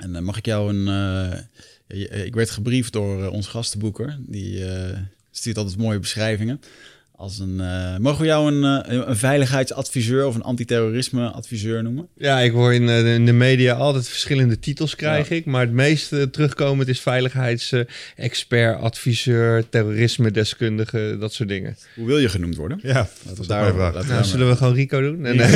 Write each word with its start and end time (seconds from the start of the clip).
En 0.00 0.14
uh, 0.14 0.18
mag 0.18 0.36
ik 0.36 0.46
jou 0.46 0.76
een... 0.76 0.86
Uh, 1.88 2.24
ik 2.24 2.34
werd 2.34 2.50
gebriefd 2.50 2.92
door 2.92 3.22
uh, 3.22 3.32
onze 3.32 3.50
gastenboeker. 3.50 4.18
Die 4.26 4.64
stuurt 5.30 5.56
altijd 5.56 5.78
mooie 5.78 5.98
beschrijvingen. 5.98 6.60
Als 7.16 7.38
een, 7.38 7.56
mogen 8.02 8.20
we 8.20 8.26
jou 8.26 8.52
een, 8.52 8.62
een 9.08 9.16
veiligheidsadviseur 9.16 10.26
of 10.26 10.34
een 10.34 10.42
antiterrorisme 10.42 11.28
adviseur 11.28 11.82
noemen? 11.82 12.08
Ja, 12.16 12.40
ik 12.40 12.52
hoor 12.52 12.74
in, 12.74 12.88
in 12.88 13.26
de 13.26 13.32
media 13.32 13.74
altijd 13.74 14.08
verschillende 14.08 14.58
titels 14.58 14.96
krijg 14.96 15.28
ja. 15.28 15.36
ik. 15.36 15.44
Maar 15.44 15.60
het 15.60 15.72
meest 15.72 16.08
terugkomend 16.08 16.88
is 16.88 17.00
veiligheidsexpert, 17.00 18.80
adviseur, 18.80 19.68
terrorisme 19.68 20.30
deskundige, 20.30 21.16
dat 21.20 21.32
soort 21.32 21.48
dingen. 21.48 21.76
Hoe 21.94 22.06
wil 22.06 22.18
je 22.18 22.28
genoemd 22.28 22.56
worden? 22.56 22.78
Ja, 22.82 23.08
dat 23.28 23.38
is 23.38 23.46
daar. 23.46 23.74
Nou, 23.74 24.24
zullen 24.24 24.48
we 24.48 24.56
gewoon 24.56 24.74
Rico 24.74 25.00
doen? 25.00 25.20
Nee, 25.20 25.34
nee. 25.34 25.48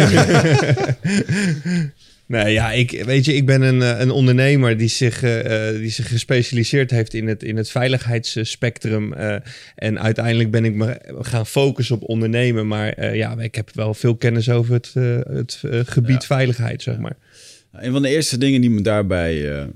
Nee, 2.27 2.53
ja, 2.53 2.73
ik, 2.73 3.05
weet 3.05 3.25
je, 3.25 3.35
ik 3.35 3.47
ben 3.47 3.63
een, 3.63 4.01
een 4.01 4.11
ondernemer 4.11 4.77
die 4.77 4.89
zich, 4.89 5.23
uh, 5.23 5.69
die 5.69 5.91
zich 5.91 6.09
gespecialiseerd 6.09 6.91
heeft 6.91 7.15
in 7.15 7.27
het, 7.27 7.43
in 7.43 7.57
het 7.57 7.71
veiligheidsspectrum. 7.71 9.13
Uh, 9.13 9.37
en 9.75 10.01
uiteindelijk 10.01 10.51
ben 10.51 10.65
ik 10.65 10.75
me 10.75 11.01
gaan 11.21 11.47
focussen 11.47 11.97
op 11.97 12.09
ondernemen. 12.09 12.67
Maar 12.67 12.99
uh, 12.99 13.15
ja, 13.15 13.39
ik 13.39 13.55
heb 13.55 13.71
wel 13.75 13.95
veel 13.95 14.17
kennis 14.17 14.51
over 14.51 14.75
het, 14.75 14.93
het 15.29 15.63
gebied 15.89 16.21
ja. 16.21 16.27
veiligheid, 16.27 16.83
zeg 16.83 16.99
maar. 16.99 17.17
Een 17.73 17.93
van 17.93 18.03
de 18.03 18.09
eerste 18.09 18.39
dingen 18.39 18.61
die 18.61 18.71
me 18.71 18.81
daarbij 18.81 19.67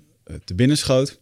te 0.45 0.55
binnen 0.55 0.77
schoot 0.77 1.21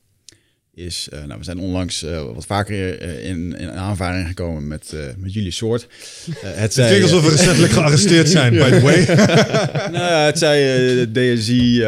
is, 0.76 1.08
uh, 1.12 1.24
nou, 1.24 1.38
we 1.38 1.44
zijn 1.44 1.58
onlangs 1.58 2.02
uh, 2.02 2.22
wat 2.34 2.46
vaker 2.46 3.02
uh, 3.02 3.28
in, 3.28 3.56
in 3.58 3.70
aanvaring 3.70 4.26
gekomen 4.26 4.68
met, 4.68 4.94
met 5.16 5.32
jullie 5.32 5.50
soort. 5.50 5.86
het 6.40 6.74
zei, 6.74 6.88
klinkt 6.88 7.12
alsof 7.12 7.24
we 7.24 7.36
recentelijk 7.36 7.72
gearresteerd 7.78 8.28
zijn, 8.28 8.52
by 8.52 8.70
the 8.70 8.80
way. 8.80 9.04
nou, 9.98 10.12
het 10.12 10.38
zei 10.38 11.12
DSI, 11.12 11.84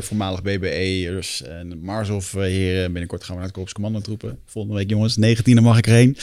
voormalig 0.00 0.42
BBE'ers 0.42 1.42
en 1.42 1.78
Marshof 1.82 2.32
heren. 2.32 2.92
Binnenkort 2.92 3.24
gaan 3.24 3.30
we 3.30 3.36
naar 3.36 3.48
het 3.48 3.56
Korps 3.56 3.72
Commando 3.72 4.00
troepen. 4.00 4.38
Volgende 4.46 4.76
week, 4.76 4.90
jongens, 4.90 5.16
19e 5.16 5.62
mag 5.62 5.78
ik 5.78 5.86
erheen. 5.86 6.16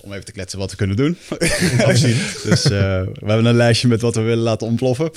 Om 0.00 0.12
even 0.12 0.24
te 0.24 0.32
kletsen 0.32 0.58
wat 0.58 0.70
we 0.70 0.76
kunnen 0.76 0.96
doen. 0.96 1.16
Dus 2.44 2.64
we 2.64 3.12
hebben 3.24 3.44
een 3.44 3.56
lijstje 3.56 3.88
met 3.88 4.00
wat 4.00 4.14
we 4.14 4.20
willen 4.20 4.44
laten 4.44 4.66
ontploffen. 4.66 5.10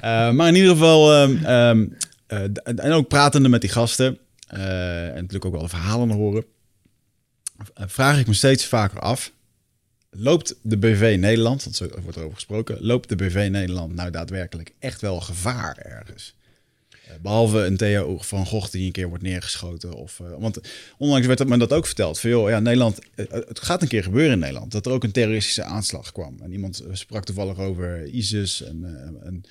maar 0.00 0.48
in 0.48 0.54
ieder 0.54 0.70
geval, 0.70 1.22
um, 1.22 1.46
um, 1.46 1.96
en 2.64 2.92
ook 2.92 3.08
pratende 3.08 3.48
met 3.48 3.60
die 3.60 3.70
gasten... 3.70 4.18
Uh, 4.54 5.08
en 5.08 5.14
natuurlijk 5.14 5.44
ook 5.44 5.52
wel 5.52 5.62
de 5.62 5.68
verhalen 5.68 6.10
horen. 6.10 6.44
Uh, 7.58 7.86
vraag 7.86 8.20
ik 8.20 8.26
me 8.26 8.34
steeds 8.34 8.66
vaker 8.66 9.00
af. 9.00 9.32
Loopt 10.10 10.54
de 10.62 10.76
BV 10.76 11.16
Nederland, 11.20 11.64
want 11.64 11.76
zo 11.76 11.88
wordt 12.02 12.16
erover 12.16 12.34
gesproken, 12.34 12.76
loopt 12.80 13.08
de 13.08 13.16
BV 13.16 13.48
Nederland 13.50 13.94
nou 13.94 14.10
daadwerkelijk 14.10 14.74
echt 14.78 15.00
wel 15.00 15.20
gevaar 15.20 15.76
ergens? 15.76 16.34
Uh, 17.08 17.12
behalve 17.22 17.58
een 17.58 17.76
Theo 17.76 18.18
van 18.18 18.46
Gogh 18.46 18.70
die 18.70 18.86
een 18.86 18.92
keer 18.92 19.08
wordt 19.08 19.22
neergeschoten. 19.22 19.94
Of, 19.94 20.20
want 20.38 20.60
onlangs 20.98 21.26
werd 21.26 21.48
me 21.48 21.58
dat 21.58 21.72
ook 21.72 21.86
verteld. 21.86 22.20
Van, 22.20 22.30
ja, 22.30 22.60
Nederland, 22.60 22.98
het 23.14 23.60
gaat 23.60 23.82
een 23.82 23.88
keer 23.88 24.02
gebeuren 24.02 24.32
in 24.32 24.38
Nederland. 24.38 24.72
Dat 24.72 24.86
er 24.86 24.92
ook 24.92 25.04
een 25.04 25.12
terroristische 25.12 25.62
aanslag 25.62 26.12
kwam. 26.12 26.36
En 26.42 26.52
iemand 26.52 26.82
sprak 26.92 27.24
toevallig 27.24 27.58
over 27.58 28.06
ISIS 28.06 28.62
en, 28.62 29.44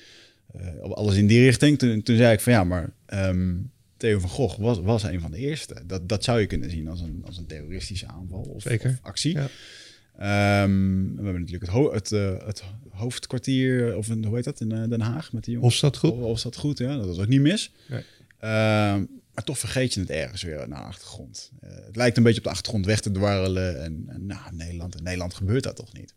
alles 0.93 1.15
in 1.15 1.27
die 1.27 1.43
richting. 1.43 1.79
Toen, 1.79 2.01
zei 2.03 2.33
ik 2.33 2.39
van 2.39 2.53
ja, 2.53 2.63
maar 2.63 2.93
um, 3.13 3.71
Theo 4.05 4.19
van 4.19 4.29
Gogh 4.29 4.57
was, 4.57 4.79
was 4.79 5.03
een 5.03 5.19
van 5.19 5.31
de 5.31 5.37
eerste. 5.37 5.83
Dat, 5.85 6.09
dat 6.09 6.23
zou 6.23 6.39
je 6.39 6.45
kunnen 6.45 6.69
zien 6.69 6.87
als 6.87 7.01
een, 7.01 7.21
als 7.25 7.37
een 7.37 7.45
terroristische 7.45 8.07
aanval 8.07 8.41
of, 8.41 8.61
Zeker. 8.61 8.89
of 8.89 8.99
actie. 9.01 9.33
Ja. 9.33 10.63
Um, 10.63 11.15
we 11.15 11.23
hebben 11.23 11.41
natuurlijk 11.41 11.65
het, 11.65 11.71
ho 11.71 11.93
het, 11.93 12.11
uh, 12.11 12.45
het 12.45 12.63
hoofdkwartier, 12.89 13.97
of 13.97 14.07
een, 14.07 14.25
hoe 14.25 14.35
heet 14.35 14.43
dat, 14.43 14.61
in 14.61 14.73
uh, 14.73 14.89
Den 14.89 15.01
Haag 15.01 15.33
met 15.33 15.43
die 15.43 15.53
jongens. 15.53 15.81
Hofstad 15.81 15.97
goed. 15.97 16.19
Hofstad 16.19 16.55
goed, 16.55 16.77
ja, 16.77 16.97
dat 16.97 17.05
was 17.05 17.19
ook 17.19 17.27
niet 17.27 17.41
mis. 17.41 17.71
Nee. 17.87 17.99
Um, 17.99 19.09
maar 19.33 19.43
toch 19.43 19.59
vergeet 19.59 19.93
je 19.93 19.99
het 19.99 20.09
ergens 20.09 20.43
weer 20.43 20.57
naar 20.57 20.81
de 20.81 20.87
achtergrond. 20.87 21.51
Uh, 21.63 21.69
het 21.85 21.95
lijkt 21.95 22.17
een 22.17 22.23
beetje 22.23 22.37
op 22.37 22.43
de 22.43 22.49
achtergrond 22.49 22.85
weg 22.85 22.99
te 22.99 23.11
dwarrelen. 23.11 23.83
En, 23.83 24.03
en 24.07 24.25
nou, 24.25 24.55
Nederland, 24.55 24.95
in 24.95 25.03
Nederland 25.03 25.33
gebeurt 25.33 25.63
dat 25.63 25.75
toch 25.75 25.93
niet? 25.93 26.13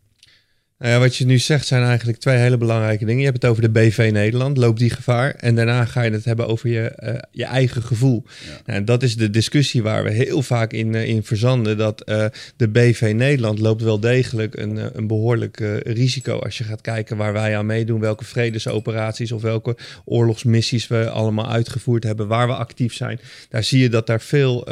Nou 0.79 0.93
ja, 0.93 0.99
wat 0.99 1.15
je 1.15 1.25
nu 1.25 1.37
zegt 1.37 1.67
zijn 1.67 1.83
eigenlijk 1.83 2.17
twee 2.17 2.37
hele 2.37 2.57
belangrijke 2.57 3.05
dingen. 3.05 3.19
Je 3.19 3.25
hebt 3.29 3.41
het 3.41 3.51
over 3.51 3.61
de 3.61 3.69
BV 3.69 4.09
Nederland, 4.11 4.57
loopt 4.57 4.79
die 4.79 4.89
gevaar? 4.89 5.35
En 5.35 5.55
daarna 5.55 5.85
ga 5.85 6.01
je 6.01 6.11
het 6.11 6.25
hebben 6.25 6.47
over 6.47 6.69
je, 6.69 6.93
uh, 7.03 7.13
je 7.31 7.45
eigen 7.45 7.83
gevoel. 7.83 8.23
Ja. 8.45 8.61
Nou, 8.65 8.83
dat 8.83 9.03
is 9.03 9.15
de 9.15 9.29
discussie 9.29 9.83
waar 9.83 10.03
we 10.03 10.11
heel 10.11 10.41
vaak 10.41 10.73
in, 10.73 10.93
uh, 10.93 11.07
in 11.07 11.23
verzanden. 11.23 11.77
Dat 11.77 12.09
uh, 12.09 12.25
de 12.55 12.67
BV 12.67 13.11
Nederland 13.15 13.59
loopt 13.59 13.81
wel 13.81 13.99
degelijk 13.99 14.57
een, 14.57 14.97
een 14.97 15.07
behoorlijk 15.07 15.79
risico. 15.83 16.39
Als 16.39 16.57
je 16.57 16.63
gaat 16.63 16.81
kijken 16.81 17.17
waar 17.17 17.33
wij 17.33 17.57
aan 17.57 17.65
meedoen, 17.65 17.99
welke 17.99 18.25
vredesoperaties 18.25 19.31
of 19.31 19.41
welke 19.41 19.77
oorlogsmissies 20.05 20.87
we 20.87 21.09
allemaal 21.09 21.49
uitgevoerd 21.49 22.03
hebben, 22.03 22.27
waar 22.27 22.47
we 22.47 22.53
actief 22.53 22.93
zijn. 22.93 23.19
Daar 23.49 23.63
zie 23.63 23.81
je 23.81 23.89
dat 23.89 24.07
daar 24.07 24.21
veel, 24.21 24.63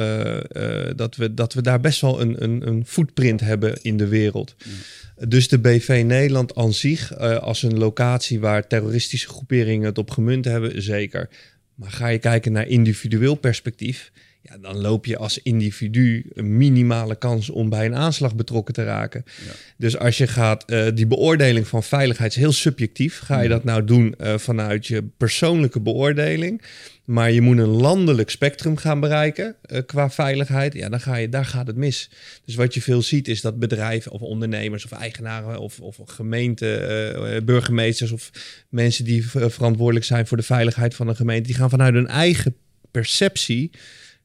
dat, 0.95 1.15
we, 1.15 1.33
dat 1.33 1.53
we 1.53 1.61
daar 1.61 1.79
best 1.79 2.01
wel 2.01 2.21
een, 2.21 2.43
een, 2.43 2.67
een 2.67 2.85
footprint 2.85 3.39
hebben 3.39 3.81
in 3.81 3.97
de 3.97 4.07
wereld. 4.07 4.55
Ja. 4.57 5.16
Dus 5.25 5.47
de 5.47 5.59
BV 5.59 6.03
Nederland 6.05 6.55
aan 6.55 6.73
zich, 6.73 7.19
uh, 7.19 7.37
als 7.37 7.63
een 7.63 7.77
locatie 7.77 8.39
waar 8.39 8.67
terroristische 8.67 9.27
groeperingen 9.27 9.85
het 9.85 9.97
op 9.97 10.11
gemunt 10.11 10.45
hebben, 10.45 10.81
zeker. 10.81 11.29
Maar 11.75 11.91
ga 11.91 12.07
je 12.07 12.19
kijken 12.19 12.51
naar 12.51 12.67
individueel 12.67 13.35
perspectief, 13.35 14.11
ja, 14.49 14.57
dan 14.57 14.77
loop 14.77 15.05
je 15.05 15.17
als 15.17 15.41
individu 15.41 16.25
een 16.33 16.57
minimale 16.57 17.15
kans 17.15 17.49
om 17.49 17.69
bij 17.69 17.85
een 17.85 17.95
aanslag 17.95 18.35
betrokken 18.35 18.73
te 18.73 18.83
raken. 18.83 19.23
Ja. 19.45 19.51
Dus 19.77 19.97
als 19.97 20.17
je 20.17 20.27
gaat, 20.27 20.71
uh, 20.71 20.87
die 20.93 21.07
beoordeling 21.07 21.67
van 21.67 21.83
veiligheid 21.83 22.31
is 22.31 22.37
heel 22.37 22.51
subjectief. 22.51 23.19
Ga 23.19 23.41
je 23.41 23.49
dat 23.49 23.63
nou 23.63 23.83
doen 23.83 24.15
uh, 24.17 24.37
vanuit 24.37 24.87
je 24.87 25.03
persoonlijke 25.17 25.79
beoordeling? 25.79 26.61
Maar 27.03 27.31
je 27.31 27.41
moet 27.41 27.57
een 27.57 27.67
landelijk 27.67 28.29
spectrum 28.29 28.77
gaan 28.77 28.99
bereiken 28.99 29.55
uh, 29.65 29.79
qua 29.85 30.09
veiligheid. 30.09 30.73
Ja, 30.73 30.89
dan 30.89 30.99
ga 30.99 31.15
je, 31.15 31.29
daar 31.29 31.45
gaat 31.45 31.67
het 31.67 31.75
mis. 31.75 32.09
Dus 32.45 32.55
wat 32.55 32.73
je 32.73 32.81
veel 32.81 33.01
ziet 33.01 33.27
is 33.27 33.41
dat 33.41 33.59
bedrijven 33.59 34.11
of 34.11 34.21
ondernemers 34.21 34.85
of 34.85 34.91
eigenaren 34.91 35.59
of, 35.59 35.79
of 35.79 35.97
gemeenten, 36.05 37.45
burgemeesters 37.45 38.11
of 38.11 38.31
mensen 38.69 39.05
die 39.05 39.29
verantwoordelijk 39.29 40.05
zijn 40.05 40.27
voor 40.27 40.37
de 40.37 40.43
veiligheid 40.43 40.95
van 40.95 41.07
een 41.07 41.15
gemeente, 41.15 41.47
die 41.47 41.55
gaan 41.55 41.69
vanuit 41.69 41.93
hun 41.93 42.07
eigen 42.07 42.55
perceptie 42.91 43.71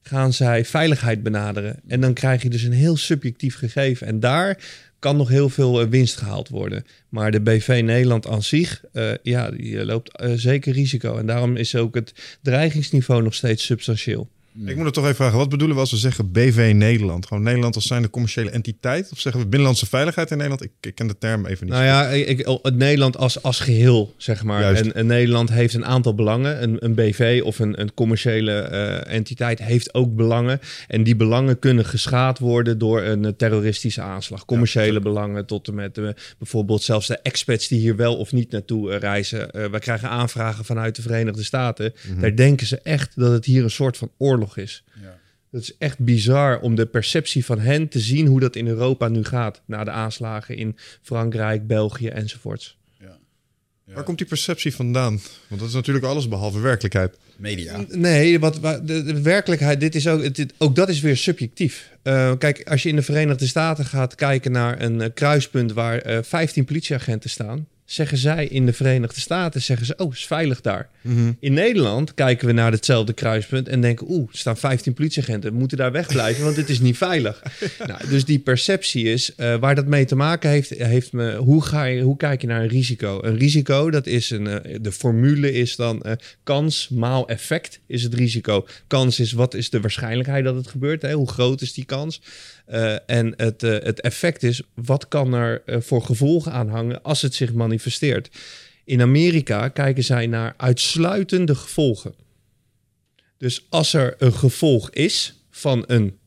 gaan 0.03 0.33
zij 0.33 0.65
veiligheid 0.65 1.23
benaderen. 1.23 1.79
En 1.87 2.01
dan 2.01 2.13
krijg 2.13 2.41
je 2.41 2.49
dus 2.49 2.63
een 2.63 2.71
heel 2.71 2.97
subjectief 2.97 3.55
gegeven. 3.55 4.07
En 4.07 4.19
daar 4.19 4.57
kan 4.99 5.17
nog 5.17 5.29
heel 5.29 5.49
veel 5.49 5.89
winst 5.89 6.17
gehaald 6.17 6.49
worden. 6.49 6.85
Maar 7.09 7.31
de 7.31 7.41
BV 7.41 7.81
Nederland 7.83 8.27
aan 8.27 8.43
zich, 8.43 8.83
uh, 8.93 9.11
ja, 9.23 9.51
die 9.51 9.85
loopt 9.85 10.21
uh, 10.23 10.31
zeker 10.35 10.73
risico. 10.73 11.17
En 11.17 11.25
daarom 11.25 11.55
is 11.55 11.75
ook 11.75 11.95
het 11.95 12.13
dreigingsniveau 12.41 13.23
nog 13.23 13.33
steeds 13.33 13.65
substantieel. 13.65 14.29
Ik 14.55 14.75
moet 14.75 14.85
het 14.85 14.93
toch 14.93 15.03
even 15.03 15.15
vragen, 15.15 15.37
wat 15.37 15.49
bedoelen 15.49 15.75
we 15.75 15.81
als 15.81 15.91
we 15.91 15.97
zeggen 15.97 16.31
BV 16.31 16.71
Nederland? 16.75 17.25
Gewoon 17.25 17.43
Nederland 17.43 17.75
als 17.75 17.87
zijnde 17.87 18.09
commerciële 18.09 18.49
entiteit? 18.49 19.11
Of 19.11 19.19
zeggen 19.19 19.41
we 19.41 19.47
binnenlandse 19.47 19.85
veiligheid 19.85 20.31
in 20.31 20.37
Nederland? 20.37 20.63
Ik, 20.63 20.71
ik 20.81 20.95
ken 20.95 21.07
de 21.07 21.17
term 21.17 21.45
even 21.45 21.65
niet. 21.65 21.75
Nou 21.75 21.85
ja, 21.85 22.07
ik, 22.07 22.59
het 22.61 22.75
Nederland 22.75 23.17
als, 23.17 23.43
als 23.43 23.59
geheel, 23.59 24.13
zeg 24.17 24.43
maar. 24.43 24.75
En, 24.75 24.93
en, 24.93 25.05
Nederland 25.05 25.49
heeft 25.49 25.73
een 25.73 25.85
aantal 25.85 26.15
belangen. 26.15 26.63
Een, 26.63 26.85
een 26.85 26.93
BV 26.93 27.41
of 27.43 27.59
een, 27.59 27.81
een 27.81 27.93
commerciële 27.93 28.69
uh, 28.71 29.13
entiteit 29.13 29.59
heeft 29.59 29.93
ook 29.93 30.15
belangen. 30.15 30.59
En 30.87 31.03
die 31.03 31.15
belangen 31.15 31.59
kunnen 31.59 31.85
geschaad 31.85 32.39
worden 32.39 32.77
door 32.77 33.01
een 33.01 33.35
terroristische 33.35 34.01
aanslag. 34.01 34.45
Commerciële 34.45 34.93
ja, 34.93 34.99
belangen 34.99 35.45
tot 35.45 35.67
en 35.67 35.75
met 35.75 35.97
uh, 35.97 36.09
bijvoorbeeld 36.37 36.83
zelfs 36.83 37.07
de 37.07 37.19
expats 37.19 37.67
die 37.67 37.79
hier 37.79 37.95
wel 37.95 38.15
of 38.15 38.31
niet 38.31 38.51
naartoe 38.51 38.91
uh, 38.91 38.97
reizen. 38.97 39.71
we 39.71 39.79
krijgen 39.79 40.09
aanvragen 40.09 40.65
vanuit 40.65 40.95
de 40.95 41.01
Verenigde 41.01 41.43
Staten. 41.43 41.93
Mm 41.95 42.11
-hmm. 42.11 42.21
Daar 42.21 42.35
denken 42.35 42.67
ze 42.67 42.79
echt 42.83 43.11
dat 43.15 43.31
het 43.31 43.45
hier 43.45 43.63
een 43.63 43.69
soort 43.69 43.97
van 43.97 44.11
oorlog 44.17 44.42
is. 44.55 44.83
Ja. 45.01 45.19
Het 45.51 45.61
is 45.61 45.77
echt 45.77 45.99
bizar 45.99 46.59
om 46.59 46.75
de 46.75 46.85
perceptie 46.85 47.45
van 47.45 47.59
hen 47.59 47.87
te 47.87 47.99
zien 47.99 48.27
hoe 48.27 48.39
dat 48.39 48.55
in 48.55 48.67
Europa 48.67 49.07
nu 49.07 49.23
gaat. 49.23 49.61
Na 49.65 49.83
de 49.83 49.91
aanslagen 49.91 50.57
in 50.57 50.77
Frankrijk, 51.01 51.67
België 51.67 52.07
enzovoorts. 52.07 52.77
Ja. 52.99 53.17
Ja. 53.85 53.93
Waar 53.93 54.03
komt 54.03 54.17
die 54.17 54.27
perceptie 54.27 54.75
vandaan? 54.75 55.19
Want 55.47 55.61
dat 55.61 55.69
is 55.69 55.75
natuurlijk 55.75 56.05
alles 56.05 56.27
behalve 56.27 56.59
werkelijkheid. 56.59 57.17
Media. 57.37 57.85
Nee, 57.89 58.39
wat, 58.39 58.59
de, 58.61 59.03
de 59.03 59.21
werkelijkheid, 59.21 59.79
dit 59.79 59.95
is 59.95 60.07
ook, 60.07 60.35
dit, 60.35 60.53
ook 60.57 60.75
dat 60.75 60.89
is 60.89 60.99
weer 60.99 61.17
subjectief. 61.17 61.91
Uh, 62.03 62.31
kijk, 62.37 62.69
als 62.69 62.83
je 62.83 62.89
in 62.89 62.95
de 62.95 63.01
Verenigde 63.01 63.47
Staten 63.47 63.85
gaat 63.85 64.15
kijken 64.15 64.51
naar 64.51 64.81
een 64.81 64.99
uh, 65.01 65.07
kruispunt 65.13 65.73
waar 65.73 66.07
uh, 66.07 66.17
15 66.21 66.65
politieagenten 66.65 67.29
staan, 67.29 67.67
zeggen 67.93 68.17
zij 68.17 68.47
in 68.47 68.65
de 68.65 68.73
Verenigde 68.73 69.19
Staten, 69.19 69.61
zeggen 69.61 69.85
ze, 69.85 69.95
oh, 69.97 70.13
is 70.13 70.25
veilig 70.25 70.61
daar. 70.61 70.89
Mhm. 71.01 71.31
In 71.39 71.53
Nederland 71.53 72.13
kijken 72.13 72.47
we 72.47 72.53
naar 72.53 72.71
hetzelfde 72.71 73.13
kruispunt 73.13 73.67
en 73.67 73.81
denken, 73.81 74.09
oeh, 74.09 74.29
er 74.31 74.37
staan 74.37 74.57
15 74.57 74.93
politieagenten, 74.93 75.51
we 75.51 75.57
moeten 75.57 75.77
daar 75.77 75.91
wegblijven, 75.91 76.43
want 76.43 76.55
het 76.55 76.69
is 76.69 76.79
niet 76.79 76.97
veilig. 76.97 77.43
nou, 77.87 78.07
dus 78.09 78.25
die 78.25 78.39
perceptie 78.39 79.03
is, 79.03 79.35
eh, 79.35 79.55
waar 79.55 79.75
dat 79.75 79.85
mee 79.85 80.05
te 80.05 80.15
maken 80.15 80.49
heeft, 80.49 80.69
heeft 80.69 81.11
me, 81.11 81.35
hoe, 81.35 81.63
ga 81.63 81.83
je, 81.83 82.01
hoe 82.01 82.17
kijk 82.17 82.41
je 82.41 82.47
naar 82.47 82.61
een 82.61 82.67
risico? 82.67 83.19
Een 83.21 83.37
risico, 83.37 83.91
dat 83.91 84.07
is 84.07 84.29
een, 84.29 84.47
eh, 84.47 84.77
de 84.81 84.91
formule 84.91 85.51
is 85.51 85.75
dan 85.75 86.01
eh, 86.01 86.11
kans 86.43 86.89
maal 86.89 87.27
effect 87.27 87.79
is 87.87 88.03
het 88.03 88.13
risico. 88.13 88.67
Kans 88.87 89.19
is, 89.19 89.31
wat 89.31 89.53
is 89.53 89.69
de 89.69 89.81
waarschijnlijkheid 89.81 90.43
dat 90.43 90.55
het 90.55 90.67
gebeurt? 90.67 91.01
Hè? 91.01 91.13
Hoe 91.13 91.29
groot 91.29 91.61
is 91.61 91.73
die 91.73 91.85
kans? 91.85 92.21
Uh, 92.69 93.09
en 93.09 93.33
het, 93.37 93.63
uh, 93.63 93.71
het 93.71 94.01
effect 94.01 94.43
is, 94.43 94.61
wat 94.73 95.07
kan 95.07 95.33
er 95.33 95.61
uh, 95.65 95.77
voor 95.79 96.01
gevolgen 96.01 96.51
aan 96.51 96.69
hangen 96.69 97.03
als 97.03 97.21
het 97.21 97.35
zich 97.35 97.53
manifesteert? 97.53 98.29
In 98.85 99.01
Amerika 99.01 99.67
kijken 99.67 100.03
zij 100.03 100.27
naar 100.27 100.53
uitsluitende 100.57 101.55
gevolgen. 101.55 102.13
Dus 103.37 103.65
als 103.69 103.93
er 103.93 104.15
een 104.17 104.33
gevolg 104.33 104.89
is 104.89 105.43
van 105.49 105.83
een 105.87 106.17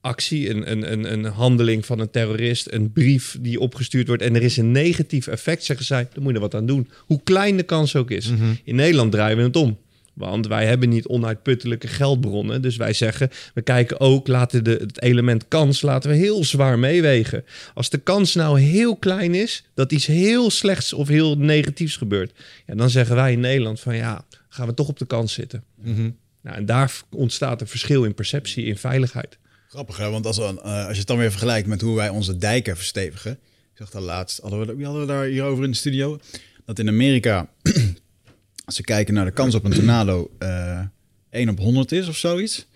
actie, 0.00 0.50
een, 0.50 0.70
een, 0.70 0.92
een, 0.92 1.12
een 1.12 1.24
handeling 1.24 1.86
van 1.86 1.98
een 1.98 2.10
terrorist, 2.10 2.72
een 2.72 2.92
brief 2.92 3.36
die 3.40 3.60
opgestuurd 3.60 4.06
wordt 4.06 4.22
en 4.22 4.34
er 4.34 4.42
is 4.42 4.56
een 4.56 4.70
negatief 4.70 5.26
effect, 5.26 5.64
zeggen 5.64 5.86
zij, 5.86 6.08
dan 6.12 6.22
moet 6.22 6.32
je 6.32 6.38
er 6.38 6.44
wat 6.44 6.54
aan 6.54 6.66
doen. 6.66 6.90
Hoe 6.98 7.20
klein 7.24 7.56
de 7.56 7.62
kans 7.62 7.96
ook 7.96 8.10
is. 8.10 8.30
Mhm. 8.30 8.52
In 8.64 8.74
Nederland 8.74 9.12
draaien 9.12 9.36
we 9.36 9.42
het 9.42 9.56
om. 9.56 9.78
Want 10.16 10.46
wij 10.46 10.66
hebben 10.66 10.88
niet 10.88 11.06
onuitputtelijke 11.06 11.88
geldbronnen. 11.88 12.62
Dus 12.62 12.76
wij 12.76 12.92
zeggen, 12.92 13.30
we 13.54 13.62
kijken 13.62 14.00
ook, 14.00 14.26
laten 14.26 14.64
de, 14.64 14.70
het 14.70 15.02
element 15.02 15.48
kans 15.48 15.82
laten 15.82 16.10
we 16.10 16.16
heel 16.16 16.44
zwaar 16.44 16.78
meewegen. 16.78 17.44
Als 17.74 17.90
de 17.90 17.98
kans 17.98 18.34
nou 18.34 18.60
heel 18.60 18.96
klein 18.96 19.34
is, 19.34 19.64
dat 19.74 19.92
iets 19.92 20.06
heel 20.06 20.50
slechts 20.50 20.92
of 20.92 21.08
heel 21.08 21.38
negatiefs 21.38 21.96
gebeurt. 21.96 22.32
Ja, 22.66 22.74
dan 22.74 22.90
zeggen 22.90 23.16
wij 23.16 23.32
in 23.32 23.40
Nederland 23.40 23.80
van 23.80 23.96
ja, 23.96 24.24
gaan 24.48 24.66
we 24.66 24.74
toch 24.74 24.88
op 24.88 24.98
de 24.98 25.06
kans 25.06 25.32
zitten. 25.32 25.64
Mhm. 25.74 26.10
Nou, 26.42 26.56
en 26.56 26.66
daar 26.66 26.92
ontstaat 27.10 27.60
een 27.60 27.66
verschil 27.66 28.04
in 28.04 28.14
perceptie, 28.14 28.64
in 28.64 28.76
veiligheid. 28.76 29.38
Grappig, 29.68 29.96
hè? 29.96 30.10
want 30.10 30.26
als, 30.26 30.36
we, 30.36 30.42
uh, 30.42 30.84
als 30.84 30.92
je 30.92 30.98
het 30.98 31.06
dan 31.06 31.18
weer 31.18 31.30
vergelijkt 31.30 31.68
met 31.68 31.80
hoe 31.80 31.96
wij 31.96 32.08
onze 32.08 32.36
dijken 32.36 32.76
verstevigen. 32.76 33.32
Ik 33.72 33.82
zag 33.82 33.90
dat 33.90 34.02
laatst, 34.02 34.40
hadden 34.40 34.66
we, 34.66 34.76
wie 34.76 34.84
hadden 34.84 35.02
we 35.02 35.12
daar 35.12 35.24
hierover 35.24 35.64
in 35.64 35.70
de 35.70 35.76
studio? 35.76 36.18
Dat 36.64 36.78
in 36.78 36.88
Amerika 36.88 37.48
als 38.66 38.76
we 38.76 38.82
kijken 38.82 39.14
naar 39.14 39.24
de 39.24 39.30
kans 39.30 39.54
op 39.54 39.64
een 39.64 39.72
tornado 39.72 40.30
uh, 40.38 40.80
1 41.30 41.48
op 41.48 41.58
100 41.58 41.92
is 41.92 42.08
of 42.08 42.16
zoiets, 42.16 42.66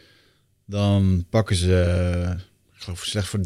dan 0.64 1.26
pakken 1.30 1.56
ze, 1.56 2.36
ik 2.74 2.82
geloof 2.82 3.04
slechts 3.04 3.28
voor 3.28 3.40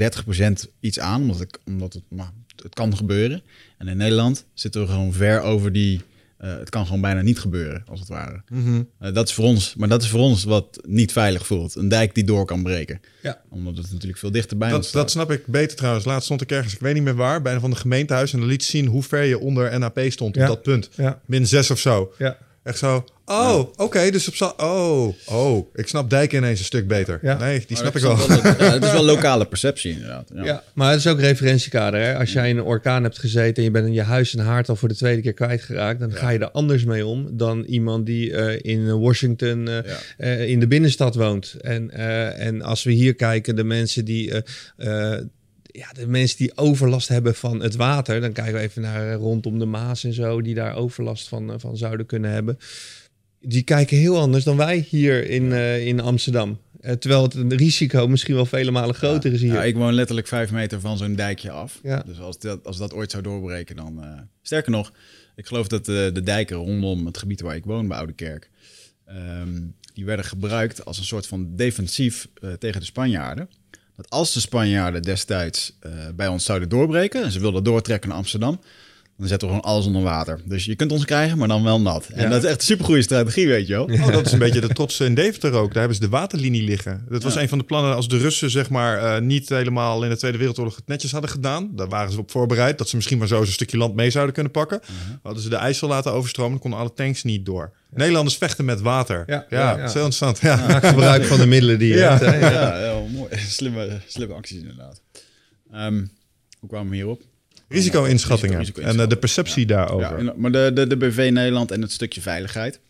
30% 0.67 0.71
iets 0.81 0.99
aan, 0.99 1.21
omdat, 1.21 1.39
het, 1.39 1.59
omdat 1.67 1.93
het, 1.93 2.03
maar 2.09 2.31
het 2.63 2.75
kan 2.75 2.97
gebeuren. 2.97 3.43
En 3.79 3.89
in 3.89 3.97
Nederland 3.97 4.45
zitten 4.55 4.81
we 4.81 4.87
gewoon 4.87 5.13
ver 5.13 5.41
over 5.41 5.73
die, 5.73 6.01
het 6.49 6.71
kan 6.71 6.87
gewoon 6.87 7.01
bijna 7.01 7.23
niet 7.23 7.39
gebeuren, 7.39 7.83
als 7.91 8.01
het 8.01 8.09
ware. 8.09 8.43
Mhm. 8.49 8.61
Mm 8.61 8.89
-hmm. 8.99 9.13
dat 9.13 9.29
is 9.29 9.35
voor 9.35 9.45
ons, 9.45 9.75
maar 9.75 9.89
dat 9.89 10.03
is 10.03 10.09
voor 10.09 10.21
ons 10.21 10.45
wat 10.45 10.81
niet 10.87 11.13
veilig 11.13 11.47
voelt. 11.47 11.75
Een 11.75 11.89
dijk 11.89 12.15
die 12.15 12.25
door 12.25 12.45
kan 12.45 12.63
breken. 12.63 13.01
Ja. 13.23 13.41
Omdat 13.51 13.77
het 13.77 13.91
natuurlijk 13.91 14.19
veel 14.19 14.31
dichterbij 14.31 14.71
dat, 14.71 14.91
dat 14.93 15.11
snap 15.11 15.31
ik 15.31 15.47
beter 15.47 15.77
trouwens. 15.77 16.05
Laatst 16.05 16.25
stond 16.25 16.41
ik 16.41 16.51
ergens, 16.51 16.75
ik 16.75 16.81
weet 16.81 16.95
niet 16.95 17.03
meer 17.03 17.15
waar, 17.15 17.43
bij 17.43 17.55
een 17.55 17.61
van 17.61 17.71
de 17.71 17.77
gemeentehuis. 17.77 18.33
En 18.33 18.39
dan 18.39 18.49
liet 18.49 18.65
zien 18.65 18.87
hoe 18.87 19.03
ver 19.03 19.23
je 19.23 19.39
onder 19.39 19.79
NAP 19.79 20.01
stond 20.09 20.35
Ja. 20.35 20.43
op 20.43 20.49
dat 20.49 20.63
punt. 20.63 20.89
Ja. 20.97 21.21
Min 21.27 21.47
6 21.47 21.71
of 21.71 21.79
zo. 21.79 22.13
Ja. 22.19 22.37
Echt 22.65 22.79
zo. 22.79 23.05
Oh, 23.27 23.59
oké. 23.77 24.11
dus 24.11 24.29
op 24.29 24.35
zo. 24.35 24.53
Oh, 24.57 25.15
oh. 25.27 25.67
Ik 25.75 25.89
snap 25.89 26.11
dijken 26.11 26.39
ineens 26.39 26.59
een 26.59 26.65
stuk 26.65 26.89
beter. 26.89 27.19
Ja. 27.23 27.39
Nee, 27.39 27.65
die 27.67 27.77
snap 27.77 27.97
ik 27.97 28.03
wel. 28.03 28.13
is 28.19 28.27
wel- 28.27 28.37
ja, 28.59 28.73
het 28.73 28.85
is 28.85 28.93
wel 28.93 29.05
lokale 29.15 29.45
perceptie 29.47 29.93
inderdaad. 29.93 30.31
Ja. 30.35 30.45
Ja, 30.45 30.63
maar 30.75 30.91
het 30.91 30.99
is 30.99 31.07
ook 31.07 31.21
referentiekader. 31.21 32.01
Hè? 32.01 32.17
Als 32.19 32.33
jij 32.33 32.49
in 32.49 32.57
een 32.57 32.65
orkaan 32.65 33.03
hebt 33.03 33.19
gezeten 33.19 33.57
en 33.57 33.63
je 33.63 33.71
bent 33.71 33.87
in 33.87 33.93
je 33.93 34.03
huis 34.03 34.35
en 34.35 34.45
haard 34.45 34.69
al 34.69 34.77
voor 34.77 34.89
de 34.89 34.95
tweede 34.95 35.23
keer 35.23 35.33
kwijtgeraakt, 35.33 36.01
dan 36.01 36.13
ga 36.13 36.29
je 36.31 36.39
er 36.39 36.51
anders 36.51 36.85
mee 36.85 37.07
om 37.07 37.29
dan 37.37 37.63
iemand 37.65 38.07
die 38.07 38.33
eh, 38.37 38.59
in 38.75 38.99
Washington 39.01 39.69
eh, 39.69 39.75
Ja. 39.75 39.97
eh, 40.17 40.49
in 40.49 40.61
de 40.61 40.67
binnenstad 40.67 41.15
woont. 41.15 41.55
En, 41.61 41.91
eh, 41.91 42.47
en 42.47 42.63
als 42.63 42.83
we 42.83 42.93
hier 42.93 43.15
kijken, 43.15 43.57
de 43.57 43.65
mensen 43.65 44.05
die. 44.05 44.33
Ja, 45.77 45.93
de 45.93 46.07
mensen 46.07 46.37
die 46.37 46.57
overlast 46.57 47.09
hebben 47.09 47.35
van 47.35 47.63
het 47.63 47.77
water, 47.77 48.21
dan 48.21 48.33
kijken 48.33 48.55
we 48.55 48.61
even 48.61 48.83
naar 48.83 49.11
eh, 49.11 49.15
rondom 49.15 49.59
de 49.59 49.65
Maas 49.65 50.05
en 50.05 50.13
zo, 50.13 50.43
die 50.43 50.55
daar 50.55 50.75
overlast 50.75 51.29
van, 51.29 51.53
eh, 51.53 51.59
van 51.59 51.77
zouden 51.77 52.07
kunnen 52.07 52.31
hebben. 52.31 52.59
Die 53.41 53.63
kijken 53.63 53.97
heel 53.97 54.19
anders 54.19 54.45
dan 54.45 54.57
wij 54.57 54.87
hier 54.89 55.29
in, 55.31 55.53
eh, 55.53 55.87
in 55.87 56.01
Amsterdam. 56.01 56.59
Terwijl 56.99 57.23
het 57.23 57.35
een 57.35 57.57
risico 57.57 58.09
misschien 58.09 58.35
wel 58.35 58.47
vele 58.47 58.71
malen 58.71 58.95
groter 58.95 59.33
is 59.33 59.41
hier. 59.41 59.53
Ja, 59.53 59.65
ik 59.65 59.77
woon 59.77 59.93
letterlijk 59.93 60.27
vijf 60.27 60.51
meter 60.51 60.81
van 60.81 60.97
zo'n 60.97 61.15
dijkje 61.15 61.51
af. 61.51 61.81
Ja. 61.83 62.03
Dus 62.07 62.21
als 62.21 62.39
dat, 62.39 62.67
als 62.67 62.77
dat 62.77 62.93
ooit 62.93 63.11
zou 63.11 63.23
doorbreken, 63.23 63.77
dan... 63.77 64.05
sterker 64.43 64.71
nog, 64.71 64.93
ik 65.37 65.47
geloof 65.47 65.69
dat 65.69 65.89
eh, 65.89 65.95
de 65.95 66.23
dijken 66.23 66.57
rondom 66.57 67.07
het 67.07 67.19
gebied 67.19 67.41
waar 67.41 67.57
ik 67.57 67.65
woon, 67.65 67.89
bij 67.89 67.97
Oude 67.97 68.13
Kerk... 68.13 68.51
ehm, 69.07 69.63
die 69.95 70.05
werden 70.05 70.25
gebruikt 70.25 70.85
als 70.85 70.99
een 70.99 71.05
soort 71.05 71.27
van 71.27 71.57
defensief 71.57 72.29
tegen 72.59 72.81
de 72.81 72.87
Spanjaarden. 72.87 73.49
Dat 73.97 74.11
als 74.11 74.33
de 74.33 74.41
Spanjaarden 74.41 75.03
destijds 75.03 75.73
eh, 75.81 75.93
bij 76.15 76.27
ons 76.27 76.45
zouden 76.45 76.69
doorbreken... 76.69 77.23
en 77.23 77.31
ze 77.31 77.41
wilden 77.41 77.65
doortrekken 77.65 78.09
naar 78.09 78.19
Amsterdam... 78.19 78.61
dan 79.17 79.29
zetten 79.29 79.49
we 79.49 79.55
gewoon 79.55 79.71
alles 79.71 79.87
onder 79.87 80.03
water. 80.03 80.41
Dus 80.45 80.65
je 80.65 80.75
kunt 80.77 80.93
ons 80.93 81.05
krijgen, 81.05 81.39
maar 81.39 81.49
dan 81.49 81.63
wel 81.65 81.81
nat. 81.81 82.07
En 82.13 82.23
Ja. 82.23 82.29
dat 82.29 82.43
is 82.45 82.49
echt 82.49 82.59
een 82.59 82.65
supergoeie 82.67 83.03
strategie, 83.03 83.47
weet 83.49 83.67
je 83.67 83.73
wel. 83.75 83.85
Oh, 83.85 84.13
dat 84.13 84.27
is 84.27 84.33
een 84.33 84.39
beetje 84.47 84.61
de 84.61 84.69
trots 84.69 85.01
in 85.01 85.15
Deventer 85.15 85.53
ook. 85.53 85.69
Daar 85.69 85.79
hebben 85.79 85.95
ze 85.95 86.01
de 86.01 86.09
waterlinie 86.09 86.63
liggen. 86.63 87.05
Dat 87.09 87.23
was 87.23 87.35
Ja. 87.35 87.41
een 87.41 87.49
van 87.49 87.59
de 87.59 87.65
plannen 87.65 87.95
als 87.95 88.09
de 88.09 88.19
Russen 88.19 88.51
zeg 88.51 88.71
maar 88.71 88.99
eh, 89.17 89.21
niet 89.23 89.49
helemaal 89.49 90.03
in 90.05 90.11
de 90.11 90.17
Tweede 90.17 90.39
Wereldoorlog 90.39 90.77
het 90.77 90.87
netjes 90.87 91.13
hadden 91.13 91.31
gedaan. 91.31 91.71
Daar 91.75 91.89
waren 91.89 92.13
ze 92.13 92.19
op 92.19 92.31
voorbereid 92.31 92.79
dat 92.79 92.89
ze 92.89 92.97
misschien 92.97 93.19
maar 93.19 93.29
zo 93.29 93.39
eens 93.39 93.47
een 93.47 93.53
stukje 93.53 93.77
land 93.77 93.95
mee 93.95 94.11
zouden 94.11 94.35
kunnen 94.35 94.53
pakken. 94.53 94.81
Hadden 95.23 95.43
ze 95.43 95.49
de 95.49 95.57
IJssel 95.57 95.89
laten 95.89 96.13
overstromen, 96.13 96.53
dan 96.53 96.61
konden 96.61 96.79
alle 96.81 96.93
tanks 96.95 97.23
niet 97.23 97.47
door. 97.47 97.73
Nederlanders 97.91 98.37
vechten 98.37 98.65
met 98.65 98.81
water. 98.81 99.23
Ja. 99.27 99.47
Ja, 99.51 99.59
Ja. 99.61 99.77
dat 99.77 99.89
is 99.89 99.95
heel 99.95 100.05
interessant. 100.05 100.39
Ja. 100.39 100.67
Maak 100.69 100.87
gebruik 100.87 101.25
van 101.25 101.39
de 101.39 101.47
middelen 101.47 101.79
die 101.79 101.89
je 101.89 101.97
Ja. 101.97 102.11
hebt. 102.19 102.25
Hè? 102.25 102.51
Ja, 102.51 102.77
heel 102.77 103.09
mooi. 103.13 103.29
Slimme, 103.59 104.01
slimme 104.07 104.35
acties 104.35 104.59
inderdaad. 104.59 105.01
Ehm, 105.73 106.05
hoe 106.59 106.69
kwamen 106.69 106.91
we 106.91 106.97
hierop? 106.97 107.23
Risico-inschattingen 107.75 108.59
Risico- 108.59 108.81
en 108.81 109.01
eh, 109.01 109.09
de 109.09 109.17
perceptie 109.17 109.67
daarover. 109.67 110.25
Ja, 110.25 110.31
en- 110.33 110.41
maar 110.41 110.53
de, 110.53 110.71
de, 110.75 110.87
de 110.87 110.97
BV 110.97 111.31
Nederland 111.33 111.71
en 111.71 111.83
het 111.83 111.93
stukje 111.93 112.21
veiligheid. 112.21 112.81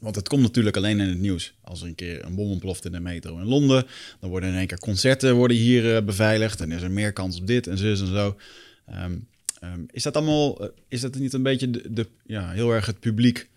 Want 0.00 0.16
het 0.16 0.28
komt 0.28 0.42
natuurlijk 0.42 0.76
alleen 0.76 1.00
in 1.00 1.08
het 1.08 1.18
nieuws. 1.18 1.54
Als 1.60 1.80
er 1.80 1.86
een 1.86 1.94
keer 1.94 2.24
een 2.24 2.34
bom 2.34 2.50
ontploft 2.50 2.84
in 2.84 2.92
de 2.92 3.00
metro 3.00 3.38
in 3.38 3.44
Londen, 3.46 3.86
dan 4.20 4.30
worden 4.30 4.48
in 4.48 4.56
één 4.56 4.66
keer 4.66 4.78
concerten 4.78 5.34
worden 5.34 5.56
hier 5.56 5.96
eh, 5.96 6.02
beveiligd 6.04 6.60
en 6.60 6.72
is 6.72 6.82
er 6.82 6.90
meer 6.90 7.12
kans 7.12 7.40
op 7.40 7.46
dit 7.46 7.66
en 7.66 7.78
zus 7.78 8.00
en 8.00 8.06
zo. 8.06 8.36
Ehm, 8.86 9.12
ehm, 9.60 9.80
is 9.90 10.02
dat 10.02 10.16
allemaal, 10.16 10.60
eh, 10.62 10.68
is 10.88 11.00
dat 11.00 11.14
niet 11.14 11.32
een 11.32 11.42
beetje 11.42 11.70
de, 11.70 11.82
de, 11.92 12.06
ja, 12.26 12.50
heel 12.50 12.70
erg 12.72 12.86
het 12.86 13.00
publiek 13.00 13.48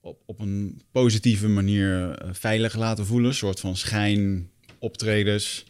op, 0.00 0.18
op 0.26 0.38
een 0.40 0.80
positieve 0.92 1.48
manier 1.48 2.18
veilig 2.32 2.74
laten 2.76 3.06
voelen? 3.06 3.28
Een 3.28 3.34
soort 3.36 3.60
van 3.60 3.76
schijnoptredens. 3.76 5.64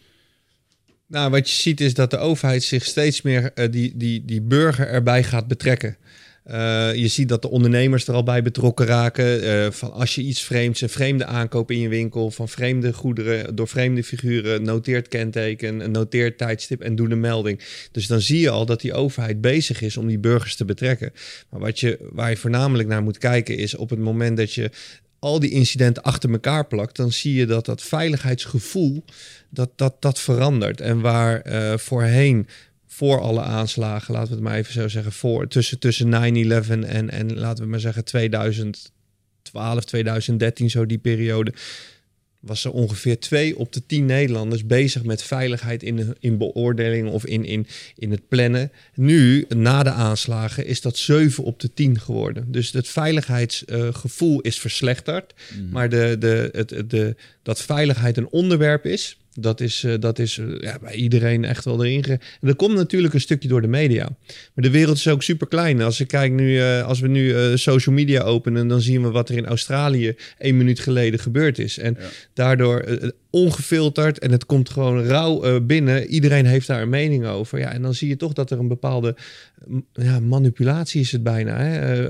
Nou, 1.08 1.30
wat 1.30 1.50
je 1.50 1.56
ziet 1.56 1.80
is 1.80 1.94
dat 1.94 2.10
de 2.10 2.18
overheid 2.18 2.62
zich 2.62 2.84
steeds 2.84 3.22
meer 3.22 3.52
eh, 3.54 3.70
die, 3.70 3.92
die, 3.96 4.24
die 4.24 4.42
burger 4.42 4.88
erbij 4.88 5.22
gaat 5.22 5.48
betrekken. 5.48 5.96
Eh, 6.44 6.94
je 6.94 7.08
ziet 7.08 7.28
dat 7.28 7.42
de 7.42 7.50
ondernemers 7.50 8.06
er 8.06 8.14
al 8.14 8.22
bij 8.22 8.42
betrokken 8.42 8.86
raken. 8.86 9.42
eh, 9.42 9.70
van 9.70 9.92
als 9.92 10.14
je 10.14 10.22
iets 10.22 10.42
vreemds, 10.42 10.80
een 10.80 10.88
vreemde 10.88 11.24
aankoop 11.24 11.70
in 11.70 11.78
je 11.78 11.88
winkel, 11.88 12.30
van 12.30 12.48
vreemde 12.48 12.92
goederen 12.92 13.54
door 13.54 13.68
vreemde 13.68 14.04
figuren, 14.04 14.62
noteert 14.62 15.08
kenteken, 15.08 15.90
noteert 15.90 16.38
tijdstip 16.38 16.80
en 16.80 16.96
doe 16.96 17.08
de 17.08 17.16
melding. 17.16 17.60
Dus 17.92 18.06
dan 18.06 18.20
zie 18.20 18.40
je 18.40 18.50
al 18.50 18.66
dat 18.66 18.80
die 18.80 18.94
overheid 18.94 19.40
bezig 19.40 19.82
is 19.82 19.96
om 19.96 20.06
die 20.06 20.18
burgers 20.18 20.56
te 20.56 20.64
betrekken. 20.64 21.12
Maar 21.50 21.60
wat 21.60 21.80
je, 21.80 21.98
waar 22.12 22.30
je 22.30 22.36
voornamelijk 22.36 22.88
naar 22.88 23.02
moet 23.02 23.18
kijken 23.18 23.56
is 23.56 23.74
op 23.74 23.90
het 23.90 23.98
moment 23.98 24.36
dat 24.36 24.52
je 24.52 24.70
al 25.18 25.40
die 25.40 25.50
incidenten 25.50 26.02
achter 26.02 26.30
elkaar 26.30 26.66
plakt, 26.66 26.96
dan 26.96 27.12
zie 27.12 27.34
je 27.34 27.46
dat 27.46 27.66
dat 27.66 27.82
veiligheidsgevoel 27.82 29.04
dat, 29.48 29.70
dat, 29.76 30.02
dat 30.02 30.20
verandert. 30.20 30.80
En 30.80 31.00
waar 31.00 31.40
eh, 31.40 31.78
voorheen 31.78 32.46
voor 32.86 33.20
alle 33.20 33.42
aanslagen, 33.42 34.14
laten 34.14 34.28
we 34.28 34.34
het 34.34 34.44
maar 34.44 34.56
even 34.56 34.72
zo 34.72 34.88
zeggen, 34.88 35.12
voor, 35.12 35.48
tussen, 35.48 35.78
tussen 35.78 36.06
9-11 36.06 36.68
en, 36.68 37.10
en 37.10 37.38
laten 37.38 37.64
we 37.64 37.70
maar 37.70 37.80
zeggen 37.80 38.04
2012, 38.04 39.84
2013, 39.84 40.70
zo 40.70 40.86
die 40.86 40.98
periode, 40.98 41.52
was 42.40 42.64
er 42.64 42.70
ongeveer 42.70 43.18
twee 43.20 43.58
op 43.58 43.72
de 43.72 43.86
tien 43.86 44.04
Nederlanders 44.06 44.66
bezig 44.66 45.04
met 45.04 45.22
veiligheid 45.22 45.82
in, 45.82 46.14
in 46.20 46.38
beoordeling 46.38 47.08
of 47.08 47.26
in, 47.26 47.44
in, 47.44 47.66
in 47.96 48.10
het 48.10 48.28
plannen. 48.28 48.72
Nu, 48.94 49.44
na 49.48 49.82
de 49.82 49.90
aanslagen, 49.90 50.66
is 50.66 50.80
dat 50.80 50.96
zeven 50.96 51.44
op 51.44 51.60
de 51.60 51.72
tien 51.74 52.00
geworden. 52.00 52.52
Dus 52.52 52.72
het 52.72 52.88
veiligheidsgevoel 52.88 54.40
is 54.40 54.58
verslechterd. 54.58 55.34
Maar 55.70 55.88
de, 55.88 56.16
de, 56.18 56.48
het- 56.52 56.90
de, 56.90 57.16
dat 57.42 57.62
veiligheid 57.62 58.16
een 58.16 58.28
onderwerp 58.30 58.84
is, 58.86 59.18
dat 59.40 59.60
is, 59.60 59.84
eh, 59.84 59.94
dat 60.00 60.18
is 60.18 60.38
eh, 60.38 60.46
ja, 60.60 60.78
bij 60.78 60.94
iedereen 60.94 61.44
echt 61.44 61.64
wel 61.64 61.84
erin. 61.84 62.04
Ge... 62.04 62.12
En 62.12 62.20
dat 62.40 62.56
komt 62.56 62.74
natuurlijk 62.74 63.14
een 63.14 63.20
stukje 63.20 63.48
door 63.48 63.60
de 63.60 63.66
media. 63.66 64.08
Maar 64.54 64.64
de 64.64 64.70
wereld 64.70 64.96
is 64.96 65.08
ook 65.08 65.22
super 65.22 65.46
klein. 65.46 65.82
Als, 65.82 66.00
ik 66.00 66.08
kijk 66.08 66.32
nu, 66.32 66.60
eh, 66.60 66.82
als 66.86 67.00
we 67.00 67.08
nu 67.08 67.34
eh, 67.34 67.54
social 67.54 67.94
media 67.94 68.22
openen, 68.22 68.68
dan 68.68 68.80
zien 68.80 69.02
we 69.02 69.10
wat 69.10 69.28
er 69.28 69.36
in 69.36 69.46
Australië 69.46 70.14
één 70.38 70.56
minuut 70.56 70.80
geleden 70.80 71.20
gebeurd 71.20 71.58
is. 71.58 71.78
En 71.78 71.96
Ja. 72.00 72.06
daardoor, 72.32 72.84
ongefilterd 73.30 74.18
en 74.18 74.30
het 74.30 74.46
komt 74.46 74.70
gewoon 74.70 75.04
rauw 75.04 75.42
eh, 75.42 75.56
binnen. 75.62 76.06
Iedereen 76.06 76.46
heeft 76.46 76.66
daar 76.66 76.82
een 76.82 76.88
mening 76.88 77.26
over. 77.26 77.58
Ja, 77.58 77.72
en 77.72 77.82
dan 77.82 77.94
zie 77.94 78.08
je 78.08 78.16
toch 78.16 78.32
dat 78.32 78.50
er 78.50 78.58
een 78.58 78.68
bepaalde 78.68 79.16
ja, 79.92 80.20
manipulatie 80.20 81.00
is 81.00 81.12
het 81.12 81.22
bijna. 81.22 81.56
Hè? 81.58 82.08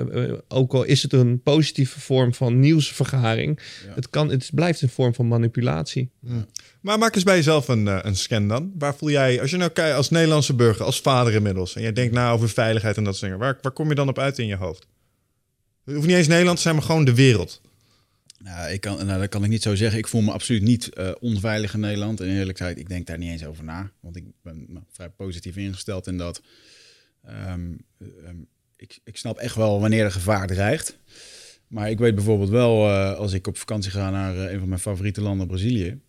Ook 0.48 0.72
al 0.74 0.82
is 0.84 1.02
het 1.02 1.12
een 1.12 1.42
positieve 1.42 2.00
vorm 2.00 2.34
van 2.34 2.60
nieuwsvergaring, 2.60 3.58
Ja. 3.86 3.92
het, 3.94 4.10
kan, 4.10 4.30
het 4.30 4.50
blijft 4.54 4.82
een 4.82 4.88
vorm 4.88 5.14
van 5.14 5.28
manipulatie. 5.28 6.10
Maar 6.86 6.98
maak 6.98 7.14
eens 7.14 7.24
bij 7.24 7.36
jezelf 7.36 7.68
een, 7.68 7.88
eh, 7.88 7.98
een 8.02 8.16
scan 8.16 8.48
dan. 8.48 8.72
Waar 8.78 8.96
voel 8.96 9.10
jij, 9.10 9.40
als 9.40 9.50
je 9.50 9.56
nou 9.56 9.70
kijkt 9.70 9.96
als 9.96 10.10
Nederlandse 10.10 10.54
burger, 10.54 10.84
als 10.84 11.00
vader 11.00 11.32
inmiddels, 11.32 11.74
en 11.74 11.82
jij 11.82 11.92
denkt 11.92 12.14
na 12.14 12.30
over 12.30 12.48
veiligheid 12.48 12.96
en 12.96 13.04
dat 13.04 13.16
soort 13.16 13.30
dingen, 13.30 13.44
waar, 13.44 13.58
waar 13.62 13.72
kom 13.72 13.88
je 13.88 13.94
dan 13.94 14.08
op 14.08 14.18
uit 14.18 14.38
in 14.38 14.46
je 14.46 14.56
hoofd? 14.56 14.86
Het 15.84 15.94
hoeft 15.94 16.06
niet 16.06 16.16
eens 16.16 16.26
Nederland 16.26 16.56
te 16.56 16.62
zijn, 16.62 16.74
maar 16.74 16.84
gewoon 16.84 17.04
de 17.04 17.14
wereld. 17.14 17.60
Nou, 18.38 18.70
ik 18.70 18.80
kan, 18.80 19.06
nou, 19.06 19.20
dat 19.20 19.28
kan 19.28 19.44
ik 19.44 19.50
niet 19.50 19.62
zo 19.62 19.74
zeggen. 19.74 19.98
Ik 19.98 20.06
voel 20.06 20.20
me 20.20 20.32
absoluut 20.32 20.62
niet 20.62 20.88
eh, 20.88 21.10
onveilig 21.20 21.74
in 21.74 21.80
Nederland. 21.80 22.20
En 22.20 22.28
eerlijk 22.28 22.58
gezegd, 22.58 22.78
ik 22.78 22.88
denk 22.88 23.06
daar 23.06 23.18
niet 23.18 23.30
eens 23.30 23.44
over 23.44 23.64
na. 23.64 23.90
Want 24.00 24.16
ik 24.16 24.24
ben 24.42 24.86
vrij 24.90 25.08
positief 25.08 25.56
ingesteld 25.56 26.06
in 26.06 26.18
dat. 26.18 26.42
ehm, 27.24 27.72
ehm, 27.98 28.36
ik, 28.76 28.98
ik 29.04 29.16
snap 29.16 29.38
echt 29.38 29.54
wel 29.54 29.80
wanneer 29.80 30.04
er 30.04 30.12
gevaar 30.12 30.46
dreigt. 30.46 30.98
Maar 31.66 31.90
ik 31.90 31.98
weet 31.98 32.14
bijvoorbeeld 32.14 32.50
wel, 32.50 32.88
eh, 32.88 33.14
als 33.18 33.32
ik 33.32 33.46
op 33.46 33.56
vakantie 33.56 33.90
ga 33.90 34.10
naar 34.10 34.36
een 34.36 34.58
van 34.58 34.68
mijn 34.68 34.80
favoriete 34.80 35.20
landen, 35.20 35.46
Brazilië, 35.46 36.00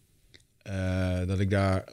eh, 0.68 1.28
dat 1.28 1.40
ik 1.40 1.50
daar 1.50 1.84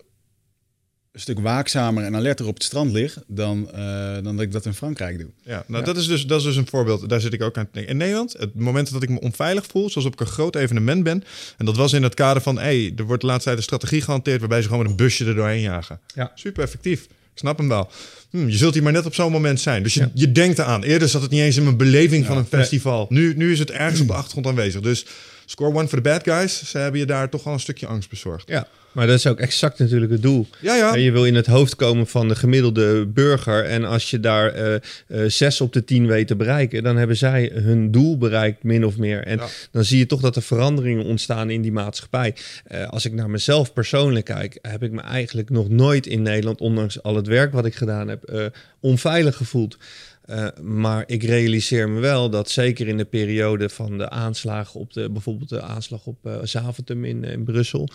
een 1.12 1.21
stuk 1.21 1.38
waakzamer 1.38 2.04
en 2.04 2.16
alerter 2.16 2.47
op 2.47 2.54
het 2.54 2.62
strand 2.62 2.93
lig 2.93 3.19
dan, 3.26 3.71
eh, 3.73 4.14
dan 4.14 4.37
dat 4.37 4.40
ik 4.40 4.52
dat 4.52 4.64
in 4.66 4.75
Frankrijk 4.75 5.19
doe. 5.19 5.31
Ja, 5.43 5.64
nou 5.66 5.81
Ja. 5.81 5.87
Dat, 5.87 5.97
is 5.97 6.07
dus, 6.07 6.26
dat 6.26 6.38
is 6.38 6.45
dus 6.45 6.57
een 6.57 6.66
voorbeeld. 6.66 7.09
Daar 7.09 7.21
zit 7.21 7.33
ik 7.33 7.43
ook 7.43 7.59
aan 7.59 7.64
te 7.64 7.71
denken. 7.73 7.93
In 7.93 7.99
Nederland, 7.99 8.33
het 8.38 8.54
moment 8.54 8.93
dat 8.93 9.02
ik 9.02 9.09
me 9.09 9.21
onveilig 9.21 9.66
voel, 9.66 9.90
zoals 9.90 10.07
op 10.07 10.12
ik 10.12 10.21
een 10.21 10.26
groot 10.26 10.57
evenement 10.57 11.02
ben. 11.02 11.25
En 11.57 11.64
dat 11.66 11.76
was 11.76 11.93
in 11.93 12.02
het 12.02 12.14
kader 12.14 12.43
van, 12.43 12.59
hey, 12.59 12.93
er 12.97 13.04
wordt 13.04 13.21
de 13.21 13.26
laatste 13.26 13.45
tijd 13.45 13.57
een 13.57 13.64
strategie 13.64 14.00
gehanteerd 14.00 14.40
waarbij 14.40 14.62
ze 14.62 14.69
gewoon 14.69 14.83
met 14.83 14.90
een 14.90 14.97
busje 14.97 15.25
er 15.25 15.35
doorheen 15.35 15.61
jagen. 15.61 16.00
Ja. 16.14 16.33
Super 16.35 16.62
effectief. 16.62 17.02
Ik 17.04 17.40
snap 17.40 17.59
hem 17.59 17.69
wel. 17.69 17.90
Hm, 18.31 18.49
je 18.49 18.57
zult 18.57 18.75
hier 18.75 18.83
maar 18.83 18.93
net 18.93 19.07
op 19.07 19.14
zo'n 19.14 19.33
moment 19.33 19.61
zijn. 19.61 19.83
Dus 19.83 19.95
je, 19.95 20.00
Ja. 20.00 20.11
je 20.14 20.33
denkt 20.33 20.59
eraan. 20.59 20.83
Eerder 20.83 21.09
zat 21.09 21.23
het 21.23 21.31
niet 21.31 21.40
eens 21.40 21.57
in 21.57 21.64
mijn 21.64 21.76
beleving 21.76 22.26
van 22.26 22.37
een 22.37 22.45
festival. 22.47 23.07
Nu, 23.09 23.35
nu 23.37 23.52
is 23.52 23.59
het 23.59 23.71
ergens 23.71 24.00
op 24.00 24.07
de 24.07 24.12
achtergrond 24.12 24.47
aanwezig. 24.47 24.81
Dus 24.81 25.07
score 25.46 25.74
one 25.74 25.88
for 25.88 26.02
the 26.02 26.08
bad 26.08 26.22
guys. 26.22 26.70
Ze 26.70 26.78
hebben 26.78 27.00
je 27.00 27.06
daar 27.06 27.28
toch 27.28 27.44
wel 27.44 27.52
een 27.52 27.60
stukje 27.60 27.86
angst 27.86 28.08
bezorgd. 28.10 28.48
Ja, 28.48 28.66
maar 28.92 29.06
dat 29.06 29.16
is 29.18 29.26
ook 29.26 29.38
exact 29.38 29.78
natuurlijk 29.78 30.12
het 30.12 30.22
doel. 30.22 30.46
Ja, 30.60 30.74
ja. 30.74 30.94
Je 30.94 31.12
wil 31.12 31.26
in 31.26 31.34
het 31.34 31.46
hoofd 31.46 31.76
komen 31.76 32.06
van 32.06 32.28
de 32.28 32.34
gemiddelde 32.34 33.06
burger. 33.06 33.64
En 33.64 33.84
als 33.84 34.10
je 34.10 34.20
daar 34.20 34.52
eh, 34.52 34.74
eh, 34.74 34.80
zes 35.26 35.60
op 35.60 35.72
de 35.72 35.84
tien 35.84 36.06
weet 36.06 36.26
te 36.26 36.36
bereiken, 36.36 36.82
dan 36.82 36.96
hebben 36.96 37.16
zij 37.16 37.50
hun 37.54 37.90
doel 37.90 38.18
bereikt, 38.18 38.62
min 38.62 38.84
of 38.84 38.96
meer. 38.96 39.24
En 39.24 39.36
Ja. 39.38 39.46
dan 39.70 39.84
zie 39.84 39.98
je 39.98 40.06
toch 40.06 40.20
dat 40.20 40.36
er 40.36 40.42
veranderingen 40.42 41.04
ontstaan 41.04 41.50
in 41.50 41.62
die 41.62 41.72
maatschappij. 41.72 42.34
Eh, 42.64 42.88
als 42.88 43.04
ik 43.04 43.12
naar 43.12 43.30
mezelf 43.30 43.72
persoonlijk 43.72 44.24
kijk, 44.24 44.58
heb 44.62 44.82
ik 44.82 44.90
me 44.92 45.00
eigenlijk 45.00 45.50
nog 45.50 45.68
nooit 45.68 46.06
in 46.06 46.22
Nederland, 46.22 46.60
ondanks 46.60 47.02
al 47.02 47.16
het 47.16 47.26
werk 47.26 47.52
wat 47.52 47.64
ik 47.66 47.74
gedaan 47.74 48.08
heb, 48.08 48.52
onveilig 48.80 49.36
gevoeld. 49.36 49.76
Eh, 50.25 50.47
maar 50.62 51.04
ik 51.07 51.23
realiseer 51.23 51.88
me 51.88 52.00
wel 52.00 52.31
dat 52.31 52.50
zeker 52.50 52.88
in 52.88 52.97
de 52.97 53.04
periode 53.04 53.69
van 53.69 53.99
de 53.99 54.11
aanslagen 54.11 54.81
op 54.81 54.93
de, 54.93 55.11
bijvoorbeeld 55.11 55.49
de 55.49 55.61
aanslag 55.61 56.07
op 56.07 56.26
eh 56.26 56.38
Zaventem 56.43 57.04
in, 57.04 57.25
in 57.25 57.45
Brussel, 57.45 57.88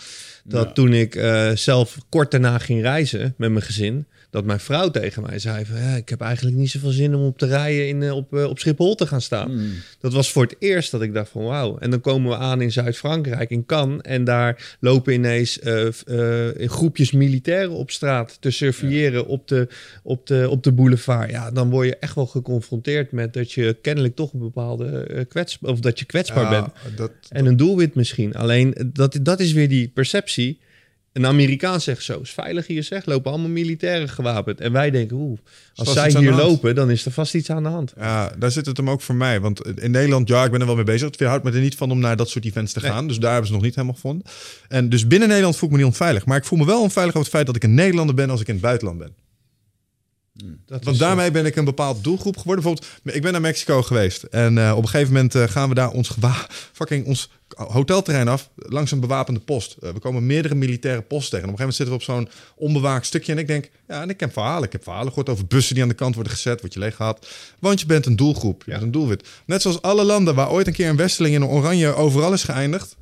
dat 0.43 0.65
Ja. 0.65 0.71
toen 0.71 0.93
ik 0.93 1.15
eh, 1.15 1.51
zelf 1.51 1.97
kort 2.09 2.31
daarna 2.31 2.57
ging 2.57 2.81
reizen 2.81 3.33
met 3.37 3.51
mijn 3.51 3.65
gezin, 3.65 4.05
dat 4.29 4.45
mijn 4.45 4.59
vrouw 4.59 4.89
tegen 4.89 5.21
mij 5.21 5.39
zei 5.39 5.65
van, 5.65 5.77
ja, 5.79 5.95
ik 5.95 6.09
heb 6.09 6.21
eigenlijk 6.21 6.57
niet 6.57 6.69
zoveel 6.69 6.91
zin 6.91 7.15
om 7.15 7.25
op 7.25 7.37
te 7.37 7.45
rijden 7.45 7.87
in, 7.87 8.03
eh, 8.03 8.15
op, 8.15 8.33
eh, 8.33 8.43
op 8.43 8.59
Schiphol 8.59 8.95
te 8.95 9.07
gaan 9.07 9.21
staan. 9.21 9.49
Hmm. 9.49 9.71
Dat 9.99 10.13
was 10.13 10.31
voor 10.31 10.43
het 10.43 10.55
eerst 10.59 10.91
dat 10.91 11.01
ik 11.01 11.13
dacht 11.13 11.29
van 11.29 11.43
wauw. 11.43 11.77
En 11.77 11.89
dan 11.89 12.01
komen 12.01 12.29
we 12.29 12.37
aan 12.37 12.61
in 12.61 12.71
Zuid-Frankrijk, 12.71 13.49
in 13.49 13.65
Cannes. 13.65 14.01
En 14.01 14.23
daar 14.23 14.77
lopen 14.79 15.13
ineens 15.13 15.59
eh, 15.59 15.85
in 16.55 16.69
groepjes 16.69 17.11
militairen 17.11 17.71
op 17.71 17.91
straat 17.91 18.37
te 18.39 18.51
surveilleren 18.51 19.27
op, 19.27 19.47
de, 19.47 19.67
op, 20.03 20.27
de, 20.27 20.47
op 20.49 20.63
de 20.63 20.71
boulevard. 20.71 21.29
Ja, 21.29 21.51
dan 21.51 21.69
word 21.69 21.87
je 21.87 21.97
echt 21.97 22.15
wel 22.15 22.25
geconfronteerd 22.25 23.11
met 23.11 23.33
dat 23.33 23.51
je 23.51 23.77
kennelijk 23.81 24.15
toch 24.15 24.33
een 24.33 24.39
bepaalde 24.39 25.25
kwets... 25.29 25.57
Of 25.61 25.79
dat 25.79 25.99
je 25.99 26.05
kwetsbaar 26.05 26.49
bent. 26.49 26.97
Dat, 26.97 27.11
En 27.29 27.45
een 27.45 27.57
doelwit 27.57 27.95
misschien. 27.95 28.35
Alleen 28.35 28.75
dat, 28.93 29.19
dat 29.21 29.39
is 29.39 29.51
weer 29.51 29.69
die 29.69 29.87
perceptie. 29.87 30.59
Een 31.13 31.25
Amerikaan 31.25 31.81
zegt 31.81 32.03
zo, 32.03 32.19
is 32.19 32.29
veilig 32.29 32.67
hier 32.67 32.83
zeg, 32.83 33.05
lopen 33.05 33.31
allemaal 33.31 33.49
militairen 33.49 34.09
gewapend. 34.09 34.59
En 34.61 34.71
wij 34.71 34.91
denken, 34.91 35.17
oeh, 35.17 35.39
als 35.75 35.93
zij 35.93 36.11
hier 36.11 36.33
lopen, 36.33 36.75
dan 36.75 36.89
is 36.89 37.05
er 37.05 37.11
vast 37.11 37.33
iets 37.35 37.49
aan 37.49 37.63
de 37.63 37.69
hand. 37.69 37.93
Ja, 37.97 38.31
daar 38.37 38.51
zit 38.51 38.65
het 38.65 38.77
hem 38.77 38.89
ook 38.89 39.01
voor 39.01 39.15
mij. 39.15 39.39
Want 39.39 39.67
in 39.79 39.91
Nederland, 39.91 40.27
ja, 40.27 40.43
ik 40.45 40.51
ben 40.51 40.59
er 40.59 40.65
wel 40.65 40.75
mee 40.75 40.83
bezig. 40.83 41.07
Het 41.07 41.17
weerhoudt 41.19 41.43
me 41.43 41.51
er 41.51 41.59
niet 41.59 41.75
van 41.75 41.91
om 41.91 41.99
naar 41.99 42.15
dat 42.15 42.29
soort 42.29 42.45
events 42.45 42.73
te 42.73 42.79
Nee. 42.79 42.91
gaan. 42.91 43.07
Dus 43.07 43.19
daar 43.19 43.29
hebben 43.31 43.47
ze 43.47 43.53
nog 43.53 43.63
niet 43.63 43.75
helemaal 43.75 43.95
gevonden. 43.95 44.25
En 44.67 44.89
dus 44.89 45.07
binnen 45.07 45.27
Nederland 45.27 45.57
voel 45.57 45.69
ik 45.69 45.75
me 45.75 45.81
niet 45.81 45.91
onveilig. 45.91 46.25
Maar 46.25 46.37
ik 46.37 46.45
voel 46.45 46.59
me 46.59 46.65
wel 46.65 46.81
onveilig 46.81 47.13
over 47.15 47.27
het 47.27 47.35
feit 47.35 47.45
dat 47.45 47.55
ik 47.55 47.63
een 47.63 47.73
Nederlander 47.73 48.15
ben 48.15 48.29
als 48.29 48.41
ik 48.41 48.47
in 48.47 48.53
het 48.53 48.63
buitenland 48.63 48.97
ben. 48.97 49.13
Dat 50.65 50.83
Want 50.83 50.95
is, 50.95 51.01
eh, 51.01 51.07
daarmee 51.07 51.31
ben 51.31 51.45
ik 51.45 51.55
een 51.55 51.65
bepaald 51.65 52.03
doelgroep 52.03 52.37
geworden. 52.37 52.63
Bijvoorbeeld, 52.63 53.15
ik 53.15 53.21
ben 53.21 53.31
naar 53.31 53.41
Mexico 53.41 53.81
geweest. 53.81 54.23
En 54.23 54.57
eh, 54.57 54.71
op 54.75 54.81
een 54.83 54.89
gegeven 54.89 55.13
moment 55.13 55.35
eh, 55.35 55.43
gaan 55.43 55.69
we 55.69 55.75
daar 55.75 55.89
ons, 55.91 56.11
fucking 56.73 57.05
ons 57.05 57.29
hotelterrein 57.55 58.27
af. 58.27 58.49
Langs 58.55 58.91
een 58.91 58.99
bewapende 58.99 59.39
post. 59.39 59.75
We 59.79 59.99
komen 59.99 60.25
meerdere 60.25 60.55
militaire 60.55 61.01
posten 61.01 61.29
tegen. 61.31 61.47
En 61.47 61.53
op 61.53 61.59
een 61.59 61.65
gegeven 61.65 61.85
moment 61.87 62.05
zitten 62.05 62.17
we 62.17 62.23
op 62.25 62.31
zo'n 62.55 62.67
onbewaakt 62.67 63.05
stukje. 63.05 63.31
En 63.31 63.37
ik 63.37 63.47
denk, 63.47 63.69
ja, 63.87 64.01
en 64.01 64.09
ik 64.09 64.19
heb 64.19 64.33
verhalen. 64.33 64.63
Ik 64.63 64.71
heb 64.71 64.83
verhalen 64.83 65.07
gehoord 65.07 65.29
over 65.29 65.45
bussen 65.47 65.73
die 65.73 65.83
aan 65.83 65.89
de 65.89 65.95
kant 65.95 66.15
worden 66.15 66.33
gezet. 66.33 66.61
Word 66.61 66.73
je 66.73 66.79
leeg 66.79 66.95
gehad. 66.95 67.27
Want 67.59 67.79
je 67.79 67.85
bent 67.85 68.05
een 68.05 68.15
doelgroep. 68.15 68.63
Je 68.65 68.71
Ja. 68.71 68.77
bent 68.77 68.85
een 68.85 68.99
doelwit. 68.99 69.27
Net 69.45 69.61
zoals 69.61 69.81
alle 69.81 70.03
landen 70.03 70.35
waar 70.35 70.49
ooit 70.51 70.67
een 70.67 70.73
keer 70.73 70.89
een 70.89 70.95
westeling 70.95 71.35
in 71.35 71.41
een 71.41 71.47
oranje 71.47 71.93
overal 71.93 72.33
is 72.33 72.43
geëindigd. 72.43 72.95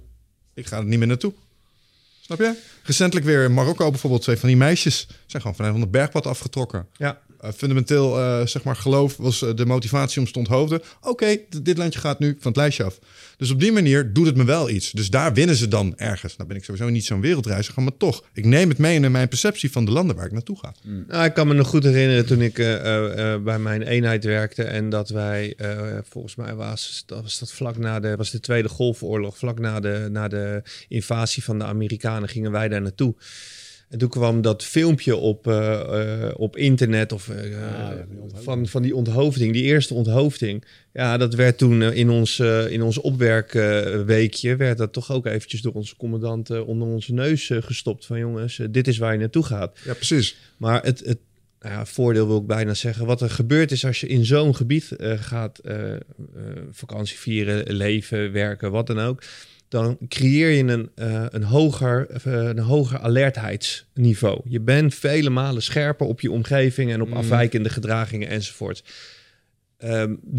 Ik 0.53 0.65
ga 0.65 0.77
er 0.77 0.86
niet 0.86 1.00
meer 1.00 1.08
naartoe. 1.08 1.34
Snap 2.22 2.39
je? 2.39 2.53
Recentelijk 2.84 3.25
weer 3.25 3.44
in 3.44 3.53
Marokko 3.53 3.89
bijvoorbeeld. 3.89 4.22
Twee 4.22 4.38
van 4.38 4.48
die 4.48 4.58
meisjes 4.58 5.08
zijn 5.25 5.41
gewoon 5.41 5.58
vanuit 5.58 5.75
het 5.77 5.91
bergpad 5.91 6.25
afgetrokken. 6.27 6.88
ja. 6.98 7.20
Uh, 7.44 7.51
fundamenteel, 7.51 8.20
eh, 8.20 8.46
zeg 8.46 8.63
maar, 8.63 8.75
geloof 8.75 9.17
was 9.17 9.41
eh, 9.41 9.56
de 9.56 9.65
motivatie 9.65 10.20
om 10.20 10.25
ze 10.25 10.34
te 10.34 10.39
onthoofden. 10.39 10.82
Oké, 11.01 11.38
dit 11.62 11.77
landje 11.77 12.00
gaat 12.00 12.20
nu 12.20 12.38
van 12.39 12.51
het 12.51 12.56
lijstje 12.56 12.84
af. 12.84 13.00
Dus 13.38 13.51
op 13.51 13.60
die 13.60 13.72
manier 13.72 14.13
doet 14.13 14.25
het 14.25 14.36
me 14.36 14.44
wel 14.44 14.70
iets. 14.70 14.91
Dus 14.91 15.10
daar 15.10 15.34
winnen 15.34 15.56
ze 15.56 15.67
dan 15.67 15.98
ergens. 15.98 16.36
Nou 16.36 16.50
ben 16.50 16.58
ik 16.58 16.63
sowieso 16.63 16.89
niet 16.89 17.06
zo'n 17.06 17.22
wereldreiziger, 17.22 17.84
maar 17.84 17.98
toch. 17.98 18.24
Ik 18.34 18.46
neem 18.46 18.70
het 18.70 18.77
mee 18.77 19.00
in 19.00 19.12
mijn 19.12 19.27
perceptie 19.27 19.72
van 19.72 19.86
de 19.86 19.91
landen 19.91 20.15
waar 20.15 20.25
ik 20.25 20.32
naartoe 20.32 20.58
ga. 20.60 20.74
Nou, 21.08 21.25
ik 21.25 21.34
kan 21.34 21.48
me 21.48 21.53
nog 21.53 21.67
goed 21.67 21.84
herinneren 21.84 22.25
toen 22.25 22.41
ik 22.41 22.60
eh, 22.60 22.75
eh, 22.75 23.34
eh, 23.34 23.41
bij 23.41 23.60
mijn 23.60 23.82
eenheid 23.82 24.24
werkte 24.24 24.63
en 24.63 24.89
dat 24.89 25.10
wij, 25.10 25.53
eh, 25.58 25.98
volgens 26.10 26.36
mij 26.36 26.56
was 26.56 27.03
dat, 27.06 27.22
was 27.22 27.39
dat 27.39 27.51
vlak 27.51 27.77
na 27.77 28.00
de, 28.00 28.15
was 28.15 28.32
de 28.32 28.39
Tweede 28.39 28.70
Golfoorlog, 28.70 29.38
vlak 29.38 29.60
na 29.60 29.79
de, 29.79 30.08
na 30.12 30.27
de 30.27 30.62
invasie 30.88 31.44
van 31.44 31.60
de 31.60 31.65
Amerikanen 31.65 32.29
gingen 32.29 32.51
wij 32.51 32.67
daar 32.67 32.82
naartoe. 32.82 33.15
En 33.89 33.98
toen 33.98 34.10
kwam 34.10 34.41
dat 34.41 34.63
filmpje 34.63 35.15
op, 35.15 35.48
eh, 35.48 36.25
eh, 36.27 36.34
op 36.38 36.58
internet 36.58 37.12
of, 37.12 37.29
eh, 37.29 37.51
ja, 37.51 38.06
onthoofding. 38.10 38.44
van, 38.44 38.67
van 38.67 38.82
die 38.82 38.96
onthoofding, 38.96 39.53
die 39.53 39.63
eerste 39.63 39.94
onthoofding. 39.94 40.63
Ja, 40.94 41.17
dat 41.17 41.34
werd 41.34 41.58
toen 41.58 41.82
in 41.82 42.10
ons, 42.10 42.39
in 42.70 42.82
ons 42.82 42.98
opwerkweekje, 42.98 44.56
werd 44.56 44.77
dat 44.77 44.94
toch 44.94 45.12
ook 45.12 45.25
eventjes 45.25 45.62
door 45.62 45.74
onze 45.74 45.96
commandant 45.96 46.50
onder 46.62 46.88
onze 46.88 47.13
neus 47.13 47.51
gestopt. 47.53 48.06
Van 48.06 48.20
jongens, 48.20 48.60
dit 48.70 48.88
is 48.88 48.98
waar 48.98 49.13
je 49.13 49.20
naartoe 49.20 49.44
gaat. 49.44 49.79
Ja, 49.84 49.94
precies. 49.94 50.36
Maar 50.58 50.84
het, 50.84 51.00
het 51.06 51.20
nou 51.60 51.74
ja, 51.74 51.86
voordeel 51.86 52.27
wil 52.27 52.38
ik 52.38 52.48
bijna 52.48 52.74
zeggen. 52.74 53.06
Wat 53.06 53.22
er 53.22 53.29
gebeurt 53.29 53.72
is 53.72 53.86
als 53.86 54.00
je 54.00 54.08
in 54.08 54.25
zo'n 54.25 54.56
gebied 54.56 54.96
gaat 55.20 55.62
vakantie 56.72 57.17
vieren, 57.17 57.75
leven, 57.75 58.32
werken, 58.32 58.72
wat 58.72 58.88
dan 58.88 59.00
ook. 59.00 59.24
Dan 59.69 59.97
creëer 60.07 60.50
je 60.50 60.63
een, 60.63 60.89
eh, 60.95 61.25
een, 61.29 61.43
hoger, 61.43 62.07
eh, 62.09 62.33
een 62.33 62.59
hoger 62.59 63.00
alertheidsniveau. 63.00 64.41
Je 64.45 64.59
bent 64.59 64.95
vele 64.95 65.29
malen 65.29 65.63
scherper 65.63 66.07
op 66.07 66.21
je 66.21 66.31
omgeving 66.31 66.91
en 66.91 67.01
op 67.01 67.07
Mm. 67.07 67.13
afwijkende 67.13 67.69
gedragingen 67.69 68.27
enzovoort. 68.27 68.83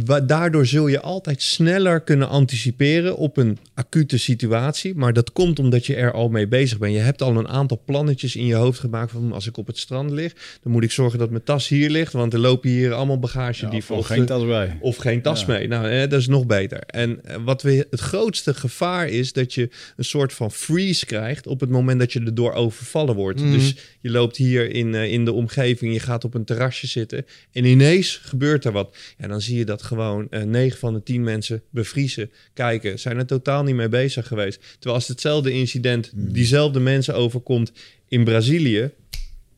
Wa- 0.05 0.21
daardoor 0.21 0.67
zul 0.67 0.87
je 0.87 1.01
altijd 1.01 1.43
sneller 1.43 2.01
kunnen 2.01 2.29
anticiperen 2.29 3.17
op 3.17 3.37
een 3.37 3.59
acute 3.75 4.19
situatie. 4.19 4.95
Maar 4.95 5.13
dat 5.13 5.33
komt 5.33 5.59
omdat 5.59 5.87
je 5.87 5.95
er 5.95 6.13
al 6.13 6.29
mee 6.29 6.49
bezig 6.49 6.79
bent. 6.79 6.93
Je 6.93 6.99
hebt 6.99 7.23
al 7.23 7.37
een 7.37 7.49
aantal 7.49 7.83
plannetjes 7.85 8.37
in 8.37 8.47
je 8.47 8.55
hoofd 8.55 8.79
gemaakt 8.81 9.11
van 9.13 9.33
als 9.33 9.47
ik 9.47 9.57
op 9.57 9.67
het 9.67 9.79
strand 9.79 10.11
lig, 10.11 10.33
dan 10.63 10.73
moet 10.73 10.83
ik 10.83 10.91
zorgen 10.91 11.19
dat 11.19 11.31
mijn 11.31 11.43
tas 11.45 11.69
hier 11.69 11.91
ligt, 11.91 12.13
want 12.13 12.33
er 12.33 12.39
lopen 12.39 12.71
hier 12.71 12.93
allemaal 12.93 13.19
bagage 13.19 13.65
Ja, 13.65 13.71
die 13.71 13.83
of 13.89 14.07
geen 14.07 14.27
tas 14.27 14.47
bij. 14.47 14.79
of 14.81 14.97
geen 14.97 15.23
tas 15.23 15.41
Ja. 15.41 15.47
mee. 15.47 15.69
Nou, 15.69 15.89
eh, 15.89 16.01
dat 16.01 16.21
is 16.21 16.29
nog 16.29 16.47
beter. 16.47 16.79
En 16.81 17.25
eh, 17.25 17.37
wat 17.45 17.63
we, 17.63 17.87
het 17.91 18.01
grootste 18.01 18.55
gevaar 18.55 19.09
is 19.09 19.33
dat 19.33 19.55
je 19.55 19.69
een 19.97 20.05
soort 20.05 20.33
van 20.33 20.51
freeze 20.53 21.07
krijgt 21.07 21.47
op 21.47 21.61
het 21.61 21.71
moment 21.71 21.99
dat 21.99 22.13
je 22.13 22.21
erdoor 22.21 22.53
overvallen 22.53 23.15
wordt. 23.15 23.41
Mhm. 23.41 23.53
Dus 23.53 23.75
je 24.09 24.15
loopt 24.15 24.37
hier 24.37 24.71
in, 24.71 24.95
eh, 24.95 25.13
in 25.13 25.25
de 25.25 25.33
omgeving, 25.33 25.93
je 25.93 26.01
gaat 26.01 26.25
op 26.25 26.35
een 26.35 26.45
terrasje 26.45 26.87
zitten 26.87 27.27
en 27.53 27.65
ineens 27.65 28.17
gebeurt 28.23 28.65
er 28.65 28.73
wat. 28.73 28.97
Ja, 29.19 29.27
dan 29.29 29.41
zie 29.41 29.57
je 29.59 29.65
dat 29.65 29.83
gewoon 29.83 30.27
eh 30.31 30.43
9 30.43 30.79
van 30.79 30.95
de 30.95 31.03
10 31.03 31.23
mensen 31.23 31.63
bevriezen, 31.71 32.31
kijken, 32.55 32.99
zijn 32.99 33.17
er 33.19 33.27
totaal 33.27 33.63
niet 33.63 33.75
mee 33.75 33.89
bezig 33.89 34.27
geweest. 34.27 34.61
Terwijl 34.73 34.95
als 34.95 35.09
hetzelfde 35.09 35.51
incident 35.53 36.11
diezelfde 36.15 36.81
mensen 36.81 37.15
overkomt 37.15 37.73
in 38.09 38.25
Brazilië, 38.25 38.91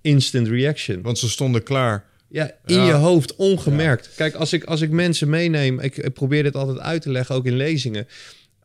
instant 0.01 0.49
reaction. 0.49 1.03
Want 1.03 1.19
ze 1.19 1.29
stonden 1.29 1.63
klaar. 1.63 2.05
Ja, 2.29 2.51
in 2.67 2.75
Ja. 2.77 2.87
je 2.87 2.93
hoofd, 2.93 3.37
ongemerkt. 3.37 4.11
Kijk, 4.17 4.35
als 4.35 4.53
ik, 4.53 4.65
als 4.65 4.81
ik 4.81 4.91
mensen 4.91 5.29
meeneem, 5.29 5.81
ik, 5.81 5.97
ik 5.97 6.13
probeer 6.13 6.43
dit 6.43 6.55
altijd 6.55 6.79
uit 6.79 7.03
te 7.03 7.11
leggen, 7.11 7.35
ook 7.35 7.47
in 7.47 7.57
lezingen. 7.57 8.07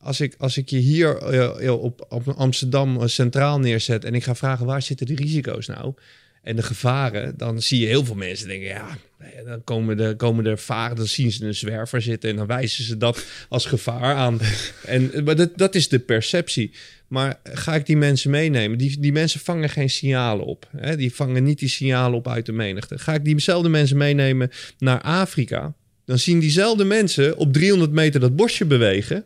Als 0.06 0.20
ik, 0.22 0.36
als 0.38 0.58
ik 0.58 0.70
je 0.70 0.78
hier 0.78 1.18
eh, 1.18 1.72
op, 1.82 2.06
op 2.10 2.28
Amsterdam 2.28 3.02
eh, 3.02 3.08
centraal 3.08 3.60
neerzet 3.60 4.06
en 4.06 4.14
ik 4.14 4.24
ga 4.24 4.36
vragen 4.36 4.66
waar 4.66 4.82
zitten 4.82 5.06
de 5.06 5.16
risico's 5.16 5.68
nou 5.68 5.94
en 6.44 6.56
de 6.56 6.64
gevaren, 6.64 7.38
dan 7.38 7.62
zie 7.62 7.80
je 7.80 7.86
heel 7.86 8.06
veel 8.06 8.16
mensen 8.16 8.48
denken, 8.48 8.68
ja, 8.68 8.98
dan 9.46 9.64
komen, 9.64 9.98
de, 9.98 10.16
komen 10.16 10.46
er 10.46 10.58
varen, 10.58 10.96
dan 10.96 11.08
zien 11.08 11.32
ze 11.32 11.46
een 11.46 11.56
zwerver 11.56 12.02
zitten 12.02 12.30
en 12.30 12.36
dan 12.36 12.48
wijzen 12.48 12.84
ze 12.84 12.98
dat 12.98 13.26
als 13.50 13.66
gevaar 13.66 14.16
aan. 14.16 14.40
En 14.86 15.24
maar 15.24 15.36
dat, 15.36 15.58
dat 15.58 15.76
is 15.76 15.88
de 15.88 16.00
perceptie. 16.00 16.72
Maar 17.08 17.40
ga 17.44 17.76
ik 17.76 17.86
die 17.86 17.98
mensen 17.98 18.32
meenemen? 18.32 18.78
Die, 18.78 19.00
die 19.00 19.12
mensen 19.12 19.40
vangen 19.40 19.70
geen 19.70 19.90
signalen 19.90 20.46
op. 20.46 20.70
Hè? 20.78 20.96
Die 20.96 21.14
vangen 21.14 21.44
niet 21.44 21.60
die 21.60 21.70
signalen 21.70 22.18
op 22.18 22.28
uit 22.28 22.46
de 22.46 22.52
menigte. 22.52 22.98
Ga 22.98 23.14
ik 23.14 23.26
diezelfde 23.26 23.70
mensen 23.70 23.98
meenemen 23.98 24.52
naar 24.78 25.02
Afrika? 25.02 25.74
Dan 26.06 26.20
zien 26.20 26.40
diezelfde 26.40 26.84
mensen 26.84 27.38
op 27.38 27.54
300 27.54 27.92
meter 27.92 28.20
dat 28.20 28.36
bosje 28.36 28.66
bewegen. 28.66 29.26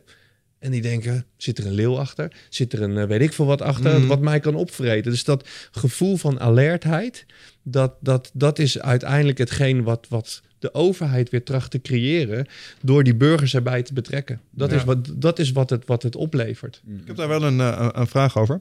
En 0.60 0.70
die 0.70 0.80
denken, 0.82 1.24
zit 1.36 1.58
er 1.58 1.66
een 1.66 1.72
leeuw 1.72 1.98
achter? 1.98 2.32
Zit 2.48 2.72
er 2.72 2.82
een 2.82 2.98
eh, 2.98 3.06
weet 3.06 3.20
ik 3.20 3.32
veel 3.32 3.46
wat 3.46 3.62
achter, 3.62 3.98
Mhm. 3.98 4.06
wat 4.06 4.20
mij 4.20 4.40
kan 4.40 4.54
opvreten? 4.54 5.10
Dus 5.10 5.24
dat 5.24 5.48
gevoel 5.70 6.16
van 6.16 6.40
alertheid, 6.40 7.26
dat, 7.62 7.94
dat, 8.00 8.30
dat 8.34 8.58
is 8.58 8.78
uiteindelijk 8.78 9.38
hetgeen 9.38 9.82
wat, 9.82 10.06
wat 10.08 10.42
de 10.58 10.74
overheid 10.74 11.30
weer 11.30 11.44
tracht 11.44 11.70
te 11.70 11.80
creëren... 11.80 12.46
door 12.82 13.04
die 13.04 13.14
burgers 13.14 13.54
erbij 13.54 13.82
te 13.82 13.92
betrekken. 13.92 14.40
Dat 14.50 14.70
Ja. 14.70 14.76
is, 14.76 14.84
wat, 14.84 14.98
dat 15.14 15.38
is 15.38 15.52
wat, 15.52 15.70
het, 15.70 15.86
wat 15.86 16.02
het 16.02 16.16
oplevert. 16.16 16.82
Ik 17.00 17.06
heb 17.06 17.16
daar 17.16 17.28
wel 17.28 17.42
een, 17.42 17.60
eh, 17.60 17.76
een- 17.78 18.00
een 18.00 18.06
vraag 18.06 18.36
over. 18.38 18.58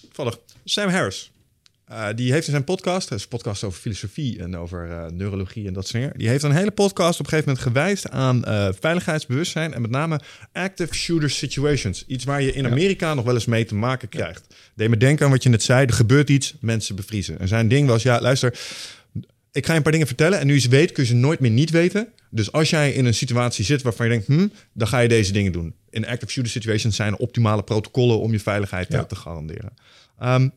Toevallig, 0.00 0.38
Sam 0.64 0.88
Harris. 0.88 1.30
Eh, 1.88 2.06
die 2.14 2.32
heeft 2.32 2.46
in 2.46 2.52
zijn 2.52 2.64
podcast, 2.64 3.08
dat 3.08 3.18
is 3.18 3.24
een 3.24 3.30
podcast 3.30 3.64
over 3.64 3.80
filosofie 3.80 4.38
en 4.42 4.56
over 4.56 4.90
eh, 4.90 5.10
neurologie 5.10 5.66
en 5.66 5.72
dat 5.72 5.86
soort 5.86 6.02
dingen. 6.02 6.18
Die 6.18 6.28
heeft 6.28 6.42
een 6.42 6.52
hele 6.52 6.70
podcast 6.70 7.20
op 7.20 7.24
een 7.24 7.30
gegeven 7.30 7.48
moment 7.50 7.66
gewijst 7.66 8.10
aan 8.10 8.44
eh, 8.44 8.68
veiligheidsbewustzijn 8.80 9.74
en 9.74 9.80
met 9.80 9.90
name 9.90 10.20
active 10.52 10.94
shooter 10.94 11.30
situations. 11.30 12.04
Iets 12.06 12.24
waar 12.24 12.42
je 12.42 12.52
in 12.52 12.66
Amerika 12.66 13.14
nog 13.14 13.24
wel 13.24 13.34
eens 13.34 13.44
mee 13.46 13.64
te 13.64 13.74
maken 13.74 14.08
krijgt. 14.08 14.54
Deed 14.74 14.88
me 14.88 14.96
denken 14.96 15.24
aan 15.24 15.30
wat 15.32 15.42
je 15.42 15.48
net 15.48 15.62
zei, 15.62 15.86
er 15.86 15.92
gebeurt 15.92 16.30
iets, 16.30 16.54
mensen 16.60 16.96
bevriezen. 16.96 17.38
En 17.38 17.48
zijn 17.48 17.68
ding 17.68 17.88
was, 17.88 18.02
ja 18.02 18.20
luister, 18.20 18.58
ik 19.52 19.64
ga 19.66 19.70
je 19.70 19.76
een 19.76 19.82
paar 19.82 19.92
dingen 19.92 20.06
vertellen 20.06 20.38
en 20.38 20.46
nu 20.46 20.54
je 20.54 20.60
ze 20.60 20.68
weet 20.68 20.92
kun 20.92 21.02
je 21.02 21.08
ze 21.08 21.14
nooit 21.14 21.40
meer 21.40 21.50
niet 21.50 21.70
weten. 21.70 22.08
Dus 22.30 22.52
als 22.52 22.70
jij 22.70 22.92
in 22.92 23.04
een 23.04 23.14
situatie 23.14 23.64
zit 23.64 23.82
waarvan 23.82 24.06
je 24.06 24.12
denkt, 24.12 24.26
hm, 24.26 24.48
dan 24.72 24.88
ga 24.88 24.98
je 24.98 25.08
deze 25.08 25.32
dingen 25.32 25.52
doen. 25.52 25.74
In 25.90 26.06
active 26.06 26.32
shooter 26.32 26.52
situations 26.52 26.96
zijn 26.96 27.12
er 27.12 27.18
optimale 27.18 27.62
protocollen 27.62 28.20
om 28.20 28.32
je 28.32 28.40
veiligheid 28.40 28.86
Ja. 28.92 29.04
te 29.04 29.14
garanderen. 29.16 29.72
Ehm, 30.18 30.48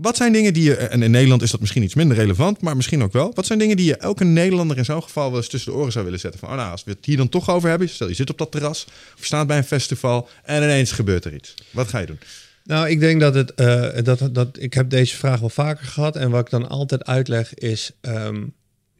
wat 0.00 0.16
zijn 0.16 0.32
dingen 0.32 0.52
die 0.52 0.62
je, 0.62 0.76
en 0.76 1.02
in 1.02 1.10
Nederland 1.10 1.42
is 1.42 1.50
dat 1.50 1.60
misschien 1.60 1.82
iets 1.82 1.94
minder 1.94 2.16
relevant, 2.16 2.60
maar 2.60 2.76
misschien 2.76 3.02
ook 3.02 3.12
wel. 3.12 3.32
Wat 3.34 3.46
zijn 3.46 3.58
dingen 3.58 3.76
die 3.76 3.86
je 3.86 3.96
elke 3.96 4.24
Nederlander 4.24 4.78
in 4.78 4.84
zo'n 4.84 5.02
geval 5.02 5.28
wel 5.28 5.38
eens 5.38 5.48
tussen 5.48 5.72
de 5.72 5.78
oren 5.78 5.92
zou 5.92 6.04
willen 6.04 6.20
zetten? 6.20 6.40
Van, 6.40 6.48
oh 6.48 6.54
nou, 6.54 6.70
als 6.70 6.84
we 6.84 6.90
het 6.90 7.04
hier 7.04 7.16
dan 7.16 7.28
toch 7.28 7.50
over 7.50 7.68
hebben, 7.68 7.88
stel 7.88 8.08
je 8.08 8.14
zit 8.14 8.30
op 8.30 8.38
dat 8.38 8.50
terras, 8.50 8.84
of 8.84 9.18
je 9.18 9.24
staat 9.24 9.46
bij 9.46 9.56
een 9.56 9.64
festival 9.64 10.28
en 10.42 10.62
ineens 10.62 10.92
gebeurt 10.92 11.24
er 11.24 11.34
iets. 11.34 11.54
Wat 11.70 11.88
ga 11.88 11.98
je 11.98 12.06
doen? 12.06 12.20
Nou, 12.64 12.88
ik 12.88 13.00
denk 13.00 13.20
dat 13.20 13.34
het 13.34 13.54
eh, 13.54 13.88
dat, 14.02 14.28
dat 14.32 14.48
ik 14.58 14.74
heb 14.74 14.90
deze 14.90 15.16
vraag 15.16 15.40
wel 15.40 15.48
vaker 15.48 15.86
gehad. 15.86 16.16
En 16.16 16.30
wat 16.30 16.40
ik 16.40 16.50
dan 16.50 16.68
altijd 16.68 17.04
uitleg 17.04 17.54
is: 17.54 17.90
ehm, 18.00 18.44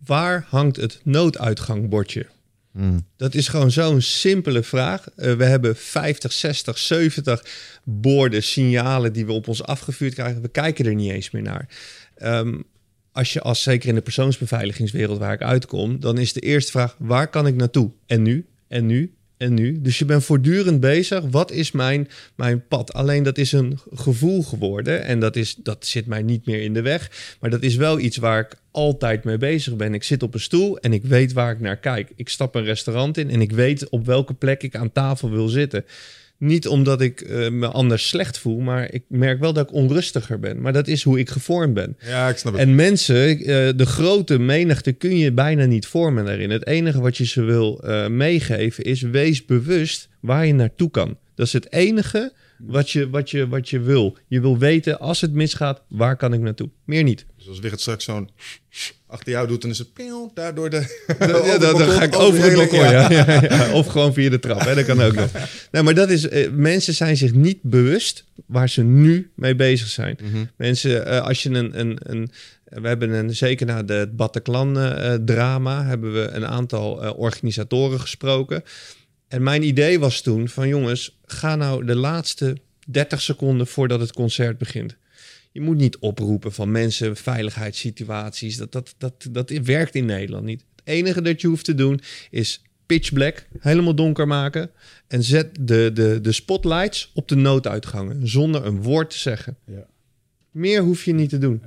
waar 0.07 0.47
hangt 0.49 0.77
het 0.77 1.01
nooduitgangbordje? 1.03 2.27
Dat 3.17 3.35
is 3.35 3.49
gewoon 3.49 3.71
zo'n 3.71 4.01
simpele 4.01 4.63
vraag. 4.63 5.09
Eh, 5.09 5.33
we 5.33 5.45
hebben 5.45 5.77
50, 5.77 6.33
60, 6.33 6.79
70 6.79 7.45
borden, 7.85 8.43
signalen 8.43 9.13
die 9.13 9.27
we 9.27 9.33
op 9.33 9.49
ons 9.49 9.63
afgevuurd 9.63 10.15
krijgen. 10.15 10.43
We 10.43 10.49
kijken 10.49 10.87
er 10.87 10.95
niet 10.95 11.11
eens 11.11 11.31
meer 11.31 11.43
naar. 11.43 11.69
Ehm, 12.15 12.61
als 13.13 13.33
je 13.33 13.41
als 13.41 13.63
zeker 13.63 13.89
in 13.89 13.95
de 13.95 14.01
persoonsbeveiligingswereld 14.01 15.19
waar 15.19 15.33
ik 15.33 15.43
uitkom, 15.43 16.01
dan 16.01 16.19
is 16.19 16.33
de 16.33 16.41
eerste 16.41 16.71
vraag: 16.71 16.97
waar 16.99 17.29
kan 17.29 17.47
ik 17.47 17.55
naartoe? 17.55 17.91
En 18.07 18.23
nu? 18.23 18.47
En 18.69 18.87
nu? 18.87 19.15
En 19.41 19.55
nu? 19.55 19.81
Dus 19.81 19.99
je 19.99 20.05
bent 20.05 20.25
voortdurend 20.25 20.81
bezig. 20.81 21.25
Wat 21.31 21.51
is 21.51 21.71
mijn, 21.71 22.09
mijn 22.35 22.67
pad? 22.67 22.93
Alleen 22.93 23.23
dat 23.23 23.39
is 23.39 23.53
een 23.53 23.79
gevoel 23.95 24.43
geworden. 24.43 25.05
En 25.05 25.21
dat, 25.21 25.37
is, 25.37 25.55
dat 25.55 25.87
zit 25.87 26.07
mij 26.07 26.23
niet 26.23 26.47
meer 26.47 26.63
in 26.63 26.75
de 26.75 26.83
weg. 26.83 27.37
Maar 27.41 27.51
dat 27.51 27.63
is 27.63 27.77
wel 27.77 27.99
iets 27.99 28.17
waar 28.17 28.41
ik 28.41 28.57
altijd 28.71 29.25
mee 29.25 29.39
bezig 29.39 29.77
ben. 29.77 29.95
Ik 29.95 30.03
zit 30.03 30.23
op 30.23 30.35
een 30.35 30.41
stoel 30.41 30.79
en 30.79 30.93
ik 30.93 31.05
weet 31.05 31.33
waar 31.33 31.53
ik 31.53 31.61
naar 31.61 31.77
kijk. 31.77 32.13
Ik 32.17 32.29
stap 32.29 32.55
een 32.55 32.65
restaurant 32.65 33.17
in 33.17 33.31
en 33.31 33.41
ik 33.41 33.53
weet 33.53 33.89
op 33.89 34.07
welke 34.07 34.35
plek 34.35 34.63
ik 34.63 34.75
aan 34.75 34.93
tafel 34.93 35.31
wil 35.31 35.49
zitten. 35.49 35.85
Niet 36.41 36.69
omdat 36.69 37.01
ik 37.01 37.21
eh, 37.21 37.51
me 37.51 37.67
anders 37.67 38.09
slecht 38.09 38.39
voel, 38.39 38.59
maar 38.59 38.93
ik 38.93 39.03
merk 39.09 39.41
wel 39.41 39.53
dat 39.53 39.69
ik 39.69 39.75
onrustiger 39.75 40.39
ben. 40.39 40.61
Maar 40.61 40.73
dat 40.73 40.89
is 40.89 41.03
hoe 41.03 41.19
ik 41.19 41.31
gevormd 41.31 41.75
ben. 41.75 41.97
Ja, 42.01 42.29
ik 42.29 42.37
snap 42.37 42.53
het. 42.53 42.63
En 42.63 42.75
mensen, 42.75 43.39
eh, 43.39 43.45
de 43.77 43.87
grote 43.87 44.39
menigte 44.39 44.93
kun 44.93 45.17
je 45.17 45.33
bijna 45.33 45.65
niet 45.65 45.87
vormen 45.87 46.25
daarin. 46.25 46.51
Het 46.51 46.67
enige 46.67 47.01
wat 47.01 47.17
je 47.17 47.27
ze 47.27 47.43
wil 47.43 47.83
eh, 47.83 48.07
meegeven 48.09 48.85
is 48.85 49.01
wees 49.01 49.45
bewust 49.45 50.09
waar 50.21 50.47
je 50.47 50.55
naartoe 50.55 50.91
kan. 50.91 51.19
Dat 51.35 51.47
is 51.47 51.53
het 51.53 51.73
enige 51.73 52.33
wat 52.59 52.91
je, 52.91 53.11
wat, 53.11 53.31
je, 53.31 53.49
wat 53.49 53.69
je 53.69 53.81
wil. 53.81 54.17
Je 54.27 54.41
wil 54.41 54.59
weten, 54.59 54.99
als 54.99 55.21
het 55.21 55.33
misgaat, 55.33 55.83
waar 55.89 56.17
kan 56.17 56.33
ik 56.33 56.41
naartoe? 56.41 56.71
Meer 56.85 57.03
niet. 57.03 57.27
Dus 57.37 57.49
als 57.49 57.59
Wigert 57.59 57.81
straks 57.81 58.05
zo'n 58.05 58.31
achter 59.11 59.33
jou 59.33 59.49
doet, 59.49 59.63
dan 59.63 59.71
is 59.71 59.79
het 59.79 59.93
peel, 59.93 60.31
daardoor 60.35 60.71
de... 60.71 61.05
Ja, 61.45 61.59
dan, 61.59 61.79
dan 61.79 61.89
ga 61.89 62.03
ik 62.03 62.19
over 62.19 62.43
het 62.43 62.55
balkon, 62.55 62.79
ja. 62.79 63.11
Ja, 63.11 63.43
ja. 63.49 63.73
Of 63.73 63.87
gewoon 63.87 64.15
via 64.15 64.31
de 64.31 64.39
trap, 64.39 64.61
hè. 64.61 64.75
dat 64.75 64.85
kan 64.85 65.03
ook 65.03 65.15
nog. 65.15 65.31
Nou, 65.71 65.85
maar 65.85 65.95
dat 65.95 66.11
is, 66.11 66.29
eh, 66.29 66.51
mensen 66.51 66.95
zijn 66.95 67.17
zich 67.17 67.33
niet 67.33 67.63
bewust 67.63 68.25
waar 68.47 68.69
ze 68.69 68.83
nu 68.83 69.31
mee 69.35 69.55
bezig 69.55 69.89
zijn. 69.89 70.19
Mensen, 70.57 71.07
eh, 71.07 71.21
als 71.21 71.43
je 71.43 71.51
een, 71.51 71.81
een, 71.81 71.99
een 72.03 72.31
we 72.71 72.89
hebben 72.89 73.11
een, 73.11 73.35
zeker 73.35 73.67
na 73.67 73.83
de 73.83 74.11
Bataclan-drama, 74.13 75.85
hebben 75.85 76.13
we 76.13 76.29
een 76.29 76.47
aantal 76.47 77.03
eh, 77.03 77.19
organisatoren 77.19 78.01
gesproken. 78.01 78.63
En 79.29 79.43
mijn 79.43 79.63
idee 79.63 79.99
was 79.99 80.21
toen 80.21 80.49
van 80.49 80.69
jongens, 80.69 81.19
ga 81.25 81.57
nou 81.57 81.85
de 81.85 81.97
laatste 81.97 82.57
30 82.87 83.21
seconden 83.21 83.67
voordat 83.67 84.01
het 84.01 84.13
concert 84.13 84.59
begint. 84.59 84.97
Je 85.53 85.61
moet 85.61 85.77
niet 85.77 85.99
oproepen 85.99 86.53
van 86.53 86.71
mensen, 86.71 87.17
veiligheidssituaties. 87.17 88.57
Dat, 88.57 88.73
dat, 88.73 88.95
dat, 88.99 89.27
dat 89.31 89.51
werkt 89.51 89.95
in 89.95 90.05
Nederland 90.05 90.45
niet. 90.45 90.65
Het 90.77 90.85
enige 90.85 91.23
dat 91.23 91.41
je 91.41 91.47
hoeft 91.47 91.65
te 91.65 91.75
doen 91.75 92.01
is 92.31 92.63
pitch 92.87 93.13
black, 93.13 93.47
helemaal 93.59 93.95
donker 93.95 94.27
maken. 94.27 94.71
En 95.07 95.23
zet 95.23 95.57
de, 95.61 95.91
de, 95.95 96.19
de 96.21 96.33
spotlights 96.33 97.11
op 97.15 97.29
de 97.29 97.35
nooduitgangen, 97.35 98.29
zonder 98.29 98.67
een 98.67 98.83
woord 98.83 99.11
te 99.11 99.19
zeggen. 99.19 99.57
Ja. 99.65 99.87
Meer 100.51 100.83
hoef 100.83 101.05
je 101.05 101.15
niet 101.15 101.31
te 101.31 101.39
doen. 101.39 101.63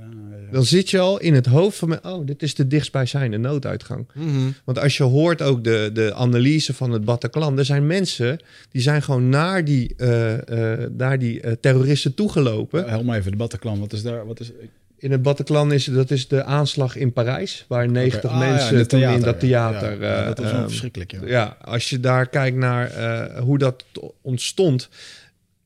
Dan 0.54 0.66
zit 0.66 0.90
je 0.90 1.00
al 1.00 1.20
in 1.20 1.34
het 1.34 1.46
hoofd 1.46 1.78
van, 1.78 1.90
me, 1.90 2.00
oh, 2.04 2.26
dit 2.26 2.44
is 2.44 2.56
de 2.56 2.68
dichtstbijzijnde 2.68 3.38
nooduitgang. 3.38 4.08
Mhm. 4.14 4.52
Want 4.64 4.80
als 4.80 4.98
je 4.98 5.04
hoort 5.04 5.42
ook 5.42 5.64
de, 5.64 5.90
de 5.94 6.14
analyse 6.14 6.74
van 6.74 6.92
het 6.92 7.06
Bataclan, 7.06 7.58
er 7.58 7.66
zijn 7.66 7.88
mensen 7.88 8.40
die 8.72 8.82
zijn 8.82 9.02
gewoon 9.02 9.30
naar 9.30 9.66
die, 9.66 9.94
eh, 9.98 10.82
eh, 10.82 10.90
naar 10.98 11.20
die 11.20 11.42
eh, 11.42 11.52
terroristen 11.52 12.14
toegelopen. 12.14 12.90
Help 12.90 13.04
me 13.04 13.16
even, 13.16 13.32
de 13.32 13.38
Bataclan. 13.38 13.80
Wat 13.80 13.94
is 13.94 14.04
daar? 14.04 14.26
Wat 14.26 14.40
is, 14.40 14.52
In 14.98 15.12
het 15.12 15.22
Bataclan 15.22 15.74
is 15.74 15.86
dat 15.86 16.12
is 16.12 16.28
de 16.28 16.44
aanslag 16.44 16.96
in 16.96 17.14
Parijs, 17.14 17.66
waar 17.68 17.90
90 17.90 18.24
Oké, 18.24 18.34
ah, 18.34 18.40
ja, 18.42 18.50
mensen 18.50 18.88
toen 18.88 19.00
in 19.00 19.06
theater, 19.06 19.24
dat 19.24 19.40
theater. 19.40 20.02
Ja, 20.02 20.20
ja, 20.20 20.26
dat 20.26 20.40
was 20.40 20.52
ehm, 20.52 20.62
verschrikkelijk, 20.62 21.12
ja. 21.12 21.20
ja, 21.26 21.58
als 21.62 21.90
je 21.90 22.00
daar 22.00 22.28
kijkt 22.28 22.58
naar 22.58 22.92
eh, 22.92 23.40
hoe 23.40 23.58
dat 23.58 23.86
ontstond. 24.22 24.90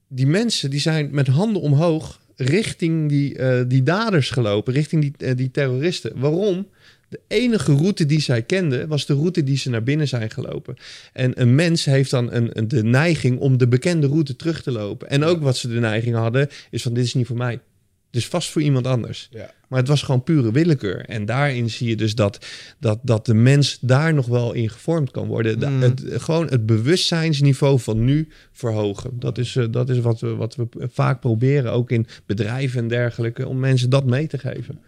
Die 0.07 0.27
mensen 0.27 0.69
die 0.69 0.79
zijn 0.79 1.09
met 1.11 1.27
handen 1.27 1.61
omhoog 1.61 2.19
richting 2.37 3.09
die, 3.09 3.37
eh, 3.37 3.63
die 3.67 3.83
daders 3.83 4.29
gelopen, 4.29 4.73
richting 4.73 5.01
die, 5.01 5.13
eh, 5.17 5.35
die 5.35 5.51
terroristen. 5.51 6.19
Waarom? 6.19 6.67
De 7.09 7.19
enige 7.27 7.73
route 7.73 8.05
die 8.05 8.21
zij 8.21 8.41
kenden 8.41 8.87
was 8.87 9.05
de 9.05 9.13
route 9.13 9.43
die 9.43 9.57
ze 9.57 9.69
naar 9.69 9.83
binnen 9.83 10.07
zijn 10.07 10.29
gelopen. 10.29 10.75
En 11.13 11.41
een 11.41 11.55
mens 11.55 11.85
heeft 11.85 12.11
dan 12.11 12.31
een, 12.31 12.57
een, 12.57 12.67
de 12.67 12.83
neiging 12.83 13.39
om 13.39 13.57
de 13.57 13.67
bekende 13.67 14.07
route 14.07 14.35
terug 14.35 14.63
te 14.63 14.71
lopen. 14.71 15.09
En 15.09 15.23
ook 15.23 15.41
wat 15.41 15.57
ze 15.57 15.67
de 15.67 15.79
neiging 15.79 16.15
hadden, 16.15 16.49
is 16.71 16.81
van 16.81 16.93
dit 16.93 17.03
is 17.03 17.13
niet 17.13 17.27
voor 17.27 17.37
mij. 17.37 17.59
Het 18.07 18.15
is 18.15 18.27
vast 18.27 18.49
voor 18.49 18.61
iemand 18.61 18.87
anders. 18.87 19.27
Ja. 19.31 19.51
Maar 19.67 19.79
het 19.79 19.87
was 19.87 20.01
gewoon 20.01 20.23
pure 20.23 20.51
willekeur. 20.51 21.05
En 21.05 21.25
daarin 21.25 21.69
zie 21.69 21.87
je 21.89 21.95
dus 21.95 22.15
dat, 22.15 22.45
dat, 22.79 22.99
dat 23.01 23.25
de 23.25 23.33
mens 23.33 23.77
daar 23.81 24.13
nog 24.13 24.25
wel 24.25 24.53
in 24.53 24.69
gevormd 24.69 25.11
kan 25.11 25.27
worden. 25.27 25.59
De- 25.59 25.65
Mm. 25.67 25.81
het, 25.81 26.03
gewoon 26.07 26.47
het 26.47 26.65
bewustzijnsniveau 26.65 27.79
van 27.79 28.03
nu 28.05 28.27
verhogen. 28.51 29.11
Dat 29.19 29.37
is, 29.37 29.55
eh, 29.55 29.65
dat 29.71 29.89
is 29.89 29.99
wat, 29.99 30.19
we, 30.19 30.35
wat 30.35 30.55
we 30.55 30.67
vaak 30.91 31.19
proberen, 31.19 31.71
ook 31.71 31.91
in 31.91 32.07
bedrijven 32.25 32.79
en 32.79 32.87
dergelijke, 32.87 33.47
om 33.47 33.59
mensen 33.59 33.89
dat 33.89 34.05
mee 34.05 34.27
te 34.27 34.37
geven. 34.37 34.79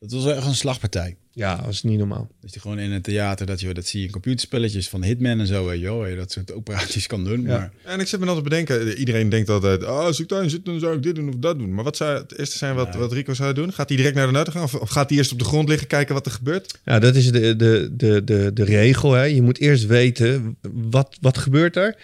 Dat 0.00 0.10
was 0.12 0.24
wel 0.24 0.34
echt 0.34 0.46
een 0.46 0.54
slagpartij. 0.54 1.16
Ja, 1.36 1.56
dat 1.56 1.68
is 1.72 1.82
niet 1.82 1.98
normaal. 1.98 2.28
Dat 2.40 2.54
je 2.54 2.60
gewoon 2.60 2.78
in 2.78 2.90
het 2.90 3.02
theater, 3.02 3.46
dat, 3.46 3.60
je, 3.60 3.74
dat 3.74 3.86
zie 3.86 4.00
je 4.00 4.06
in 4.06 4.12
computerspelletjes 4.12 4.88
van 4.88 5.02
Hitman 5.04 5.40
en 5.40 5.46
zo, 5.46 5.66
weet 5.66 5.78
je 5.78 5.84
wel, 5.84 5.98
waar 5.98 6.10
je 6.10 6.16
dat 6.16 6.32
soort 6.32 6.52
operaties 6.52 7.06
kan 7.06 7.24
doen. 7.24 7.42
Ja. 7.42 7.46
Maar 7.46 7.72
En 7.84 8.00
ik 8.00 8.06
zit 8.06 8.20
me 8.20 8.26
altijd 8.26 8.44
te 8.44 8.50
bedenken, 8.50 8.98
iedereen 8.98 9.28
denkt 9.28 9.48
altijd, 9.48 9.82
oh, 9.84 9.98
als 9.98 10.20
ik 10.20 10.28
daarin 10.28 10.50
zit, 10.50 10.64
dan 10.64 10.80
zou 10.80 10.96
ik 10.96 11.02
dit 11.02 11.14
doen 11.14 11.28
of 11.28 11.34
dat 11.34 11.58
doen. 11.58 11.74
Maar 11.74 11.84
wat 11.84 11.96
zou 11.96 12.18
het 12.18 12.38
eerste 12.38 12.58
zijn 12.58 12.74
wat, 12.74 12.88
Ja. 12.92 12.98
wat 12.98 13.12
Rico 13.12 13.34
zou 13.34 13.54
doen? 13.54 13.72
Gaat 13.72 13.88
hij 13.88 13.96
direct 13.96 14.14
naar 14.16 14.26
de 14.26 14.32
nuit 14.32 14.48
gaan? 14.48 14.62
Of, 14.62 14.74
of 14.74 14.88
gaat 14.88 15.08
hij 15.08 15.18
eerst 15.18 15.32
op 15.32 15.38
de 15.38 15.44
grond 15.44 15.68
liggen 15.68 15.86
kijken 15.86 16.14
wat 16.14 16.26
er 16.26 16.32
gebeurt? 16.32 16.78
Ja, 16.84 16.98
dat 16.98 17.14
is 17.14 17.30
de, 17.30 17.56
de, 17.56 17.90
de, 17.92 18.24
de, 18.24 18.50
de 18.54 18.64
regel. 18.64 19.12
Hè. 19.12 19.22
Je 19.22 19.42
moet 19.42 19.58
eerst 19.58 19.86
weten, 19.86 20.56
wat, 20.72 21.16
wat 21.20 21.38
gebeurt 21.38 21.76
er? 21.76 21.96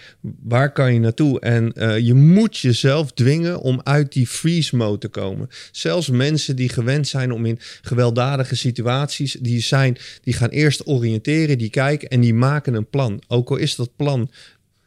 Waar 0.43 0.71
kan 0.71 0.93
je 0.93 0.99
naartoe? 0.99 1.39
En 1.39 1.73
eh, 1.73 1.97
je 1.99 2.13
moet 2.13 2.57
jezelf 2.57 3.11
dwingen 3.11 3.59
om 3.59 3.81
uit 3.83 4.11
die 4.13 4.27
freeze 4.27 4.75
mode 4.75 4.97
te 4.97 5.07
komen. 5.07 5.49
Zelfs 5.71 6.09
mensen 6.09 6.55
die 6.55 6.69
gewend 6.69 7.07
zijn 7.07 7.31
om 7.31 7.45
in 7.45 7.59
gewelddadige 7.81 8.55
situaties, 8.55 9.21
die, 9.31 9.61
zijn, 9.61 9.97
die 10.23 10.33
gaan 10.33 10.49
eerst 10.49 10.87
oriënteren, 10.87 11.57
die 11.57 11.69
kijken 11.69 12.09
en 12.09 12.21
die 12.21 12.33
maken 12.33 12.73
een 12.73 12.89
plan. 12.89 13.21
Ook 13.27 13.49
al 13.49 13.57
is 13.57 13.75
dat 13.75 13.95
plan 13.95 14.29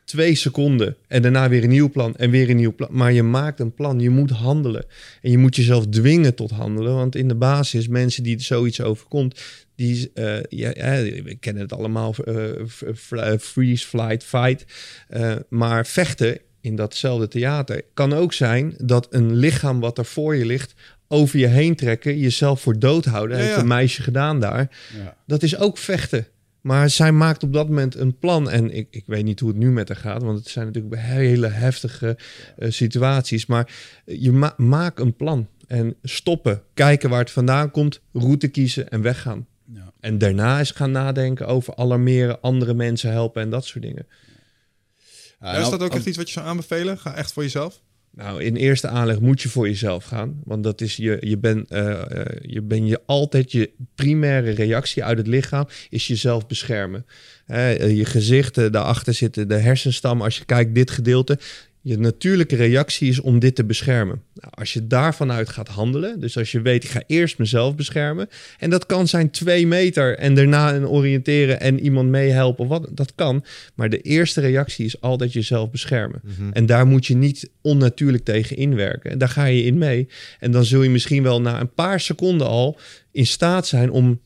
twee 0.07 0.35
seconden 0.35 0.97
en 1.09 1.23
daarna 1.23 1.49
weer 1.49 1.63
een 1.63 1.69
nieuw 1.69 1.91
plan 1.91 2.17
en 2.17 2.31
weer 2.31 2.51
een 2.51 2.57
nieuw 2.57 2.75
plan. 2.75 2.89
Maar 2.93 3.13
je 3.13 3.23
maakt 3.23 3.61
een 3.61 3.75
plan, 3.75 4.01
je 4.01 4.11
moet 4.11 4.31
handelen. 4.31 4.85
En 5.23 5.31
je 5.31 5.39
moet 5.39 5.57
jezelf 5.57 5.87
dwingen 5.87 6.35
tot 6.35 6.51
handelen, 6.51 6.95
want 6.95 7.17
in 7.17 7.29
de 7.29 7.35
basis, 7.35 7.89
mensen 7.89 8.23
die 8.23 8.41
zoiets 8.41 8.81
overkomt, 8.81 9.41
die, 9.75 10.11
uh, 10.15 10.39
ja, 10.49 10.73
we 11.03 11.37
kennen 11.41 11.63
het 11.63 11.73
allemaal, 11.73 12.15
uh, 12.25 13.39
freeze, 13.39 13.87
flight, 13.87 14.25
fight. 14.25 14.65
Uh, 15.11 15.35
maar 15.49 15.87
vechten 15.87 16.39
in 16.61 16.77
datzelfde 16.77 17.29
theater 17.29 17.83
kan 17.95 18.13
ook 18.13 18.33
zijn 18.33 18.75
dat 18.79 19.07
een 19.11 19.37
lichaam 19.37 19.81
wat 19.81 19.99
er 19.99 20.05
voor 20.05 20.37
je 20.37 20.47
ligt 20.47 20.75
over 21.09 21.39
je 21.39 21.47
heen 21.47 21.75
trekken, 21.77 22.19
jezelf 22.19 22.61
voor 22.61 22.79
dood 22.79 23.05
houden. 23.05 23.39
Ja, 23.39 23.43
heeft 23.45 23.57
een 23.57 23.67
meisje 23.67 24.03
gedaan 24.03 24.41
daar. 24.41 24.71
Ja. 24.97 25.17
Dat 25.27 25.43
is 25.43 25.57
ook 25.57 25.79
vechten. 25.79 26.27
Maar 26.61 26.91
zij 26.91 27.13
maakt 27.13 27.43
op 27.43 27.53
dat 27.53 27.69
moment 27.69 27.95
een 27.95 28.19
plan. 28.19 28.51
En 28.51 28.71
ik, 28.75 28.89
ik 28.91 29.05
weet 29.07 29.25
niet 29.25 29.41
hoe 29.41 29.49
het 29.49 29.59
nu 29.59 29.71
met 29.71 29.89
haar 29.89 29.97
gaat, 29.97 30.23
want 30.23 30.39
het 30.39 30.49
zijn 30.49 30.67
natuurlijk 30.67 30.95
hele 30.97 31.49
heftige 31.49 32.19
uh, 32.59 32.71
situaties. 32.71 33.47
Maar 33.47 33.75
je 34.05 34.33
ma 34.33 34.55
maakt 34.57 35.01
een 35.01 35.17
plan. 35.17 35.49
En 35.67 35.97
stoppen, 36.03 36.63
kijken 36.75 37.11
waar 37.11 37.19
het 37.19 37.31
vandaan 37.31 37.71
komt, 37.71 38.01
route 38.13 38.49
kiezen 38.49 38.89
en 38.89 39.03
weggaan. 39.03 39.47
Ja. 39.73 39.93
En 40.01 40.19
daarna 40.19 40.61
is 40.61 40.71
gaan 40.71 40.91
nadenken 40.91 41.47
over 41.47 41.77
alarmeren, 41.77 42.41
andere 42.41 42.75
mensen 42.75 43.11
helpen 43.11 43.43
en 43.43 43.51
dat 43.51 43.65
soort 43.65 43.85
dingen. 43.85 44.07
Ja, 45.41 45.53
is 45.53 45.71
dat 45.71 45.83
ook 45.83 45.95
echt 45.95 46.07
iets 46.07 46.17
wat 46.17 46.27
je 46.27 46.33
zou 46.33 46.47
aanbevelen? 46.47 46.99
Ga 46.99 47.15
echt 47.15 47.33
voor 47.33 47.43
jezelf? 47.43 47.83
Nou, 48.17 48.43
in 48.43 48.57
eerste 48.57 48.89
aanleg 48.89 49.21
moet 49.21 49.43
je 49.43 49.49
voor 49.49 49.69
jezelf 49.69 50.05
gaan. 50.05 50.41
Want 50.45 50.63
dat 50.63 50.81
is 50.81 50.97
je, 50.97 51.17
je 51.21 51.39
bent 51.39 51.73
uh, 51.73 52.03
je, 52.41 52.63
ben 52.63 52.87
je 52.87 53.01
altijd 53.07 53.53
je 53.53 53.71
primaire 53.95 54.51
reactie 54.51 55.05
uit 55.05 55.19
het 55.19 55.27
lichaam 55.27 55.67
is 55.91 56.07
jezelf 56.07 56.47
beschermen. 56.47 57.07
Uh, 57.49 57.97
je 57.97 58.05
gezicht, 58.05 58.73
daarachter 58.73 59.15
zitten 59.15 59.49
de 59.49 59.55
hersenstam. 59.55 60.23
Als 60.23 60.39
je 60.39 60.45
kijkt, 60.45 60.75
dit 60.75 60.91
gedeelte, 60.91 61.39
je 61.87 61.99
natuurlijke 61.99 62.57
reactie 62.57 63.09
is 63.09 63.21
om 63.21 63.39
dit 63.39 63.55
te 63.55 63.65
beschermen. 63.65 64.23
Nou, 64.35 64.53
als 64.55 64.73
je 64.73 64.87
daarvan 64.87 65.33
uit 65.33 65.49
gaat 65.49 65.69
handelen, 65.69 66.21
dus 66.21 66.39
als 66.39 66.53
je 66.53 66.61
weet, 66.61 66.85
ik 66.85 66.91
ga 66.91 67.03
eerst 67.07 67.39
mezelf 67.39 67.75
beschermen, 67.75 68.29
en 68.59 68.71
dat 68.71 68.87
kan 68.87 69.09
zijn 69.09 69.31
twee 69.31 69.67
meter 69.67 70.19
en 70.19 70.35
daarna 70.35 70.75
een 70.75 70.89
oriënteren 70.89 71.61
en 71.61 71.81
iemand 71.81 72.09
meehelpen, 72.09 72.67
wat, 72.67 72.89
dat 72.91 73.13
kan. 73.15 73.45
Maar 73.75 73.89
de 73.89 74.01
eerste 74.01 74.41
reactie 74.41 74.85
is 74.85 75.01
altijd 75.01 75.33
jezelf 75.33 75.71
beschermen. 75.71 76.21
Mhm. 76.23 76.51
En 76.53 76.67
daar 76.67 76.87
moet 76.87 77.07
je 77.07 77.17
niet 77.17 77.51
onnatuurlijk 77.61 78.25
tegen 78.25 78.57
inwerken. 78.57 79.11
En 79.11 79.19
daar 79.19 79.29
ga 79.29 79.45
je 79.45 79.63
in 79.63 79.79
mee. 79.79 80.09
En 80.39 80.51
dan 80.51 80.65
zul 80.65 80.83
je 80.83 80.91
misschien 80.91 81.23
wel 81.23 81.41
na 81.41 81.61
een 81.61 81.75
paar 81.75 82.01
seconden 82.01 82.47
al 82.47 82.79
in 83.13 83.27
staat 83.27 83.67
zijn 83.67 83.91
om 83.91 84.21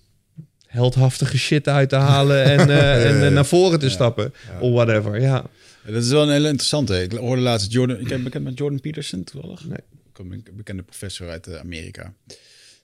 heldhaftige 0.67 1.39
shit 1.39 1.69
uit 1.69 1.89
te 1.89 1.97
halen 1.97 2.45
en, 2.45 2.69
uh, 2.69 3.07
en 3.09 3.25
uh, 3.25 3.29
naar 3.35 3.47
voren 3.47 3.79
te 3.79 3.91
stappen. 3.91 4.35
Of 4.61 4.73
whatever, 4.73 5.21
ja. 5.21 5.47
Dat 5.93 6.03
is 6.03 6.11
wel 6.11 6.23
een 6.23 6.31
hele 6.31 6.49
interessante. 6.49 7.03
Ik 7.03 7.13
hoorde 7.13 7.43
laatst 7.43 7.73
Jordan. 7.73 7.99
Ik 7.99 8.09
heb 8.09 8.25
bekend 8.31 8.45
met 8.45 8.59
Jordan 8.59 8.81
Peterson 8.81 9.25
toevallig. 9.25 9.65
Nee. 9.65 9.79
Een 10.13 10.45
bekende 10.53 10.83
professor 10.83 11.29
uit 11.29 11.49
uh, 11.49 11.57
Amerika. 11.57 12.15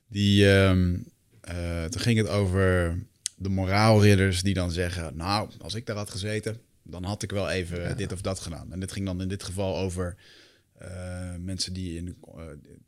Die. 0.08 0.46
Um, 0.46 1.04
uh, 1.48 1.84
toen 1.84 2.00
ging 2.00 2.18
het 2.18 2.28
over 2.28 2.98
de 3.36 3.48
moraalridders 3.48 4.42
die 4.42 4.54
dan 4.54 4.70
zeggen: 4.70 5.16
Nou, 5.16 5.50
als 5.58 5.74
ik 5.74 5.86
daar 5.86 5.96
had 5.96 6.10
gezeten, 6.10 6.60
dan 6.82 7.04
had 7.04 7.22
ik 7.22 7.30
wel 7.30 7.50
even 7.50 7.96
dit 7.96 8.12
of 8.12 8.20
dat 8.20 8.40
gedaan. 8.40 8.72
En 8.72 8.80
dit 8.80 8.92
ging 8.92 9.06
dan 9.06 9.20
in 9.20 9.28
dit 9.28 9.42
geval 9.42 9.76
over 9.76 10.16
uh, 10.82 10.88
mensen 11.38 11.72
die, 11.72 11.96
in, 11.96 12.16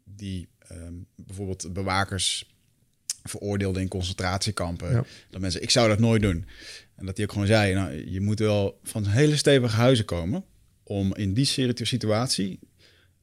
die 0.05 0.49
um, 0.73 1.07
bijvoorbeeld 1.15 1.73
bewakers 1.73 2.57
veroordeelden 3.23 3.83
in 3.83 3.89
concentratiekampen. 3.89 4.91
Ja. 4.91 5.05
Dat 5.31 5.41
mensen, 5.41 5.63
ik 5.63 5.71
zou 5.71 5.89
dat 5.89 5.99
nooit 5.99 6.23
doen. 6.23 6.47
En 6.99 7.07
dat 7.07 7.17
hij 7.17 7.27
ook 7.27 7.33
gewoon 7.33 7.47
zei, 7.47 7.75
nou, 7.75 8.11
je 8.11 8.21
moet 8.21 8.39
wel 8.39 8.79
van 8.83 9.07
hele 9.07 9.37
stevige 9.37 9.77
huizen 9.77 10.05
komen 10.05 10.45
om 10.83 11.15
in 11.15 11.35
die 11.35 11.45
situatie 11.75 12.59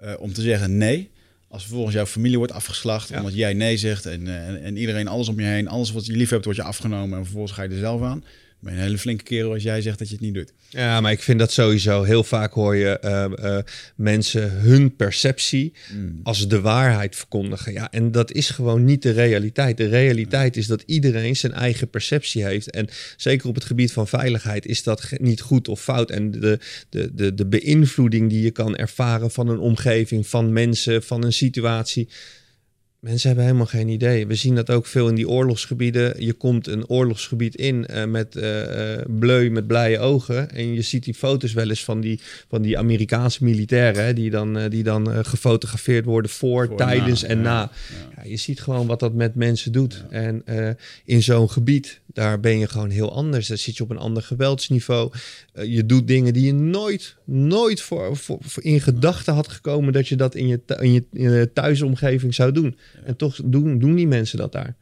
uh, 0.03 0.13
om 0.19 0.33
te 0.33 0.41
zeggen 0.41 0.77
nee. 0.77 1.11
Als 1.47 1.63
vervolgens 1.63 1.95
jouw 1.95 2.05
familie 2.05 2.37
wordt 2.37 2.53
afgeslacht 2.53 3.11
omdat 3.11 3.35
jij 3.35 3.53
nee 3.53 3.77
zegt 3.77 4.05
en, 4.05 4.25
uh, 4.25 4.65
en 4.65 4.77
iedereen 4.77 5.07
alles 5.07 5.27
om 5.27 5.39
je 5.39 5.45
heen, 5.45 5.67
alles 5.67 5.91
wat 5.91 6.05
je 6.05 6.13
lief 6.13 6.29
hebt 6.29 6.43
wordt 6.43 6.59
je 6.59 6.65
afgenomen 6.65 7.17
en 7.17 7.23
vervolgens 7.23 7.53
ga 7.53 7.63
je 7.63 7.69
er 7.69 7.77
zelf 7.77 8.01
aan 8.01 8.23
ben 8.65 8.73
een 8.73 8.79
hele 8.79 8.97
flinke 8.97 9.23
kerel 9.23 9.53
als 9.53 9.63
jij 9.63 9.81
zegt 9.81 9.99
dat 9.99 10.07
je 10.07 10.13
het 10.13 10.23
niet 10.23 10.33
doet. 10.33 10.53
Ja, 10.69 11.01
maar 11.01 11.11
ik 11.11 11.21
vind 11.21 11.39
dat 11.39 11.51
sowieso 11.51 12.03
heel 12.03 12.23
vaak 12.23 12.53
hoor 12.53 12.75
je 12.75 12.99
uh, 13.03 13.45
uh, 13.45 13.57
mensen 13.95 14.51
hun 14.51 14.95
perceptie 14.95 15.73
mm. 15.93 16.19
als 16.23 16.47
de 16.47 16.61
waarheid 16.61 17.15
verkondigen. 17.15 17.73
Ja, 17.73 17.91
en 17.91 18.11
dat 18.11 18.31
is 18.31 18.49
gewoon 18.49 18.85
niet 18.85 19.01
de 19.01 19.11
realiteit. 19.11 19.77
De 19.77 19.87
realiteit 19.87 20.57
is 20.57 20.67
dat 20.67 20.83
iedereen 20.85 21.35
zijn 21.35 21.53
eigen 21.53 21.89
perceptie 21.89 22.43
heeft. 22.43 22.69
En 22.69 22.87
zeker 23.17 23.47
op 23.47 23.55
het 23.55 23.63
gebied 23.63 23.91
van 23.91 24.07
veiligheid 24.07 24.65
is 24.65 24.83
dat 24.83 25.09
niet 25.17 25.41
goed 25.41 25.67
of 25.67 25.81
fout. 25.81 26.11
En 26.11 26.31
de, 26.31 26.59
de, 26.89 27.11
de, 27.13 27.33
de 27.33 27.45
beïnvloeding 27.45 28.29
die 28.29 28.41
je 28.41 28.51
kan 28.51 28.75
ervaren 28.75 29.31
van 29.31 29.47
een 29.47 29.59
omgeving, 29.59 30.27
van 30.27 30.53
mensen, 30.53 31.03
van 31.03 31.23
een 31.23 31.33
situatie 31.33 32.07
Mensen 33.05 33.27
hebben 33.27 33.45
helemaal 33.45 33.67
geen 33.67 33.87
idee. 33.87 34.27
We 34.27 34.35
zien 34.35 34.55
dat 34.55 34.69
ook 34.69 34.85
veel 34.85 35.07
in 35.07 35.15
die 35.15 35.29
oorlogsgebieden. 35.29 36.25
Je 36.25 36.33
komt 36.33 36.67
een 36.67 36.87
oorlogsgebied 36.87 37.55
in 37.55 37.87
uh, 37.89 38.05
met 38.05 38.35
uh, 38.35 38.97
bleu, 39.07 39.49
met 39.49 39.67
blije 39.67 39.99
ogen. 39.99 40.51
En 40.51 40.73
je 40.73 40.81
ziet 40.81 41.03
die 41.03 41.13
foto's 41.13 41.53
wel 41.53 41.69
eens 41.69 41.83
van 41.83 42.01
die, 42.01 42.19
van 42.47 42.61
die 42.61 42.77
Amerikaanse 42.77 43.43
militairen... 43.43 44.15
die 44.15 44.29
dan, 44.29 44.69
die 44.69 44.83
dan 44.83 45.25
gefotografeerd 45.25 46.05
worden 46.05 46.31
voor, 46.31 46.75
tijdens 46.75 47.23
en 47.23 47.41
na. 47.41 47.71
Ja. 48.15 48.23
je 48.23 48.37
ziet 48.37 48.61
gewoon 48.61 48.87
wat 48.87 48.99
dat 48.99 49.13
met 49.13 49.35
mensen 49.35 49.71
doet. 49.71 50.03
En 50.09 50.43
in 51.05 51.23
zo'n 51.23 51.49
gebied, 51.49 51.99
daar 52.13 52.39
ben 52.39 52.59
je 52.59 52.67
gewoon 52.67 52.89
heel 52.89 53.13
anders. 53.13 53.47
Daar 53.47 53.57
zit 53.57 53.77
je 53.77 53.83
op 53.83 53.89
een 53.89 53.97
ander 53.97 54.23
geweldsniveau. 54.23 55.11
je 55.53 55.85
doet 55.85 56.07
dingen 56.07 56.33
die 56.33 56.45
je 56.45 56.53
nooit, 56.53 57.15
nooit 57.25 57.81
voor, 57.81 58.17
voor, 58.17 58.37
voor 58.41 58.63
in 58.63 58.81
gedachten 58.81 59.33
had 59.33 59.47
gekomen... 59.47 59.93
dat 59.93 60.07
je 60.07 60.15
dat 60.15 60.35
in 60.35 60.47
je, 60.47 60.59
in 60.79 60.93
je, 60.93 61.03
in 61.11 61.31
je 61.31 61.51
thuisomgeving 61.53 62.33
zou 62.33 62.51
doen. 62.51 62.75
En 63.03 63.15
toch 63.15 63.39
doen, 63.45 63.79
doen 63.79 63.95
die 63.95 64.07
mensen 64.07 64.37
dat 64.37 64.51
daar. 64.51 64.75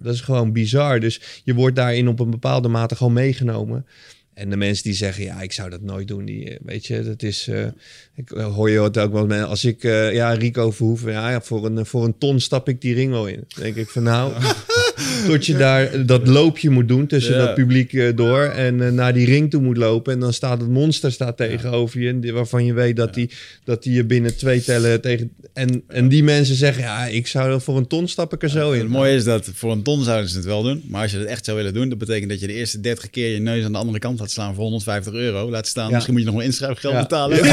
Dat 0.00 0.14
is 0.14 0.20
gewoon 0.20 0.52
bizar. 0.52 1.00
Dus 1.00 1.40
je 1.44 1.54
wordt 1.54 1.76
daarin 1.76 2.08
op 2.08 2.20
een 2.20 2.30
bepaalde 2.30 2.68
mate 2.68 2.96
gewoon 2.96 3.12
meegenomen. 3.12 3.86
En 4.34 4.50
de 4.50 4.56
mensen 4.56 4.84
die 4.84 4.94
zeggen, 4.94 5.24
ja, 5.24 5.40
ik 5.40 5.52
zou 5.52 5.70
dat 5.70 5.80
nooit 5.80 6.08
doen, 6.08 6.24
die, 6.24 6.50
eh, 6.50 6.56
weet 6.62 6.86
je, 6.86 7.02
dat 7.02 7.22
is, 7.22 7.48
uh, 7.48 7.66
ik 8.14 8.30
uh, 8.30 8.54
hoor 8.54 8.70
je 8.70 8.82
het 8.82 8.98
ook 8.98 9.12
wel, 9.12 9.32
als 9.32 9.64
ik, 9.64 9.84
uh, 9.84 10.12
ja, 10.12 10.32
Rico 10.32 10.70
Verhoeven, 10.70 11.12
ja, 11.12 11.40
voor 11.40 11.66
een, 11.66 11.86
voor 11.86 12.04
een 12.04 12.18
ton 12.18 12.40
stap 12.40 12.68
ik 12.68 12.80
die 12.80 12.94
ring 12.94 13.10
wel 13.10 13.26
in. 13.26 13.44
Dan 13.48 13.62
denk 13.62 13.76
ik 13.76 13.88
van, 13.88 14.02
nou, 14.02 14.32
tot 15.28 15.46
je 15.46 15.56
daar 15.56 16.06
dat 16.06 16.26
loopje 16.26 16.70
moet 16.70 16.88
doen 16.88 17.06
tussen 17.06 17.38
dat 17.38 17.54
publiek 17.54 18.16
door 18.16 18.42
en 18.42 18.94
naar 18.94 19.14
die 19.14 19.26
ring 19.26 19.50
toe 19.50 19.62
moet 19.62 19.76
lopen. 19.76 20.12
En 20.12 20.20
dan 20.20 20.32
staat 20.32 20.60
het 20.60 20.70
monster 20.70 21.12
staat 21.12 21.36
tegenover 21.36 22.00
je, 22.00 22.32
waarvan 22.32 22.64
je 22.64 22.72
weet 22.72 22.96
dat 22.96 23.14
die, 23.14 23.30
dat 23.64 23.82
die 23.82 23.92
je 23.92 24.04
binnen 24.04 24.36
twee 24.36 24.62
tellen 24.62 25.00
tegen, 25.00 25.32
en, 25.52 25.82
en 25.88 26.08
die 26.08 26.24
mensen 26.24 26.54
zeggen, 26.54 26.82
ja, 26.82 27.06
ik 27.06 27.26
zou 27.26 27.60
voor 27.60 27.76
een 27.76 27.86
ton 27.86 28.08
stap 28.08 28.32
ik 28.32 28.42
er 28.42 28.50
zo 28.50 28.72
in. 28.72 28.80
Het 28.80 28.88
mooie 28.88 29.14
is 29.14 29.24
dat 29.24 29.50
voor 29.54 29.72
een 29.72 29.82
ton 29.82 30.02
zouden 30.04 30.28
ze 30.28 30.36
het 30.36 30.46
wel 30.46 30.62
doen, 30.62 30.82
maar 30.88 31.02
als 31.02 31.10
je 31.10 31.18
het 31.18 31.26
echt 31.26 31.44
zou 31.44 31.56
willen 31.56 31.74
doen, 31.74 31.88
dat 31.88 31.98
betekent 31.98 32.30
dat 32.30 32.40
je 32.40 32.46
de 32.46 32.52
eerste 32.52 32.80
30 32.80 33.10
keer 33.10 33.32
je 33.32 33.40
neus 33.40 33.64
aan 33.64 33.72
de 33.72 33.78
andere 33.78 33.98
kant 33.98 34.20
laat 34.20 34.30
slaan 34.30 34.54
voor 34.54 34.64
150 34.64 35.12
euro. 35.12 35.50
Laat 35.50 35.66
staan, 35.66 35.92
misschien 35.92 36.12
moet 36.12 36.22
je 36.22 36.28
nog 36.28 36.36
wel 36.36 36.46
inschrijfgeld 36.46 36.98
betalen. 36.98 37.40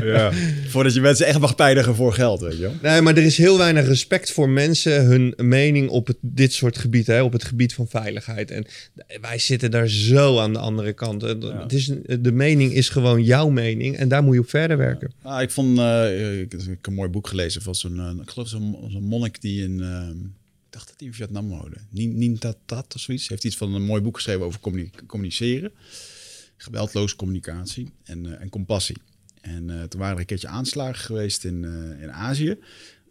Ja. 0.00 0.30
Voordat 0.68 0.94
je 0.94 1.00
mensen 1.00 1.26
echt 1.26 1.38
mag 1.38 1.54
pijnigen 1.54 1.94
voor 1.94 2.12
geld, 2.12 2.40
weet 2.40 2.56
je 2.56 2.60
wel. 2.60 2.72
Nee, 2.82 3.00
maar 3.00 3.16
er 3.16 3.22
is 3.22 3.36
heel 3.36 3.58
weinig 3.58 3.86
respect 3.86 4.32
voor 4.32 4.48
mensen, 4.48 5.04
hun 5.04 5.29
mening 5.36 5.88
op 5.88 6.06
het, 6.06 6.16
dit 6.20 6.52
soort 6.52 6.78
gebieden, 6.78 7.14
hè, 7.14 7.22
op 7.22 7.32
het 7.32 7.44
gebied 7.44 7.74
van 7.74 7.88
veiligheid. 7.88 8.50
En 8.50 8.66
wij 9.20 9.38
zitten 9.38 9.70
daar 9.70 9.88
zo 9.88 10.38
aan 10.38 10.52
de 10.52 10.58
andere 10.58 10.92
kant. 10.92 11.22
Het 11.22 11.72
is, 11.72 11.92
de 12.20 12.32
mening 12.32 12.72
is 12.72 12.88
gewoon 12.88 13.24
jouw 13.24 13.48
mening 13.48 13.96
en 13.96 14.08
daar 14.08 14.22
moet 14.22 14.34
je 14.34 14.40
op 14.40 14.48
verder 14.48 14.76
werken. 14.76 15.12
Ah, 15.22 15.42
ik 15.42 15.50
vond, 15.50 15.78
uh, 15.78 16.40
ik, 16.40 16.52
ik, 16.52 16.60
heb 16.66 16.86
een 16.86 16.94
mooi 16.94 17.08
boek 17.08 17.26
gelezen 17.26 17.62
van 17.62 17.74
zo'n, 17.74 17.96
uh, 17.96 18.22
ik 18.22 18.30
geloof 18.30 18.48
zo'n, 18.48 18.76
zo'n 18.88 19.04
monnik 19.04 19.40
die 19.40 19.62
in... 19.62 19.78
Uh, 19.78 20.08
ik 20.66 20.76
dacht 20.76 20.88
dat 20.88 20.94
hij 20.98 21.06
in 21.08 21.14
Vietnam 21.14 21.48
woonde. 21.48 21.76
Nintatat 21.90 22.94
of 22.94 23.00
zoiets. 23.00 23.28
Heeft 23.28 23.44
iets 23.44 23.56
van 23.56 23.74
een 23.74 23.84
mooi 23.84 24.02
boek 24.02 24.14
geschreven 24.14 24.44
over 24.44 24.60
communiceren. 25.06 25.72
Geweldloze 26.56 27.16
communicatie 27.16 27.90
en, 28.04 28.40
en 28.40 28.48
compassie. 28.48 28.96
En 29.40 29.86
toen 29.88 30.00
waren 30.00 30.14
er 30.14 30.20
een 30.20 30.26
keertje 30.26 30.48
aanslagen 30.48 31.04
geweest 31.04 31.44
in, 31.44 31.64
in 32.00 32.12
Azië. 32.12 32.58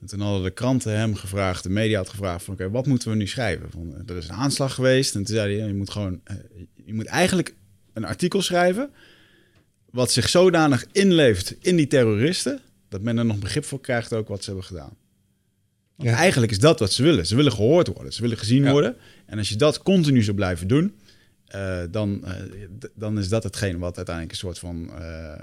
En 0.01 0.07
toen 0.07 0.19
hadden 0.19 0.43
de 0.43 0.51
kranten 0.51 0.97
hem 0.97 1.15
gevraagd, 1.15 1.63
de 1.63 1.69
media 1.69 1.97
had 1.97 2.09
gevraagd 2.09 2.43
van... 2.45 2.53
oké, 2.53 2.69
wat 2.69 2.87
moeten 2.87 3.09
we 3.09 3.15
nu 3.15 3.27
schrijven? 3.27 3.71
Van, 3.71 4.03
er 4.07 4.17
is 4.17 4.27
een 4.27 4.35
aanslag 4.35 4.73
geweest 4.73 5.15
en 5.15 5.23
toen 5.23 5.35
zei 5.35 5.57
hij... 5.57 5.67
je 5.67 5.73
moet 5.73 5.89
gewoon, 5.89 6.21
je 6.85 6.93
moet 6.93 7.05
eigenlijk 7.05 7.55
een 7.93 8.05
artikel 8.05 8.41
schrijven... 8.41 8.89
wat 9.91 10.11
zich 10.11 10.29
zodanig 10.29 10.85
inleeft 10.91 11.55
in 11.59 11.75
die 11.75 11.87
terroristen... 11.87 12.59
dat 12.89 13.01
men 13.01 13.17
er 13.17 13.25
nog 13.25 13.39
begrip 13.39 13.65
voor 13.65 13.81
krijgt 13.81 14.13
ook 14.13 14.27
wat 14.27 14.43
ze 14.43 14.49
hebben 14.49 14.67
gedaan. 14.67 14.97
Want 15.95 16.09
ja. 16.09 16.15
eigenlijk 16.15 16.51
is 16.51 16.59
dat 16.59 16.79
wat 16.79 16.91
ze 16.91 17.03
willen. 17.03 17.25
Ze 17.25 17.35
willen 17.35 17.51
gehoord 17.51 17.87
worden, 17.87 18.13
ze 18.13 18.21
willen 18.21 18.37
gezien 18.37 18.63
ja. 18.63 18.71
worden. 18.71 18.95
En 19.25 19.37
als 19.37 19.49
je 19.49 19.55
dat 19.55 19.83
continu 19.83 20.23
zou 20.23 20.35
blijven 20.35 20.67
doen, 20.67 20.95
uh, 21.55 21.81
dan, 21.91 22.21
uh, 22.25 22.31
dan 22.95 23.17
is 23.19 23.29
dat 23.29 23.43
hetgeen 23.43 23.79
wat 23.79 23.97
uiteindelijk 23.97 24.35
een 24.35 24.41
soort 24.41 24.59
van 24.59 24.89
uh, 24.99 25.33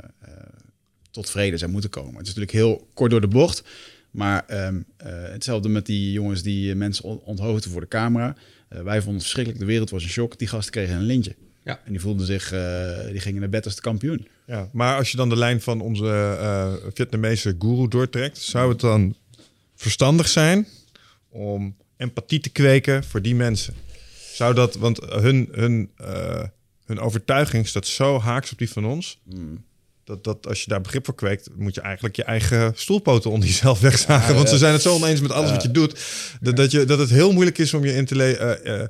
tot 1.11 1.31
vrede 1.31 1.57
zou 1.57 1.71
moeten 1.71 1.90
komen. 1.90 2.16
Het 2.16 2.27
is 2.27 2.35
natuurlijk 2.35 2.53
heel 2.53 2.88
kort 2.95 3.11
door 3.11 3.21
de 3.21 3.29
bocht. 3.29 3.62
Maar 4.16 4.66
um, 4.66 4.85
hetzelfde 5.33 5.68
met 5.68 5.87
die 5.87 6.12
jongens 6.12 6.42
die 6.42 6.74
mensen 6.74 7.24
onthoofden 7.24 7.70
voor 7.70 7.81
de 7.81 7.88
camera. 7.88 8.37
wij 8.68 8.96
vonden 8.96 9.14
het 9.14 9.22
verschrikkelijk, 9.22 9.61
de 9.61 9.66
wereld 9.66 9.90
was 9.90 10.02
een 10.02 10.09
shock. 10.09 10.38
Die 10.38 10.48
gasten 10.48 10.72
kregen 10.72 10.96
een 10.96 11.02
lintje. 11.02 11.35
Ja. 11.66 11.81
En 11.85 11.92
die 11.92 12.00
voelden 12.00 12.26
zich, 12.26 12.52
eh, 12.52 13.11
die 13.11 13.20
gingen 13.20 13.40
naar 13.40 13.48
bed 13.48 13.64
als 13.64 13.74
de 13.74 13.81
kampioen. 13.81 14.29
Ja, 14.46 14.68
maar 14.72 14.96
als 14.96 15.11
je 15.11 15.16
dan 15.16 15.29
de 15.29 15.37
lijn 15.37 15.61
van 15.61 15.81
onze 15.81 16.37
eh 16.40 16.74
Vietnamese 16.94 17.57
guru 17.59 17.88
doortrekt, 17.88 18.38
zou 18.38 18.68
het 18.68 18.81
dan 18.81 19.16
verstandig 19.74 20.29
zijn 20.29 20.66
om 21.29 21.76
empathie 21.96 22.40
te 22.40 22.50
kweken 22.50 23.05
voor 23.05 23.22
die 23.22 23.35
mensen? 23.35 23.74
Zou 24.33 24.55
dat, 24.55 24.74
want 24.74 25.00
hun, 25.00 25.48
hun, 25.52 25.90
eh, 25.96 26.42
hun 26.85 26.98
overtuiging 26.98 27.66
staat 27.66 27.87
zo 27.87 28.20
haaks 28.20 28.52
op 28.52 28.59
die 28.59 28.70
van 28.70 28.85
ons. 28.85 29.20
Dat, 30.07 30.25
dat 30.25 30.47
als 30.47 30.62
je 30.62 30.69
daar 30.69 30.81
begrip 30.81 31.05
voor 31.05 31.14
kweekt, 31.14 31.49
moet 31.57 31.75
je 31.75 31.81
eigenlijk 31.81 32.16
je 32.16 32.25
eigen 32.25 32.73
stoelpoten 32.75 33.31
onder 33.31 33.49
jezelf 33.49 33.81
wegzagen. 33.90 34.35
want 34.35 34.49
ze 34.49 34.59
zijn 34.59 34.73
het 34.73 34.83
zo 34.83 34.95
oneens 34.95 35.21
met 35.21 35.31
alles 35.33 35.51
wat 35.51 35.62
je 35.62 35.71
doet. 35.71 36.01
Dat, 36.40 36.57
dat, 36.57 36.71
je, 36.71 36.85
dat 36.85 36.99
het 36.99 37.11
heel 37.11 37.33
moeilijk 37.33 37.59
is 37.59 37.75
om 37.75 37.85
je 37.85 37.95
in 37.95 38.05
te, 38.05 38.16
le- 38.16 38.33
eh, 38.33 38.81
eh, 38.81 38.88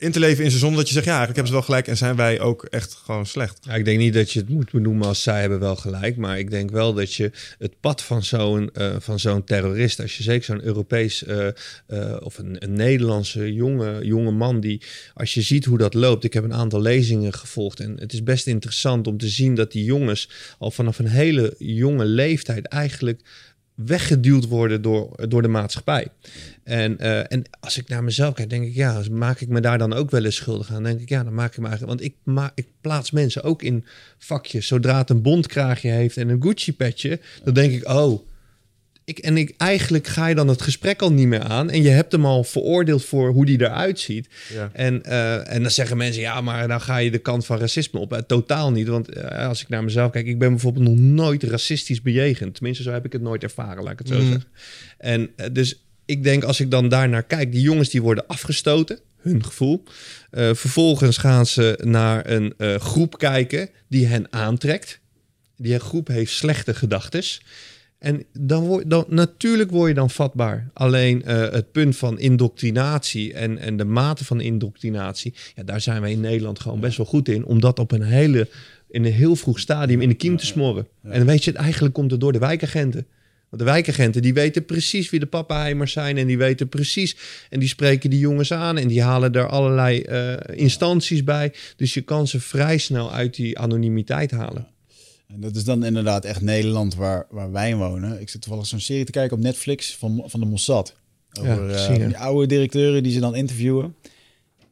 in 0.00 0.12
te 0.12 0.18
leven 0.18 0.44
in 0.44 0.50
ze 0.50 0.58
zonder 0.58 0.78
dat 0.78 0.88
je 0.88 0.94
zegt, 0.94 1.06
ja, 1.06 1.16
eigenlijk 1.16 1.36
hebben 1.36 1.54
ze 1.54 1.66
wel 1.66 1.76
gelijk 1.76 1.88
en 1.88 1.96
zijn 1.96 2.16
wij 2.16 2.40
ook 2.40 2.64
echt 2.64 2.94
gewoon 3.04 3.26
slecht. 3.26 3.58
Ja, 3.62 3.74
ik 3.74 3.84
denk 3.84 3.98
niet 3.98 4.14
dat 4.14 4.32
je 4.32 4.40
het 4.40 4.48
moet 4.48 4.70
benoemen 4.70 5.06
als 5.06 5.22
zij 5.22 5.40
hebben 5.40 5.60
wel 5.60 5.76
gelijk. 5.76 6.16
Maar 6.16 6.38
ik 6.38 6.50
denk 6.50 6.70
wel 6.70 6.94
dat 6.94 7.14
je 7.14 7.30
het 7.58 7.80
pad 7.80 8.02
van 8.02 8.22
zo'n 8.22 8.70
eh, 8.72 8.96
van 8.98 9.18
zo'n 9.18 9.44
terrorist, 9.44 10.00
als 10.00 10.16
je 10.16 10.22
zeker 10.22 10.44
zo'n 10.44 10.64
Europees 10.64 11.24
eh, 11.24 11.46
eh, 11.46 12.16
of 12.20 12.38
een, 12.38 12.56
een 12.58 12.72
Nederlandse 12.72 13.52
jonge, 13.52 14.06
jonge 14.06 14.30
man, 14.30 14.60
die 14.60 14.82
als 15.14 15.34
je 15.34 15.42
ziet 15.42 15.64
hoe 15.64 15.78
dat 15.78 15.94
loopt. 15.94 16.24
Ik 16.24 16.32
heb 16.32 16.44
een 16.44 16.54
aantal 16.54 16.80
lezingen 16.80 17.32
gevolgd 17.32 17.80
en 17.80 17.96
het 18.00 18.12
is 18.12 18.22
best 18.22 18.46
interessant 18.46 19.06
om 19.06 19.18
te 19.18 19.28
zien 19.28 19.54
dat 19.54 19.72
die 19.72 19.84
jongens 19.84 20.28
al 20.58 20.70
vanaf 20.70 20.98
een 20.98 21.06
hele 21.06 21.54
jonge 21.58 22.04
leeftijd 22.04 22.66
eigenlijk 22.66 23.20
weggeduwd 23.86 24.48
worden 24.48 24.82
door, 24.82 25.28
door 25.28 25.42
de 25.42 25.48
maatschappij. 25.48 26.08
En, 26.62 26.98
eh, 26.98 27.32
en 27.32 27.44
als 27.60 27.78
ik 27.78 27.88
naar 27.88 28.04
mezelf 28.04 28.34
kijk, 28.34 28.50
denk 28.50 28.64
ik, 28.64 28.74
ja, 28.74 29.02
maak 29.10 29.40
ik 29.40 29.48
me 29.48 29.60
daar 29.60 29.78
dan 29.78 29.92
ook 29.92 30.10
wel 30.10 30.24
eens 30.24 30.36
schuldig 30.36 30.72
aan? 30.72 30.82
denk 30.82 31.00
ik, 31.00 31.08
ja, 31.08 31.24
dan 31.24 31.34
maak 31.34 31.52
ik 31.52 31.58
me 31.58 31.68
eigenlijk... 31.68 31.98
Want 31.98 32.10
ik, 32.10 32.16
ma 32.22 32.52
ik 32.54 32.66
plaats 32.80 33.10
mensen 33.10 33.42
ook 33.42 33.62
in 33.62 33.84
vakjes. 34.18 34.66
Zodra 34.66 34.98
het 34.98 35.10
een 35.10 35.22
bondkraagje 35.22 35.90
heeft 35.90 36.16
en 36.16 36.28
een 36.28 36.42
Gucci-petje, 36.42 37.20
dan 37.44 37.54
denk 37.54 37.72
ik, 37.72 37.88
oh... 37.88 38.28
Ik, 39.10 39.18
en 39.18 39.36
ik, 39.36 39.54
eigenlijk 39.56 40.06
ga 40.06 40.26
je 40.26 40.34
dan 40.34 40.48
het 40.48 40.62
gesprek 40.62 41.02
al 41.02 41.12
niet 41.12 41.26
meer 41.26 41.42
aan. 41.42 41.70
En 41.70 41.82
je 41.82 41.88
hebt 41.88 42.12
hem 42.12 42.26
al 42.26 42.44
veroordeeld 42.44 43.04
voor 43.04 43.30
hoe 43.30 43.46
die 43.46 43.60
eruit 43.60 44.00
ziet. 44.00 44.28
Ja. 44.52 44.70
En, 44.72 45.02
eh, 45.04 45.52
en 45.52 45.62
dan 45.62 45.70
zeggen 45.70 45.96
mensen, 45.96 46.22
ja, 46.22 46.40
maar 46.40 46.68
dan 46.68 46.80
ga 46.80 46.96
je 46.96 47.10
de 47.10 47.18
kant 47.18 47.46
van 47.46 47.58
racisme 47.58 48.00
op. 48.00 48.12
Eh, 48.12 48.18
totaal 48.18 48.72
niet, 48.72 48.88
want 48.88 49.08
eh, 49.08 49.48
als 49.48 49.62
ik 49.62 49.68
naar 49.68 49.84
mezelf 49.84 50.10
kijk... 50.10 50.26
ik 50.26 50.38
ben 50.38 50.50
bijvoorbeeld 50.50 50.84
nog 50.88 50.98
nooit 50.98 51.42
racistisch 51.42 52.02
bejegend. 52.02 52.54
Tenminste, 52.54 52.82
zo 52.82 52.90
heb 52.90 53.04
ik 53.04 53.12
het 53.12 53.22
nooit 53.22 53.42
ervaren, 53.42 53.82
laat 53.82 53.92
ik 53.92 53.98
het 53.98 54.08
zo 54.08 54.14
Mhm. 54.14 54.26
zeggen. 54.26 54.44
En 54.98 55.30
dus 55.52 55.84
ik 56.04 56.22
denk, 56.24 56.44
als 56.44 56.60
ik 56.60 56.70
dan 56.70 56.88
daar 56.88 57.08
naar 57.08 57.22
kijk... 57.22 57.52
die 57.52 57.62
jongens 57.62 57.88
die 57.90 58.02
worden 58.02 58.26
afgestoten, 58.26 58.98
hun 59.20 59.44
gevoel. 59.44 59.82
Vervolgens 60.30 61.16
gaan 61.16 61.46
ze 61.46 61.78
naar 61.84 62.30
een 62.30 62.54
groep 62.80 63.18
kijken 63.18 63.68
die 63.88 64.06
hen 64.06 64.26
aantrekt. 64.32 65.00
Die 65.56 65.78
groep 65.78 66.08
heeft 66.08 66.32
slechte 66.32 66.74
gedachtes. 66.74 67.42
En 68.00 68.24
dan 68.32 68.64
word, 68.64 68.90
dan, 68.90 69.04
natuurlijk 69.08 69.70
word 69.70 69.88
je 69.88 69.94
dan 69.94 70.10
vatbaar. 70.10 70.70
Alleen 70.72 71.22
eh, 71.22 71.36
het 71.36 71.72
punt 71.72 71.96
van 71.96 72.18
indoctrinatie 72.18 73.32
en, 73.32 73.58
en 73.58 73.76
de 73.76 73.84
mate 73.84 74.24
van 74.24 74.40
indoctrinatie, 74.40 75.34
ja, 75.54 75.62
daar 75.62 75.80
zijn 75.80 76.00
wij 76.00 76.10
in 76.10 76.20
Nederland 76.20 76.60
gewoon 76.60 76.80
best 76.80 76.96
wel 76.96 77.06
goed 77.06 77.28
in. 77.28 77.44
Om 77.44 77.60
dat 77.60 77.78
op 77.78 77.92
een 77.92 78.02
hele, 78.02 78.48
in 78.88 79.04
een 79.04 79.12
heel 79.12 79.36
vroeg 79.36 79.58
stadium 79.58 80.00
in 80.00 80.08
de 80.08 80.14
kiem 80.14 80.36
te 80.36 80.46
smoren. 80.46 80.86
En 81.02 81.26
weet 81.26 81.44
je, 81.44 81.52
eigenlijk 81.52 81.94
komt 81.94 82.10
het 82.10 82.20
door 82.20 82.32
de 82.32 82.38
wijkagenten. 82.38 83.06
Want 83.48 83.62
de 83.62 83.68
wijkagenten 83.68 84.22
die 84.22 84.34
weten 84.34 84.64
precies 84.64 85.10
wie 85.10 85.20
de 85.20 85.26
pappenheimers 85.26 85.92
zijn 85.92 86.16
en 86.16 86.26
die 86.26 86.38
weten 86.38 86.68
precies. 86.68 87.16
En 87.50 87.58
die 87.58 87.68
spreken 87.68 88.10
die 88.10 88.18
jongens 88.18 88.52
aan 88.52 88.78
en 88.78 88.88
die 88.88 89.02
halen 89.02 89.32
er 89.32 89.48
allerlei 89.48 90.00
eh, 90.00 90.34
instanties 90.58 91.24
bij. 91.24 91.52
Dus 91.76 91.94
je 91.94 92.00
kan 92.00 92.26
ze 92.26 92.40
vrij 92.40 92.78
snel 92.78 93.12
uit 93.12 93.34
die 93.34 93.58
anonimiteit 93.58 94.30
halen. 94.30 94.68
En 95.32 95.40
dat 95.40 95.56
is 95.56 95.64
dan 95.64 95.84
inderdaad 95.84 96.24
echt 96.24 96.40
Nederland 96.40 96.94
waar, 96.94 97.26
waar 97.30 97.52
wij 97.52 97.76
wonen. 97.76 98.20
Ik 98.20 98.28
zit 98.28 98.40
toevallig 98.40 98.66
zo'n 98.66 98.80
serie 98.80 99.04
te 99.04 99.12
kijken 99.12 99.36
op 99.36 99.42
Netflix 99.42 99.96
van, 99.96 100.22
van 100.26 100.40
de 100.40 100.46
Mossad. 100.46 100.94
Over 101.40 101.70
eh, 101.70 101.96
je. 101.96 102.06
die 102.06 102.18
oude 102.18 102.46
directeuren 102.46 103.02
die 103.02 103.12
ze 103.12 103.20
dan 103.20 103.34
interviewen. 103.34 103.94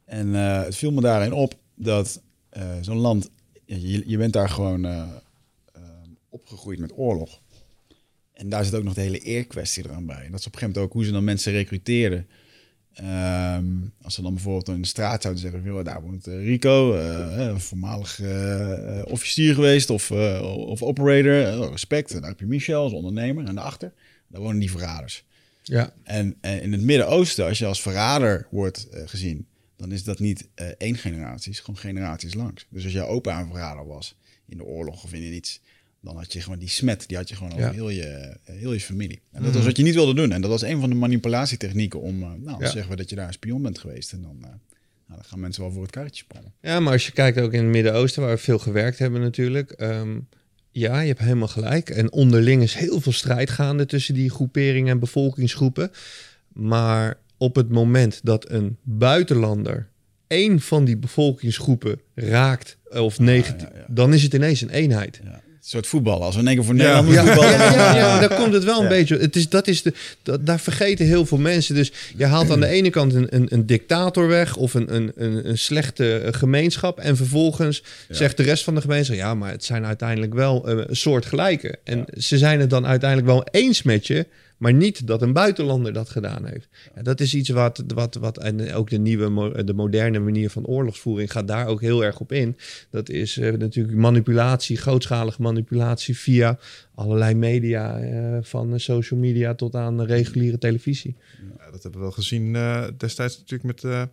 En 0.04 0.34
eh, 0.34 0.62
het 0.62 0.76
viel 0.76 0.92
me 0.92 1.00
daarin 1.00 1.32
op 1.32 1.54
dat 1.74 2.22
eh, 2.48 2.62
zo'n 2.80 2.96
land... 2.96 3.30
ja, 3.64 3.76
Je, 3.76 4.02
je 4.06 4.16
bent 4.16 4.32
daar 4.32 4.48
gewoon 4.48 5.06
opgegroeid 6.28 6.78
met 6.78 6.92
oorlog. 6.96 7.40
En 8.32 8.48
daar 8.48 8.64
zit 8.64 8.74
ook 8.74 8.84
nog 8.84 8.94
de 8.94 9.00
hele 9.00 9.18
eerkwestie 9.18 9.84
eraan 9.84 10.06
bij. 10.06 10.24
En 10.24 10.30
dat 10.30 10.40
is 10.40 10.46
op 10.46 10.52
een 10.52 10.58
gegeven 10.58 10.68
moment 10.68 10.84
ook 10.84 10.92
hoe 10.92 11.04
ze 11.04 11.12
dan 11.12 11.24
mensen 11.24 11.52
recruteerden. 11.52 12.26
Ehm, 12.98 13.66
als 14.02 14.14
ze 14.14 14.22
dan 14.22 14.34
bijvoorbeeld 14.34 14.68
in 14.68 14.80
de 14.80 14.86
straat 14.86 15.22
zouden 15.22 15.42
zeggen... 15.42 15.62
Joh, 15.62 15.84
daar 15.84 16.02
woont 16.02 16.26
eh, 16.26 16.44
Rico, 16.44 16.94
eh, 16.94 17.56
voormalig 17.56 18.20
eh, 18.20 19.02
officier 19.04 19.54
geweest 19.54 19.90
of, 19.90 20.10
of 20.40 20.82
operator. 20.82 21.44
Eh, 21.44 21.68
respect. 21.70 22.12
En 22.12 22.20
daar 22.20 22.30
heb 22.30 22.40
je 22.40 22.46
Michel 22.46 22.82
als 22.82 22.92
ondernemer. 22.92 23.46
En 23.46 23.54
daarachter, 23.54 23.92
daar 24.28 24.40
wonen 24.40 24.58
die 24.58 24.70
verraders. 24.70 25.24
Ja, 25.62 25.92
En, 26.02 26.36
en 26.40 26.62
in 26.62 26.72
het 26.72 26.82
Midden-Oosten, 26.82 27.46
als 27.46 27.58
je 27.58 27.66
als 27.66 27.82
verrader 27.82 28.46
wordt 28.50 28.88
gezien... 28.90 29.46
dan 29.76 29.92
is 29.92 30.04
dat 30.04 30.18
niet 30.18 30.48
één 30.78 30.96
generatie, 30.96 31.50
het 31.50 31.58
is 31.58 31.60
gewoon 31.60 31.80
generaties 31.80 32.34
langs. 32.34 32.66
Dus 32.70 32.84
als 32.84 32.92
jouw 32.92 33.06
opa 33.06 33.40
een 33.40 33.48
verrader 33.48 33.86
was 33.86 34.16
in 34.46 34.56
de 34.56 34.64
oorlog 34.64 35.04
of 35.04 35.12
in 35.12 35.34
iets... 35.34 35.60
dan 36.00 36.16
had 36.16 36.32
je 36.32 36.40
gewoon 36.40 36.58
die 36.58 36.68
smet, 36.68 37.04
die 37.08 37.16
had 37.16 37.28
je 37.28 37.34
gewoon 37.36 37.52
over 37.52 37.64
Ja. 37.64 37.72
heel, 37.72 37.88
je, 37.90 38.02
eh, 38.02 38.54
heel 38.54 38.72
je 38.72 38.80
familie. 38.80 39.20
En 39.32 39.42
dat 39.42 39.54
was 39.54 39.64
wat 39.64 39.76
je 39.76 39.82
niet 39.82 39.94
wilde 39.94 40.14
doen. 40.14 40.32
En 40.32 40.40
dat 40.40 40.50
was 40.50 40.62
een 40.62 40.80
van 40.80 40.88
de 40.88 40.94
manipulatietechnieken 40.96 42.00
om... 42.00 42.22
eh, 42.22 42.28
nou, 42.38 42.62
Ja. 42.64 42.70
zeggen 42.70 42.90
we 42.90 42.96
dat 42.96 43.10
je 43.10 43.16
daar 43.16 43.26
een 43.26 43.32
spion 43.32 43.62
bent 43.62 43.78
geweest. 43.78 44.12
En 44.12 44.22
dan, 44.22 44.36
eh, 44.42 44.48
nou, 44.48 44.58
dan 45.06 45.24
gaan 45.24 45.40
mensen 45.40 45.62
wel 45.62 45.72
voor 45.72 45.82
het 45.82 45.90
karretje 45.90 46.24
spannen. 46.24 46.52
Ja, 46.60 46.80
maar 46.80 46.92
als 46.92 47.06
je 47.06 47.12
kijkt 47.12 47.38
ook 47.38 47.52
in 47.52 47.62
het 47.62 47.72
Midden-Oosten, 47.72 48.22
waar 48.22 48.30
we 48.34 48.38
veel 48.38 48.58
gewerkt 48.58 48.98
hebben 48.98 49.20
natuurlijk. 49.20 49.70
ehm, 49.70 50.18
ja, 50.70 51.00
je 51.00 51.08
hebt 51.08 51.20
helemaal 51.20 51.48
gelijk. 51.48 51.90
En 51.90 52.12
onderling 52.12 52.62
is 52.62 52.74
heel 52.74 53.00
veel 53.00 53.12
strijd 53.12 53.50
gaande 53.50 53.86
tussen 53.86 54.14
die 54.14 54.30
groeperingen 54.30 54.92
en 54.92 54.98
bevolkingsgroepen. 54.98 55.90
Maar 56.52 57.18
op 57.36 57.54
het 57.56 57.68
moment 57.68 58.20
dat 58.22 58.50
een 58.50 58.76
buitenlander 58.82 59.88
één 60.26 60.60
van 60.60 60.84
die 60.84 60.96
bevolkingsgroepen 60.96 62.00
raakt, 62.14 62.76
of 62.90 63.18
negatief, 63.18 63.68
ja. 63.74 63.84
dan 63.88 64.14
is 64.14 64.22
het 64.22 64.34
ineens 64.34 64.60
een 64.60 64.70
eenheid. 64.70 65.20
Ja. 65.24 65.40
Een 65.68 65.74
soort 65.74 65.86
voetballen. 65.86 66.22
Als 66.26 66.34
we 66.34 66.40
in 66.40 66.46
één 66.46 66.56
keer 66.56 66.64
voor 66.64 66.76
Ja. 66.76 67.00
Nederland 67.00 67.14
Ja, 67.14 67.24
voetballen... 67.24 67.50
ja, 67.52 67.70
dan, 67.70 67.96
ja, 67.96 68.14
eh, 68.14 68.28
daar 68.28 68.38
komt 68.38 68.52
het 68.52 68.64
wel 68.64 68.76
een 68.76 68.82
Ja. 68.82 68.88
beetje. 68.88 69.16
Het 69.18 69.36
is, 69.36 69.48
dat 69.48 69.66
is 69.68 69.82
de, 69.82 69.92
dat, 70.22 70.46
daar 70.46 70.60
vergeten 70.60 71.06
heel 71.06 71.26
veel 71.26 71.38
mensen. 71.38 71.74
Dus 71.74 71.92
je 72.16 72.24
haalt 72.24 72.50
aan 72.50 72.60
de 72.60 72.66
ene 72.66 72.90
kant 72.90 73.14
een, 73.14 73.26
een, 73.30 73.46
een 73.50 73.66
dictator 73.66 74.28
weg 74.28 74.56
of 74.56 74.74
een, 74.74 74.94
een, 74.94 75.12
een, 75.16 75.48
een 75.48 75.58
slechte 75.58 76.18
eh, 76.18 76.32
gemeenschap. 76.32 76.98
En 76.98 77.16
vervolgens 77.16 77.82
zegt 78.08 78.36
de 78.36 78.42
rest 78.42 78.64
van 78.64 78.74
de 78.74 78.80
gemeenschap: 78.80 79.16
ja, 79.16 79.34
maar 79.34 79.50
het 79.50 79.64
zijn 79.64 79.86
uiteindelijk 79.86 80.34
wel 80.34 80.68
eh, 80.68 80.76
een 80.86 80.96
soort 80.96 81.26
gelijke. 81.26 81.78
En 81.84 82.04
ze 82.18 82.38
zijn 82.38 82.60
het 82.60 82.70
dan 82.70 82.86
uiteindelijk 82.86 83.28
wel 83.30 83.46
eens 83.50 83.82
met 83.82 84.06
je. 84.06 84.26
Maar 84.58 84.72
niet 84.72 85.06
dat 85.06 85.22
een 85.22 85.32
buitenlander 85.32 85.92
dat 85.92 86.08
gedaan 86.08 86.46
heeft. 86.46 86.68
Dat 87.02 87.20
is 87.20 87.34
iets 87.34 87.48
wat, 87.48 87.84
wat, 87.94 88.14
wat. 88.14 88.38
En 88.38 88.72
ook 88.74 88.90
de 88.90 88.98
nieuwe, 88.98 89.64
de 89.64 89.74
moderne 89.74 90.18
manier 90.18 90.50
van 90.50 90.66
oorlogsvoering 90.66 91.32
gaat 91.32 91.48
daar 91.48 91.66
ook 91.66 91.80
heel 91.80 92.04
erg 92.04 92.20
op 92.20 92.32
in. 92.32 92.56
Dat 92.90 93.08
is 93.08 93.36
eh, 93.36 93.52
natuurlijk 93.52 93.96
manipulatie, 93.96 94.76
grootschalige 94.76 95.42
manipulatie 95.42 96.18
via 96.18 96.58
allerlei 96.94 97.34
media. 97.34 97.98
eh, 97.98 98.38
van 98.42 98.80
social 98.80 99.20
media 99.20 99.54
tot 99.54 99.74
aan 99.74 100.02
reguliere 100.02 100.58
televisie. 100.58 101.16
Dat 101.70 101.82
hebben 101.82 102.00
we 102.00 102.06
wel 102.06 102.10
gezien 102.10 102.56
eh, 102.56 102.84
destijds 102.96 103.38
natuurlijk 103.38 103.82
met 103.82 104.08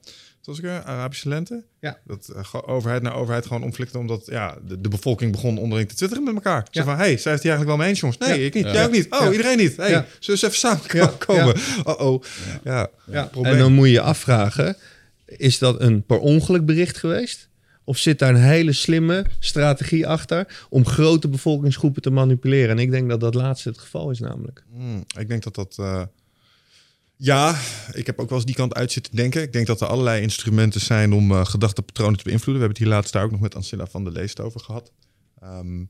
was 0.46 0.60
ik? 0.60 0.66
Arabische 0.66 1.30
lente. 1.30 1.64
Ja. 1.80 1.98
Dat 2.06 2.28
eh, 2.36 2.54
overheid 2.66 3.02
naar 3.02 3.16
overheid 3.16 3.46
gewoon 3.46 3.64
omflikte 3.64 3.98
omdat 3.98 4.26
ja, 4.26 4.58
de, 4.68 4.82
de 4.82 4.90
bevolking 4.90 5.32
begon 5.32 5.58
onderling 5.58 5.90
te 5.90 5.96
twitteren 5.96 6.24
met 6.24 6.34
elkaar. 6.34 6.68
Zo 6.72 6.80
Ja. 6.80 6.84
van, 6.86 6.96
hey, 6.98 7.18
zij 7.18 7.32
heeft 7.32 7.44
hier 7.44 7.52
eigenlijk 7.52 7.66
wel 7.66 7.78
mee 7.78 7.88
eens, 7.90 8.00
jongens. 8.00 8.20
Nee, 8.20 8.40
Ja. 8.40 8.46
ik 8.46 8.54
niet. 8.54 8.66
Ja. 8.66 8.72
Jij 8.74 8.86
ook 8.86 8.92
niet. 8.92 9.08
Oh, 9.10 9.20
Ja. 9.20 9.32
iedereen 9.32 9.58
niet. 9.58 9.78
Hey, 9.78 9.90
Ja. 9.90 10.06
zullen 10.20 10.20
we 10.20 10.32
eens 10.32 10.42
even 10.42 10.58
samen 10.58 10.82
Ja. 10.88 11.14
komen? 11.26 11.56
Oh-oh. 11.84 12.24
Ja. 12.64 12.90
En 13.42 13.58
dan 13.58 13.74
moet 13.74 13.86
je 13.86 13.92
je 13.92 14.02
afvragen: 14.02 14.78
is 15.26 15.58
dat 15.58 15.82
een 15.82 16.04
per 16.04 16.20
ongeluk 16.20 16.66
bericht 16.66 16.98
geweest? 16.98 17.50
Of 17.84 17.98
zit 17.98 18.20
daar 18.20 18.30
een 18.30 18.42
hele 18.42 18.74
slimme 18.74 19.26
strategie 19.40 20.08
achter 20.08 20.66
om 20.70 20.86
grote 20.86 21.28
bevolkingsgroepen 21.28 22.02
te 22.02 22.10
manipuleren? 22.10 22.70
En 22.70 22.80
ik 22.80 22.92
denk 22.92 23.10
dat 23.10 23.20
dat 23.20 23.34
laatste 23.34 23.70
het 23.70 23.78
geval 23.78 24.10
is, 24.12 24.20
namelijk. 24.20 24.64
Hmm, 24.74 25.04
ik 25.20 25.28
denk 25.28 25.44
dat 25.44 25.56
dat... 25.56 25.76
eh, 25.80 26.02
ja, 27.18 27.60
ik 27.92 28.06
heb 28.06 28.20
ook 28.20 28.30
wel 28.30 28.38
eens 28.38 28.48
die 28.48 28.56
kant 28.56 28.74
uit 28.74 28.92
zitten 28.92 29.16
denken. 29.16 29.42
Ik 29.42 29.54
denk 29.54 29.68
dat 29.68 29.82
er 29.82 29.88
allerlei 29.88 30.22
instrumenten 30.22 30.82
zijn 30.82 31.14
om 31.14 31.32
eh 31.32 31.46
gedachtepatronen 31.46 32.18
te 32.18 32.24
beïnvloeden. 32.24 32.62
We 32.62 32.68
hebben 32.68 32.78
het 32.78 32.88
hier 32.88 32.96
laatst 32.96 33.14
daar 33.14 33.24
ook 33.24 33.32
nog 33.32 33.40
met 33.40 33.56
Ancilla 33.56 33.86
van 33.88 34.04
der 34.04 34.14
Leest 34.14 34.40
over 34.40 34.60
gehad. 34.60 34.92
Ehm, 35.42 35.84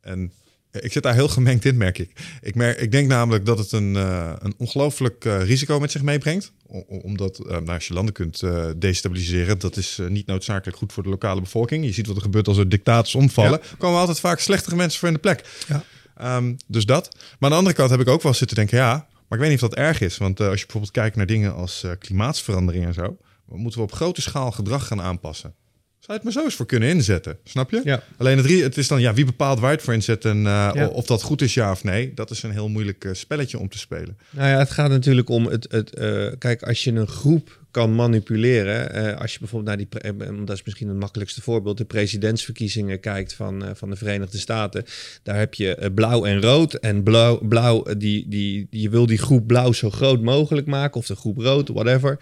en 0.00 0.32
ik 0.70 0.92
zit 0.92 1.02
daar 1.02 1.14
heel 1.14 1.28
gemengd 1.28 1.64
in, 1.64 1.76
merk 1.76 1.98
ik. 1.98 2.12
Ik, 2.40 2.54
merk, 2.54 2.80
ik 2.80 2.92
denk 2.92 3.08
namelijk 3.08 3.46
dat 3.46 3.58
het 3.58 3.72
een, 3.72 3.96
eh, 3.96 4.32
een 4.38 4.54
ongelooflijk 4.58 5.24
eh, 5.24 5.42
risico 5.42 5.80
met 5.80 5.90
zich 5.90 6.02
meebrengt. 6.02 6.52
O- 6.66 6.78
omdat 6.88 7.38
nou, 7.38 7.68
als 7.68 7.86
je 7.86 7.94
landen 7.94 8.14
kunt 8.14 8.42
destabiliseren, 8.78 9.58
dat 9.58 9.76
is 9.76 9.98
niet 10.08 10.26
noodzakelijk 10.26 10.78
goed 10.78 10.92
voor 10.92 11.02
de 11.02 11.08
lokale 11.08 11.40
bevolking. 11.40 11.84
Je 11.84 11.92
ziet 11.92 12.06
wat 12.06 12.16
er 12.16 12.22
gebeurt 12.22 12.48
als 12.48 12.56
er 12.58 12.68
dictators 12.68 13.14
omvallen. 13.14 13.60
Er 13.60 13.76
komen 13.78 13.98
altijd 14.00 14.20
vaak 14.20 14.38
slechtere 14.38 14.76
mensen 14.76 14.98
voor 14.98 15.08
in 15.08 15.14
de 15.14 15.20
plek. 15.20 15.64
Ja. 15.68 15.84
Ehm, 16.16 16.54
dus 16.66 16.86
dat. 16.86 17.08
Maar 17.14 17.24
aan 17.38 17.50
de 17.50 17.56
andere 17.56 17.74
kant 17.76 17.90
heb 17.90 18.00
ik 18.00 18.08
ook 18.08 18.22
wel 18.22 18.34
zitten 18.34 18.56
denken, 18.56 18.78
ja, 18.78 19.06
maar 19.28 19.38
ik 19.38 19.44
weet 19.44 19.54
niet 19.54 19.62
of 19.62 19.68
dat 19.68 19.78
erg 19.78 20.00
is. 20.00 20.16
Want 20.16 20.40
eh, 20.40 20.46
als 20.48 20.58
je 20.58 20.64
bijvoorbeeld 20.64 20.92
kijkt 20.92 21.16
naar 21.16 21.26
dingen 21.26 21.54
als 21.54 21.82
eh, 21.82 21.90
klimaatsverandering 21.98 22.84
en 22.84 22.94
zo, 22.94 23.16
dan 23.48 23.58
moeten 23.58 23.80
we 23.80 23.86
op 23.86 23.92
grote 23.92 24.20
schaal 24.20 24.50
gedrag 24.50 24.86
gaan 24.86 25.00
aanpassen. 25.00 25.54
je 26.00 26.12
het 26.12 26.22
maar 26.22 26.32
zo 26.32 26.44
eens 26.44 26.54
voor 26.54 26.66
kunnen 26.66 26.88
inzetten, 26.88 27.38
snap 27.44 27.70
je? 27.70 27.80
Ja. 27.84 28.02
Alleen 28.16 28.36
het, 28.36 28.50
het 28.50 28.76
is 28.76 28.88
dan, 28.88 29.00
ja, 29.00 29.14
wie 29.14 29.24
bepaalt 29.24 29.60
waar 29.60 29.70
je 29.70 29.76
het 29.76 29.84
voor 29.84 29.94
inzet 29.94 30.24
en 30.24 30.36
uh, 30.36 30.70
Ja. 30.74 30.86
of 30.86 31.06
dat 31.06 31.22
goed 31.22 31.42
is, 31.42 31.54
ja 31.54 31.70
of 31.70 31.84
nee. 31.84 32.14
Dat 32.14 32.30
is 32.30 32.42
een 32.42 32.50
heel 32.50 32.68
moeilijk 32.68 33.04
uh, 33.04 33.14
spelletje 33.14 33.58
om 33.58 33.68
te 33.68 33.78
spelen. 33.78 34.18
Nou 34.30 34.48
ja, 34.48 34.58
het 34.58 34.70
gaat 34.70 34.90
natuurlijk 34.90 35.28
om 35.28 35.46
het. 35.46 35.66
het 35.70 35.98
uh, 35.98 36.32
kijk, 36.38 36.62
als 36.62 36.84
je 36.84 36.92
een 36.92 37.08
groep 37.08 37.65
kan 37.76 37.94
manipuleren. 37.94 38.96
Uh, 38.96 39.20
als 39.20 39.32
je 39.32 39.38
bijvoorbeeld 39.38 39.76
naar 39.76 39.86
die. 40.02 40.12
Uh, 40.30 40.46
dat 40.46 40.56
is 40.56 40.62
misschien 40.64 40.88
het 40.88 40.98
makkelijkste 40.98 41.42
voorbeeld. 41.42 41.78
De 41.78 41.84
presidentsverkiezingen 41.84 43.00
kijkt 43.00 43.34
van, 43.34 43.64
uh, 43.64 43.70
van 43.74 43.90
de 43.90 43.96
Verenigde 43.96 44.38
Staten. 44.38 44.84
Daar 45.22 45.38
heb 45.38 45.54
je 45.54 45.76
uh, 45.80 45.86
blauw 45.94 46.24
en 46.24 46.40
rood. 46.40 46.74
En 46.74 47.02
blauw, 47.02 47.38
blauw 47.38 47.82
die, 47.82 48.28
die, 48.28 48.66
die, 48.70 48.80
je 48.82 48.90
wil 48.90 49.06
die 49.06 49.18
groep 49.18 49.46
blauw 49.46 49.72
zo 49.72 49.90
groot 49.90 50.22
mogelijk 50.22 50.66
maken. 50.66 51.00
Of 51.00 51.06
de 51.06 51.16
groep 51.16 51.38
rood, 51.38 51.68
whatever 51.68 52.18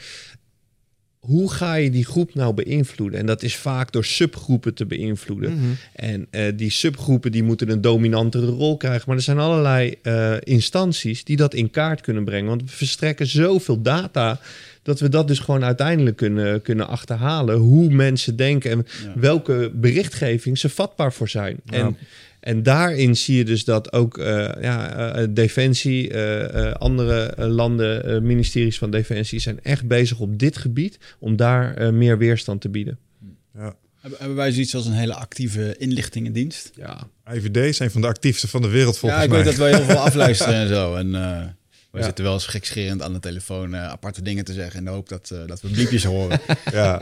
hoe 1.24 1.52
ga 1.52 1.74
je 1.74 1.90
die 1.90 2.04
groep 2.04 2.34
nou 2.34 2.54
beïnvloeden? 2.54 3.20
En 3.20 3.26
dat 3.26 3.42
is 3.42 3.56
vaak 3.56 3.92
door 3.92 4.04
subgroepen 4.04 4.74
te 4.74 4.86
beïnvloeden. 4.86 5.52
Mhm. 5.52 5.64
En 5.92 6.26
uh, 6.30 6.46
die 6.56 6.70
subgroepen 6.70 7.32
die 7.32 7.42
moeten 7.42 7.68
een 7.70 7.80
dominantere 7.80 8.46
rol 8.46 8.76
krijgen. 8.76 9.04
Maar 9.06 9.16
er 9.16 9.22
zijn 9.22 9.38
allerlei 9.38 9.94
uh, 10.02 10.34
instanties 10.40 11.24
die 11.24 11.36
dat 11.36 11.54
in 11.54 11.70
kaart 11.70 12.00
kunnen 12.00 12.24
brengen. 12.24 12.48
Want 12.48 12.62
we 12.62 12.68
verstrekken 12.68 13.26
zoveel 13.26 13.82
data 13.82 14.40
dat 14.84 15.00
we 15.00 15.08
dat 15.08 15.28
dus 15.28 15.38
gewoon 15.38 15.64
uiteindelijk 15.64 16.16
kunnen, 16.16 16.62
kunnen 16.62 16.88
achterhalen. 16.88 17.56
Hoe 17.56 17.90
mensen 17.90 18.36
denken 18.36 18.70
en 18.70 18.86
ja. 19.02 19.12
welke 19.20 19.70
berichtgeving 19.74 20.58
ze 20.58 20.68
vatbaar 20.68 21.12
voor 21.12 21.28
zijn. 21.28 21.60
Ja. 21.64 21.72
En, 21.72 21.96
en 22.40 22.62
daarin 22.62 23.16
zie 23.16 23.36
je 23.36 23.44
dus 23.44 23.64
dat 23.64 23.92
ook 23.92 24.18
uh, 24.18 24.48
ja, 24.60 25.18
uh, 25.18 25.26
Defensie, 25.30 26.12
uh, 26.12 26.72
andere 26.72 27.46
landen, 27.48 28.26
ministeries 28.26 28.78
van 28.78 28.90
Defensie 28.90 29.38
zijn 29.38 29.62
echt 29.62 29.86
bezig 29.86 30.18
op 30.20 30.38
dit 30.38 30.56
gebied 30.56 30.98
om 31.18 31.36
daar 31.36 31.94
meer 31.94 32.18
weerstand 32.18 32.60
te 32.60 32.68
bieden. 32.68 32.98
Ja. 33.54 33.74
Hebben 34.00 34.36
wij 34.36 34.52
zoiets 34.52 34.74
als 34.74 34.86
een 34.86 34.92
hele 34.92 35.14
actieve 35.14 35.74
inlichtingendienst? 35.78 36.70
Ja. 36.74 37.08
IVD 37.32 37.56
is 37.56 37.78
een 37.78 37.90
van 37.90 38.00
de 38.00 38.06
actiefste 38.06 38.48
van 38.48 38.62
de 38.62 38.68
wereld 38.68 38.98
volgens 38.98 39.20
mij. 39.20 39.28
mij. 39.28 39.38
Ja, 39.38 39.42
ik 39.42 39.56
weet 39.56 39.58
dat 39.58 39.68
wij 39.70 39.78
heel 39.78 39.88
veel 39.94 40.04
afluisteren 40.08 40.54
en 40.54 40.68
zo. 40.68 40.94
En 40.94 41.14
we 41.94 42.00
ja. 42.00 42.06
zitten 42.06 42.24
wel 42.24 42.34
eens 42.34 42.46
gekscherend 42.46 43.02
aan 43.02 43.12
de 43.12 43.20
telefoon 43.20 43.74
uh, 43.74 43.88
aparte 43.88 44.22
dingen 44.22 44.44
te 44.44 44.52
zeggen 44.52 44.78
in 44.78 44.84
de 44.84 44.90
hoop 44.90 45.08
dat, 45.08 45.30
uh, 45.32 45.38
dat 45.46 45.60
we 45.60 45.68
bliepjes 45.68 46.04
horen. 46.04 46.40
Ja, 46.72 47.00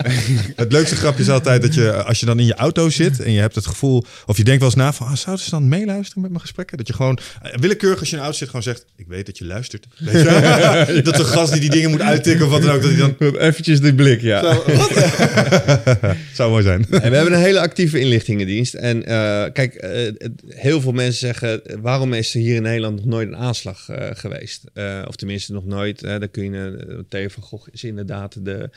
het 0.57 0.73
leukste 0.73 0.97
grapje 0.97 1.23
is 1.23 1.29
altijd 1.29 1.63
dat 1.63 1.75
je, 1.75 2.03
als 2.03 2.21
je 2.21 2.27
dan 2.27 2.39
in 2.39 2.47
je 2.47 2.55
auto 2.55 2.91
zit 2.91 3.21
en 3.21 3.33
je 3.33 3.41
hebt 3.41 3.55
het 3.55 3.67
gevoel, 3.67 4.05
of 4.27 4.37
je 4.37 4.45
denkt 4.45 4.61
wel 4.61 4.69
eens 4.69 4.79
na 4.79 4.93
van, 4.93 5.07
ah, 5.07 5.17
zouden 5.17 5.45
ze 5.45 5.51
dan 5.51 5.69
meeluisteren 5.69 6.23
met 6.23 6.31
mijn 6.31 6.43
gesprekken? 6.43 6.77
Dat 6.77 6.87
je 6.87 6.93
gewoon, 6.93 7.19
uh, 7.45 7.55
willekeurig 7.55 7.99
als 7.99 8.09
je 8.09 8.15
in 8.15 8.21
de 8.21 8.25
auto 8.25 8.39
zit, 8.39 8.49
gewoon 8.49 8.63
zegt, 8.63 8.85
ik 8.97 9.07
weet 9.09 9.27
dat 9.27 9.39
je 9.39 9.45
luistert. 9.45 9.87
Weet 9.99 10.23
je? 10.23 11.01
dat 11.05 11.17
de 11.17 11.25
gast 11.25 11.53
die 11.53 11.61
die 11.61 11.71
dingen 11.71 11.91
moet 11.91 12.01
uittikken 12.01 12.45
of 12.45 12.51
wat 12.51 12.63
dan 12.63 12.71
ook, 12.71 12.83
dat 12.83 12.91
hij 12.91 13.15
dan... 13.19 13.37
Eventjes 13.37 13.81
die 13.81 13.95
blik, 13.95 14.21
ja. 14.21 14.41
Zo, 14.41 14.65
Zou 16.35 16.51
mooi 16.51 16.63
zijn. 16.63 16.87
En 16.91 17.11
we 17.11 17.17
hebben 17.17 17.33
een 17.33 17.41
hele 17.41 17.61
actieve 17.61 17.99
inlichtingendienst. 17.99 18.75
En 18.75 18.97
uh, 18.97 19.45
kijk, 19.53 19.87
heel 20.49 20.81
veel 20.81 20.93
mensen 20.93 21.19
zeggen, 21.19 21.63
waarom 21.81 22.13
is 22.13 22.35
er 22.35 22.41
hier 22.41 22.55
in 22.55 22.63
Nederland 22.63 22.97
nog 22.97 23.05
nooit 23.05 23.29
een 23.29 23.37
aanslag 23.37 23.89
geweest? 24.13 24.65
Uh, 24.83 25.05
of 25.09 25.17
tenminste 25.17 25.53
nog 25.53 25.65
nooit. 25.65 26.03
Uh, 26.03 26.19
dan 26.19 26.31
kun 26.31 26.53
je. 26.53 26.85
Uh, 26.89 26.99
Theo 27.09 27.29
van 27.29 27.43
Gogh 27.43 27.69
is 27.71 27.85
inderdaad 27.85 28.45
de, 28.45 28.71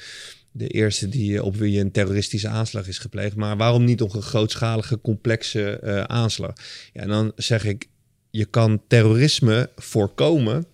de 0.52 0.68
eerste 0.68 1.10
die 1.10 1.44
op 1.44 1.56
wie 1.56 1.80
een 1.80 1.92
terroristische 1.92 2.48
aanslag 2.48 2.88
is 2.88 2.98
gepleegd. 2.98 3.36
Maar 3.36 3.58
waarom 3.58 3.84
niet 3.84 4.00
nog 4.00 4.16
een 4.16 4.22
grootschalige, 4.22 5.02
complexe 5.02 6.04
aanslag? 6.08 6.54
Ja, 6.94 7.02
en 7.02 7.08
dan 7.08 7.32
zeg 7.36 7.66
ik, 7.66 7.88
je 8.30 8.46
kan 8.46 8.82
terrorisme 8.88 9.70
voorkomen 9.76 10.66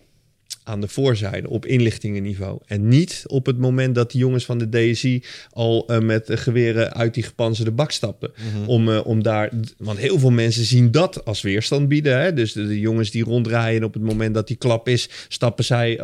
aan 0.72 0.82
de 0.82 0.88
voorzijde 0.88 1.50
op 1.50 1.66
inlichtingenniveau. 1.66 2.60
En 2.66 2.88
niet 2.88 3.24
op 3.28 3.46
het 3.46 3.58
moment 3.58 3.96
dat 3.96 4.12
die 4.12 4.20
jongens 4.20 4.46
van 4.46 4.58
de 4.58 4.70
DSI 4.70 5.24
al 5.52 5.86
uh, 5.88 6.00
met 6.00 6.30
geweren 6.30 6.94
uit 6.94 7.14
die 7.14 7.24
gepanzerde 7.24 7.72
bak 7.72 7.92
stappen. 7.92 8.32
Mm-hmm. 8.36 8.68
Om, 8.68 8.88
uh, 8.88 9.06
om 9.06 9.24
daar, 9.24 9.50
want 9.78 9.98
heel 9.98 10.20
veel 10.20 10.32
mensen 10.32 10.64
zien 10.64 10.92
dat 10.92 11.26
als 11.26 11.42
weerstand 11.42 11.88
bieden. 11.88 12.22
Hè? 12.22 12.34
Dus 12.34 12.54
de, 12.54 12.68
de, 12.68 12.80
jongens 12.80 13.12
die 13.12 13.24
ronddraaien 13.24 13.84
op 13.84 13.94
het 13.94 14.04
moment 14.04 14.34
dat 14.34 14.48
die 14.48 14.58
klap 14.58 14.88
is, 14.88 15.10
stappen 15.28 15.64
zij 15.64 15.98
uh, 15.98 16.04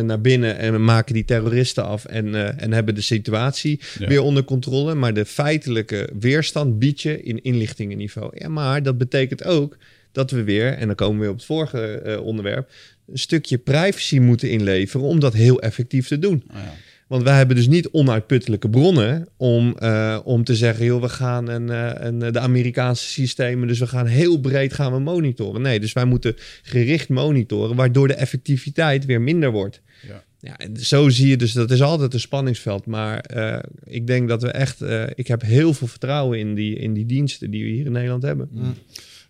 naar 0.00 0.20
binnen 0.20 0.58
en 0.58 0.84
maken 0.84 1.14
die 1.14 1.24
terroristen 1.24 1.84
af 1.84 2.04
en, 2.04 2.58
en 2.58 2.72
hebben 2.72 2.94
de 2.94 3.00
situatie 3.00 3.80
ja. 3.98 4.06
weer 4.06 4.22
onder 4.22 4.44
controle. 4.44 4.94
Maar 4.94 5.14
de 5.14 5.24
feitelijke 5.24 6.10
weerstand 6.18 6.78
bied 6.78 7.00
je 7.00 7.22
in 7.22 7.42
inlichtingenniveau. 7.42 8.30
Ja, 8.34 8.48
maar 8.48 8.82
dat 8.82 8.98
betekent 8.98 9.44
ook 9.44 9.76
dat 10.12 10.30
we 10.30 10.44
weer, 10.44 10.72
en 10.72 10.86
dan 10.86 10.96
komen 10.96 11.14
we 11.14 11.20
weer 11.20 11.30
op 11.30 11.36
het 11.36 11.46
vorige 11.46 12.20
onderwerp, 12.22 12.70
een 13.12 13.18
stukje 13.18 13.58
privacy 13.58 14.18
moeten 14.18 14.50
inleveren 14.50 15.06
om 15.06 15.20
dat 15.20 15.32
heel 15.32 15.60
effectief 15.60 16.08
te 16.08 16.18
doen. 16.18 16.42
Oh 16.50 16.56
ja. 16.56 16.74
Want 17.06 17.22
wij 17.22 17.36
hebben 17.36 17.56
dus 17.56 17.68
niet 17.68 17.88
onuitputtelijke 17.88 18.70
bronnen 18.70 19.28
om, 19.36 19.76
uh, 19.82 20.18
om 20.24 20.44
te 20.44 20.56
zeggen, 20.56 20.84
joh, 20.84 21.00
we 21.00 21.08
gaan 21.08 21.48
een, 21.48 21.68
uh, 21.70 21.90
een, 21.94 22.18
de 22.18 22.38
Amerikaanse 22.38 23.04
systemen, 23.04 23.68
dus 23.68 23.78
we 23.78 23.86
gaan 23.86 24.06
heel 24.06 24.40
breed 24.40 24.72
gaan 24.72 24.92
we 24.92 24.98
monitoren. 24.98 25.62
Nee, 25.62 25.80
dus 25.80 25.92
wij 25.92 26.04
moeten 26.04 26.34
gericht 26.62 27.08
monitoren, 27.08 27.76
waardoor 27.76 28.08
de 28.08 28.14
effectiviteit 28.14 29.04
weer 29.04 29.20
minder 29.20 29.50
wordt. 29.50 29.80
Ja. 30.08 30.24
Ja, 30.40 30.58
en 30.58 30.76
zo 30.76 31.08
zie 31.08 31.28
je 31.28 31.36
dus, 31.36 31.52
dat 31.52 31.70
is 31.70 31.82
altijd 31.82 32.14
een 32.14 32.20
spanningsveld. 32.20 32.86
Maar 32.86 33.30
uh, 33.36 33.58
ik 33.84 34.06
denk 34.06 34.28
dat 34.28 34.42
we 34.42 34.50
echt, 34.50 34.82
ik 35.14 35.26
heb 35.26 35.42
heel 35.42 35.74
veel 35.74 35.86
vertrouwen 35.86 36.38
in 36.38 36.54
die, 36.54 36.76
in 36.78 36.92
die 36.92 37.06
diensten 37.06 37.50
die 37.50 37.64
we 37.64 37.70
hier 37.70 37.86
in 37.86 37.92
Nederland 37.92 38.22
hebben. 38.22 38.48
Mm. 38.52 38.74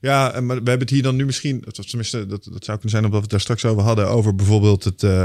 Ja, 0.07 0.41
maar 0.41 0.57
we 0.57 0.69
hebben 0.69 0.79
het 0.79 0.91
hier 0.91 1.03
dan 1.03 1.17
nu 1.17 1.25
misschien, 1.25 1.65
tenminste, 1.89 2.27
dat, 2.27 2.49
dat 2.53 2.65
zou 2.65 2.79
kunnen 2.79 2.91
zijn 2.91 3.05
omdat 3.05 3.11
we 3.13 3.21
het 3.21 3.31
daar 3.31 3.41
straks 3.41 3.65
over 3.65 3.83
hadden, 3.83 4.09
over 4.09 4.35
bijvoorbeeld 4.35 4.85
het 4.85 5.03
uh, 5.03 5.25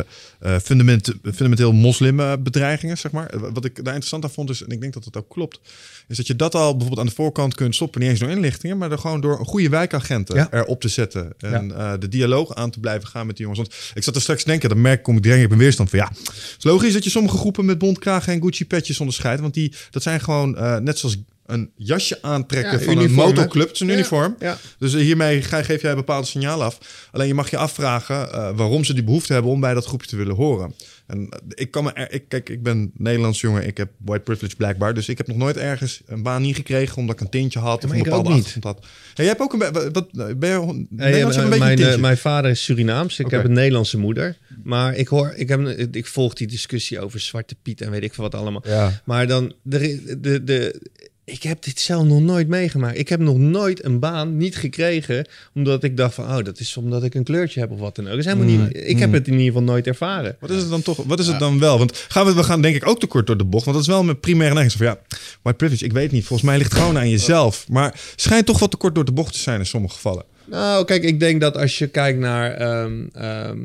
fundament, 0.63 1.13
fundamenteel 1.23 1.73
moslimbedreigingen, 1.73 2.97
zeg 2.97 3.11
maar. 3.11 3.31
Wat 3.53 3.65
ik 3.65 3.75
daar 3.75 3.85
interessant 3.85 4.23
aan 4.23 4.31
vond 4.31 4.49
is, 4.49 4.63
en 4.63 4.69
ik 4.69 4.81
denk 4.81 4.93
dat 4.93 5.03
dat 5.03 5.17
ook 5.17 5.29
klopt, 5.29 5.59
is 6.07 6.17
dat 6.17 6.27
je 6.27 6.35
dat 6.35 6.55
al 6.55 6.71
bijvoorbeeld 6.71 6.99
aan 6.99 7.05
de 7.05 7.21
voorkant 7.21 7.55
kunt 7.55 7.75
stoppen, 7.75 8.01
niet 8.01 8.09
eens 8.09 8.19
door 8.19 8.29
inlichtingen, 8.29 8.77
maar 8.77 8.91
er 8.91 8.97
gewoon 8.97 9.21
door 9.21 9.39
een 9.39 9.45
goede 9.45 9.69
wijkagenten 9.69 10.35
Ja. 10.35 10.47
erop 10.51 10.81
te 10.81 10.87
zetten 10.87 11.33
en 11.37 11.67
ja. 11.67 11.93
uh, 11.93 11.99
de 11.99 12.07
dialoog 12.07 12.55
aan 12.55 12.71
te 12.71 12.79
blijven 12.79 13.07
gaan 13.07 13.25
met 13.25 13.37
die 13.37 13.45
jongens. 13.45 13.69
Want 13.69 13.91
ik 13.93 14.03
zat 14.03 14.15
er 14.15 14.21
straks 14.21 14.43
te 14.43 14.49
denken, 14.49 14.69
dan 14.69 14.81
merk 14.81 15.03
kom 15.03 15.17
ik 15.17 15.23
direct 15.23 15.45
op 15.45 15.51
een 15.51 15.57
weerstand 15.57 15.89
van, 15.89 15.99
ja, 15.99 16.07
het 16.07 16.55
is 16.57 16.63
logisch 16.63 16.93
dat 16.93 17.03
je 17.03 17.09
sommige 17.09 17.37
groepen 17.37 17.65
met 17.65 17.77
bontkragen 17.77 18.33
en 18.33 18.41
Gucci-petjes 18.41 18.99
onderscheidt, 18.99 19.41
want 19.41 19.53
die, 19.53 19.73
dat 19.89 20.03
zijn 20.03 20.21
gewoon, 20.21 20.55
uh, 20.55 20.77
net 20.77 20.99
zoals 20.99 21.17
een 21.45 21.71
jasje 21.75 22.17
aantrekken 22.21 22.79
Ja, 22.79 22.85
van 22.85 22.93
uniform, 22.97 23.19
een 23.19 23.25
motoclub. 23.35 23.65
Het 23.67 23.75
is 23.75 23.79
een 23.81 23.87
Ja, 23.87 23.93
uniform. 23.93 24.35
ja. 24.39 24.57
Dus 24.77 24.93
hiermee 24.93 25.41
ga, 25.41 25.63
geef 25.63 25.81
jij 25.81 25.89
een 25.91 25.95
bepaald 25.97 26.27
signaal 26.27 26.63
af. 26.63 27.07
Alleen 27.11 27.27
je 27.27 27.33
mag 27.33 27.49
je 27.49 27.57
afvragen 27.57 28.27
uh, 28.27 28.49
waarom 28.57 28.83
ze 28.83 28.93
die 28.93 29.03
behoefte 29.03 29.33
hebben 29.33 29.51
om 29.51 29.59
bij 29.59 29.73
dat 29.73 29.85
groepje 29.85 30.07
te 30.07 30.15
willen 30.15 30.35
horen. 30.35 30.73
En 31.07 31.19
uh, 31.19 31.27
ik 31.49 31.71
kan 31.71 31.83
me, 31.83 31.91
er, 31.93 32.11
ik, 32.13 32.23
kijk, 32.27 32.49
ik 32.49 32.63
ben 32.63 32.91
Nederlands 32.93 33.41
jongen, 33.41 33.67
ik 33.67 33.77
heb 33.77 33.89
white 34.05 34.23
privilege 34.23 34.55
blijkbaar, 34.55 34.93
dus 34.93 35.09
ik 35.09 35.17
heb 35.17 35.27
nog 35.27 35.37
nooit 35.37 35.57
ergens 35.57 36.01
een 36.05 36.23
baan 36.23 36.41
niet 36.41 36.55
gekregen 36.55 36.97
omdat 36.97 37.15
ik 37.15 37.21
een 37.21 37.29
tintje 37.29 37.59
had 37.59 37.81
Ja, 37.81 37.87
of 37.87 37.93
een 37.95 38.03
bepaalde 38.03 38.29
niet. 38.29 38.43
achtergrond 38.45 38.75
had. 38.77 38.85
Jij 39.13 39.25
hebt 39.25 39.39
ook 39.39 39.53
een, 39.53 39.91
wat, 39.91 40.11
ben 40.11 40.49
je 40.49 40.55
ja, 40.55 40.59
een 40.59 40.87
beetje 40.89 41.47
mijn, 41.57 41.81
een 41.81 41.87
eh, 41.89 41.97
mijn 41.97 42.17
vader 42.17 42.51
is 42.51 42.63
Surinaams. 42.63 43.19
Ik 43.19 43.31
heb 43.31 43.43
een 43.43 43.53
Nederlandse 43.53 43.97
moeder. 43.97 44.37
Maar 44.63 44.95
ik 44.95 45.07
hoor, 45.07 45.33
ik, 45.35 45.47
heb, 45.47 45.67
ik 45.91 46.07
volg 46.07 46.33
die 46.33 46.47
discussie 46.47 46.99
over 46.99 47.19
Zwarte 47.19 47.55
Piet 47.61 47.81
en 47.81 47.91
weet 47.91 48.03
ik 48.03 48.13
veel 48.13 48.23
wat 48.23 48.35
allemaal. 48.35 48.63
Ja. 48.67 49.01
Maar 49.05 49.27
dan, 49.27 49.53
de, 49.61 50.17
de, 50.21 50.43
de, 50.43 50.81
ik 51.23 51.43
heb 51.43 51.63
dit 51.63 51.79
zelf 51.79 52.05
nog 52.05 52.21
nooit 52.21 52.47
meegemaakt. 52.47 52.97
Ik 52.97 53.09
heb 53.09 53.19
nog 53.19 53.37
nooit 53.37 53.85
een 53.85 53.99
baan 53.99 54.37
niet 54.37 54.55
gekregen, 54.55 55.27
omdat 55.55 55.83
ik 55.83 55.97
dacht 55.97 56.13
van, 56.13 56.25
oh, 56.25 56.43
dat 56.43 56.59
is 56.59 56.77
omdat 56.77 57.03
ik 57.03 57.13
een 57.13 57.23
kleurtje 57.23 57.59
heb 57.59 57.71
of 57.71 57.79
wat 57.79 57.95
dan 57.95 58.05
ook. 58.05 58.11
Dat 58.11 58.19
is 58.19 58.25
helemaal 58.25 58.65
niet, 58.65 58.77
ik 58.77 58.99
heb 58.99 59.11
het 59.11 59.27
in 59.27 59.33
ieder 59.33 59.47
geval 59.47 59.63
nooit 59.63 59.87
ervaren. 59.87 60.35
Wat 60.39 60.49
is 60.49 60.61
het 60.61 60.69
dan 60.69 60.81
toch? 60.81 61.03
Wat 61.05 61.19
is 61.19 61.27
het 61.27 61.39
dan 61.39 61.59
wel? 61.59 61.77
Want 61.77 62.05
gaan 62.07 62.25
we, 62.25 62.33
we 62.33 62.43
gaan 62.43 62.61
denk 62.61 62.75
ik 62.75 62.87
ook 62.87 62.99
te 62.99 63.07
kort 63.07 63.27
door 63.27 63.37
de 63.37 63.43
bocht. 63.43 63.65
Want 63.65 63.77
dat 63.77 63.85
is 63.85 63.93
wel 63.93 64.03
mijn 64.03 64.19
primaire 64.19 64.55
neiging. 64.55 64.77
Van 64.77 64.87
ja, 64.87 65.17
white 65.41 65.57
privilege, 65.57 65.85
ik 65.85 65.93
weet 65.93 66.11
niet. 66.11 66.25
Volgens 66.25 66.49
mij 66.49 66.57
ligt 66.57 66.71
het 66.71 66.81
gewoon 66.81 66.97
aan 66.97 67.09
jezelf. 67.09 67.65
Maar 67.69 67.99
schijnt 68.15 68.45
toch 68.45 68.59
wat 68.59 68.71
te 68.71 68.77
kort 68.77 68.95
door 68.95 69.05
de 69.05 69.11
bocht 69.11 69.33
te 69.33 69.39
zijn 69.39 69.59
in 69.59 69.65
sommige 69.65 69.93
gevallen. 69.93 70.23
Nou, 70.45 70.85
kijk, 70.85 71.03
ik 71.03 71.19
denk 71.19 71.41
dat 71.41 71.57
als 71.57 71.77
je 71.77 71.87
kijkt 71.87 72.19
naar 72.19 72.51
ehm, 72.51 73.05
ehm, 73.13 73.57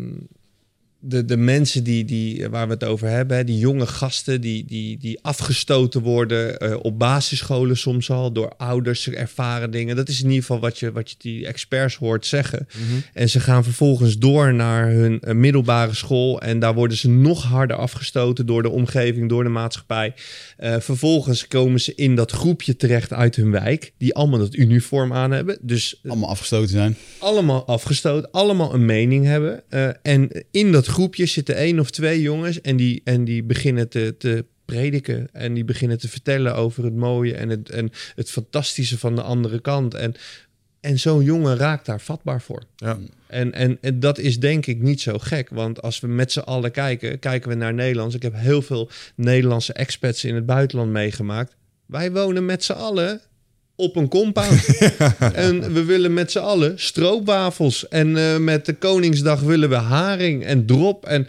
de, 1.08 1.24
de 1.24 1.36
mensen 1.36 1.84
die, 1.84 2.04
die, 2.04 2.48
waar 2.48 2.66
we 2.66 2.72
het 2.72 2.84
over 2.84 3.08
hebben, 3.08 3.36
hè, 3.36 3.44
die 3.44 3.58
jonge 3.58 3.86
gasten 3.86 4.40
die, 4.40 4.64
die, 4.64 4.98
die 4.98 5.18
afgestoten 5.22 6.02
worden 6.02 6.58
eh, 6.58 6.76
op 6.82 6.98
basisscholen 6.98 7.76
soms 7.76 8.10
al 8.10 8.32
door 8.32 8.52
ouders, 8.56 9.08
ervaren 9.10 9.70
dingen. 9.70 9.96
Dat 9.96 10.08
is 10.08 10.18
in 10.18 10.26
ieder 10.26 10.40
geval 10.40 10.60
wat 10.60 10.78
je, 10.78 10.92
wat 10.92 11.10
je 11.10 11.16
die 11.18 11.46
experts 11.46 11.94
hoort 11.96 12.26
zeggen. 12.26 12.66
En 13.12 13.28
ze 13.28 13.40
gaan 13.40 13.64
vervolgens 13.64 14.18
door 14.18 14.54
naar 14.54 14.90
hun 14.90 15.20
eh, 15.20 15.34
middelbare 15.34 15.94
school 15.94 16.40
en 16.40 16.58
daar 16.58 16.74
worden 16.74 16.96
ze 16.96 17.08
nog 17.08 17.42
harder 17.42 17.76
afgestoten 17.76 18.46
door 18.46 18.62
de 18.62 18.70
omgeving, 18.70 19.28
door 19.28 19.42
de 19.44 19.48
maatschappij. 19.50 20.14
Eh, 20.56 20.76
vervolgens 20.78 21.48
komen 21.48 21.80
ze 21.80 21.92
in 21.94 22.14
dat 22.14 22.30
groepje 22.32 22.76
terecht 22.76 23.12
uit 23.12 23.36
hun 23.36 23.50
wijk, 23.50 23.92
die 23.98 24.14
allemaal 24.14 24.38
dat 24.38 24.54
uniform 24.54 25.12
aan 25.12 25.30
hebben. 25.30 25.58
Dus 25.60 26.00
Allemaal 26.06 26.28
afgestoten 26.28 26.68
zijn. 26.68 26.96
allemaal 27.18 27.66
afgestoten, 27.66 28.30
allemaal 28.30 28.74
een 28.74 28.84
mening 28.84 29.24
hebben. 29.24 29.62
Eh, 29.68 29.88
en 30.02 30.44
in 30.50 30.72
dat 30.72 30.86
groepje 30.86 30.94
zitten 31.10 31.56
één 31.56 31.80
of 31.80 31.90
twee 31.90 32.20
jongens 32.20 32.60
en 32.60 32.76
die, 32.76 33.00
en 33.04 33.24
die 33.24 33.42
beginnen 33.42 33.88
te, 33.88 34.14
te 34.18 34.44
prediken. 34.64 35.28
En 35.32 35.54
die 35.54 35.64
beginnen 35.64 35.98
te 35.98 36.08
vertellen 36.08 36.54
over 36.54 36.84
het 36.84 36.94
mooie 36.94 37.34
en 37.34 37.48
het, 37.48 37.70
en 37.70 37.90
het 38.14 38.30
fantastische 38.30 38.98
van 38.98 39.14
de 39.14 39.22
andere 39.22 39.60
kant. 39.60 39.94
En, 39.94 40.14
en 40.80 40.98
zo'n 40.98 41.24
jongen 41.24 41.56
raakt 41.56 41.86
daar 41.86 42.00
vatbaar 42.00 42.42
voor. 42.42 42.62
Ja. 42.76 42.98
En, 43.26 43.52
en, 43.52 43.78
en 43.80 44.00
dat 44.00 44.18
is 44.18 44.40
denk 44.40 44.66
ik 44.66 44.80
niet 44.80 45.00
zo 45.00 45.18
gek. 45.18 45.48
Want 45.48 45.82
als 45.82 46.00
we 46.00 46.06
met 46.06 46.32
z'n 46.32 46.38
allen 46.38 46.70
kijken, 46.70 47.18
kijken 47.18 47.48
we 47.48 47.54
naar 47.54 47.74
Nederlands. 47.74 48.14
Ik 48.14 48.22
heb 48.22 48.34
heel 48.36 48.62
veel 48.62 48.90
Nederlandse 49.14 49.72
expats 49.72 50.24
in 50.24 50.34
het 50.34 50.46
buitenland 50.46 50.90
meegemaakt. 50.90 51.56
Wij 51.86 52.12
wonen 52.12 52.44
met 52.44 52.64
z'n 52.64 52.72
allen 52.72 53.20
op 53.76 53.96
een 53.96 54.08
compound. 54.08 54.64
En 55.34 55.72
we 55.72 55.84
willen 55.84 56.14
met 56.14 56.30
z'n 56.30 56.38
allen 56.38 56.72
stroopwafels. 56.78 57.88
En 57.88 58.16
eh, 58.16 58.36
met 58.38 58.66
de 58.66 58.74
Koningsdag 58.74 59.40
willen 59.40 59.68
we 59.68 59.74
haring 59.74 60.44
en 60.44 60.66
drop. 60.66 61.06
En 61.06 61.26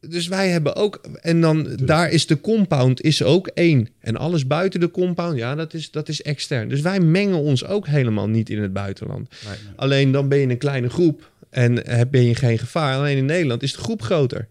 dus 0.00 0.26
wij 0.28 0.48
hebben 0.48 0.76
ook... 0.76 1.00
En 1.20 1.40
dan 1.40 1.68
daar 1.84 2.10
is 2.10 2.26
de 2.26 2.40
compound 2.40 3.00
is 3.02 3.22
ook 3.22 3.46
één. 3.46 3.88
En 4.00 4.16
alles 4.16 4.46
buiten 4.46 4.80
de 4.80 4.90
compound, 4.90 5.36
ja, 5.36 5.54
dat 5.54 5.74
is, 5.74 5.90
dat 5.90 6.08
is 6.08 6.22
extern. 6.22 6.68
Dus 6.68 6.80
wij 6.80 7.00
mengen 7.00 7.38
ons 7.38 7.64
ook 7.64 7.86
helemaal 7.86 8.28
niet 8.28 8.50
in 8.50 8.62
het 8.62 8.72
buitenland. 8.72 9.28
Alleen 9.76 10.12
dan 10.12 10.28
ben 10.28 10.38
je 10.38 10.46
een 10.48 10.58
kleine 10.58 10.88
groep 10.88 11.30
en 11.50 11.88
heb- 11.88 12.10
ben 12.10 12.24
je 12.24 12.34
geen 12.34 12.58
gevaar. 12.58 12.96
Alleen 12.96 13.16
in 13.16 13.24
Nederland 13.24 13.62
is 13.62 13.72
de 13.72 13.78
groep 13.78 14.02
groter. 14.02 14.48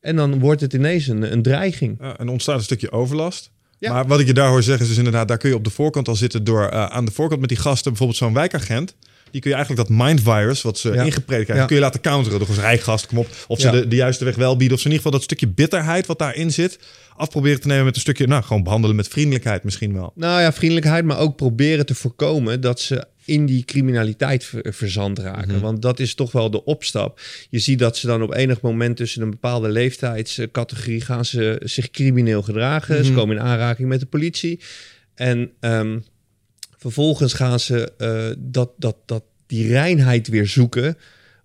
En 0.00 0.16
dan 0.16 0.38
wordt 0.38 0.60
het 0.60 0.72
ineens 0.72 1.06
een, 1.06 1.32
een 1.32 1.42
dreiging. 1.42 1.96
Ja, 2.00 2.18
en 2.18 2.28
ontstaat 2.28 2.56
een 2.56 2.62
stukje 2.62 2.92
overlast. 2.92 3.50
Ja. 3.80 3.92
Maar 3.92 4.06
wat 4.06 4.20
ik 4.20 4.26
je 4.26 4.32
daar 4.34 4.48
hoor 4.48 4.62
zeggen 4.62 4.82
is 4.82 4.88
dus 4.88 4.98
inderdaad, 4.98 5.28
daar 5.28 5.38
kun 5.38 5.48
je 5.48 5.54
op 5.54 5.64
de 5.64 5.70
voorkant 5.70 6.08
al 6.08 6.16
zitten 6.16 6.44
door 6.44 6.66
eh, 6.68 6.84
aan 6.86 7.04
de 7.04 7.10
voorkant 7.10 7.40
met 7.40 7.48
die 7.48 7.58
gasten, 7.58 7.84
bijvoorbeeld 7.90 8.18
zo'n 8.18 8.34
wijkagent. 8.34 8.94
Die 9.30 9.40
kun 9.40 9.50
je 9.50 9.56
eigenlijk 9.56 9.88
dat 9.88 9.98
mindvirus, 9.98 10.62
wat 10.62 10.78
ze 10.78 10.88
Ja. 10.92 11.02
ingepredikt 11.02 11.44
krijgen, 11.44 11.56
Ja. 11.56 11.64
kun 11.66 11.76
je 11.76 11.82
laten 11.82 12.00
counteren. 12.00 12.38
Door 12.38 12.46
gewoon 12.48 12.54
zeggen, 12.62 12.74
hey 12.74 12.84
gast, 12.84 13.06
kom 13.06 13.18
op. 13.18 13.28
Of 13.48 13.60
ze 13.60 13.70
de, 13.70 13.88
de 13.88 13.96
juiste 13.96 14.24
weg 14.24 14.34
wel 14.36 14.56
bieden. 14.56 14.76
Of 14.76 14.82
ze 14.82 14.88
in 14.88 14.92
ieder 14.92 15.04
geval 15.06 15.18
dat 15.20 15.22
stukje 15.30 15.54
bitterheid 15.54 16.06
wat 16.06 16.18
daarin 16.18 16.50
zit, 16.52 16.78
af 17.16 17.28
proberen 17.30 17.60
te 17.60 17.66
nemen 17.66 17.84
met 17.84 17.94
een 17.94 18.00
stukje, 18.00 18.26
nou, 18.26 18.42
gewoon 18.42 18.62
behandelen 18.62 18.96
met 18.96 19.08
vriendelijkheid 19.08 19.64
misschien 19.64 19.92
wel. 19.94 20.12
Nou 20.14 20.40
ja, 20.40 20.52
vriendelijkheid, 20.52 21.04
maar 21.04 21.18
ook 21.18 21.36
proberen 21.36 21.86
te 21.86 21.94
voorkomen 21.94 22.60
dat 22.60 22.80
ze 22.80 23.04
in 23.30 23.46
die 23.46 23.64
criminaliteit 23.64 24.44
ver- 24.44 24.72
verzand 24.74 25.18
raken. 25.18 25.60
Want 25.60 25.82
dat 25.82 25.98
is 26.00 26.14
toch 26.14 26.32
wel 26.32 26.50
de 26.50 26.64
opstap. 26.64 27.20
Je 27.50 27.58
ziet 27.58 27.78
dat 27.78 27.96
ze 27.96 28.06
dan 28.06 28.22
op 28.22 28.34
enig 28.34 28.60
moment 28.60 28.96
tussen 28.96 29.22
een 29.22 29.30
bepaalde 29.30 29.68
leeftijdscategorie 29.68 31.00
gaan 31.00 31.24
ze 31.24 31.60
zich 31.64 31.90
crimineel 31.90 32.42
gedragen. 32.42 33.04
Ze 33.04 33.12
komen 33.12 33.36
in 33.36 33.42
aanraking 33.42 33.88
met 33.88 34.00
de 34.00 34.06
politie. 34.06 34.60
En 35.14 35.50
ehm, 35.60 35.98
vervolgens 36.78 37.32
gaan 37.32 37.60
ze 37.60 37.92
eh, 37.98 38.26
dat, 38.38 38.70
dat, 38.76 38.96
dat, 39.06 39.22
die 39.46 39.68
reinheid 39.68 40.28
weer 40.28 40.46
zoeken 40.46 40.96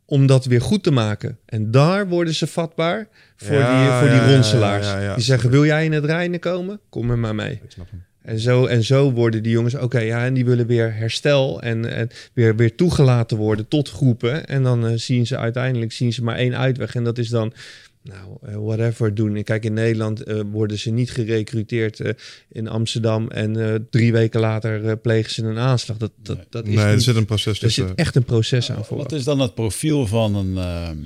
om 0.06 0.26
dat 0.28 0.46
weer 0.46 0.62
goed 0.62 0.84
te 0.84 0.92
maken. 0.92 1.38
En 1.46 1.72
daar 1.72 2.08
worden 2.08 2.34
ze 2.36 2.48
vatbaar 2.48 3.08
voor 3.36 3.56
Ja, 3.56 3.80
die, 3.82 3.92
voor 4.00 4.08
ja, 4.18 4.20
die 4.24 4.30
ja, 4.30 4.36
ronselaars. 4.36 4.86
ja. 4.88 5.16
Die 5.16 5.24
zeggen, 5.24 5.50
wil 5.50 5.66
jij 5.66 5.86
in 5.86 5.92
het 5.92 6.06
reinen 6.06 6.40
komen? 6.40 6.80
Kom 6.90 7.12
er 7.12 7.18
maar 7.20 7.36
mee. 7.36 7.52
Ik 7.52 7.72
snap 7.72 7.90
hem. 7.90 8.04
En 8.26 8.39
zo, 8.39 8.65
en 8.65 8.84
zo 8.84 9.11
worden 9.11 9.43
die 9.43 9.51
jongens, 9.51 9.76
oké, 9.76 9.99
ja, 9.99 10.26
en 10.26 10.34
die 10.34 10.45
willen 10.45 10.67
weer 10.67 10.93
herstel 10.95 11.61
en, 11.61 11.86
en 11.95 12.09
weer, 12.34 12.55
weer 12.55 12.76
toegelaten 12.76 13.38
worden 13.38 13.67
tot 13.67 13.89
groepen. 13.89 14.47
En 14.47 14.63
dan 14.63 14.86
eh, 14.88 14.93
zien 14.95 15.28
ze 15.28 15.38
uiteindelijk 15.38 15.91
zien 15.91 16.13
ze 16.13 16.23
maar 16.23 16.36
één 16.36 16.57
uitweg. 16.57 16.95
En 16.95 17.03
dat 17.03 17.17
is 17.17 17.30
dan, 17.30 17.53
nou, 18.01 18.38
eh, 18.41 18.55
whatever 18.55 19.15
doen. 19.15 19.43
Kijk, 19.43 19.63
in 19.65 19.73
Nederland 19.73 20.23
eh, 20.23 20.39
worden 20.51 20.80
ze 20.80 20.89
niet 20.91 21.11
gerecruiteerd 21.11 21.99
eh, 21.99 22.11
in 22.49 22.67
Amsterdam. 22.67 23.30
En 23.30 23.73
eh, 23.73 23.80
drie 23.89 24.11
weken 24.11 24.39
later 24.39 24.89
eh, 24.89 24.93
plegen 25.01 25.32
ze 25.32 25.43
een 25.43 25.57
aanslag. 25.57 25.97
Dat, 25.97 26.11
dat, 26.21 26.39
dat 26.49 26.67
is 26.67 26.76
Nee, 26.76 26.86
er 26.86 27.01
zit 27.01 27.15
een 27.15 27.26
proces 27.26 27.53
er 27.53 27.59
tussen. 27.59 27.88
zit 27.88 27.97
echt 27.97 28.15
een 28.15 28.23
proces 28.26 28.71
aan 28.71 28.86
voor. 28.86 28.97
Wat 28.97 29.11
is 29.11 29.23
dan 29.23 29.39
het 29.39 29.53
profiel 29.55 30.07
van 30.07 30.36
een, 30.36 30.57
ehm, 30.57 30.97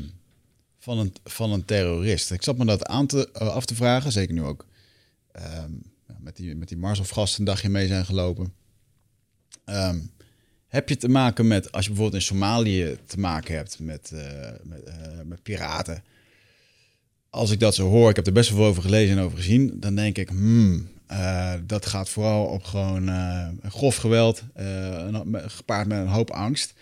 van 0.79 0.97
een, 0.99 1.13
van 1.23 1.51
een 1.51 1.65
terrorist? 1.65 2.31
Ik 2.31 2.43
zat 2.43 2.57
me 2.57 2.65
dat 2.65 2.85
aan 2.85 3.07
te, 3.07 3.29
af 3.33 3.65
te 3.65 3.75
vragen, 3.75 4.11
zeker 4.11 4.33
nu 4.33 4.41
ook 4.43 4.65
ehm, 5.31 5.71
met 6.29 6.37
die, 6.37 6.55
met 6.55 6.67
die 6.67 6.77
Marshof-gasten 6.77 7.39
een 7.39 7.45
dagje 7.45 7.69
mee 7.69 7.87
zijn 7.87 8.05
gelopen. 8.05 8.53
Ehm, 9.65 9.99
heb 10.67 10.89
je 10.89 10.97
te 10.97 11.09
maken 11.09 11.47
met, 11.47 11.71
als 11.71 11.83
je 11.83 11.89
bijvoorbeeld 11.89 12.21
in 12.21 12.27
Somalië 12.27 12.97
te 13.05 13.19
maken 13.19 13.55
hebt 13.55 13.79
met, 13.79 14.11
eh, 14.11 14.51
met, 14.63 14.83
eh, 14.83 14.95
met 15.25 15.43
piraten. 15.43 16.03
Als 17.29 17.51
ik 17.51 17.59
dat 17.59 17.75
zo 17.75 17.89
hoor, 17.89 18.09
ik 18.09 18.15
heb 18.15 18.27
er 18.27 18.33
best 18.33 18.49
wel 18.49 18.57
veel 18.57 18.67
over 18.67 18.81
gelezen 18.81 19.17
en 19.17 19.23
over 19.23 19.37
gezien, 19.37 19.79
dan 19.79 19.95
denk 19.95 20.17
ik, 20.17 20.29
hmm, 20.29 20.89
eh, 21.07 21.53
dat 21.65 21.85
gaat 21.85 22.09
vooral 22.09 22.45
op 22.45 22.63
gewoon 22.63 23.09
grof 23.63 23.95
geweld, 23.95 24.43
gepaard 25.33 25.87
met 25.87 25.99
een 25.99 26.07
hoop 26.07 26.31
angst. 26.31 26.73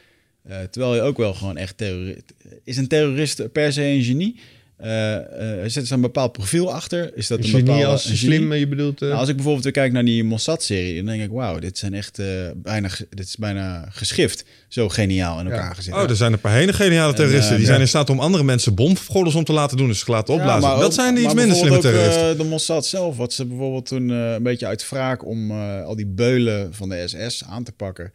Terwijl 0.72 0.96
je 0.96 1.02
ook 1.02 1.18
wel 1.18 1.34
gewoon 1.34 1.58
echt 1.58 1.78
terrorist... 1.78 2.34
Is 2.64 2.78
een 2.78 2.88
terrorist 2.88 3.52
per 3.52 3.74
se 3.74 3.84
een 3.84 4.04
genie? 4.04 4.40
Eh, 4.78 5.16
eh, 5.64 5.70
zit 5.70 5.86
er 5.88 5.92
een 5.94 6.02
bepaald 6.02 6.32
profiel 6.32 6.74
achter? 6.74 7.12
Is 7.18 7.28
dat 7.28 7.38
Een 7.38 7.44
een 7.44 7.50
genie 7.50 7.66
bepaalde... 7.66 7.86
als 7.88 8.06
een 8.10 8.16
genie? 8.18 8.36
slim, 8.38 8.54
je 8.54 8.68
bedoelt... 8.68 9.02
eh, 9.02 9.08
Nou, 9.08 9.20
als 9.20 9.30
ik 9.30 9.36
bijvoorbeeld 9.36 9.64
weer 9.64 9.74
kijk 9.74 9.92
naar 9.92 10.06
die 10.06 10.24
Mossad-serie, 10.24 10.96
dan 10.96 11.06
denk 11.06 11.22
ik, 11.24 11.30
wauw, 11.32 11.60
dit 11.60 11.78
zijn 11.78 11.94
echt 11.94 12.20
eh, 12.20 12.26
bijna, 12.56 12.90
dit 13.10 13.28
is 13.28 13.36
bijna 13.38 13.88
geschift. 13.92 14.46
Zo 14.68 14.90
geniaal 14.90 15.40
in 15.40 15.46
elkaar 15.52 15.76
gezet. 15.76 15.94
Oh, 15.94 16.10
er 16.10 16.16
zijn 16.16 16.34
een 16.34 16.40
paar 16.40 16.54
hele 16.54 16.74
geniale 16.74 17.14
terroristen. 17.14 17.50
eh, 17.52 17.56
die 17.56 17.62
ja. 17.66 17.68
zijn 17.68 17.82
in 17.82 17.88
staat 17.88 18.10
om 18.10 18.20
andere 18.20 18.44
mensen 18.44 18.74
bomgordels 18.76 19.36
om 19.36 19.44
te 19.44 19.54
laten 19.54 19.78
doen. 19.78 19.88
Dus 19.88 20.00
ze 20.00 20.12
laten 20.12 20.34
opblazen. 20.34 20.62
maar 20.70 20.76
dat 20.78 20.86
ook- 20.86 20.94
zijn 20.94 21.16
de 21.16 21.22
iets 21.22 21.34
minder 21.34 21.56
slimme 21.56 21.76
ook, 21.76 21.82
terroristen. 21.82 22.30
eh, 22.32 22.38
de 22.38 22.44
Mossad 22.44 22.86
zelf, 22.86 23.18
wat 23.18 23.34
ze 23.34 23.46
bijvoorbeeld 23.46 23.86
toen 23.86 24.10
eh, 24.12 24.32
een 24.34 24.44
beetje 24.44 24.66
uit 24.68 24.90
wraak 24.90 25.26
om 25.26 25.52
eh, 25.52 25.84
al 25.84 25.96
die 25.96 26.06
beulen 26.08 26.74
van 26.74 26.90
de 26.90 27.04
SS 27.08 27.44
aan 27.44 27.64
te 27.64 27.72
pakken. 27.72 28.12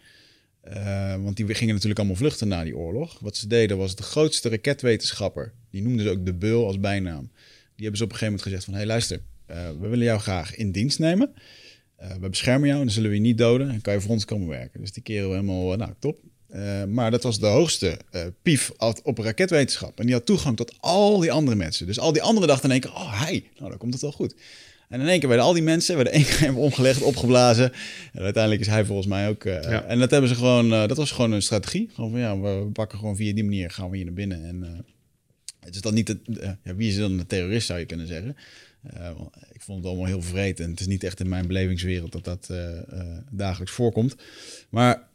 Eh, 0.63 1.15
want 1.23 1.37
die 1.37 1.55
gingen 1.55 1.75
natuurlijk 1.75 1.99
allemaal 1.99 2.17
vluchten 2.17 2.49
na 2.49 2.65
die 2.65 2.77
oorlog. 2.77 3.19
Wat 3.21 3.37
ze 3.37 3.47
deden 3.47 3.77
was 3.77 3.97
de 3.97 4.03
grootste 4.03 4.49
raketwetenschapper. 4.49 5.53
Die 5.71 5.83
noemden 5.83 6.05
ze 6.05 6.11
ook 6.11 6.25
de 6.27 6.35
Beul 6.35 6.67
als 6.67 6.81
bijnaam. 6.81 7.31
Die 7.77 7.89
hebben 7.89 7.97
ze 7.97 8.05
op 8.05 8.11
een 8.11 8.17
gegeven 8.17 8.25
moment 8.25 8.43
gezegd 8.43 8.65
van... 8.65 8.73
hé 8.73 8.79
hey, 8.79 8.89
luister, 8.89 9.21
eh, 9.47 9.71
we 9.81 9.89
willen 9.89 10.05
jou 10.05 10.21
graag 10.21 10.57
in 10.57 10.73
dienst 10.73 10.99
nemen. 10.99 11.35
Eh, 11.97 12.11
we 12.21 12.29
beschermen 12.29 12.67
jou 12.67 12.81
en 12.81 12.87
dan 12.87 12.95
zullen 12.95 13.11
we 13.11 13.17
je 13.17 13.23
niet 13.23 13.39
doden. 13.39 13.71
En 13.71 13.81
kan 13.81 13.95
je 13.95 14.01
voor 14.01 14.11
ons 14.11 14.25
komen 14.25 14.49
werken. 14.49 14.81
Dus 14.81 14.93
die 14.93 15.03
keren 15.03 15.29
we 15.29 15.35
helemaal, 15.35 15.77
nou 15.77 15.93
top. 15.99 16.19
Maar 16.89 17.11
dat 17.11 17.23
was 17.23 17.39
de 17.39 17.47
hoogste 17.47 17.99
pief 18.43 18.73
op, 18.77 19.01
op 19.03 19.19
raketwetenschap. 19.19 19.99
En 19.99 20.07
die 20.07 20.15
had 20.15 20.27
toegang 20.27 20.57
tot 20.57 20.75
al 20.81 21.19
die 21.19 21.33
andere 21.33 21.57
mensen. 21.57 21.87
Dus 21.87 21.99
al 21.99 22.13
die 22.13 22.23
anderen 22.23 22.49
dachten 22.49 22.65
in 22.65 22.71
één 22.71 22.81
keer, 22.81 22.91
oh 22.91 23.21
hij, 23.21 23.51
nou 23.59 23.69
dan 23.69 23.79
komt 23.79 23.93
het 23.93 24.03
wel 24.03 24.13
goed. 24.13 24.35
En 24.93 25.01
in 25.01 25.09
één 25.09 25.19
keer 25.21 25.29
werden 25.29 25.47
al 25.47 25.53
die 25.53 25.63
mensen 25.63 25.95
werden 25.95 26.13
één 26.13 26.25
keer 26.25 26.57
omgelegd, 26.57 27.03
opgeblazen. 27.03 27.73
En 28.13 28.23
uiteindelijk 28.23 28.63
is 28.63 28.69
hij 28.69 28.85
volgens 28.85 29.07
mij 29.09 29.29
ook. 29.29 29.45
eh, 29.45 29.63
Ja. 29.63 29.85
En 29.85 29.99
dat 29.99 30.11
hebben 30.11 30.29
ze 30.31 30.35
gewoon, 30.37 30.73
eh, 30.73 30.87
dat 30.87 30.97
was 30.97 31.11
gewoon 31.11 31.33
een 31.33 31.43
strategie. 31.43 31.91
Gewoon 31.95 32.11
van 32.11 32.21
ja, 32.21 32.39
we 32.41 32.71
pakken 32.73 32.99
gewoon 32.99 33.17
via 33.17 33.35
die 33.35 33.45
manier 33.45 33.71
gaan 33.71 33.91
we 33.91 33.97
hier 33.97 34.05
naar 34.05 34.15
binnen. 34.15 34.45
En 34.45 34.63
eh, 34.65 34.71
het 35.61 35.75
is 35.75 35.81
dan 35.81 35.95
niet, 35.95 36.09
het, 36.09 36.19
ja, 36.65 36.75
wie 36.75 36.89
is 36.89 36.97
dan 36.97 37.19
een 37.19 37.27
terrorist 37.27 37.67
zou 37.67 37.79
je 37.79 37.85
kunnen 37.87 38.07
zeggen. 38.07 38.37
Ik 39.53 39.61
vond 39.61 39.79
het 39.79 39.87
allemaal 39.87 40.07
heel 40.07 40.23
vreed 40.23 40.61
en 40.61 40.71
het 40.71 40.81
is 40.81 40.87
niet 40.87 41.05
echt 41.05 41.21
in 41.21 41.29
mijn 41.29 41.47
belevingswereld 41.47 42.13
dat 42.13 42.25
dat 42.25 42.51
dagelijks 43.31 43.73
voorkomt. 43.75 44.17
Maar 44.69 45.09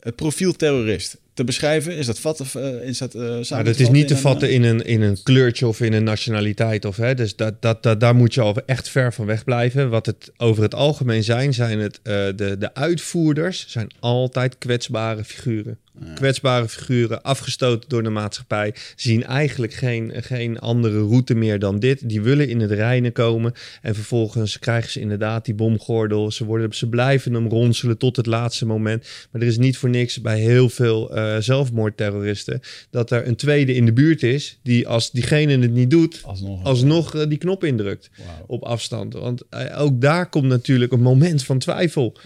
het 0.00 0.16
profiel 0.16 0.52
terrorist 0.52 1.20
te 1.34 1.44
beschrijven, 1.44 1.96
is 1.96 2.06
dat 2.06 2.18
vatten? 2.18 2.46
eh, 2.62 2.88
is 2.88 2.98
dat, 2.98 3.12
samen 3.12 3.46
Nou, 3.48 3.64
dat 3.64 3.78
is 3.78 3.88
niet 3.88 4.08
te 4.08 4.16
vatten 4.16 4.48
eh, 4.48 4.54
in 4.54 4.62
een, 4.62 4.84
in 4.84 5.02
een 5.02 5.22
kleurtje 5.22 5.66
of 5.66 5.80
in 5.80 5.92
een 5.92 6.04
nationaliteit. 6.04 6.84
Of, 6.84 6.96
hè, 6.96 7.14
dus 7.14 7.36
dat, 7.36 7.62
dat, 7.62 7.82
dat, 7.82 8.00
daar 8.00 8.14
moet 8.14 8.34
je 8.34 8.40
al 8.40 8.56
echt 8.66 8.88
ver 8.88 9.12
van 9.12 9.26
weg 9.26 9.44
blijven. 9.44 9.90
Wat 9.90 10.06
het 10.06 10.32
over 10.36 10.62
het 10.62 10.74
algemeen 10.74 11.24
zijn, 11.24 11.54
zijn 11.54 11.78
het, 11.78 12.00
eh, 12.02 12.12
de, 12.12 12.56
de 12.58 12.74
uitvoerders 12.74 13.64
zijn 13.68 13.90
altijd 14.00 14.58
kwetsbare 14.58 15.24
figuren. 15.24 15.78
Kwetsbare 16.14 16.68
figuren, 16.68 17.22
afgestoten 17.22 17.88
door 17.88 18.02
de 18.02 18.10
maatschappij, 18.10 18.74
zien 18.96 19.24
eigenlijk 19.24 19.72
geen, 19.72 20.12
geen 20.14 20.58
andere 20.58 20.98
route 20.98 21.34
meer 21.34 21.58
dan 21.58 21.78
dit. 21.78 22.08
Die 22.08 22.20
willen 22.22 22.48
in 22.48 22.60
het 22.60 22.70
reinen 22.70 23.12
komen 23.12 23.52
en 23.82 23.94
vervolgens 23.94 24.58
krijgen 24.58 24.90
ze 24.90 25.00
inderdaad 25.00 25.44
die 25.44 25.54
bomgordel. 25.54 26.30
Ze, 26.30 26.44
worden, 26.44 26.74
ze 26.74 26.88
blijven 26.88 27.34
hem 27.34 27.48
ronselen 27.48 27.98
tot 27.98 28.16
het 28.16 28.26
laatste 28.26 28.66
moment. 28.66 29.06
Maar 29.30 29.40
er 29.40 29.46
is 29.46 29.58
niet 29.58 29.76
voor 29.76 29.88
niks 29.88 30.20
bij 30.20 30.38
heel 30.38 30.68
veel 30.68 31.14
eh, 31.14 31.36
zelfmoordterroristen 31.38 32.60
dat 32.90 33.10
er 33.10 33.26
een 33.26 33.36
tweede 33.36 33.74
in 33.74 33.84
de 33.84 33.92
buurt 33.92 34.22
is 34.22 34.58
die 34.62 34.88
als 34.88 35.10
diegene 35.10 35.58
het 35.58 35.72
niet 35.72 35.90
doet, 35.90 36.20
Alsnog. 36.24 36.64
alsnog 36.64 37.14
eh, 37.14 37.28
die 37.28 37.38
knop 37.38 37.64
indrukt 37.64 38.10
op 38.46 38.62
afstand. 38.62 39.12
Want 39.12 39.42
eh, 39.50 39.80
ook 39.80 40.00
daar 40.00 40.28
komt 40.28 40.46
natuurlijk 40.46 40.92
een 40.92 41.00
moment 41.00 41.44
van 41.44 41.58
twijfel. 41.58 42.16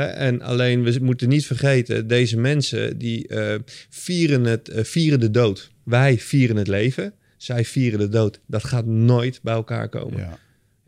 En 0.00 0.42
alleen, 0.42 0.82
we 0.82 0.98
moeten 1.02 1.28
niet 1.28 1.46
vergeten, 1.46 2.06
deze 2.06 2.36
mensen 2.36 2.98
die 2.98 3.28
eh, 3.28 3.54
vieren, 3.88 4.44
het, 4.44 4.68
eh, 4.68 4.84
vieren 4.84 5.20
de 5.20 5.30
dood. 5.30 5.70
Wij 5.82 6.18
vieren 6.18 6.56
het 6.56 6.68
leven, 6.68 7.12
zij 7.36 7.64
vieren 7.64 7.98
de 7.98 8.08
dood. 8.08 8.40
Dat 8.46 8.64
gaat 8.64 8.86
nooit 8.86 9.40
bij 9.42 9.54
elkaar 9.54 9.88
komen. 9.88 10.20
Ja. 10.20 10.38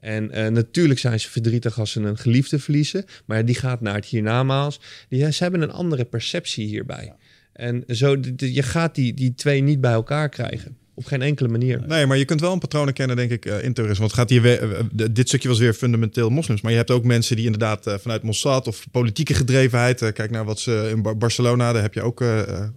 En 0.01 0.31
eh, 0.31 0.47
natuurlijk 0.47 1.01
zijn 1.01 1.21
ze 1.21 1.31
verdrietig 1.31 1.79
als 1.79 1.91
ze 1.91 2.01
een 2.01 2.19
geliefde 2.19 2.59
verliezen, 2.59 3.05
maar 3.25 3.45
die 3.45 3.55
gaat 3.55 3.81
naar 3.81 3.95
het 3.95 4.07
hiernamaals. 4.07 4.81
Die, 5.09 5.33
ze 5.33 5.43
hebben 5.43 5.63
een 5.63 5.71
andere 5.71 6.05
perceptie 6.05 6.67
hierbij. 6.67 7.13
En 7.53 7.85
zo, 7.89 8.17
je 8.37 8.63
gaat 8.63 8.95
die, 8.95 9.15
die 9.15 9.35
twee 9.35 9.61
niet 9.61 9.81
bij 9.81 9.93
elkaar 9.93 10.29
krijgen. 10.29 10.77
Op 10.99 11.05
geen 11.05 11.23
enkele 11.23 11.49
manier. 11.49 11.83
Nee, 11.87 12.07
maar 12.07 12.17
je 12.17 12.25
kunt 12.25 12.41
wel 12.41 12.53
een 12.53 12.59
patroon 12.59 12.85
herkennen, 12.85 13.17
denk 13.17 13.31
ik, 13.31 13.45
eh, 13.45 13.65
in 13.65 13.73
terrorisme. 13.73 14.05
Want 14.05 14.17
gaat 14.17 14.31
hier 14.31 14.43
weer, 14.43 14.63
eh, 14.73 14.79
eh, 14.79 14.87
dit 15.11 15.29
stukje 15.29 15.49
was 15.49 15.59
weer 15.59 15.75
fundamenteel 15.75 16.31
moslims. 16.31 16.61
Maar 16.61 16.71
je 16.71 16.77
hebt 16.77 16.91
ook 16.91 17.05
mensen 17.05 17.37
die 17.37 17.45
inderdaad 17.45 17.97
vanuit 18.01 18.23
Mossad 18.23 18.67
of 18.67 18.87
politieke 18.91 19.35
gedrevenheid. 19.35 20.13
kijk 20.13 20.31
naar 20.31 20.45
wat 20.45 20.61
ze 20.61 20.89
in 20.91 21.03
Bar- 21.03 21.17
Barcelona, 21.17 21.73
daar 21.73 21.83
heb 21.83 21.95
je 21.95 22.03
ook, 22.03 22.19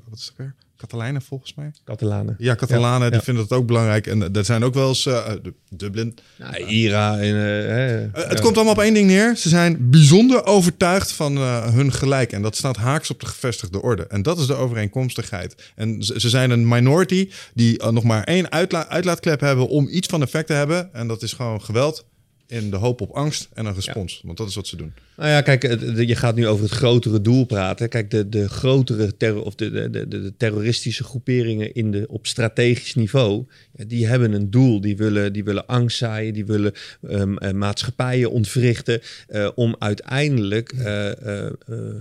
wat 0.10 0.18
is 0.18 0.26
het 0.26 0.34
weer? 0.38 0.56
Catalanen 0.80 1.22
volgens 1.22 1.54
mij. 1.56 1.72
Catalanen. 1.86 2.36
Ja, 2.38 2.56
Catalanen, 2.56 3.02
Ja, 3.04 3.10
die 3.10 3.18
ja. 3.18 3.24
vinden 3.24 3.48
dat 3.48 3.58
ook 3.58 3.66
belangrijk. 3.66 4.08
En 4.08 4.22
eh, 4.24 4.36
er 4.38 4.46
zijn 4.46 4.64
ook 4.64 4.74
wel 4.74 4.88
eens 4.88 5.06
eh, 5.06 5.18
eh, 5.28 5.34
Dublin. 5.70 6.16
Nou, 6.38 6.56
Ira 6.66 7.14
en... 7.20 7.36
eh, 7.36 8.04
Eh, 8.04 8.10
het 8.14 8.40
komt 8.40 8.56
allemaal 8.56 8.74
op 8.74 8.80
één 8.80 8.94
ding 8.94 9.08
neer. 9.08 9.36
Ze 9.36 9.50
zijn 9.50 9.90
bijzonder 9.90 10.46
overtuigd 10.46 11.12
van 11.12 11.38
eh, 11.38 11.74
hun 11.74 11.94
gelijk. 11.94 12.32
En 12.32 12.42
dat 12.42 12.56
staat 12.56 12.78
haaks 12.78 13.10
op 13.10 13.20
de 13.20 13.26
gevestigde 13.26 13.82
orde. 13.82 14.08
En 14.08 14.22
dat 14.22 14.40
is 14.40 14.46
de 14.48 14.54
overeenkomstigheid. 14.56 15.72
En 15.76 16.04
ze, 16.04 16.20
ze 16.20 16.30
zijn 16.30 16.50
een 16.52 16.68
minority 16.68 17.30
die 17.54 17.78
eh, 17.80 17.90
nog 17.90 18.04
maar 18.04 18.24
één 18.24 18.52
uitla 18.52 18.88
uitlaatklep 18.88 19.40
hebben 19.40 19.68
om 19.68 19.88
iets 19.88 20.08
van 20.08 20.22
effect 20.22 20.48
te 20.48 20.54
hebben. 20.54 20.94
En 20.94 21.08
dat 21.08 21.22
is 21.22 21.34
gewoon 21.34 21.62
geweld 21.62 22.06
in 22.50 22.70
de 22.70 22.76
hoop 22.76 23.02
op 23.02 23.12
angst 23.12 23.50
en 23.54 23.66
een 23.66 23.74
respons. 23.74 24.22
Want 24.24 24.38
dat 24.38 24.48
is 24.48 24.56
wat 24.56 24.68
ze 24.68 24.76
doen. 24.76 24.94
Nou 25.18 25.30
ja, 25.30 25.42
kijk, 25.42 25.64
je 26.08 26.16
gaat 26.16 26.36
nu 26.36 26.48
over 26.48 26.64
het 26.64 26.74
grotere 26.74 27.22
doel 27.22 27.46
praten. 27.46 27.90
Kijk, 27.90 28.12
de, 28.12 28.30
de 28.30 28.50
grotere 28.50 29.18
terror, 29.18 29.44
of 29.44 29.56
de, 29.56 29.72
de, 29.72 29.90
de, 29.90 30.08
de 30.08 30.34
terroristische 30.38 31.04
groeperingen 31.04 31.74
in 31.74 31.92
de, 31.92 32.06
op 32.08 32.28
strategisch 32.28 32.96
niveau, 32.96 33.46
die 33.72 34.08
hebben 34.08 34.34
een 34.34 34.50
doel. 34.50 34.82
Die 34.82 34.98
willen, 34.98 35.34
die 35.34 35.44
willen 35.44 35.66
angst 35.66 35.98
zaaien, 35.98 36.34
die 36.34 36.46
willen 36.46 36.74
ehm, 37.08 37.38
eh, 37.38 37.52
maatschappijen 37.52 38.32
ontwrichten 38.32 39.02
eh, 39.28 39.50
om 39.56 39.76
uiteindelijk 39.80 40.72
eh, 40.72 41.12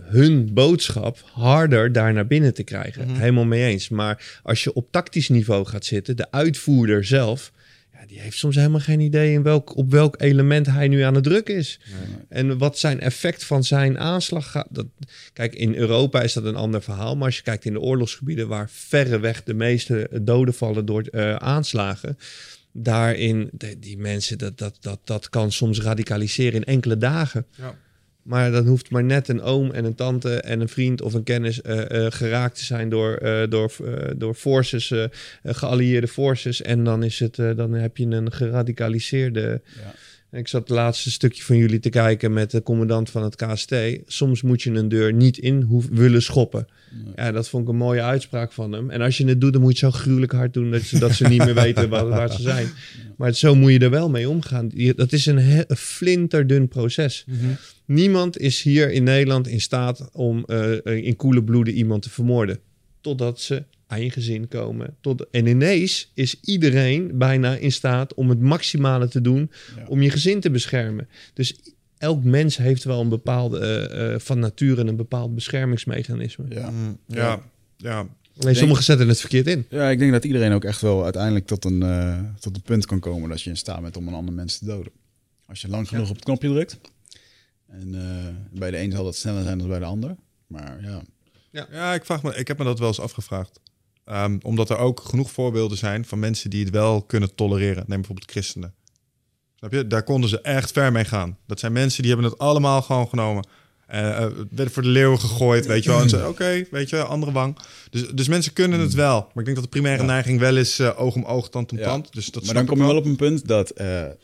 hun 0.02 0.54
boodschap 0.54 1.22
harder 1.32 1.92
daar 1.92 2.12
naar 2.12 2.26
binnen 2.26 2.54
te 2.54 2.62
krijgen. 2.62 3.10
Helemaal 3.10 3.44
mee 3.44 3.64
eens. 3.64 3.88
Maar 3.88 4.40
als 4.42 4.64
je 4.64 4.72
op 4.72 4.86
tactisch 4.90 5.28
niveau 5.28 5.66
gaat 5.66 5.84
zitten, 5.84 6.16
de 6.16 6.30
uitvoerder 6.30 7.04
zelf, 7.04 7.52
ja, 8.00 8.06
die 8.06 8.20
heeft 8.20 8.36
soms 8.38 8.56
helemaal 8.56 8.80
geen 8.80 9.00
idee 9.00 9.32
in 9.32 9.42
welk, 9.42 9.76
op 9.76 9.90
welk 9.90 10.20
element 10.20 10.66
hij 10.66 10.88
nu 10.88 11.00
aan 11.00 11.14
het 11.14 11.24
drukken 11.24 11.54
is. 11.56 11.80
En 12.28 12.58
wat 12.58 12.78
zijn 12.78 13.00
effect 13.00 13.44
van 13.44 13.64
zijn 13.64 13.98
aanslag 13.98 14.50
gaat. 14.50 14.66
Dat, 14.70 14.86
kijk, 15.32 15.54
in 15.54 15.74
Europa 15.74 16.22
is 16.22 16.32
dat 16.32 16.44
een 16.44 16.56
ander 16.56 16.82
verhaal. 16.82 17.16
Maar 17.16 17.26
als 17.26 17.36
je 17.36 17.42
kijkt 17.42 17.64
in 17.64 17.72
de 17.72 17.80
oorlogsgebieden 17.80 18.48
waar 18.48 18.70
verreweg 18.70 19.42
de 19.42 19.54
meeste 19.54 20.08
doden 20.22 20.54
vallen 20.54 20.86
door 20.86 21.02
eh, 21.02 21.34
aanslagen. 21.34 22.18
Daarin, 22.72 23.48
de- 23.52 23.78
die 23.78 23.98
mensen, 23.98 24.38
dat, 24.38 24.58
dat, 24.58 24.76
dat, 24.80 25.00
dat 25.04 25.28
kan 25.28 25.52
soms 25.52 25.80
radicaliseren 25.80 26.60
in 26.60 26.64
enkele 26.64 26.96
dagen. 26.98 27.46
Ja. 27.56 27.74
Maar 28.28 28.50
dan 28.50 28.66
hoeft 28.66 28.90
maar 28.90 29.04
net 29.04 29.28
een 29.28 29.40
oom 29.42 29.70
en 29.70 29.84
een 29.84 29.94
tante 29.94 30.40
en 30.40 30.60
een 30.60 30.68
vriend 30.68 31.02
of 31.02 31.14
een 31.14 31.22
kennis 31.22 31.62
eh, 31.62 32.06
eh, 32.06 32.12
geraakt 32.12 32.58
te 32.58 32.64
zijn 32.64 32.88
door, 32.88 33.14
eh, 33.14 33.50
door, 33.50 33.72
door 34.16 34.34
forces, 34.34 34.92
geallieerde 35.44 36.08
forces. 36.08 36.62
En 36.62 36.84
dan, 36.84 37.02
is 37.02 37.18
het, 37.18 37.36
dan 37.36 37.72
heb 37.72 37.96
je 37.96 38.06
een 38.06 38.32
geradicaliseerde. 38.32 39.60
Ik 40.32 40.48
zat 40.48 40.60
het 40.60 40.70
laatste 40.70 41.10
stukje 41.10 41.42
van 41.42 41.56
jullie 41.56 41.78
te 41.80 41.88
kijken 41.88 42.32
met 42.32 42.50
de 42.50 42.62
commandant 42.62 43.10
van 43.10 43.22
het 43.22 43.36
KST. 43.36 43.74
Soms 44.06 44.42
moet 44.42 44.62
je 44.62 44.70
een 44.70 44.88
deur 44.88 45.12
niet 45.12 45.38
in 45.38 45.84
willen 45.90 46.22
schoppen. 46.22 46.66
Ja, 47.16 47.32
dat 47.32 47.48
vond 47.48 47.62
ik 47.62 47.68
een 47.68 47.76
mooie 47.76 48.02
uitspraak 48.02 48.52
van 48.52 48.72
hem. 48.72 48.90
En 48.90 49.00
als 49.00 49.16
je 49.18 49.26
het 49.26 49.40
doet, 49.40 49.52
dan 49.52 49.62
moet 49.62 49.78
je 49.78 49.86
het 49.86 49.94
zo 49.94 50.00
gruwelijk 50.00 50.32
hard 50.32 50.52
doen 50.54 50.70
dat 50.70 50.82
ze, 50.82 50.98
dat 50.98 51.12
ze 51.12 51.26
niet 51.26 51.44
meer 51.44 51.54
weten 51.64 51.88
waar, 51.88 52.08
waar 52.08 52.32
ze 52.32 52.42
zijn. 52.42 52.68
Maar 53.16 53.34
zo 53.34 53.54
moet 53.54 53.72
je 53.72 53.78
er 53.78 53.90
wel 53.90 54.10
mee 54.10 54.28
omgaan. 54.28 54.70
Dat 54.96 55.12
is 55.12 55.26
een, 55.26 55.38
he- 55.38 55.64
een 55.66 55.76
flinterdun 55.76 56.68
proces. 56.68 57.24
Niemand 57.88 58.38
is 58.38 58.62
hier 58.62 58.90
in 58.92 59.02
Nederland 59.02 59.46
in 59.46 59.60
staat 59.60 60.08
om 60.12 60.44
eh, 60.44 60.96
in 61.04 61.16
koele 61.16 61.44
bloeden 61.44 61.74
iemand 61.74 62.02
te 62.02 62.10
vermoorden. 62.10 62.60
Totdat 63.00 63.40
ze 63.40 63.64
aan 63.86 64.02
je 64.02 64.10
gezin 64.10 64.48
komen. 64.48 64.96
Tot, 65.00 65.26
en 65.30 65.46
ineens 65.46 66.10
is 66.14 66.40
iedereen 66.40 67.18
bijna 67.18 67.56
in 67.56 67.72
staat 67.72 68.14
om 68.14 68.28
het 68.28 68.40
maximale 68.40 69.08
te 69.08 69.20
doen 69.20 69.50
om 69.86 70.02
je 70.02 70.10
gezin 70.10 70.40
te 70.40 70.50
beschermen. 70.50 71.08
Dus 71.34 71.56
elk 71.98 72.24
mens 72.24 72.56
heeft 72.56 72.84
wel 72.84 73.00
een 73.00 73.08
bepaalde, 73.08 73.58
eh, 73.58 74.14
eh, 74.14 74.20
van 74.20 74.38
nature 74.38 74.86
een 74.86 74.96
bepaald 74.96 75.34
beschermingsmechanisme. 75.34 76.44
Ja. 76.48 76.70
Mm, 76.70 76.98
ja, 77.06 77.42
ja. 77.76 78.06
Alleen 78.40 78.56
sommigen 78.56 78.84
zetten 78.84 79.08
het 79.08 79.20
verkeerd 79.20 79.46
in. 79.46 79.66
ja, 79.70 79.90
ik 79.90 79.98
denk 79.98 80.12
dat 80.12 80.24
iedereen 80.24 80.52
ook 80.52 80.64
echt 80.64 80.80
wel 80.80 81.04
uiteindelijk 81.04 81.46
tot 81.46 81.64
een, 81.64 81.82
eh, 81.82 82.20
tot 82.40 82.56
een 82.56 82.62
punt 82.62 82.86
kan 82.86 83.00
komen 83.00 83.28
dat 83.28 83.42
je 83.42 83.50
in 83.50 83.56
staat 83.56 83.82
bent 83.82 83.96
om 83.96 84.08
een 84.08 84.14
ander 84.14 84.34
mens 84.34 84.58
te 84.58 84.64
doden. 84.64 84.92
Als 85.46 85.60
je 85.60 85.68
lang 85.68 85.88
genoeg 85.88 86.08
op 86.08 86.14
het 86.14 86.24
knopje 86.24 86.48
drukt. 86.48 86.78
En 87.68 87.94
eh, 87.94 88.58
bij 88.58 88.70
de 88.70 88.78
een 88.78 88.90
zal 88.92 89.04
dat 89.04 89.16
sneller 89.16 89.42
zijn 89.42 89.58
dan 89.58 89.68
bij 89.68 89.78
de 89.78 89.84
ander. 89.84 90.16
Maar 90.46 90.78
ja, 90.82 91.02
Ja, 91.70 91.94
ik, 91.94 92.04
vraag 92.04 92.22
me, 92.22 92.34
ik 92.36 92.48
heb 92.48 92.58
me 92.58 92.64
dat 92.64 92.78
wel 92.78 92.88
eens 92.88 93.00
afgevraagd. 93.00 93.60
Ehm, 94.04 94.38
omdat 94.42 94.70
er 94.70 94.76
ook 94.76 95.00
genoeg 95.00 95.30
voorbeelden 95.30 95.78
zijn 95.78 96.04
van 96.04 96.18
mensen 96.18 96.50
die 96.50 96.64
het 96.64 96.72
wel 96.72 97.02
kunnen 97.02 97.34
tolereren. 97.34 97.84
Neem 97.86 97.98
bijvoorbeeld 97.98 98.30
christenen. 98.30 98.74
Snap 99.54 99.72
je? 99.72 99.86
Daar 99.86 100.02
konden 100.02 100.30
ze 100.30 100.40
echt 100.40 100.72
ver 100.72 100.92
mee 100.92 101.04
gaan. 101.04 101.38
Dat 101.46 101.60
zijn 101.60 101.72
mensen 101.72 102.02
die 102.02 102.12
hebben 102.12 102.30
het 102.30 102.38
allemaal 102.40 102.82
gewoon 102.82 103.08
genomen. 103.08 103.46
Eh, 103.86 104.26
werden 104.50 104.70
voor 104.70 104.82
de 104.82 104.88
leeuwen 104.88 105.20
gegooid, 105.20 105.66
weet 105.66 105.84
je 105.84 105.90
wel. 105.90 106.00
En 106.00 106.08
ze, 106.08 106.28
oké, 106.28 106.64
weet 106.70 106.88
je, 106.90 107.04
andere 107.04 107.32
wang. 107.32 107.58
Dus, 107.90 108.08
dus 108.08 108.28
mensen 108.28 108.52
kunnen 108.52 108.80
het 108.80 108.94
wel. 108.94 109.20
Maar 109.20 109.28
ik 109.38 109.44
denk 109.44 109.54
dat 109.54 109.64
de 109.64 109.70
primaire 109.70 110.02
neiging 110.02 110.40
wel 110.40 110.56
is 110.56 110.80
oog 110.80 111.14
om 111.14 111.24
oog, 111.24 111.48
tand 111.48 111.72
om 111.72 111.78
Ja. 111.78 111.84
tand. 111.84 112.12
Dus 112.12 112.26
dat 112.26 112.44
maar 112.44 112.54
dan 112.54 112.66
kom 112.66 112.78
je 112.78 112.84
wel 112.86 112.96
op 112.96 113.04
een 113.04 113.16
punt 113.16 113.48
dat 113.48 113.72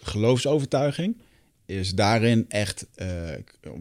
geloofsovertuiging 0.03 1.17
is 1.67 1.95
daarin 1.95 2.45
echt, 2.49 2.87
eh, 2.95 3.09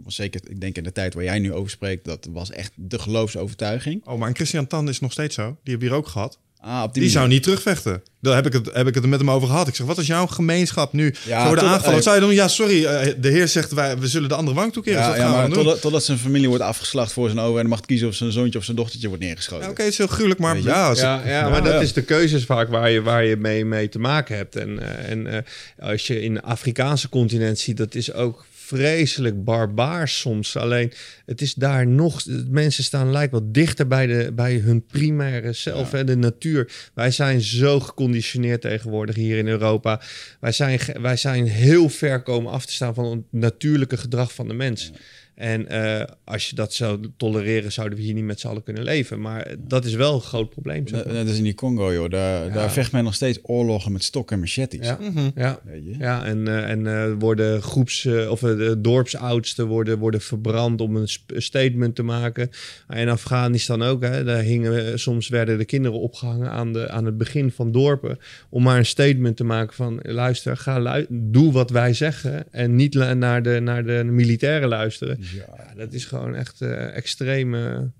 zeker 0.06 0.42
ik 0.50 0.62
denk 0.62 0.78
in 0.78 0.84
de 0.84 0.92
tijd 0.92 1.14
waar 1.14 1.24
jij 1.24 1.40
nu 1.40 1.54
over 1.54 1.70
spreekt, 1.70 2.06
dat 2.06 2.28
was 2.32 2.52
echt 2.52 2.72
de 2.76 3.00
geloofsovertuiging. 3.00 4.06
Oh, 4.06 4.18
maar 4.18 4.28
een 4.28 4.36
Christian 4.36 4.68
Tan 4.68 4.90
is 4.90 5.00
nog 5.00 5.12
steeds 5.12 5.36
zo. 5.36 5.44
Die 5.44 5.54
hebben 5.64 5.80
we 5.80 5.86
hier 5.86 6.04
ook 6.04 6.08
gehad. 6.08 6.40
Ah, 6.66 6.84
op 6.84 6.93
Die, 6.93 7.01
die, 7.01 7.11
zou 7.11 7.28
niet 7.28 7.43
terugvechten. 7.43 8.03
Daar 8.22 8.36
heb 8.36 8.45
ik, 8.45 8.53
het, 8.53 8.70
heb 8.74 8.88
ik 8.88 8.95
het 8.95 9.05
met 9.05 9.20
hem 9.20 9.32
over 9.32 9.47
gehad. 9.47 9.68
Ik 9.68 9.76
zeg, 9.76 9.86
wat 9.88 9.97
is 9.97 10.07
jouw 10.07 10.28
gemeenschap 10.28 10.93
nu? 10.93 11.16
Ja, 11.26 11.39
Ze 11.41 11.45
worden 11.47 11.64
tot- 11.64 11.74
aangevallen. 11.74 11.82
Wat 11.82 11.93
eh, 11.95 12.01
zou 12.03 12.16
je 12.16 12.22
doen? 12.22 12.34
Ja, 12.34 12.47
sorry. 12.47 12.86
eh, 12.86 13.14
de 13.20 13.30
heer 13.30 13.47
zegt, 13.47 13.72
wij, 13.72 13.97
we 13.97 14.07
zullen 14.07 14.30
de 14.30 14.36
andere 14.36 14.55
wang 14.57 14.74
toekeren. 14.74 14.97
Dus 14.97 15.07
Ja, 15.07 15.14
dat 15.14 15.22
ja, 15.22 15.32
maar 15.32 15.49
totdat, 15.49 15.82
totdat 15.82 16.03
zijn 16.03 16.18
familie 16.18 16.47
wordt 16.47 16.64
afgeslacht 16.64 17.11
voor 17.14 17.28
zijn 17.30 17.39
ogen 17.39 17.55
en 17.55 17.61
dan 17.61 17.70
mag 17.70 17.80
kiezen 17.82 18.07
of 18.07 18.14
zijn 18.16 18.32
zoontje 18.32 18.59
of 18.59 18.66
zijn 18.66 18.78
dochtertje 18.78 19.07
wordt 19.07 19.24
neergeschoten. 19.24 19.66
Ja, 19.66 19.72
Oké, 19.72 19.82
het 19.82 19.91
is 19.91 19.97
heel 19.97 20.07
gruwelijk, 20.07 20.39
maar 20.39 20.57
ja, 20.61 20.88
als- 20.89 20.99
Ja, 20.99 21.22
ja, 21.26 21.30
Ja, 21.32 21.49
maar 21.49 21.64
dat 21.64 21.82
is 21.82 21.93
de 21.93 22.01
keuzes 22.03 22.45
vaak 22.45 22.70
waar 22.70 22.89
je, 22.89 23.01
waar 23.01 23.26
je 23.26 23.36
mee, 23.38 23.66
mee 23.66 23.89
te 23.89 23.99
maken 23.99 24.36
hebt. 24.36 24.55
En, 24.55 24.80
eh, 24.80 25.11
en 25.11 25.28
eh, 25.28 25.89
als 25.89 26.07
je 26.07 26.22
in 26.22 26.34
de 26.34 26.41
Afrikaanse 26.41 27.09
continent 27.09 27.59
ziet, 27.59 27.78
dat 27.78 27.95
is 27.95 28.14
ook 28.14 28.45
vreselijk 28.74 29.43
barbaars 29.43 30.19
soms. 30.19 30.57
Alleen 30.57 30.91
het 31.26 31.41
is 31.41 31.53
daar 31.53 31.88
nog, 31.88 32.24
mensen 32.49 32.84
staan 32.84 33.11
lijkt 33.11 33.32
wat 33.32 33.53
dichter 33.53 33.88
bij, 33.88 34.07
de, 34.07 34.32
bij 34.34 34.55
hun 34.55 34.86
primaire 34.86 35.53
zelf, 35.53 35.91
hè, 35.91 36.03
de 36.03 36.15
natuur. 36.15 36.71
Wij 36.93 37.11
zijn 37.11 37.41
zo 37.41 37.80
geconditioneerd 37.80 38.61
tegenwoordig 38.61 39.15
hier 39.15 39.38
in 39.38 39.47
Europa. 39.47 40.01
Wij 40.39 40.51
zijn, 40.51 40.80
wij 41.01 41.17
zijn 41.17 41.47
heel 41.47 41.89
ver 41.89 42.24
komen 42.24 42.51
af 42.51 42.65
te 42.65 42.74
staan 42.74 42.93
van 42.93 43.05
het 43.05 43.21
natuurlijke 43.30 43.97
gedrag 43.97 44.34
van 44.34 44.47
de 44.47 44.53
mens. 44.53 44.91
En 45.36 45.68
eh, 45.68 46.06
als 46.24 46.50
je 46.50 46.56
dat 46.56 46.74
zou 46.74 47.00
tolereren, 47.18 47.72
zouden 47.72 47.98
we 47.98 48.04
hier 48.04 48.14
niet 48.14 48.24
met 48.24 48.40
z'n 48.40 48.48
allen 48.48 48.64
kunnen 48.64 48.84
leven. 48.84 49.22
Maar 49.22 49.56
dat 49.60 49.86
is 49.86 49.94
wel 49.94 50.14
een 50.14 50.22
groot 50.22 50.50
probleem. 50.50 50.88
zeg 50.88 50.98
Net, 50.98 51.06
maar. 51.06 51.16
net 51.16 51.28
als 51.28 51.38
in 51.38 51.44
die 51.44 51.54
Congo, 51.56 51.94
joh. 51.94 52.10
Daar, 52.10 52.52
daar 52.54 52.72
vecht 52.72 52.92
men 52.92 53.04
nog 53.04 53.14
steeds 53.14 53.40
oorlogen 53.42 53.92
met 53.92 54.04
stokken 54.04 54.36
en 54.36 54.42
machetes. 54.42 54.88
Ja, 54.88 54.98
ja. 55.36 55.60
Weet 55.64 55.86
je? 55.86 55.96
Ja, 56.00 56.26
en, 56.26 56.48
eh, 56.48 56.70
en 56.70 56.88
eh, 56.88 57.12
worden 57.20 57.62
groeps- 57.62 58.06
eh, 58.06 58.32
of 58.32 58.40
de 58.40 58.76
dorpsoudsten 58.82 59.68
worden, 59.68 59.98
worden 59.98 60.22
verbrand 60.22 60.82
om 60.82 60.96
een 60.96 61.08
statement 61.28 61.96
te 61.96 62.04
maken. 62.04 62.50
In 62.90 63.10
Afghanistan 63.10 63.82
ook, 63.84 64.04
hè, 64.04 64.24
daar 64.24 64.42
hingen, 64.42 65.00
soms 65.00 65.28
werden 65.30 65.58
de 65.58 65.66
kinderen 65.66 66.00
opgehangen 66.00 66.50
aan, 66.52 66.74
de, 66.74 66.90
aan 66.90 67.06
het 67.06 67.18
begin 67.18 67.52
van 67.52 67.72
dorpen. 67.72 68.18
Om 68.50 68.64
maar 68.64 68.78
een 68.78 68.86
statement 68.86 69.38
te 69.38 69.44
maken 69.44 69.74
van 69.76 70.00
luister, 70.02 70.58
ga 70.58 70.80
lu- 70.80 71.06
doe 71.10 71.52
wat 71.52 71.70
wij 71.70 71.94
zeggen. 71.94 72.46
En 72.52 72.76
niet 72.76 72.94
naar 72.94 73.44
de, 73.44 73.60
naar 73.60 73.84
de 73.86 74.04
militairen 74.04 74.70
luisteren. 74.70 75.18
Ja, 75.34 75.74
dat 75.76 75.93
is 75.93 76.05
gewoon 76.05 76.36
echt 76.36 76.61
eh 76.61 76.95
extreme. 76.95 77.91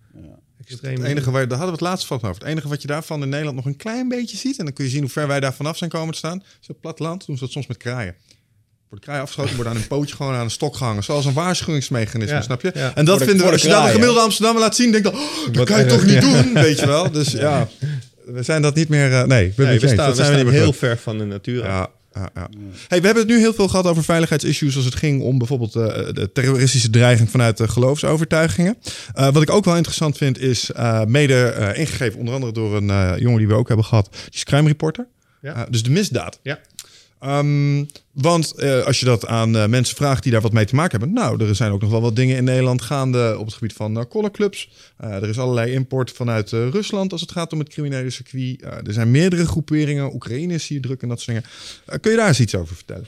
extreme 0.60 1.00
het 1.00 1.08
enige 1.10 1.32
waar, 1.32 1.48
daar 1.48 1.58
hadden 1.58 1.78
we 1.78 1.84
het 1.84 1.92
laatst 1.92 2.06
van 2.08 2.18
over. 2.18 2.34
Het 2.42 2.44
enige 2.44 2.68
wat 2.68 2.82
je 2.82 2.88
daarvan 2.88 3.22
in 3.24 3.30
Nederland 3.30 3.56
nog 3.56 3.66
een 3.66 3.76
klein 3.76 4.08
beetje 4.08 4.38
ziet, 4.38 4.58
en 4.60 4.66
dan 4.66 4.74
kun 4.74 4.84
je 4.86 4.90
zien 4.92 5.02
hoe 5.02 5.10
ver 5.10 5.28
wij 5.28 5.40
daar 5.40 5.54
vanaf 5.54 5.78
zijn 5.78 5.90
komen 5.90 6.12
te 6.12 6.18
staan, 6.18 6.44
is 6.62 6.70
op 6.70 6.82
platteland 6.82 7.26
doen 7.26 7.36
ze 7.38 7.44
dat 7.44 7.52
soms 7.52 7.68
met 7.68 7.78
kraaien. 7.78 8.16
Wordt 8.90 9.04
kraaien 9.06 9.24
afgeschoten, 9.24 9.56
worden 9.56 9.74
aan 9.74 9.80
een 9.82 9.88
pootje 9.88 10.16
gewoon 10.16 10.34
aan 10.34 10.44
een 10.44 10.52
stok 10.52 10.76
gehangen. 10.76 11.04
Zoals 11.04 11.26
een 11.26 11.34
waarschuwingsmechanisme, 11.34 12.36
Ja, 12.36 12.42
snap 12.42 12.62
je? 12.62 12.72
ja. 12.74 12.96
En 12.96 13.06
dat 13.06 13.20
de- 13.20 13.26
vinden 13.26 13.46
we, 13.46 13.52
voor 13.52 13.52
de 13.52 13.54
als 13.54 13.62
je 13.62 13.68
dat 13.78 13.84
een 13.86 13.92
gemiddelde 13.92 14.20
Amsterdammer 14.22 14.62
laat 14.64 14.76
zien, 14.76 14.92
denk 14.92 15.06
je, 15.06 15.12
oh, 15.12 15.46
dat 15.46 15.56
Wat 15.56 15.68
kan 15.68 15.80
je 15.80 15.86
toch 15.86 16.04
niet 16.06 16.14
ja. 16.14 16.20
doen, 16.44 16.54
weet 16.54 16.80
je 16.80 16.86
wel? 16.86 17.12
Dus 17.12 17.32
ja, 17.32 17.70
we 18.26 18.44
zijn 18.44 18.62
dat 18.62 18.76
niet 18.76 18.90
meer, 18.90 19.12
eh, 19.14 19.24
nee, 19.24 19.54
we 19.56 19.78
staan, 19.78 19.96
dat 19.96 20.08
we 20.08 20.14
zijn 20.16 20.30
we 20.32 20.36
niet 20.38 20.46
meer 20.46 20.54
heel 20.62 20.74
ver 20.74 20.98
van 20.98 21.18
de 21.18 21.26
natuur. 21.26 21.62
af. 21.62 21.68
Ja, 21.68 21.90
ja, 22.14 22.30
ja. 22.34 22.48
Hey, 22.88 23.00
we 23.00 23.06
hebben 23.06 23.24
het 23.24 23.32
nu 23.34 23.40
heel 23.40 23.54
veel 23.54 23.68
gehad 23.68 23.86
over 23.86 24.04
veiligheidsissues 24.04 24.76
als 24.76 24.86
het 24.86 24.96
ging 24.96 25.22
om 25.22 25.38
bijvoorbeeld 25.38 25.76
eh, 25.76 25.84
de 26.14 26.30
terroristische 26.34 26.90
dreiging 26.90 27.30
vanuit 27.30 27.58
de 27.58 27.68
geloofsovertuigingen. 27.68 28.78
Eh, 29.14 29.32
wat 29.32 29.42
ik 29.42 29.50
ook 29.50 29.66
wel 29.66 29.76
interessant 29.76 30.18
vind 30.18 30.40
is 30.40 30.72
eh, 30.72 31.04
mede 31.04 31.72
ingegeven 31.76 32.20
onder 32.20 32.34
andere 32.34 32.52
door 32.52 32.76
een 32.76 33.20
jongen 33.20 33.38
die 33.38 33.48
we 33.48 33.54
ook 33.54 33.68
hebben 33.68 33.86
gehad, 33.86 34.10
die 34.12 34.34
is 34.34 34.44
crime 34.44 34.68
reporter. 34.68 35.08
Ja. 35.42 35.68
Dus 35.70 35.84
de 35.84 35.90
misdaad. 35.90 36.40
Ja. 36.44 36.60
Ehm, 37.24 37.84
want 38.12 38.52
eh, 38.52 38.86
als 38.86 39.00
je 39.00 39.06
dat 39.06 39.28
aan 39.28 39.58
eh, 39.58 39.68
mensen 39.68 39.96
vraagt 39.96 40.24
die 40.24 40.32
daar 40.32 40.42
wat 40.42 40.54
mee 40.54 40.66
te 40.66 40.76
maken 40.76 41.00
hebben, 41.00 41.16
nou, 41.18 41.44
er 41.44 41.56
zijn 41.56 41.72
ook 41.72 41.82
nog 41.82 41.92
wel 41.92 42.02
wat 42.02 42.16
dingen 42.16 42.38
in 42.38 42.44
Nederland 42.44 42.82
gaande 42.82 43.36
op 43.40 43.46
het 43.46 43.54
gebied 43.54 43.74
van 43.74 43.98
uh, 43.98 44.04
collarclubs. 44.10 44.70
Eh, 44.98 45.16
er 45.16 45.30
is 45.30 45.40
allerlei 45.40 45.72
import 45.72 46.12
vanuit 46.12 46.54
eh, 46.54 46.70
Rusland 46.70 47.12
als 47.12 47.22
het 47.22 47.32
gaat 47.32 47.54
om 47.54 47.60
het 47.60 47.70
criminele 47.70 48.10
circuit. 48.10 48.62
Eh, 48.62 48.88
er 48.88 48.94
zijn 48.94 49.12
meerdere 49.12 49.46
groeperingen, 49.46 50.14
Oekraïne 50.14 50.54
is 50.54 50.68
hier 50.68 50.82
druk 50.82 51.02
en 51.02 51.08
dat 51.08 51.22
soort 51.22 51.38
dingen. 51.38 51.52
Eh, 51.86 52.00
kun 52.02 52.12
je 52.12 52.18
daar 52.18 52.28
eens 52.28 52.40
iets 52.40 52.56
over 52.56 52.76
vertellen? 52.76 53.08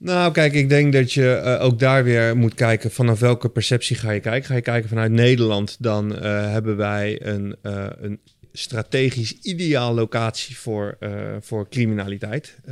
Nou, 0.00 0.32
kijk, 0.32 0.52
ik 0.52 0.68
denk 0.68 0.92
dat 0.92 1.12
je 1.12 1.32
eh, 1.32 1.64
ook 1.64 1.78
daar 1.78 2.04
weer 2.04 2.36
moet 2.36 2.54
kijken 2.54 2.90
vanaf 2.90 3.20
welke 3.20 3.48
perceptie 3.48 3.96
ga 3.96 4.10
je 4.10 4.20
kijken. 4.20 4.48
Ga 4.48 4.54
je 4.54 4.60
kijken 4.60 4.88
vanuit 4.88 5.12
Nederland, 5.12 5.76
dan 5.78 6.16
eh, 6.16 6.50
hebben 6.50 6.76
wij 6.76 7.26
een, 7.26 7.56
eh, 7.62 7.86
een 8.00 8.20
strategisch 8.52 9.32
ideaal 9.32 9.94
locatie 9.94 10.56
voor, 10.56 10.96
eh, 11.00 11.10
voor 11.40 11.68
criminaliteit. 11.68 12.58
Eh, 12.64 12.70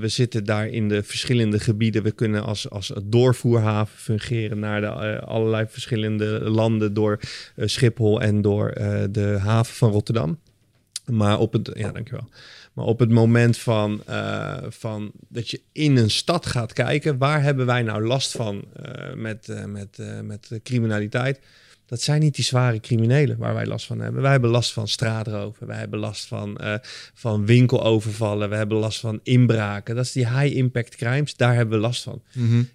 we 0.00 0.04
zitten 0.04 0.44
daar 0.44 0.68
in 0.68 0.88
de 0.88 1.02
verschillende 1.02 1.60
gebieden. 1.60 2.02
We 2.02 2.10
kunnen 2.10 2.44
als, 2.44 2.70
als 2.70 2.92
doorvoerhaven 3.04 3.98
fungeren 3.98 4.58
naar 4.58 4.80
de, 4.80 4.86
eh, 4.86 5.28
allerlei 5.28 5.66
verschillende 5.68 6.50
landen 6.50 6.94
door 6.94 7.20
Schiphol 7.56 8.20
en 8.20 8.42
door 8.42 8.72
de 9.10 9.36
haven 9.40 9.74
van 9.74 9.90
Rotterdam. 9.90 10.38
Maar 11.04 11.38
op 11.38 11.52
het, 11.52 11.70
ja, 11.74 11.92
dankjewel. 11.92 12.28
Maar 12.72 12.84
op 12.84 12.98
het 12.98 13.10
moment 13.10 13.58
van, 13.58 14.02
van 14.68 15.12
dat 15.28 15.50
je 15.50 15.60
in 15.72 15.96
een 15.96 16.10
stad 16.10 16.46
gaat 16.46 16.72
kijken, 16.72 17.18
waar 17.18 17.42
hebben 17.42 17.66
wij 17.66 17.82
nou 17.82 18.06
last 18.06 18.32
van 18.32 18.64
eh, 18.72 19.14
met, 19.14 19.64
met, 19.66 19.98
met 20.22 20.60
criminaliteit? 20.62 21.40
Dat 21.88 22.00
zijn 22.00 22.20
niet 22.20 22.34
die 22.34 22.44
zware 22.44 22.80
criminelen 22.80 23.38
waar 23.38 23.54
wij 23.54 23.66
last 23.66 23.86
van 23.86 24.00
hebben. 24.00 24.22
Wij 24.22 24.30
hebben 24.30 24.50
last 24.50 24.72
van 24.72 24.88
straatroven, 24.88 25.66
wij 25.66 25.78
hebben 25.78 25.98
last 25.98 26.26
van, 26.26 26.56
eh, 26.56 26.74
van 27.14 27.46
winkelovervallen, 27.46 28.50
we 28.50 28.56
hebben 28.56 28.78
last 28.78 29.00
van 29.00 29.20
inbraken. 29.22 29.94
Dat 29.94 30.04
is 30.04 30.12
die 30.12 30.28
high-impact 30.28 30.96
crimes, 30.96 31.36
daar 31.36 31.54
hebben 31.54 31.78
we 31.78 31.84
last 31.84 32.02
van. 32.02 32.22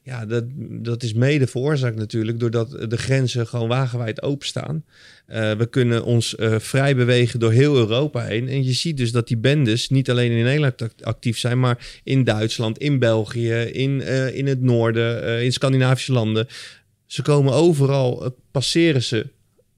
Ja, 0.03 0.26
dat, 0.26 0.43
dat 0.84 1.03
is 1.03 1.14
mede 1.14 1.47
veroorzaakt 1.47 1.95
natuurlijk 1.95 2.39
doordat 2.39 2.89
de 2.89 2.97
grenzen 2.97 3.47
gewoon 3.47 3.68
wagenwijd 3.68 4.22
openstaan. 4.22 4.84
Eh, 5.26 5.51
we 5.51 5.66
kunnen 5.66 6.03
ons 6.03 6.36
eh, 6.36 6.59
vrij 6.59 6.95
bewegen 6.95 7.39
door 7.39 7.51
heel 7.51 7.76
Europa 7.76 8.22
heen. 8.22 8.47
En 8.49 8.64
je 8.64 8.74
ziet 8.74 8.97
dus 8.97 9.11
dat 9.11 9.28
die 9.28 9.38
bendes 9.38 9.89
niet 9.89 10.09
alleen 10.09 10.32
in 10.32 10.43
Nederland 10.43 10.82
act- 10.82 11.03
actief 11.03 11.38
zijn, 11.38 11.59
maar 11.59 11.99
in 12.03 12.24
Duitsland, 12.24 12.78
in 12.78 12.99
België, 12.99 13.53
in, 13.53 14.01
in 14.34 14.47
het 14.47 14.61
noorden, 14.61 15.43
in 15.43 15.53
Scandinavische 15.53 16.14
landen. 16.14 16.47
Ze 17.14 17.22
komen 17.22 17.53
overal, 17.53 18.26
eh, 18.26 18.32
passeren 18.51 19.03
ze, 19.03 19.28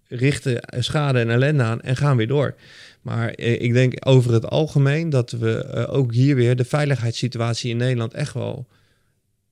richten 0.07 0.59
schade 0.79 1.19
en 1.19 1.29
ellende 1.29 1.63
aan 1.63 1.81
en 1.81 1.95
gaan 1.95 2.17
weer 2.17 2.27
door. 2.27 2.55
Maar 3.01 3.29
eh, 3.29 3.61
ik 3.61 3.73
denk 3.73 4.07
over 4.07 4.33
het 4.33 4.45
algemeen 4.49 5.09
dat 5.09 5.31
we 5.31 5.63
eh, 5.63 5.93
ook 5.93 6.13
hier 6.13 6.35
weer 6.35 6.55
de 6.55 6.65
veiligheidssituatie 6.65 7.69
in 7.69 7.77
Nederland 7.77 8.13
echt 8.13 8.33
wel 8.33 8.67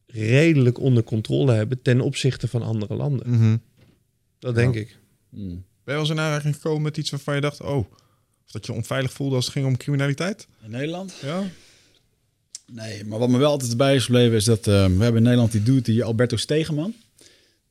redelijk 0.08 0.80
onder 0.80 1.04
controle 1.04 1.54
hebben 1.54 1.82
ten 1.82 2.02
opzichte 2.02 2.48
van 2.48 2.62
andere 2.62 2.96
landen. 2.96 3.30
Mhm. 3.30 3.58
Dat 4.40 4.56
denk 4.56 4.74
Ja. 4.76 4.80
ik. 4.82 4.98
Hmm. 5.30 5.48
Ben 5.48 5.56
je 5.84 5.92
wel 5.92 6.00
eens 6.00 6.10
in 6.10 6.20
aanraking 6.20 6.56
gekomen 6.56 6.82
met 6.82 6.98
iets 6.98 7.10
waarvan 7.10 7.36
je 7.36 7.42
dacht, 7.42 7.62
oh, 7.62 7.78
of 7.78 8.52
dat 8.52 8.66
je 8.66 8.74
onveilig 8.74 9.14
voelde 9.14 9.36
als 9.36 9.46
het 9.46 9.54
ging 9.54 9.66
om 9.66 9.78
criminaliteit? 9.78 10.48
In 10.64 10.72
Nederland? 10.72 11.14
Ja. 11.22 11.44
Nee, 12.72 13.04
maar 13.06 13.20
wat 13.20 13.30
me 13.30 13.38
wel 13.38 13.52
altijd 13.52 13.78
bij 13.78 13.96
is 13.96 14.06
gebleven 14.06 14.36
is 14.36 14.46
dat 14.46 14.68
eh, 14.68 14.74
we 14.74 15.04
hebben 15.04 15.16
in 15.16 15.24
Nederland 15.24 15.52
die 15.52 15.64
dude, 15.64 15.82
die 15.82 16.04
Alberto 16.04 16.36
Stegeman. 16.38 16.94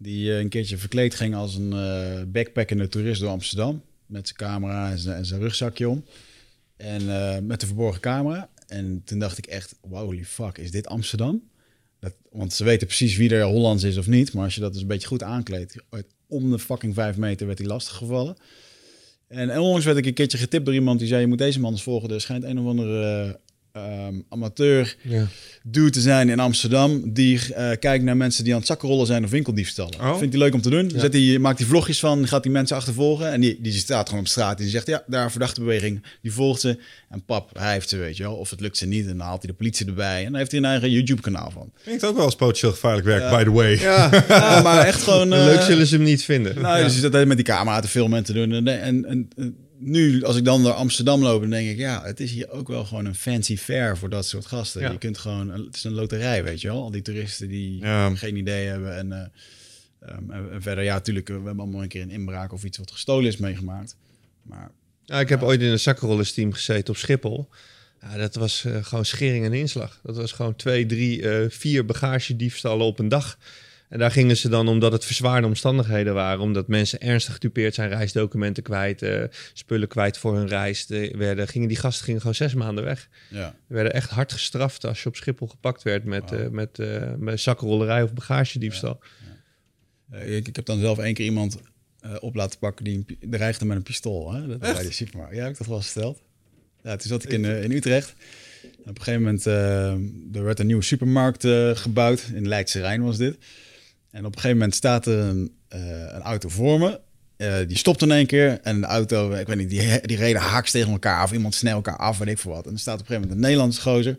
Die 0.03 0.32
eh, 0.32 0.38
een 0.38 0.48
keertje 0.48 0.78
verkleed 0.78 1.14
ging 1.14 1.34
als 1.34 1.55
een 1.55 1.72
eh 1.72 2.22
backpackende 2.26 2.88
toerist 2.88 3.20
door 3.20 3.30
Amsterdam. 3.30 3.82
Met 4.07 4.26
zijn 4.26 4.38
camera 4.38 4.90
en 4.90 4.98
zijn, 4.98 5.16
en 5.16 5.26
zijn 5.26 5.40
rugzakje 5.40 5.88
om. 5.88 6.05
En 6.76 7.00
eh, 7.00 7.38
met 7.42 7.61
de 7.61 7.66
verborgen 7.66 8.00
camera. 8.00 8.50
En 8.66 9.03
toen 9.05 9.18
dacht 9.18 9.38
ik 9.38 9.46
echt, 9.46 9.74
wow, 9.80 10.05
holy 10.05 10.24
fuck, 10.24 10.59
is 10.59 10.70
dit 10.70 10.86
Amsterdam? 10.86 11.42
Dat, 12.00 12.14
want 12.30 12.53
ze 12.53 12.64
weten 12.64 12.86
precies 12.86 13.16
wie 13.16 13.34
er 13.34 13.42
Hollands 13.42 13.84
is 13.84 13.96
of 13.96 14.07
niet. 14.07 14.32
Maar 14.32 14.44
als 14.44 14.55
je 14.55 14.61
dat 14.61 14.72
dus 14.72 14.82
een 14.82 14.88
beetje 14.88 15.09
goed 15.09 15.22
aankleedt, 15.22 15.76
om 16.26 16.50
de 16.50 16.59
fucking 16.59 16.94
vijf 16.94 17.16
meter 17.16 17.46
werd 17.46 17.59
hij 17.59 17.66
lastiggevallen. 17.66 18.36
En, 19.28 19.50
en 19.50 19.59
onlangs 19.59 19.84
werd 19.84 19.96
ik 19.96 20.07
een 20.07 20.14
keertje 20.14 20.38
getipt 20.38 20.64
door 20.64 20.74
iemand 20.74 20.98
die 20.98 21.09
zei, 21.09 21.20
je 21.20 21.26
moet 21.26 21.38
deze 21.38 21.61
man 21.61 21.72
eens 21.72 21.82
volgen. 21.82 22.11
Er 22.11 22.20
schijnt 22.20 22.44
een 22.44 22.59
of 22.59 22.66
andere 22.66 23.40
eh, 23.72 23.82
ehm, 23.82 24.14
amateur 24.28 24.96
Ja. 25.02 25.26
dude 25.62 25.90
te 25.90 26.00
zijn 26.00 26.28
in 26.28 26.40
Amsterdam 26.40 27.12
die 27.12 27.54
eh, 27.54 27.70
kijkt 27.78 28.04
naar 28.04 28.16
mensen 28.16 28.44
die 28.44 28.52
aan 28.52 28.58
het 28.58 28.68
zakkenrollen 28.68 29.06
zijn 29.06 29.24
of 29.24 29.30
winkeldiefstallen. 29.30 30.00
Oh. 30.00 30.18
Vindt 30.18 30.34
hij 30.34 30.42
leuk 30.42 30.54
om 30.54 30.60
te 30.60 30.70
doen. 30.70 30.88
Ja. 30.88 30.98
Zet 30.98 31.12
hij, 31.12 31.38
maakt 31.38 31.58
hij 31.58 31.68
vlogjes 31.68 32.00
van, 32.00 32.28
gaat 32.28 32.42
die 32.42 32.52
mensen 32.52 32.76
achtervolgen 32.76 33.32
en 33.32 33.40
die, 33.40 33.58
die 33.60 33.72
staat 33.72 34.08
gewoon 34.08 34.24
op 34.24 34.28
straat 34.28 34.56
en 34.56 34.62
die 34.62 34.72
zegt 34.72 34.86
ja, 34.86 35.02
daar 35.06 35.24
een 35.24 35.30
verdachte 35.30 35.60
beweging. 35.60 36.02
Die 36.22 36.32
volgt 36.32 36.60
ze 36.60 36.78
en 37.10 37.24
pap, 37.24 37.58
hij 37.58 37.72
heeft 37.72 37.88
ze, 37.88 37.96
weet 37.96 38.16
je 38.16 38.22
wel. 38.22 38.34
Of 38.34 38.50
het 38.50 38.60
lukt 38.60 38.76
ze 38.76 38.86
niet 38.86 39.06
en 39.06 39.16
dan 39.16 39.26
haalt 39.26 39.42
hij 39.42 39.50
de 39.50 39.56
politie 39.56 39.86
erbij 39.86 40.18
en 40.18 40.24
dan 40.30 40.34
heeft 40.34 40.50
hij 40.50 40.60
een 40.60 40.66
eigen 40.66 40.90
YouTube 40.90 41.22
kanaal 41.22 41.50
van. 41.50 41.72
Klinkt 41.82 42.04
ook 42.04 42.16
wel 42.16 42.24
als 42.24 42.36
potentieel 42.36 42.72
gevaarlijk 42.72 43.06
werk, 43.06 43.30
by 43.30 43.44
the 43.44 43.52
way. 43.52 43.78
Ja, 43.78 44.24
ja 44.28 44.62
maar 44.62 44.86
echt 44.86 45.02
gewoon... 45.02 45.32
eh, 45.32 45.44
Leuk 45.44 45.60
zullen 45.60 45.86
ze 45.86 45.94
hem 45.94 46.04
niet 46.04 46.24
vinden. 46.24 46.60
Nou, 46.60 46.82
dus 46.82 47.00
dat 47.00 47.26
met 47.26 47.36
die 47.36 47.46
camera 47.46 47.80
te 47.80 47.88
filmen 47.88 48.18
en 48.18 48.24
te 48.24 48.32
doen. 48.32 48.52
En, 48.52 48.66
en, 48.68 49.04
en, 49.04 49.28
en 49.36 49.56
nu, 49.84 50.22
als 50.24 50.36
ik 50.36 50.44
dan 50.44 50.62
door 50.62 50.72
Amsterdam 50.72 51.22
loop, 51.22 51.40
dan 51.40 51.50
denk 51.50 51.70
ik, 51.70 51.76
ja, 51.76 52.02
het 52.04 52.20
is 52.20 52.30
hier 52.30 52.50
ook 52.50 52.68
wel 52.68 52.84
gewoon 52.84 53.04
een 53.04 53.14
fancy 53.14 53.56
fair 53.56 53.98
voor 53.98 54.08
dat 54.08 54.26
soort 54.26 54.46
gasten. 54.46 54.80
Ja. 54.80 54.90
Je 54.90 54.98
kunt 54.98 55.18
gewoon, 55.18 55.48
het 55.50 55.74
is 55.76 55.84
een 55.84 55.92
loterij, 55.92 56.44
weet 56.44 56.60
je 56.60 56.68
wel. 56.68 56.82
Al 56.82 56.90
die 56.90 57.02
toeristen 57.02 57.48
die 57.48 57.78
Ja. 57.78 58.14
geen 58.14 58.36
idee 58.36 58.66
hebben. 58.66 58.96
En, 58.96 59.12
eh, 59.12 59.26
ehm, 60.10 60.30
en, 60.30 60.62
verder, 60.62 60.84
ja, 60.84 60.94
natuurlijk, 60.94 61.28
we 61.28 61.34
hebben 61.34 61.58
allemaal 61.58 61.82
een 61.82 61.88
keer 61.88 62.02
een 62.02 62.10
inbraak 62.10 62.52
of 62.52 62.64
iets 62.64 62.78
wat 62.78 62.90
gestolen 62.90 63.26
is 63.26 63.36
meegemaakt. 63.36 63.96
Maar 64.42 64.70
Ja, 65.04 65.20
ik 65.20 65.28
heb 65.28 65.42
ooit 65.42 65.60
in 65.60 65.68
een 65.70 65.80
zakkenrollersteam 65.80 66.52
gezeten 66.52 66.94
op 66.94 66.96
Schiphol. 67.00 67.48
Ja, 68.00 68.16
dat 68.16 68.34
was 68.34 68.64
eh, 68.64 68.84
gewoon 68.84 69.04
schering 69.04 69.44
en 69.44 69.52
inslag. 69.52 70.00
Dat 70.02 70.16
was 70.16 70.32
gewoon 70.32 70.56
twee, 70.56 70.86
drie, 70.86 71.28
eh, 71.28 71.50
vier 71.50 71.84
bagagediefstallen 71.84 72.86
op 72.86 72.98
een 72.98 73.08
dag. 73.08 73.38
En 73.93 73.99
daar 73.99 74.11
gingen 74.11 74.36
ze 74.36 74.49
dan, 74.49 74.68
omdat 74.68 74.93
het 74.93 75.05
verzwaarde 75.05 75.47
omstandigheden 75.47 76.14
waren, 76.14 76.40
omdat 76.40 76.68
mensen 76.68 77.01
ernstig 77.01 77.34
gedupeerd 77.34 77.74
zijn, 77.74 77.88
reisdocumenten 77.88 78.62
kwijt, 78.62 79.03
eh, 79.03 79.22
spullen 79.53 79.88
kwijt 79.88 80.18
voor 80.18 80.36
hun 80.36 80.49
reis, 80.49 80.86
de, 80.86 81.14
werden, 81.16 81.49
gingen 81.49 81.68
die 81.68 81.76
gasten 81.76 82.05
gingen 82.05 82.20
gewoon 82.20 82.34
zes 82.34 82.55
maanden 82.55 82.84
weg. 82.84 83.09
ja, 83.30 83.55
We 83.66 83.74
werden 83.74 83.93
echt 83.93 84.11
hard 84.11 84.32
gestraft 84.32 84.84
als 84.84 85.03
je 85.03 85.09
op 85.09 85.16
Schiphol 85.16 85.47
gepakt 85.47 85.82
werd 85.82 86.05
met, 86.05 86.30
Wauw. 86.30 86.45
eh, 86.45 86.51
met, 86.51 86.78
eh, 86.78 87.12
met 87.18 87.40
zakkenrollerij 87.40 88.03
of 88.03 88.12
bagagediefstal. 88.12 89.01
Eh, 90.11 90.36
ik, 90.36 90.49
ik 90.49 90.57
heb 90.57 90.64
dan 90.64 90.80
zelf 90.80 90.99
één 90.99 91.14
keer 91.14 91.24
iemand 91.24 91.59
op 92.20 92.34
laten 92.34 92.59
pakken 92.59 92.84
die 92.84 93.18
dreigde 93.20 93.64
met 93.64 93.76
een 93.76 93.82
pistool. 93.82 94.32
Hè? 94.32 94.47
Dat 94.47 94.59
bij 94.59 94.82
de 94.82 94.93
supermarkt. 94.93 95.34
Ja, 95.34 95.43
heb 95.43 95.53
ik 95.53 95.59
dat 95.59 95.66
wel 95.66 95.76
eens 95.76 95.90
verteld? 95.90 96.22
Ja, 96.82 96.97
toen 96.97 97.09
zat 97.09 97.24
ik 97.24 97.30
in, 97.30 97.45
in 97.45 97.70
Utrecht. 97.70 98.14
En 98.62 98.90
op 98.90 98.99
een 98.99 99.03
gegeven 99.03 99.22
moment, 99.22 99.45
er 100.34 100.45
werd 100.45 100.59
een 100.59 100.66
nieuwe 100.66 100.82
supermarkt 100.82 101.47
gebouwd. 101.78 102.30
In 102.34 102.49
Leidse 102.49 102.80
Rijn 102.80 103.03
was 103.03 103.16
dit. 103.16 103.36
En 104.12 104.20
op 104.20 104.34
een 104.34 104.40
gegeven 104.40 104.56
moment 104.56 104.74
staat 104.74 105.06
er 105.06 105.18
een, 105.18 105.52
eh, 105.68 105.80
een 105.90 106.20
auto 106.22 106.48
voor 106.48 106.78
me. 106.78 107.00
Eh, 107.36 107.54
die 107.68 107.76
stopt 107.76 108.02
in 108.02 108.10
één 108.10 108.26
keer. 108.26 108.60
En 108.62 108.80
de 108.80 108.86
auto, 108.86 109.32
ik 109.32 109.46
weet 109.46 109.56
niet, 109.56 109.70
die, 109.70 110.00
die 110.00 110.16
reden 110.16 110.40
haaks 110.40 110.70
tegen 110.70 110.92
elkaar. 110.92 111.22
Of 111.24 111.32
iemand 111.32 111.54
snel 111.54 111.74
elkaar 111.74 111.96
af, 111.96 112.18
weet 112.18 112.28
ik 112.28 112.38
veel 112.38 112.52
wat. 112.52 112.66
En 112.66 112.72
er 112.72 112.78
staat 112.78 112.94
op 112.94 113.00
een 113.00 113.06
gegeven 113.06 113.28
moment 113.28 113.44
een 113.44 113.50
Nederlandse 113.50 113.80
gozer. 113.80 114.18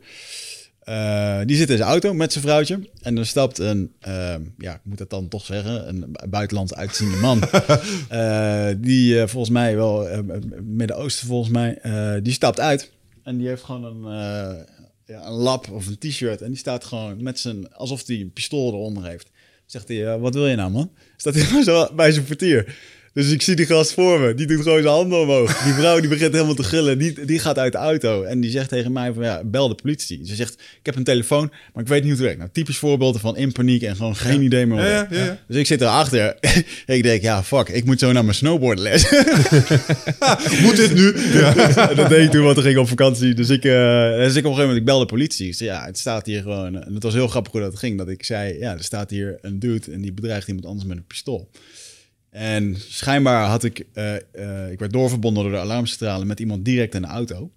Eh, 0.79 1.39
die 1.45 1.57
zit 1.57 1.69
in 1.69 1.77
zijn 1.77 1.89
auto 1.89 2.13
met 2.13 2.31
zijn 2.31 2.43
vrouwtje. 2.43 2.89
En 3.01 3.17
er 3.17 3.25
stapt 3.25 3.57
een, 3.57 3.93
ja, 4.57 4.73
ik 4.73 4.79
moet 4.83 4.99
het 4.99 5.09
dan 5.09 5.27
toch 5.27 5.45
zeggen, 5.45 5.87
een 5.89 5.99
bu- 6.11 6.27
buitenlands 6.27 6.73
uitziende 6.73 7.17
man. 7.17 7.39
Die 8.87 9.27
volgens 9.27 9.49
mij 9.53 9.75
wel, 9.75 10.07
Midden-Oosten 10.61 11.27
volgens 11.27 11.49
mij, 11.51 11.79
die 12.21 12.33
stapt 12.33 12.59
uit. 12.59 12.91
En 13.23 13.37
die 13.37 13.47
heeft 13.47 13.63
gewoon 13.63 13.83
een, 13.83 14.11
ja, 15.05 15.25
een 15.25 15.33
lap 15.33 15.69
of 15.71 15.87
een 15.87 15.97
t-shirt. 15.97 16.41
En 16.41 16.47
die 16.47 16.57
staat 16.57 16.83
gewoon 16.83 17.23
met 17.23 17.39
zijn, 17.39 17.73
alsof 17.73 18.07
hij 18.07 18.19
een 18.19 18.33
pistool 18.33 18.73
eronder 18.73 19.05
heeft. 19.05 19.29
Zegt 19.65 19.87
hij, 19.87 20.17
wat 20.17 20.33
wil 20.33 20.47
je 20.47 20.55
nou 20.55 20.71
man? 20.71 20.91
Staat 21.17 21.33
hij 21.35 21.63
zo 21.63 21.93
bij 21.95 22.11
zijn 22.11 22.25
portier. 22.25 22.75
Dus 23.13 23.31
ik 23.31 23.41
zie 23.41 23.55
die 23.55 23.65
gast 23.65 23.93
voor 23.93 24.19
me. 24.19 24.33
Die 24.33 24.47
doet 24.47 24.61
gewoon 24.61 24.81
zijn 24.81 24.93
handen 24.93 25.19
omhoog. 25.19 25.63
Die 25.63 25.73
vrouw 25.73 25.99
die 25.99 26.09
begint 26.09 26.33
helemaal 26.33 26.53
te 26.53 26.63
gillen. 26.63 26.97
Die, 26.97 27.25
die 27.25 27.39
gaat 27.39 27.57
uit 27.57 27.71
de 27.71 27.77
auto. 27.77 28.23
En 28.23 28.39
die 28.39 28.51
zegt 28.51 28.69
tegen 28.69 28.91
mij 28.91 29.13
van 29.13 29.23
ja, 29.23 29.41
bel 29.43 29.67
de 29.67 29.75
politie. 29.75 30.19
Ze 30.25 30.35
zegt, 30.35 30.53
ik 30.53 30.85
heb 30.85 30.95
een 30.95 31.03
telefoon, 31.03 31.51
maar 31.73 31.83
ik 31.83 31.89
weet 31.89 32.03
niet 32.03 32.11
hoe 32.11 32.11
het 32.11 32.21
werkt. 32.21 32.37
Nou, 32.37 32.49
typisch 32.51 32.77
voorbeelden 32.77 33.21
van 33.21 33.37
in 33.37 33.51
paniek 33.51 33.81
en 33.81 33.95
gewoon 33.95 34.15
geen 34.15 34.41
idee 34.41 34.65
meer. 34.65 34.85
Ja. 34.85 35.37
Dus 35.47 35.57
ik 35.57 35.65
zit 35.65 35.81
erachter. 35.81 36.37
ik 36.85 37.03
denk, 37.03 37.21
ja, 37.21 37.43
fuck, 37.43 37.69
ik 37.69 37.85
moet 37.85 37.99
zo 37.99 38.11
naar 38.11 38.23
mijn 38.23 38.35
snowboardles. 38.35 39.01
Moet 40.63 40.75
dit 40.75 40.93
nu? 40.93 41.13
Dat 41.95 42.09
deed 42.09 42.25
ik 42.25 42.31
toen, 42.31 42.43
want 42.43 42.57
ik 42.57 42.63
ging 42.63 42.77
op 42.77 42.87
vakantie. 42.87 43.33
Dus 43.33 43.49
ik, 43.49 43.65
eh, 43.65 44.15
dus 44.15 44.35
ik 44.35 44.45
op 44.45 44.51
een 44.51 44.57
gegeven 44.57 44.59
moment, 44.59 44.77
ik 44.77 44.85
bel 44.85 44.99
de 44.99 45.05
politie. 45.05 45.47
Ik 45.47 45.55
zei, 45.55 45.69
ja, 45.69 45.85
het 45.85 45.97
staat 45.97 46.25
hier 46.25 46.41
gewoon... 46.41 46.83
En 46.83 46.93
het 46.93 47.03
was 47.03 47.13
heel 47.13 47.27
grappig 47.27 47.51
hoe 47.51 47.61
dat 47.61 47.77
ging. 47.77 47.97
Dat 47.97 48.09
ik 48.09 48.23
zei, 48.23 48.59
ja, 48.59 48.73
er 48.73 48.83
staat 48.83 49.09
hier 49.09 49.37
een 49.41 49.59
dude 49.59 49.91
en 49.91 50.01
die 50.01 50.13
bedreigt 50.13 50.47
iemand 50.47 50.65
anders 50.65 50.87
met 50.87 50.97
een 50.97 51.07
pistool. 51.07 51.49
En 52.33 52.75
schijnbaar 52.89 53.47
had 53.47 53.63
ik... 53.63 53.85
eh, 53.93 54.15
eh, 54.15 54.71
ik 54.71 54.79
werd 54.79 54.93
doorverbonden 54.93 55.43
door 55.43 55.51
de 55.51 55.57
alarmcentrale 55.57 56.25
met 56.25 56.39
iemand 56.39 56.65
direct 56.65 56.95
in 56.95 57.01
de 57.01 57.07
auto. 57.07 57.51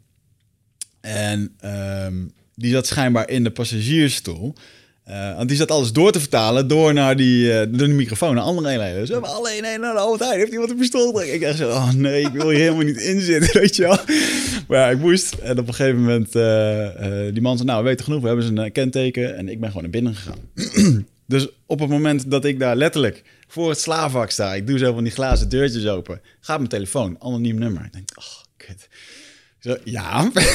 En 1.01 1.55
ehm, 1.61 2.14
die 2.55 2.72
zat 2.72 2.87
schijnbaar 2.87 3.29
in 3.29 3.45
de 3.45 3.51
passagiersstoel. 3.51 4.55
Eh, 5.05 5.37
want 5.37 5.49
die 5.49 5.57
zat 5.57 5.70
alles 5.70 5.93
door 5.93 6.12
te 6.12 6.20
vertalen 6.20 6.68
door 6.68 6.95
naar 6.95 7.16
die, 7.16 7.70
die 7.70 7.89
microfoon 7.89 8.35
naar 8.35 8.45
andere 8.45 8.68
eenheden. 8.68 8.99
Dus 8.99 9.09
we 9.09 9.12
hebben 9.12 9.35
alleen 9.35 9.64
een 9.64 9.81
naar 9.81 9.95
de 9.95 10.24
Heijn. 10.24 10.39
Heeft 10.39 10.53
iemand 10.53 10.70
een 10.70 10.77
pistool? 10.77 11.22
Ik 11.22 11.41
dacht 11.41 11.57
zo, 11.57 11.68
oh 11.68 11.93
nee, 11.93 12.22
ik 12.22 12.33
wil 12.33 12.49
hier 12.49 12.59
helemaal 12.59 12.85
niet 12.85 13.01
in 13.01 13.20
zitten, 13.20 13.53
weet 13.61 13.77
je 13.77 13.83
wel. 13.83 13.99
Maar 14.68 14.93
ik 14.93 14.99
moest. 14.99 15.35
En 15.35 15.59
op 15.59 15.68
een 15.68 15.74
gegeven 15.74 16.01
moment, 16.01 16.33
die 17.33 17.43
man 17.43 17.57
zei, 17.57 17.68
nou, 17.68 17.83
we 17.83 17.89
weten 17.89 18.05
genoeg. 18.05 18.20
We 18.20 18.27
hebben 18.27 18.57
zijn 18.57 18.72
kenteken. 18.72 19.37
En 19.37 19.49
ik 19.49 19.61
ben 19.61 19.68
gewoon 19.68 19.83
naar 19.83 19.93
binnen 19.93 20.14
gegaan. 20.14 21.07
dus 21.27 21.49
op 21.66 21.81
het 21.81 21.89
moment 21.89 22.31
dat 22.31 22.45
ik 22.45 22.59
daar 22.59 22.77
letterlijk 22.77 23.22
voor 23.47 23.68
het 23.68 23.80
slaafvak 23.80 24.30
sta, 24.30 24.55
ik 24.55 24.66
doe 24.66 24.78
zo 24.78 24.92
van 24.92 25.03
die 25.03 25.12
glazen 25.12 25.49
deurtjes 25.49 25.86
open, 25.86 26.20
gaat 26.40 26.59
mijn 26.59 26.68
telefoon, 26.68 27.16
anoniem 27.20 27.59
nummer. 27.59 27.84
Ik 27.84 27.92
denk, 27.92 28.09
oh, 28.14 28.42
kut. 28.57 28.88
Zo, 29.67 29.77
ja. 29.85 30.31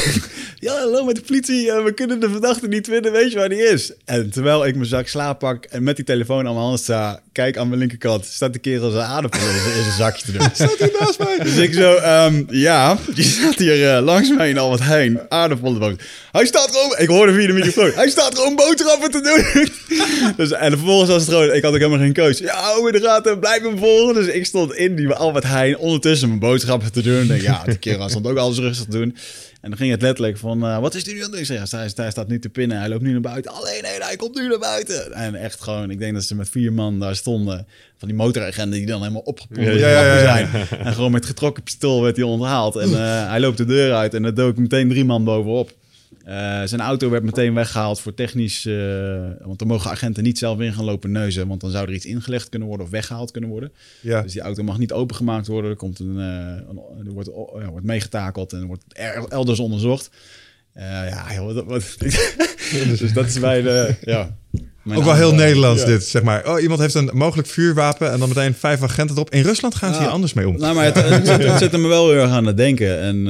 Ja, 0.59 0.73
hallo 0.79 1.03
met 1.05 1.15
de 1.15 1.21
politie. 1.21 1.71
eh, 1.71 1.83
we 1.83 1.93
kunnen 1.93 2.19
de 2.19 2.29
verdachte 2.29 2.67
niet 2.67 2.87
vinden. 2.87 3.11
Weet 3.11 3.31
je 3.31 3.37
waar 3.37 3.49
die 3.49 3.63
is? 3.63 3.91
En 4.05 4.29
terwijl 4.31 4.65
ik 4.65 4.75
mijn 4.75 4.87
zak 4.87 5.07
slaap 5.07 5.39
pak 5.39 5.65
en 5.65 5.83
met 5.83 5.95
die 5.95 6.05
telefoon 6.05 6.47
aan 6.47 6.53
mijn 6.53 6.65
hand 6.65 6.79
sta... 6.79 7.19
kijk 7.31 7.57
aan 7.57 7.67
mijn 7.67 7.79
linkerkant, 7.79 8.25
staat 8.25 8.53
de 8.53 8.59
kerel 8.59 8.91
zijn 8.91 9.05
aardappel 9.05 9.39
in 9.39 9.83
zijn- 9.83 9.91
zakje 9.97 10.25
te 10.25 10.31
doen. 10.31 10.41
Staat 10.53 10.77
hier 10.77 10.95
naast 10.99 11.19
mij? 11.19 11.37
Dus 11.43 11.55
ik 11.55 11.73
zo, 11.73 11.95
ehm, 11.95 12.43
ja, 12.49 12.97
je 13.15 13.23
staat 13.23 13.55
hier 13.55 13.95
eh, 13.95 14.03
langs 14.03 14.29
mij 14.29 14.49
in 14.49 14.57
Albert 14.57 14.83
Heijn, 14.83 15.19
aardappelen. 15.29 15.97
Hij 16.31 16.45
staat 16.45 16.69
gewoon, 16.71 16.95
ik 16.97 17.07
hoorde 17.07 17.33
via 17.33 17.47
de 17.47 17.53
microfoon, 17.53 17.91
hij 17.95 18.09
staat 18.09 18.35
gewoon 18.35 18.55
boodschappen 18.55 19.11
te 19.11 19.21
doen. 19.21 19.67
dus, 20.37 20.51
en 20.51 20.71
vervolgens 20.71 21.09
was 21.09 21.21
het 21.21 21.29
gewoon, 21.31 21.53
ik 21.53 21.63
had 21.63 21.71
ook 21.73 21.77
helemaal 21.79 21.99
geen 21.99 22.13
keus. 22.13 22.37
Ja, 22.37 22.55
hou 22.55 22.87
in 22.91 23.01
de 23.01 23.07
gaten, 23.07 23.39
blijf 23.39 23.61
me 23.61 23.77
volgen. 23.77 24.13
Dus 24.13 24.27
ik 24.27 24.45
stond 24.45 24.73
in 24.73 24.95
die 24.95 25.09
Albert 25.13 25.43
Heijn 25.43 25.77
ondertussen 25.77 26.27
mijn 26.27 26.39
boodschappen 26.39 26.91
te 26.91 27.01
doen. 27.01 27.31
En 27.31 27.41
ja, 27.41 27.61
die 27.65 27.77
kerel 27.77 28.09
stond 28.09 28.27
ook 28.27 28.37
alles 28.37 28.57
rustig 28.57 28.85
te 28.85 28.91
doen. 28.97 29.00
En 29.01 29.69
dan 29.69 29.77
ging 29.77 29.91
het 29.91 30.01
letterlijk 30.01 30.37
van, 30.37 30.65
eh, 30.65 30.79
wat 30.79 30.95
is 30.95 31.03
die 31.03 31.13
nu 31.13 31.19
aan 31.19 31.23
het 31.23 31.31
doen? 31.31 31.41
Ik 31.41 31.45
zeg, 31.45 31.69
ja, 31.69 31.77
hij, 31.77 31.89
hij 31.95 32.11
staat 32.11 32.27
nu 32.27 32.39
te 32.39 32.49
pinnen, 32.49 32.77
hij 32.77 32.89
loopt 32.89 33.01
nu 33.01 33.11
naar 33.11 33.21
buiten. 33.21 33.51
Alleen, 33.51 33.81
nee, 33.81 33.97
hij 33.99 34.15
komt 34.15 34.35
nu 34.35 34.47
naar 34.47 34.59
buiten. 34.59 35.13
En 35.13 35.35
echt 35.35 35.61
gewoon, 35.61 35.89
ik 35.91 35.99
denk 35.99 36.13
dat 36.13 36.23
ze 36.23 36.35
met 36.35 36.49
vier 36.49 36.73
man 36.73 36.99
daar 36.99 37.15
stonden. 37.15 37.67
Van 37.97 38.07
die 38.07 38.17
motoragenten 38.17 38.77
die 38.77 38.85
dan 38.85 38.99
helemaal 38.99 39.21
opgepompt 39.21 39.63
Ja, 39.63 39.89
ja, 39.89 40.19
zijn. 40.19 40.49
En 40.83 40.93
gewoon 40.93 41.11
met 41.11 41.25
getrokken 41.25 41.63
pistool 41.63 42.01
werd 42.01 42.15
hij 42.15 42.25
onthaald. 42.25 42.75
En 42.75 42.89
eh, 42.89 43.29
hij 43.29 43.39
loopt 43.39 43.57
de 43.57 43.65
deur 43.65 43.93
uit 43.93 44.13
en 44.13 44.23
er 44.23 44.35
dook 44.35 44.57
meteen 44.57 44.89
drie 44.89 45.05
man 45.05 45.23
bovenop. 45.23 45.71
Eh, 46.25 46.61
zijn 46.65 46.81
auto 46.81 47.09
werd 47.09 47.23
meteen 47.23 47.53
weggehaald 47.53 47.99
voor 47.99 48.13
technisch... 48.13 48.65
eh, 48.65 48.73
want 49.39 49.61
er 49.61 49.67
mogen 49.67 49.91
agenten 49.91 50.23
niet 50.23 50.37
zelf 50.37 50.59
in 50.59 50.73
gaan 50.73 50.83
lopen 50.83 51.11
neuzen... 51.11 51.47
want 51.47 51.61
dan 51.61 51.71
zou 51.71 51.87
er 51.87 51.93
iets 51.93 52.05
ingelegd 52.05 52.49
kunnen 52.49 52.67
worden 52.67 52.85
of 52.85 52.91
weggehaald 52.91 53.31
kunnen 53.31 53.49
worden. 53.49 53.71
Ja. 54.01 54.21
Dus 54.21 54.31
die 54.33 54.41
auto 54.41 54.63
mag 54.63 54.77
niet 54.77 54.91
opengemaakt 54.93 55.47
worden. 55.47 55.71
Er, 55.71 55.77
komt 55.77 55.99
een, 55.99 56.19
eh, 56.19 56.67
een- 56.69 57.05
er 57.07 57.11
wordt, 57.13 57.29
ja, 57.61 57.69
wordt 57.69 57.85
meegetakeld 57.85 58.53
en 58.53 58.65
wordt 58.65 58.83
er- 58.87 59.25
elders 59.29 59.59
onderzocht. 59.59 60.09
Ja, 60.75 61.33
joh, 61.33 61.53
wat, 61.53 61.65
wat- 61.65 61.95
dus 62.99 63.13
dat 63.13 63.25
is 63.25 63.39
bij 63.39 63.61
de... 63.61 63.95
Ja, 64.01 64.35
mijn 64.83 64.99
Ook 64.99 65.05
wel 65.05 65.15
heel. 65.15 65.33
Nederlands 65.33 65.81
Ja. 65.81 65.87
dit, 65.87 66.03
zeg 66.03 66.23
maar. 66.23 66.47
Oh, 66.53 66.61
iemand 66.61 66.79
heeft 66.79 66.93
een 66.93 67.09
mogelijk 67.13 67.47
vuurwapen 67.47 68.11
en 68.11 68.19
dan 68.19 68.27
meteen 68.27 68.53
vijf 68.53 68.83
agenten 68.83 69.15
erop. 69.15 69.29
In 69.29 69.41
Rusland 69.43 69.75
gaan 69.75 69.89
ze 69.93 69.99
Ja. 69.99 70.03
hier 70.05 70.11
anders 70.13 70.33
mee 70.33 70.47
om. 70.47 70.57
Nou, 70.57 70.75
maar 70.75 70.85
het, 70.85 70.95
het, 70.95 71.27
zet, 71.27 71.43
het 71.43 71.57
zette 71.59 71.77
me 71.77 71.87
wel 71.87 72.09
heel 72.09 72.21
erg 72.21 72.29
aan 72.31 72.45
het 72.45 72.57
denken. 72.57 72.99
En 72.99 73.23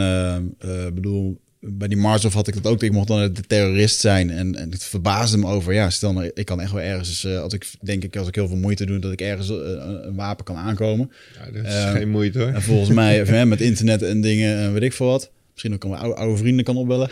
bedoel, 0.93 1.40
bij 1.61 1.87
die 1.87 1.97
Marshof 1.97 2.33
had 2.33 2.47
ik 2.47 2.53
dat 2.53 2.67
ook. 2.67 2.83
Ik 2.83 2.91
mocht 2.91 3.07
dan 3.07 3.33
de 3.33 3.41
terrorist 3.47 3.99
zijn. 3.99 4.29
En, 4.29 4.55
en 4.55 4.71
het 4.71 4.83
verbaasde 4.83 5.37
me 5.37 5.45
over. 5.47 5.73
Ja, 5.73 5.89
stel 5.89 6.13
nou, 6.13 6.31
ik 6.33 6.45
kan 6.45 6.61
echt 6.61 6.71
wel 6.71 6.81
ergens, 6.81 7.23
eh, 7.25 7.41
als 7.41 7.53
ik 7.53 7.71
denk 7.81 8.03
ik, 8.03 8.15
als 8.15 8.27
ik 8.27 8.35
heel 8.35 8.47
veel 8.47 8.57
moeite 8.57 8.85
doe, 8.85 8.99
dat 8.99 9.11
ik 9.11 9.21
ergens 9.21 9.49
eh, 9.49 9.55
een, 9.55 10.15
wapen 10.15 10.45
kan 10.45 10.55
aankomen. 10.55 11.11
Ja, 11.33 11.51
dat 11.51 11.65
is 11.65 11.73
Eh, 11.73 11.91
geen 11.91 12.09
moeite 12.09 12.39
hoor. 12.39 12.47
En 12.47 12.61
volgens 12.61 12.89
mij, 12.89 13.45
met 13.45 13.61
internet 13.61 14.01
en 14.01 14.21
dingen, 14.21 14.57
en 14.57 14.73
weet 14.73 14.83
ik 14.83 14.93
veel 14.93 15.07
wat. 15.07 15.31
Misschien 15.63 15.73
ook 15.73 15.89
mijn 15.91 16.01
oude, 16.03 16.19
oude 16.19 16.37
vrienden 16.37 16.65
kan 16.65 16.77
opbellen. 16.77 17.09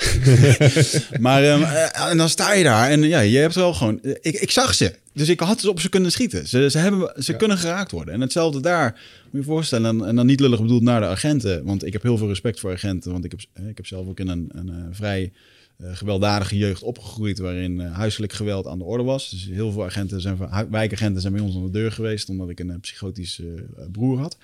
maar 1.25 1.43
ehm, 1.43 1.61
eh, 1.63 2.09
en 2.09 2.17
dan 2.17 2.29
sta 2.29 2.53
je 2.53 2.63
daar 2.63 2.89
en 2.89 3.01
ja, 3.01 3.19
je 3.19 3.37
hebt 3.37 3.55
wel 3.55 3.73
gewoon. 3.73 4.01
eh, 4.01 4.11
Ik, 4.21 4.35
ik 4.35 4.51
zag 4.51 4.73
ze, 4.73 4.95
dus 5.13 5.29
ik 5.29 5.39
had 5.39 5.59
ze 5.59 5.69
op 5.69 5.79
ze 5.79 5.89
kunnen 5.89 6.11
schieten. 6.11 6.47
Ze, 6.47 6.69
ze, 6.69 6.77
hebben, 6.77 7.23
ze 7.23 7.35
kunnen 7.35 7.57
geraakt 7.57 7.91
worden. 7.91 8.13
En 8.13 8.21
hetzelfde 8.21 8.59
daar, 8.59 9.01
moet 9.31 9.41
je 9.41 9.47
voorstellen. 9.47 9.99
En, 10.01 10.07
en 10.07 10.15
dan 10.15 10.25
niet 10.25 10.39
lullig 10.39 10.61
bedoeld 10.61 10.81
naar 10.81 10.99
de 10.99 11.05
agenten, 11.05 11.63
want 11.63 11.85
ik 11.85 11.93
heb 11.93 12.03
heel 12.03 12.17
veel 12.17 12.27
respect 12.27 12.59
voor 12.59 12.71
agenten. 12.71 13.11
Want 13.11 13.25
ik 13.25 13.31
heb, 13.31 13.39
eh, 13.53 13.67
ik 13.67 13.77
heb 13.77 13.85
zelf 13.85 14.07
ook 14.07 14.19
in 14.19 14.27
een, 14.27 14.49
een 14.53 14.87
vrij 14.91 15.31
eh, 15.77 15.89
gewelddadige 15.93 16.57
jeugd 16.57 16.83
opgegroeid, 16.83 17.39
waarin 17.39 17.81
eh, 17.81 17.93
huiselijk 17.95 18.33
geweld 18.33 18.67
aan 18.67 18.77
de 18.77 18.83
orde 18.83 19.03
was. 19.03 19.29
Dus 19.29 19.45
heel 19.51 19.71
veel 19.71 19.85
agenten 19.85 20.21
zijn, 20.21 20.37
wijkagenten 20.69 21.21
zijn 21.21 21.33
bij 21.33 21.41
ons 21.41 21.55
aan 21.55 21.63
de 21.65 21.71
deur 21.71 21.91
geweest, 21.91 22.29
omdat 22.29 22.49
ik 22.49 22.59
een 22.59 22.79
psychotische 22.79 23.65
broer 23.91 24.19
had. 24.19 24.37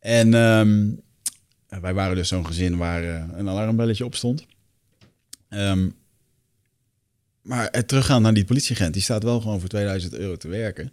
En 0.00 0.34
ehm, 0.34 0.82
eh, 0.82 0.92
wij 1.80 1.94
waren 1.94 2.16
dus 2.16 2.28
zo'n 2.28 2.46
gezin 2.46 2.76
waar 2.76 3.04
eh, 3.04 3.24
een 3.32 3.48
alarmbelletje 3.48 4.04
op 4.04 4.14
stond. 4.14 4.46
Ehm, 5.48 5.88
maar 7.42 7.68
het 7.70 7.88
teruggaan 7.88 8.22
naar 8.22 8.34
die 8.34 8.44
politieagent, 8.44 8.92
die 8.92 9.02
staat 9.02 9.22
wel 9.22 9.40
gewoon 9.40 9.60
voor 9.60 9.68
2000 9.68 10.14
euro 10.14 10.36
te 10.36 10.48
werken. 10.48 10.92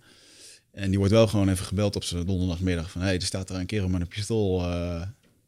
En 0.71 0.89
die 0.89 0.97
wordt 0.97 1.13
wel 1.13 1.27
gewoon 1.27 1.49
even 1.49 1.65
gebeld 1.65 1.95
op 1.95 2.03
zijn 2.03 2.25
donderdagmiddag 2.25 2.91
van... 2.91 3.01
hé, 3.01 3.07
hey, 3.07 3.15
er 3.15 3.21
staat 3.21 3.47
daar 3.47 3.59
een 3.59 3.65
kerel 3.65 3.87
met 3.87 4.01
een 4.01 4.07
pistool, 4.07 4.59
eh, 4.61 5.01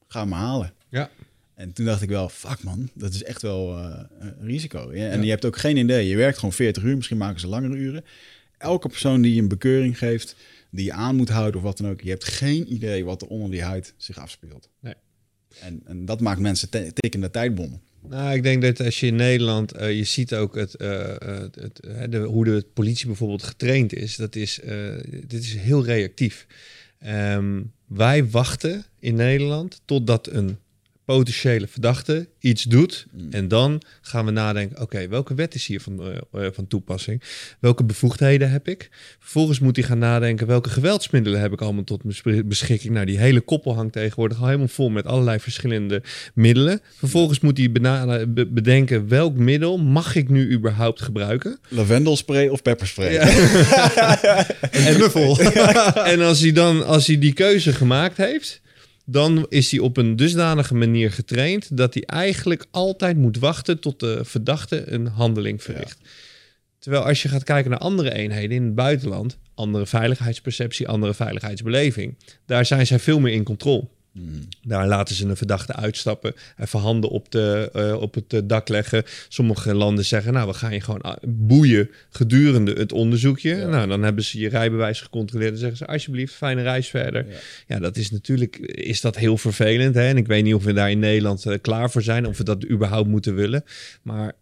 ga 0.08 0.22
hem 0.22 0.32
halen. 0.32 0.74
Ja. 0.90 1.10
En 1.54 1.74
toen 1.74 1.86
dacht 1.86 2.02
ik 2.02 2.10
wel, 2.10 2.30
fuck 2.30 2.64
man, 2.64 2.90
dat 2.94 3.14
is 3.14 3.24
echt 3.24 3.42
wel 3.42 3.78
eh, 3.78 4.04
een 4.20 4.36
risico. 4.42 4.96
Ja, 4.96 5.10
En 5.10 5.24
je 5.24 5.30
hebt 5.30 5.46
ook 5.46 5.58
geen 5.58 5.78
idee, 5.78 6.08
je 6.08 6.16
werkt 6.16 6.38
gewoon 6.38 6.54
40 6.54 6.84
uur, 6.84 6.96
misschien 6.96 7.18
maken 7.18 7.40
ze 7.40 7.48
langere 7.48 7.76
uren. 7.76 8.06
Elke 8.58 8.88
persoon 8.88 9.22
die 9.22 9.34
je 9.36 9.42
een 9.42 9.48
bekeuring 9.48 9.98
geeft, 9.98 10.36
die 10.70 10.86
je 10.86 10.94
aan 10.94 11.16
moet 11.16 11.30
houden 11.30 11.56
of 11.56 11.62
wat 11.62 11.78
dan 11.78 11.90
ook... 11.90 12.02
je 12.02 12.10
hebt 12.10 12.24
geen 12.24 12.74
idee 12.74 13.06
wat 13.06 13.22
er 13.22 13.28
onder 13.28 13.52
die 13.52 13.64
huid 13.64 13.94
zich 13.98 14.18
afspeelt. 14.18 14.70
Nee. 14.80 14.94
En, 15.60 15.82
en 15.86 16.06
dat 16.06 16.20
maakt 16.20 16.40
mensen 16.40 16.70
te- 16.70 17.30
tijdbommen. 17.32 17.82
Nou, 18.08 18.34
ik 18.34 18.44
denk 18.44 18.62
dat 18.62 18.80
als 18.80 19.00
je 19.00 19.08
in 19.08 19.16
Nederland, 19.16 19.72
eh, 19.72 19.98
je 19.98 20.04
ziet 20.04 20.34
ook 20.34 20.56
het, 20.56 20.76
eh, 20.76 21.16
het, 21.52 22.12
de, 22.12 22.18
hoe 22.18 22.46
de 22.46 22.66
politie 22.74 23.06
bijvoorbeeld 23.06 23.44
getraind 23.44 23.94
is. 23.94 24.16
Dat 24.16 24.36
is, 24.36 24.60
eh, 24.60 24.96
dit 25.28 25.44
is 25.44 25.56
heel 25.56 25.86
reactief. 25.86 26.48
Ehm, 27.00 27.62
wij 27.88 28.30
wachten 28.30 28.86
in 29.00 29.16
Nederland 29.16 29.82
totdat 29.86 30.28
een 30.28 30.58
potentiële 31.16 31.68
verdachte 31.68 32.28
iets 32.40 32.64
doet. 32.64 33.06
En 33.32 33.48
dan 33.48 33.82
gaan 34.02 34.26
we 34.26 34.32
nadenken, 34.32 34.82
oké, 34.82 35.08
welke 35.08 35.34
wet 35.34 35.56
is 35.56 35.66
hier 35.66 35.82
van, 35.82 36.02
eh, 36.02 36.46
eh, 36.46 36.52
van 36.54 36.68
toepassing? 36.68 37.22
Welke 37.60 37.84
bevoegdheden 37.84 38.52
heb 38.52 38.68
ik? 38.68 38.90
Vervolgens 39.20 39.60
moet 39.60 39.76
hij 39.76 39.86
gaan 39.86 39.98
nadenken, 39.98 40.48
welke 40.48 40.70
geweldsmiddelen 40.70 41.40
heb 41.40 41.52
ik 41.52 41.62
allemaal 41.62 41.84
tot 41.84 42.04
mijn 42.04 42.48
beschikking? 42.48 42.94
Nou, 42.94 43.06
die 43.06 43.18
hele 43.18 43.42
koppel 43.42 43.76
hangt 43.76 43.94
tegenwoordig 43.94 44.40
al 44.40 44.46
helemaal 44.46 44.68
vol 44.68 44.90
met 44.90 45.06
allerlei 45.06 45.40
verschillende 45.40 46.04
middelen. 46.34 46.82
Vervolgens 46.98 47.40
moet 47.40 47.58
hij 47.58 47.72
be- 47.72 48.48
bedenken, 48.50 49.08
welk 49.08 49.36
middel 49.36 49.78
mag 49.78 50.16
ik 50.16 50.30
nu 50.30 50.52
überhaupt 50.52 51.02
gebruiken? 51.02 51.60
Lavendelspray 51.68 52.48
of 52.48 52.62
pepperspray? 52.62 53.16
Een 54.72 54.96
knuffel. 54.96 55.40
en 56.14 56.22
als 56.22 56.40
hij 56.40 56.52
dan, 56.52 56.86
als 56.86 57.08
hij 57.08 57.20
die 57.20 57.34
keuze 57.34 57.74
gemaakt 57.74 58.18
heeft, 58.18 58.61
dan 59.12 59.46
is 59.50 59.72
hij 59.72 59.80
op 59.80 59.98
een 59.98 60.16
dusdanige 60.16 60.76
manier 60.76 61.12
getraind 61.12 61.78
dat 61.78 61.94
hij 61.94 62.04
eigenlijk 62.04 62.66
altijd 62.72 63.18
moet 63.18 63.38
wachten 63.38 63.80
tot 63.80 64.00
de 64.00 64.20
verdachte 64.24 64.92
een 64.92 65.08
handeling 65.08 65.64
verricht. 65.64 66.00
Terwijl 66.80 67.04
als 67.04 67.22
je 67.22 67.30
gaat 67.30 67.44
kijken 67.44 67.72
naar 67.72 67.80
andere 67.80 68.14
eenheden 68.14 68.56
in 68.56 68.64
het 68.64 68.76
buitenland, 68.76 69.38
andere 69.54 69.86
veiligheidsperceptie, 69.86 70.88
andere 70.88 71.14
veiligheidsbeleving, 71.14 72.16
daar 72.46 72.66
zijn 72.66 72.88
zij 72.88 73.00
veel 73.00 73.20
meer 73.20 73.34
in 73.34 73.44
controle. 73.44 73.88
Daar 74.64 74.88
laten 74.88 75.16
ze 75.16 75.28
een 75.28 75.38
verdachte 75.38 75.74
uitstappen, 75.74 76.34
even 76.58 76.80
handen 76.80 77.10
op, 77.10 77.32
de, 77.32 77.70
eh, 77.74 78.02
op 78.02 78.14
het 78.14 78.34
eh, 78.34 78.40
dak 78.44 78.70
leggen. 78.70 79.04
Sommige 79.28 79.74
landen 79.74 80.06
zeggen, 80.06 80.34
nou, 80.34 80.48
we 80.48 80.54
gaan 80.54 80.74
je 80.74 80.82
gewoon 80.82 81.02
ah, 81.02 81.16
boeien 81.28 81.90
gedurende 82.10 82.74
het 82.74 82.92
onderzoekje. 82.92 83.66
Nou, 83.66 83.88
dan 83.88 84.04
hebben 84.04 84.24
ze 84.24 84.40
je 84.40 84.50
rijbewijs 84.50 85.02
gecontroleerd 85.02 85.52
en 85.52 85.58
zeggen 85.58 85.78
ze, 85.78 85.88
alsjeblieft, 85.88 86.34
fijne 86.34 86.62
reis 86.62 86.88
verder. 86.88 87.26
Ja, 87.68 87.80
dat 87.80 87.98
is 87.98 88.12
natuurlijk, 88.12 88.58
is 88.58 89.02
dat 89.02 89.18
heel 89.18 89.38
vervelend. 89.38 89.96
Hè? 89.96 90.08
En 90.08 90.18
ik 90.18 90.28
weet 90.28 90.44
niet 90.44 90.54
of 90.54 90.64
we 90.64 90.74
daar 90.74 90.92
in 90.92 91.00
Nederland 91.00 91.46
eh, 91.46 91.58
klaar 91.62 91.92
voor 91.92 92.02
zijn, 92.02 92.28
of 92.28 92.38
we 92.38 92.44
dat 92.44 92.70
überhaupt 92.70 93.10
moeten 93.10 93.36
willen. 93.36 93.64
Maar 94.02 94.34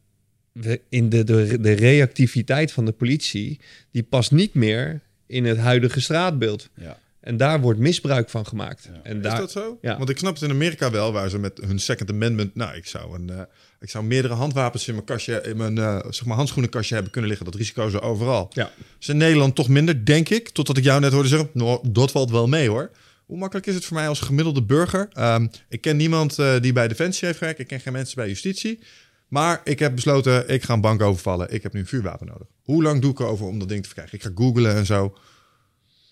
we, 0.51 0.81
in 0.89 1.09
de, 1.09 1.23
de, 1.23 1.57
de 1.61 1.73
reactiviteit 1.73 2.71
van 2.71 2.85
de 2.85 2.91
politie, 2.91 3.59
die 3.91 4.03
past 4.03 4.31
niet 4.31 4.53
meer 4.53 5.01
in 5.27 5.45
het 5.45 5.57
huidige 5.57 6.01
straatbeeld. 6.01 6.69
Ja. 6.73 6.97
En 7.29 7.37
daar 7.37 7.61
wordt 7.61 7.79
misbruik 7.79 8.29
van 8.29 8.45
gemaakt. 8.45 8.89
En 9.03 9.17
Is 9.17 9.23
daar, 9.23 9.37
dat 9.39 9.51
zo? 9.51 9.77
Ja. 9.81 9.97
Want 9.97 10.09
ik 10.09 10.17
snap 10.17 10.33
het 10.33 10.43
in 10.43 10.49
Amerika 10.49 10.91
wel, 10.91 11.11
waar 11.11 11.29
ze 11.29 11.39
met 11.39 11.59
hun 11.61 11.79
Second 11.79 12.09
Amendment... 12.09 12.55
Nou, 12.55 12.75
ik 12.75 12.85
zou, 12.85 13.15
een, 13.15 13.29
eh, 13.29 13.41
ik 13.79 13.89
zou 13.89 14.03
meerdere 14.03 14.33
handwapens 14.33 14.87
in 14.87 14.93
mijn, 14.93 15.05
kastje, 15.05 15.41
in 15.41 15.57
mijn 15.57 15.77
eh, 15.77 15.99
zeg 16.09 16.25
maar 16.25 16.35
handschoenenkastje 16.35 16.93
hebben 16.93 17.11
kunnen 17.11 17.29
liggen. 17.29 17.51
Dat 17.51 17.55
risico 17.59 17.87
is 17.87 17.93
er 17.93 18.01
overal. 18.01 18.51
Ja. 18.53 18.71
is 18.99 19.09
in 19.09 19.17
Nederland 19.17 19.55
toch 19.55 19.67
minder, 19.67 20.05
denk 20.05 20.29
ik. 20.29 20.49
Totdat 20.49 20.77
ik 20.77 20.83
jou 20.83 20.99
net 20.99 21.11
hoorde 21.11 21.27
zeggen, 21.27 21.49
nou, 21.53 21.89
dat 21.89 22.11
valt 22.11 22.31
wel 22.31 22.47
mee 22.47 22.69
hoor. 22.69 22.91
Hoe 23.25 23.37
makkelijk 23.37 23.67
is 23.67 23.75
het 23.75 23.85
voor 23.85 23.97
mij 23.97 24.07
als 24.07 24.19
gemiddelde 24.19 24.63
burger? 24.63 25.07
Ehm, 25.13 25.47
ik 25.69 25.81
ken 25.81 25.97
niemand 25.97 26.39
eh, 26.39 26.59
die 26.59 26.73
bij 26.73 26.87
Defensie 26.87 27.27
heeft 27.27 27.39
gewerkt. 27.39 27.59
Ik 27.59 27.67
ken 27.67 27.79
geen 27.79 27.93
mensen 27.93 28.15
bij 28.15 28.27
justitie. 28.27 28.79
Maar 29.27 29.61
ik 29.63 29.79
heb 29.79 29.95
besloten, 29.95 30.49
ik 30.49 30.63
ga 30.63 30.73
een 30.73 30.81
bank 30.81 31.01
overvallen. 31.01 31.53
Ik 31.53 31.63
heb 31.63 31.73
nu 31.73 31.79
een 31.79 31.87
vuurwapen 31.87 32.27
nodig. 32.27 32.47
Hoe 32.63 32.83
lang 32.83 33.01
doe 33.01 33.11
ik 33.11 33.19
erover 33.19 33.45
om 33.45 33.59
dat 33.59 33.69
ding 33.69 33.81
te 33.81 33.87
verkrijgen? 33.87 34.17
Ik 34.17 34.23
ga 34.23 34.31
googlen 34.35 34.75
en 34.75 34.85
zo. 34.85 35.17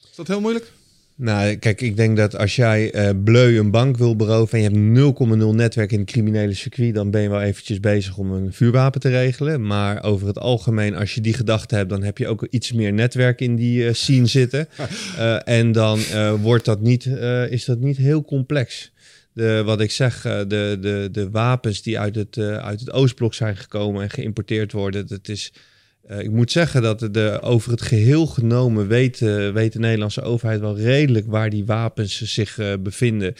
Is 0.09 0.15
dat 0.15 0.27
heel 0.27 0.41
moeilijk? 0.41 0.75
Nou, 1.19 1.55
kijk, 1.55 1.81
ik 1.81 1.97
denk 1.97 2.17
dat 2.17 2.37
als 2.37 2.55
jij 2.55 2.91
eh 2.91 3.09
bleu 3.23 3.57
een 3.57 3.71
bank 3.71 3.97
wil 3.97 4.15
beroven 4.15 4.57
en 4.57 4.63
je 4.63 4.69
hebt 4.69 5.49
0,0 5.51 5.55
netwerk 5.55 5.91
in 5.91 5.99
het 5.99 6.11
criminele 6.11 6.53
circuit, 6.53 6.93
dan 6.93 7.11
ben 7.11 7.21
je 7.21 7.29
wel 7.29 7.41
eventjes 7.41 7.79
bezig 7.79 8.17
om 8.17 8.31
een 8.31 8.53
vuurwapen 8.53 9.01
te 9.01 9.09
regelen. 9.09 9.65
Maar 9.67 10.03
over 10.03 10.27
het 10.27 10.39
algemeen, 10.39 10.95
als 10.95 11.15
je 11.15 11.21
die 11.21 11.33
gedachte 11.33 11.75
hebt, 11.75 11.89
dan 11.89 12.03
heb 12.03 12.17
je 12.17 12.27
ook 12.27 12.47
iets 12.49 12.71
meer 12.71 12.93
netwerk 12.93 13.41
in 13.41 13.55
die 13.55 13.87
eh, 13.87 13.93
scene 13.93 14.25
zitten. 14.25 14.67
Eh, 15.17 15.47
en 15.47 15.71
dan 15.71 15.99
wordt 16.41 16.65
dat 16.65 16.81
niet, 16.81 17.05
is 17.49 17.65
dat 17.65 17.79
niet 17.79 17.97
heel 17.97 18.23
complex. 18.23 18.91
De, 19.33 19.61
wat 19.65 19.81
ik 19.81 19.91
zeg, 19.91 20.21
de, 20.21 20.77
de, 20.81 21.09
de 21.11 21.29
wapens 21.29 21.81
die 21.81 21.99
uit 21.99 22.15
het, 22.15 22.37
uit 22.37 22.79
het 22.79 22.91
Oostblok 22.91 23.33
zijn 23.33 23.57
gekomen 23.57 24.01
en 24.01 24.09
geïmporteerd 24.09 24.71
worden, 24.71 25.07
dat 25.07 25.27
is 25.27 25.51
Uh, 25.53 25.63
ik 26.07 26.31
moet 26.31 26.51
zeggen 26.51 26.81
dat 26.81 26.99
de, 27.11 27.39
over 27.41 27.71
het 27.71 27.81
geheel 27.81 28.25
genomen 28.25 28.87
weet, 28.87 29.21
uh, 29.21 29.51
weet 29.51 29.73
de 29.73 29.79
Nederlandse 29.79 30.21
overheid 30.21 30.59
wel 30.59 30.77
redelijk 30.77 31.25
waar 31.27 31.49
die 31.49 31.65
wapens 31.65 32.21
zich 32.21 32.57
uh, 32.57 32.73
bevinden. 32.79 33.33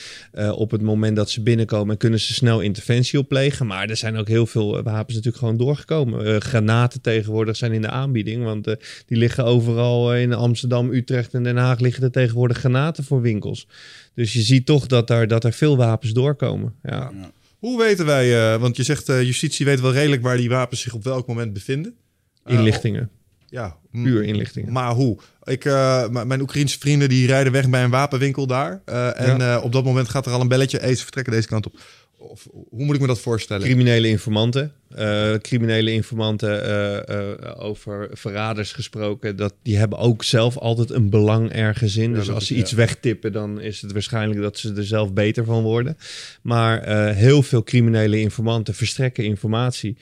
op 0.52 0.72
het 0.72 0.82
moment 0.82 1.16
dat 1.16 1.30
ze 1.30 1.42
binnenkomen 1.42 1.92
en 1.92 1.98
kunnen 1.98 2.20
ze 2.20 2.34
snel 2.34 2.62
interventie 2.62 3.20
opplegen. 3.20 3.68
Maar 3.68 3.90
er 3.90 3.98
zijn 3.98 4.18
ook 4.18 4.28
heel 4.28 4.46
veel 4.46 4.84
wapens 4.84 5.16
natuurlijk 5.16 5.38
gewoon 5.38 5.58
doorgekomen. 5.58 6.42
granaten 6.42 7.02
tegenwoordig 7.02 7.56
zijn 7.56 7.72
in 7.72 7.82
de 7.82 7.90
aanbieding, 7.90 8.44
want 8.44 8.66
die 9.06 9.18
liggen 9.18 9.46
overal 9.46 10.16
in 10.16 10.34
Amsterdam, 10.34 10.92
Utrecht 10.92 11.34
en 11.34 11.44
Den 11.44 11.58
Haag 11.58 11.80
liggen 11.80 12.04
er 12.04 12.12
tegenwoordig 12.12 12.58
granaten 12.58 13.04
voor 13.04 13.22
winkels. 13.22 13.68
Dus 14.14 14.34
je 14.34 14.42
ziet 14.42 14.66
toch 14.66 14.88
dat 14.88 15.10
er, 15.10 15.28
dat 15.28 15.44
er 15.44 15.54
veel 15.54 15.78
wapens 15.78 16.12
doorkomen. 16.12 16.74
Ja. 16.84 17.12
Hoe 17.60 17.80
weten 17.80 18.06
wij, 18.06 18.60
want 18.60 18.78
je 18.78 18.84
zegt 18.84 19.08
justitie 19.08 19.66
weet 19.66 19.82
wel 19.82 19.94
redelijk 19.94 20.22
waar 20.22 20.38
die 20.38 20.50
wapens 20.50 20.82
zich 20.82 20.94
op 20.94 21.04
welk 21.04 21.28
moment 21.28 21.54
bevinden. 21.54 21.96
Inlichtingen. 22.48 23.10
ja, 23.46 23.78
puur 23.92 24.24
inlichtingen. 24.24 24.74
Maar 24.74 24.92
hoe? 24.92 25.18
Ik, 25.44 25.66
uh, 25.66 26.08
mijn 26.10 26.42
Oekraïense 26.42 26.80
vrienden 26.80 27.10
die 27.10 27.28
rijden 27.28 27.52
weg 27.52 27.70
bij 27.70 27.84
een 27.84 27.90
wapenwinkel 27.90 28.48
daar. 28.48 28.82
Uh, 28.86 29.20
en 29.20 29.38
ja. 29.38 29.58
uh, 29.58 29.64
op 29.64 29.72
dat 29.72 29.84
moment 29.84 30.10
gaat 30.10 30.26
er 30.26 30.32
al 30.32 30.42
een 30.42 30.48
belletje. 30.48 30.82
Eens 30.82 31.02
vertrekken 31.02 31.34
deze 31.34 31.48
kant 31.48 31.66
op. 31.66 31.80
Of, 32.18 32.48
hoe 32.52 32.86
moet 32.86 32.96
ik 32.96 33.02
me 33.02 33.08
dat 33.08 33.20
voorstellen? 33.20 33.64
Criminele 33.64 34.08
informanten. 34.08 34.72
Uh, 34.98 35.34
criminele 35.34 35.92
informanten 35.92 36.70
uh, 36.70 37.16
uh, 37.16 37.64
over 37.64 38.10
verraders 38.12 38.72
gesproken. 38.72 39.36
Dat, 39.36 39.54
die 39.64 39.78
hebben 39.78 39.98
ook 39.98 40.24
zelf 40.24 40.58
altijd 40.58 40.90
een 40.90 41.10
belang 41.10 41.52
ergens 41.52 41.98
in. 41.98 42.10
Ja, 42.10 42.16
dus 42.16 42.30
als 42.30 42.48
ze 42.48 42.56
iets 42.56 42.72
wegtippen, 42.72 43.32
dan 43.32 43.62
is 43.62 43.82
het 43.82 43.92
waarschijnlijk 43.92 44.42
dat 44.42 44.58
ze 44.58 44.74
er 44.74 44.86
zelf 44.86 45.14
beter 45.14 45.46
van 45.46 45.64
worden. 45.64 45.98
Maar 46.42 46.88
heel 47.14 47.44
veel 47.44 47.64
criminele 47.64 48.20
informanten 48.20 48.74
verstrekken 48.74 49.24
informatie. 49.24 49.98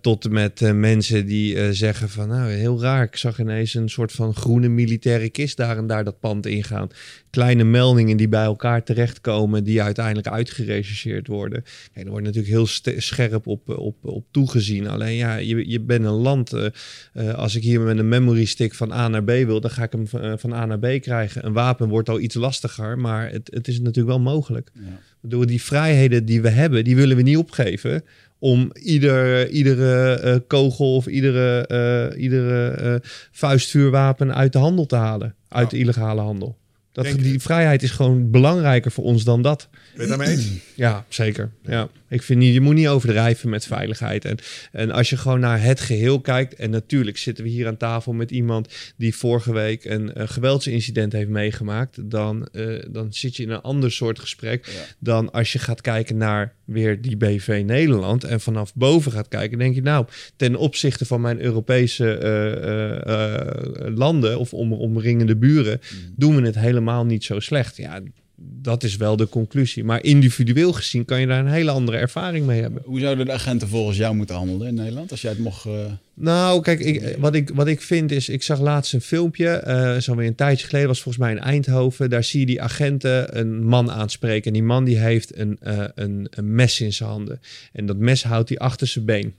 tot 0.00 0.30
met 0.30 0.60
mensen 0.74 1.26
die 1.26 1.72
zeggen 1.72 2.08
van 2.08 2.28
nou 2.28 2.50
heel 2.50 2.80
raar. 2.80 3.04
Ik 3.04 3.16
zag 3.16 3.38
ineens 3.38 3.74
een 3.74 3.90
soort 3.90 4.12
van 4.12 4.34
groene 4.34 4.68
militaire 4.68 5.30
kist 5.30 5.56
daar 5.56 5.76
en 5.76 5.86
daar 5.86 6.04
dat 6.04 6.20
pand 6.20 6.46
ingaan. 6.46 6.88
Kleine 7.30 7.64
meldingen 7.64 8.16
die 8.16 8.28
bij 8.28 8.44
elkaar 8.44 8.82
terechtkomen, 8.82 9.64
die 9.64 9.82
uiteindelijk 9.82 10.28
uitgerechercheerd 10.28 11.26
worden. 11.26 11.64
Kijk, 11.92 12.04
er 12.04 12.10
wordt 12.10 12.26
natuurlijk 12.26 12.52
heel 12.52 12.66
scherp 13.00 13.46
op, 13.46 13.68
op 13.68 13.96
op, 14.02 14.24
toegezien. 14.30 14.88
Alleen 14.88 15.16
ja, 15.16 15.36
je, 15.36 15.68
je 15.68 15.80
bent 15.80 16.04
een 16.04 16.10
land. 16.10 16.54
Uh, 16.54 16.66
uh, 17.14 17.34
als 17.34 17.56
ik 17.56 17.62
hier 17.62 17.80
met 17.80 17.98
een 17.98 18.08
memory 18.08 18.44
stick 18.44 18.74
van 18.74 18.92
A 18.92 19.08
naar 19.08 19.24
B 19.24 19.30
wil, 19.30 19.60
dan 19.60 19.70
ga 19.70 19.82
ik 19.82 19.92
hem 19.92 20.08
van, 20.08 20.24
uh, 20.24 20.32
van 20.36 20.52
A 20.52 20.66
naar 20.66 20.78
B 20.78 21.00
krijgen. 21.00 21.46
Een 21.46 21.52
wapen 21.52 21.88
wordt 21.88 22.08
al 22.08 22.20
iets 22.20 22.34
lastiger, 22.34 22.98
maar 22.98 23.30
het, 23.30 23.50
het 23.52 23.68
is 23.68 23.78
natuurlijk 23.78 24.08
wel 24.08 24.20
mogelijk. 24.20 24.70
Ja. 24.74 25.00
Door 25.22 25.46
die 25.46 25.62
vrijheden 25.62 26.24
die 26.24 26.42
we 26.42 26.48
hebben, 26.48 26.84
die 26.84 26.96
willen 26.96 27.16
we 27.16 27.22
niet 27.22 27.36
opgeven 27.36 28.04
om 28.38 28.70
ieder, 28.72 29.48
iedere 29.48 30.44
kogel 30.46 30.94
of 30.94 31.06
iedere, 31.06 32.16
iedere 32.16 33.02
vuistvuurwapen 33.30 34.34
uit 34.34 34.52
de 34.52 34.58
handel 34.58 34.86
te 34.86 34.96
halen. 34.96 35.34
Uit 35.48 35.70
de 35.70 35.78
illegale 35.78 36.20
handel. 36.20 36.58
Dat, 36.92 37.06
die 37.18 37.40
vrijheid 37.40 37.82
is 37.82 37.90
gewoon 37.90 38.30
belangrijker 38.30 38.90
voor 38.90 39.04
ons 39.04 39.24
dan 39.24 39.42
dat. 39.42 39.68
Ben 39.94 40.02
je 40.02 40.08
daarmee 40.08 40.28
eens? 40.28 40.48
Ja, 40.74 41.04
zeker. 41.08 41.50
Ja. 41.62 41.88
Ik 42.10 42.22
vind 42.22 42.38
niet, 42.38 42.54
je 42.54 42.60
moet 42.60 42.74
niet 42.74 42.88
overdrijven 42.88 43.48
met 43.48 43.66
veiligheid. 43.66 44.24
En, 44.24 44.38
en 44.72 44.90
als 44.90 45.10
je 45.10 45.16
gewoon 45.16 45.40
naar 45.40 45.62
het 45.62 45.80
geheel 45.80 46.20
kijkt, 46.20 46.54
en 46.54 46.70
natuurlijk 46.70 47.18
zitten 47.18 47.44
we 47.44 47.50
hier 47.50 47.66
aan 47.66 47.76
tafel 47.76 48.12
met 48.12 48.30
iemand 48.30 48.68
die 48.96 49.14
vorige 49.14 49.52
week 49.52 49.84
een, 49.84 50.20
een 50.20 50.28
geweldsincident 50.28 51.12
heeft 51.12 51.28
meegemaakt, 51.28 52.10
dan, 52.10 52.48
uh, 52.52 52.82
dan 52.88 53.12
zit 53.12 53.36
je 53.36 53.42
in 53.42 53.50
een 53.50 53.60
ander 53.60 53.92
soort 53.92 54.18
gesprek 54.18 54.66
dan 54.98 55.32
als 55.32 55.52
je 55.52 55.58
gaat 55.58 55.80
kijken 55.80 56.16
naar 56.16 56.54
weer 56.64 57.02
die 57.02 57.16
BV 57.16 57.62
Nederland 57.66 58.24
en 58.24 58.40
vanaf 58.40 58.74
boven 58.74 59.12
gaat 59.12 59.28
kijken, 59.28 59.58
denk 59.58 59.74
je 59.74 59.82
nou, 59.82 60.06
ten 60.36 60.56
opzichte 60.56 61.06
van 61.06 61.20
mijn 61.20 61.40
Europese 61.40 62.20
uh, 62.22 63.14
uh, 63.14 63.96
landen 63.96 64.38
of 64.38 64.54
om, 64.54 64.72
omringende 64.72 65.36
buren, 65.36 65.80
mm. 65.80 66.14
doen 66.16 66.36
we 66.36 66.42
het 66.42 66.58
helemaal 66.58 67.04
niet 67.04 67.24
zo 67.24 67.40
slecht. 67.40 67.76
Ja, 67.76 68.00
dat 68.42 68.82
is 68.82 68.96
wel 68.96 69.16
de 69.16 69.28
conclusie. 69.28 69.84
Maar 69.84 70.02
individueel 70.02 70.72
gezien 70.72 71.04
kan 71.04 71.20
je 71.20 71.26
daar 71.26 71.38
een 71.38 71.52
hele 71.52 71.70
andere 71.70 71.96
ervaring 71.96 72.46
mee 72.46 72.60
hebben. 72.60 72.82
Hoe 72.84 73.00
zouden 73.00 73.26
de 73.26 73.32
agenten 73.32 73.68
volgens 73.68 73.96
jou 73.96 74.14
moeten 74.14 74.36
handelen 74.36 74.68
in 74.68 74.74
Nederland? 74.74 75.10
Als 75.10 75.20
jij 75.20 75.30
het 75.30 75.40
mocht. 75.40 75.64
Uh... 75.64 75.72
Nou, 76.14 76.62
kijk, 76.62 76.80
ik, 76.80 77.16
wat, 77.18 77.34
ik, 77.34 77.50
wat 77.54 77.66
ik 77.66 77.80
vind 77.80 78.12
is. 78.12 78.28
Ik 78.28 78.42
zag 78.42 78.60
laatst 78.60 78.92
een 78.92 79.00
filmpje. 79.00 79.64
Uh, 79.66 79.96
zo 79.96 80.14
weer 80.14 80.26
een 80.26 80.34
tijdje 80.34 80.66
geleden. 80.66 80.88
Was 80.88 81.02
volgens 81.02 81.24
mij 81.24 81.32
in 81.32 81.40
Eindhoven. 81.40 82.10
Daar 82.10 82.24
zie 82.24 82.40
je 82.40 82.46
die 82.46 82.62
agenten 82.62 83.38
een 83.38 83.64
man 83.64 83.90
aanspreken. 83.90 84.46
En 84.46 84.52
die 84.52 84.62
man 84.62 84.84
die 84.84 84.98
heeft 84.98 85.38
een, 85.38 85.58
uh, 85.62 85.84
een, 85.94 86.26
een 86.30 86.54
mes 86.54 86.80
in 86.80 86.92
zijn 86.92 87.08
handen. 87.08 87.40
En 87.72 87.86
dat 87.86 87.96
mes 87.96 88.22
houdt 88.22 88.48
hij 88.48 88.58
achter 88.58 88.86
zijn 88.86 89.04
been. 89.04 89.34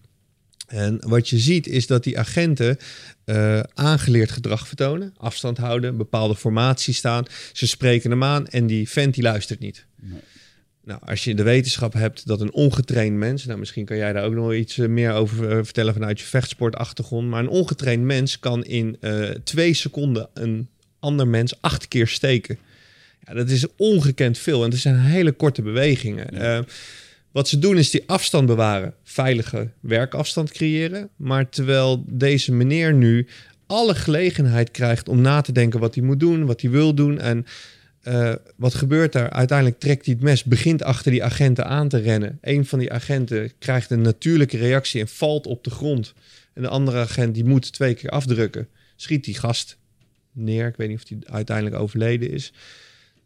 En 0.72 0.98
wat 1.08 1.30
je 1.30 1.40
ziet 1.40 1.68
is 1.68 1.88
dat 1.88 2.04
die 2.04 2.20
agenten 2.20 2.78
uh, 3.26 3.60
aangeleerd 3.74 4.32
gedrag 4.32 4.68
vertonen, 4.68 5.14
afstand 5.18 5.58
houden, 5.58 5.98
bepaalde 5.98 6.36
formatie 6.36 6.94
staan. 6.94 7.26
Ze 7.54 7.68
spreken 7.68 8.10
hem 8.10 8.24
aan 8.24 8.48
en 8.48 8.68
die 8.68 8.90
vent 8.90 9.14
die 9.14 9.24
luistert 9.24 9.60
niet. 9.60 9.86
Nee. 10.02 10.20
Nou, 10.84 11.00
als 11.06 11.24
je 11.24 11.36
de 11.36 11.44
wetenschap 11.44 11.94
hebt 11.94 12.28
dat 12.28 12.42
een 12.42 12.54
ongetraind 12.54 13.18
mens, 13.18 13.46
nou 13.46 13.60
misschien 13.60 13.86
kan 13.86 13.98
jij 13.98 14.14
daar 14.14 14.24
ook 14.24 14.34
nog 14.34 14.54
iets 14.54 14.78
eh, 14.78 14.88
meer 14.88 15.12
over 15.12 15.52
uh, 15.52 15.64
vertellen 15.64 15.94
vanuit 15.94 16.20
je 16.20 16.26
vechtsportachtergrond, 16.26 17.28
maar 17.28 17.40
een 17.40 17.50
ongetraind 17.50 18.04
mens 18.04 18.40
kan 18.40 18.64
in 18.64 18.98
uh, 19.02 19.30
twee 19.30 19.74
seconden 19.74 20.30
een 20.34 20.70
ander 21.00 21.28
mens 21.28 21.62
acht 21.62 21.88
keer 21.88 22.08
steken. 22.08 22.58
Ja, 23.24 23.34
dat 23.34 23.50
is 23.50 23.66
ongekend 23.78 24.38
veel 24.38 24.64
en 24.64 24.72
het 24.72 24.80
zijn 24.80 25.00
hele 25.00 25.32
korte 25.32 25.62
bewegingen. 25.62 26.28
Ja. 26.32 26.66
Wat 27.32 27.48
ze 27.48 27.60
doen 27.60 27.78
is 27.78 27.90
die 27.90 28.04
afstand 28.06 28.46
bewaren, 28.46 28.94
veilige 29.04 29.70
werkafstand 29.80 30.52
creëren. 30.52 31.10
Maar 31.16 31.50
terwijl 31.50 32.04
deze 32.08 32.52
meneer 32.52 32.94
nu 32.94 33.28
alle 33.68 33.96
gelegenheid 33.96 34.72
krijgt 34.72 35.10
om 35.10 35.22
na 35.22 35.42
te 35.42 35.52
denken 35.52 35.80
wat 35.80 35.96
hij 35.96 36.04
moet 36.04 36.20
doen, 36.20 36.46
wat 36.46 36.62
hij 36.62 36.72
wil 36.72 36.94
doen. 36.94 37.20
En 37.20 37.46
uh, 38.04 38.34
wat 38.56 38.74
gebeurt 38.74 39.14
daar? 39.14 39.30
Uiteindelijk 39.30 39.80
trekt 39.80 40.06
hij 40.06 40.14
het 40.14 40.24
mes, 40.24 40.44
begint 40.44 40.84
achter 40.84 41.12
die 41.12 41.24
agenten 41.24 41.66
aan 41.66 41.88
te 41.88 41.98
rennen. 41.98 42.38
Een 42.42 42.66
van 42.66 42.80
die 42.80 42.92
agenten 42.92 43.52
krijgt 43.60 43.92
een 43.92 44.02
natuurlijke 44.02 44.58
reactie 44.58 45.02
en 45.02 45.08
valt 45.08 45.48
op 45.48 45.64
de 45.64 45.70
grond. 45.70 46.14
En 46.54 46.62
de 46.62 46.68
andere 46.68 47.00
agent 47.00 47.34
die 47.34 47.46
moet 47.46 47.74
twee 47.74 47.94
keer 47.94 48.10
afdrukken. 48.10 48.68
Schiet 48.96 49.24
die 49.24 49.36
gast 49.36 49.78
neer. 50.32 50.68
Ik 50.68 50.76
weet 50.76 50.90
niet 50.90 51.02
of 51.04 51.10
hij 51.10 51.34
uiteindelijk 51.34 51.76
overleden 51.76 52.32
is. 52.32 52.54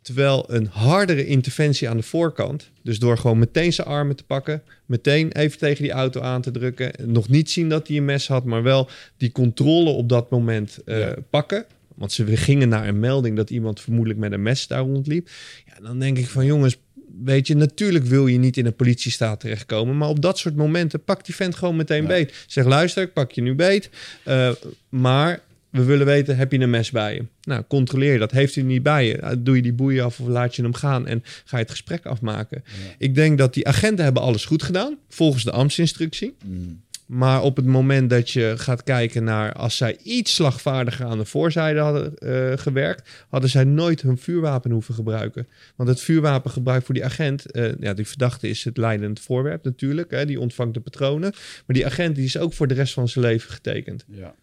Terwijl 0.05 0.45
een 0.47 0.67
hardere 0.71 1.25
interventie 1.25 1.89
aan 1.89 1.97
de 1.97 2.03
voorkant, 2.03 2.69
dus 2.83 2.99
door 2.99 3.17
gewoon 3.17 3.39
meteen 3.39 3.73
zijn 3.73 3.87
armen 3.87 4.15
te 4.15 4.23
pakken, 4.23 4.63
meteen 4.85 5.31
even 5.31 5.57
tegen 5.57 5.83
die 5.83 5.91
auto 5.91 6.21
aan 6.21 6.41
te 6.41 6.51
drukken, 6.51 6.91
nog 7.11 7.29
niet 7.29 7.51
zien 7.51 7.69
dat 7.69 7.87
hij 7.87 7.97
een 7.97 8.05
mes 8.05 8.27
had, 8.27 8.43
maar 8.43 8.63
wel 8.63 8.89
die 9.17 9.31
controle 9.31 9.89
op 9.89 10.09
dat 10.09 10.29
moment 10.29 10.79
uh, 10.85 11.07
pakken. 11.29 11.65
Want 11.95 12.11
ze 12.11 12.37
gingen 12.37 12.69
naar 12.69 12.87
een 12.87 12.99
melding 12.99 13.35
dat 13.35 13.49
iemand 13.49 13.81
vermoedelijk 13.81 14.19
met 14.19 14.31
een 14.31 14.41
mes 14.41 14.67
daar 14.67 14.81
rondliep. 14.81 15.29
Ja, 15.65 15.85
dan 15.85 15.99
denk 15.99 16.17
ik 16.17 16.27
van 16.27 16.45
jongens, 16.45 16.77
weet 17.23 17.47
je, 17.47 17.55
natuurlijk 17.55 18.05
wil 18.05 18.27
je 18.27 18.37
niet 18.37 18.57
in 18.57 18.65
een 18.65 18.75
politiestaat 18.75 19.39
terechtkomen. 19.39 19.97
Maar 19.97 20.09
op 20.09 20.21
dat 20.21 20.37
soort 20.37 20.55
momenten 20.55 21.03
pak 21.03 21.25
die 21.25 21.35
vent 21.35 21.55
gewoon 21.55 21.75
meteen 21.75 22.01
ja. 22.01 22.07
beet. 22.07 22.43
Zeg, 22.47 22.65
luister, 22.65 23.03
ik 23.03 23.13
pak 23.13 23.31
je 23.31 23.41
nu 23.41 23.55
beet. 23.55 23.89
Uh, 24.27 24.51
maar 24.89 25.41
we 25.75 25.83
willen 25.83 26.05
weten, 26.05 26.37
heb 26.37 26.51
je 26.51 26.59
een 26.59 26.69
mes 26.69 26.91
bij 26.91 27.13
je? 27.13 27.25
Nou, 27.41 27.63
controleer 27.67 28.19
dat. 28.19 28.31
Heeft 28.31 28.55
u 28.55 28.61
niet 28.61 28.83
bij 28.83 29.07
je? 29.07 29.17
Nou, 29.21 29.43
doe 29.43 29.55
je 29.55 29.61
die 29.61 29.73
boeien 29.73 30.03
af 30.03 30.19
of 30.19 30.27
laat 30.27 30.55
je 30.55 30.61
hem 30.61 30.73
gaan 30.73 31.07
en 31.07 31.23
ga 31.23 31.57
je 31.57 31.63
het 31.63 31.71
gesprek 31.71 32.05
afmaken? 32.05 32.63
Ja. 32.65 32.71
Ik 32.97 33.15
denk 33.15 33.37
dat 33.37 33.53
die 33.53 33.67
agenten 33.67 34.03
hebben 34.03 34.23
alles 34.23 34.45
goed 34.45 34.63
gedaan, 34.63 34.97
volgens 35.09 35.43
de 35.43 35.51
ambtsinstructie. 35.51 36.35
Mm. 36.45 36.83
Maar 37.05 37.41
op 37.41 37.55
het 37.55 37.65
moment 37.65 38.09
dat 38.09 38.29
je 38.29 38.53
gaat 38.57 38.83
kijken 38.83 39.23
naar 39.23 39.53
als 39.53 39.77
zij 39.77 39.97
iets 40.03 40.35
slagvaardiger 40.35 41.05
aan 41.05 41.17
de 41.17 41.25
voorzijde 41.25 41.79
hadden 41.79 42.13
uh, 42.19 42.51
gewerkt, 42.55 43.09
hadden 43.29 43.49
zij 43.49 43.63
nooit 43.63 44.01
hun 44.01 44.17
vuurwapen 44.17 44.71
hoeven 44.71 44.93
gebruiken. 44.93 45.47
Want 45.75 45.89
het 45.89 46.01
vuurwapengebruik 46.01 46.85
voor 46.85 46.93
die 46.93 47.05
agent, 47.05 47.55
uh, 47.55 47.71
ja, 47.79 47.93
die 47.93 48.07
verdachte 48.07 48.49
is 48.49 48.63
het 48.63 48.77
leidend 48.77 49.19
voorwerp 49.19 49.63
natuurlijk, 49.63 50.11
hè, 50.11 50.25
die 50.25 50.39
ontvangt 50.39 50.73
de 50.73 50.79
patronen. 50.79 51.33
Maar 51.65 51.75
die 51.75 51.85
agent 51.85 52.15
die 52.15 52.25
is 52.25 52.37
ook 52.37 52.53
voor 52.53 52.67
de 52.67 52.73
rest 52.73 52.93
van 52.93 53.07
zijn 53.07 53.25
leven 53.25 53.51
getekend. 53.51 54.05
Ja. 54.07 54.35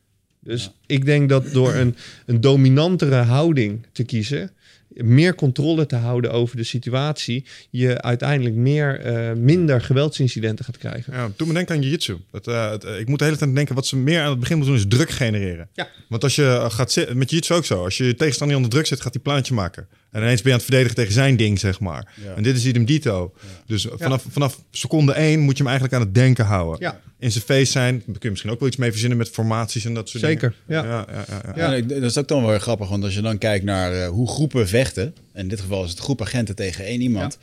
Dus 0.44 0.64
ja. 0.64 0.72
ik 0.86 1.04
denk 1.04 1.28
dat 1.28 1.52
door 1.52 1.74
een, 1.74 1.96
een 2.26 2.40
dominantere 2.40 3.14
houding 3.14 3.86
te 3.92 4.04
kiezen, 4.04 4.50
meer 4.94 5.34
controle 5.34 5.86
te 5.86 5.96
houden 5.96 6.32
over 6.32 6.56
de 6.56 6.64
situatie, 6.64 7.44
je 7.70 8.02
uiteindelijk 8.02 8.54
meer, 8.54 9.06
uh, 9.06 9.32
minder 9.32 9.80
geweldsincidenten 9.80 10.64
gaat 10.64 10.78
krijgen. 10.78 11.12
Ja, 11.12 11.30
toen 11.36 11.48
me 11.48 11.54
denken 11.54 11.74
aan 11.74 11.80
jiu-jitsu. 11.80 12.16
Uh, 12.48 12.72
ik 12.98 13.08
moet 13.08 13.18
de 13.18 13.24
hele 13.24 13.36
tijd 13.36 13.54
denken, 13.54 13.74
wat 13.74 13.86
ze 13.86 13.96
meer 13.96 14.20
aan 14.20 14.30
het 14.30 14.40
begin 14.40 14.56
moeten 14.56 14.74
doen, 14.74 14.84
is 14.84 14.96
druk 14.96 15.10
genereren. 15.10 15.68
Ja. 15.72 15.88
Want 16.08 16.22
als 16.22 16.36
je 16.36 16.66
gaat 16.68 16.92
zitten, 16.92 17.18
met 17.18 17.30
jiu-jitsu 17.30 17.54
ook 17.54 17.64
zo, 17.64 17.84
als 17.84 17.96
je 17.96 18.14
tegenstander 18.14 18.56
onder 18.56 18.70
druk 18.70 18.86
zet, 18.86 19.00
gaat 19.00 19.12
hij 19.14 19.22
plaatje 19.22 19.54
maken. 19.54 19.88
En 20.12 20.22
ineens 20.22 20.42
ben 20.42 20.52
je 20.52 20.58
aan 20.58 20.64
het 20.64 20.64
verdedigen 20.64 20.94
tegen 20.96 21.12
zijn 21.12 21.36
ding, 21.36 21.58
zeg 21.58 21.80
maar. 21.80 22.12
Ja. 22.24 22.34
En 22.34 22.42
dit 22.42 22.56
is 22.56 22.64
idem 22.64 22.84
dito. 22.84 23.32
Ja. 23.40 23.48
Dus 23.66 23.86
vanaf, 23.90 24.24
vanaf 24.28 24.62
seconde 24.70 25.12
één 25.12 25.40
moet 25.40 25.56
je 25.56 25.62
hem 25.62 25.72
eigenlijk 25.72 25.94
aan 25.94 26.06
het 26.06 26.14
denken 26.14 26.44
houden. 26.44 26.80
Ja. 26.80 27.00
In 27.18 27.32
zijn 27.32 27.44
face 27.44 27.70
zijn, 27.70 28.04
kun 28.04 28.16
je 28.20 28.30
misschien 28.30 28.50
ook 28.50 28.58
wel 28.58 28.68
iets 28.68 28.76
mee 28.76 28.90
verzinnen 28.90 29.18
met 29.18 29.28
formaties 29.28 29.84
en 29.84 29.94
dat 29.94 30.08
soort 30.08 30.24
Zeker, 30.24 30.54
dingen. 30.66 30.84
ja. 30.84 31.06
Ja, 31.12 31.24
ja, 31.56 31.76
ja, 31.76 31.82
Dat 31.82 32.02
is 32.02 32.18
ook 32.18 32.28
dan 32.28 32.46
wel 32.46 32.58
grappig, 32.58 32.88
want 32.88 33.04
als 33.04 33.14
je 33.14 33.20
dan 33.20 33.38
kijkt 33.38 33.64
naar 33.64 33.94
uh, 33.94 34.08
hoe 34.08 34.28
groepen 34.28 34.68
vechten... 34.68 35.14
in 35.34 35.48
dit 35.48 35.60
geval 35.60 35.84
is 35.84 35.90
het 35.90 35.98
groep 35.98 36.20
agenten 36.20 36.54
tegen 36.54 36.84
één 36.84 37.00
iemand... 37.00 37.38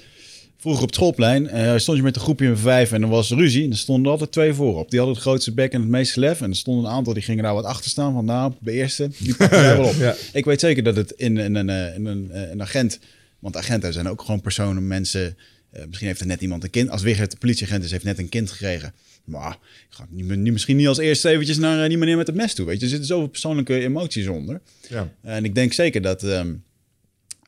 Vroeger 0.59 0.81
op 0.81 0.87
het 0.87 0.97
schoolplein 0.97 1.47
eh, 1.47 1.77
stond 1.77 1.97
je 1.97 2.03
met 2.03 2.15
een 2.15 2.21
groepje 2.21 2.47
van 2.47 2.57
vijf 2.57 2.91
en 2.91 3.01
er 3.01 3.07
was 3.07 3.29
ruzie. 3.29 3.63
En 3.63 3.71
er 3.71 3.77
stonden 3.77 4.05
er 4.05 4.11
altijd 4.11 4.31
twee 4.31 4.53
voorop. 4.53 4.89
Die 4.89 4.99
hadden 4.99 5.17
het 5.17 5.25
grootste 5.25 5.53
bek 5.53 5.71
en 5.71 5.81
het 5.81 5.89
meeste 5.89 6.19
lef. 6.19 6.41
En 6.41 6.49
er 6.49 6.55
stonden 6.55 6.85
een 6.85 6.91
aantal 6.91 7.13
die 7.13 7.23
gingen 7.23 7.43
daar 7.43 7.53
wat 7.53 7.65
achter 7.65 7.89
staan. 7.89 8.13
Van 8.13 8.25
nou, 8.25 8.53
de 8.59 8.71
eerste, 8.71 9.09
die 9.19 9.35
pakken 9.35 9.61
jij 9.63 9.77
wel 9.77 9.85
op. 9.87 9.95
Ja. 9.95 10.15
Ik 10.33 10.45
weet 10.45 10.59
zeker 10.59 10.83
dat 10.83 10.95
het 10.95 11.11
in, 11.11 11.37
eh, 11.37 11.45
in 11.45 11.55
een, 11.55 11.69
eh, 12.31 12.49
een 12.49 12.61
agent... 12.61 12.99
Want 13.39 13.57
agenten 13.57 13.93
zijn 13.93 14.07
ook 14.07 14.21
gewoon 14.21 14.41
personen, 14.41 14.87
mensen... 14.87 15.37
misschien 15.87 16.07
heeft 16.07 16.19
er 16.19 16.27
net 16.27 16.41
iemand 16.41 16.63
een 16.63 16.69
kind... 16.69 16.89
Als 16.89 17.01
Wigert 17.01 17.31
de 17.31 17.37
politieagent 17.37 17.83
is, 17.83 17.91
heeft 17.91 18.03
net 18.03 18.19
een 18.19 18.29
kind 18.29 18.51
gekregen. 18.51 18.93
Maar 19.23 19.57
ik 19.89 19.95
ga 19.95 20.07
niet, 20.09 20.51
misschien 20.51 20.77
niet 20.77 20.87
als 20.87 20.97
eerste 20.97 21.29
eventjes 21.29 21.57
naar 21.57 21.89
die 21.89 21.97
meneer 21.97 22.17
met 22.17 22.27
het 22.27 22.35
mes 22.35 22.53
toe. 22.53 22.65
Weet 22.65 22.77
je, 22.77 22.83
er 22.83 22.89
zitten 22.89 23.07
zoveel 23.07 23.27
persoonlijke 23.27 23.79
emoties 23.79 24.27
onder. 24.27 24.61
Ja. 24.89 25.11
En 25.21 25.45
ik 25.45 25.55
denk 25.55 25.73
zeker 25.73 26.01
dat. 26.01 26.23
ehm, 26.23 26.53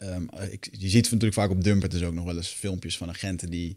ehm, 0.01 0.23
ik, 0.51 0.67
je 0.71 0.89
ziet 0.89 1.03
natuurlijk 1.03 1.33
vaak 1.33 1.49
op 1.49 1.63
Dumpert 1.63 1.91
dus 1.91 2.03
ook 2.03 2.13
nog 2.13 2.25
wel 2.25 2.35
eens 2.35 2.47
filmpjes 2.47 2.97
van 2.97 3.09
agenten 3.09 3.49
die. 3.49 3.75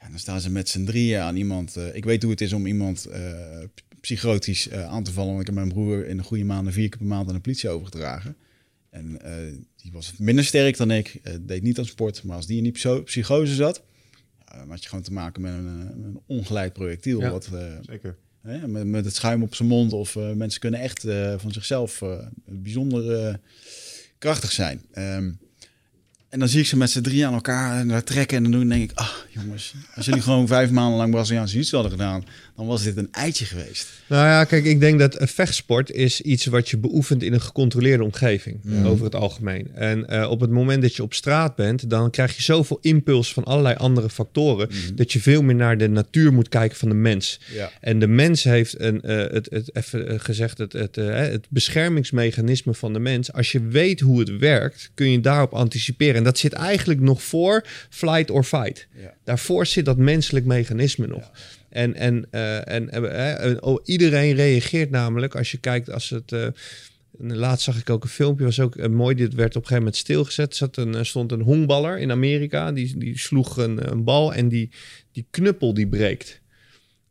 Ja, 0.00 0.08
dan 0.08 0.18
staan 0.18 0.40
ze 0.40 0.50
met 0.50 0.68
z'n 0.68 0.84
drieën 0.84 1.20
aan 1.20 1.36
iemand. 1.36 1.76
eh, 1.76 1.94
ik 1.94 2.04
weet 2.04 2.22
hoe 2.22 2.30
het 2.30 2.40
is 2.40 2.52
om 2.52 2.66
iemand 2.66 3.04
eh, 3.04 3.34
psychotisch 4.00 4.68
eh, 4.68 4.84
aan 4.86 5.02
te 5.04 5.12
vallen. 5.12 5.28
Want 5.28 5.40
ik 5.40 5.46
heb 5.46 5.54
mijn 5.56 5.68
broer 5.68 6.06
in 6.06 6.16
de 6.16 6.22
goede 6.22 6.44
maanden 6.44 6.72
vier 6.72 6.88
keer 6.88 6.98
per 6.98 7.06
maand 7.06 7.28
aan 7.28 7.34
de 7.34 7.40
politie 7.40 7.68
overgedragen. 7.68 8.36
En 8.90 9.20
eh, 9.22 9.32
die 9.76 9.92
was 9.92 10.12
minder 10.18 10.44
sterk 10.44 10.76
dan 10.76 10.90
ik. 10.90 11.18
eh, 11.22 11.34
deed 11.40 11.62
niet 11.62 11.78
aan 11.78 11.86
sport. 11.86 12.22
Maar 12.24 12.36
als 12.36 12.46
die 12.46 12.56
in 12.56 12.62
die 12.62 12.72
psycho- 12.72 13.02
psychose 13.02 13.54
zat. 13.54 13.82
dan 14.58 14.70
had 14.70 14.82
je 14.82 14.88
gewoon 14.88 15.04
te 15.04 15.12
maken 15.12 15.42
met 15.42 15.52
een, 15.52 15.66
eh, 15.66 16.04
een 16.04 16.20
ongeleid 16.26 16.72
projectiel. 16.72 17.20
Ja. 17.20 17.30
Wat, 17.30 17.48
eh, 17.52 17.74
Zeker. 17.80 18.16
Hè, 18.42 18.68
met, 18.68 18.86
met 18.86 19.04
het 19.04 19.14
schuim 19.14 19.42
op 19.42 19.54
zijn 19.54 19.68
mond. 19.68 19.92
Of 19.92 20.16
eh, 20.16 20.32
mensen 20.32 20.60
kunnen 20.60 20.80
echt 20.80 21.04
eh, 21.04 21.34
van 21.38 21.52
zichzelf 21.52 22.02
eh, 22.02 22.26
bijzonder 22.44 23.26
eh, 23.26 23.34
krachtig 24.26 24.52
zijn. 24.52 24.82
Ehm, 24.92 25.30
en 26.28 26.38
dan 26.38 26.48
zie 26.48 26.60
ik 26.60 26.66
ze 26.66 26.76
met 26.76 26.90
z'n 26.90 27.00
drie 27.00 27.26
aan 27.26 27.34
elkaar 27.34 27.78
en 27.78 27.88
daar 27.88 28.04
trekken. 28.04 28.44
En 28.44 28.50
dan 28.50 28.68
denk 28.68 28.90
ik, 28.90 28.98
ah 28.98 29.10
jongens, 29.28 29.74
als 29.94 30.06
jullie 30.06 30.22
gewoon 30.22 30.46
vijf 30.46 30.70
maanden 30.70 30.96
lang 30.96 31.10
Braziliaanse 31.10 31.58
jiu 31.58 31.68
hadden 31.70 31.90
gedaan, 31.90 32.24
dan 32.56 32.66
was 32.66 32.82
dit 32.82 32.96
een 32.96 33.08
eitje 33.12 33.44
geweest. 33.44 33.88
Nou 34.06 34.26
ja, 34.26 34.44
kijk, 34.44 34.64
ik 34.64 34.80
denk 34.80 34.98
dat 34.98 35.20
een 35.20 35.28
vechtsport 35.28 35.90
is 35.90 36.20
iets 36.20 36.46
wat 36.46 36.68
je 36.68 36.76
beoefent 36.78 37.22
in 37.22 37.32
een 37.32 37.40
gecontroleerde 37.40 38.04
omgeving, 38.04 38.60
over 38.84 39.04
het 39.04 39.14
algemeen. 39.14 39.68
En 39.74 40.08
eh, 40.08 40.30
op 40.30 40.40
het 40.40 40.50
moment 40.50 40.82
dat 40.82 40.96
je 40.96 41.02
op 41.02 41.14
straat 41.14 41.56
bent, 41.56 41.90
dan 41.90 42.10
krijg 42.10 42.36
je 42.36 42.42
zoveel 42.42 42.78
impuls 42.80 43.32
van 43.32 43.44
allerlei 43.44 43.76
andere 43.76 44.10
factoren, 44.10 44.68
dat 44.94 45.12
je 45.12 45.20
veel 45.20 45.42
meer 45.42 45.54
naar 45.54 45.78
de 45.78 45.88
natuur 45.88 46.32
moet 46.32 46.48
kijken 46.48 46.76
van 46.76 46.88
de 46.88 46.94
mens. 46.94 47.40
Ja. 47.52 47.70
En 47.80 47.98
de 47.98 48.06
mens 48.06 48.44
heeft 48.44 48.80
een, 48.80 49.02
eh, 49.02 49.16
het, 49.16 49.48
het, 49.50 49.74
even 49.74 50.08
eh, 50.08 50.14
gezegd, 50.18 50.58
het, 50.58 50.72
het, 50.72 50.96
het 50.96 51.46
beschermingsmechanisme 51.48 52.74
van 52.74 52.92
de 52.92 52.98
mens. 52.98 53.32
Als 53.32 53.52
je 53.52 53.66
weet 53.66 54.00
hoe 54.00 54.18
het 54.18 54.38
werkt, 54.38 54.90
kun 54.94 55.10
je 55.10 55.20
daarop 55.20 55.52
anticiperen. 55.52 56.14
En 56.14 56.24
dat 56.24 56.38
zit 56.38 56.52
eigenlijk 56.52 57.00
nog 57.00 57.22
voor 57.22 57.64
flight 57.90 58.30
or 58.30 58.44
fight. 58.44 58.86
Ja. 59.00 59.14
Daarvoor 59.24 59.66
zit 59.66 59.84
dat 59.84 59.96
menselijk 59.96 60.44
mechanisme 60.44 61.06
nog. 61.06 61.30
En, 61.76 61.94
en, 61.94 62.26
eh, 62.30 62.68
en 62.68 62.90
eh, 62.90 63.50
eh, 63.50 63.56
oh, 63.60 63.80
iedereen 63.84 64.34
reageert 64.34 64.90
namelijk 64.90 65.34
als 65.34 65.50
je 65.50 65.58
kijkt 65.58 65.90
als 65.90 66.10
het. 66.10 66.32
eh, 66.32 66.46
laatst 67.18 67.64
zag 67.64 67.78
ik 67.78 67.90
ook 67.90 68.02
een 68.02 68.08
filmpje, 68.08 68.44
was 68.44 68.60
ook 68.60 68.88
mooi. 68.88 69.14
Dit 69.14 69.34
werd 69.34 69.48
op 69.48 69.62
een 69.62 69.68
gegeven 69.68 69.76
moment 69.76 69.96
stilgezet. 69.96 70.56
Zat 70.56 70.76
een, 70.76 71.06
stond 71.06 71.32
een 71.32 71.40
honkballer 71.40 71.98
in 71.98 72.10
Amerika. 72.10 72.72
Die, 72.72 72.98
die 72.98 73.18
sloeg 73.18 73.56
een, 73.56 73.90
een 73.90 74.04
bal 74.04 74.34
en 74.34 74.48
die, 74.48 74.70
die 75.12 75.26
knuppel 75.30 75.74
die 75.74 75.88
breekt. 75.88 76.40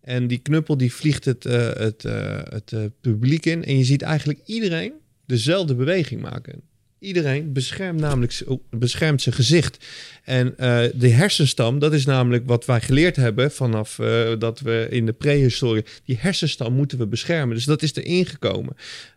En 0.01 0.27
die 0.27 0.37
knuppel 0.37 0.77
die 0.77 0.93
vliegt 0.93 1.25
het, 1.25 1.43
het, 1.43 2.03
het 2.49 2.75
publiek 3.01 3.45
in. 3.45 3.63
En 3.63 3.77
je 3.77 3.83
ziet 3.83 4.01
eigenlijk 4.01 4.39
iedereen 4.45 4.93
dezelfde 5.25 5.75
beweging 5.75 6.21
maken. 6.21 6.61
Iedereen 7.05 7.53
beschermt 7.53 7.99
namelijk 7.99 8.41
oh, 8.47 8.61
beschermt 8.69 9.21
zijn 9.21 9.35
gezicht. 9.35 9.85
En 10.23 10.57
eh, 10.57 10.83
de 10.93 11.09
hersenstam, 11.09 11.79
dat 11.79 11.93
is 11.93 12.05
namelijk 12.05 12.47
wat 12.47 12.65
wij 12.65 12.81
geleerd 12.81 13.15
hebben 13.15 13.51
vanaf 13.51 13.99
eh, 13.99 14.29
dat 14.39 14.59
we 14.59 14.87
in 14.89 15.05
de 15.05 15.13
prehistorie. 15.13 15.85
Die 16.05 16.17
hersenstam 16.19 16.73
moeten 16.73 16.97
we 16.97 17.07
beschermen. 17.07 17.55
Dus 17.55 17.65
dat 17.65 17.81
is 17.81 17.95
erin 17.95 18.25
gekomen. 18.25 18.75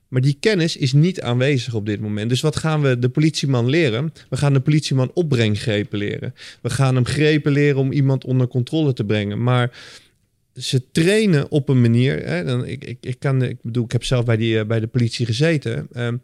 Maar 0.09 0.21
die 0.21 0.37
kennis 0.41 0.77
is 0.77 0.93
niet 0.93 1.21
aanwezig 1.21 1.75
op 1.75 1.87
dit 1.87 2.01
moment. 2.01 2.29
Dus 2.29 2.41
wat 2.41 2.57
gaan 2.57 2.83
we 2.83 2.99
de 2.99 3.09
politieman 3.09 3.69
leren? 3.69 4.13
We 4.31 4.37
gaan 4.37 4.53
de 4.53 4.61
politieman 4.61 5.11
opbrenggrepen 5.15 5.99
leren. 5.99 6.35
We 6.63 6.71
gaan 6.71 6.95
hem 6.95 7.07
grepen 7.07 7.53
leren 7.53 7.81
om 7.81 7.93
iemand 7.93 8.25
onder 8.25 8.49
controle 8.49 8.93
te 8.93 9.05
brengen. 9.05 9.43
Maar 9.43 9.71
ze 10.55 10.91
trainen 10.91 11.51
op 11.51 11.69
een 11.69 11.81
manier. 11.81 12.27
Hè, 12.27 12.45
dan, 12.45 12.67
ik, 12.67 12.85
ik, 12.85 12.99
ik, 13.01 13.19
kan, 13.19 13.43
ik 13.43 13.63
bedoel, 13.63 13.85
ik 13.85 13.93
heb 13.93 14.05
zelf 14.05 14.25
bij, 14.25 14.37
die, 14.37 14.59
eh, 14.59 14.67
bij 14.67 14.81
de 14.81 14.87
politie 14.87 15.27
gezeten. 15.27 15.89
Ehm, 15.93 16.17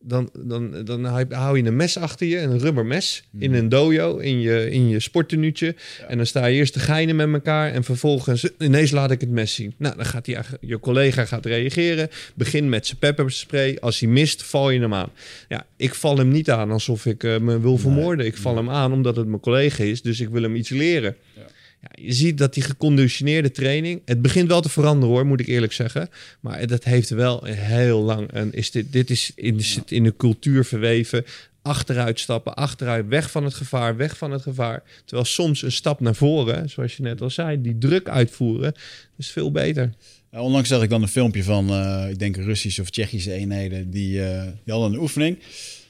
dan, 0.00 0.30
dan, 0.38 0.84
dan 0.84 1.04
hou 1.04 1.56
je- 1.58 1.64
een 1.64 1.76
mes 1.76 1.98
achter 1.98 2.26
je, 2.26 2.38
een 2.38 2.58
rubbermes, 2.58 3.22
in 3.38 3.54
een 3.54 3.68
dojo, 3.68 4.16
in 4.16 4.40
je, 4.40 4.70
in 4.70 4.88
je 4.88 5.00
sporttenuutje. 5.00 5.74
En 6.08 6.16
dan 6.16 6.26
sta 6.26 6.46
je 6.46 6.56
eerst 6.56 6.72
te 6.72 6.80
geinen 6.80 7.16
met 7.16 7.32
elkaar 7.32 7.72
en 7.72 7.84
vervolgens 7.84 8.48
ineens 8.58 8.90
laat 8.90 9.10
ik 9.10 9.20
het 9.20 9.30
mes 9.30 9.54
zien. 9.54 9.74
Nou, 9.78 9.96
dan 9.96 10.04
gaat 10.06 10.24
die, 10.24 10.36
je 10.60 10.80
collega 10.80 11.24
gaat 11.24 11.46
reageren, 11.46 12.08
begin 12.34 12.68
met 12.68 12.86
zijn 12.86 12.98
pepperspray. 12.98 13.76
Als 13.80 14.00
hij 14.00 14.08
mist, 14.08 14.42
val 14.42 14.70
je 14.70 14.80
hem 14.80 14.94
aan. 14.94 15.10
Ja, 15.48 15.66
ik 15.76 15.94
val 15.94 16.18
hem 16.18 16.28
niet 16.28 16.50
aan 16.50 16.70
alsof 16.70 17.06
ik 17.06 17.24
eh, 17.24 17.38
me 17.38 17.60
wil 17.60 17.76
vermoorden. 17.78 18.26
Ik 18.26 18.36
val 18.36 18.56
hem 18.56 18.70
aan 18.70 18.92
omdat 18.92 19.16
het 19.16 19.26
mijn 19.26 19.40
collega 19.40 19.84
is, 19.84 20.02
dus 20.02 20.20
ik 20.20 20.28
wil 20.28 20.42
hem 20.42 20.54
iets 20.56 20.68
leren. 20.70 21.16
Ja, 21.36 21.42
je 21.94 22.12
ziet 22.12 22.38
dat 22.38 22.54
die 22.54 22.62
geconditioneerde 22.62 23.50
training. 23.50 24.02
Het 24.04 24.22
begint 24.22 24.48
wel 24.48 24.60
te 24.60 24.68
veranderen 24.68 25.14
hoor, 25.14 25.26
moet 25.26 25.40
ik 25.40 25.46
eerlijk 25.46 25.72
zeggen. 25.72 26.08
Maar 26.40 26.66
dat 26.66 26.84
heeft 26.84 27.10
wel 27.10 27.44
heel 27.44 28.02
lang. 28.02 28.32
En 28.32 28.52
is 28.52 28.70
dit, 28.70 28.92
dit 28.92 29.10
is 29.10 29.32
in 29.34 29.60
zit 29.60 29.90
in 29.90 30.02
de 30.02 30.16
cultuur 30.16 30.64
verweven. 30.64 31.24
Achteruit 31.62 32.20
stappen, 32.20 32.54
achteruit, 32.54 33.08
weg 33.08 33.30
van 33.30 33.44
het 33.44 33.54
gevaar, 33.54 33.96
weg 33.96 34.16
van 34.16 34.30
het 34.30 34.42
gevaar. 34.42 34.82
Terwijl 35.04 35.26
soms 35.26 35.62
een 35.62 35.72
stap 35.72 36.00
naar 36.00 36.14
voren, 36.14 36.70
zoals 36.70 36.96
je 36.96 37.02
net 37.02 37.20
al 37.20 37.30
zei, 37.30 37.60
die 37.60 37.78
druk 37.78 38.08
uitvoeren, 38.08 38.74
is 39.16 39.30
veel 39.30 39.50
beter. 39.50 39.92
Ja, 40.32 40.40
onlangs 40.40 40.68
zag 40.68 40.82
ik 40.82 40.90
dan 40.90 41.02
een 41.02 41.08
filmpje 41.08 41.44
van, 41.44 41.70
eh, 41.70 42.06
ik 42.10 42.18
denk 42.18 42.36
Russische 42.36 42.80
of 42.80 42.90
Tsjechische 42.90 43.32
eenheden, 43.32 43.90
die, 43.90 44.24
eh, 44.24 44.42
die 44.64 44.72
hadden 44.74 44.92
een 44.92 45.00
oefening. 45.00 45.38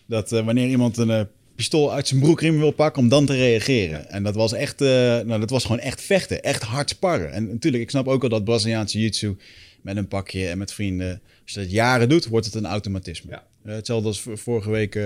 Dat 0.07 0.33
eh, 0.33 0.45
wanneer 0.45 0.69
iemand 0.69 0.97
een 0.97 1.29
pistool 1.59 1.93
uit 1.93 2.09
zijn 2.09 2.21
broekriem 2.21 2.59
wil 2.59 2.71
pakken, 2.71 3.03
om 3.03 3.09
dan 3.09 3.27
te 3.27 3.35
reageren. 3.35 4.11
En 4.11 4.23
dat 4.23 4.35
was 4.35 4.53
echt, 4.53 4.81
eh, 4.81 4.89
nou, 4.89 5.41
dat 5.41 5.51
was 5.51 5.63
gewoon 5.63 5.79
echt 5.81 6.01
vechten, 6.03 6.43
echt 6.43 6.63
hard 6.63 6.89
sparren. 6.89 7.33
En 7.33 7.49
natuurlijk, 7.49 7.83
ik 7.83 7.91
snap 7.91 8.09
ook 8.09 8.23
al 8.23 8.29
dat 8.29 8.45
Braziliaanse 8.45 8.99
jiu-jitsu 8.99 9.37
met 9.83 9.97
een 9.97 10.09
pakje 10.09 10.47
en 10.49 10.59
met 10.59 10.73
vrienden, 10.73 11.21
als 11.43 11.53
je 11.53 11.61
dat 11.61 11.71
jaren 11.71 12.09
doet, 12.09 12.27
wordt 12.27 12.47
het 12.47 12.55
een 12.55 12.67
automatisme. 12.67 13.31
Ja. 13.31 13.45
Eh, 13.65 13.75
hetzelfde 13.75 14.09
als 14.09 14.23
vorige 14.35 14.71
week 14.71 14.95
eh, 14.95 15.03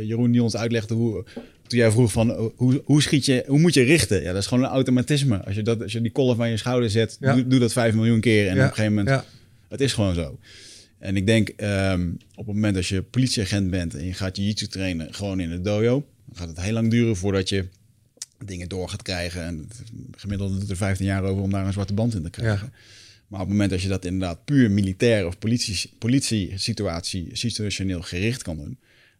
Jeroen 0.00 0.30
die 0.30 0.42
ons 0.42 0.56
uitlegde 0.56 0.94
hoe, 0.94 1.24
toen 1.66 1.78
jij 1.78 1.90
vroeg 1.90 2.12
van, 2.12 2.52
hoe, 2.56 2.82
hoe 2.84 3.02
schiet 3.02 3.24
je, 3.24 3.44
hoe 3.46 3.58
moet 3.58 3.74
je 3.74 3.82
richten? 3.82 4.22
Ja, 4.22 4.32
dat 4.32 4.42
is 4.42 4.46
gewoon 4.48 4.64
een 4.64 4.70
automatisme. 4.70 5.44
Als 5.44 5.54
je, 5.54 5.62
dat, 5.62 5.82
als 5.82 5.92
je 5.92 6.00
die 6.00 6.12
kolf 6.12 6.40
aan 6.40 6.50
je 6.50 6.56
schouder 6.56 6.90
zet, 6.90 7.16
Ja. 7.20 7.34
doe, 7.34 7.46
doe 7.46 7.58
dat 7.58 7.72
vijf 7.72 7.94
miljoen 7.94 8.20
keer. 8.20 8.48
En 8.48 8.54
Ja, 8.56 8.62
op 8.64 8.68
een 8.68 8.74
gegeven 8.74 8.94
moment, 8.94 9.08
ja. 9.08 9.24
het 9.68 9.80
is 9.80 9.92
gewoon 9.92 10.14
zo. 10.14 10.38
En 10.98 11.16
ik 11.16 11.26
denk, 11.26 11.48
ehm, 11.48 12.10
op 12.34 12.46
het 12.46 12.54
moment 12.54 12.74
dat 12.74 12.86
je 12.86 13.02
politieagent 13.02 13.70
bent 13.70 13.94
en 13.94 14.04
je 14.04 14.12
gaat 14.12 14.36
je 14.36 14.42
jiu 14.42 14.54
trainen 14.54 15.14
gewoon 15.14 15.40
in 15.40 15.50
het 15.50 15.64
dojo, 15.64 16.06
dan 16.24 16.36
gaat 16.36 16.48
het 16.48 16.60
heel 16.60 16.72
lang 16.72 16.90
duren 16.90 17.16
voordat 17.16 17.48
je 17.48 17.68
dingen 18.44 18.68
door 18.68 18.88
gaat 18.88 19.02
krijgen. 19.02 19.42
En 19.42 19.68
gemiddeld 20.16 20.60
doet 20.60 20.70
er 20.70 20.76
15 20.76 21.06
jaar 21.06 21.22
over 21.22 21.42
om 21.42 21.50
daar 21.50 21.66
een 21.66 21.72
zwarte 21.72 21.94
band 21.94 22.14
in 22.14 22.22
te 22.22 22.30
krijgen. 22.30 22.72
Maar 23.28 23.40
op 23.40 23.46
het 23.46 23.54
moment 23.54 23.70
dat 23.70 23.82
je 23.82 23.88
dat 23.88 24.04
inderdaad 24.04 24.44
puur 24.44 24.70
militair 24.70 25.26
of 25.26 25.38
politie, 25.38 25.90
politie-situatie, 25.98 27.28
situationeel 27.32 28.02
gericht 28.02 28.42
kan 28.42 28.56
doen, 28.56 28.78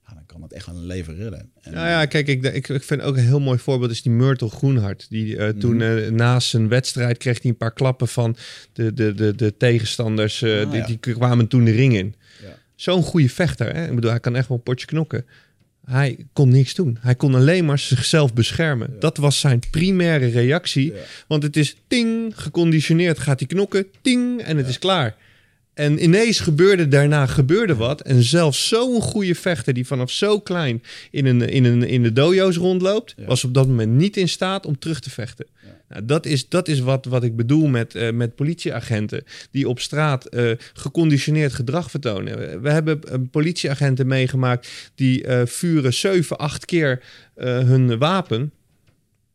ja, 0.08 0.14
dan 0.14 0.26
kan 0.26 0.40
dat 0.40 0.52
echt 0.52 0.66
wel 0.66 0.74
een 0.76 0.86
leven 0.86 1.16
redden. 1.16 1.50
En, 1.62 1.72
Nou 1.72 1.88
ja, 1.88 2.06
kijk, 2.06 2.26
ik, 2.28 2.42
ik, 2.44 2.68
ik 2.68 2.82
vind 2.82 3.00
ook 3.02 3.16
een 3.16 3.24
heel 3.24 3.40
mooi 3.40 3.58
voorbeeld 3.58 3.90
is 3.90 4.02
die 4.02 4.12
Myrtle 4.12 4.48
Groenhart. 4.48 5.06
Die 5.10 5.36
eh, 5.36 5.48
toen 5.48 5.80
eh, 5.82 6.10
na 6.10 6.40
zijn 6.40 6.68
wedstrijd 6.68 7.18
kreeg 7.18 7.42
hij 7.42 7.50
een 7.50 7.56
paar 7.56 7.72
klappen 7.72 8.08
van 8.08 8.36
de, 8.72 8.92
de, 8.92 9.14
de, 9.14 9.34
de 9.34 9.56
tegenstanders. 9.56 10.42
eh, 10.42 10.60
Ah, 10.60 10.70
die, 10.70 10.80
ja. 10.80 10.86
die 10.86 10.98
kwamen 10.98 11.46
toen 11.48 11.64
de 11.64 11.70
ring 11.70 11.94
in. 11.94 12.14
Ja. 12.42 12.58
Zo'n 12.74 13.02
goede 13.02 13.28
vechter. 13.28 13.74
Hè? 13.74 13.88
Ik 13.88 13.94
bedoel, 13.94 14.10
hij 14.10 14.20
kan 14.20 14.36
echt 14.36 14.48
wel 14.48 14.56
een 14.56 14.62
potje 14.62 14.86
knokken. 14.86 15.24
Hij 15.84 16.26
kon 16.32 16.48
niks 16.48 16.74
doen. 16.74 16.98
Hij 17.00 17.14
kon 17.14 17.34
alleen 17.34 17.64
maar 17.64 17.78
zichzelf 17.78 18.34
beschermen. 18.34 18.96
Dat 19.00 19.16
was 19.16 19.40
zijn 19.40 19.60
primaire 19.70 20.26
reactie. 20.26 20.92
Want 21.28 21.42
het 21.42 21.56
is 21.56 21.76
ting, 21.86 22.32
geconditioneerd 22.40 23.18
gaat 23.18 23.38
hij 23.38 23.48
knokken, 23.48 23.86
ting, 24.02 24.40
en 24.42 24.56
het 24.56 24.68
is 24.68 24.78
klaar. 24.78 25.16
En 25.76 26.02
ineens 26.02 26.40
gebeurde 26.40 26.88
daarna 26.88 27.26
gebeurde 27.26 27.74
wat. 27.74 28.00
En 28.00 28.22
zelfs 28.22 28.68
zo'n 28.68 29.00
goede 29.00 29.34
vechter 29.34 29.72
die 29.74 29.86
vanaf 29.86 30.10
zo 30.10 30.40
klein 30.40 30.82
in, 31.10 31.26
een, 31.26 31.40
in, 31.48 31.64
een, 31.64 31.82
in 31.82 32.02
de 32.02 32.12
dojo's 32.12 32.56
rondloopt, 32.56 33.14
Ja. 33.16 33.24
was 33.26 33.44
op 33.44 33.54
dat 33.54 33.66
moment 33.66 33.92
niet 33.92 34.16
in 34.16 34.28
staat 34.28 34.66
om 34.66 34.78
terug 34.78 35.00
te 35.00 35.10
vechten. 35.10 35.46
Nou, 35.88 36.04
dat 36.04 36.26
is, 36.26 36.48
dat 36.48 36.68
is 36.68 36.80
wat, 36.80 37.04
wat 37.04 37.24
ik 37.24 37.36
bedoel 37.36 37.66
met, 37.66 37.94
eh, 37.94 38.12
met 38.12 38.34
politieagenten 38.34 39.24
die 39.50 39.68
op 39.68 39.80
straat 39.80 40.24
eh, 40.26 40.50
geconditioneerd 40.72 41.52
gedrag 41.52 41.90
vertonen. 41.90 42.62
We 42.62 42.70
hebben 42.70 43.02
eh, 43.02 43.18
politieagenten 43.30 44.06
meegemaakt 44.06 44.68
die 44.94 45.24
eh, 45.24 45.46
vuren 45.46 45.94
7, 45.94 46.36
8 46.38 46.64
keer 46.64 47.02
hun 47.40 47.98
wapen. 47.98 48.52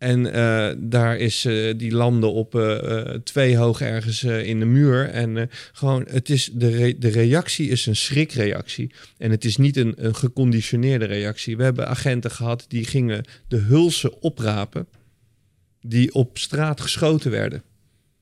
En 0.02 0.34
eh, 0.34 0.76
daar 0.78 1.18
is 1.18 1.46
eh, 1.46 1.74
die 1.78 1.92
landen 1.92 2.32
op 2.34 2.56
eh, 2.56 2.98
twee 3.24 3.58
hoog 3.58 3.82
ergens 3.82 4.24
in 4.24 4.60
de 4.60 4.66
muur. 4.66 5.10
En 5.10 5.50
gewoon, 5.74 6.06
het 6.10 6.30
is 6.30 6.50
de, 6.54 6.70
re- 6.70 6.98
de 6.98 7.08
reactie 7.08 7.70
is 7.70 7.86
een 7.86 7.96
schrikreactie. 7.96 8.94
En 9.18 9.32
het 9.32 9.46
is 9.46 9.58
niet 9.58 9.78
een, 9.78 9.94
een 9.98 10.16
geconditioneerde 10.16 11.06
reactie. 11.06 11.58
We 11.58 11.64
hebben 11.64 11.88
agenten 11.88 12.32
gehad 12.32 12.66
die 12.68 12.86
gingen 12.86 13.24
de 13.48 13.58
hulsen 13.58 14.22
oprapen. 14.22 14.88
die 15.82 16.14
op 16.14 16.38
straat 16.38 16.82
geschoten 16.82 17.32
werden. 17.32 17.64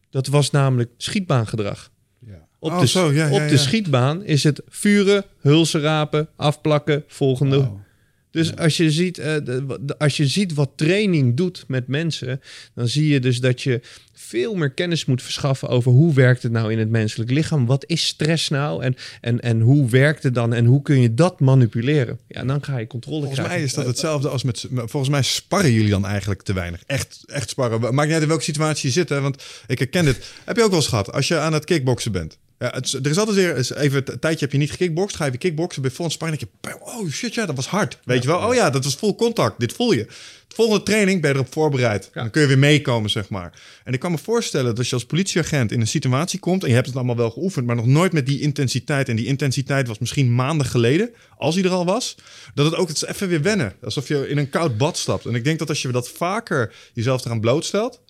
Dat 0.09 0.27
was 0.27 0.51
namelijk 0.51 0.89
schietbaangedrag. 0.97 1.91
Ja. 2.25 2.47
Op, 2.59 2.71
Oh, 2.71 2.79
de, 2.79 2.87
zo, 2.87 3.11
ja, 3.13 3.27
ja, 3.27 3.43
op 3.43 3.49
de 3.49 3.57
schietbaan 3.57 4.23
is 4.23 4.43
het 4.43 4.61
vuren, 4.67 5.25
hulsen 5.39 5.81
rapen, 5.81 6.29
afplakken, 6.35 7.03
volgende. 7.07 7.57
Wauw. 7.57 7.87
Dus 8.31 8.55
als, 8.55 8.77
je 8.77 8.91
ziet, 8.91 9.17
eh, 9.17 9.35
de- 9.43 9.95
als 9.97 10.17
je 10.17 10.27
ziet 10.27 10.53
wat 10.53 10.69
training 10.75 11.35
doet 11.37 11.63
met 11.67 11.87
mensen, 11.87 12.41
dan 12.75 12.87
zie 12.87 13.07
je 13.07 13.19
dus 13.19 13.39
dat 13.39 13.61
je 13.61 13.81
veel 14.13 14.55
meer 14.55 14.69
kennis 14.71 15.05
moet 15.05 15.21
verschaffen 15.21 15.67
over 15.69 15.91
hoe 15.91 16.13
werkt 16.13 16.43
het 16.43 16.51
nou 16.51 16.71
in 16.71 16.79
het 16.79 16.89
menselijk 16.89 17.31
lichaam. 17.31 17.65
Wat 17.65 17.83
is 17.87 18.05
stress 18.07 18.49
nou 18.49 18.83
en, 18.83 18.95
en, 19.21 19.39
en 19.39 19.59
hoe 19.61 19.89
werkt 19.89 20.23
het 20.23 20.33
dan 20.35 20.53
en 20.53 20.65
hoe 20.65 20.81
kun 20.81 21.01
je 21.01 21.13
dat 21.13 21.39
manipuleren? 21.39 22.19
Ja, 22.27 22.43
dan 22.43 22.63
ga 22.63 22.77
je 22.77 22.87
controle 22.87 23.17
Volgens 23.19 23.39
krijgen. 23.39 23.57
mij 23.57 23.67
is 23.67 23.73
dat 23.73 23.85
hetzelfde 23.85 24.29
als 24.29 24.43
met... 24.43 24.65
Volgens 24.73 25.09
mij 25.09 25.21
sparren 25.21 25.71
jullie 25.73 25.89
dan 25.89 26.05
eigenlijk 26.05 26.41
te 26.41 26.53
weinig. 26.53 26.83
Echt, 26.85 27.23
echt 27.25 27.49
sparren. 27.49 27.79
Maakt 27.81 28.03
niet 28.03 28.13
uit 28.13 28.21
in 28.21 28.27
welke 28.27 28.43
situatie 28.43 28.87
je 28.87 28.93
zit, 28.93 29.09
hè. 29.09 29.21
Want 29.21 29.43
ik 29.67 29.79
herken 29.79 30.05
dit. 30.05 30.31
Heb 30.45 30.55
je 30.55 30.63
ook 30.63 30.69
wel 30.69 30.79
eens 30.79 30.87
gehad. 30.87 31.11
Als 31.11 31.27
je 31.27 31.37
aan 31.37 31.53
het 31.53 31.65
kickboksen 31.65 32.11
bent. 32.11 32.37
Ja, 32.59 32.69
het, 32.73 32.93
er 32.93 33.09
is 33.09 33.17
altijd 33.17 33.37
weer... 33.37 33.77
Even 33.77 34.01
een 34.05 34.19
tijdje 34.19 34.45
heb 34.45 34.51
je 34.51 34.57
niet 34.57 34.71
gekickbokst. 34.71 35.15
Ga 35.15 35.23
je 35.23 35.29
weer 35.29 35.39
kickboksen. 35.39 35.81
Bij 35.81 35.91
denk 36.19 36.39
je... 36.39 36.47
Oh 36.79 37.09
shit, 37.09 37.33
ja, 37.33 37.45
dat 37.45 37.55
was 37.55 37.67
hard. 37.67 37.99
Weet 38.03 38.21
je 38.21 38.27
wel? 38.27 38.47
Oh 38.47 38.53
ja, 38.53 38.69
dat 38.69 38.83
was 38.83 38.95
vol 38.95 39.15
contact. 39.15 39.59
Dit 39.59 39.73
voel 39.73 39.91
je. 39.91 40.05
De 40.47 40.55
volgende 40.55 40.83
training 40.83 41.21
ben 41.21 41.29
je 41.29 41.35
erop 41.35 41.53
voorbereid. 41.53 42.09
Dan 42.13 42.29
kun 42.29 42.41
je 42.41 42.47
weer 42.47 42.59
meekomen, 42.59 43.09
zeg 43.09 43.29
maar. 43.29 43.61
En 43.83 43.93
ik 43.93 43.99
kan 43.99 44.11
me 44.11 44.17
voorstellen 44.17 44.65
dat 44.65 44.77
als 44.77 44.89
je 44.89 44.95
als 44.95 45.05
politieagent 45.05 45.71
in 45.71 45.81
een 45.81 45.87
situatie 45.87 46.39
komt... 46.39 46.63
en 46.63 46.69
je 46.69 46.75
hebt 46.75 46.87
het 46.87 46.95
allemaal 46.95 47.15
wel 47.15 47.29
geoefend... 47.29 47.65
maar 47.65 47.75
nog 47.75 47.85
nooit 47.85 48.13
met 48.13 48.25
die 48.25 48.41
intensiteit... 48.41 49.09
en 49.09 49.15
die 49.15 49.25
intensiteit 49.25 49.87
was 49.87 49.99
misschien 49.99 50.35
maanden 50.35 50.65
geleden... 50.65 51.09
als 51.37 51.55
hij 51.55 51.63
er 51.63 51.69
al 51.69 51.85
was... 51.85 52.15
dat 52.53 52.65
het 52.65 52.75
ook 52.75 52.87
het 52.87 53.05
even 53.05 53.27
weer 53.27 53.41
wennen. 53.41 53.73
Alsof 53.83 54.07
je 54.07 54.29
in 54.29 54.37
een 54.37 54.49
koud 54.49 54.77
bad 54.77 54.97
stapt. 54.97 55.25
En 55.25 55.35
ik 55.35 55.43
denk 55.43 55.59
dat 55.59 55.69
als 55.69 55.81
je 55.81 55.91
dat 55.91 56.09
vaker 56.09 56.73
jezelf 56.93 57.25
eraan 57.25 57.39
blootstelt... 57.39 58.01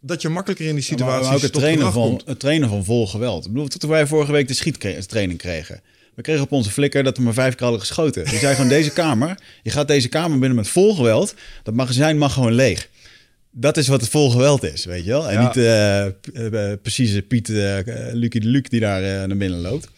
dat 0.00 0.22
je 0.22 0.28
makkelijker 0.28 0.66
in 0.66 0.74
die 0.74 0.82
Ja, 0.82 0.88
situatie 0.88 1.26
maar 1.26 1.34
ook 1.34 1.42
het 1.42 1.52
trainen, 1.52 1.92
van, 1.92 2.08
komt. 2.08 2.22
het 2.26 2.38
trainen 2.40 2.68
van 2.68 2.84
vol 2.84 3.06
geweld. 3.06 3.44
Ik 3.46 3.52
bedoel, 3.52 3.68
toen 3.68 3.90
wij 3.90 4.06
vorige 4.06 4.32
week 4.32 4.48
de 4.48 4.54
schiettraining 4.54 5.38
kregen. 5.38 5.80
We 6.14 6.22
kregen 6.22 6.42
op 6.42 6.52
onze 6.52 6.70
flikker 6.70 7.02
dat 7.04 7.16
we 7.16 7.22
maar 7.22 7.32
vijf 7.32 7.54
keer 7.54 7.62
hadden 7.62 7.80
geschoten. 7.80 8.24
Die 8.24 8.38
zei 8.38 8.54
gewoon, 8.54 8.68
deze 8.70 8.90
kamer, 8.90 9.38
je 9.62 9.70
gaat 9.70 9.88
deze 9.88 10.08
kamer 10.08 10.38
binnen 10.38 10.56
met 10.56 10.68
vol 10.68 10.94
geweld. 10.94 11.34
Dat 11.62 11.74
magazijn 11.74 12.18
mag 12.18 12.32
gewoon 12.32 12.52
leeg. 12.52 12.88
Dat 13.50 13.76
is 13.76 13.88
wat 13.88 14.00
het 14.00 14.10
vol 14.10 14.30
geweld 14.30 14.62
is, 14.64 14.84
weet 14.84 15.04
je 15.04 15.10
wel. 15.10 15.28
En 15.30 15.32
Ja. 15.40 15.46
niet 15.46 15.56
eh, 15.56 16.06
p- 16.20 16.54
eh, 16.54 16.72
precieze 16.82 17.22
Piet 17.22 17.48
uh, 17.48 17.76
Lucie 18.12 18.40
de 18.40 18.46
Luc 18.46 18.62
die 18.68 18.80
daar 18.80 19.02
eh, 19.02 19.08
naar 19.28 19.36
binnen 19.36 19.60
loopt. 19.60 19.88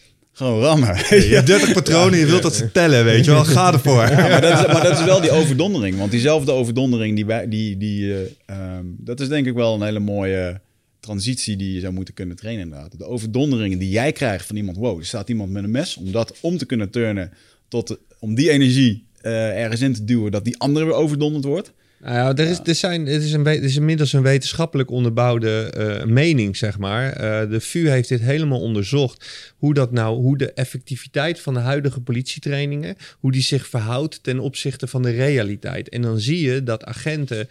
Gewoon 0.41 0.61
rammen. 0.61 0.95
Je 1.09 1.31
hebt 1.35 1.47
30 1.47 1.73
patronen, 1.73 2.19
je 2.19 2.25
wilt 2.25 2.41
dat 2.41 2.55
ze 2.55 2.71
tellen, 2.71 3.03
weet 3.05 3.25
je 3.25 3.31
wel. 3.31 3.43
Ga 3.43 3.73
ervoor. 3.73 4.07
Ja, 4.07 4.27
maar, 4.27 4.41
dat 4.41 4.59
is, 4.59 4.73
maar 4.73 4.83
dat 4.83 4.99
is 4.99 5.05
wel 5.05 5.21
die 5.21 5.31
overdondering. 5.31 5.97
Want 5.97 6.11
diezelfde 6.11 6.51
overdondering, 6.51 7.15
die, 7.15 7.25
wij- 7.25 7.47
die, 7.49 7.77
die, 7.77 8.13
eh, 8.13 8.19
ehm, 8.45 8.85
dat 8.97 9.19
is 9.19 9.27
denk 9.27 9.45
ik 9.47 9.53
wel 9.53 9.73
een 9.75 9.81
hele 9.81 9.99
mooie 9.99 10.61
transitie 10.99 11.55
die 11.55 11.73
je 11.73 11.79
zou 11.79 11.93
moeten 11.93 12.13
kunnen 12.13 12.35
trainen 12.35 12.63
inderdaad. 12.63 12.97
De 12.97 13.05
overdonderingen 13.05 13.77
die 13.79 13.89
jij 13.89 14.11
krijgt 14.11 14.45
van 14.45 14.55
iemand, 14.55 14.77
wow, 14.77 14.99
er 14.99 15.05
staat 15.05 15.29
iemand 15.29 15.51
met 15.51 15.63
een 15.63 15.71
mes, 15.71 15.97
om 15.97 16.11
dat 16.11 16.33
om 16.41 16.57
te 16.57 16.65
kunnen 16.65 16.89
turnen, 16.89 17.31
tot, 17.67 17.97
om 18.19 18.35
die 18.35 18.49
energie 18.49 19.05
eh, 19.21 19.61
ergens 19.63 19.81
in 19.81 19.93
te 19.93 20.03
duwen, 20.03 20.31
dat 20.31 20.45
die 20.45 20.57
andere 20.59 20.85
weer 20.85 20.93
overdonderd 20.93 21.45
wordt. 21.45 21.71
Nou 22.01 22.15
ja, 22.15 22.35
er 22.43 22.49
is, 22.49 22.59
er 22.63 22.75
zijn, 22.75 23.05
het, 23.05 23.23
is 23.23 23.33
een, 23.33 23.45
het 23.45 23.63
is 23.63 23.75
inmiddels 23.75 24.13
een 24.13 24.21
wetenschappelijk 24.21 24.91
onderbouwde 24.91 25.63
eh, 25.63 26.05
mening, 26.05 26.57
zeg 26.57 26.77
maar. 26.77 27.11
Eh, 27.11 27.49
de 27.49 27.61
VU 27.61 27.89
heeft 27.89 28.09
dit 28.09 28.21
helemaal 28.21 28.61
onderzocht. 28.61 29.53
Hoe 29.57 29.73
dat 29.73 29.91
nou, 29.91 30.15
hoe 30.17 30.37
de 30.37 30.53
effectiviteit 30.53 31.39
van 31.39 31.53
de 31.53 31.59
huidige 31.59 32.01
politietrainingen, 32.01 32.95
hoe 33.19 33.31
die 33.31 33.41
zich 33.41 33.67
verhoudt 33.67 34.23
ten 34.23 34.39
opzichte 34.39 34.87
van 34.87 35.01
de 35.01 35.09
realiteit. 35.09 35.89
En 35.89 36.01
dan 36.01 36.19
zie 36.19 36.41
je 36.41 36.63
dat 36.63 36.83
agenten 36.83 37.47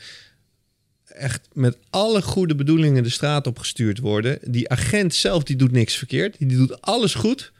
echt 1.04 1.48
met 1.52 1.76
alle 1.90 2.22
goede 2.22 2.54
bedoelingen 2.54 3.02
de 3.02 3.08
straat 3.08 3.46
op 3.46 3.58
gestuurd 3.58 3.98
worden. 3.98 4.38
Die 4.44 4.68
agent 4.68 5.14
zelf, 5.14 5.42
die 5.42 5.56
doet 5.56 5.72
niks 5.72 5.96
verkeerd. 5.96 6.38
Die 6.38 6.56
doet 6.56 6.82
alles 6.82 7.14
goed. 7.14 7.52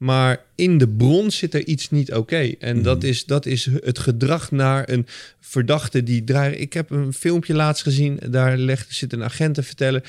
Maar 0.00 0.44
in 0.54 0.78
de 0.78 0.88
bron 0.88 1.30
zit 1.30 1.54
er 1.54 1.66
iets 1.66 1.90
niet 1.90 2.12
oké. 2.12 2.52
En 2.58 2.82
dat, 2.82 3.04
is, 3.04 3.24
dat 3.24 3.46
is 3.46 3.68
het 3.82 3.98
gedrag 3.98 4.50
naar 4.50 4.88
een 4.88 5.06
verdachte 5.40 6.02
die 6.02 6.24
draait. 6.24 6.60
Ik 6.60 6.72
heb 6.72 6.90
een 6.90 7.12
filmpje 7.12 7.54
laatst 7.54 7.82
gezien. 7.82 8.20
Daar 8.30 8.56
legt, 8.56 8.94
zit 8.94 9.12
een 9.12 9.22
agent 9.22 9.54
te 9.54 9.62
vertellen. 9.62 10.02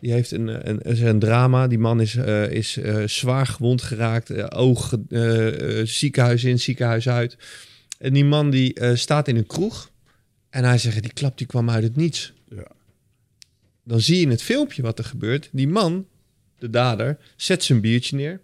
Die 0.00 0.12
heeft 0.12 0.30
een, 0.30 0.68
een, 0.68 1.06
een 1.06 1.18
drama. 1.18 1.66
Die 1.66 1.78
man 1.78 2.00
is, 2.00 2.16
eh, 2.16 2.50
is 2.50 2.76
eh, 2.76 3.06
zwaar 3.06 3.46
gewond 3.46 3.82
geraakt. 3.82 4.30
eh, 4.30 4.46
oog, 4.48 4.96
ziekenhuis 5.84 6.44
in, 6.44 6.60
ziekenhuis 6.60 7.08
uit. 7.08 7.36
En 7.98 8.12
die 8.12 8.24
man 8.24 8.50
die 8.50 8.94
staat 8.94 9.28
in 9.28 9.36
een 9.36 9.46
kroeg. 9.46 9.90
En 10.50 10.64
hij 10.64 10.78
zegt, 10.78 11.02
die 11.02 11.12
klap 11.12 11.38
die 11.38 11.46
kwam 11.46 11.70
uit 11.70 11.82
het 11.82 11.96
niets. 11.96 12.32
Ja. 12.48 12.66
Dan 13.84 14.00
zie 14.00 14.16
je 14.16 14.22
in 14.22 14.30
het 14.30 14.42
filmpje 14.42 14.82
wat 14.82 14.98
er 14.98 15.04
gebeurt. 15.04 15.48
Die 15.52 15.68
man, 15.68 16.06
de 16.58 16.70
dader, 16.70 17.18
zet 17.36 17.64
zijn 17.64 17.80
biertje 17.80 18.16
neer. 18.16 18.40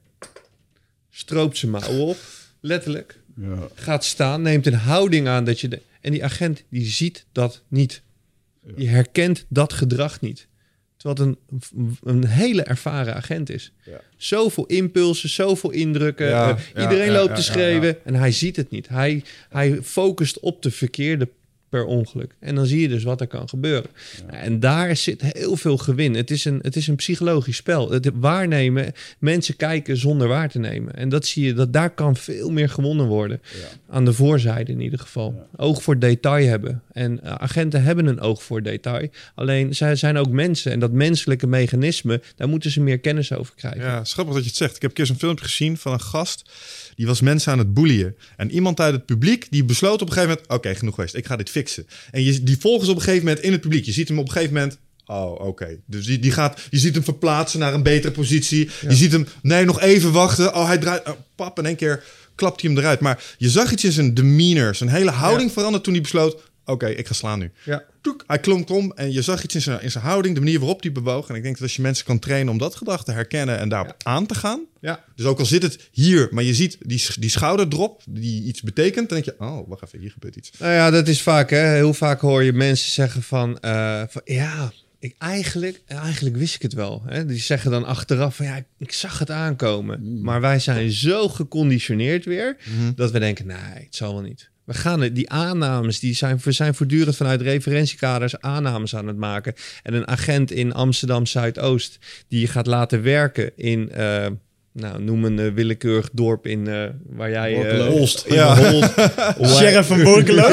Stroopt 1.19 1.57
zijn 1.57 1.71
mouwen 1.71 2.01
op. 2.01 2.17
Letterlijk. 2.61 3.21
Ja. 3.37 3.69
Gaat 3.75 4.05
staan, 4.05 4.43
neemt 4.43 4.67
een 4.67 4.75
houding 4.75 5.29
aan 5.29 5.45
dat 5.45 5.61
je... 5.61 5.69
De, 5.69 5.83
en 6.01 6.13
die 6.13 6.25
agent, 6.25 6.65
die 6.71 6.87
ziet 6.87 7.27
dat 7.33 7.63
niet. 7.69 8.03
Die 8.77 8.89
herkent 8.89 9.45
dat 9.49 9.73
gedrag 9.73 10.21
niet. 10.21 10.47
Terwijl 10.97 11.29
het 11.29 11.39
een, 11.73 11.97
een 12.03 12.27
hele 12.27 12.63
ervaren 12.63 13.15
agent 13.15 13.51
is. 13.51 13.73
Ja. 13.85 14.01
Zoveel 14.17 14.67
impulsen, 14.67 15.29
zoveel 15.29 15.71
indrukken. 15.71 16.33
Eh, 16.33 16.57
iedereen 16.77 17.13
loopt 17.13 17.35
te 17.35 17.43
schreeuwen 17.43 18.05
en 18.05 18.15
hij 18.15 18.33
ziet 18.33 18.57
het 18.57 18.71
niet. 18.71 18.89
Hij, 18.89 19.25
hij 19.49 19.83
focust 19.83 20.41
op 20.41 20.63
de 20.63 20.71
verkeerde 20.71 21.29
per 21.69 21.85
ongeluk. 21.85 22.35
En 22.41 22.55
dan 22.55 22.67
zie 22.67 22.81
je 22.81 22.89
dus 22.89 23.03
wat 23.03 23.21
er 23.21 23.27
kan 23.27 23.49
gebeuren. 23.49 23.91
En 24.27 24.61
daar 24.61 24.97
zit 24.97 25.23
heel 25.23 25.57
veel 25.57 25.77
gewin. 25.77 26.15
Het 26.15 26.31
is 26.31 26.45
een, 26.45 26.59
het 26.63 26.77
is 26.77 26.87
een 26.87 26.97
psychologisch 26.97 27.57
spel. 27.57 27.91
Het 27.91 28.11
waarnemen, 28.15 28.93
mensen 29.19 29.57
kijken 29.57 29.97
zonder 29.97 30.29
waar 30.29 30.49
te 30.49 30.59
nemen. 30.59 30.95
En 30.95 31.09
dat 31.09 31.27
zie 31.27 31.45
je, 31.45 31.53
dat 31.53 31.73
daar 31.73 31.91
kan 31.91 32.17
veel 32.17 32.51
meer 32.51 32.69
gewonnen 32.69 33.07
worden. 33.07 33.41
Aan 33.89 34.05
de 34.05 34.13
voorzijde 34.13 34.73
in 34.73 34.81
ieder 34.81 34.99
geval. 34.99 35.47
Oog 35.57 35.83
voor 35.83 35.99
detail 35.99 36.49
hebben. 36.49 36.83
En 36.93 37.23
eh, 37.23 37.35
agenten 37.35 37.83
hebben 37.83 38.07
een 38.07 38.21
oog 38.21 38.43
voor 38.43 38.63
detail. 38.63 39.09
Alleen 39.35 39.75
zij 39.75 39.97
zijn 39.97 40.17
ook 40.17 40.31
mensen. 40.31 40.73
En 40.73 40.81
dat 40.81 40.93
menselijke 40.93 41.47
mechanisme, 41.47 42.23
daar 42.37 42.49
moeten 42.49 42.71
ze 42.71 42.81
meer 42.81 42.99
kennis 42.99 43.33
over 43.33 43.55
krijgen. 43.55 43.81
Ja, 43.81 44.05
schappig 44.05 44.35
dat 44.35 44.43
je 44.43 44.49
het 44.49 44.59
zegt. 44.59 44.77
Ik 44.77 44.83
heb 44.83 44.91
een 44.91 44.97
keer 44.97 45.07
zo'n 45.07 45.19
filmpje 45.19 45.45
gezien 45.45 45.77
van 45.77 45.93
een 45.93 46.01
gast. 46.01 46.51
Die 46.97 47.07
was 47.07 47.21
mensen 47.21 47.53
aan 47.53 47.59
het 47.59 47.75
boeien. 47.75 48.17
En 48.37 48.51
iemand 48.51 48.81
uit 48.81 48.95
het 48.95 49.07
publiek 49.07 49.47
die 49.51 49.65
besloot 49.65 50.03
op 50.03 50.09
een 50.09 50.13
gegeven 50.13 50.35
moment... 50.35 50.53
Oké, 50.53 50.75
genoeg 50.75 50.95
geweest. 50.95 51.15
Ik 51.15 51.27
ga 51.27 51.37
dit 51.37 51.51
fixen. 51.59 51.87
En 52.11 52.23
je, 52.23 52.43
die 52.43 52.59
volgen 52.59 52.85
ze 52.85 52.91
op 52.91 52.97
een 52.97 53.03
gegeven 53.03 53.27
moment 53.27 53.45
in 53.45 53.53
het 53.53 53.61
publiek. 53.61 53.85
Je 53.85 53.93
ziet 53.93 54.09
hem 54.09 54.19
op 54.19 54.27
een 54.27 54.33
gegeven 54.33 54.55
moment... 54.55 54.79
Oh, 55.07 55.47
oké. 55.47 55.79
Dus 55.87 56.05
die, 56.07 56.19
die 56.19 56.31
gaat, 56.31 56.61
je 56.71 56.79
ziet 56.79 56.95
hem 56.95 57.05
verplaatsen 57.05 57.61
naar 57.61 57.75
een 57.75 57.83
betere 57.83 58.13
positie. 58.13 58.71
Je 58.89 58.95
ziet 58.95 59.13
hem... 59.13 59.27
Nee, 59.43 59.65
nog 59.65 59.81
even 59.81 60.13
wachten. 60.13 60.55
Oh, 60.55 60.67
hij 60.67 60.79
draait... 60.79 61.09
Oh, 61.09 61.15
pap, 61.35 61.59
in 61.59 61.67
één 61.67 61.77
keer 61.77 62.05
klapt 62.35 62.61
hij 62.61 62.71
hem 62.71 62.79
eruit. 62.79 63.01
Maar 63.01 63.23
je 63.39 63.51
zag 63.51 63.73
iets 63.73 63.85
in 63.85 63.93
zijn 63.93 64.15
demeanor. 64.15 64.75
Zijn 64.75 64.91
hele 64.91 65.11
houding 65.11 65.53
veranderd 65.53 65.85
toen 65.85 65.93
hij 65.93 66.03
besloot... 66.03 66.43
Oké, 66.69 66.87
ik 66.87 67.07
ga 67.07 67.15
slaan 67.15 67.39
nu. 67.39 67.51
Ja. 67.65 67.85
Toek, 68.01 68.25
hij 68.27 68.39
klonk 68.39 68.71
om 68.71 68.93
en 68.95 69.13
je 69.13 69.23
zag 69.23 69.45
iets 69.45 69.55
in 69.55 69.61
zijn, 69.61 69.83
in 69.83 69.91
zijn 69.91 70.05
houding, 70.05 70.35
de 70.35 70.41
manier 70.41 70.59
waarop 70.59 70.83
hij 70.83 70.93
bewoog. 70.93 71.29
En 71.29 71.35
ik 71.35 71.43
denk 71.43 71.55
dat 71.55 71.63
als 71.63 71.77
je 71.77 71.83
mensen 71.83 72.05
kan 72.05 72.19
trainen 72.19 72.53
om 72.53 72.59
dat 72.59 72.75
gedrag 72.75 73.05
te 73.05 73.13
herkennen 73.13 73.59
en 73.59 73.69
daarop 73.69 73.95
aan 74.03 74.27
te 74.27 74.35
gaan. 74.35 74.61
Ja. 74.81 75.05
Dus 75.17 75.27
ook 75.27 75.39
al 75.39 75.47
zit 75.47 75.63
het 75.63 75.89
hier, 75.93 76.29
maar 76.31 76.45
je 76.45 76.55
ziet 76.55 76.79
die, 76.81 77.07
die 77.19 77.31
schouderdrop 77.31 78.03
die 78.09 78.43
iets 78.43 78.63
betekent, 78.63 79.09
dan 79.09 79.21
denk 79.21 79.39
je, 79.39 79.45
oh, 79.45 79.69
wacht 79.69 79.83
even, 79.85 79.99
hier 79.99 80.11
gebeurt 80.11 80.37
iets. 80.37 80.51
Nou 80.59 80.73
ja, 80.73 80.91
dat 80.91 81.09
is 81.09 81.23
vaak, 81.23 81.51
hè. 81.51 81.75
Heel 81.75 81.95
vaak 81.95 82.21
hoor 82.21 82.43
je 82.43 82.53
mensen 82.53 82.91
zeggen 82.91 83.23
van... 83.23 83.59
eh, 83.61 84.03
van 84.09 84.23
ja, 84.25 84.73
ik, 84.99 85.15
eigenlijk, 85.19 85.81
eigenlijk 85.87 86.37
wist 86.37 86.55
ik 86.55 86.63
het 86.63 86.73
wel. 86.73 87.03
Hè? 87.07 87.27
Die 87.27 87.39
zeggen 87.41 87.71
dan 87.71 87.85
achteraf 87.85 88.37
van... 88.37 88.47
Ja, 88.47 88.57
ik, 88.57 88.65
ik 88.79 88.93
zag 88.93 89.19
het 89.19 89.31
aankomen. 89.31 90.23
Maar 90.23 90.41
wij 90.41 90.59
zijn 90.59 90.91
zo 90.91 91.29
geconditioneerd 91.29 92.25
weer... 92.25 92.57
dat 92.95 93.11
we 93.11 93.19
denken, 93.19 93.47
nee, 93.47 93.57
het 93.57 93.97
zal 93.97 94.13
wel 94.13 94.23
niet. 94.23 94.51
We 94.69 94.75
gaan 94.75 95.01
het, 95.01 95.15
die 95.15 95.31
aannames, 95.31 95.99
die 95.99 96.15
zijn, 96.15 96.41
we 96.43 96.53
zijn 96.53 96.75
voortdurend 96.75 97.17
vanuit 97.17 97.41
referentiekaders 97.41 98.41
aannames 98.41 98.97
aan 98.97 99.07
het 99.07 99.17
maken. 99.17 99.55
En 99.83 99.95
een 99.95 100.09
agent 100.09 100.51
in 100.51 100.73
Amsterdam 100.73 101.27
Zuidoost, 101.27 101.99
die 102.29 102.41
je 102.41 102.47
gaat 102.47 102.67
laten 102.67 103.03
werken 103.03 103.57
in, 103.57 103.91
eh, 103.91 104.27
nou, 104.81 105.03
noem 105.03 105.25
een 105.25 105.39
eh, 105.39 105.53
willekeurig 105.55 106.09
dorp 106.13 106.47
in 106.47 106.69
eh, 106.69 106.83
waar 107.17 107.31
jij. 107.31 107.53
eh, 107.55 107.61
Borculo. 107.63 107.91
Holst. 107.91 108.25
in 108.27 108.35
Ja. 108.35 108.57
Holst. 109.37 109.57
Sheriff 109.59 109.89
van 109.89 110.03
Borkelo. 110.03 110.49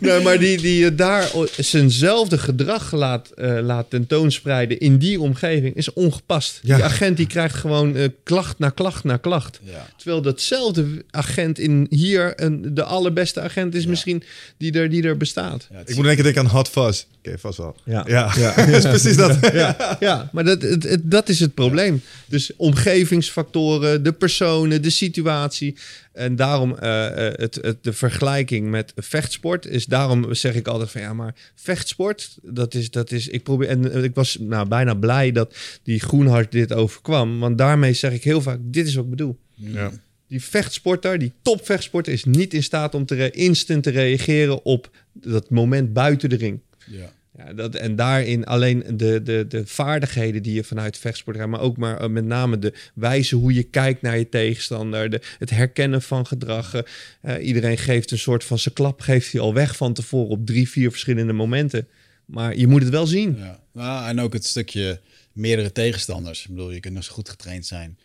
Nee, 0.00 0.20
maar 0.22 0.38
die, 0.38 0.60
die 0.60 0.94
daar 0.94 1.30
o- 1.34 1.46
zijnzelfde 1.56 2.38
gedrag 2.38 2.92
laat, 2.92 3.28
eh, 3.30 3.58
laat 3.62 3.90
tentoonspreiden 3.90 4.78
in 4.78 4.98
die 4.98 5.20
omgeving 5.20 5.74
is 5.76 5.92
ongepast. 5.92 6.60
Ja. 6.62 6.74
Die 6.76 6.84
agent 6.84 7.16
die 7.16 7.26
krijgt 7.26 7.54
gewoon 7.54 7.96
eh, 7.96 8.08
klacht 8.22 8.58
na 8.58 8.68
klacht 8.68 9.04
na 9.04 9.16
klacht. 9.16 9.60
Ja. 9.62 9.86
Terwijl 9.96 10.22
datzelfde 10.22 10.86
agent 11.10 11.58
in 11.58 11.86
hier 11.90 12.32
een, 12.36 12.74
de 12.74 12.82
allerbeste 12.84 13.40
agent 13.40 13.74
is 13.74 13.86
misschien 13.86 14.22
die 14.56 14.72
er, 14.72 14.90
die 14.90 15.02
er 15.02 15.16
bestaat. 15.16 15.68
Ik 15.86 15.94
moet 15.96 16.04
denken, 16.04 16.24
denken 16.24 16.42
aan 16.42 16.48
Hot 16.50 16.68
Fuzz. 16.68 17.04
Oké, 17.26 17.38
vast 17.38 17.58
wel. 17.58 17.76
Ja. 17.84 18.04
Ja, 18.06 18.32
dat 18.56 18.68
is 18.82 18.82
precies 18.82 19.16
dat. 19.16 19.36
Ja, 19.52 19.96
ja 20.00 20.28
maar 20.32 20.44
dat, 20.44 20.62
het, 20.62 20.82
het- 20.82 21.10
dat 21.10 21.28
is 21.28 21.40
het 21.40 21.54
probleem. 21.54 22.02
Dus 22.26 22.56
omgevingsfactoren, 22.56 24.02
de 24.02 24.12
personen, 24.12 24.82
de 24.82 24.90
situatie. 24.90 25.76
En 26.12 26.36
daarom 26.36 26.76
eh, 26.76 27.08
het, 27.14 27.54
het, 27.54 27.76
de 27.80 27.92
vergelijking 27.92 28.70
met 28.70 28.92
vechtsport 28.96 29.66
is 29.66 29.86
daarom 29.86 30.34
zeg 30.34 30.54
ik 30.54 30.68
altijd 30.68 30.90
van 30.90 31.00
ja, 31.00 31.12
maar 31.12 31.34
vechtsport, 31.54 32.38
dat 32.42 32.74
is, 32.74 32.90
dat 32.90 33.10
is 33.10 33.28
ik 33.28 33.42
probeer 33.42 33.68
en 33.68 33.92
eh, 33.92 34.02
ik 34.02 34.14
was 34.14 34.36
nou 34.40 34.68
bijna 34.68 34.94
blij 34.94 35.32
dat 35.32 35.56
die 35.82 36.00
Groenhart 36.00 36.52
dit 36.52 36.72
overkwam, 36.72 37.38
want 37.38 37.58
daarmee 37.58 37.92
zeg 37.92 38.12
ik 38.12 38.24
heel 38.24 38.42
vaak 38.42 38.58
dit 38.62 38.86
is 38.86 38.94
wat 38.94 39.04
ik 39.04 39.10
bedoel. 39.10 39.38
Ja. 39.54 39.90
Die 40.26 40.42
vechtsporter, 40.42 41.18
die 41.18 41.32
topvechtsporter, 41.42 42.12
is 42.12 42.24
niet 42.24 42.54
in 42.54 42.62
staat 42.62 42.94
om 42.94 43.06
te 43.06 43.30
instant 43.30 43.82
te 43.82 43.90
reageren 43.90 44.64
op 44.64 44.90
dat 45.12 45.50
moment 45.50 45.92
buiten 45.92 46.28
de 46.28 46.36
ring. 46.36 46.60
Ja. 46.86 47.12
Ja, 47.44 47.52
dat, 47.52 47.74
en 47.74 47.96
daarin 47.96 48.44
alleen 48.44 48.84
de, 48.96 49.22
de, 49.22 49.44
de 49.48 49.66
vaardigheden 49.66 50.42
die 50.42 50.54
je 50.54 50.64
vanuit 50.64 50.98
vechtsport 50.98 51.36
hebt, 51.36 51.48
maar 51.48 51.60
ook 51.60 51.76
maar 51.76 52.00
eh, 52.00 52.08
met 52.08 52.24
name 52.24 52.58
de 52.58 52.72
wijze 52.94 53.36
hoe 53.36 53.54
je 53.54 53.62
kijkt 53.62 54.02
naar 54.02 54.18
je 54.18 54.28
tegenstander, 54.28 55.10
de, 55.10 55.20
het 55.38 55.50
herkennen 55.50 56.02
van 56.02 56.26
gedrag. 56.26 56.74
Eh, 57.20 57.46
iedereen 57.46 57.78
geeft 57.78 58.10
een 58.10 58.18
soort 58.18 58.44
van 58.44 58.58
zijn 58.58 58.74
klap, 58.74 59.00
geeft 59.00 59.32
hij 59.32 59.40
al 59.40 59.54
weg 59.54 59.76
van 59.76 59.92
tevoren 59.92 60.30
op 60.30 60.46
drie, 60.46 60.68
vier 60.68 60.90
verschillende 60.90 61.32
momenten. 61.32 61.88
Maar 62.24 62.56
je 62.56 62.66
moet 62.66 62.82
het 62.82 62.90
wel 62.90 63.06
zien. 63.06 63.36
Ja. 63.36 63.60
Nou, 63.72 64.08
en 64.08 64.20
ook 64.20 64.32
het 64.32 64.44
stukje 64.44 65.00
meerdere 65.32 65.72
tegenstanders. 65.72 66.42
Ik 66.42 66.48
bedoel, 66.48 66.70
je 66.70 66.80
kunt 66.80 66.94
nog 66.94 67.04
zo 67.04 67.12
goed 67.12 67.28
getraind 67.28 67.66
zijn. 67.66 67.98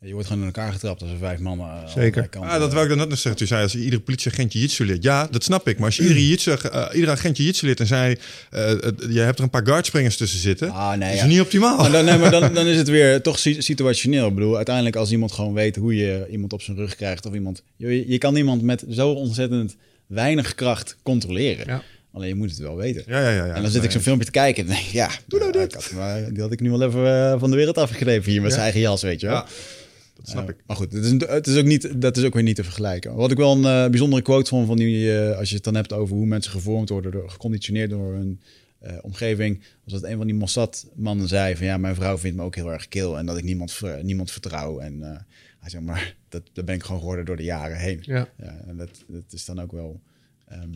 Je 0.00 0.12
wordt 0.12 0.26
gewoon 0.26 0.42
in 0.42 0.48
elkaar 0.54 0.72
getrapt 0.72 1.02
als 1.02 1.10
er 1.10 1.18
vijf 1.18 1.38
mannen. 1.38 1.66
aan 1.66 1.88
Zeker. 1.88 2.28
Ah, 2.40 2.58
dat 2.58 2.72
wou 2.72 2.82
ik 2.82 2.88
dan 2.88 2.98
net 2.98 3.08
nog 3.08 3.18
zeggen. 3.18 3.36
Toen 3.36 3.46
zei 3.46 3.62
als 3.62 3.74
iedere 3.74 4.00
politieagent 4.00 4.52
je 4.52 4.58
jitsu 4.58 4.84
leert. 4.86 5.02
Ja, 5.02 5.26
dat 5.30 5.44
snap 5.44 5.68
ik. 5.68 5.76
Maar 5.76 5.86
als 5.86 5.96
je 5.96 6.02
iedere, 6.02 6.28
jitsu, 6.28 6.50
eh, 6.50 6.86
iedere 6.92 7.12
agent 7.12 7.36
je 7.36 7.44
jitsu 7.44 7.66
leert 7.66 7.80
en 7.80 7.86
zei... 7.86 8.16
eh, 8.50 8.70
eh, 8.70 8.78
je 9.10 9.20
hebt 9.20 9.38
er 9.38 9.44
een 9.44 9.50
paar 9.50 9.66
guardspringers 9.66 10.16
tussen 10.16 10.40
zitten... 10.40 10.70
Ah, 10.70 10.98
nee, 10.98 11.12
is 11.14 11.20
ja. 11.20 11.26
niet 11.26 11.40
optimaal. 11.40 11.76
Maar 11.76 11.90
dan, 11.90 12.04
nee, 12.04 12.18
maar 12.18 12.30
dan, 12.30 12.54
dan 12.54 12.66
is 12.66 12.76
het 12.76 12.88
weer 12.88 13.22
toch 13.22 13.38
si- 13.38 13.60
situationeel. 13.62 14.28
Ik 14.28 14.34
bedoel, 14.34 14.56
uiteindelijk 14.56 14.96
als 14.96 15.10
iemand 15.10 15.32
gewoon 15.32 15.54
weet 15.54 15.76
hoe 15.76 15.96
je 15.96 16.26
iemand 16.30 16.52
op 16.52 16.62
zijn 16.62 16.76
rug 16.76 16.96
krijgt 16.96 17.26
of 17.26 17.34
iemand... 17.34 17.62
Je, 17.76 18.08
je 18.10 18.18
kan 18.18 18.36
iemand 18.36 18.62
met 18.62 18.84
zo 18.90 19.10
ontzettend 19.10 19.76
weinig 20.06 20.54
kracht 20.54 20.96
controleren. 21.02 21.66
Ja. 21.66 21.82
Alleen 22.12 22.28
je 22.28 22.34
moet 22.34 22.50
het 22.50 22.58
wel 22.58 22.76
weten. 22.76 23.02
Ja, 23.06 23.20
ja, 23.20 23.30
ja. 23.30 23.44
ja. 23.44 23.54
en 23.54 23.62
dan 23.62 23.70
zit 23.70 23.84
ik 23.84 23.90
zo'n 23.90 24.00
filmpje 24.00 24.24
te 24.24 24.30
kijken 24.30 24.62
en 24.62 24.68
denk 24.68 24.80
ja, 24.80 25.10
doe 25.26 25.38
nou 25.38 25.52
dit. 25.52 25.74
Had, 25.74 25.92
maar 25.94 26.32
die 26.32 26.42
had 26.42 26.52
ik 26.52 26.60
nu 26.60 26.70
wel 26.70 26.82
even 26.82 27.32
eh, 27.32 27.40
van 27.40 27.50
de 27.50 27.56
wereld 27.56 27.78
afgeknepen 27.78 28.30
hier 28.30 28.42
met 28.42 28.50
zijn 28.50 28.62
eigen 28.62 28.80
jas, 28.80 29.02
weet 29.02 29.20
je 29.20 29.26
wel. 29.26 29.44
Snap 30.28 30.48
ik. 30.50 30.56
Maar 30.66 30.76
goed, 30.76 30.92
het 30.92 31.04
is, 31.04 31.10
het 31.10 31.46
is 31.46 31.56
ook 31.56 31.64
niet, 31.64 32.00
dat 32.00 32.16
is 32.16 32.24
ook 32.24 32.34
weer 32.34 32.42
niet 32.42 32.56
te 32.56 32.64
vergelijken. 32.64 33.14
Wat 33.14 33.30
ik 33.30 33.36
wel 33.36 33.52
een 33.52 33.64
eh, 33.84 33.90
bijzondere 33.90 34.22
quote 34.22 34.48
vond 34.48 34.66
van 34.66 34.76
die, 34.76 35.18
eh, 35.18 35.38
als 35.38 35.48
je 35.48 35.54
het 35.54 35.64
dan 35.64 35.74
hebt 35.74 35.92
over 35.92 36.16
hoe 36.16 36.26
mensen 36.26 36.52
gevormd 36.52 36.88
worden, 36.88 37.10
door, 37.12 37.30
geconditioneerd 37.30 37.90
door 37.90 38.12
hun 38.14 38.40
eh, 38.78 38.96
omgeving, 39.02 39.62
was 39.84 39.92
dat 39.92 40.10
een 40.10 40.16
van 40.16 40.26
die 40.26 40.34
Mossad-mannen 40.36 41.28
zei 41.28 41.56
van 41.56 41.66
ja, 41.66 41.76
mijn 41.76 41.94
vrouw 41.94 42.18
vindt 42.18 42.36
me 42.36 42.42
ook 42.42 42.54
heel 42.54 42.72
erg 42.72 42.88
kil 42.88 43.18
en 43.18 43.26
dat 43.26 43.36
ik 43.38 43.44
niemand, 43.44 43.72
ver- 43.72 44.04
niemand 44.04 44.30
vertrouw. 44.30 44.78
En 44.78 45.02
eh, 45.02 45.18
hij 45.58 45.70
zei 45.70 45.84
maar, 45.84 46.16
dat, 46.28 46.42
dat 46.52 46.64
ben 46.64 46.74
ik 46.74 46.82
gewoon 46.82 47.00
geworden 47.00 47.24
door 47.24 47.36
de 47.36 47.42
jaren 47.42 47.78
heen. 47.78 47.98
Ja. 48.02 48.28
Ja, 48.38 48.60
en 48.66 48.76
dat, 48.76 48.90
dat 49.08 49.32
is 49.32 49.44
dan 49.44 49.60
ook 49.60 49.72
wel, 49.72 50.00
ehm, 50.48 50.70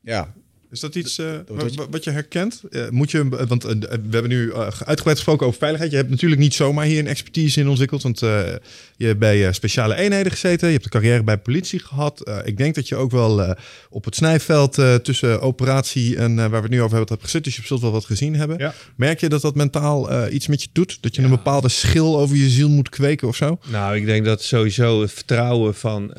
ja, 0.00 0.34
Is 0.70 0.80
dat 0.80 0.94
iets 0.94 1.18
eh, 1.18 1.26
wat 1.48 1.74
wa- 1.74 1.86
je- 2.00 2.10
herkent? 2.10 2.62
Moet 2.90 3.10
je, 3.10 3.28
want 3.48 3.64
eh, 3.64 3.70
we 3.80 3.88
hebben 4.10 4.28
nu 4.28 4.50
eh, 4.50 4.58
uitgebreid 4.60 5.16
gesproken 5.16 5.46
over 5.46 5.58
veiligheid. 5.58 5.90
Je 5.90 5.96
hebt 5.96 6.10
natuurlijk 6.10 6.40
niet 6.40 6.54
zomaar 6.54 6.84
hier 6.84 6.98
een 6.98 7.06
expertise 7.06 7.60
in 7.60 7.68
ontwikkeld. 7.68 8.02
Want 8.02 8.18
je 8.18 9.06
hebt 9.06 9.18
bij 9.18 9.52
speciale 9.52 9.94
eenheden 9.94 10.32
gezeten. 10.32 10.66
Je 10.66 10.72
hebt 10.72 10.84
een 10.84 10.90
carrière 10.90 11.22
bij 11.22 11.38
politie 11.38 11.78
gehad. 11.78 12.20
Eh, 12.20 12.38
ik 12.44 12.56
denk 12.56 12.74
dat 12.74 12.88
je 12.88 12.96
ook 12.96 13.10
wel 13.10 13.54
op 13.90 14.04
het 14.04 14.14
snijveld 14.14 14.74
tussen 15.02 15.40
operatie 15.40 16.16
en 16.16 16.36
waar 16.36 16.50
we 16.50 16.56
het 16.56 16.70
nu 16.70 16.82
over 16.82 16.96
hebben, 16.96 17.08
hebt 17.08 17.22
gezet. 17.24 17.44
Dus 17.44 17.56
je 17.56 17.62
zult 17.64 17.80
wel 17.80 17.92
wat 17.92 18.04
gezien 18.04 18.34
hebben. 18.36 18.58
Ja. 18.58 18.74
Merk 18.96 19.20
je 19.20 19.28
dat 19.28 19.40
dat 19.42 19.54
mentaal 19.54 20.28
iets 20.30 20.46
met 20.46 20.62
je 20.62 20.68
doet? 20.72 20.98
Dat 21.00 21.14
je 21.16 21.22
een 21.22 21.30
bepaalde 21.30 21.68
schil 21.68 22.18
over 22.18 22.36
je 22.36 22.48
ziel 22.48 22.68
moet 22.68 22.88
kweken 22.88 23.28
of 23.28 23.36
zo? 23.36 23.58
Nou, 23.70 23.96
ik 23.96 24.06
denk 24.06 24.24
dat 24.24 24.42
sowieso 24.42 25.00
het 25.00 25.12
vertrouwen 25.12 25.74
van 25.74 26.12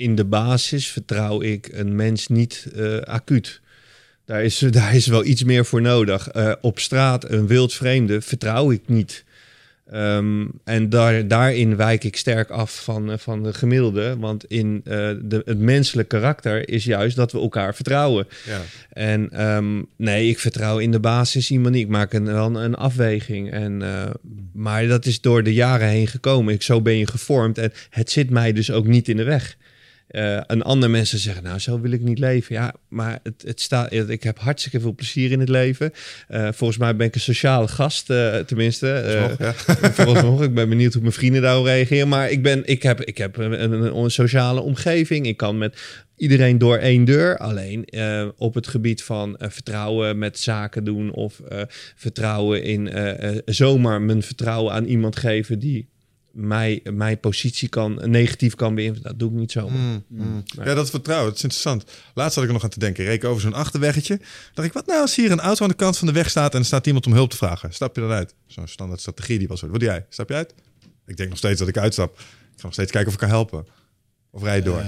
in 0.00 0.14
de 0.14 0.24
basis 0.24 0.88
vertrouw 0.88 1.42
ik 1.42 1.68
een 1.72 1.96
mens 1.96 2.28
niet 2.28 2.66
eh, 2.74 2.98
acuut. 2.98 3.60
Daar 4.24 4.44
is, 4.44 4.58
daar 4.70 4.94
is 4.94 5.06
wel 5.06 5.24
iets 5.24 5.44
meer 5.44 5.64
voor 5.64 5.82
nodig. 5.82 6.28
Eh, 6.28 6.52
op 6.60 6.78
straat 6.78 7.30
een 7.30 7.46
wildvreemde 7.46 8.20
vertrouw 8.20 8.70
ik 8.70 8.82
niet. 8.86 9.24
Ehm, 9.90 10.46
en 10.64 10.88
daar, 10.88 11.28
daarin 11.28 11.76
wijk 11.76 12.04
ik 12.04 12.16
sterk 12.16 12.50
af 12.50 12.84
van, 12.84 13.10
eh, 13.10 13.18
van 13.18 13.42
de 13.42 13.52
gemiddelde. 13.52 14.16
Want 14.18 14.44
in 14.44 14.80
de, 14.84 15.42
het 15.44 15.58
menselijk 15.58 16.08
karakter 16.08 16.68
is 16.68 16.84
juist 16.84 17.16
dat 17.16 17.32
we 17.32 17.38
elkaar 17.38 17.74
vertrouwen. 17.74 18.26
Ja. 18.46 18.60
En 18.92 19.30
ehm, 19.30 19.82
nee, 19.96 20.28
ik 20.28 20.38
vertrouw 20.38 20.78
in 20.78 20.90
de 20.90 21.00
basis 21.00 21.50
iemand 21.50 21.74
niet. 21.74 21.84
Ik 21.84 21.90
maak 21.90 22.12
een, 22.12 22.24
wel 22.24 22.56
een, 22.56 22.74
afweging. 22.74 23.50
En, 23.50 23.82
maar 24.52 24.86
dat 24.86 25.06
is 25.06 25.20
door 25.20 25.42
de 25.42 25.54
jaren 25.54 25.88
heen 25.88 26.06
gekomen. 26.06 26.54
Ik, 26.54 26.62
zo 26.62 26.80
ben 26.80 26.96
je 26.96 27.06
gevormd. 27.06 27.58
En 27.58 27.72
het 27.90 28.10
zit 28.10 28.30
mij 28.30 28.52
dus 28.52 28.70
ook 28.70 28.86
niet 28.86 29.08
in 29.08 29.16
de 29.16 29.24
weg. 29.24 29.56
Eh 30.10 30.50
en 30.50 30.62
andere 30.62 30.92
mensen 30.92 31.18
zeggen, 31.18 31.42
nou, 31.42 31.58
zo 31.58 31.80
wil 31.80 31.90
ik 31.90 32.00
niet 32.00 32.18
leven. 32.18 32.54
Ja, 32.54 32.74
maar 32.88 33.18
het, 33.22 33.42
het 33.46 33.60
staat, 33.60 33.92
ik 33.92 34.22
heb 34.22 34.38
hartstikke 34.38 34.80
veel 34.80 34.94
plezier 34.94 35.30
in 35.30 35.40
het 35.40 35.48
leven. 35.48 35.92
Eh, 36.28 36.48
volgens 36.52 36.78
mij 36.78 36.96
ben 36.96 37.06
ik 37.06 37.14
een 37.14 37.20
sociale 37.20 37.68
gast, 37.68 38.10
eh, 38.10 38.38
tenminste. 38.38 39.18
Nog, 39.20 39.38
ja. 39.38 39.54
Vooralsnog, 39.92 40.42
ik 40.42 40.54
ben 40.54 40.68
benieuwd 40.68 40.92
hoe 40.92 41.02
mijn 41.02 41.14
vrienden 41.14 41.42
daarop 41.42 41.64
reageren. 41.64 42.08
Maar 42.08 42.30
ik, 42.30 42.42
ben, 42.42 42.62
ik 42.66 42.82
heb, 42.82 43.00
ik 43.00 43.18
heb 43.18 43.36
een, 43.36 43.62
een, 43.62 43.96
een 43.96 44.10
sociale 44.10 44.60
omgeving. 44.60 45.26
Ik 45.26 45.36
kan 45.36 45.58
met 45.58 45.80
iedereen 46.16 46.58
door 46.58 46.76
één 46.76 47.04
deur. 47.04 47.38
Alleen 47.38 47.88
op 48.36 48.54
het 48.54 48.66
gebied 48.66 49.02
van 49.02 49.36
vertrouwen 49.38 50.18
met 50.18 50.38
zaken 50.38 50.84
doen... 50.84 51.12
of 51.12 51.40
vertrouwen 51.96 52.62
in 52.62 52.90
zomaar 53.44 54.02
mijn 54.02 54.22
vertrouwen 54.22 54.72
aan 54.72 54.84
iemand 54.84 55.16
geven... 55.16 55.58
die 55.58 55.88
mij, 56.32 56.80
mijn 56.92 57.20
positie 57.20 57.68
kan, 57.68 58.00
negatief 58.04 58.54
kan 58.54 58.74
beïnvloeden. 58.74 59.10
Dat 59.10 59.20
doe 59.20 59.30
ik 59.30 59.36
niet 59.36 59.52
zomaar. 59.52 59.78
Mm, 59.78 60.04
mm. 60.08 60.42
Ja, 60.64 60.74
dat 60.74 60.90
vertrouwen, 60.90 61.28
dat 61.28 61.36
is 61.36 61.42
interessant. 61.42 61.84
Laatst 62.14 62.34
had 62.34 62.42
ik 62.44 62.48
er 62.48 62.54
nog 62.54 62.64
aan 62.64 62.70
te 62.70 62.78
denken. 62.78 63.04
Reek 63.04 63.24
over 63.24 63.42
zo'n 63.42 63.54
achterweggetje. 63.54 64.20
dacht 64.54 64.68
ik, 64.68 64.74
wat 64.74 64.86
nou 64.86 65.00
als 65.00 65.16
hier 65.16 65.30
een 65.30 65.40
auto 65.40 65.62
aan 65.62 65.68
de 65.68 65.76
kant 65.76 65.98
van 65.98 66.06
de 66.06 66.12
weg 66.12 66.30
staat... 66.30 66.54
en 66.54 66.60
er 66.60 66.66
staat 66.66 66.86
iemand 66.86 67.06
om 67.06 67.12
hulp 67.12 67.30
te 67.30 67.36
vragen? 67.36 67.72
Stap 67.72 67.94
je 67.94 68.00
dan 68.00 68.10
uit? 68.10 68.34
Zo'n 68.46 68.68
standaard 68.68 69.00
strategie 69.00 69.38
die 69.38 69.48
was. 69.48 69.60
Wat 69.60 69.70
doe 69.70 69.88
jij? 69.88 70.06
Stap 70.08 70.28
je 70.28 70.34
uit? 70.34 70.54
Ik 71.06 71.16
denk 71.16 71.28
nog 71.28 71.38
steeds 71.38 71.58
dat 71.58 71.68
ik 71.68 71.78
uitstap. 71.78 72.18
Ik 72.18 72.56
ga 72.56 72.62
nog 72.62 72.72
steeds 72.72 72.90
kijken 72.90 73.08
of 73.08 73.14
ik 73.14 73.20
kan 73.20 73.28
helpen. 73.28 73.66
Of 74.30 74.42
rij 74.42 74.56
je 74.56 74.62
door? 74.62 74.78
Eh, 74.78 74.86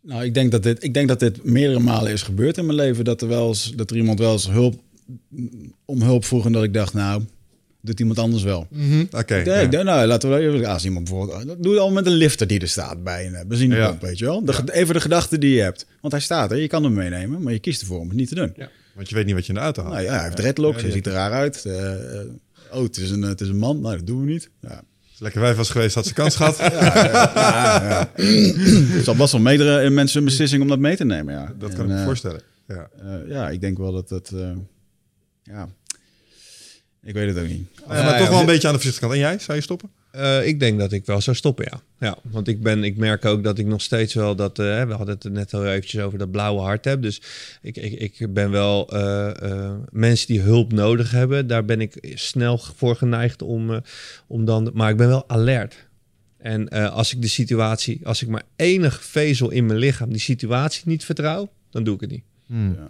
nou, 0.00 0.24
ik 0.24 0.34
denk, 0.34 0.50
dat 0.50 0.62
dit, 0.62 0.82
ik 0.82 0.94
denk 0.94 1.08
dat 1.08 1.20
dit 1.20 1.44
meerdere 1.44 1.80
malen 1.80 2.12
is 2.12 2.22
gebeurd 2.22 2.56
in 2.56 2.66
mijn 2.66 2.76
leven. 2.76 3.04
Dat 3.04 3.22
er, 3.22 3.28
wel 3.28 3.48
eens, 3.48 3.72
dat 3.76 3.90
er 3.90 3.96
iemand 3.96 4.18
wel 4.18 4.32
eens 4.32 4.48
hulp, 4.48 4.80
om 5.84 6.02
hulp 6.02 6.24
vroeg 6.24 6.46
en 6.46 6.52
dat 6.52 6.62
ik 6.62 6.74
dacht, 6.74 6.94
nou, 6.94 7.22
doet 7.82 8.00
iemand 8.00 8.18
anders 8.18 8.42
wel. 8.42 8.68
Oké. 9.10 9.34
Nee, 9.34 9.44
ja. 9.44 9.54
ik 9.54 9.70
denk, 9.70 9.84
nou, 9.84 10.06
laten 10.06 10.30
we 10.30 10.38
even, 10.38 10.64
als 10.64 10.84
iemand 10.84 11.08
bijvoorbeeld, 11.08 11.46
dat 11.46 11.62
doe 11.62 11.74
je 11.74 11.80
al 11.80 11.90
met 11.90 12.06
een 12.06 12.12
lifter 12.12 12.46
die 12.46 12.60
er 12.60 12.68
staat 12.68 13.04
bij 13.04 13.26
een 13.26 13.34
eh, 13.34 13.46
benzinepomp, 13.46 14.00
weet 14.00 14.18
je 14.18 14.24
wel. 14.24 14.44
De, 14.44 14.72
Even 14.72 14.94
de 14.94 15.00
gedachte 15.00 15.38
die 15.38 15.54
je 15.54 15.60
hebt. 15.60 15.86
Want 16.00 16.12
hij 16.12 16.22
staat 16.22 16.50
er, 16.50 16.58
je 16.58 16.66
kan 16.66 16.84
hem 16.84 16.92
meenemen, 16.92 17.42
maar 17.42 17.52
je 17.52 17.58
kiest 17.58 17.80
ervoor 17.80 18.00
om 18.00 18.08
het 18.08 18.16
niet 18.16 18.28
te 18.28 18.34
doen. 18.34 18.54
Want 18.94 19.08
je 19.08 19.14
weet 19.14 19.26
niet 19.26 19.34
wat 19.34 19.46
je 19.46 19.52
in 19.52 19.58
de 19.58 19.64
auto 19.64 19.82
had. 19.82 19.92
Nou 19.92 20.04
ja, 20.04 20.12
hij 20.14 20.22
heeft 20.24 20.36
dreadlocks, 20.36 20.82
hij 20.82 20.90
ziet 20.90 21.06
er 21.06 21.12
raar 21.12 21.32
uit. 21.32 21.64
Eh, 21.64 22.20
eh, 22.20 22.26
oh, 22.72 22.82
het 22.82 22.96
is, 22.96 23.10
een, 23.10 23.22
het 23.22 23.40
is 23.40 23.48
een 23.48 23.58
man, 23.58 23.80
nou, 23.80 23.96
dat 23.96 24.06
doen 24.06 24.24
we 24.24 24.30
niet. 24.30 24.50
Ja. 24.60 24.82
Lekker 25.22 25.40
wijf 25.40 25.56
was 25.56 25.70
geweest, 25.70 25.94
had 25.94 26.06
ze 26.06 26.14
kans 26.14 26.36
gehad. 26.36 26.58
Het 28.94 29.04
zal 29.04 29.14
best 29.14 29.32
wel 29.32 29.40
meerdere 29.40 29.82
in 29.82 29.94
mensen 29.94 30.18
een 30.18 30.24
beslissing 30.24 30.62
om 30.62 30.68
dat 30.68 30.78
mee 30.78 30.96
te 30.96 31.04
nemen, 31.04 31.34
ja. 31.34 31.52
Dat 31.58 31.70
En, 31.70 31.76
kan 31.76 31.84
ik 31.84 31.92
me 31.92 31.98
eh, 31.98 32.04
voorstellen. 32.04 32.40
Ja. 32.68 32.88
eh, 33.02 33.28
ja, 33.28 33.50
ik 33.50 33.60
denk 33.60 33.78
wel 33.78 33.92
dat 33.92 34.08
dat, 34.08 34.30
eh, 34.34 34.50
ja, 35.42 35.68
ik 37.04 37.14
weet 37.14 37.34
het 37.34 37.44
ook 37.44 37.48
niet. 37.50 37.66
Ja, 37.88 38.02
maar 38.02 38.18
toch 38.18 38.28
wel 38.28 38.40
een 38.40 38.46
beetje 38.46 38.68
aan 38.68 38.74
de 38.74 38.80
voorzichtige 38.80 39.00
kant. 39.00 39.12
En 39.12 39.28
jij? 39.28 39.38
Zou 39.38 39.56
je 39.56 39.62
stoppen? 39.62 39.90
Eh, 40.10 40.46
ik 40.46 40.60
denk 40.60 40.78
dat 40.78 40.92
ik 40.92 41.06
wel 41.06 41.20
zou 41.20 41.36
stoppen, 41.36 41.66
ja. 41.70 41.80
ja 42.06 42.18
want 42.22 42.48
ik, 42.48 42.62
ben, 42.62 42.84
ik 42.84 42.96
merk 42.96 43.24
ook 43.24 43.44
dat 43.44 43.58
ik 43.58 43.66
nog 43.66 43.82
steeds 43.82 44.14
wel 44.14 44.36
dat... 44.36 44.58
eh, 44.58 44.84
we 44.84 44.92
hadden 44.92 45.14
het 45.14 45.24
er 45.24 45.30
net 45.30 45.54
al 45.54 45.66
eventjes 45.66 46.02
over 46.02 46.18
dat 46.18 46.30
blauwe 46.30 46.60
hart 46.60 46.84
heb. 46.84 47.02
Dus 47.02 47.22
ik, 47.62 47.76
ik, 47.76 48.18
ik 48.18 48.32
ben 48.34 48.50
wel... 48.50 48.88
eh, 48.92 49.50
eh, 49.50 49.72
mensen 49.90 50.26
die 50.26 50.40
hulp 50.40 50.72
nodig 50.72 51.10
hebben, 51.10 51.46
daar 51.46 51.64
ben 51.64 51.80
ik 51.80 52.12
snel 52.14 52.58
voor 52.76 52.96
geneigd 52.96 53.42
om, 53.42 53.72
eh, 53.72 53.80
om 54.26 54.44
dan... 54.44 54.70
Maar 54.74 54.90
ik 54.90 54.96
ben 54.96 55.08
wel 55.08 55.28
alert. 55.28 55.86
En 56.38 56.68
eh, 56.68 56.92
als 56.92 57.12
ik 57.14 57.22
de 57.22 57.28
situatie... 57.28 58.00
Als 58.02 58.22
ik 58.22 58.28
maar 58.28 58.42
enig 58.56 59.04
vezel 59.04 59.50
in 59.50 59.66
mijn 59.66 59.78
lichaam 59.78 60.10
die 60.10 60.20
situatie 60.20 60.82
niet 60.84 61.04
vertrouw, 61.04 61.52
dan 61.70 61.84
doe 61.84 61.94
ik 61.94 62.00
het 62.00 62.10
niet. 62.10 62.24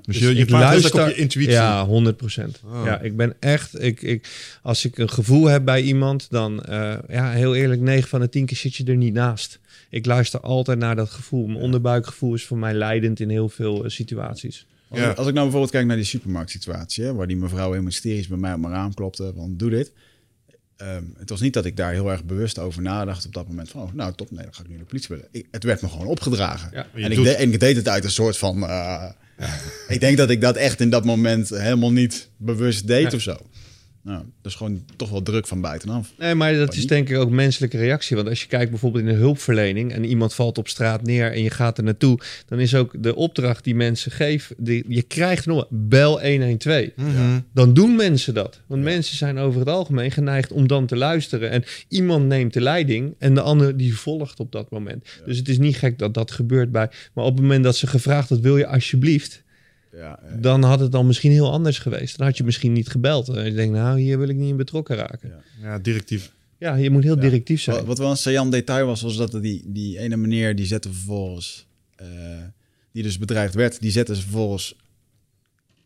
Dus 0.03 0.19
je, 0.19 0.35
je 0.35 0.43
ik 0.43 0.49
vaart 0.51 0.63
luister 0.63 1.03
op 1.03 1.09
je 1.09 1.15
intuïtie. 1.15 1.53
Ja, 1.53 1.85
100 1.87 2.17
procent. 2.17 2.61
Oh. 2.65 2.83
Ja, 2.85 3.01
ik 3.01 3.17
ben 3.17 3.35
echt. 3.41 3.83
Ik, 3.83 4.03
ik, 4.03 4.29
als 4.63 4.85
ik 4.85 4.99
een 4.99 5.11
gevoel 5.11 5.47
heb 5.47 5.65
bij 5.65 5.83
iemand, 5.83 6.27
dan 6.31 6.63
eh, 6.63 6.95
ja, 7.09 7.31
heel 7.31 7.55
eerlijk, 7.55 7.81
9 7.81 8.09
van 8.09 8.21
de 8.21 8.29
10 8.29 8.47
keer 8.47 8.57
zit 8.57 8.75
je 8.75 8.85
er 8.85 8.97
niet 8.97 9.13
naast. 9.15 9.59
Ik 9.91 10.07
luister 10.07 10.41
altijd 10.41 10.79
naar 10.79 10.97
dat 10.97 11.11
gevoel. 11.11 11.47
Mijn 11.47 11.61
onderbuikgevoel 11.61 12.35
is 12.35 12.45
voor 12.45 12.59
mij 12.59 12.75
leidend 12.75 13.21
in 13.21 13.29
heel 13.31 13.49
veel 13.49 13.85
eh, 13.85 13.91
situaties. 13.91 14.67
Als, 14.89 15.01
Ja. 15.01 15.11
ik, 15.11 15.17
als 15.17 15.27
ik 15.27 15.33
nou 15.33 15.43
bijvoorbeeld 15.45 15.71
kijk 15.73 15.87
naar 15.87 15.97
die 15.97 16.05
supermarktsituatie, 16.05 17.05
hè, 17.05 17.15
waar 17.15 17.27
die 17.27 17.37
mevrouw 17.37 17.69
helemaal 17.69 17.91
hysterisch 17.91 18.29
bij 18.29 18.39
mij 18.39 18.53
op 18.53 18.61
mijn 18.61 18.73
raam 18.73 18.95
klopte, 18.95 19.33
van 19.37 19.57
doe 19.57 19.71
dit. 19.71 19.93
Ehm, 20.77 21.03
het 21.19 21.29
was 21.31 21.41
niet 21.41 21.53
dat 21.53 21.65
ik 21.65 21.77
daar 21.77 21.93
heel 21.93 22.11
erg 22.11 22.25
bewust 22.25 22.59
over 22.59 22.83
nadacht 22.83 23.27
op 23.27 23.35
dat 23.35 23.49
moment 23.49 23.69
van, 23.71 23.83
oh, 23.83 23.93
nou 23.93 24.13
top, 24.15 24.31
nee, 24.31 24.45
dan 24.45 24.55
ga 24.55 24.63
ik 24.63 24.69
nu 24.69 24.77
de 24.79 24.85
politie 24.85 25.09
bellen. 25.09 25.29
Ik, 25.31 25.47
het 25.51 25.65
werd 25.65 25.83
me 25.83 25.89
gewoon 25.89 26.07
opgedragen. 26.07 26.71
Ja. 26.73 26.87
En, 26.95 27.11
ik 27.13 27.23
de- 27.23 27.35
en 27.35 27.53
ik 27.53 27.61
deed 27.61 27.77
het 27.77 27.89
uit 27.89 28.05
een 28.05 28.11
soort 28.11 28.37
van, 28.39 28.63
eh, 28.67 29.05
ik 29.89 30.01
denk 30.01 30.17
dat 30.17 30.31
ik 30.31 30.41
dat 30.41 30.57
echt 30.57 30.81
in 30.81 30.91
dat 30.91 31.05
moment 31.05 31.49
helemaal 31.49 31.93
niet 31.93 32.29
bewust 32.37 32.87
deed 32.87 33.11
Ja. 33.11 33.17
of 33.17 33.23
zo. 33.23 33.37
Nou, 34.03 34.19
dat 34.19 34.53
is 34.53 34.55
gewoon 34.55 34.85
toch 34.97 35.11
wel 35.11 35.23
druk 35.23 35.47
van 35.47 35.61
buitenaf. 35.61 36.13
Nee, 36.19 36.35
maar 36.35 36.55
dat 36.55 36.75
is 36.75 36.87
denk 36.87 37.09
ik 37.09 37.17
ook 37.17 37.31
menselijke 37.31 37.77
reactie. 37.77 38.17
Want 38.17 38.29
als 38.29 38.41
je 38.41 38.47
kijkt 38.47 38.71
bijvoorbeeld 38.71 39.05
in 39.05 39.11
de 39.11 39.19
hulpverlening 39.19 39.93
en 39.93 40.05
iemand 40.05 40.35
valt 40.35 40.59
op 40.59 40.69
straat 40.69 41.03
neer 41.03 41.33
en 41.33 41.43
je 41.43 41.51
gaat 41.51 41.79
er 41.79 41.85
naartoe, 41.85 42.19
dan 42.47 42.61
is 42.61 42.75
ook 42.75 43.03
de 43.03 43.15
opdracht 43.15 43.65
die 43.65 43.75
mensen 43.75 44.13
geven, 44.13 44.57
die, 44.59 44.85
je 44.89 45.03
krijgt 45.03 45.47
nog 45.47 45.67
bel 45.71 46.21
112. 46.21 46.87
Mhm. 46.97 47.41
Dan 47.55 47.75
doen 47.75 47.97
mensen 47.97 48.35
dat. 48.35 48.61
Want 48.67 48.83
mensen 48.83 49.17
zijn 49.17 49.39
over 49.39 49.61
het 49.61 49.69
algemeen 49.69 50.11
geneigd 50.11 50.53
om 50.53 50.67
dan 50.67 50.87
te 50.87 50.97
luisteren. 50.97 51.51
En 51.51 51.65
iemand 51.89 52.27
neemt 52.27 52.53
de 52.53 52.61
leiding 52.61 53.15
en 53.19 53.35
de 53.35 53.41
ander 53.41 53.77
die 53.77 53.97
volgt 53.97 54.41
op 54.41 54.53
dat 54.53 54.71
moment. 54.71 55.07
Dus 55.25 55.37
het 55.37 55.49
is 55.49 55.59
niet 55.59 55.77
gek 55.77 55.99
dat 55.99 56.15
dat 56.15 56.31
gebeurt 56.31 56.73
bij. 56.73 56.91
Maar 57.15 57.25
op 57.25 57.33
het 57.33 57.43
moment 57.43 57.65
dat 57.65 57.77
ze 57.77 57.87
gevraagd 57.87 58.29
had, 58.29 58.41
wil 58.41 58.57
je 58.57 58.67
alsjeblieft? 58.67 59.43
Ja, 59.97 60.19
Dan 60.41 60.63
had 60.63 60.81
het 60.81 60.93
dan 60.93 61.07
misschien 61.07 61.31
heel 61.31 61.53
anders 61.53 61.79
geweest. 61.79 62.19
Dan 62.19 62.27
had 62.27 62.37
je 62.37 62.45
misschien 62.45 62.73
niet 62.73 62.89
gebeld. 62.89 63.29
En 63.29 63.45
je 63.45 63.53
denkt, 63.53 63.75
nou, 63.75 64.01
hier 64.01 64.19
wil 64.19 64.29
ik 64.29 64.37
niet 64.37 64.49
in 64.49 64.57
betrokken 64.57 64.97
raken. 64.97 65.29
Ja. 65.29 65.69
Ja, 65.69 65.79
directief. 65.79 66.33
Ja, 66.59 66.75
je 66.75 66.91
moet 66.91 67.03
heel 67.03 67.19
directief 67.21 67.63
zijn. 67.63 67.77
Wat, 67.77 67.87
wat 67.87 67.99
wel 67.99 68.11
een 68.11 68.17
saillant 68.17 68.53
detail 68.53 68.87
was, 68.87 69.03
was 69.03 69.17
dat 69.17 69.43
die, 69.43 69.63
die 69.67 69.99
ene 69.99 70.17
meneer 70.17 70.57
die 70.57 70.67
zette 70.67 70.93
vervolgens, 70.93 71.67
eh, 71.97 72.07
die 72.93 73.03
dus 73.03 73.19
bedreigd 73.19 73.55
werd, 73.55 73.81
die 73.81 73.91
zette 73.91 74.15
vervolgens, 74.15 74.77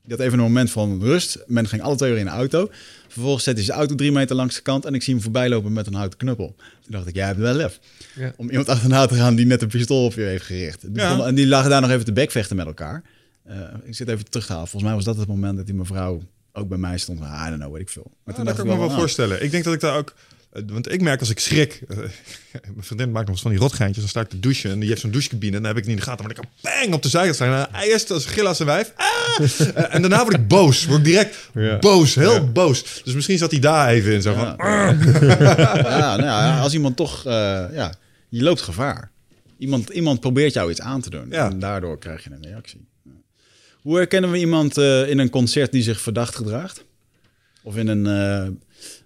had 0.09 0.20
even 0.20 0.33
een 0.33 0.45
moment 0.45 0.70
van 0.70 1.01
rust. 1.01 1.45
Men 1.47 1.69
ging 1.69 1.83
alle 1.83 1.97
twee 1.97 2.11
weer 2.11 2.19
in 2.19 2.24
de 2.24 2.31
auto. 2.31 2.70
Vervolgens 3.09 3.45
zette 3.45 3.59
hij 3.59 3.66
zijn 3.66 3.78
auto 3.78 3.95
drie 3.95 4.12
meter 4.12 4.37
langs 4.37 4.55
de 4.55 4.62
kant 4.62 4.85
en 4.85 4.95
ik 4.95 5.03
zie 5.03 5.15
hem 5.15 5.23
voorbij 5.23 5.49
lopen 5.49 5.73
met 5.73 5.87
een 5.87 5.95
houten 5.95 6.19
knuppel. 6.19 6.55
Toen 6.57 6.93
dacht 6.93 7.07
ik, 7.07 7.15
jij 7.15 7.27
hebt 7.27 7.39
wel 7.39 7.55
lef. 7.55 7.81
Ja. 8.15 8.33
Om 8.37 8.51
iemand 8.51 8.69
achterna 8.69 9.07
te 9.07 9.15
gaan 9.15 9.35
die 9.35 9.47
net 9.47 9.62
een 9.62 9.69
pistool 9.69 10.05
op 10.05 10.15
je 10.15 10.20
heeft 10.20 10.45
gericht. 10.45 10.85
Ja. 10.93 11.24
En 11.27 11.35
die 11.35 11.47
lagen 11.47 11.70
daar 11.70 11.81
nog 11.81 11.91
even 11.91 12.05
te 12.05 12.12
bekvechten 12.12 12.57
met 12.57 12.66
elkaar. 12.66 13.03
Eh, 13.47 13.56
ik 13.85 13.94
zit 13.94 14.09
even 14.09 14.31
terug 14.31 14.47
te 14.47 14.52
halen. 14.52 14.68
Volgens 14.68 14.90
mij 14.90 14.94
was 14.94 15.05
dat 15.05 15.16
het 15.16 15.28
moment 15.28 15.56
dat 15.56 15.66
die 15.66 15.74
mevrouw 15.74 16.23
ook 16.52 16.68
bij 16.68 16.78
mij 16.78 16.98
stond. 16.98 17.20
I 17.20 17.23
don't 17.48 17.59
know, 17.60 17.73
weet 17.73 17.81
ik 17.82 17.89
veel. 17.89 18.10
Maar 18.24 18.35
Ah, 18.35 18.44
dat 18.44 18.55
kan 18.56 18.64
ik 18.66 18.73
me 18.73 18.78
wel 18.78 18.90
ah, 18.90 18.97
voorstellen. 18.98 19.43
Ik 19.44 19.51
denk 19.51 19.64
dat 19.64 19.74
ik 19.74 19.81
daar 19.81 19.97
ook... 19.97 20.14
eh, 20.52 20.62
Want 20.66 20.93
ik 20.93 21.01
merk 21.01 21.20
als 21.20 21.31
ik 21.31 21.39
schrik... 21.39 21.82
mijn 21.89 22.10
vriendin 22.78 23.10
maakt 23.10 23.24
nog 23.27 23.35
eens 23.35 23.43
van 23.43 23.51
die 23.51 23.60
rotgeintjes. 23.60 23.98
Dan 23.98 24.09
sta 24.09 24.20
ik 24.20 24.28
te 24.28 24.40
douchen 24.40 24.70
en 24.70 24.78
die 24.78 24.89
heeft 24.89 25.01
zo'n 25.01 25.10
douchecabine. 25.10 25.56
En 25.56 25.62
dan 25.62 25.74
heb 25.74 25.77
ik 25.77 25.82
niet 25.89 25.93
in 25.98 26.05
de 26.05 26.09
gaten. 26.10 26.24
Maar 26.27 26.35
dan 26.35 26.44
kan 26.44 26.52
ik 26.73 26.81
bang 26.81 26.94
op 26.94 27.02
de 27.02 27.09
zijkant 27.09 27.35
staan. 27.35 27.66
En 27.73 27.82
eerst 27.82 28.10
als 28.10 28.27
gil 28.27 28.47
als 28.47 28.59
een 28.59 28.66
wijf. 28.66 28.93
Ah! 28.97 29.14
Eh, 29.74 29.94
en 29.94 30.01
daarna 30.01 30.23
word 30.23 30.35
ik 30.36 30.48
boos. 30.48 30.86
Word 30.86 30.98
ik 30.98 31.05
direct 31.05 31.51
Ja. 31.55 31.78
boos. 31.78 32.14
Heel 32.14 32.52
boos. 32.52 33.01
Dus 33.05 33.14
misschien 33.14 33.39
zat 33.39 33.51
hij 33.51 33.60
daar 33.60 33.89
even 33.89 34.12
in. 34.12 34.23
Zo 34.23 34.35
van... 34.35 34.55
Ja. 34.56 34.90
ja, 35.98 36.16
nou 36.16 36.23
ja, 36.23 36.60
als 36.60 36.73
iemand 36.74 36.97
toch, 36.97 37.24
ja, 37.24 37.94
je 38.28 38.43
loopt 38.43 38.60
gevaar. 38.60 39.10
Iemand, 39.59 39.89
iemand 39.89 40.20
probeert 40.20 40.52
jou 40.52 40.70
iets 40.70 40.81
aan 40.81 41.01
te 41.01 41.10
doen 41.10 41.27
Ja. 41.31 41.51
en 41.51 41.59
daardoor 41.59 41.98
krijg 41.98 42.24
je 42.24 42.31
een 42.31 42.43
reactie. 42.43 42.86
Hoe 43.87 43.97
herkennen 43.97 44.31
we 44.31 44.39
iemand 44.39 44.79
eh, 44.79 45.09
in 45.11 45.19
een 45.19 45.31
concert 45.31 45.73
die 45.73 45.83
zich 45.83 46.01
verdacht 46.01 46.35
gedraagt? 46.35 46.85
Of 47.63 47.77
in 47.77 47.87
een, 47.89 48.07
eh, 48.07 48.49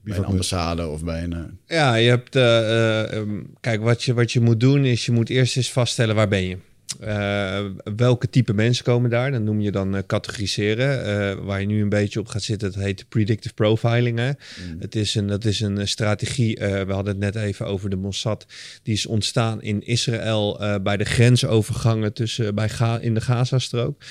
bij 0.02 0.16
een 0.16 0.24
ambassade 0.24 0.86
of 0.86 1.04
bij 1.04 1.22
een... 1.22 1.32
eh, 1.32 1.76
Ja, 1.76 1.94
je 1.94 2.08
hebt. 2.08 2.36
eh, 2.36 2.58
eh, 2.58 3.12
ehm, 3.16 3.40
kijk, 3.60 3.80
wat 3.82 4.02
je, 4.02 4.14
wat 4.14 4.32
je 4.32 4.40
moet 4.40 4.60
doen 4.60 4.84
is 4.84 5.06
je 5.06 5.12
moet 5.12 5.28
eerst 5.28 5.56
eens 5.56 5.72
vaststellen 5.72 6.14
waar 6.14 6.28
ben 6.28 6.42
je. 6.48 6.56
Eh, 7.00 7.64
welke 7.96 8.30
type 8.30 8.52
mensen 8.52 8.84
komen 8.84 9.10
daar? 9.10 9.30
Dat 9.30 9.42
noem 9.42 9.60
je 9.60 9.70
dan 9.70 9.96
eh, 9.96 10.02
categoriseren. 10.06 11.44
Waar 11.44 11.60
je 11.60 11.66
nu 11.66 11.82
een 11.82 11.88
beetje 11.88 12.20
op 12.20 12.28
gaat 12.28 12.42
zitten, 12.42 12.72
dat 12.72 12.82
heet 12.82 13.08
predictive 13.08 13.54
profiling. 13.54 14.18
Hè? 14.18 14.30
Het 14.78 14.94
is 14.94 15.14
een, 15.14 15.26
dat 15.26 15.44
is 15.44 15.60
een 15.60 15.88
strategie. 15.88 16.56
we 16.60 16.92
hadden 16.92 17.20
het 17.20 17.34
net 17.34 17.44
even 17.44 17.66
over 17.66 17.90
de 17.90 17.96
Mossad. 17.96 18.46
Die 18.82 18.94
is 18.94 19.06
ontstaan 19.06 19.62
in 19.62 19.86
Israël 19.86 20.60
bij 20.82 20.96
de 20.96 21.04
grensovergangen 21.04 22.12
tussen, 22.12 22.54
bij 22.54 22.68
Ga, 22.68 22.98
in 22.98 23.14
de 23.14 23.20
Gazastrook. 23.20 24.02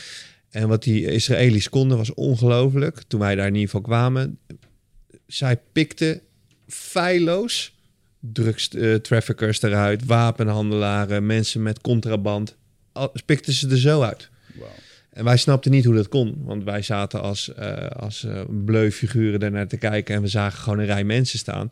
En 0.49 0.67
wat 0.67 0.83
die 0.83 1.05
Israëli's 1.05 1.69
konden 1.69 1.97
was 1.97 2.13
ongelooflijk. 2.13 3.01
Toen 3.07 3.19
wij 3.19 3.35
daar 3.35 3.47
in 3.47 3.53
ieder 3.53 3.69
geval 3.69 3.81
kwamen. 3.81 4.39
Zij 5.27 5.57
pikten 5.71 6.21
feilloos 6.67 7.77
drugstraffickers 8.19 9.61
eruit, 9.61 10.05
wapenhandelaren, 10.05 11.25
mensen 11.25 11.61
met 11.61 11.81
contraband. 11.81 12.55
Al, 12.91 13.13
pikten 13.25 13.53
ze 13.53 13.69
er 13.69 13.77
zo 13.77 14.01
uit. 14.01 14.29
wauw. 14.59 14.69
En 15.09 15.23
wij 15.23 15.37
snapten 15.37 15.71
niet 15.71 15.85
hoe 15.85 15.95
dat 15.95 16.07
kon, 16.07 16.35
want 16.43 16.63
wij 16.63 16.81
zaten 16.81 17.21
als, 17.21 17.53
eh 17.53 17.87
als 17.87 18.23
eh 18.23 18.41
bleu 18.65 18.91
figuren 18.91 19.39
daarnaar 19.39 19.67
te 19.67 19.77
kijken 19.77 20.15
en 20.15 20.21
we 20.21 20.27
zagen 20.27 20.59
gewoon 20.59 20.79
een 20.79 20.85
rij 20.85 21.03
mensen 21.03 21.39
staan. 21.39 21.67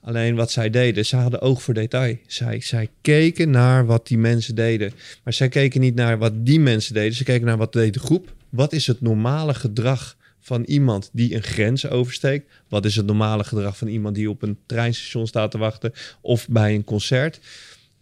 Alleen 0.00 0.34
wat 0.34 0.50
zij 0.50 0.70
deden, 0.70 1.06
zij 1.06 1.20
hadden 1.20 1.40
oog 1.40 1.62
voor 1.62 1.74
detail. 1.74 2.16
Zij, 2.26 2.60
zij 2.60 2.88
keken 3.00 3.50
naar 3.50 3.86
wat 3.86 4.06
die 4.06 4.18
mensen 4.18 4.54
deden. 4.54 4.92
Maar 5.24 5.32
zij 5.32 5.48
keken 5.48 5.80
niet 5.80 5.94
naar 5.94 6.18
wat 6.18 6.46
die 6.46 6.60
mensen 6.60 6.94
deden. 6.94 7.14
Ze 7.14 7.24
keken 7.24 7.46
naar 7.46 7.56
wat 7.56 7.72
deed 7.72 7.94
de 7.94 8.00
groep. 8.00 8.34
Wat 8.48 8.72
is 8.72 8.86
het 8.86 9.00
normale 9.00 9.54
gedrag 9.54 10.16
van 10.40 10.62
iemand 10.62 11.10
die 11.12 11.34
een 11.34 11.42
grens 11.42 11.88
oversteekt? 11.88 12.50
Wat 12.68 12.84
is 12.84 12.96
het 12.96 13.06
normale 13.06 13.44
gedrag 13.44 13.76
van 13.76 13.88
iemand 13.88 14.14
die 14.14 14.30
op 14.30 14.42
een 14.42 14.58
treinstation 14.66 15.26
staat 15.26 15.50
te 15.50 15.58
wachten 15.58 15.92
of 16.20 16.48
bij 16.48 16.74
een 16.74 16.84
concert? 16.84 17.40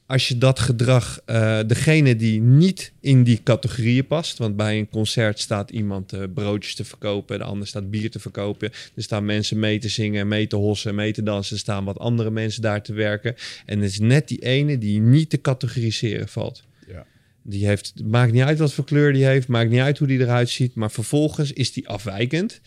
Als 0.07 0.29
je 0.29 0.39
dat 0.39 0.59
gedrag, 0.59 1.21
eh, 1.25 1.59
degene 1.67 2.17
die 2.17 2.41
niet 2.41 2.93
in 3.01 3.25
die 3.25 3.41
categorieën 3.43 4.07
past, 4.07 4.39
want 4.39 4.57
bij 4.57 4.79
een 4.79 4.89
concert 4.89 5.39
staat 5.39 5.71
iemand 5.71 6.13
eh, 6.13 6.23
broodjes 6.35 6.75
te 6.75 6.85
verkopen, 6.85 7.39
de 7.39 7.45
ander 7.45 7.67
staat 7.67 7.91
bier 7.91 8.11
te 8.11 8.19
verkopen, 8.19 8.71
er 8.95 9.03
staan 9.03 9.25
mensen 9.25 9.59
mee 9.59 9.79
te 9.79 9.89
zingen, 9.89 10.29
mee 10.29 10.47
te 10.47 10.57
hossen, 10.57 10.95
mee 10.95 11.13
te 11.13 11.23
dansen, 11.23 11.55
er 11.55 11.61
staan 11.61 11.85
wat 11.85 11.99
andere 11.99 12.31
mensen 12.31 12.63
daar 12.63 12.83
te 12.83 12.93
werken. 12.93 13.35
En 13.65 13.81
het 13.81 13.91
is 13.91 13.99
net 13.99 14.29
die 14.29 14.43
ene 14.43 14.79
die 14.79 15.01
niet 15.01 15.31
te 15.31 15.41
categoriseren 15.41 16.29
valt. 16.29 16.63
Ja. 16.89 17.07
Die 17.43 17.67
heeft, 17.67 17.93
maakt 18.05 18.33
niet 18.33 18.43
uit 18.43 18.59
wat 18.59 18.73
voor 18.73 18.85
kleur 18.85 19.13
die 19.13 19.25
heeft, 19.25 19.49
maakt 19.49 19.71
niet 19.71 19.81
uit 19.81 19.99
hoe 19.99 20.09
die 20.09 20.21
eruit 20.21 20.49
ziet, 20.49 20.75
maar 20.75 20.91
vervolgens 20.91 21.53
is 21.53 21.73
die 21.73 21.89
afwijkend. 21.89 22.61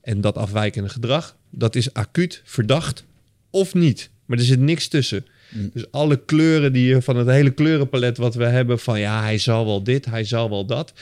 En 0.00 0.20
dat 0.20 0.36
afwijkende 0.36 0.88
gedrag, 0.88 1.36
dat 1.50 1.74
is 1.74 1.92
acuut 1.92 2.42
verdacht 2.44 3.04
of 3.50 3.74
niet. 3.74 4.10
Maar 4.26 4.38
er 4.38 4.44
zit 4.44 4.60
niks 4.60 4.88
tussen. 4.88 5.26
Dus 5.72 5.90
alle 5.90 6.24
kleuren 6.24 6.72
die 6.72 6.86
je 6.86 7.02
van 7.02 7.16
het 7.16 7.28
hele 7.28 7.50
kleurenpalet 7.50 8.16
wat 8.16 8.34
we 8.34 8.44
hebben, 8.44 8.78
van 8.78 9.00
ja, 9.00 9.22
hij 9.22 9.38
zal 9.38 9.66
wel 9.66 9.82
dit, 9.82 10.04
hij 10.04 10.24
zal 10.24 10.50
wel 10.50 10.66
dat. 10.66 10.92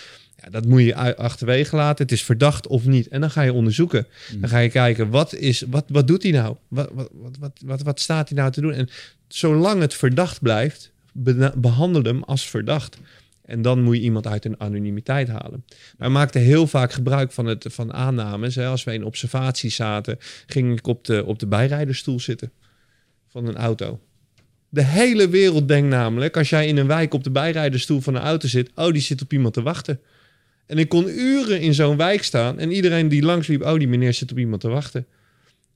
Ja, 0.43 0.51
dat 0.51 0.67
moet 0.67 0.83
je 0.83 1.17
achterwege 1.17 1.77
laten. 1.77 2.05
Het 2.05 2.13
is 2.13 2.23
verdacht 2.23 2.67
of 2.67 2.87
niet. 2.87 3.09
En 3.09 3.21
dan 3.21 3.31
ga 3.31 3.43
je 3.43 3.53
onderzoeken. 3.53 4.07
Dan 4.39 4.49
ga 4.49 4.59
je 4.59 4.69
kijken, 4.69 5.11
wat, 5.11 5.35
is, 5.35 5.65
wat, 5.71 5.85
wat 5.89 6.07
doet 6.07 6.23
hij 6.23 6.33
nou? 6.33 6.57
Wat, 6.69 6.91
wat, 6.93 7.11
wat, 7.39 7.61
wat, 7.65 7.83
wat, 7.83 8.01
staat 8.01 8.29
hij 8.29 8.39
nou 8.39 8.51
te 8.51 8.61
doen? 8.61 8.73
En 8.73 8.89
zolang 9.29 9.81
het 9.81 9.95
verdacht 9.95 10.41
blijft, 10.41 10.93
behandel 11.55 12.03
hem 12.03 12.23
als 12.23 12.49
verdacht. 12.49 12.99
En 13.45 13.63
dan 13.63 13.83
moet 13.83 13.97
je 13.97 14.03
iemand 14.03 14.27
uit 14.27 14.45
een 14.45 14.61
anonimiteit 14.61 15.29
halen. 15.29 15.65
Wij 15.99 16.09
maakten 16.09 16.41
heel 16.41 16.67
vaak 16.67 16.93
gebruik 16.93 17.33
van, 17.33 17.47
het, 17.47 17.67
van 17.71 17.93
aannames. 17.93 18.55
Hè. 18.55 18.67
Als 18.67 18.85
we 18.85 18.93
in 18.93 19.05
observatie 19.05 19.71
zaten, 19.71 20.19
ging 20.47 20.79
ik 20.79 20.87
op 20.87 21.05
de, 21.05 21.25
op 21.25 21.39
de 21.39 21.47
bijrijdersstoel 21.47 22.21
zitten 22.21 22.53
van 23.29 23.47
een 23.47 23.57
auto. 23.57 24.01
De 24.75 24.85
hele 24.85 25.29
wereld 25.29 25.69
denkt 25.69 25.89
namelijk, 25.89 26.37
als 26.37 26.51
jij 26.51 26.67
in 26.67 26.77
een 26.77 26.87
wijk 26.87 27.15
op 27.15 27.25
de 27.25 27.31
bijrijdersstoel 27.31 28.01
van 28.01 28.15
een 28.15 28.23
auto 28.23 28.49
zit, 28.49 28.71
oh, 28.75 28.93
die 28.93 29.03
zit 29.03 29.23
op 29.23 29.33
iemand 29.33 29.55
te 29.55 29.63
wachten. 29.63 30.01
En 30.67 30.79
ik 30.79 30.89
kon 30.89 31.09
uren 31.09 31.61
in 31.61 31.75
zo'n 31.75 31.97
wijk 31.97 32.23
staan 32.23 32.59
en 32.59 32.73
iedereen 32.73 33.09
die 33.09 33.23
langsliep, 33.23 33.63
oh, 33.63 33.79
die 33.79 33.89
meneer 33.89 34.13
zit 34.15 34.31
op 34.31 34.39
iemand 34.39 34.61
te 34.61 34.69
wachten. 34.69 35.07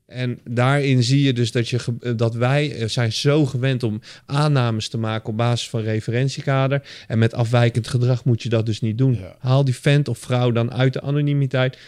En 0.06 0.38
daarin 0.44 1.02
zie 1.02 1.22
je 1.22 1.32
dus 1.32 1.52
dat, 1.52 1.68
je, 1.68 1.78
ge- 1.78 2.14
dat 2.16 2.34
wij 2.34 2.72
eh, 2.72 2.88
zijn 2.88 3.12
zo 3.12 3.46
gewend 3.46 3.82
om 3.82 4.00
aannames 4.26 4.88
te 4.88 4.98
maken 4.98 5.28
op 5.28 5.36
basis 5.36 5.68
van 5.68 5.80
referentiekader. 5.80 6.82
En 7.06 7.18
met 7.18 7.34
afwijkend 7.34 7.88
gedrag 7.88 8.24
moet 8.24 8.42
je 8.42 8.48
dat 8.48 8.66
dus 8.66 8.80
niet 8.80 8.98
doen. 8.98 9.14
Ja. 9.14 9.36
Haal 9.38 9.64
die 9.64 9.76
vent 9.76 10.08
of 10.08 10.18
vrouw 10.18 10.52
dan 10.52 10.72
uit 10.72 10.92
de 10.92 11.00
anonimiteit. 11.00 11.78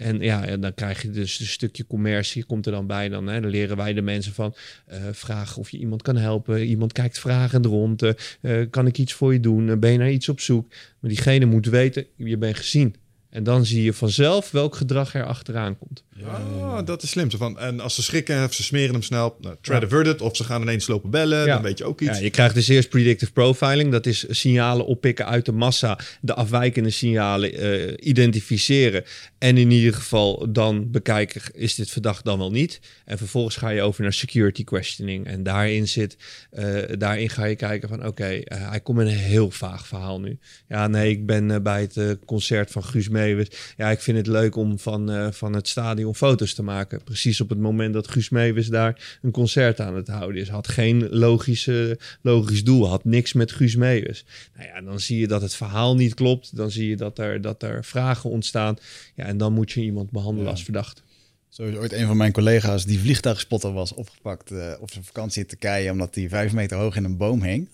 En 0.00 0.20
ja, 0.20 0.44
en 0.44 0.60
dan 0.60 0.74
krijg 0.74 1.02
je 1.02 1.10
dus 1.10 1.40
een 1.40 1.46
stukje 1.46 1.86
commercie, 1.86 2.44
komt 2.44 2.66
er 2.66 2.72
dan 2.72 2.86
bij. 2.86 3.08
Dan, 3.08 3.26
hè, 3.26 3.40
dan 3.40 3.50
leren 3.50 3.76
wij 3.76 3.92
de 3.92 4.02
mensen 4.02 4.32
van, 4.32 4.54
eh 4.86 5.02
vraag 5.12 5.56
of 5.56 5.70
je 5.70 5.78
iemand 5.78 6.02
kan 6.02 6.16
helpen. 6.16 6.64
Iemand 6.64 6.92
kijkt 6.92 7.18
vragend 7.18 7.66
rond. 7.66 8.02
eh, 8.02 8.12
eh, 8.40 8.70
kan 8.70 8.86
ik 8.86 8.98
iets 8.98 9.12
voor 9.12 9.32
je 9.32 9.40
doen? 9.40 9.80
Ben 9.80 9.92
je 9.92 9.98
naar 9.98 10.10
iets 10.10 10.28
op 10.28 10.40
zoek? 10.40 10.68
Maar 11.00 11.10
diegene 11.10 11.44
moet 11.44 11.66
weten, 11.66 12.06
je 12.16 12.38
bent 12.38 12.56
gezien. 12.56 12.94
En 13.30 13.42
dan 13.42 13.64
zie 13.64 13.82
je 13.82 13.92
vanzelf 13.92 14.50
welk 14.50 14.74
gedrag 14.74 15.14
er 15.14 15.24
achteraan 15.24 15.78
komt. 15.78 16.04
Ah, 16.26 16.86
dat 16.86 17.02
is 17.02 17.10
slim. 17.10 17.30
Van, 17.30 17.58
en 17.58 17.80
als 17.80 17.94
ze 17.94 18.02
schrikken 18.02 18.44
of 18.44 18.54
ze 18.54 18.62
smeren 18.62 18.92
hem 18.92 19.02
snel, 19.02 19.36
nou, 19.40 19.56
try 19.60 19.74
averted, 19.74 20.20
of 20.20 20.36
ze 20.36 20.44
gaan 20.44 20.62
ineens 20.62 20.86
lopen 20.86 21.10
bellen, 21.10 21.46
dan 21.46 21.62
weet 21.62 21.78
je 21.78 21.84
ook 21.84 22.00
iets. 22.00 22.18
Ja, 22.18 22.24
je 22.24 22.30
krijgt 22.30 22.54
dus 22.54 22.68
eerst 22.68 22.88
predictive 22.88 23.32
profiling. 23.32 23.92
Dat 23.92 24.06
is 24.06 24.24
signalen 24.28 24.86
oppikken 24.86 25.26
uit 25.26 25.44
de 25.44 25.52
massa. 25.52 25.98
De 26.20 26.34
afwijkende 26.34 26.90
signalen 26.90 27.54
eh, 27.54 28.08
identificeren. 28.08 29.04
En 29.38 29.56
in 29.56 29.70
ieder 29.70 29.94
geval 29.94 30.52
dan 30.52 30.90
bekijken, 30.90 31.42
is 31.52 31.74
dit 31.74 31.90
verdacht 31.90 32.24
dan 32.24 32.38
wel 32.38 32.50
niet? 32.50 32.80
En 33.04 33.18
vervolgens 33.18 33.56
ga 33.56 33.68
je 33.68 33.82
over 33.82 34.02
naar 34.02 34.12
security 34.12 34.64
questioning. 34.64 35.26
En 35.26 35.42
daarin 35.42 35.88
zit, 35.88 36.16
eh, 36.50 36.66
daarin 36.98 37.30
ga 37.30 37.44
je 37.44 37.56
kijken 37.56 37.88
van 37.88 38.06
oké, 38.06 38.24
eh, 38.24 38.70
hij 38.70 38.80
komt 38.80 38.98
met 38.98 39.06
een 39.06 39.12
heel 39.12 39.50
vaag 39.50 39.86
verhaal 39.86 40.20
nu. 40.20 40.38
Ja, 40.68 40.86
nee, 40.86 41.10
ik 41.10 41.26
ben 41.26 41.62
bij 41.62 41.80
het 41.80 42.18
concert 42.26 42.70
van 42.70 42.84
Guus 42.84 43.08
Meeuwis. 43.08 43.46
Ja, 43.76 43.90
ik 43.90 44.00
vind 44.00 44.16
het 44.16 44.26
leuk 44.26 44.56
om 44.56 44.78
van, 44.78 45.32
van 45.32 45.54
het 45.54 45.68
stadion 45.68 46.09
foto's 46.14 46.54
te 46.54 46.62
maken. 46.62 47.04
Precies 47.04 47.40
op 47.40 47.48
het 47.48 47.58
moment 47.58 47.94
dat 47.94 48.08
Guus 48.08 48.28
Meeuwis 48.28 48.68
daar 48.68 49.18
een 49.22 49.30
concert 49.30 49.80
aan 49.80 49.94
het 49.94 50.08
houden 50.08 50.40
is. 50.40 50.48
Had 50.48 50.68
geen 50.68 51.08
logische, 51.08 51.98
logisch 52.22 52.64
doel, 52.64 52.88
had 52.88 53.04
niks 53.04 53.32
met 53.32 53.52
Guus 53.52 53.76
Meeuwis. 53.76 54.24
Nou 54.56 54.66
ja, 54.68 54.80
dan 54.80 55.00
zie 55.00 55.18
je 55.18 55.26
dat 55.28 55.42
het 55.42 55.54
verhaal 55.54 55.94
niet 55.96 56.14
klopt. 56.14 56.56
Dan 56.56 56.70
zie 56.70 56.88
je 56.88 56.96
dat 56.96 57.18
er, 57.18 57.40
dat 57.40 57.62
er 57.62 57.84
vragen 57.84 58.30
ontstaan. 58.30 58.76
Ja, 59.14 59.24
en 59.24 59.36
dan 59.38 59.52
moet 59.52 59.70
je 59.70 59.80
iemand 59.80 60.10
behandelen 60.10 60.44
Ja. 60.44 60.50
als 60.50 60.62
verdacht. 60.64 61.02
Zo 61.48 61.62
is 61.62 61.76
ooit 61.76 61.92
een 61.92 62.06
van 62.06 62.16
mijn 62.16 62.32
collega's 62.32 62.84
die 62.84 62.98
vliegtuigspotter 62.98 63.72
was 63.72 63.94
opgepakt 63.94 64.50
uh, 64.52 64.72
op 64.80 64.90
zijn 64.90 65.04
vakantie 65.04 65.42
in 65.42 65.48
Turkije, 65.48 65.90
omdat 65.90 66.14
hij 66.14 66.28
vijf 66.28 66.52
meter 66.52 66.76
hoog 66.76 66.96
in 66.96 67.04
een 67.04 67.16
boom 67.16 67.42
hing. 67.42 67.68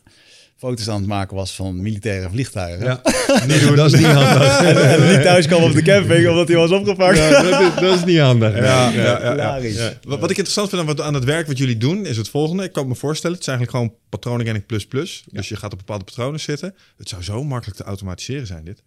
Foto's 0.56 0.88
aan 0.88 0.98
het 0.98 1.06
maken 1.06 1.36
was 1.36 1.54
van 1.54 1.82
militaire 1.82 2.30
vliegtuigen. 2.30 2.86
Ja, 2.86 3.00
niet 3.46 3.60
doen, 3.60 3.76
dat 3.76 3.92
is 3.92 3.98
niet 3.98 4.06
handig. 4.20 4.60
en, 4.60 5.08
niet 5.08 5.22
thuis 5.22 5.46
kwam 5.46 5.62
op 5.62 5.72
de 5.72 5.82
camping 5.82 6.28
omdat 6.28 6.48
hij 6.48 6.56
was 6.56 6.70
opgepakt. 6.70 7.16
Ja, 7.16 7.30
dat, 7.30 7.60
is, 7.60 7.80
dat, 7.80 7.98
is, 7.98 8.04
niet 8.04 8.18
handig. 8.18 8.56
Ja, 8.56 8.90
ja, 8.90 9.34
ja, 9.34 9.92
Wat, 10.02 10.20
wat, 10.20 10.30
ik 10.30 10.36
interessant 10.36 10.68
vind 10.68 10.80
aan, 10.80 10.86
wat, 10.86 11.00
aan 11.00 11.14
het 11.14 11.24
werk 11.24 11.46
wat 11.46 11.58
jullie 11.58 11.76
doen, 11.76 12.06
is 12.06 12.16
het 12.16 12.28
volgende. 12.28 12.64
Ik 12.64 12.72
kan 12.72 12.88
me 12.88 12.94
voorstellen, 12.94 13.36
het 13.36 13.46
is 13.46 13.52
eigenlijk 13.52 13.78
gewoon 13.78 13.98
patroonherkenning 14.08 14.66
plus 14.66 14.86
plus. 14.86 15.24
Dus 15.30 15.48
je 15.48 15.56
gaat 15.56 15.72
op 15.72 15.78
bepaalde 15.78 16.04
patronen 16.04 16.40
zitten. 16.40 16.74
Het 16.96 17.08
zou 17.08 17.22
zo 17.22 17.44
makkelijk 17.44 17.78
te 17.78 17.84
automatiseren 17.84 18.46
zijn, 18.46 18.64
dit. 18.64 18.82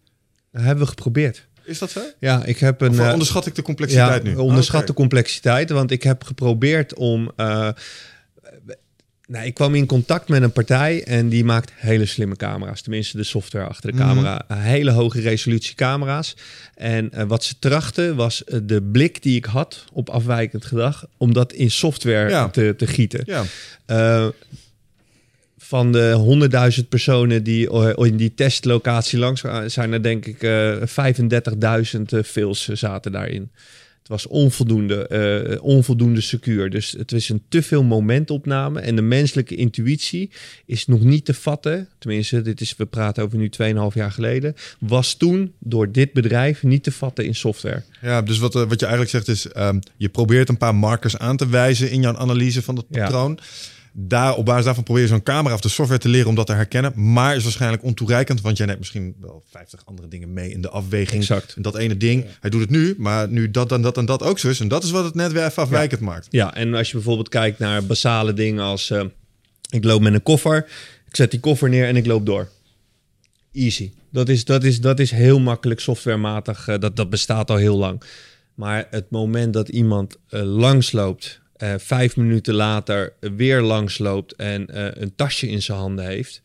Dat 0.52 0.62
hebben 0.62 0.84
we 0.84 0.90
geprobeerd. 0.90 1.48
Is 1.64 1.78
dat 1.78 1.90
zo? 1.90 2.00
Ja, 2.18 2.44
ik 2.44 2.58
heb 2.58 2.80
een. 2.80 2.90
Of 2.90 2.98
eh, 2.98 3.12
onderschat 3.12 3.46
ik 3.46 3.54
de 3.54 3.62
complexiteit 3.62 4.22
ja, 4.22 4.28
nu? 4.28 4.36
Onderschat 4.36 4.86
de 4.86 4.92
complexiteit, 4.92 5.70
want 5.70 5.90
ik 5.90 6.02
heb 6.02 6.24
geprobeerd 6.24 6.94
om. 6.94 7.30
Uh, 7.36 7.68
nou, 9.30 9.46
ik 9.46 9.54
kwam 9.54 9.74
in 9.74 9.86
contact 9.86 10.28
met 10.28 10.42
een 10.42 10.52
partij 10.52 11.04
en 11.04 11.28
die 11.28 11.44
maakt 11.44 11.72
hele 11.74 12.06
slimme 12.06 12.36
camera's. 12.36 12.82
Tenminste, 12.82 13.16
de 13.16 13.24
software 13.24 13.66
achter 13.66 13.92
de 13.92 13.98
camera. 13.98 14.44
Mm 14.48 14.56
Hele 14.56 14.90
hoge 14.90 15.20
resolutie 15.20 15.74
camera's. 15.74 16.36
En 16.74 17.10
uh, 17.14 17.22
wat 17.22 17.44
ze 17.44 17.54
trachten 17.58 18.16
was 18.16 18.42
de 18.62 18.82
blik 18.82 19.22
die 19.22 19.36
ik 19.36 19.44
had 19.44 19.84
op 19.92 20.08
afwijkend 20.08 20.64
gedrag, 20.64 21.06
om 21.16 21.32
dat 21.32 21.52
in 21.52 21.70
software 21.70 22.30
ja. 22.30 22.48
te, 22.48 22.74
te 22.76 22.86
gieten. 22.86 23.22
Ja. 23.24 23.44
Uh, 23.86 24.28
van 25.58 25.92
de 25.92 26.38
100.000 26.82 26.88
personen 26.88 27.42
die 27.42 27.70
in 27.96 28.16
die 28.16 28.34
testlocatie 28.34 29.18
langs 29.18 29.42
zijn 29.66 29.92
er 29.92 30.02
denk 30.02 30.26
ik 30.26 30.42
uh, 30.42 30.76
35.000 30.76 32.02
fails 32.24 32.68
zaten 32.68 33.12
daarin. 33.12 33.50
Was 34.10 34.26
onvoldoende, 34.26 35.52
uh, 35.52 35.64
onvoldoende 35.64 36.20
secuur. 36.20 36.70
Dus 36.70 36.94
het 36.98 37.10
was 37.10 37.28
een 37.28 37.42
te 37.48 37.62
veel 37.62 37.82
momentopname. 37.82 38.80
En 38.80 38.96
de 38.96 39.02
menselijke 39.02 39.54
intuïtie 39.54 40.30
is 40.66 40.86
nog 40.86 41.00
niet 41.00 41.24
te 41.24 41.34
vatten. 41.34 41.88
Tenminste, 41.98 42.42
dit 42.42 42.60
is, 42.60 42.76
we 42.76 42.86
praten 42.86 43.22
over 43.24 43.38
nu 43.38 43.50
2,5 43.62 43.94
jaar 43.94 44.12
geleden. 44.12 44.54
Was 44.78 45.14
toen 45.14 45.52
door 45.58 45.92
dit 45.92 46.12
bedrijf 46.12 46.62
niet 46.62 46.82
te 46.82 46.92
vatten 46.92 47.24
in 47.24 47.34
software. 47.34 47.82
Ja, 48.02 48.22
dus 48.22 48.38
wat, 48.38 48.52
wat 48.52 48.80
je 48.80 48.86
eigenlijk 48.86 49.10
zegt 49.10 49.28
is... 49.28 49.46
Um, 49.56 49.78
je 49.96 50.08
probeert 50.08 50.48
een 50.48 50.56
paar 50.56 50.74
markers 50.74 51.18
aan 51.18 51.36
te 51.36 51.48
wijzen 51.48 51.90
in 51.90 52.00
jouw 52.00 52.16
analyse 52.16 52.62
van 52.62 52.76
het 52.76 52.88
patroon... 52.88 53.38
Ja 53.40 53.78
daar, 53.92 54.36
op 54.36 54.44
basis 54.44 54.64
daarvan 54.64 54.84
probeer 54.84 55.02
je 55.02 55.08
zo'n 55.08 55.22
camera 55.22 55.54
of 55.54 55.60
de 55.60 55.68
software 55.68 56.00
te 56.00 56.08
leren 56.08 56.28
om 56.28 56.34
dat 56.34 56.46
te 56.46 56.52
herkennen. 56.52 57.12
Maar 57.12 57.36
is 57.36 57.42
waarschijnlijk 57.42 57.82
ontoereikend, 57.82 58.40
want 58.40 58.56
jij 58.56 58.66
neemt 58.66 58.78
misschien 58.78 59.14
wel 59.20 59.44
50 59.50 59.82
andere 59.84 60.08
dingen 60.08 60.32
mee 60.32 60.50
in 60.50 60.62
de 60.62 60.68
afweging. 60.68 61.20
Exact. 61.20 61.54
En 61.54 61.62
dat 61.62 61.76
ene 61.76 61.96
ding, 61.96 62.26
hij 62.40 62.50
doet 62.50 62.60
het 62.60 62.70
nu, 62.70 62.94
maar 62.98 63.28
nu 63.28 63.50
dat 63.50 63.72
en 63.72 63.82
dat 63.82 63.96
en 63.96 64.04
dat 64.04 64.22
ook 64.22 64.38
zo 64.38 64.48
is. 64.48 64.60
En 64.60 64.68
dat 64.68 64.84
is 64.84 64.90
wat 64.90 65.04
het 65.04 65.14
net 65.14 65.32
weer 65.32 65.44
even 65.44 65.62
afwijkend 65.62 66.00
maakt. 66.00 66.26
Ja, 66.30 66.54
en 66.54 66.74
als 66.74 66.88
je 66.88 66.94
bijvoorbeeld 66.94 67.28
kijkt 67.28 67.58
naar 67.58 67.84
basale 67.84 68.32
dingen 68.32 68.64
als 68.64 68.90
uh, 68.90 69.02
ik 69.70 69.84
loop 69.84 70.00
met 70.00 70.14
een 70.14 70.22
koffer, 70.22 70.66
ik 71.08 71.16
zet 71.16 71.30
die 71.30 71.40
koffer 71.40 71.68
neer 71.68 71.86
en 71.86 71.96
ik 71.96 72.06
loop 72.06 72.26
door. 72.26 72.48
Easy. 73.52 73.92
Dat 74.12 74.28
is, 74.28 74.44
dat 74.44 74.64
is, 74.64 74.80
dat 74.80 74.98
is 74.98 75.10
heel 75.10 75.40
makkelijk 75.40 75.80
softwarematig. 75.80 76.68
Uh, 76.68 76.78
dat, 76.78 76.96
dat 76.96 77.10
bestaat 77.10 77.50
al 77.50 77.56
heel 77.56 77.76
lang. 77.76 78.02
Maar 78.54 78.86
het 78.90 79.10
moment 79.10 79.52
dat 79.52 79.68
iemand 79.68 80.16
uh, 80.30 80.42
langsloopt 80.42 81.40
uh, 81.62 81.74
vijf 81.78 82.16
minuten 82.16 82.54
later 82.54 83.12
weer 83.20 83.60
langsloopt 83.60 84.34
en 84.34 84.66
uh, 84.70 84.88
een 84.90 85.14
tasje 85.14 85.48
in 85.48 85.62
zijn 85.62 85.78
handen 85.78 86.06
heeft. 86.06 86.42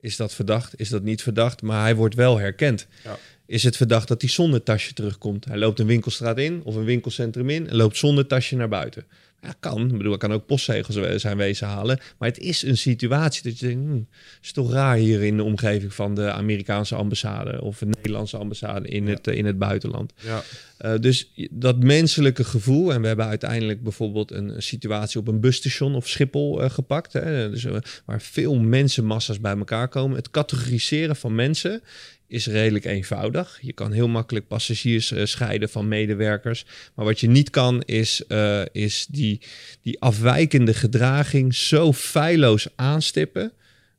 Is 0.00 0.16
dat 0.16 0.34
verdacht? 0.34 0.80
Is 0.80 0.88
dat 0.88 1.02
niet 1.02 1.22
verdacht? 1.22 1.62
Maar 1.62 1.82
hij 1.82 1.94
wordt 1.94 2.14
wel 2.14 2.38
herkend. 2.38 2.86
Ja. 3.04 3.18
Is 3.46 3.62
het 3.62 3.76
verdacht 3.76 4.08
dat 4.08 4.20
hij 4.20 4.30
zonder 4.30 4.62
tasje 4.62 4.92
terugkomt? 4.92 5.44
Hij 5.44 5.58
loopt 5.58 5.78
een 5.78 5.86
winkelstraat 5.86 6.38
in 6.38 6.60
of 6.64 6.74
een 6.74 6.84
winkelcentrum 6.84 7.50
in 7.50 7.68
en 7.68 7.76
loopt 7.76 7.96
zonder 7.96 8.26
tasje 8.26 8.56
naar 8.56 8.68
buiten. 8.68 9.04
Ja, 9.42 9.54
kan. 9.60 9.90
Ik 9.90 9.96
bedoel, 9.96 10.12
ik 10.12 10.18
kan 10.18 10.32
ook 10.32 10.46
postzegels 10.46 11.20
zijn 11.20 11.36
wezen 11.36 11.66
halen. 11.66 12.00
Maar 12.18 12.28
het 12.28 12.38
is 12.38 12.62
een 12.62 12.76
situatie 12.76 13.42
dat 13.42 13.58
je 13.58 13.66
denkt, 13.66 13.84
hmm, 13.84 14.08
is 14.42 14.52
toch 14.52 14.72
raar 14.72 14.96
hier 14.96 15.22
in 15.22 15.36
de 15.36 15.42
omgeving 15.42 15.94
van 15.94 16.14
de 16.14 16.32
Amerikaanse 16.32 16.94
ambassade 16.94 17.62
of 17.62 17.78
de 17.78 17.86
Nederlandse 17.86 18.36
ambassade 18.36 18.88
in, 18.88 19.08
het, 19.08 19.26
in 19.26 19.46
het 19.46 19.58
buitenland. 19.58 20.12
Ja. 20.16 20.42
Uh, 20.80 20.98
dus 21.00 21.32
dat 21.50 21.82
menselijke 21.82 22.44
gevoel, 22.44 22.92
en 22.92 23.00
we 23.00 23.06
hebben 23.06 23.26
uiteindelijk 23.26 23.82
bijvoorbeeld 23.82 24.30
een, 24.30 24.48
een 24.48 24.62
situatie 24.62 25.20
op 25.20 25.28
een 25.28 25.40
busstation 25.40 25.94
of 25.94 26.08
Schiphol 26.08 26.62
uh, 26.62 26.70
gepakt, 26.70 27.12
hè, 27.12 27.50
dus, 27.50 27.64
uh, 27.64 27.76
waar 28.04 28.22
veel 28.22 28.54
mensenmassa's 28.54 29.40
bij 29.40 29.56
elkaar 29.56 29.88
komen. 29.88 30.16
Het 30.16 30.30
categoriseren 30.30 31.16
van 31.16 31.34
mensen 31.34 31.82
is 32.28 32.46
redelijk 32.46 32.84
eenvoudig. 32.84 33.58
Je 33.60 33.72
kan 33.72 33.92
heel 33.92 34.08
makkelijk 34.08 34.46
passagiers 34.46 35.12
uh, 35.12 35.24
scheiden 35.24 35.68
van 35.68 35.88
medewerkers. 35.88 36.64
Maar 36.94 37.04
wat 37.04 37.20
je 37.20 37.28
niet 37.28 37.50
kan, 37.50 37.82
is, 37.82 38.22
uh, 38.28 38.62
is 38.72 39.06
die, 39.10 39.40
die 39.82 40.00
afwijkende 40.00 40.74
gedraging 40.74 41.54
zo 41.54 41.92
feilloos 41.92 42.68
aanstippen. 42.76 43.52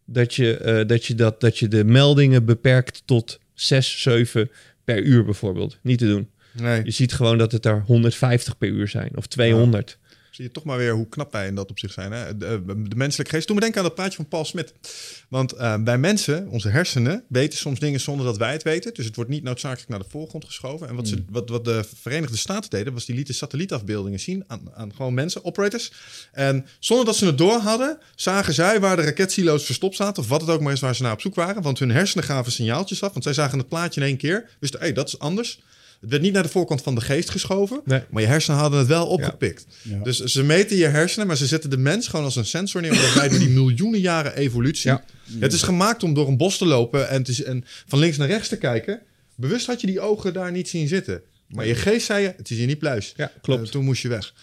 Dat 0.06 0.36
je, 0.36 0.60
uh, 0.66 0.88
dat, 0.88 1.06
je 1.06 1.16
dat, 1.16 1.42
dat 1.42 1.58
je 1.58 1.68
de 1.68 1.84
meldingen 1.84 2.46
beperkt 2.46 3.02
tot 3.06 3.40
6, 3.54 4.02
7 4.02 4.52
per 4.84 5.04
uur 5.04 5.26
bijvoorbeeld. 5.26 5.78
Niet 5.82 5.98
te 5.98 6.08
doen. 6.08 6.30
Nee. 6.52 6.84
Je 6.84 6.92
ziet 6.92 7.14
gewoon 7.14 7.38
dat 7.38 7.52
het 7.52 7.66
er 7.66 7.82
150 7.86 8.58
per 8.58 8.68
uur 8.68 8.88
zijn 8.88 9.12
of 9.16 9.28
200. 9.28 9.98
Zie 10.40 10.48
je 10.48 10.54
toch 10.54 10.64
maar 10.64 10.78
weer 10.78 10.94
hoe 10.94 11.10
knap 11.10 11.32
wij 11.32 11.48
in 11.48 11.56
dat 11.56 11.70
op 11.70 11.80
zich 11.80 11.92
zijn. 11.92 12.12
Hè? 12.12 12.38
De, 12.38 12.62
de, 12.88 12.96
menselijke 12.96 13.34
geest. 13.34 13.48
Toen 13.48 13.56
me 13.56 13.62
denken 13.62 13.80
aan 13.80 13.86
dat 13.86 13.96
plaatje 13.96 14.16
van 14.16 14.28
Paul 14.28 14.46
Smit. 14.46 14.74
Want 15.30 15.54
uh, 15.54 15.84
bij 15.84 15.98
mensen, 15.98 16.48
onze 16.48 16.70
hersenen, 16.70 17.24
weten 17.28 17.60
soms 17.60 17.80
dingen 17.80 18.00
zonder 18.00 18.26
dat 18.26 18.38
wij 18.38 18.52
het 18.52 18.64
weten. 18.64 18.94
Dus 18.94 19.06
het 19.06 19.16
wordt 19.16 19.30
niet 19.30 19.44
noodzakelijk 19.44 19.90
naar 19.90 20.00
de 20.00 20.06
voorgrond 20.10 20.46
geschoven. 20.46 20.88
En 20.88 20.96
wat, 20.96 21.08
ze, 21.08 21.24
wat, 21.30 21.50
wat 21.50 21.66
de 21.66 21.84
Verenigde 21.96 22.38
Staten 22.38 22.70
deden, 22.70 22.94
was 22.94 23.06
die 23.06 23.16
lieten 23.16 23.34
satellietafbeeldingen 23.34 24.20
zien 24.20 24.44
aan, 24.48 24.62
aan 24.74 24.96
gewoon 24.96 25.14
mensen, 25.14 25.46
operators. 25.46 25.92
En 26.32 26.66
zonder 26.80 27.06
dat 27.06 27.16
ze 27.16 27.26
het 27.26 27.38
door 27.38 27.60
hadden, 27.60 27.98
zagen 28.16 28.54
zij 28.54 28.80
waar 28.80 28.96
de 28.96 29.02
raketsilo's 29.02 29.66
verstopt 29.66 29.96
zaten. 29.96 30.24
Of 30.24 30.30
wat 30.30 30.42
het 30.42 30.50
ook 30.50 30.62
maar 30.62 30.74
is 30.74 30.80
waar 30.80 30.96
ze 30.96 31.04
naar 31.04 31.14
op 31.14 31.22
zoek 31.22 31.36
waren. 31.36 31.62
Want 31.62 31.80
hun 31.80 31.92
hersenen 31.92 32.26
gaven 32.26 32.52
signaaltjes 32.52 33.04
af. 33.04 33.12
Want 33.12 33.24
zij 33.24 33.34
zagen 33.34 33.58
het 33.58 33.68
plaatje 33.68 34.02
in 34.02 34.08
één 34.08 34.18
keer. 34.18 34.50
Wisten, 34.60 34.80
hé, 34.80 34.86
hey, 34.86 34.96
dat 34.96 35.08
is 35.08 35.20
anders. 35.20 35.60
Het 36.02 36.10
werd 36.10 36.22
niet 36.22 36.34
naar 36.34 36.44
de 36.44 36.50
voorkant 36.50 36.82
van 36.82 36.96
de 36.96 37.02
geest 37.02 37.30
geschoven, 37.30 37.82
nee. 37.86 38.02
maar 38.10 38.22
je 38.22 38.28
hersenen 38.28 38.60
hadden 38.60 38.80
het 38.80 38.88
wel 38.88 39.08
opgepikt. 39.08 39.66
Ja. 39.82 39.96
Ja. 39.96 40.04
Dus 40.04 40.20
ze 40.20 40.44
meten 40.44 40.78
je 40.78 40.86
hersenen, 40.86 41.28
maar 41.28 41.38
ze 41.38 41.48
zetten 41.48 41.70
de 41.70 41.78
mens 41.78 42.08
gewoon 42.08 42.26
als 42.26 42.36
een 42.36 42.46
sensor 42.46 42.82
neer. 42.82 42.92
Omdat 42.92 43.14
wij 43.14 43.30
door 43.30 43.40
die 43.40 43.50
miljoenen 43.50 44.00
jaren 44.00 44.36
evolutie. 44.36 44.90
Ja. 44.90 45.04
Het 45.40 45.54
is 45.54 45.62
gemaakt 45.62 46.04
om 46.04 46.14
door 46.14 46.28
een 46.28 46.38
bos 46.38 46.58
te 46.58 46.66
lopen 46.66 47.10
en, 47.10 47.24
te, 47.24 47.44
en 47.44 47.64
van 47.88 48.00
links 48.00 48.18
naar 48.18 48.28
rechts 48.28 48.48
te 48.48 48.58
kijken. 48.58 49.02
Bewust 49.36 49.66
had 49.66 49.82
je 49.82 49.88
die 49.88 50.00
ogen 50.00 50.34
daar 50.34 50.52
niet 50.52 50.70
zien 50.70 50.88
zitten. 50.88 51.22
Maar 51.48 51.66
je 51.66 51.76
geest 51.76 52.06
zei 52.06 52.22
je, 52.22 52.34
het 52.38 52.50
is 52.50 52.58
hier 52.58 52.68
niet 52.68 52.80
pluis. 52.80 53.14
Ja, 53.16 53.32
klopt. 53.42 53.66
Uh, 53.66 53.72
toen 53.72 53.86
moest 53.86 54.02
je 54.02 54.08
weg. 54.08 54.34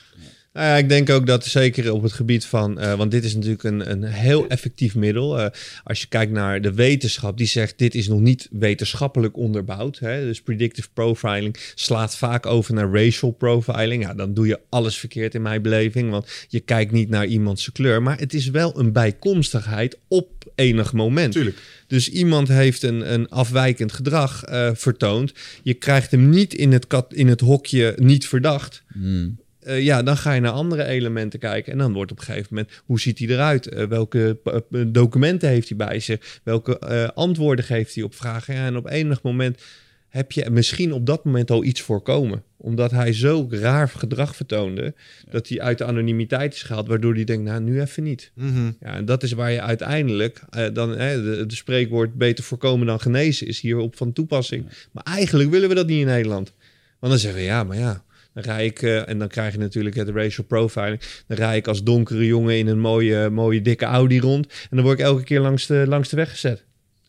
Nou 0.57 0.69
ja, 0.69 0.77
ik 0.77 0.89
denk 0.89 1.11
ook 1.11 1.27
dat 1.27 1.45
zeker 1.45 1.93
op 1.93 2.03
het 2.03 2.13
gebied 2.13 2.45
van, 2.45 2.83
uh, 2.83 2.95
want 2.95 3.11
dit 3.11 3.25
is 3.25 3.35
natuurlijk 3.35 3.63
een, 3.63 3.91
een 3.91 4.03
heel 4.03 4.49
effectief 4.49 4.95
middel. 4.95 5.41
Uh, 5.41 5.47
als 5.85 6.01
je 6.01 6.07
kijkt 6.07 6.33
naar 6.33 6.61
de 6.61 6.75
wetenschap, 6.75 7.37
die 7.37 7.47
zegt 7.47 7.79
dit 7.79 7.95
is 7.95 8.09
nog 8.09 8.21
niet 8.21 8.49
wetenschappelijk 8.51 9.37
onderbouwd. 9.37 9.99
Hè? 9.99 10.25
Dus 10.25 10.43
predictive 10.43 10.89
profiling 10.93 11.57
slaat 11.75 12.17
vaak 12.17 12.47
over 12.47 12.75
naar 12.75 12.91
racial 12.91 13.31
profiling. 13.31 14.03
Ja, 14.03 14.15
dan 14.15 14.35
doe 14.35 14.47
je 14.47 14.61
alles 14.69 14.97
verkeerd 14.97 15.35
in 15.35 15.43
mijn 15.43 15.63
beleving, 15.63 16.11
want 16.11 16.29
je 16.49 16.61
kijkt 16.61 16.93
niet 16.93 17.09
naar 17.09 17.27
iemands 17.27 17.73
kleur. 17.73 18.03
Maar 18.03 18.19
het 18.19 18.35
is 18.35 18.51
wel 18.51 18.79
een 18.79 18.93
bijkomstigheid 18.93 19.99
op 20.09 20.53
enig 20.55 20.93
moment. 20.93 21.33
Tuurlijk. 21.33 21.57
Dus 21.87 22.09
iemand 22.09 22.49
heeft 22.49 22.83
een, 22.83 23.13
een 23.13 23.29
afwijkend 23.29 23.93
gedrag 23.93 24.49
uh, 24.49 24.71
vertoond. 24.75 25.33
Je 25.63 25.75
krijgt 25.75 26.11
hem 26.11 26.29
niet 26.29 26.55
in 26.55 26.73
het, 26.73 26.87
kat, 26.87 27.15
in 27.15 27.29
het 27.29 27.41
hokje 27.41 27.95
niet 27.97 28.27
verdacht. 28.27 28.83
Hmm. 28.93 29.45
Uh, 29.67 29.83
ja, 29.83 30.03
dan 30.03 30.17
ga 30.17 30.33
je 30.33 30.41
naar 30.41 30.53
andere 30.53 30.85
elementen 30.85 31.39
kijken. 31.39 31.73
En 31.73 31.79
dan 31.79 31.93
wordt 31.93 32.11
op 32.11 32.19
een 32.19 32.25
gegeven 32.25 32.49
moment, 32.51 32.83
hoe 32.85 33.01
ziet 33.01 33.19
hij 33.19 33.29
eruit? 33.29 33.73
Uh, 33.73 33.85
welke 33.85 34.39
uh, 34.71 34.85
documenten 34.87 35.49
heeft 35.49 35.69
hij 35.69 35.77
bij 35.77 36.01
zich? 36.01 36.41
Welke 36.43 37.13
antwoorden 37.15 37.65
geeft 37.65 37.95
hij 37.95 38.05
op 38.05 38.15
vragen? 38.15 38.55
Ja, 38.55 38.67
en 38.67 38.77
op 38.77 38.87
enig 38.87 39.23
moment 39.23 39.63
heb 40.09 40.33
je 40.33 40.51
misschien 40.51 40.93
op 40.93 41.07
dat 41.07 41.25
moment 41.25 41.51
al 41.51 41.65
iets 41.65 41.81
voorkomen. 41.81 42.43
Omdat 42.57 42.91
hij 42.91 43.13
zo 43.13 43.47
raar 43.51 43.89
gedrag 43.89 44.37
vertoonde, 44.37 44.83
ja. 44.83 45.31
dat 45.31 45.49
hij 45.49 45.61
uit 45.61 45.79
de 45.79 45.85
anonimiteit 45.85 46.55
is 46.55 46.63
gehaald, 46.63 46.89
waardoor 46.89 47.15
hij 47.15 47.25
denkt, 47.25 47.45
nou, 47.45 47.61
nu 47.61 47.81
even 47.81 48.03
niet. 48.03 48.31
Mm 48.35 48.55
-hmm. 48.55 48.77
Ja, 48.81 48.95
en 48.95 49.05
dat 49.05 49.23
is 49.23 49.33
waar 49.33 49.53
je 49.53 49.61
uiteindelijk, 49.61 50.41
dan, 50.73 50.91
de, 50.93 51.45
de 51.47 51.55
spreekwoord 51.55 52.15
beter 52.15 52.45
voorkomen 52.45 52.87
dan 52.87 53.01
genezen 53.01 53.47
is 53.47 53.61
hierop 53.61 53.97
van 53.97 54.13
toepassing. 54.13 54.65
Ja. 54.69 54.75
Maar 54.93 55.05
eigenlijk 55.05 55.51
willen 55.51 55.69
we 55.69 55.75
dat 55.75 55.87
niet 55.87 56.01
in 56.01 56.07
Nederland. 56.07 56.53
Want 56.99 57.13
dan 57.13 57.19
zeggen 57.19 57.41
we, 57.41 57.47
ja, 57.47 57.65
maar 57.65 57.79
ja, 57.79 58.05
dan 58.37 58.45
rij 58.55 58.65
ik, 58.65 58.83
uh, 58.83 59.09
en 59.09 59.19
dan 59.19 59.29
krijg 59.29 59.53
je 59.53 59.59
natuurlijk 59.59 59.97
het 59.97 60.09
racial 60.09 60.47
profiling. 60.47 61.01
Dan 61.27 61.37
rij 61.37 61.57
ik 61.57 61.67
als 61.67 61.83
donkere 61.83 62.27
jongen 62.27 62.59
in 62.59 62.67
een 62.67 62.79
mooie, 62.79 63.31
mooie 63.31 63.63
dikke 63.63 63.85
Audi 63.85 64.21
rond. 64.21 64.47
En 64.47 64.77
dan 64.77 64.83
word 64.83 64.99
ik 64.99 65.05
elke 65.05 65.25
keer 65.25 65.41
langs 65.41 65.67
de, 65.67 65.85
langs 65.87 66.09
de 66.09 66.17
weg 66.17 66.31
gezet. 66.31 66.65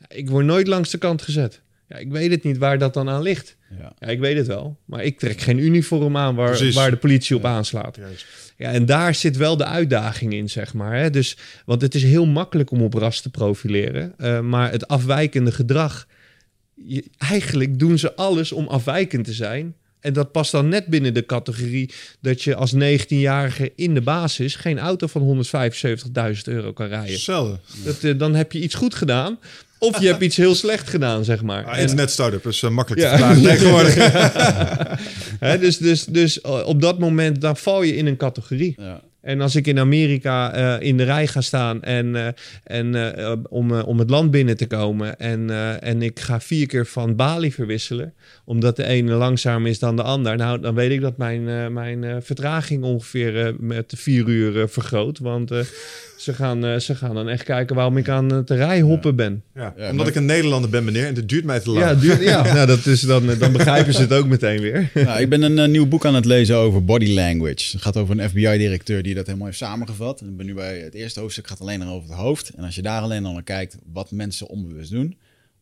Ik 0.08 0.30
word 0.30 0.46
nooit 0.46 0.68
langs 0.68 0.90
de 0.90 0.98
kant 0.98 1.22
gezet. 1.22 1.62
Ja, 1.88 1.96
ik 1.96 2.12
weet 2.12 2.32
het 2.32 2.44
niet 2.44 2.58
waar 2.58 2.78
dat 2.78 2.94
dan 2.94 3.10
aan 3.10 3.22
ligt. 3.22 3.58
Ja. 3.80 3.94
ja 4.00 4.08
ik 4.08 4.20
weet 4.20 4.38
het 4.38 4.48
wel. 4.48 4.78
Maar 4.86 5.04
ik 5.04 5.20
trek 5.20 5.42
geen 5.42 5.58
uniform 5.58 6.18
aan 6.18 6.36
waar, 6.36 6.72
waar 6.74 6.92
de 6.92 6.98
politie 6.98 7.36
op 7.36 7.42
ja. 7.42 7.50
aanslaat. 7.50 7.96
Juist. 7.96 8.26
Ja, 8.58 8.72
en 8.72 8.86
daar 8.86 9.16
zit 9.16 9.38
wel 9.38 9.58
de 9.58 9.66
uitdaging 9.66 10.34
in, 10.34 10.50
zeg 10.50 10.74
maar. 10.74 10.98
Hè? 10.98 11.10
Dus, 11.10 11.38
want 11.66 11.82
het 11.82 11.96
is 11.96 12.04
heel 12.04 12.26
makkelijk 12.26 12.72
om 12.72 12.82
op 12.82 12.94
ras 12.94 13.22
te 13.22 13.30
profileren. 13.30 14.14
Uh, 14.18 14.40
maar 14.40 14.72
het 14.72 14.88
afwijkende 14.88 15.52
gedrag... 15.52 16.08
Je, 16.74 17.06
eigenlijk 17.18 17.80
doen 17.80 17.98
ze 17.98 18.16
alles 18.16 18.52
om 18.52 18.68
afwijkend 18.68 19.26
te 19.26 19.34
zijn... 19.34 19.76
En 20.08 20.14
dat 20.14 20.32
past 20.32 20.52
dan 20.52 20.68
net 20.68 20.86
binnen 20.86 21.14
de 21.14 21.26
categorie 21.26 21.90
dat 22.22 22.44
je 22.44 22.56
als 22.56 22.74
19-jarige 22.76 23.72
in 23.76 23.94
de 23.94 24.02
basis 24.02 24.56
geen 24.56 24.80
auto 24.80 25.08
van 25.08 25.44
175.000 26.36 26.42
euro 26.44 26.74
kan 26.74 26.88
rijden. 26.88 27.12
Hetzelfde. 27.12 27.60
Dat, 27.84 28.04
eh, 28.04 28.18
dan 28.18 28.36
heb 28.36 28.52
je 28.52 28.60
iets 28.60 28.76
goed 28.76 28.96
gedaan. 28.96 29.40
Of 29.80 30.00
je 30.00 30.08
hebt 30.08 30.22
iets 30.22 30.38
heel 30.38 30.56
slecht 30.56 30.90
gedaan, 30.90 31.24
zeg 31.24 31.42
maar. 31.42 31.66
Ah, 31.66 31.80
internet 31.80 32.12
start-up 32.12 32.48
is 32.48 32.64
eh, 32.64 32.70
makkelijk 32.70 33.02
Ja. 33.02 33.12
te 33.12 33.18
verklaren 33.18 33.44
tegenwoordig. 33.58 33.96
Hè, 35.40 35.60
dus 35.60 35.78
dus, 35.78 36.06
dus 36.06 36.42
eh, 36.42 36.66
op 36.66 36.82
dat 36.82 37.00
moment, 37.00 37.42
dan 37.42 37.58
val 37.58 37.82
je 37.84 37.96
in 37.96 38.06
een 38.08 38.18
categorie. 38.18 38.76
Ja. 38.78 39.02
En 39.28 39.42
als 39.42 39.56
ik 39.56 39.68
in 39.68 39.80
Amerika 39.80 40.54
eh, 40.54 40.88
in 40.88 40.98
de 40.98 41.04
rij 41.04 41.28
ga 41.28 41.42
staan 41.42 41.82
en, 41.82 42.16
eh, 42.16 42.28
en, 42.64 43.16
eh, 43.16 43.34
om, 43.50 43.72
om 43.72 44.00
het 44.00 44.10
land 44.10 44.32
binnen 44.32 44.58
te 44.58 44.68
komen 44.68 45.20
en, 45.20 45.50
en 45.82 46.02
ik 46.02 46.20
ga 46.20 46.40
vier 46.40 46.68
keer 46.68 46.86
van 46.86 47.16
Bali 47.16 47.52
verwisselen, 47.52 48.14
omdat 48.46 48.76
de 48.76 48.84
ene 48.84 49.14
langzamer 49.14 49.70
is 49.70 49.80
dan 49.80 49.96
de 49.96 50.04
ander, 50.04 50.36
nou 50.36 50.60
dan 50.60 50.76
weet 50.76 50.92
ik 50.92 51.02
dat 51.02 51.18
mijn, 51.18 51.74
mijn 51.74 52.24
vertraging 52.24 52.84
ongeveer 52.84 53.56
met 53.60 53.94
vier 53.98 54.28
uur 54.28 54.70
vergroot. 54.70 55.20
Want 55.20 55.52
ze, 56.18 56.34
gaan, 56.34 56.66
eh, 56.66 56.78
ze 56.80 56.96
gaan 56.96 57.16
dan 57.16 57.30
echt 57.30 57.44
kijken 57.44 57.76
waarom 57.76 57.98
ik 57.98 58.10
aan 58.10 58.32
het 58.32 58.50
rijhoppen 58.50 59.16
ben. 59.16 59.44
Ja, 59.56 59.62
Ja, 59.78 59.84
omdat 59.84 59.96
maar- 59.96 60.08
ik 60.08 60.16
een 60.16 60.26
Nederlander 60.26 60.70
ben, 60.70 60.84
meneer, 60.84 61.06
en 61.06 61.16
het 61.16 61.30
duurt 61.30 61.44
mij 61.46 61.60
te 61.60 61.70
lang. 61.72 62.02
Ja, 62.02 62.20
ja. 62.20 62.44
nou, 62.54 62.68
dat 62.68 62.86
is 62.86 63.02
dan, 63.02 63.26
dan 63.40 63.52
begrijpen 63.52 63.94
ze 63.94 64.02
het 64.02 64.14
ook 64.14 64.28
meteen 64.28 64.62
weer. 64.62 64.90
Nou, 65.06 65.22
ik 65.22 65.30
ben 65.30 65.42
een 65.42 65.60
eh, 65.60 65.68
nieuw 65.68 65.86
boek 65.88 66.06
aan 66.06 66.16
het 66.16 66.26
lezen 66.26 66.56
over 66.56 66.86
body 66.86 67.14
language. 67.14 67.72
Het 67.72 67.82
gaat 67.82 67.98
over 67.98 68.20
een 68.20 68.30
FBI-directeur 68.30 69.04
die 69.04 69.14
dat 69.16 69.26
helemaal 69.26 69.46
heeft 69.48 69.58
samengevat. 69.60 70.22
En 70.22 70.28
ik 70.28 70.38
ben 70.38 70.46
nu 70.46 70.54
bij 70.54 70.78
het 70.80 70.94
eerste 70.94 71.20
hoofdstuk, 71.20 71.48
gaat 71.48 71.62
alleen 71.62 71.80
nog 71.80 71.90
over 71.90 72.10
het 72.10 72.18
hoofd. 72.18 72.50
En 72.56 72.64
als 72.64 72.76
je 72.76 72.82
daar 72.82 73.02
alleen 73.02 73.26
al 73.26 73.34
naar 73.34 73.44
kijkt, 73.44 73.78
wat 73.94 74.12
mensen 74.12 74.48
onbewust 74.48 74.92
doen. 74.92 75.18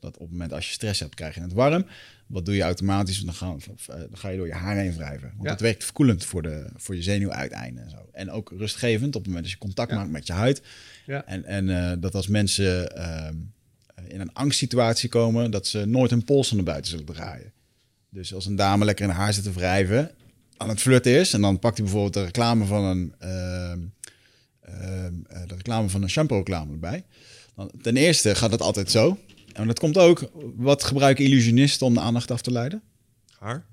Dat 0.05 0.13
op 0.15 0.21
het 0.21 0.31
moment 0.31 0.53
als 0.53 0.65
je 0.67 0.73
stress 0.73 0.99
hebt, 0.99 1.15
krijg 1.15 1.35
je 1.35 1.41
het 1.41 1.53
warm. 1.53 1.85
Wat 2.27 2.45
doe 2.45 2.55
je 2.55 2.61
automatisch? 2.61 3.19
Dan 3.19 3.33
ga, 3.33 3.55
eh, 3.55 3.85
dan 3.87 4.17
ga 4.17 4.29
je 4.29 4.37
door 4.37 4.47
je 4.47 4.53
haar 4.53 4.75
heen 4.75 4.93
wrijven. 4.95 5.27
Want 5.29 5.43
Ja. 5.43 5.49
dat 5.49 5.59
werkt 5.59 5.83
verkoelend 5.83 6.25
voor, 6.25 6.41
de, 6.41 6.69
voor 6.75 6.95
je 6.95 7.01
zenuwuiteinden 7.01 7.83
en 7.83 7.89
zo. 7.89 8.09
En 8.11 8.31
ook 8.31 8.53
rustgevend 8.57 9.07
op 9.15 9.21
het 9.21 9.25
moment 9.25 9.43
dat 9.43 9.51
je 9.53 9.57
contact 9.59 9.91
maakt 9.91 10.09
met 10.09 10.27
je 10.27 10.33
huid. 10.33 10.61
Ja. 11.05 11.25
En, 11.25 11.45
en 11.45 11.69
eh, 11.69 11.97
dat 11.99 12.15
als 12.15 12.27
mensen 12.27 12.95
ehm, 12.95 13.35
in 14.07 14.19
een 14.19 14.33
angstsituatie 14.33 15.09
komen, 15.09 15.51
dat 15.51 15.67
ze 15.67 15.85
nooit 15.85 16.09
hun 16.11 16.23
pols 16.23 16.51
naar 16.51 16.63
buiten 16.63 16.91
zullen 16.91 17.05
draaien. 17.05 17.51
Dus 18.09 18.33
als 18.33 18.45
een 18.45 18.55
dame 18.55 18.85
lekker 18.85 19.05
in 19.05 19.11
haar 19.11 19.33
zit 19.33 19.43
te 19.43 19.51
wrijven, 19.53 20.11
aan 20.57 20.69
het 20.69 20.79
flirten 20.81 21.11
is, 21.19 21.33
en 21.33 21.41
dan 21.41 21.59
pakt 21.59 21.75
hij 21.77 21.83
bijvoorbeeld 21.85 22.13
de 22.13 22.23
reclame 22.23 22.65
van 22.65 22.83
een, 22.83 23.13
ehm, 23.19 23.79
ehm, 24.61 25.13
eh, 25.27 25.47
de 25.47 25.55
reclame 25.55 25.89
van 25.89 26.01
een 26.03 26.09
shampoo 26.09 26.37
reclame 26.37 26.71
erbij. 26.71 27.03
Dan, 27.55 27.71
ten 27.81 27.97
eerste 27.97 28.35
gaat 28.35 28.51
het 28.51 28.61
altijd 28.61 28.91
zo. 28.91 29.19
En 29.55 29.67
dat 29.67 29.79
komt 29.79 29.97
ook, 29.97 30.31
wat 30.55 30.83
gebruiken 30.83 31.25
illusionisten 31.25 31.87
om 31.87 31.93
de 31.93 31.99
aandacht 31.99 32.31
af 32.31 32.41
te 32.41 32.51
leiden? 32.51 32.81
Haar? 33.39 33.65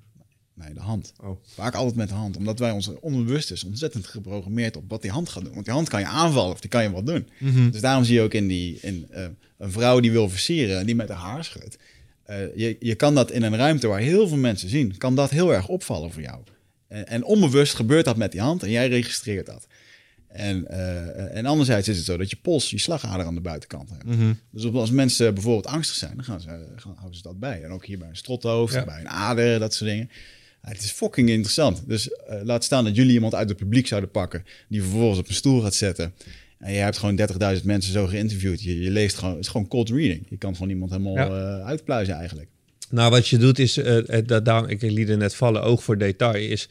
Nee, 0.55 0.75
de 0.75 0.81
hand. 0.81 1.13
Oh. 1.23 1.45
Vaak 1.45 1.75
altijd 1.75 1.97
met 1.97 2.09
de 2.09 2.15
hand. 2.15 2.37
Omdat 2.37 2.59
wij 2.59 2.71
ons 2.71 2.91
onbewust 3.01 3.51
is 3.51 3.65
ontzettend 3.65 4.07
geprogrammeerd 4.07 4.77
op 4.77 4.85
wat 4.89 5.03
die 5.03 5.11
hand 5.11 5.29
gaat 5.29 5.45
doen. 5.45 5.53
Want 5.53 5.65
die 5.65 5.75
hand 5.75 5.89
kan 5.89 6.01
je 6.01 6.07
aanvallen 6.07 6.53
of 6.53 6.61
die 6.61 6.71
kan 6.71 6.83
je 6.83 6.91
wat 6.91 7.07
doen. 7.07 7.29
Dus 7.71 7.81
daarom 7.81 8.05
zie 8.05 8.15
je 8.15 8.21
ook 8.21 8.35
in, 8.35 8.49
die, 8.49 8.79
in 8.81 9.07
eh, 9.11 9.25
een 9.59 9.73
vrouw 9.73 10.01
die 10.01 10.13
wil 10.13 10.29
versieren 10.29 10.79
en 10.79 10.87
die 10.87 10.95
met 10.95 11.09
haar 11.09 11.19
haar 11.19 11.45
schudt. 11.45 11.79
Eh, 12.23 12.57
je, 12.57 12.77
je 12.81 12.95
kan 12.95 13.15
dat 13.15 13.31
in 13.31 13.43
een 13.43 13.57
ruimte 13.57 13.87
waar 13.87 14.01
heel 14.01 14.29
veel 14.29 14.37
mensen 14.37 14.69
zien, 14.69 14.97
kan 14.97 15.15
dat 15.15 15.31
heel 15.31 15.55
erg 15.55 15.69
opvallen 15.69 16.13
voor 16.13 16.23
jou. 16.23 16.39
En, 16.89 17.07
en 17.07 17.25
onbewust 17.25 17.75
gebeurt 17.75 18.05
dat 18.05 18.17
met 18.17 18.33
die 18.33 18.41
hand 18.41 18.63
en 18.63 18.71
jij 18.71 18.89
registreert 18.89 19.47
dat. 19.47 19.67
En, 20.33 20.69
eh, 20.69 21.37
en 21.37 21.47
anderzijds 21.47 21.89
is 21.89 21.97
het 21.97 22.05
zo 22.07 22.17
dat 22.17 22.31
je 22.31 22.37
pols, 22.43 22.71
je 22.71 22.79
slagader 22.79 23.27
aan 23.27 23.35
de 23.35 23.41
buitenkant 23.41 23.91
hebt. 23.91 24.19
Dus 24.51 24.65
op- 24.65 24.75
als 24.75 24.91
mensen 24.91 25.35
bijvoorbeeld 25.35 25.67
angstig 25.67 25.97
zijn, 25.97 26.13
dan 26.17 26.25
gaan 26.25 26.41
ze, 26.41 26.49
gaan, 26.77 26.93
houden 26.97 27.17
ze 27.17 27.23
dat 27.23 27.39
bij. 27.41 27.63
En 27.63 27.71
ook 27.71 27.85
hier 27.87 27.99
bij 27.99 28.09
een 28.09 28.17
strothoofd, 28.17 28.75
Ja. 28.75 28.85
bij 28.85 29.01
een 29.01 29.09
ader, 29.09 29.59
dat 29.59 29.75
soort 29.75 29.91
dingen. 29.91 30.11
Ja, 30.63 30.69
het 30.69 30.83
is 30.83 30.91
fucking 30.91 31.29
interessant. 31.29 31.83
Dus 31.87 32.11
eh, 32.11 32.41
laat 32.43 32.65
staan 32.65 32.85
dat 32.85 32.97
jullie 32.97 33.13
iemand 33.13 33.35
uit 33.35 33.49
het 33.49 33.59
publiek 33.59 33.87
zouden 33.87 34.11
pakken... 34.11 34.45
die 34.69 34.83
vervolgens 34.83 35.19
op 35.19 35.29
een 35.29 35.35
stoel 35.35 35.61
gaat 35.61 35.75
zetten. 35.75 36.13
En 36.59 36.73
je 36.73 36.79
hebt 36.79 36.99
gewoon 36.99 37.17
30.000 37.59 37.65
mensen 37.65 37.93
zo 37.93 38.07
geïnterviewd. 38.07 38.63
Je, 38.63 38.81
je 38.81 38.91
leest 38.91 39.17
gewoon, 39.17 39.35
het 39.35 39.41
is 39.45 39.49
gewoon 39.51 39.69
cold 39.69 39.89
reading. 39.89 40.27
Je 40.29 40.37
kan 40.37 40.53
gewoon 40.55 40.71
iemand 40.71 40.91
helemaal 40.91 41.15
Ja. 41.15 41.27
eh, 41.59 41.67
uitpluizen 41.67 42.15
eigenlijk. 42.15 42.49
Nou, 42.91 43.11
wat 43.11 43.29
je 43.29 43.37
doet 43.39 43.59
is, 43.59 43.77
eh, 43.77 44.19
dat, 44.27 44.45
daar, 44.45 44.71
ik 44.71 44.83
liet 44.83 45.09
er 45.09 45.17
net 45.17 45.35
vallen, 45.35 45.63
oog 45.63 45.83
voor 45.83 45.99
detail, 45.99 46.35
is 46.35 46.69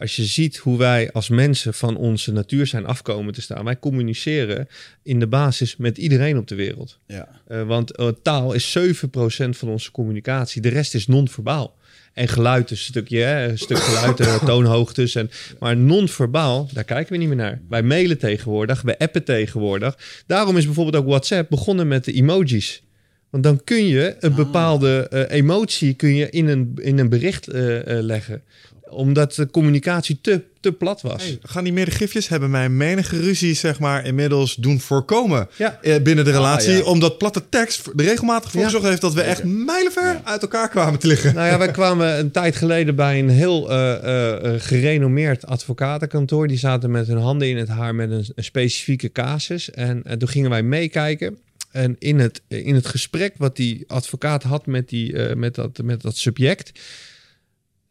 als 0.00 0.16
je 0.16 0.24
ziet 0.24 0.56
hoe 0.56 0.78
wij 0.78 1.12
als 1.12 1.28
mensen 1.28 1.74
van 1.74 1.96
onze 1.96 2.32
natuur 2.32 2.66
zijn 2.66 2.86
afkomen 2.86 3.32
te 3.32 3.42
staan. 3.42 3.64
Wij 3.64 3.78
communiceren 3.78 4.68
in 5.02 5.20
de 5.20 5.26
basis 5.26 5.76
met 5.76 5.98
iedereen 5.98 6.38
op 6.38 6.48
de 6.48 6.54
wereld. 6.54 6.98
Ja. 7.06 7.28
Eh, 7.46 7.62
want 7.62 7.96
eh, 7.96 8.08
taal 8.22 8.52
is 8.52 8.78
7% 8.78 9.56
van 9.56 9.68
onze 9.68 9.90
communicatie. 9.90 10.62
De 10.62 10.68
rest 10.68 10.94
is 10.94 11.06
non-verbaal. 11.06 11.78
En 12.12 12.28
geluid 12.28 12.70
is 12.70 12.78
een 12.78 12.84
stukje, 12.84 13.18
hè, 13.18 13.48
een 13.48 13.58
stuk 13.58 13.78
geluid, 13.78 14.20
eh, 14.20 14.44
toonhoogtes. 14.44 15.14
En, 15.14 15.30
maar 15.58 15.76
non-verbaal, 15.76 16.68
daar 16.72 16.84
kijken 16.84 17.12
we 17.12 17.18
niet 17.18 17.28
meer 17.28 17.36
naar. 17.36 17.60
Wij 17.68 17.82
mailen 17.82 18.18
tegenwoordig, 18.18 18.82
wij 18.82 18.98
appen 18.98 19.24
tegenwoordig. 19.24 19.98
Daarom 20.26 20.56
is 20.56 20.64
bijvoorbeeld 20.64 20.96
ook 20.96 21.08
WhatsApp 21.08 21.50
begonnen 21.50 21.88
met 21.88 22.04
de 22.04 22.12
emojis. 22.12 22.82
Want 23.30 23.42
dan 23.44 23.64
kun 23.64 23.86
je 23.86 24.16
een 24.20 24.34
bepaalde 24.34 25.06
eh, 25.10 25.36
emotie 25.36 25.94
kun 25.94 26.14
je 26.14 26.30
in, 26.30 26.48
een, 26.48 26.72
in 26.80 26.98
een 26.98 27.08
bericht 27.08 27.48
eh, 27.48 27.98
eh, 27.98 28.04
leggen. 28.04 28.42
Omdat 28.88 29.34
de 29.34 29.50
communicatie 29.50 30.18
te, 30.20 30.42
te 30.60 30.72
plat 30.72 31.00
was. 31.02 31.22
Hey, 31.22 31.38
gaan 31.42 31.64
die 31.64 31.72
meerdere 31.72 31.96
gifjes 31.96 32.28
hebben 32.28 32.50
mij 32.50 32.68
menige 32.68 33.20
ruzie, 33.20 33.54
zeg 33.54 33.78
maar, 33.78 34.06
inmiddels 34.06 34.54
doen 34.54 34.80
voorkomen 34.80 35.48
Ja. 35.56 35.78
eh, 35.82 36.02
binnen 36.02 36.24
de 36.24 36.30
relatie. 36.30 36.72
ja. 36.72 36.82
Omdat 36.82 37.18
platte 37.18 37.42
tekst 37.48 37.86
er 37.86 37.92
regelmatig 38.04 38.50
voor 38.50 38.60
Ja. 38.60 38.66
gezorgd 38.66 38.86
heeft 38.88 39.00
dat 39.00 39.14
we 39.14 39.20
echt 39.22 39.44
mijlenver 39.44 40.20
uit 40.24 40.42
elkaar 40.42 40.68
kwamen 40.68 40.98
te 40.98 41.06
liggen. 41.06 41.34
Nou 41.34 41.46
ja, 41.46 41.58
wij 41.58 41.70
kwamen 41.80 42.18
een 42.18 42.30
tijd 42.30 42.56
geleden 42.56 42.94
bij 42.96 43.18
een 43.18 43.28
heel 43.28 43.70
eh, 43.70 43.92
eh, 43.92 44.54
eh, 44.54 44.60
gerenommeerd 44.60 45.46
advocatenkantoor. 45.46 46.48
Die 46.48 46.58
zaten 46.58 46.90
met 46.90 47.06
hun 47.06 47.18
handen 47.18 47.48
in 47.48 47.56
het 47.56 47.68
haar 47.68 47.94
met 47.94 48.10
een, 48.10 48.24
een 48.34 48.44
specifieke 48.44 49.12
casus. 49.12 49.70
En, 49.70 50.02
toen 50.18 50.28
gingen 50.28 50.50
wij 50.50 50.62
meekijken. 50.62 51.38
En 51.70 51.96
in 51.98 52.18
het, 52.18 52.42
in 52.48 52.74
het 52.74 52.86
gesprek 52.86 53.34
wat 53.36 53.56
die 53.56 53.84
advocaat 53.86 54.42
had 54.42 54.66
met, 54.66 54.88
die, 54.88 55.16
eh, 55.16 55.36
met, 55.36 55.54
dat, 55.54 55.82
met 55.82 56.02
dat 56.02 56.16
subject, 56.16 56.80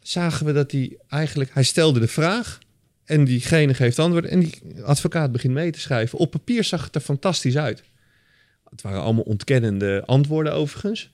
zagen 0.02 0.46
we 0.46 0.54
dat 0.54 0.72
hij 0.72 0.98
eigenlijk, 1.08 1.50
hij 1.54 1.64
stelde 1.64 2.00
de 2.00 2.08
vraag 2.08 2.60
en 3.06 3.26
diegene 3.26 3.74
geeft 3.74 4.00
antwoord 4.00 4.26
en 4.26 4.40
die 4.40 4.62
advocaat 4.84 5.32
begint 5.32 5.54
mee 5.54 5.72
te 5.72 5.80
schrijven. 5.80 6.20
Op 6.20 6.32
papier 6.32 6.64
zag 6.64 6.84
het 6.84 6.96
er 6.96 7.02
fantastisch 7.02 7.58
uit. 7.58 7.84
Het 8.70 8.82
waren 8.82 9.02
allemaal 9.02 9.24
ontkennende 9.24 10.04
antwoorden 10.06 10.54
overigens. 10.54 11.12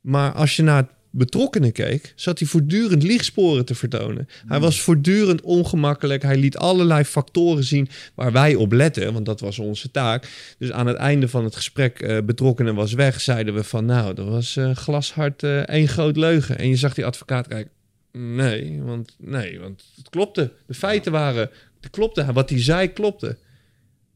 Maar 0.00 0.32
als 0.32 0.56
je 0.56 0.62
naar 0.62 0.76
het 0.76 0.90
betrokkenen 1.10 1.72
keek, 1.72 2.12
zat 2.16 2.38
hij 2.38 2.48
voortdurend 2.48 3.02
liegsporen 3.02 3.64
te 3.64 3.74
vertonen. 3.74 4.28
Hij 4.46 4.60
was 4.60 4.80
voortdurend 4.80 5.40
ongemakkelijk. 5.40 6.22
Hij 6.22 6.36
liet 6.36 6.56
allerlei 6.56 7.04
factoren 7.04 7.64
zien 7.64 7.88
waar 8.14 8.32
wij 8.32 8.54
op 8.54 8.72
letten, 8.72 9.12
want 9.12 9.26
dat 9.26 9.40
was 9.40 9.58
onze 9.58 9.90
taak. 9.90 10.28
Dus 10.58 10.72
aan 10.72 10.86
het 10.86 10.96
einde 10.96 11.28
van 11.28 11.44
het 11.44 11.56
gesprek, 11.56 12.00
eh 12.00 12.18
betrokkenen 12.24 12.74
was 12.74 12.92
weg, 12.92 13.20
zeiden 13.20 13.54
we 13.54 13.64
van 13.64 13.84
nou, 13.84 14.14
dat 14.14 14.28
was 14.28 14.56
eh, 14.56 14.76
glashard 14.76 15.42
eh, 15.42 15.58
één 15.58 15.88
groot 15.88 16.16
leugen. 16.16 16.58
En 16.58 16.68
je 16.68 16.76
zag 16.76 16.94
die 16.94 17.06
advocaat 17.06 17.46
kijken, 17.46 17.72
nee, 18.12 18.82
want, 18.82 19.16
nee, 19.18 19.60
want 19.60 19.84
het 19.96 20.08
klopte. 20.08 20.52
De 20.66 20.74
feiten 20.74 21.12
waren, 21.12 21.50
het 21.80 21.90
klopte. 21.90 22.32
Wat 22.32 22.50
hij 22.50 22.62
zei 22.62 22.92
klopte. 22.92 23.36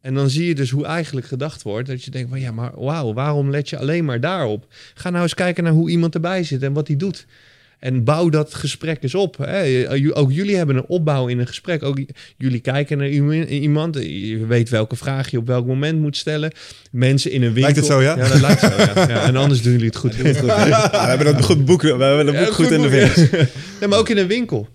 En 0.03 0.15
dan 0.15 0.31
zie 0.31 0.47
je 0.47 0.55
dus 0.55 0.70
hoe 0.70 0.85
eigenlijk 0.87 1.27
gedacht 1.27 1.62
wordt. 1.62 1.89
Dat 1.89 2.05
je 2.05 2.11
denkt 2.11 2.31
van 2.31 2.41
ja, 2.41 2.51
maar 2.53 2.70
wauw, 2.74 3.12
waarom 3.12 3.51
let 3.51 3.69
je 3.69 3.79
alleen 3.79 4.05
maar 4.05 4.20
daarop? 4.20 4.66
Ga 4.95 5.11
nou 5.11 5.23
eens 5.23 5.35
kijken 5.35 5.65
naar 5.65 5.73
hoe 5.73 5.91
iemand 5.91 6.15
erbij 6.15 6.45
zit 6.45 6.62
en 6.62 6.73
wat 6.73 6.87
hij 6.87 6.97
doet. 6.97 7.27
En 7.79 8.05
bouw 8.05 8.29
dat 8.29 8.55
gesprek 8.55 9.03
eens 9.03 9.15
op. 9.15 9.37
Hè. 9.37 9.85
Ook 10.16 10.33
jullie 10.33 10.57
hebben 10.57 10.77
een 10.77 10.87
opbouw 10.87 11.27
in 11.27 11.39
een 11.39 11.47
gesprek. 11.47 11.83
Ook 11.83 11.99
jullie 12.37 12.61
kijken 12.61 12.99
naar 12.99 13.09
iemand- 13.09 13.49
iemand. 13.49 13.95
Je 14.01 14.47
weet 14.47 14.69
welke 14.69 14.97
vraag 14.97 15.31
je 15.31 15.39
op 15.39 15.47
welk 15.47 15.66
moment 15.66 16.01
moet 16.01 16.16
stellen. 16.16 16.53
Mensen 16.91 17.31
in 17.31 17.43
een 17.43 17.53
winkel. 17.53 17.62
Lijkt 17.62 17.77
het 17.77 17.87
zo, 17.87 18.03
ja? 18.03 18.16
Ja, 18.16 18.29
dat 18.29 18.41
lijkt 18.41 18.61
zo, 18.61 18.66
ja. 18.69 18.93
ja. 19.15 19.23
En 19.27 19.37
anders 19.37 19.62
doen 19.62 19.73
jullie 19.73 19.87
het 19.87 19.97
goed. 19.97 20.15
Ja, 20.15 20.23
we 20.23 20.97
hebben 20.97 21.27
dat 21.35 21.45
goed 21.45 21.65
boek, 21.65 21.83
we 21.83 21.89
hebben 21.89 22.27
dat 22.27 22.35
boek 22.35 22.45
Ja, 22.47 22.53
goed, 22.53 22.70
in 22.70 22.81
de 22.83 22.89
vingers. 22.91 23.31
Nee, 23.81 23.89
maar 23.89 23.99
ook 23.99 24.09
in 24.09 24.19
een 24.19 24.27
winkel. 24.27 24.69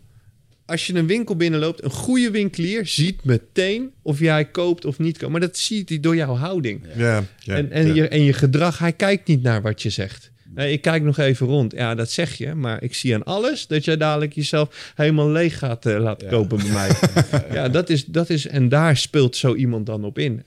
Als 0.68 0.88
je 0.88 0.94
een 0.96 1.08
winkel 1.08 1.36
binnenloopt, 1.36 1.84
een 1.84 1.90
goede 1.90 2.32
winkelier 2.32 2.88
ziet 2.88 3.24
meteen 3.24 3.92
of 4.02 4.20
jij 4.20 4.46
koopt 4.46 4.86
of 4.86 5.00
niet 5.00 5.18
koopt. 5.18 5.32
Maar 5.32 5.42
dat 5.42 5.58
ziet 5.58 5.90
hij 5.90 6.00
door 6.00 6.16
jouw 6.16 6.36
houding. 6.36 6.86
Ja, 6.96 7.24
ja, 7.40 7.56
en, 7.56 7.72
en, 7.72 7.88
ja. 7.88 7.94
Je, 7.94 8.08
en 8.08 8.22
je 8.24 8.34
gedrag, 8.34 8.80
hij 8.80 8.94
kijkt 8.94 9.28
niet 9.28 9.42
naar 9.42 9.62
wat 9.62 9.82
je 9.82 9.90
zegt. 9.90 10.32
Nee, 10.56 10.72
ik 10.72 10.82
kijk 10.82 11.04
nog 11.04 11.18
even 11.18 11.48
rond. 11.48 11.72
Ja, 11.74 11.96
dat 11.96 12.12
zeg 12.12 12.38
je. 12.38 12.54
Maar 12.56 12.84
ik 12.84 12.94
zie 12.96 13.14
aan 13.16 13.24
alles 13.24 13.68
dat 13.68 13.86
jij 13.86 13.98
dadelijk 13.98 14.34
jezelf 14.34 14.92
helemaal 14.96 15.30
leeg 15.30 15.58
gaat 15.58 15.86
eh, 15.86 16.00
laten 16.00 16.28
Ja. 16.28 16.34
kopen 16.34 16.58
bij 16.58 16.72
mij. 16.72 16.90
ja, 17.58 17.70
dat 17.70 17.90
is, 17.90 18.06
dat 18.06 18.30
is... 18.30 18.48
En 18.48 18.70
daar 18.70 18.98
speelt 18.98 19.36
zo 19.36 19.56
iemand 19.56 19.86
dan 19.86 20.04
op 20.06 20.18
in. 20.18 20.44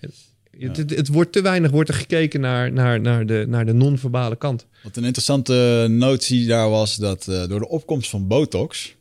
Het, 0.59 0.77
het, 0.77 0.91
het 0.91 1.09
wordt 1.09 1.33
te 1.33 1.43
weinig 1.43 1.71
wordt 1.71 1.89
er 1.89 1.95
gekeken 1.95 2.41
naar, 2.41 2.73
naar, 2.73 3.01
naar 3.01 3.27
de, 3.27 3.45
naar 3.49 3.67
de 3.67 3.73
non-verbale 3.73 4.37
kant. 4.37 4.67
Wat 4.83 4.97
een 4.97 5.05
interessante 5.05 5.87
notie 5.91 6.47
daar 6.47 6.71
was 6.71 6.97
dat 6.97 7.29
eh, 7.29 7.49
door 7.49 7.61
de 7.61 7.69
opkomst 7.69 8.11
van 8.11 8.27
botox 8.27 8.95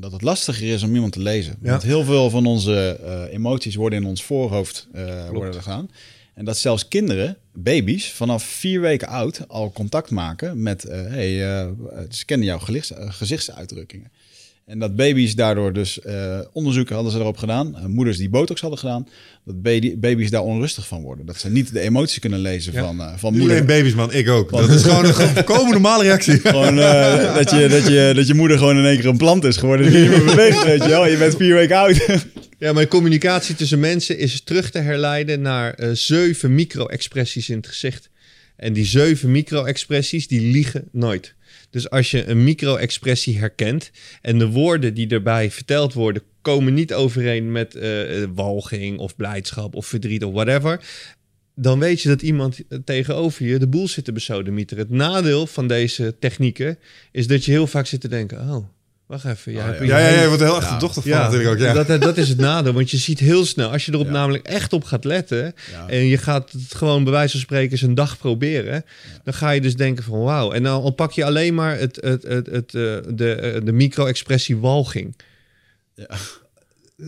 dat 0.00 0.12
het 0.12 0.22
lastiger 0.22 0.72
is 0.72 0.82
om 0.82 0.94
iemand 0.94 1.12
te 1.12 1.20
lezen. 1.20 1.56
Ja. 1.62 1.70
Want 1.70 1.82
heel 1.82 2.04
veel 2.04 2.30
van 2.30 2.46
onze 2.46 3.00
eh, 3.04 3.32
emoties 3.32 3.74
worden 3.74 3.98
in 3.98 4.06
ons 4.06 4.24
voorhoofd 4.24 4.88
eh 4.92 5.28
worden 5.28 5.62
gedaan. 5.62 5.90
En 6.34 6.44
dat 6.44 6.58
zelfs 6.58 6.88
kinderen, 6.88 7.36
baby's, 7.52 8.12
vanaf 8.12 8.44
vier 8.44 8.80
weken 8.80 9.08
oud 9.08 9.48
al 9.48 9.72
contact 9.72 10.10
maken 10.10 10.62
met, 10.62 10.84
eh 10.84 11.06
hey, 11.06 11.38
ze 12.10 12.24
kennen 12.24 12.46
jouw 12.46 12.58
gezichtsuitdrukkingen. 13.08 14.10
En 14.66 14.78
dat 14.78 14.96
baby's 14.96 15.34
daardoor 15.34 15.72
dus 15.72 15.98
uh, 16.06 16.38
onderzoeken 16.52 16.94
hadden 16.94 17.12
ze 17.12 17.18
erop 17.18 17.36
gedaan. 17.36 17.74
Uh, 17.76 17.84
moeders 17.84 18.16
die 18.16 18.28
botox 18.28 18.60
hadden 18.60 18.78
gedaan. 18.78 19.08
Dat 19.44 19.62
baby, 19.62 19.98
baby's 19.98 20.30
daar 20.30 20.42
onrustig 20.42 20.86
van 20.86 21.02
worden. 21.02 21.26
Dat 21.26 21.38
ze 21.38 21.50
niet 21.50 21.72
de 21.72 21.80
emotie 21.80 22.20
kunnen 22.20 22.38
lezen 22.38 22.72
ja. 22.72 22.84
van, 22.84 23.00
uh, 23.00 23.12
van 23.16 23.32
moeder. 23.32 23.50
Alleen 23.50 23.66
baby's 23.66 23.94
man, 23.94 24.12
ik 24.12 24.28
ook. 24.28 24.50
dat 24.50 24.68
is 24.68 24.82
gewoon 24.88 25.04
een 25.04 25.14
volkomen 25.14 25.72
normale 25.72 26.02
reactie. 26.02 26.38
gewoon 26.40 26.76
dat, 26.76 27.50
je, 27.50 27.68
dat, 27.68 27.86
je, 27.86 28.12
dat 28.14 28.26
je 28.26 28.34
moeder 28.34 28.58
gewoon 28.58 28.78
in 28.78 28.84
één 28.84 28.96
keer 28.96 29.06
een 29.06 29.16
plant 29.16 29.44
is 29.44 29.56
geworden. 29.56 29.90
Die 29.90 30.00
niet 30.00 30.10
meer 30.10 30.24
beweegt, 30.24 30.64
weet 30.64 30.82
je 30.82 30.88
wel. 30.88 31.06
Je 31.06 31.16
bent 31.16 31.36
vier 31.36 31.54
weken 31.54 31.76
oud. 31.76 32.06
ja, 32.58 32.72
maar 32.72 32.88
communicatie 32.88 33.54
tussen 33.54 33.80
mensen 33.80 34.18
is 34.18 34.40
terug 34.40 34.70
te 34.70 34.78
herleiden 34.78 35.40
naar 35.40 35.78
zeven 35.92 36.54
micro-expressies 36.54 37.48
in 37.48 37.56
het 37.56 37.66
gezicht. 37.66 38.10
En 38.56 38.72
die 38.72 38.84
zeven 38.84 39.30
micro-expressies, 39.30 40.28
die 40.28 40.40
liegen 40.40 40.88
nooit. 40.92 41.35
Dus 41.76 41.90
als 41.90 42.10
je 42.10 42.26
een 42.26 42.44
micro-expressie 42.44 43.38
herkent 43.38 43.90
en 44.22 44.38
de 44.38 44.48
woorden 44.48 44.94
die 44.94 45.08
erbij 45.08 45.50
verteld 45.50 45.92
worden 45.92 46.22
komen 46.40 46.74
niet 46.74 46.94
overeen 46.94 47.52
met 47.52 47.74
uh, 47.74 48.24
walging 48.34 48.98
of 48.98 49.16
blijdschap 49.16 49.74
of 49.74 49.86
verdriet 49.86 50.24
of 50.24 50.32
whatever, 50.32 50.80
dan 51.54 51.78
weet 51.78 52.00
je 52.00 52.08
dat 52.08 52.22
iemand 52.22 52.60
tegenover 52.84 53.46
je 53.46 53.58
de 53.58 53.66
boel 53.66 53.88
zit 53.88 54.04
te 54.04 54.12
besodemieteren. 54.12 54.84
Het 54.84 54.92
nadeel 54.92 55.46
van 55.46 55.68
deze 55.68 56.16
technieken 56.18 56.78
is 57.12 57.26
dat 57.26 57.44
je 57.44 57.50
heel 57.50 57.66
vaak 57.66 57.86
zit 57.86 58.00
te 58.00 58.08
denken, 58.08 58.38
oh, 58.38 58.68
Wacht 59.06 59.24
even. 59.24 59.52
Ja, 59.52 59.70
oh, 59.70 59.78
ja. 59.78 59.98
ja, 59.98 60.08
ja, 60.08 60.20
je 60.20 60.28
wordt 60.28 60.42
heel 60.42 60.56
echt 60.56 60.80
dochter 60.80 61.02
van 61.02 61.10
ja, 61.10 61.22
natuurlijk 61.22 61.50
ook. 61.50 61.58
Ja. 61.58 61.84
Dat, 61.84 62.00
dat 62.00 62.16
is 62.16 62.28
het 62.28 62.38
nadeel, 62.38 62.72
want 62.72 62.90
je 62.90 62.96
ziet 62.96 63.18
heel 63.18 63.44
snel, 63.44 63.70
als 63.70 63.86
je 63.86 63.92
erop 63.92 64.08
namelijk 64.08 64.46
echt 64.46 64.72
op 64.72 64.84
gaat 64.84 65.04
letten 65.04 65.54
en 65.86 66.06
je 66.06 66.18
gaat 66.18 66.52
het 66.52 66.74
gewoon 66.74 67.04
bij 67.04 67.12
wijze 67.12 67.30
van 67.30 67.40
spreken 67.40 67.70
eens 67.70 67.82
een 67.82 67.94
dag 67.94 68.18
proberen, 68.18 68.84
dan 69.24 69.34
ga 69.34 69.50
je 69.50 69.60
dus 69.60 69.76
denken 69.76 70.04
van 70.04 70.20
wauw. 70.20 70.52
En 70.52 70.62
dan 70.62 70.94
pak 70.94 71.12
je 71.12 71.24
alleen 71.24 71.54
maar 71.54 71.78
het, 71.78 71.98
het, 72.00 72.22
het, 72.22 72.46
het, 72.46 72.74
eh, 72.74 72.96
de, 73.08 73.34
eh, 73.34 73.60
de 73.64 73.72
micro-expressie 73.72 74.56
walging. 74.56 75.16
Ja 75.94 76.08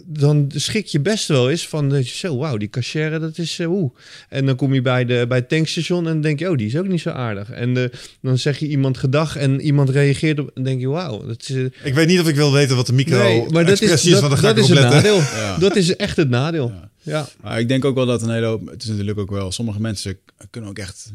dan 0.07 0.51
schik 0.55 0.87
je 0.87 1.01
best 1.01 1.29
wel 1.29 1.51
eens 1.51 1.69
van 1.69 1.89
dat 1.89 2.09
je 2.09 2.17
zo, 2.17 2.37
wauw, 2.37 2.57
die 2.57 2.69
cashier, 2.69 3.21
dat 3.21 3.39
is 3.39 3.59
uh, 3.59 3.83
En 4.29 4.47
dan 4.47 4.57
kom 4.57 4.75
je 4.75 4.83
bij, 4.83 5.05
de, 5.05 5.25
bij 5.29 5.39
het 5.39 5.49
tankstation 5.49 6.07
en 6.07 6.13
dan 6.13 6.21
denk 6.21 6.39
je, 6.39 6.51
oh, 6.51 6.57
die 6.57 6.67
is 6.67 6.77
ook 6.77 6.89
niet 6.89 7.01
zo 7.01 7.11
aardig. 7.11 7.51
En 7.51 7.77
uh, 7.77 7.85
dan 8.23 8.39
zeg 8.39 8.59
je 8.59 8.69
iemand 8.69 8.99
gedag 8.99 9.37
en 9.37 9.61
iemand 9.61 9.89
reageert 9.89 10.39
op 10.39 10.51
en 10.55 10.63
denk 10.63 10.81
je, 10.81 10.89
wauw. 10.89 11.27
Dat 11.27 11.41
is, 11.41 11.51
uh, 11.51 11.65
ik 11.83 11.95
weet 11.95 12.07
niet 12.07 12.21
of 12.21 12.29
ik 12.29 12.35
wil 12.35 12.53
weten 12.53 12.77
wat 12.77 12.87
de 12.87 12.93
micro 12.93 13.19
nee, 13.19 13.49
maar 13.51 13.65
dat 13.65 13.81
is, 13.81 13.89
dat, 13.89 14.05
is, 14.05 14.21
dat 14.41 14.59
is 14.59 14.69
het 14.69 14.81
nadeel. 14.81 15.17
Ja. 15.17 15.57
Dat 15.69 15.77
is 15.77 15.97
echt 15.97 16.17
het 16.17 16.29
nadeel. 16.29 16.69
Ja. 16.69 16.91
ja. 17.03 17.29
Maar 17.41 17.61
ik 17.61 17.69
denk 17.69 17.85
ook 17.85 17.95
wel 17.95 18.07
dat 18.07 18.23
een 18.23 18.31
hele 18.31 18.47
hoop, 18.47 18.67
het 18.67 18.83
is 18.83 18.89
natuurlijk 18.89 19.19
ook 19.19 19.31
wel, 19.31 19.53
sommige 19.53 19.81
mensen 19.81 20.19
kunnen 20.51 20.71
ook 20.71 20.79
echt 20.79 21.13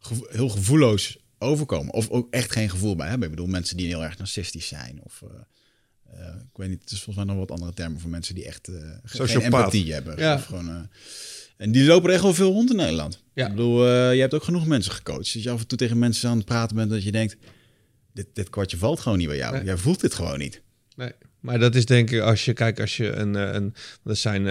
gevo 0.00 0.26
heel 0.30 0.48
gevoelloos 0.48 1.18
overkomen. 1.38 1.94
Of 1.94 2.08
ook 2.08 2.26
echt 2.30 2.52
geen 2.52 2.70
gevoel 2.70 2.96
bij 2.96 3.08
hebben. 3.08 3.28
Ik 3.28 3.34
bedoel, 3.34 3.50
mensen 3.50 3.76
die 3.76 3.86
heel 3.86 4.04
erg 4.04 4.18
narcistisch 4.18 4.68
zijn 4.68 5.00
of... 5.02 5.22
Uh, 6.14 6.26
ik 6.26 6.56
weet 6.56 6.68
niet, 6.68 6.80
het 6.80 6.90
is 6.90 7.02
volgens 7.02 7.24
mij 7.24 7.34
nog 7.34 7.46
wat 7.46 7.58
andere 7.58 7.74
termen 7.74 8.00
voor 8.00 8.10
mensen 8.10 8.34
die 8.34 8.44
echt 8.44 8.68
uh, 8.68 8.76
geen 9.04 9.40
empathie 9.40 9.92
hebben. 9.92 10.18
Ja. 10.18 10.34
Of 10.34 10.44
gewoon, 10.44 10.68
uh, 10.68 10.76
en 11.56 11.72
die 11.72 11.84
lopen 11.84 12.08
er 12.08 12.14
echt 12.14 12.22
wel 12.22 12.34
veel 12.34 12.52
rond 12.52 12.70
in 12.70 12.76
Nederland. 12.76 13.22
Ja. 13.34 13.44
Ik 13.44 13.50
bedoel, 13.50 13.86
je 13.90 14.20
hebt 14.20 14.34
ook 14.34 14.44
genoeg 14.44 14.66
mensen 14.66 14.92
gecoacht. 14.92 15.32
Dat 15.32 15.42
je 15.42 15.50
af 15.50 15.60
en 15.60 15.66
toe 15.66 15.78
tegen 15.78 15.98
mensen 15.98 16.30
aan 16.30 16.36
het 16.36 16.46
praten 16.46 16.76
bent 16.76 16.90
dat 16.90 17.02
je 17.02 17.12
denkt, 17.12 17.36
dit, 18.12 18.26
dit 18.32 18.50
kwartje 18.50 18.76
valt 18.76 19.00
gewoon 19.00 19.18
niet 19.18 19.26
bij 19.28 19.36
jou. 19.36 19.64
Jij 19.64 19.76
voelt 19.76 20.00
dit 20.00 20.14
gewoon 20.14 20.38
niet. 20.38 20.62
Nee. 20.96 21.12
Maar 21.40 21.58
dat 21.58 21.74
is 21.74 21.86
denk 21.86 22.10
ik 22.10 22.20
als 22.20 22.44
je 22.44 22.52
kijkt, 22.52 22.80
als 22.80 22.96
je 22.96 23.12
een, 23.12 23.34
een 23.34 23.74
dat 24.02 24.18
zijn 24.18 24.42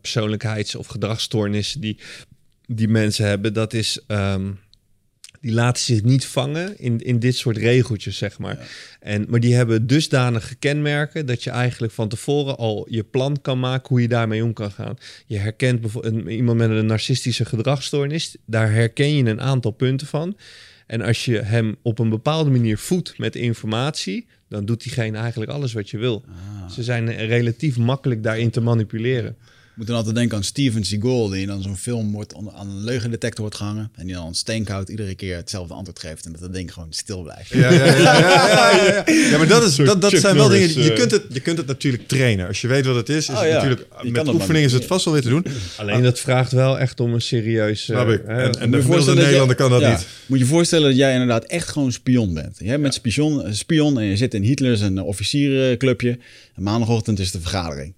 persoonlijkheids- 0.00 0.74
of 0.74 0.86
gedragsstoornissen 0.86 1.80
die, 1.80 1.98
die 2.66 2.88
mensen 2.88 3.26
hebben, 3.26 3.52
dat 3.52 3.72
is 3.72 4.00
um, 4.06 4.58
die 5.42 5.52
laten 5.52 5.82
zich 5.82 6.02
niet 6.02 6.26
vangen 6.26 6.78
in, 6.78 6.98
in 6.98 7.18
dit 7.18 7.36
soort 7.36 7.56
regeltjes, 7.56 8.16
zeg 8.16 8.38
maar. 8.38 8.68
En, 9.00 9.26
maar 9.28 9.40
die 9.40 9.54
hebben 9.54 9.86
dusdanige 9.86 10.54
kenmerken 10.54 11.26
dat 11.26 11.42
je 11.44 11.50
eigenlijk 11.50 11.92
van 11.92 12.08
tevoren 12.08 12.56
al 12.56 12.86
je 12.90 13.02
plan 13.02 13.40
kan 13.40 13.60
maken 13.60 13.88
hoe 13.88 14.00
je 14.00 14.08
daarmee 14.08 14.44
om 14.44 14.52
kan 14.52 14.70
gaan. 14.70 14.96
Je 15.26 15.38
herkent 15.38 15.80
bijvoorbeeld 15.80 16.28
iemand 16.28 16.58
met 16.58 16.70
een 16.70 16.86
narcistische 16.86 17.44
gedragsstoornis, 17.44 18.36
daar 18.46 18.72
herken 18.72 19.16
je 19.16 19.24
een 19.24 19.40
aantal 19.40 19.70
punten 19.70 20.06
van. 20.06 20.36
En 20.86 21.02
als 21.02 21.24
je 21.24 21.38
hem 21.38 21.76
op 21.82 21.98
een 21.98 22.10
bepaalde 22.10 22.50
manier 22.50 22.78
voedt 22.78 23.18
met 23.18 23.36
informatie, 23.36 24.26
dan 24.48 24.64
doet 24.64 24.82
diegene 24.82 25.18
eigenlijk 25.18 25.50
alles 25.50 25.72
wat 25.72 25.90
je 25.90 25.98
wil. 25.98 26.24
Ah. 26.28 26.70
Ze 26.70 26.82
zijn 26.82 27.16
relatief 27.26 27.76
makkelijk 27.76 28.22
daarin 28.22 28.50
te 28.50 28.60
manipuleren 28.60 29.36
moet 29.74 29.86
dan 29.86 29.96
altijd 29.96 30.14
denken 30.14 30.36
aan 30.36 30.44
Steven 30.44 30.84
Seagal, 30.84 31.28
die 31.28 31.46
dan 31.46 31.62
zo'n 31.62 31.76
film 31.76 32.12
wordt 32.12 32.34
aan 32.34 32.70
een 32.70 32.84
leugendetector 32.84 33.40
wordt 33.40 33.56
gehangen. 33.56 33.90
En 33.94 34.06
die 34.06 34.14
dan 34.14 34.26
een 34.26 34.34
steenkoud 34.34 34.88
iedere 34.88 35.14
keer 35.14 35.36
hetzelfde 35.36 35.74
antwoord 35.74 35.98
geeft. 35.98 36.24
En 36.24 36.32
dat 36.32 36.40
dat 36.40 36.52
ding 36.52 36.72
gewoon 36.72 36.92
stil 36.92 37.22
blijft. 37.22 37.48
Ja, 37.48 37.72
ja, 37.72 37.84
ja, 37.84 37.96
ja, 37.96 39.04
ja, 39.30 39.38
maar 39.38 39.46
dat, 39.46 39.62
is, 39.62 39.76
dat, 39.76 40.00
dat 40.00 40.12
zijn 40.12 40.36
wel 40.36 40.48
dingen. 40.48 40.82
Je 40.82 40.92
kunt, 40.92 41.10
het, 41.10 41.24
je 41.28 41.40
kunt 41.40 41.58
het 41.58 41.66
natuurlijk 41.66 42.08
trainen. 42.08 42.46
Als 42.46 42.60
je 42.60 42.68
weet 42.68 42.86
wat 42.86 42.96
het 42.96 43.08
is, 43.08 43.28
is 43.28 43.34
oh, 43.34 43.40
het 43.40 43.52
natuurlijk. 43.52 43.86
Met 44.02 44.28
oefening 44.28 44.64
is 44.64 44.72
het 44.72 44.84
vast 44.84 45.04
wel 45.04 45.14
weer 45.14 45.22
te 45.22 45.28
doen. 45.28 45.46
Alleen 45.76 46.02
dat 46.02 46.20
vraagt 46.20 46.52
wel 46.52 46.78
echt 46.78 47.00
om 47.00 47.14
een 47.14 47.22
serieus. 47.22 47.88
Uh, 47.88 48.00
en, 48.00 48.20
en 48.60 48.70
de 48.70 48.82
gemiddelde 48.82 49.14
Nederlander 49.14 49.56
kan 49.56 49.70
dat 49.70 49.88
niet. 49.90 50.06
Moet 50.26 50.38
je 50.38 50.44
voorstellen 50.44 50.88
dat 50.88 50.98
jij 50.98 51.12
inderdaad 51.12 51.44
echt 51.44 51.68
gewoon 51.68 51.92
spion 51.92 52.34
bent. 52.34 52.56
Jij 52.58 52.80
bent 52.80 52.94
spion, 52.94 53.54
spion 53.54 53.98
en 53.98 54.04
je 54.04 54.16
zit 54.16 54.34
in 54.34 54.42
Hitler's 54.42 54.80
een 54.80 55.02
officierenclubje. 55.02 56.18
En 56.54 56.62
maandagochtend 56.62 57.18
is 57.18 57.30
de 57.30 57.40
vergadering. 57.40 57.94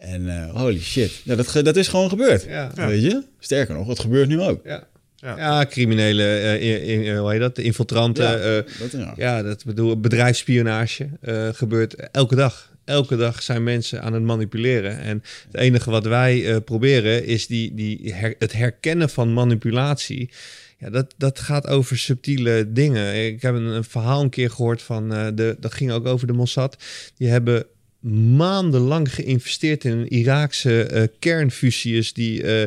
En 0.00 0.22
uh, 0.22 0.50
holy 0.50 0.80
shit, 0.80 1.20
ja, 1.24 1.34
dat, 1.34 1.60
dat 1.62 1.76
is 1.76 1.88
gewoon 1.88 2.08
gebeurd. 2.08 2.44
Ja. 2.44 2.70
Weet 2.74 3.02
je? 3.02 3.22
Sterker 3.38 3.74
nog, 3.74 3.88
het 3.88 3.98
gebeurt 3.98 4.28
nu 4.28 4.40
ook. 4.40 4.60
Ja. 4.64 4.88
Ja, 5.16 5.36
ja 5.36 5.66
criminele, 5.66 6.22
uh, 6.22 6.88
in, 6.88 7.16
hoe 7.16 7.30
heet 7.30 7.40
dat, 7.40 7.58
infiltranten. 7.58 8.24
Ja, 8.24 8.56
uh, 8.56 8.62
dat, 8.78 8.92
ja. 8.92 9.12
ja, 9.16 9.42
dat 9.42 9.64
bedoel, 9.64 10.00
bedrijfsspionage 10.00 11.08
gebeurt 11.52 11.94
elke 11.94 12.34
dag. 12.34 12.68
Elke 12.84 13.16
dag 13.16 13.42
zijn 13.42 13.62
mensen 13.62 14.02
aan 14.02 14.12
het 14.12 14.22
manipuleren. 14.22 14.98
En 14.98 15.22
het 15.46 15.60
enige 15.60 15.90
wat 15.90 16.04
wij 16.04 16.60
proberen 16.60 17.24
is 17.24 17.46
die, 17.46 17.74
die 17.74 18.14
het 18.38 18.52
herkennen 18.52 19.10
van 19.10 19.32
manipulatie. 19.32 20.30
Ja, 20.78 20.90
dat, 20.90 21.14
dat 21.16 21.38
gaat 21.38 21.66
over 21.66 21.98
subtiele 21.98 22.72
dingen. 22.72 23.26
Ik 23.26 23.42
heb 23.42 23.54
een, 23.54 23.64
een 23.64 23.84
verhaal 23.84 24.22
een 24.22 24.30
keer 24.30 24.50
gehoord 24.50 24.82
van, 24.82 25.08
de, 25.08 25.56
dat 25.60 25.74
ging 25.74 25.92
ook 25.92 26.06
over 26.06 26.26
de 26.26 26.32
Mossad. 26.32 26.76
Die 27.16 27.28
hebben 27.28 27.66
maandenlang 28.36 29.14
geïnvesteerd 29.14 29.84
in 29.84 29.92
een 29.92 30.08
Iraakse 30.08 31.08
uh. 31.20 32.02
Die 32.12 32.42
uh, 32.42 32.62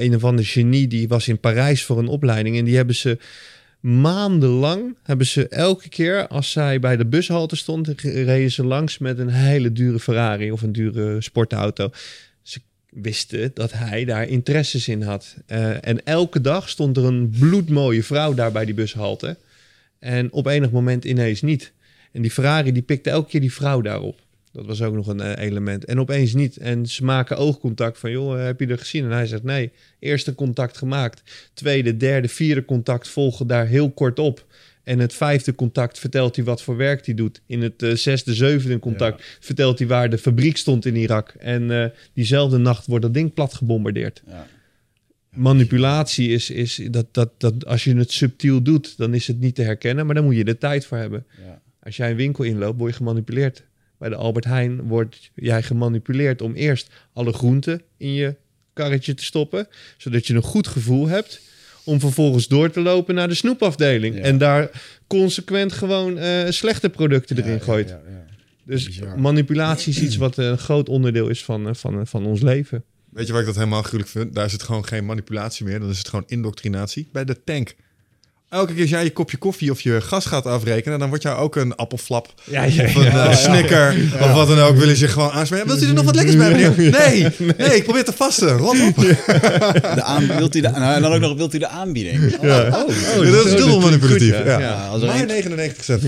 een 0.00 0.14
of 0.14 0.24
andere 0.24 0.48
genie 0.48 0.86
die 0.86 1.08
was 1.08 1.28
in 1.28 1.38
Parijs 1.38 1.84
voor 1.84 1.98
een 1.98 2.08
opleiding. 2.08 2.56
En 2.56 2.64
die 2.64 2.76
hebben 2.76 2.94
ze 2.94 3.18
maandenlang 3.80 4.96
hebben 5.02 5.26
ze 5.26 5.48
elke 5.48 5.88
keer 5.88 6.26
als 6.26 6.50
zij 6.50 6.80
bij 6.80 6.96
de 6.96 7.06
bushalte 7.06 7.56
stond, 7.56 7.88
reden 8.00 8.50
ze 8.50 8.64
langs 8.64 8.98
met 8.98 9.18
een 9.18 9.28
hele 9.28 9.72
dure 9.72 10.00
Ferrari 10.00 10.50
of 10.50 10.62
een 10.62 10.72
dure 10.72 11.20
sportauto. 11.20 11.90
Ze 12.42 12.60
wisten 12.90 13.50
dat 13.54 13.72
hij 13.72 14.04
daar 14.04 14.28
interesses 14.28 14.88
in 14.88 15.02
had. 15.02 15.36
En 15.80 16.04
elke 16.04 16.40
dag 16.40 16.68
stond 16.68 16.96
er 16.96 17.04
een 17.04 17.30
bloedmooie 17.38 18.04
vrouw 18.04 18.34
daar 18.34 18.52
bij 18.52 18.64
die 18.64 18.74
bushalte. 18.74 19.36
En 19.98 20.32
op 20.32 20.46
enig 20.46 20.70
moment 20.70 21.04
ineens 21.04 21.42
niet. 21.42 21.72
En 22.12 22.22
die 22.22 22.30
Ferrari 22.30 22.72
die 22.72 22.82
pikte 22.82 23.10
elke 23.10 23.28
keer 23.28 23.40
die 23.40 23.52
vrouw 23.52 23.80
daarop. 23.80 24.26
Dat 24.52 24.66
was 24.66 24.82
ook 24.82 24.94
nog 24.94 25.06
een 25.06 25.20
uh, 25.20 25.36
element. 25.36 25.84
En 25.84 26.00
opeens 26.00 26.34
niet. 26.34 26.56
En 26.56 26.86
ze 26.86 27.04
maken 27.04 27.36
oogcontact 27.36 27.98
van, 27.98 28.10
joh, 28.10 28.44
heb 28.44 28.60
je 28.60 28.66
er 28.66 28.78
gezien? 28.78 29.04
En 29.04 29.10
hij 29.10 29.26
zegt, 29.26 29.42
nee, 29.42 29.70
eerste 29.98 30.34
contact 30.34 30.76
gemaakt. 30.76 31.22
Tweede, 31.54 31.96
derde, 31.96 32.28
vierde 32.28 32.64
contact 32.64 33.08
volgen 33.08 33.46
daar 33.46 33.66
heel 33.66 33.90
kort 33.90 34.18
op. 34.18 34.46
En 34.82 34.98
het 34.98 35.14
vijfde 35.14 35.54
contact 35.54 35.98
vertelt 35.98 36.36
hij 36.36 36.44
wat 36.44 36.62
voor 36.62 36.76
werk 36.76 37.06
hij 37.06 37.14
doet. 37.14 37.40
In 37.46 37.62
het 37.62 37.82
uh, 37.82 37.94
zesde, 37.94 38.34
zevende 38.34 38.78
contact 38.78 39.38
vertelt 39.40 39.78
hij 39.78 39.88
waar 39.88 40.10
de 40.10 40.18
fabriek 40.18 40.56
stond 40.56 40.84
in 40.84 40.96
Irak. 40.96 41.34
En 41.38 41.62
uh, 41.62 41.84
diezelfde 42.12 42.58
nacht 42.58 42.86
wordt 42.86 43.04
dat 43.04 43.14
ding 43.14 43.34
plat 43.34 43.54
gebombardeerd. 43.54 44.22
Ja. 44.26 44.46
Manipulatie 45.30 46.28
is, 46.28 46.50
is 46.50 46.80
dat, 46.90 47.06
dat, 47.14 47.30
dat 47.38 47.66
als 47.66 47.84
je 47.84 47.96
het 47.96 48.12
subtiel 48.12 48.62
doet, 48.62 48.96
dan 48.96 49.14
is 49.14 49.26
het 49.26 49.40
niet 49.40 49.54
te 49.54 49.62
herkennen, 49.62 50.06
maar 50.06 50.14
dan 50.14 50.24
moet 50.24 50.36
je 50.36 50.44
er 50.44 50.58
tijd 50.58 50.86
voor 50.86 50.98
hebben. 50.98 51.26
Ja. 51.44 51.60
Als 51.82 51.96
jij 51.96 52.10
een 52.10 52.16
winkel 52.16 52.44
inloopt, 52.44 52.78
word 52.78 52.90
je 52.90 52.96
gemanipuleerd. 52.96 53.64
Bij 53.98 54.08
de 54.08 54.16
Albert 54.16 54.44
Heijn 54.44 54.82
wordt 54.82 55.30
jij 55.34 55.62
gemanipuleerd 55.62 56.42
om 56.42 56.54
eerst 56.54 56.90
alle 57.12 57.32
groenten 57.32 57.82
in 57.96 58.12
je 58.12 58.34
karretje 58.72 59.14
te 59.14 59.24
stoppen, 59.24 59.68
zodat 59.96 60.26
je 60.26 60.34
een 60.34 60.42
goed 60.42 60.66
gevoel 60.66 61.08
hebt 61.08 61.40
om 61.84 62.00
vervolgens 62.00 62.48
door 62.48 62.70
te 62.70 62.80
lopen 62.80 63.14
naar 63.14 63.28
de 63.28 63.34
snoepafdeling 63.34 64.16
en 64.20 64.38
daar 64.38 64.70
consequent 65.06 65.72
gewoon 65.72 66.18
uh, 66.18 66.48
slechte 66.48 66.90
producten 66.90 67.36
erin 67.36 67.60
gooit. 67.60 67.88
Ja, 67.88 68.00
dus 68.64 69.00
manipulatie 69.16 69.92
is 69.92 70.02
iets 70.02 70.16
wat 70.16 70.36
een 70.36 70.58
groot 70.58 70.88
onderdeel 70.88 71.28
is 71.28 71.44
van, 71.44 71.68
eh, 71.68 71.74
van, 71.74 72.06
van 72.06 72.26
ons 72.26 72.40
leven. 72.40 72.84
Weet 73.10 73.26
je 73.26 73.32
waar 73.32 73.40
ik 73.40 73.46
dat 73.46 73.56
helemaal 73.56 73.82
gruwelijk 73.82 74.10
vind? 74.10 74.34
Daar 74.34 74.44
is 74.44 74.52
het 74.52 74.62
gewoon 74.62 74.84
geen 74.84 75.06
manipulatie 75.06 75.64
meer. 75.64 75.80
Dan 75.80 75.90
is 75.90 75.98
het 75.98 76.08
gewoon 76.08 76.24
indoctrinatie 76.26 77.08
bij 77.12 77.24
de 77.24 77.44
tank. 77.44 77.74
Elke 78.48 78.72
keer 78.72 78.80
als 78.80 78.90
jij 78.90 79.04
je 79.04 79.10
kopje 79.12 79.36
koffie 79.36 79.70
of 79.70 79.80
je 79.80 80.00
gas 80.00 80.26
gaat 80.26 80.46
afrekenen, 80.46 80.98
dan 80.98 81.08
wordt 81.08 81.22
jou 81.22 81.38
ook 81.38 81.56
een 81.56 81.74
appelflap 81.76 82.34
Ja, 82.44 82.62
ja, 82.64 82.84
of 82.84 82.94
een 82.94 83.02
ja, 83.02 83.28
eh, 83.30 83.36
snicker 83.36 83.94
of 84.20 84.32
wat 84.32 84.48
dan 84.48 84.58
ook. 84.58 84.76
Willen 84.76 84.96
ze 84.96 85.04
je 85.04 85.10
gewoon 85.10 85.30
aanspreken. 85.30 85.66
Wilt 85.66 85.82
u 85.82 85.86
er 85.86 85.94
nog 85.94 86.04
wat 86.04 86.14
lekkers 86.14 86.36
bij, 86.36 86.50
meneer? 86.50 86.90
Nee, 86.90 87.26
nee, 87.58 87.76
ik 87.76 87.84
probeer 87.84 88.04
te 88.04 88.12
vasten. 88.12 88.56
Rot 88.56 88.80
op. 88.88 88.96
De 88.96 90.02
aan, 90.02 90.26
wilt 90.26 90.54
u 90.56 90.60
de, 90.60 90.68
nou, 90.70 90.94
en 90.94 91.02
dan 91.02 91.12
ook 91.12 91.20
nog 91.20 91.36
wilt 91.36 91.54
u 91.54 91.58
de 91.58 91.68
aanbieding. 91.68 92.34
Oh, 92.36 92.42
Ja. 92.42 92.84
oh. 92.86 92.94
Ja, 93.24 93.30
dat 93.30 93.46
is 93.46 93.56
dubbel 93.56 93.80
manipulatief. 93.80 94.36
goed, 94.36 94.44
ja. 94.46 94.50
ja. 94.52 94.58
Ja, 94.60 94.86
als 94.88 95.02
Maar 95.02 95.20
een- 95.20 95.26
99 95.26 95.84
cent. 95.84 96.02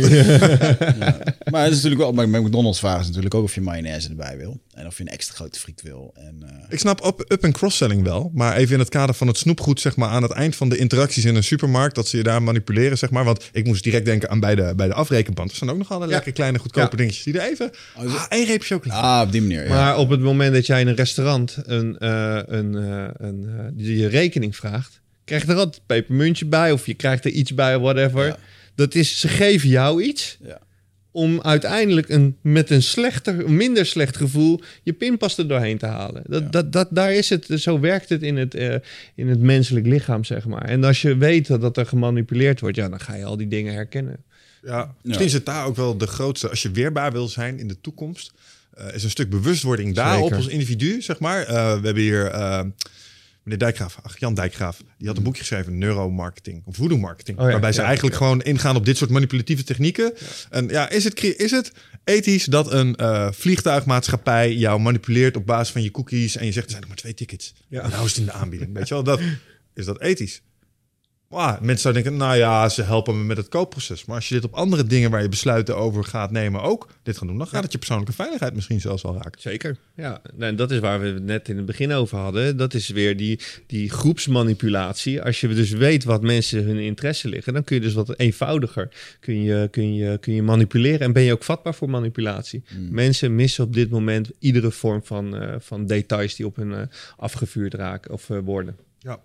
maar 1.50 1.62
het 1.62 1.70
is 1.70 1.82
natuurlijk 1.82 2.00
wel, 2.00 2.12
bij 2.12 2.30
bij 2.30 2.40
McDonald's 2.40 2.78
vragen 2.78 3.00
ze 3.02 3.06
natuurlijk 3.08 3.34
ook 3.34 3.44
of 3.44 3.54
je 3.54 3.60
mayonaise 3.60 4.08
erbij 4.08 4.36
wil. 4.38 4.60
En 4.74 4.86
of 4.86 4.96
je 4.96 5.02
een 5.02 5.08
extra 5.08 5.34
grote 5.34 5.58
friet 5.58 5.82
wil. 5.82 6.14
En, 6.16 6.34
eh, 6.42 6.48
Ik 6.68 6.78
snap 6.78 7.04
up, 7.06 7.24
up- 7.32 7.42
en 7.44 7.52
cross-selling 7.52 8.02
wel. 8.02 8.30
Maar 8.34 8.56
even 8.56 8.72
in 8.74 8.78
het 8.78 8.88
kader 8.88 9.14
van 9.14 9.26
het 9.26 9.36
snoepgoed, 9.38 9.80
zeg 9.80 9.96
maar, 9.96 10.08
aan 10.08 10.22
het 10.22 10.32
eind 10.32 10.56
van 10.56 10.68
de 10.68 10.76
interacties 10.76 11.24
in 11.24 11.36
een 11.36 11.44
supermarkt, 11.44 11.94
dat 11.94 12.08
ze 12.08 12.16
je 12.16 12.22
daar 12.22 12.29
manipuleren, 12.38 12.98
zeg 12.98 13.10
maar. 13.10 13.24
Want 13.24 13.48
ik 13.52 13.66
moest 13.66 13.82
direct 13.84 14.04
denken 14.04 14.30
aan 14.30 14.40
bij 14.40 14.54
de, 14.54 14.72
bij 14.76 14.86
de 14.86 14.94
afrekenband. 14.94 15.50
Er 15.50 15.56
staan 15.56 15.70
ook 15.70 15.78
nog 15.78 15.90
alle 15.92 16.06
lekker 16.06 16.32
kleine, 16.32 16.58
goedkope 16.58 16.90
Ja. 16.90 16.96
dingetjes 16.96 17.24
die 17.24 17.38
er 17.38 17.50
even... 17.50 17.70
Ah, 17.96 18.24
één 18.28 18.46
reep 18.46 18.62
chocola. 18.62 18.94
ah, 18.94 19.26
op 19.26 19.32
die 19.32 19.40
manier, 19.40 19.62
ja. 19.64 19.68
Maar 19.68 19.98
op 19.98 20.08
het 20.10 20.20
moment 20.20 20.54
dat 20.54 20.66
jij 20.66 20.80
in 20.80 20.88
een 20.88 20.94
restaurant 20.94 21.56
een, 21.64 21.98
eh, 21.98 22.38
een, 22.46 22.74
eh, 22.76 23.08
een, 23.16 23.44
eh, 23.58 23.64
die 23.72 23.96
je 23.96 24.06
rekening 24.08 24.56
vraagt, 24.56 25.00
krijg 25.24 25.42
je 25.46 25.48
er 25.52 25.56
altijd 25.56 25.76
een 25.76 25.82
pepermuntje 25.86 26.46
bij 26.46 26.72
of 26.72 26.86
je 26.86 26.94
krijgt 26.94 27.24
er 27.24 27.30
iets 27.30 27.54
bij, 27.54 27.78
whatever. 27.78 28.26
Ja. 28.26 28.36
Dat 28.74 28.94
is, 28.94 29.20
ze 29.20 29.28
geven 29.28 29.68
jou 29.68 30.02
iets 30.02 30.36
Ja. 30.44 30.58
Om 31.12 31.40
uiteindelijk 31.40 32.08
een, 32.08 32.36
met 32.40 32.70
een 32.70 32.82
slechter, 32.82 33.50
minder 33.50 33.86
slecht 33.86 34.16
gevoel 34.16 34.60
je 34.82 34.92
pinpas 34.92 35.38
er 35.38 35.48
doorheen 35.48 35.78
te 35.78 35.86
halen. 35.86 36.22
Dat, 36.26 36.52
dat, 36.52 36.72
dat, 36.72 36.88
daar 36.90 37.12
is 37.12 37.30
het, 37.30 37.46
zo 37.54 37.80
werkt 37.80 38.08
het 38.08 38.22
in 38.22 38.36
het, 38.36 38.54
eh, 38.54 38.74
in 39.14 39.28
het 39.28 39.40
menselijk 39.40 39.86
lichaam, 39.86 40.24
zeg 40.24 40.46
maar. 40.46 40.64
En 40.64 40.84
als 40.84 41.02
je 41.02 41.16
weet 41.16 41.46
dat, 41.46 41.60
dat 41.60 41.76
er 41.76 41.86
gemanipuleerd 41.86 42.60
wordt, 42.60 42.76
ja, 42.76 42.88
dan 42.88 43.00
ga 43.00 43.14
je 43.14 43.24
al 43.24 43.36
die 43.36 43.48
dingen 43.48 43.72
herkennen. 43.72 44.16
Ja, 44.62 44.94
misschien 45.02 45.30
zit 45.30 45.46
daar 45.46 45.66
ook 45.66 45.76
wel 45.76 45.96
de 45.96 46.06
grootste... 46.06 46.48
Als 46.48 46.62
je 46.62 46.70
weerbaar 46.70 47.12
wil 47.12 47.28
zijn 47.28 47.58
in 47.58 47.68
de 47.68 47.80
toekomst... 47.80 48.32
eh, 48.74 48.94
is 48.94 49.04
een 49.04 49.10
stuk 49.10 49.30
bewustwording 49.30 49.94
daarop 49.94 50.32
als 50.32 50.46
individu, 50.46 51.02
zeg 51.02 51.18
maar. 51.18 51.40
Eh, 51.42 51.80
we 51.80 51.84
hebben 51.84 52.02
hier... 52.02 52.30
Meneer 53.50 53.66
Dijkgraaf, 53.68 53.98
ach, 54.02 54.18
Jan 54.18 54.34
Dijkgraaf, 54.34 54.82
die 54.98 55.08
had 55.08 55.16
een 55.16 55.22
boekje 55.22 55.40
geschreven, 55.40 55.78
neuromarketing 55.78 56.62
of 56.64 56.76
voodoo 56.76 56.98
marketing, 56.98 57.38
Oh 57.38 57.44
ja, 57.44 57.50
waarbij 57.50 57.72
ze 57.72 57.80
ja, 57.80 57.86
eigenlijk 57.86 58.16
ja. 58.16 58.20
gewoon 58.22 58.42
ingaan 58.42 58.76
op 58.76 58.84
dit 58.84 58.96
soort 58.96 59.10
manipulatieve 59.10 59.64
technieken. 59.64 60.12
En 60.50 60.68
ja, 60.68 60.90
is 60.90 61.04
het, 61.04 61.24
is 61.24 61.50
het 61.50 61.72
ethisch 62.04 62.44
dat 62.44 62.72
een 62.72 62.96
eh, 62.96 63.32
vliegtuigmaatschappij 63.32 64.54
jou 64.54 64.80
manipuleert 64.80 65.36
op 65.36 65.46
basis 65.46 65.72
van 65.72 65.82
je 65.82 65.90
cookies 65.90 66.36
en 66.36 66.46
je 66.46 66.52
zegt 66.52 66.64
er 66.64 66.70
zijn 66.70 66.80
nog 66.80 66.90
maar 66.90 67.00
twee 67.00 67.14
tickets, 67.14 67.54
ja. 67.68 67.82
en 67.82 67.90
hou 67.90 68.04
is 68.04 68.10
het 68.10 68.20
in 68.20 68.26
de 68.26 68.32
aanbieding, 68.32 68.74
weet 68.74 68.88
je 68.88 68.94
wel? 68.94 69.02
Dat, 69.02 69.20
is 69.74 69.84
dat 69.84 70.00
ethisch? 70.00 70.42
Mensen 71.30 71.78
zouden 71.78 72.02
denken, 72.02 72.20
nou 72.20 72.36
ja, 72.36 72.68
ze 72.68 72.82
helpen 72.82 73.18
me 73.18 73.24
met 73.24 73.36
het 73.36 73.48
koopproces. 73.48 74.04
Maar 74.04 74.16
als 74.16 74.28
je 74.28 74.34
dit 74.34 74.44
op 74.44 74.54
andere 74.54 74.84
dingen 74.84 75.10
waar 75.10 75.22
je 75.22 75.28
besluiten 75.28 75.76
over 75.76 76.04
gaat 76.04 76.30
nemen 76.30 76.62
ook 76.62 76.88
dit 77.02 77.18
gaan 77.18 77.26
doen, 77.26 77.38
dan 77.38 77.46
gaat 77.46 77.62
het 77.62 77.72
je 77.72 77.78
persoonlijke 77.78 78.12
veiligheid 78.12 78.54
misschien 78.54 78.80
zelfs 78.80 79.04
al 79.04 79.14
raken. 79.14 79.40
Zeker. 79.40 79.76
Ja, 79.94 80.22
en 80.38 80.56
dat 80.56 80.70
is 80.70 80.78
waar 80.78 81.00
we 81.00 81.06
het 81.06 81.22
net 81.22 81.48
in 81.48 81.56
het 81.56 81.66
begin 81.66 81.92
over 81.92 82.18
hadden. 82.18 82.56
Dat 82.56 82.74
is 82.74 82.88
weer 82.88 83.16
die, 83.16 83.40
die 83.66 83.90
groepsmanipulatie. 83.90 85.22
Als 85.22 85.40
je 85.40 85.48
dus 85.48 85.70
weet 85.70 86.04
wat 86.04 86.22
mensen 86.22 86.64
hun 86.64 86.78
interesse 86.78 87.28
liggen, 87.28 87.52
dan 87.52 87.64
kun 87.64 87.76
je 87.76 87.82
dus 87.82 87.94
wat 87.94 88.18
eenvoudiger 88.18 88.88
kun 89.20 89.42
je, 89.42 89.68
kun 89.70 89.94
je, 89.94 90.18
kun 90.18 90.34
je 90.34 90.42
manipuleren. 90.42 91.00
En 91.00 91.12
ben 91.12 91.22
je 91.22 91.32
ook 91.32 91.44
vatbaar 91.44 91.74
voor 91.74 91.90
manipulatie. 91.90 92.62
Mensen 92.90 93.34
missen 93.34 93.64
op 93.64 93.74
dit 93.74 93.90
moment 93.90 94.30
iedere 94.38 94.70
vorm 94.70 95.04
van, 95.04 95.36
eh, 95.36 95.54
van 95.58 95.86
details 95.86 96.34
die 96.34 96.46
op 96.46 96.56
hun 96.56 96.74
eh, 96.74 96.82
afgevuurd 97.16 97.74
raken 97.74 98.12
of 98.12 98.30
eh, 98.30 98.38
worden. 98.44 98.76
Ja. 98.98 99.20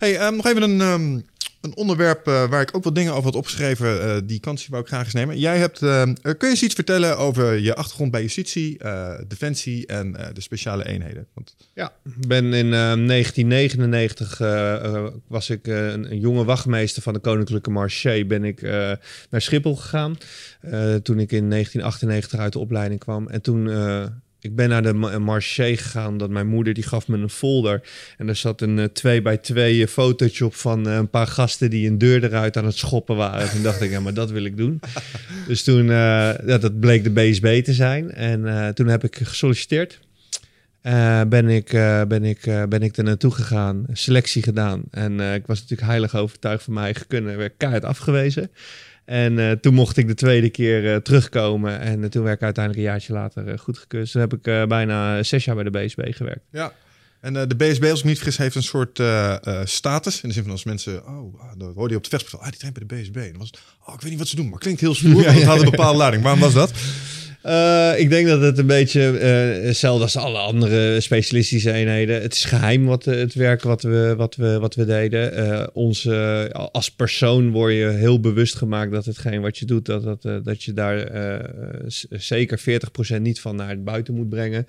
Hey, 0.00 0.18
ehm, 0.18 0.36
nog 0.36 0.46
even 0.46 0.62
een, 0.62 0.80
ehm, 0.80 1.20
een 1.60 1.76
onderwerp 1.76 2.26
eh, 2.26 2.48
waar 2.48 2.60
ik 2.60 2.76
ook 2.76 2.84
wat 2.84 2.94
dingen 2.94 3.12
over 3.12 3.24
had 3.24 3.34
opgeschreven. 3.34 4.02
eh, 4.02 4.16
die 4.24 4.40
kans 4.40 4.68
wou 4.68 4.82
ik 4.82 4.88
graag 4.88 5.04
eens 5.04 5.14
nemen. 5.14 5.38
Jij 5.38 5.58
hebt, 5.58 5.82
ehm, 5.82 6.08
eh, 6.08 6.14
kun 6.22 6.48
je 6.48 6.54
eens 6.54 6.62
iets 6.62 6.74
vertellen 6.74 7.18
over 7.18 7.58
je 7.58 7.74
achtergrond 7.74 8.10
bij 8.10 8.20
justitie, 8.22 8.78
defensie 9.28 9.86
en 9.86 10.12
de 10.32 10.40
speciale 10.40 10.86
eenheden? 10.86 11.26
Want, 11.34 11.56
Ja, 11.74 11.92
ben 12.26 12.52
in 12.52 12.66
eh, 12.72 12.92
1999 12.92 14.40
eh, 14.40 14.74
eh, 14.84 15.06
was 15.26 15.50
ik 15.50 15.66
een, 15.66 16.10
een 16.10 16.20
jonge 16.20 16.44
wachtmeester 16.44 17.02
van 17.02 17.12
de 17.12 17.20
Koninklijke 17.20 17.70
Marché. 17.70 18.24
Ben 18.24 18.44
ik 18.44 18.62
naar 19.30 19.40
Schiphol 19.42 19.76
gegaan. 19.76 20.16
toen 21.02 21.18
ik 21.18 21.32
in 21.32 21.50
1998 21.50 22.38
uit 22.40 22.52
de 22.52 22.58
opleiding 22.58 23.00
kwam. 23.00 23.28
En 23.28 23.42
toen. 23.42 23.68
Eh, 24.42 24.50
ik 24.50 24.56
ben 24.56 24.68
naar 24.68 24.82
de 24.82 24.92
ma- 24.92 25.18
marché 25.18 25.76
gegaan, 25.76 26.18
dat 26.18 26.30
mijn 26.30 26.46
moeder 26.46 26.74
die 26.74 26.82
gaf 26.84 27.08
me 27.08 27.18
een 27.18 27.28
folder. 27.30 27.82
En 28.18 28.28
er 28.28 28.36
zat 28.36 28.60
een 28.60 28.90
2 28.92 29.22
bij 29.22 29.36
2 29.36 29.88
fotootje 29.88 30.44
op 30.44 30.54
van 30.54 30.88
eh, 30.88 30.94
een 30.94 31.10
paar 31.10 31.26
gasten 31.26 31.70
die 31.70 31.88
een 31.88 31.98
deur 31.98 32.24
eruit 32.24 32.56
aan 32.56 32.64
het 32.64 32.76
schoppen 32.76 33.16
waren. 33.16 33.50
Toen 33.50 33.62
dacht 33.62 33.80
ik, 33.80 33.90
ja, 33.90 34.00
maar 34.00 34.14
dat 34.14 34.30
wil 34.30 34.44
ik 34.44 34.56
doen. 34.56 34.80
Dus 35.48 35.62
toen, 35.62 35.80
eh, 35.80 35.86
ja, 36.46 36.58
dat 36.58 36.80
bleek 36.80 37.04
de 37.04 37.10
BSB 37.10 37.62
te 37.64 37.72
zijn. 37.72 38.10
En 38.10 38.46
eh, 38.46 38.68
toen 38.68 38.86
heb 38.86 39.04
ik 39.04 39.16
gesolliciteerd. 39.22 40.00
Eh, 40.80 41.20
ben, 41.28 41.48
ik, 41.48 41.72
eh, 41.72 42.02
ben, 42.08 42.24
ik, 42.24 42.46
eh, 42.46 42.62
ben 42.68 42.82
ik 42.82 42.96
er 42.96 43.04
naartoe 43.04 43.30
gegaan, 43.30 43.84
selectie 43.92 44.42
gedaan. 44.42 44.82
En 44.90 45.20
eh, 45.20 45.34
ik 45.34 45.46
was 45.46 45.60
natuurlijk 45.60 45.88
heilig 45.88 46.14
overtuigd 46.16 46.62
van 46.64 46.72
mijn 46.72 46.84
eigen 46.84 47.06
kunnen. 47.06 47.36
Werd 47.36 47.52
keihard 47.56 47.84
afgewezen. 47.84 48.50
En 49.10 49.38
eh, 49.38 49.50
toen 49.52 49.74
mocht 49.74 49.96
ik 49.96 50.06
de 50.06 50.14
tweede 50.14 50.50
keer 50.50 50.92
eh, 50.92 50.96
terugkomen. 50.96 51.80
En 51.80 52.02
eh, 52.02 52.08
toen 52.08 52.22
werd 52.22 52.36
ik 52.36 52.42
uiteindelijk 52.42 52.84
een 52.84 52.90
jaartje 52.90 53.12
later 53.12 53.58
goedgekeurd. 53.58 54.10
Toen 54.10 54.20
heb 54.20 54.32
ik 54.32 54.68
bijna 54.68 55.22
zes 55.22 55.44
jaar 55.44 55.54
bij 55.54 55.64
de 55.64 55.70
BSB 55.70 56.00
gewerkt. 56.10 56.44
ja. 56.50 56.72
En 57.20 57.32
de 57.32 57.56
BSB, 57.56 57.84
als 57.84 57.98
ik 57.98 58.04
niet 58.04 58.16
vergis, 58.16 58.36
heeft 58.36 58.54
een 58.54 58.62
soort 58.62 59.02
status. 59.64 60.20
In 60.20 60.28
de 60.28 60.34
zin 60.34 60.42
van 60.42 60.52
als 60.52 60.64
mensen, 60.64 61.06
oh, 61.06 61.40
ah, 61.40 61.50
dan 61.58 61.72
hoorde 61.74 61.90
je 61.90 61.96
op 61.96 62.02
het 62.02 62.08
vechtspel, 62.08 62.38
ah, 62.38 62.48
die 62.48 62.58
traint 62.58 62.78
bij 62.78 62.86
de 62.86 63.02
BSB. 63.02 63.16
En 63.16 63.30
dan 63.30 63.38
was 63.38 63.46
het, 63.46 63.60
oh, 63.86 63.94
ik 63.94 64.00
weet 64.00 64.10
niet 64.10 64.18
wat 64.18 64.28
ze 64.28 64.36
doen, 64.36 64.48
maar 64.48 64.58
klinkt 64.58 64.80
heel 64.80 64.94
stoer. 64.94 65.22
want 65.24 65.36
het 65.36 65.42
had 65.42 65.58
een 65.58 65.70
bepaalde 65.70 65.98
lading. 65.98 66.22
Waarom 66.22 66.40
was 66.40 66.54
dat? 66.54 66.72
Uh, 67.46 67.98
ik 67.98 68.10
denk 68.10 68.26
dat 68.26 68.40
het 68.40 68.58
een 68.58 68.66
beetje 68.66 69.00
uh, 69.00 69.66
hetzelfde 69.66 70.02
als 70.02 70.16
alle 70.16 70.38
andere 70.38 71.00
specialistische 71.00 71.72
eenheden. 71.72 72.22
Het 72.22 72.34
is 72.34 72.44
geheim 72.44 72.86
wat 72.86 73.06
uh, 73.06 73.14
het 73.14 73.34
werk 73.34 73.62
wat 73.62 73.82
we, 73.82 74.14
wat 74.16 74.36
we, 74.36 74.58
wat 74.58 74.74
we 74.74 74.84
deden. 74.84 75.38
Uh, 75.74 76.44
als 76.72 76.90
persoon 76.90 77.50
word 77.50 77.72
je 77.72 77.86
heel 77.86 78.20
bewust 78.20 78.54
gemaakt 78.54 78.92
dat 78.92 79.04
hetgeen 79.04 79.40
wat 79.40 79.58
je 79.58 79.64
doet, 79.64 79.86
dat, 79.86 80.02
dat, 80.02 80.44
dat 80.44 80.62
je 80.62 80.72
daar 80.72 81.08
zeker 82.10 82.60
40% 83.18 83.20
niet 83.20 83.40
van 83.40 83.56
naar 83.56 83.82
buiten 83.82 84.14
moet 84.14 84.28
brengen. 84.28 84.66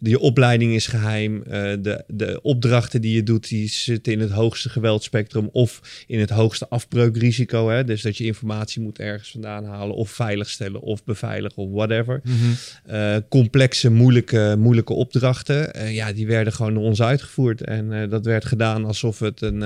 je 0.00 0.18
opleiding 0.18 0.74
is 0.74 0.86
geheim. 0.86 1.42
de, 1.82 2.04
de 2.06 2.40
opdrachten 2.42 3.00
die 3.00 3.14
je 3.14 3.22
doet, 3.22 3.48
die 3.48 3.68
zitten 3.68 4.12
in 4.12 4.20
het 4.20 4.30
hoogste 4.30 4.68
geweldspectrum 4.68 5.48
of 5.52 6.04
in 6.06 6.20
het 6.20 6.30
hoogste 6.30 6.68
afbreukrisico. 6.68 7.68
Hè? 7.68 7.84
Dus 7.84 8.02
dat 8.02 8.16
je 8.16 8.24
informatie 8.24 8.82
moet 8.82 8.98
ergens 8.98 9.30
vandaan 9.30 9.64
halen 9.64 9.96
of 9.96 10.10
veiligstellen 10.10 10.80
of 10.80 11.04
beveiligen 11.04 11.63
of 11.64 11.70
whatever. 11.72 12.20
Mm 12.22 12.32
-hmm. 12.32 12.54
uh, 12.94 13.16
complexe, 13.28 13.90
moeilijke, 13.90 14.54
moeilijke 14.58 14.92
opdrachten. 14.92 15.76
Uh, 15.76 15.94
ja, 15.94 16.12
die 16.12 16.26
werden 16.26 16.52
gewoon 16.52 16.74
door 16.74 16.82
ons 16.82 17.02
uitgevoerd. 17.02 17.60
En 17.60 17.92
uh, 17.92 18.10
dat 18.10 18.24
werd 18.24 18.44
gedaan 18.44 18.84
alsof, 18.84 19.18
het 19.18 19.40
een, 19.40 19.62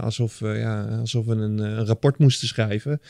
alsof, 0.00 0.40
ja, 0.40 0.84
alsof 0.84 1.26
we 1.26 1.32
een, 1.32 1.58
een 1.58 1.86
rapport 1.86 2.18
moesten 2.18 2.48
schrijven. 2.48 3.00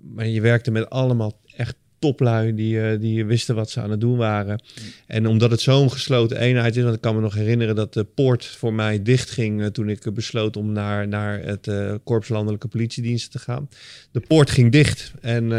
maar 0.00 0.26
je 0.26 0.40
werkte 0.40 0.70
met 0.70 0.90
allemaal 0.90 1.40
echt 1.56 1.76
toplui 2.02 2.54
die, 2.54 2.98
die 2.98 3.24
wisten 3.24 3.54
wat 3.54 3.70
ze 3.70 3.80
aan 3.80 3.90
het 3.90 4.00
doen 4.00 4.16
waren. 4.16 4.62
En 5.06 5.26
omdat 5.26 5.50
het 5.50 5.60
zo'n 5.60 5.90
gesloten 5.90 6.36
eenheid 6.36 6.76
is, 6.76 6.82
want 6.82 6.94
ik 6.94 7.00
kan 7.00 7.14
me 7.14 7.20
nog 7.20 7.34
herinneren 7.34 7.74
dat 7.74 7.94
de 7.94 8.04
poort 8.04 8.44
voor 8.44 8.72
mij 8.72 9.02
dichtging 9.02 9.72
toen 9.72 9.88
ik 9.88 10.14
besloot 10.14 10.56
om 10.56 10.72
naar, 10.72 11.08
naar 11.08 11.42
het 11.42 11.66
uh, 11.66 11.94
Korps 12.04 12.28
Landelijke 12.28 12.68
Politiediensten 12.68 13.30
te 13.30 13.38
gaan. 13.38 13.68
De 14.10 14.20
poort 14.20 14.50
ging 14.50 14.72
dicht 14.72 15.12
en 15.20 15.52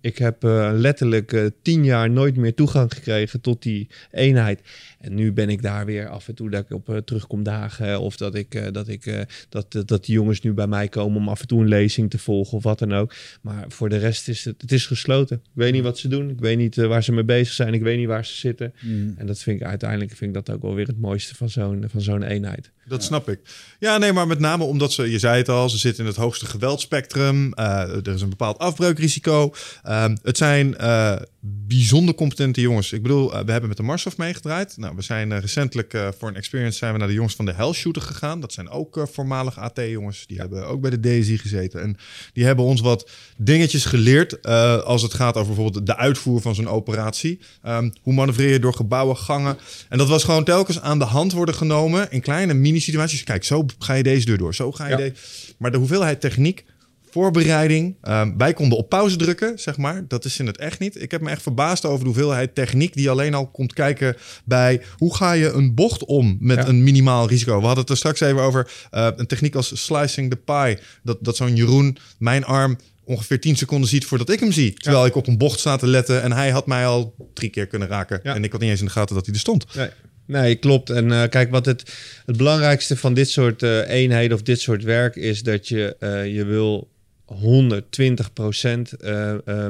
ik 0.00 0.18
heb 0.18 0.42
letterlijk 0.72 1.50
tien 1.62 1.84
jaar 1.84 2.10
nooit 2.10 2.36
meer 2.36 2.54
toegang 2.54 2.94
gekregen 2.94 3.40
tot 3.40 3.62
die 3.62 3.88
eenheid. 4.10 4.60
En 5.00 5.14
nu 5.14 5.32
ben 5.32 5.48
ik 5.48 5.62
daar 5.62 5.86
weer 5.86 6.08
af 6.08 6.28
en 6.28 6.34
toe 6.34 6.50
dat 6.50 6.64
ik 6.64 6.70
op 6.70 7.02
terugkom 7.04 7.42
dagen 7.42 8.00
of 8.00 8.16
dat 8.16 8.34
ik 8.34 8.74
dat 8.74 8.88
ik 8.88 9.26
dat, 9.48 9.82
dat 9.86 10.04
die 10.04 10.14
jongens 10.14 10.40
nu 10.40 10.52
bij 10.52 10.66
mij 10.66 10.88
komen 10.88 11.16
om 11.16 11.28
af 11.28 11.40
en 11.40 11.46
toe 11.46 11.60
een 11.60 11.68
lezing 11.68 12.10
te 12.10 12.18
volgen 12.18 12.56
of 12.56 12.62
wat 12.62 12.78
dan 12.78 12.92
ook. 12.92 13.14
Maar 13.40 13.64
voor 13.68 13.88
de 13.88 13.96
rest 13.96 14.28
is 14.28 14.44
het, 14.44 14.60
het 14.60 14.72
is 14.72 14.86
gesloten. 14.86 15.36
Ik 15.36 15.50
weet 15.52 15.72
niet 15.72 15.82
wat 15.82 15.98
ze 15.98 16.08
doen. 16.08 16.30
Ik 16.30 16.40
weet 16.40 16.56
niet 16.56 16.76
waar 16.76 17.02
ze 17.02 17.12
mee 17.12 17.24
bezig 17.24 17.54
zijn. 17.54 17.74
Ik 17.74 17.82
weet 17.82 17.98
niet 17.98 18.06
waar 18.06 18.26
ze 18.26 18.36
zitten. 18.36 18.72
Mm. 18.80 19.14
En 19.16 19.26
dat 19.26 19.38
vind 19.38 19.60
ik 19.60 19.66
uiteindelijk 19.66 20.10
vind 20.10 20.36
ik 20.36 20.44
dat 20.44 20.56
ook 20.56 20.62
wel 20.62 20.74
weer 20.74 20.86
het 20.86 21.00
mooiste 21.00 21.34
van 21.34 21.48
zo'n 21.48 21.84
van 21.88 22.00
zo'n 22.00 22.22
eenheid. 22.22 22.70
Dat 22.90 23.02
snap 23.02 23.28
ik. 23.28 23.40
Ja, 23.78 23.98
nee, 23.98 24.12
maar 24.12 24.26
met 24.26 24.38
name 24.38 24.64
omdat 24.64 24.92
ze, 24.92 25.10
je 25.10 25.18
zei 25.18 25.38
het 25.38 25.48
al, 25.48 25.68
ze 25.68 25.78
zitten 25.78 26.02
in 26.02 26.10
het 26.10 26.18
hoogste 26.18 26.46
geweldspectrum. 26.46 27.52
Uh, 27.54 27.66
er 28.06 28.08
is 28.08 28.22
een 28.22 28.28
bepaald 28.28 28.58
afbreukrisico. 28.58 29.54
Uh, 29.86 30.04
het 30.22 30.36
zijn 30.36 30.74
uh, 30.80 31.16
bijzonder 31.40 32.14
competente 32.14 32.60
jongens. 32.60 32.92
Ik 32.92 33.02
bedoel, 33.02 33.30
we 33.30 33.50
hebben 33.50 33.68
met 33.68 33.76
de 33.76 33.82
Marshof 33.82 34.16
meegedraaid. 34.16 34.76
Nou, 34.76 34.96
we 34.96 35.02
zijn 35.02 35.40
recentelijk 35.40 35.98
voor 36.18 36.28
een 36.28 36.36
experience 36.36 36.78
zijn 36.78 36.92
we 36.92 36.98
naar 36.98 37.08
de 37.08 37.14
jongens 37.14 37.34
van 37.34 37.44
de 37.44 37.52
Hell 37.52 37.72
Shooter 37.72 38.02
gegaan. 38.02 38.40
Dat 38.40 38.52
zijn 38.52 38.68
ook 38.68 39.08
voormalig 39.12 39.58
AT-jongens. 39.58 40.26
Die 40.26 40.36
ja. 40.36 40.42
hebben 40.42 40.66
ook 40.66 40.80
bij 40.80 40.90
de 40.90 41.00
DSI 41.00 41.38
gezeten. 41.38 41.82
En 41.82 41.96
die 42.32 42.44
hebben 42.44 42.64
ons 42.64 42.80
wat 42.80 43.10
dingetjes 43.36 43.84
geleerd 43.84 44.46
als 44.84 45.02
het 45.02 45.14
gaat 45.14 45.36
over 45.36 45.54
bijvoorbeeld 45.54 45.86
de 45.86 45.96
uitvoer 45.96 46.40
van 46.40 46.54
zo'n 46.54 46.68
operatie. 46.68 47.40
Um, 47.66 47.92
hoe 48.02 48.14
manoeuvreer 48.14 48.50
je 48.50 48.58
door 48.58 48.74
gebouwen, 48.74 49.16
gangen. 49.16 49.58
En 49.88 49.98
dat 49.98 50.08
was 50.08 50.24
gewoon 50.24 50.44
telkens 50.44 50.80
aan 50.80 50.98
de 50.98 51.04
hand 51.04 51.32
worden 51.32 51.54
genomen 51.54 52.10
in 52.10 52.20
kleine 52.20 52.54
mini 52.54 52.79
die 52.84 52.88
situaties. 52.90 53.24
Kijk, 53.24 53.44
zo 53.44 53.64
ga 53.78 53.94
je 53.94 54.02
deze 54.02 54.26
deur 54.26 54.38
door. 54.38 54.54
Zo 54.54 54.72
ga 54.72 54.84
je 54.84 54.90
Ja. 54.90 54.96
deze. 54.96 55.12
Maar 55.58 55.70
de 55.70 55.78
hoeveelheid 55.78 56.20
techniek, 56.20 56.64
voorbereiding. 57.10 57.94
ehm, 58.02 58.36
wij 58.36 58.52
konden 58.52 58.78
op 58.78 58.88
pauze 58.88 59.16
drukken, 59.16 59.58
zeg 59.58 59.76
maar. 59.76 60.04
Dat 60.08 60.24
is 60.24 60.38
in 60.38 60.46
het 60.46 60.58
echt 60.58 60.78
niet. 60.78 61.02
Ik 61.02 61.10
heb 61.10 61.20
me 61.20 61.30
echt 61.30 61.42
verbaasd 61.42 61.84
over 61.84 61.98
de 61.98 62.04
hoeveelheid 62.04 62.54
techniek 62.54 62.94
die 62.94 63.10
alleen 63.10 63.34
al 63.34 63.46
komt 63.46 63.72
kijken 63.72 64.16
bij 64.44 64.82
hoe 64.96 65.14
ga 65.16 65.32
je 65.32 65.50
een 65.50 65.74
bocht 65.74 66.04
om 66.04 66.36
met 66.40 66.56
Ja. 66.56 66.68
een 66.68 66.82
minimaal 66.82 67.28
risico. 67.28 67.56
We 67.58 67.64
hadden 67.64 67.80
het 67.80 67.90
er 67.90 67.96
straks 67.96 68.20
even 68.20 68.40
over 68.40 68.70
eh, 68.90 69.08
een 69.16 69.26
techniek 69.26 69.54
als 69.54 69.84
slicing 69.84 70.30
the 70.30 70.36
pie. 70.36 70.78
Dat, 71.02 71.18
dat 71.20 71.36
zo'n 71.36 71.56
Jeroen 71.56 71.96
mijn 72.18 72.44
arm 72.44 72.78
ongeveer 73.04 73.40
10 73.40 73.56
seconden 73.56 73.88
ziet 73.88 74.04
voordat 74.04 74.30
ik 74.30 74.40
hem 74.40 74.52
zie. 74.52 74.72
Terwijl 74.72 75.06
ik 75.06 75.14
op 75.14 75.26
een 75.26 75.38
bocht 75.38 75.58
sta 75.60 75.76
te 75.76 75.86
letten 75.86 76.22
en 76.22 76.32
hij 76.32 76.50
had 76.50 76.66
mij 76.66 76.86
al 76.86 77.14
drie 77.34 77.50
keer 77.50 77.66
kunnen 77.66 77.88
raken. 77.88 78.20
Ja. 78.22 78.34
En 78.34 78.44
ik 78.44 78.52
had 78.52 78.60
niet 78.60 78.70
eens 78.70 78.80
in 78.80 78.86
de 78.86 78.92
gaten 78.92 79.14
dat 79.14 79.24
hij 79.26 79.34
er 79.34 79.40
stond. 79.40 79.74
Nee. 79.74 79.88
Nee, 80.30 80.54
klopt. 80.54 80.90
En 80.90 81.12
eh, 81.12 81.28
kijk, 81.28 81.50
wat 81.50 81.66
het, 81.66 81.94
het 82.26 82.36
belangrijkste 82.36 82.96
van 82.96 83.14
dit 83.14 83.30
soort 83.30 83.62
eh, 83.62 83.88
eenheden 83.88 84.36
of 84.36 84.42
dit 84.42 84.60
soort 84.60 84.82
werk 84.82 85.16
is 85.16 85.42
dat 85.42 85.68
je, 85.68 85.96
eh, 85.98 86.34
je 86.34 86.44
wil 86.44 86.88
120 87.24 88.32
procent 88.32 88.92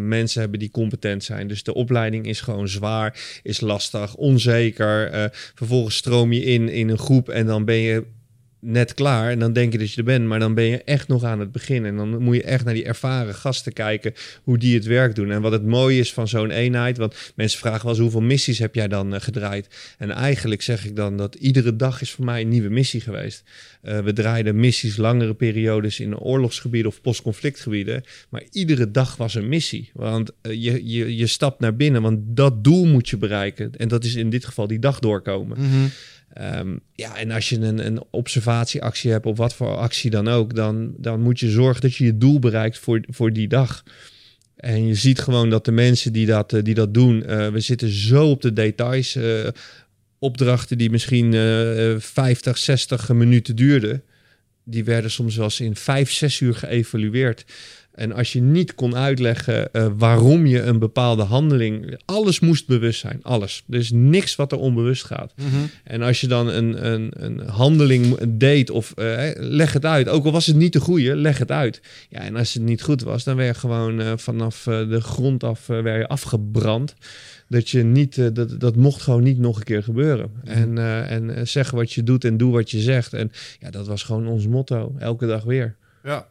mensen 0.01 0.41
hebben 0.41 0.59
die 0.59 0.70
competent 0.70 1.24
zijn. 1.24 1.49
Dus 1.49 1.62
de 1.62 1.74
opleiding 1.74 2.27
is 2.27 2.41
gewoon 2.41 2.69
zwaar, 2.69 3.41
is 3.43 3.61
lastig, 3.61 4.15
onzeker. 4.15 5.31
Vervolgens 5.55 5.97
stroom 5.97 6.32
je 6.32 6.45
in 6.45 6.69
in 6.69 6.89
een 6.89 6.99
groep 6.99 7.28
en 7.28 7.47
dan 7.47 7.65
ben 7.65 7.77
je 7.77 8.05
net 8.61 8.95
klaar 8.95 9.31
en 9.31 9.39
dan 9.39 9.53
denk 9.53 9.73
je 9.73 9.78
dat 9.78 9.93
je 9.93 9.97
er 9.97 10.05
bent, 10.05 10.27
maar 10.27 10.39
dan 10.39 10.55
ben 10.55 10.65
je 10.65 10.82
echt 10.85 11.09
nog 11.09 11.24
aan 11.24 11.41
het 11.41 11.53
begin 11.53 11.85
en 11.85 11.97
dan 11.97 12.23
moet 12.23 12.35
je 12.35 12.43
echt 12.43 12.65
naar 12.65 12.74
die 12.74 12.85
ervaren 12.85 13.35
gasten 13.35 13.73
kijken 13.73 14.12
hoe 14.43 14.59
die 14.59 14.74
het 14.74 14.85
werk 14.85 15.15
doen. 15.15 15.31
En 15.31 15.43
wat 15.43 15.53
het 15.53 15.66
mooie 15.66 15.99
is 15.99 16.12
van 16.12 16.28
zo'n 16.28 16.51
eenheid, 16.51 16.97
want 16.97 17.32
mensen 17.35 17.59
vragen 17.59 17.81
wel 17.81 17.91
eens 17.91 18.01
hoeveel 18.01 18.20
missies 18.20 18.59
heb 18.59 18.74
jij 18.74 18.89
dan 18.89 19.15
eh, 19.15 19.20
gedraaid? 19.20 19.95
En 19.99 20.11
eigenlijk 20.11 20.62
zeg 20.62 20.85
ik 20.85 20.97
dan 20.97 21.16
dat 21.16 21.35
iedere 21.35 21.77
dag 21.77 22.01
is 22.01 22.11
voor 22.11 22.24
mij 22.24 22.41
een 22.41 22.49
nieuwe 22.49 22.69
missie 22.69 23.01
geweest. 23.01 23.45
Eh, 23.82 23.99
we 23.99 24.12
draaiden 24.12 24.61
missies 24.61 24.97
langere 24.97 25.35
periodes 25.35 26.01
in 26.01 26.19
oorlogsgebieden 26.19 26.91
of 26.91 27.01
postconflictgebieden, 27.01 28.03
maar 28.28 28.43
iedere 28.51 28.91
dag 28.91 29.16
was 29.16 29.35
een 29.35 29.49
missie. 29.49 29.91
Want 29.93 30.31
eh, 30.41 30.53
je, 30.53 30.89
je, 30.89 31.16
je 31.16 31.27
stapt 31.27 31.61
naar 31.61 31.77
binnen, 31.77 32.03
want 32.03 32.19
dat 32.23 32.65
doel 32.65 32.87
moet 32.87 33.09
je 33.09 33.16
bereiken. 33.16 33.73
En 33.77 33.89
dat 33.89 34.05
is 34.05 34.15
in 34.15 34.31
dit 34.31 34.45
geval 34.45 34.66
die 34.66 34.78
dag 34.78 34.99
doorkomen. 34.99 35.57
Ehm, 36.32 36.77
ja, 36.94 37.16
en 37.16 37.31
als 37.31 37.48
je 37.48 37.59
een, 37.61 37.86
een 37.86 38.02
observatieactie 38.11 39.11
hebt, 39.11 39.27
of 39.27 39.36
wat 39.36 39.55
voor 39.55 39.77
actie 39.77 40.11
dan 40.11 40.28
ook, 40.28 40.55
dan, 40.55 40.94
dan 40.97 41.20
moet 41.20 41.40
je 41.40 41.51
zorgen 41.51 41.81
dat 41.81 41.94
je 41.94 42.05
je 42.05 42.19
doel 42.19 42.39
bereikt 42.39 42.78
voor, 42.78 43.01
voor 43.09 43.32
die 43.32 43.48
dag. 43.48 43.82
En 44.57 44.86
je 44.86 44.94
ziet 44.94 45.19
gewoon 45.19 45.51
dat 45.51 45.65
de 45.65 45.73
mensen 45.73 46.12
die 46.12 46.27
dat, 46.27 46.52
eh, 46.52 46.62
die 46.62 46.74
dat 46.74 46.94
doen, 46.94 47.24
eh, 47.24 47.48
we 47.48 47.61
zitten 47.61 47.89
zo 47.89 48.31
op 48.31 48.43
de 48.43 48.52
details. 48.52 49.15
eh, 49.16 49.48
opdrachten 50.19 50.78
die 50.78 50.90
misschien 50.90 51.35
eh, 51.35 51.94
50, 51.98 52.59
60 52.59 53.09
minuten 53.09 53.57
duurden, 53.57 54.02
die 54.65 54.85
werden 54.85 55.11
soms 55.11 55.36
wel 55.36 55.44
eens 55.44 55.61
in 55.61 55.77
5, 55.77 56.12
6 56.12 56.40
uur 56.40 56.55
geëvalueerd. 56.55 57.44
En 58.01 58.12
als 58.12 58.32
je 58.32 58.40
niet 58.40 58.74
kon 58.74 58.97
uitleggen 58.97 59.72
eh, 59.72 59.86
waarom 59.97 60.47
je 60.47 60.62
een 60.62 60.78
bepaalde 60.78 61.22
handeling. 61.22 62.01
Alles 62.05 62.40
moest 62.40 62.66
bewust 62.66 63.01
zijn. 63.01 63.18
Alles. 63.22 63.64
Er 63.70 63.78
is 63.78 63.90
niks 63.90 64.36
wat 64.36 64.52
er 64.52 64.59
onbewust 64.59 65.05
gaat. 65.05 65.35
En 65.85 66.02
als 66.02 66.20
je 66.20 66.27
dan 66.27 66.48
een, 66.48 66.93
een, 66.93 67.10
een 67.16 67.40
handeling 67.40 68.18
deed 68.28 68.70
of 68.70 68.93
eh, 68.93 69.31
leg 69.35 69.72
het 69.72 69.85
uit. 69.85 70.09
Ook 70.09 70.24
al 70.24 70.32
was 70.32 70.47
het 70.47 70.56
niet 70.56 70.72
de 70.72 70.81
goede, 70.81 71.16
leg 71.16 71.39
het 71.39 71.51
uit. 71.51 71.81
Ja, 72.09 72.20
en 72.20 72.36
als 72.36 72.55
het 72.55 72.62
niet 72.62 72.82
goed 72.82 73.02
was, 73.02 73.24
dan 73.24 73.36
werd 73.36 73.55
je 73.55 73.60
gewoon 73.60 74.01
eh, 74.01 74.12
vanaf 74.16 74.62
de 74.62 75.01
grond 75.01 75.44
af 75.44 75.66
werd 75.66 76.01
je 76.01 76.09
afgebrand. 76.09 76.94
Dat 77.51 77.68
je 77.68 77.82
niet, 77.82 78.35
dat, 78.35 78.60
dat 78.60 78.77
mocht 78.77 79.02
gewoon 79.02 79.22
niet 79.22 79.39
nog 79.39 79.56
een 79.56 79.64
keer 79.64 79.82
gebeuren. 79.82 80.31
En, 80.44 80.78
eh, 80.78 81.10
en 81.10 81.35
eh, 81.35 81.44
zeg 81.44 81.70
wat 81.70 81.93
je 81.93 82.02
doet 82.02 82.24
en 82.24 82.36
doe 82.36 82.52
wat 82.52 82.70
je 82.70 82.81
zegt. 82.81 83.12
En 83.12 83.32
ja, 83.59 83.70
dat 83.70 83.86
was 83.86 84.02
gewoon 84.02 84.27
ons 84.27 84.47
motto. 84.47 84.94
Elke 84.98 85.27
dag 85.27 85.44
weer. 85.44 85.77
Ja. 86.02 86.27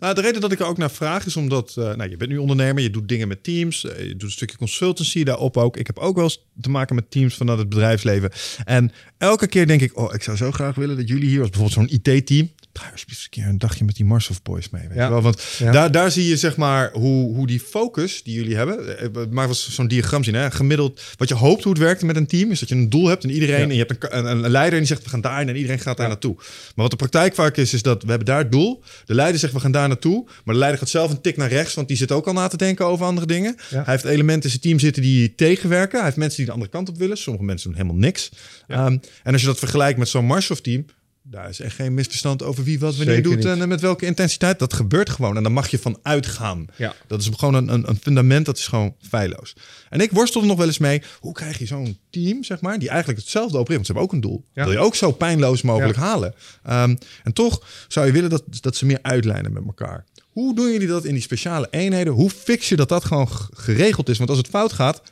Nou, 0.00 0.14
de 0.14 0.20
reden 0.20 0.40
dat 0.40 0.52
ik 0.52 0.60
er 0.60 0.66
ook 0.66 0.78
naar 0.78 0.90
vraag 0.90 1.26
is 1.26 1.36
omdat 1.36 1.74
eh, 1.76 1.94
nou, 1.94 2.10
je 2.10 2.16
bent 2.16 2.30
nu 2.30 2.36
ondernemer, 2.36 2.82
je 2.82 2.90
doet 2.90 3.08
dingen 3.08 3.28
met 3.28 3.44
teams, 3.44 3.84
eh, 3.84 3.98
je 3.98 4.10
doet 4.10 4.22
een 4.22 4.30
stukje 4.30 4.56
consultancy 4.56 5.24
daarop 5.24 5.56
ook. 5.56 5.76
Ik 5.76 5.86
heb 5.86 5.98
ook 5.98 6.14
wel 6.14 6.24
eens 6.24 6.44
te 6.60 6.70
maken 6.70 6.94
met 6.94 7.10
teams 7.10 7.34
vanuit 7.34 7.58
het 7.58 7.68
bedrijfsleven. 7.68 8.30
En 8.64 8.92
elke 9.18 9.46
keer 9.46 9.66
denk 9.66 9.80
ik, 9.80 9.98
oh, 9.98 10.14
ik 10.14 10.22
zou 10.22 10.36
zo 10.36 10.50
graag 10.50 10.74
willen 10.74 10.96
dat 10.96 11.08
jullie 11.08 11.28
hier, 11.28 11.40
als 11.40 11.50
bijvoorbeeld 11.50 11.90
zo'n 11.90 12.00
IT-team, 12.00 12.50
alsjeblieft 12.92 13.22
een 13.22 13.30
keer 13.30 13.46
een 13.46 13.58
dagje 13.58 13.84
met 13.84 13.96
die 13.96 14.04
Microsoft 14.04 14.42
Boys 14.42 14.70
mee. 14.70 14.88
Weet 14.88 14.96
Ja. 14.96 15.04
je 15.04 15.10
wel? 15.10 15.22
Want 15.22 15.42
Ja. 15.58 15.72
daar, 15.72 15.90
daar 15.92 16.10
zie 16.10 16.28
je 16.28 16.36
zeg 16.36 16.56
maar 16.56 16.90
hoe, 16.92 17.34
hoe 17.34 17.46
die 17.46 17.60
focus 17.60 18.22
die 18.22 18.34
jullie 18.34 18.56
hebben. 18.56 18.98
eh, 18.98 19.04
Maar 19.14 19.26
wel 19.30 19.48
eens 19.48 19.70
zo'n 19.74 19.88
diagram 19.88 20.24
zien. 20.24 20.34
Hè? 20.34 20.50
Gemiddeld, 20.50 21.00
wat 21.16 21.28
je 21.28 21.34
hoopt 21.34 21.62
hoe 21.62 21.72
het 21.72 21.82
werkt 21.82 22.02
met 22.02 22.16
een 22.16 22.26
team, 22.26 22.50
is 22.50 22.60
dat 22.60 22.68
je 22.68 22.74
een 22.74 22.90
doel 22.90 23.06
hebt 23.08 23.24
en 23.24 23.30
iedereen, 23.30 23.56
Ja. 23.58 23.62
en 23.64 23.72
je 23.74 23.84
hebt 23.86 23.90
een, 24.12 24.18
een, 24.26 24.44
een 24.44 24.50
leider 24.50 24.72
en 24.72 24.78
die 24.78 24.86
zegt 24.86 25.02
we 25.02 25.08
gaan 25.08 25.20
daarin 25.20 25.48
en 25.48 25.56
iedereen 25.56 25.78
gaat 25.78 25.96
daar 25.96 26.08
naartoe. 26.08 26.34
Maar 26.36 26.44
wat 26.74 26.90
de 26.90 26.96
praktijk 26.96 27.34
vaak 27.34 27.56
is, 27.56 27.72
is 27.72 27.82
dat 27.82 28.02
we 28.02 28.08
hebben 28.08 28.26
daar 28.26 28.38
het 28.38 28.52
doel. 28.52 28.82
De 29.04 29.14
leider 29.14 29.40
zegt 29.40 29.52
we 29.52 29.60
gaan 29.60 29.70
daar 29.72 29.88
naartoe, 29.88 30.24
maar 30.44 30.54
de 30.54 30.60
leider 30.60 30.80
gaat 30.80 30.88
zelf 30.88 31.10
een 31.10 31.20
tik 31.20 31.36
naar 31.36 31.48
rechts, 31.48 31.74
want 31.74 31.88
die 31.88 31.96
zit 31.96 32.12
ook 32.12 32.26
al 32.26 32.32
na 32.32 32.48
te 32.48 32.56
denken 32.56 32.86
over 32.86 33.06
andere 33.06 33.26
dingen. 33.26 33.56
Hij 33.68 33.82
heeft 33.86 34.04
elementen 34.04 34.42
in 34.42 34.50
zijn 34.50 34.62
team 34.62 34.78
zitten 34.78 35.02
die 35.02 35.34
tegenwerken. 35.34 35.94
Hij 35.96 36.04
heeft 36.04 36.16
mensen 36.16 36.36
die 36.36 36.46
de 36.46 36.52
andere 36.52 36.70
kant 36.70 36.88
op 36.88 36.96
willen. 36.98 37.16
Sommige 37.16 37.44
mensen 37.44 37.68
doen 37.70 37.78
helemaal 37.78 38.00
niks. 38.00 38.30
Ehm, 38.66 38.96
en 39.22 39.32
als 39.32 39.40
je 39.40 39.46
dat 39.46 39.58
vergelijkt 39.58 39.98
met 39.98 40.08
zo'n 40.08 40.26
Microsoft 40.26 40.62
team, 40.62 40.84
daar 41.30 41.48
is 41.48 41.60
echt 41.60 41.74
geen 41.74 41.94
misverstand 41.94 42.42
over 42.42 42.64
wie 42.64 42.78
wat 42.78 42.96
wanneer 42.96 43.14
Zeker 43.14 43.30
doet 43.30 43.38
niet. 43.38 43.46
en 43.46 43.60
eh, 43.62 43.66
met 43.68 43.80
welke 43.80 44.06
intensiteit. 44.06 44.58
Dat 44.58 44.72
gebeurt 44.72 45.10
gewoon 45.10 45.36
en 45.36 45.42
daar 45.42 45.52
mag 45.52 45.68
je 45.68 45.78
van 45.78 45.98
uitgaan. 46.02 46.66
Ja. 46.76 46.94
Dat 47.06 47.20
is 47.20 47.30
gewoon 47.36 47.54
een, 47.54 47.68
een, 47.72 47.88
een 47.88 47.98
fundament, 48.02 48.46
dat 48.46 48.58
is 48.58 48.66
gewoon 48.66 48.94
feilloos. 49.08 49.54
En 49.90 50.00
ik 50.00 50.10
worstel 50.10 50.40
er 50.40 50.46
nog 50.46 50.56
wel 50.58 50.66
eens 50.66 50.78
mee. 50.78 51.02
Hoe 51.20 51.32
krijg 51.32 51.58
je 51.58 51.66
zo'n 51.66 51.98
team, 52.10 52.44
zeg 52.44 52.60
maar, 52.60 52.78
die 52.78 52.88
eigenlijk 52.88 53.18
hetzelfde 53.18 53.58
opereert? 53.58 53.74
Want 53.74 53.86
ze 53.86 53.92
hebben 53.92 54.02
ook 54.10 54.12
een 54.12 54.30
doel. 54.30 54.44
Ja. 54.52 54.64
Wil 54.64 54.72
je 54.72 54.78
ook 54.78 54.94
zo 54.94 55.10
pijnloos 55.12 55.62
mogelijk 55.62 55.98
Ja. 55.98 56.02
halen? 56.04 56.34
Ehm, 56.62 56.96
en 57.24 57.32
toch 57.32 57.62
zou 57.88 58.06
je 58.06 58.12
willen 58.12 58.30
dat, 58.30 58.42
dat 58.60 58.76
ze 58.76 58.86
meer 58.86 58.98
uitlijnen 59.02 59.52
met 59.52 59.62
elkaar. 59.66 60.04
Hoe 60.30 60.54
doen 60.54 60.72
jullie 60.72 60.88
dat 60.88 61.04
in 61.04 61.12
die 61.14 61.22
speciale 61.22 61.68
eenheden? 61.70 62.12
Hoe 62.12 62.30
fix 62.30 62.68
je 62.68 62.76
dat 62.76 62.88
dat 62.88 63.04
gewoon 63.04 63.28
geregeld 63.54 64.08
is? 64.08 64.18
Want 64.18 64.28
als 64.30 64.38
het 64.38 64.48
fout 64.48 64.72
gaat, 64.72 65.02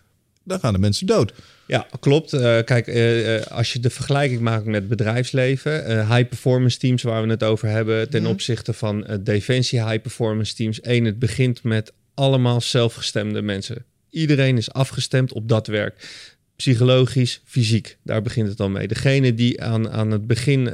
dan 0.45 0.59
gaan 0.61 0.73
de 0.73 0.79
mensen 0.79 1.07
dood. 1.07 1.33
Ja, 1.67 1.87
klopt. 2.01 2.33
Eh, 2.33 2.59
kijk, 2.65 2.87
eh, 2.87 3.37
eh, 3.37 3.47
als 3.47 3.73
je 3.73 3.81
de 3.81 3.91
vergelijking 3.91 4.41
maakt 4.41 4.65
met 4.65 4.89
bedrijfsleven, 4.89 6.07
high 6.07 6.29
performance 6.29 6.79
teams 6.79 7.03
waar 7.03 7.23
we 7.23 7.31
het 7.31 7.43
over 7.43 7.69
hebben, 7.69 8.11
ten 8.11 8.27
opzichte 8.27 8.73
van 8.73 9.07
defensie 9.21 9.85
high 9.85 10.01
performance 10.01 10.55
teams. 10.55 10.79
Eén, 10.83 11.05
het 11.05 11.19
begint 11.19 11.63
met 11.63 11.93
allemaal 12.15 12.61
zelfgestemde 12.61 13.43
mensen. 13.43 13.85
Iedereen 14.11 14.57
is 14.57 14.73
afgestemd 14.73 15.33
op 15.33 15.49
dat 15.49 15.67
werk. 15.67 16.09
Psychologisch, 16.57 17.41
fysiek, 17.45 17.97
daar 18.03 18.23
begint 18.23 18.49
het 18.49 18.57
dan 18.57 18.73
mee. 18.73 18.89
Degene 18.89 19.35
die 19.35 19.63
aan, 19.63 19.91
aan 19.91 20.11
het 20.11 20.27
begin 20.27 20.67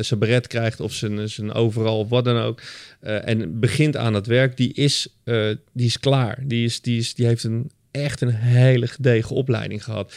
zijn 0.00 0.20
beret 0.20 0.46
krijgt 0.46 0.80
of 0.80 0.92
zijn, 0.92 1.28
zijn 1.28 1.52
overal 1.52 1.98
of 1.98 2.08
wat 2.08 2.24
dan 2.24 2.36
ook. 2.36 2.60
en 3.00 3.60
begint 3.60 3.96
aan 3.96 4.14
het 4.14 4.26
werk, 4.26 4.56
die 4.56 4.72
is, 4.72 5.08
die 5.72 5.86
is 5.86 6.00
klaar. 6.00 6.38
Die, 6.44 6.64
is, 6.64 6.80
die, 6.80 6.98
is, 6.98 7.14
die 7.14 7.26
heeft 7.26 7.44
een, 7.44 7.70
echt 8.02 8.20
een 8.20 8.34
hele 8.34 8.86
gedegen 8.86 9.36
opleiding 9.36 9.84
gehad. 9.84 10.14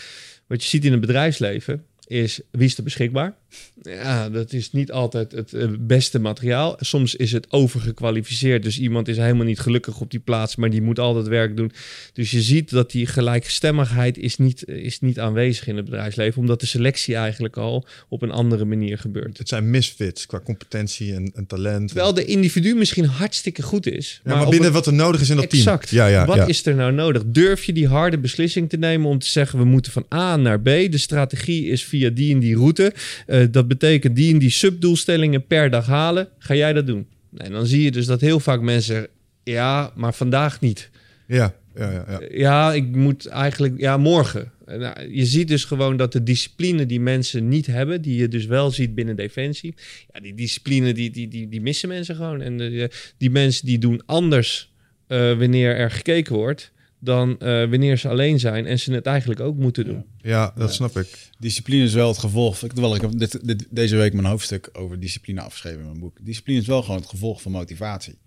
Wat 0.48 0.64
je 0.64 0.70
ziet 0.70 0.86
in 0.86 0.92
het 0.92 1.02
bedrijfsleven 1.02 1.86
is 2.08 2.42
wie 2.52 2.68
is 2.68 2.78
er 2.78 2.84
beschikbaar. 2.84 3.36
Ja, 3.82 4.30
dat 4.30 4.54
is 4.54 4.72
niet 4.72 4.92
altijd 4.92 5.32
het 5.32 5.54
eh, 5.54 5.68
beste 5.80 6.20
materiaal. 6.20 6.76
Soms 6.80 7.16
is 7.16 7.32
het 7.32 7.52
overgekwalificeerd. 7.52 8.64
Dus 8.64 8.80
iemand 8.80 9.08
is 9.08 9.18
helemaal 9.18 9.46
niet 9.46 9.60
gelukkig 9.60 10.00
op 10.00 10.12
die 10.12 10.20
plaats, 10.20 10.56
maar 10.56 10.70
die 10.70 10.82
moet 10.82 11.00
altijd 11.00 11.28
werk 11.28 11.58
doen. 11.58 11.72
Dus 12.14 12.32
je 12.32 12.42
ziet 12.42 12.70
dat 12.70 12.92
die 12.92 13.06
gelijkstemmigheid 13.06 14.18
is 14.18 14.38
niet, 14.38 14.68
is 14.68 15.00
niet 15.00 15.20
aanwezig 15.20 15.68
in 15.68 15.76
het 15.76 15.86
bedrijfsleven, 15.86 16.42
omdat 16.42 16.60
de 16.60 16.66
selectie 16.66 17.16
eigenlijk 17.16 17.58
al 17.58 17.86
op 18.10 18.22
een 18.22 18.32
andere 18.32 18.66
manier 18.66 18.98
gebeurt. 18.98 19.38
Het 19.38 19.48
zijn 19.50 19.70
misfits 19.70 20.26
qua 20.26 20.40
competentie 20.40 21.14
en, 21.14 21.32
en 21.36 21.46
talent. 21.46 21.88
Terwijl 21.88 22.14
de 22.14 22.26
individu 22.26 22.76
misschien 22.76 23.06
hartstikke 23.06 23.62
goed 23.62 23.88
is. 23.88 24.22
ja, 24.24 24.36
maar, 24.36 24.50
binnen 24.50 24.72
wat 24.72 24.86
er 24.86 24.94
nodig 24.94 25.22
is 25.22 25.30
in 25.30 25.36
dat 25.36 25.46
Exact. 25.46 25.90
team. 25.90 26.02
Ja, 26.02 26.08
ja, 26.08 26.26
Wat 26.26 26.36
ja. 26.36 26.48
is 26.48 26.66
er 26.66 26.76
nou 26.76 26.92
nodig? 26.92 27.24
Durf 27.26 27.64
je 27.64 27.74
die 27.74 27.88
harde 27.88 28.18
beslissing 28.18 28.70
te 28.70 28.78
nemen 28.78 29.10
om 29.10 29.20
te 29.20 29.28
zeggen: 29.28 29.60
we 29.60 29.66
moeten 29.66 29.92
van 29.92 30.06
A 30.14 30.36
naar 30.36 30.62
B. 30.62 30.66
De 30.66 30.98
strategie 30.98 31.68
is 31.68 31.84
via 31.84 32.10
die 32.10 32.34
en 32.34 32.40
die 32.40 32.56
route. 32.56 32.94
Eh, 33.40 33.48
dat 33.52 33.68
betekent 33.68 34.16
die 34.16 34.34
en 34.34 34.40
die 34.40 34.50
subdoelstellingen 34.50 35.48
per 35.48 35.70
dag 35.70 35.86
halen. 35.86 36.28
Ga 36.38 36.56
jij 36.56 36.74
dat 36.74 36.88
doen? 36.88 37.08
En 37.38 37.52
dan 37.52 37.66
zie 37.66 37.84
je 37.84 37.92
dus 37.92 38.06
dat 38.06 38.22
heel 38.22 38.40
vaak 38.40 38.62
mensen 38.62 39.08
ja, 39.44 39.92
maar 39.96 40.14
vandaag 40.14 40.62
niet. 40.62 40.90
ja, 41.28 41.56
ja, 41.76 41.92
ja, 41.92 42.06
ja. 42.08 42.20
Ja, 42.32 42.74
ik 42.74 42.96
moet 42.96 43.26
eigenlijk, 43.26 43.80
ja, 43.80 43.98
morgen. 43.98 44.52
En, 44.66 44.80
nou, 44.80 45.14
je 45.14 45.26
ziet 45.26 45.48
dus 45.48 45.66
gewoon 45.66 45.98
dat 45.98 46.12
de 46.12 46.24
discipline 46.24 46.86
die 46.86 47.00
mensen 47.00 47.48
niet 47.48 47.66
hebben, 47.66 48.02
die 48.02 48.20
je 48.20 48.28
dus 48.28 48.46
wel 48.46 48.72
ziet 48.72 48.96
binnen 48.96 49.16
Defensie, 49.16 49.74
ja, 50.14 50.20
die 50.20 50.34
discipline, 50.34 50.94
die, 50.94 51.10
die, 51.10 51.28
die, 51.28 51.50
die 51.50 51.62
missen 51.62 51.90
mensen 51.90 52.16
gewoon. 52.16 52.42
En 52.42 52.58
de, 52.58 52.92
die 53.18 53.30
mensen 53.30 53.66
die 53.66 53.78
doen 53.78 54.02
anders 54.06 54.74
eh, 55.08 55.38
wanneer 55.38 55.76
er 55.76 55.92
gekeken 55.92 56.36
wordt, 56.36 56.72
dan 57.00 57.40
eh, 57.40 57.48
wanneer 57.70 57.98
ze 57.98 58.10
alleen 58.10 58.40
zijn 58.40 58.66
en 58.66 58.80
ze 58.80 58.94
het 58.94 59.06
eigenlijk 59.06 59.40
ook 59.40 59.56
moeten 59.56 59.86
doen. 59.86 60.06
ja 60.22 60.54
dat 60.56 60.74
snap 60.74 60.98
ik. 60.98 61.30
Discipline 61.40 61.84
is 61.84 61.94
wel 61.94 62.08
het 62.08 62.18
gevolg. 62.18 62.64
Ik, 62.64 62.72
wel, 62.72 62.96
ik 62.96 63.02
heb 63.02 63.12
dit, 63.18 63.40
dit- 63.48 63.68
deze 63.70 63.96
week 63.96 64.14
mijn 64.14 64.26
hoofdstuk 64.28 64.70
over 64.74 65.00
discipline 65.00 65.42
afgeschreven 65.42 65.80
in 65.80 65.86
mijn 65.86 66.00
boek. 66.00 66.18
Discipline 66.22 66.60
is 66.60 66.68
wel 66.68 66.82
gewoon 66.82 67.00
het 67.00 67.10
gevolg 67.10 67.42
van 67.42 67.52
motivatie. 67.52 68.18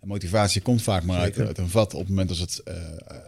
En 0.00 0.08
motivatie 0.08 0.60
komt 0.60 0.82
vaak 0.82 1.02
maar 1.04 1.18
uit, 1.20 1.38
uit 1.38 1.58
een 1.58 1.68
vat 1.68 1.94
op 1.94 2.00
het 2.00 2.08
moment 2.08 2.28
als 2.28 2.38
het 2.38 2.58
eh, 2.64 2.74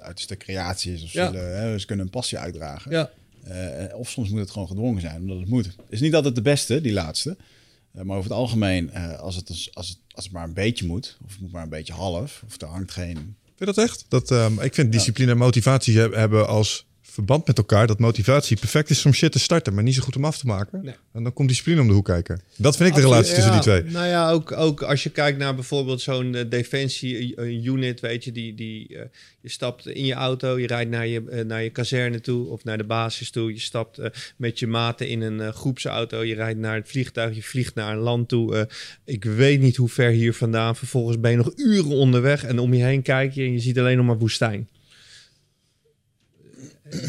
uit 0.01 0.17
een 0.17 0.23
stuk 0.23 0.39
creatie 0.39 0.93
is. 0.93 1.03
Of 1.05 1.13
Ja. 1.13 1.27
ze, 1.27 1.33
willen, 1.33 1.57
hè, 1.61 1.79
ze 1.79 1.87
kunnen 1.87 2.05
een 2.05 2.11
passie 2.11 2.39
uitdragen. 2.39 2.91
Ja, 2.91 3.11
Eh, 3.43 3.99
of 3.99 4.11
soms 4.11 4.29
moet 4.29 4.41
het 4.41 4.51
gewoon 4.51 4.69
gedwongen 4.69 5.01
zijn, 5.01 5.21
omdat 5.21 5.39
het 5.39 5.49
moet. 5.49 5.65
Het 5.65 5.75
is 5.89 6.01
niet 6.01 6.15
altijd 6.15 6.35
de 6.35 6.43
beste, 6.43 6.81
die 6.81 6.93
laatste. 6.93 7.37
Maar 7.93 8.17
over 8.17 8.31
het 8.31 8.39
algemeen, 8.39 8.91
eh, 8.91 9.19
als, 9.19 9.37
het, 9.37 9.49
als, 9.73 9.89
het, 9.89 9.99
als 10.15 10.25
het 10.25 10.33
maar 10.33 10.45
een 10.45 10.55
beetje 10.55 10.87
moet, 10.87 11.17
of 11.25 11.31
het 11.33 11.41
moet 11.41 11.53
maar 11.53 11.63
een 11.63 11.69
beetje 11.69 11.93
half, 11.93 12.43
of 12.47 12.61
er 12.61 12.67
hangt 12.69 12.91
geen... 12.91 13.37
Je 13.63 13.69
dat 13.75 13.85
echt? 13.85 14.05
Dat, 14.09 14.31
ehm, 14.31 14.61
ik 14.61 14.75
vind 14.75 14.93
discipline 14.93 15.31
en 15.31 15.37
motivatie 15.37 15.99
heb- 15.99 16.15
hebben 16.15 16.47
als 16.49 16.87
verband 17.13 17.47
met 17.47 17.59
elkaar. 17.59 17.87
Dat 17.87 17.99
motivatie 17.99 18.57
perfect 18.57 18.91
is 18.91 19.07
om 19.07 19.13
shit 19.13 19.33
te 19.33 19.39
starten, 19.39 19.75
maar 19.75 19.83
niet 19.83 19.95
zo 19.95 20.03
goed 20.03 20.17
om 20.17 20.25
af 20.25 20.39
te 20.39 20.47
maken. 20.47 20.81
Nee. 20.83 20.95
En 21.13 21.23
dan 21.23 21.33
komt 21.33 21.49
discipline 21.49 21.81
om 21.81 21.87
de 21.87 21.93
hoek 21.93 22.05
kijken. 22.05 22.41
Dat 22.57 22.77
vind 22.77 22.89
ik 22.89 22.95
de 22.95 23.01
relatie 23.01 23.35
tussen 23.35 23.53
die 23.53 23.61
twee. 23.61 23.83
Nou 23.83 24.07
ja, 24.07 24.31
ook, 24.31 24.53
ook 24.53 24.83
als 24.83 25.03
je 25.03 25.11
kijkt 25.11 25.39
naar 25.39 25.55
bijvoorbeeld 25.55 26.01
zo'n 26.01 26.47
defensie 26.49 27.35
eh, 27.35 27.65
unit, 27.65 28.01
weet 28.01 28.25
je, 28.25 28.33
die, 28.33 28.55
die 28.55 28.97
eh, 28.97 29.05
je 29.41 29.49
stapt 29.49 29.87
in 29.87 30.05
je 30.05 30.15
auto, 30.15 30.59
je 30.59 30.67
rijdt 30.67 30.91
naar 30.91 31.07
je, 31.07 31.25
eh, 31.31 31.45
naar 31.45 31.63
je 31.63 31.71
kazerne 31.71 32.21
toe 32.21 32.49
of 32.49 32.65
naar 32.65 32.79
de 32.79 32.85
basis 32.85 33.31
toe, 33.31 33.53
je 33.53 33.61
stapt 33.61 34.01
met 34.37 34.59
je 34.59 34.67
maten 34.67 35.09
in 35.09 35.21
een 35.21 35.53
groepsauto, 35.53 36.25
je 36.25 36.35
rijdt 36.35 36.59
naar 36.59 36.75
het 36.75 36.89
vliegtuig, 36.89 37.35
je 37.35 37.43
vliegt 37.43 37.75
naar 37.75 37.93
een 37.93 38.03
land 38.03 38.29
toe. 38.29 38.69
ik 39.05 39.25
weet 39.25 39.61
niet 39.61 39.77
hoe 39.77 39.89
ver 39.89 40.11
hier 40.11 40.35
vandaan, 40.35 40.77
vervolgens 40.77 41.21
ben 41.21 41.31
je 41.31 41.37
nog 41.37 41.53
uren 41.57 41.91
onderweg 41.91 42.45
en 42.45 42.59
om 42.59 42.75
je 42.75 42.85
heen 42.85 43.03
kijk 43.03 43.33
je 43.33 43.43
en 43.43 43.53
je 43.53 43.61
ziet 43.61 43.79
alleen 43.79 43.97
nog 43.97 44.07
maar 44.07 44.19
woestijn. 44.19 44.69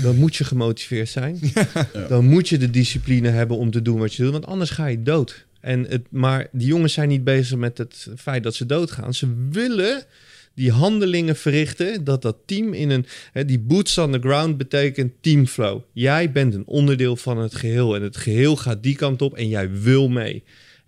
Dan 0.01 0.15
moet 0.15 0.35
je 0.35 0.43
gemotiveerd 0.43 1.09
zijn. 1.09 1.39
Dan 2.09 2.25
moet 2.25 2.49
je 2.49 2.57
de 2.57 2.69
discipline 2.69 3.29
hebben 3.29 3.57
om 3.57 3.71
te 3.71 3.81
doen 3.81 3.99
wat 3.99 4.13
je 4.13 4.23
doet, 4.23 4.31
want 4.31 4.45
anders 4.45 4.69
ga 4.69 4.85
je 4.85 5.03
dood. 5.03 5.45
En 5.59 5.85
het, 5.89 6.01
maar 6.09 6.47
die 6.51 6.67
jongens 6.67 6.93
zijn 6.93 7.09
niet 7.09 7.23
bezig 7.23 7.57
met 7.57 7.77
het 7.77 8.07
feit 8.17 8.43
dat 8.43 8.55
ze 8.55 8.65
doodgaan. 8.65 9.13
Ze 9.13 9.47
willen 9.49 10.05
die 10.55 10.71
handelingen 10.71 11.35
verrichten, 11.35 12.03
dat 12.03 12.21
dat 12.21 12.37
team 12.45 12.73
in 12.73 12.89
een... 12.89 13.05
Hè, 13.31 13.45
die 13.45 13.59
boots 13.59 13.97
on 13.97 14.11
the 14.11 14.19
ground 14.19 14.57
betekent 14.57 15.13
teamflow. 15.21 15.81
Jij 15.93 16.31
bent 16.31 16.53
een 16.53 16.65
onderdeel 16.65 17.15
van 17.15 17.37
het 17.37 17.55
geheel 17.55 17.95
en 17.95 18.01
het 18.01 18.17
geheel 18.17 18.55
gaat 18.55 18.83
die 18.83 18.95
kant 18.95 19.21
op 19.21 19.33
en 19.33 19.47
jij 19.47 19.71
wil 19.71 20.09
mee. 20.09 20.43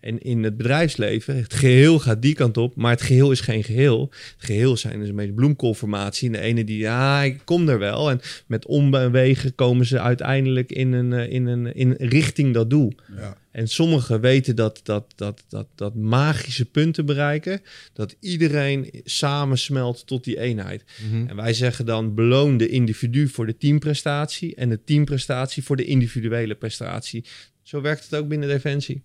En 0.06 0.19
in 0.19 0.44
het 0.44 0.57
bedrijfsleven, 0.57 1.36
het 1.36 1.53
geheel 1.53 1.99
gaat 1.99 2.22
die 2.22 2.36
kant 2.36 2.57
op, 2.57 2.76
maar 2.76 2.91
het 2.91 3.02
geheel 3.02 3.32
is 3.32 3.40
geen 3.40 3.64
geheel. 3.64 4.10
Het 4.11 4.45
geheel 4.45 4.77
zijn 4.77 4.99
dus 4.99 5.10
een 5.10 5.15
beetje 5.15 5.34
bloemkoolformatie. 5.34 6.27
En 6.27 6.34
de 6.34 6.40
ene 6.40 6.64
die, 6.64 6.77
ja, 6.77 7.23
ik 7.23 7.41
kom 7.44 7.69
er 7.69 7.80
wel. 7.80 8.10
En 8.10 8.22
met 8.48 8.65
omwegen 8.65 9.56
komen 9.56 9.86
ze 9.86 9.99
uiteindelijk 9.99 10.72
in 10.72 10.94
een, 10.94 11.14
eh, 11.14 11.32
in 11.32 11.45
een 11.45 11.76
in 11.76 11.95
richting 11.98 12.53
dat 12.53 12.69
doel. 12.69 12.94
Ja. 13.18 13.38
En 13.52 13.68
sommigen 13.68 14.22
weten 14.22 14.56
dat, 14.56 14.80
dat, 14.84 15.14
dat, 15.15 15.44
dat, 15.48 15.68
dat 15.76 15.95
magische 15.95 16.65
punten 16.65 17.06
bereiken. 17.06 17.61
Dat 17.94 18.15
iedereen 18.19 18.90
samensmelt 19.03 20.07
tot 20.07 20.23
die 20.23 20.40
eenheid. 20.40 20.84
Mhm. 21.10 21.27
En 21.27 21.36
wij 21.36 21.53
zeggen 21.53 21.86
dan 21.86 22.15
beloon 22.15 22.57
de 22.57 22.68
individu 22.68 23.27
voor 23.27 23.45
de 23.45 23.57
teamprestatie. 23.57 24.56
En 24.56 24.69
de 24.69 24.84
teamprestatie 24.84 25.64
voor 25.64 25.76
de 25.76 25.86
individuele 25.86 26.56
prestatie. 26.56 27.26
Zo 27.64 27.82
werkt 27.82 28.03
het 28.03 28.15
ook 28.15 28.27
binnen 28.27 28.49
Defensie. 28.49 29.02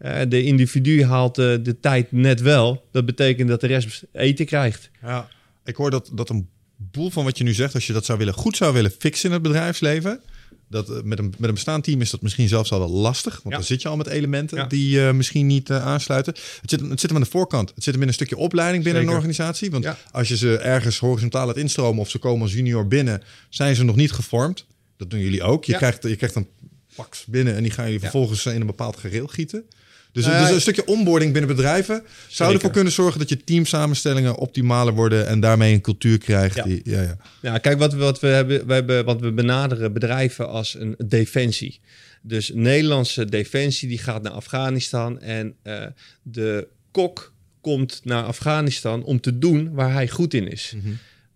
Eh, 0.00 0.20
de 0.28 0.42
individu 0.42 1.04
haalt 1.04 1.38
eh, 1.38 1.44
de 1.62 1.76
tijd 1.80 2.12
net 2.12 2.40
wel. 2.40 2.84
Dat 2.92 3.06
betekent 3.06 3.48
dat 3.48 3.60
de 3.60 3.66
rest 3.66 4.02
eten 4.12 4.46
krijgt. 4.46 4.90
Ja, 5.02 5.28
ik 5.64 5.76
hoor 5.76 5.90
dat, 5.90 6.10
dat 6.12 6.28
een 6.30 6.48
boel 6.76 7.10
van 7.10 7.24
wat 7.24 7.38
je 7.38 7.44
nu 7.44 7.52
zegt, 7.54 7.74
als 7.74 7.86
je 7.86 7.92
dat 7.92 8.04
zou 8.04 8.18
willen, 8.18 8.34
goed 8.34 8.56
zou 8.56 8.72
willen 8.74 8.90
fixen 8.98 9.28
in 9.28 9.32
het 9.34 9.42
bedrijfsleven. 9.42 10.20
Dat, 10.68 10.90
eh, 10.90 11.02
met, 11.02 11.18
een, 11.18 11.34
met 11.38 11.48
een 11.48 11.54
bestaand 11.54 11.84
team 11.84 12.00
is 12.00 12.10
dat 12.10 12.22
misschien 12.22 12.48
zelfs 12.48 12.72
al 12.72 12.78
wel 12.78 12.90
lastig. 12.90 13.32
Want 13.34 13.48
Ja. 13.48 13.54
dan 13.54 13.64
zit 13.64 13.82
je 13.82 13.88
al 13.88 13.96
met 13.96 14.06
elementen 14.06 14.58
Ja. 14.58 14.66
die 14.66 15.06
eh, 15.06 15.12
misschien 15.12 15.46
niet 15.46 15.70
aansluiten. 15.70 16.34
Het 16.60 16.70
zit, 16.70 16.80
het 16.80 17.00
zit 17.00 17.10
hem 17.10 17.18
aan 17.18 17.24
de 17.24 17.30
voorkant. 17.30 17.72
Het 17.74 17.84
zit 17.84 17.92
hem 17.92 18.02
in 18.02 18.08
een 18.08 18.14
stukje 18.14 18.36
opleiding 18.36 18.84
binnen 18.84 19.02
Zeker. 19.02 19.16
een 19.16 19.22
organisatie. 19.22 19.70
Want 19.70 19.84
Ja. 19.84 19.98
als 20.10 20.28
je 20.28 20.36
ze 20.36 20.56
ergens 20.58 20.98
horizontaal 20.98 21.46
laat 21.46 21.56
instromen 21.56 22.00
of 22.00 22.10
ze 22.10 22.18
komen 22.18 22.42
als 22.42 22.52
junior 22.52 22.86
binnen, 22.86 23.22
zijn 23.48 23.74
ze 23.76 23.84
nog 23.84 23.96
niet 23.96 24.12
gevormd. 24.12 24.66
Dat 24.96 25.10
doen 25.10 25.20
jullie 25.20 25.42
ook. 25.42 25.64
Je, 25.64 25.76
krijgt, 25.76 26.02
je 26.02 26.16
krijgt 26.16 26.34
een 26.34 26.48
paks 26.94 27.24
binnen 27.24 27.54
en 27.56 27.62
die 27.62 27.72
gaan 27.72 27.84
jullie 27.84 28.00
vervolgens 28.00 28.46
in 28.46 28.60
een 28.60 28.66
bepaald 28.66 28.96
gereel 28.96 29.26
gieten. 29.26 29.64
Dus, 30.12 30.24
Nou 30.24 30.36
ja, 30.36 30.44
dus 30.44 30.54
een 30.54 30.60
stukje 30.60 30.86
onboarding 30.86 31.32
binnen 31.32 31.56
bedrijven 31.56 32.02
zou 32.28 32.54
ervoor 32.54 32.70
kunnen 32.70 32.92
zorgen 32.92 33.18
dat 33.18 33.28
je 33.28 33.44
teamsamenstellingen 33.44 34.36
optimaler 34.36 34.94
worden 34.94 35.26
en 35.26 35.40
daarmee 35.40 35.74
een 35.74 35.80
cultuur 35.80 36.18
krijgt. 36.18 36.54
Ja. 36.54 36.62
Die, 36.62 36.80
ja, 36.84 37.02
ja. 37.02 37.16
Ja, 37.42 37.58
kijk, 37.58 37.78
wat 37.78 37.92
we, 37.92 37.98
wat 37.98 38.20
we 38.20 38.26
hebben, 38.26 38.66
we 38.66 38.72
hebben, 38.72 39.04
wat 39.04 39.20
we 39.20 39.32
benaderen 39.32 39.92
bedrijven 39.92 40.48
als 40.48 40.74
een 40.74 40.94
defensie. 41.06 41.80
Dus 42.22 42.50
Nederlandse 42.54 43.24
defensie 43.24 43.88
die 43.88 43.98
gaat 43.98 44.22
naar 44.22 44.32
Afghanistan 44.32 45.20
en 45.20 45.54
eh, 45.62 45.86
de 46.22 46.68
kok 46.90 47.32
komt 47.60 48.00
naar 48.04 48.24
Afghanistan 48.24 49.02
om 49.02 49.20
te 49.20 49.38
doen 49.38 49.72
waar 49.72 49.92
hij 49.92 50.08
goed 50.08 50.34
in 50.34 50.48
is. 50.48 50.74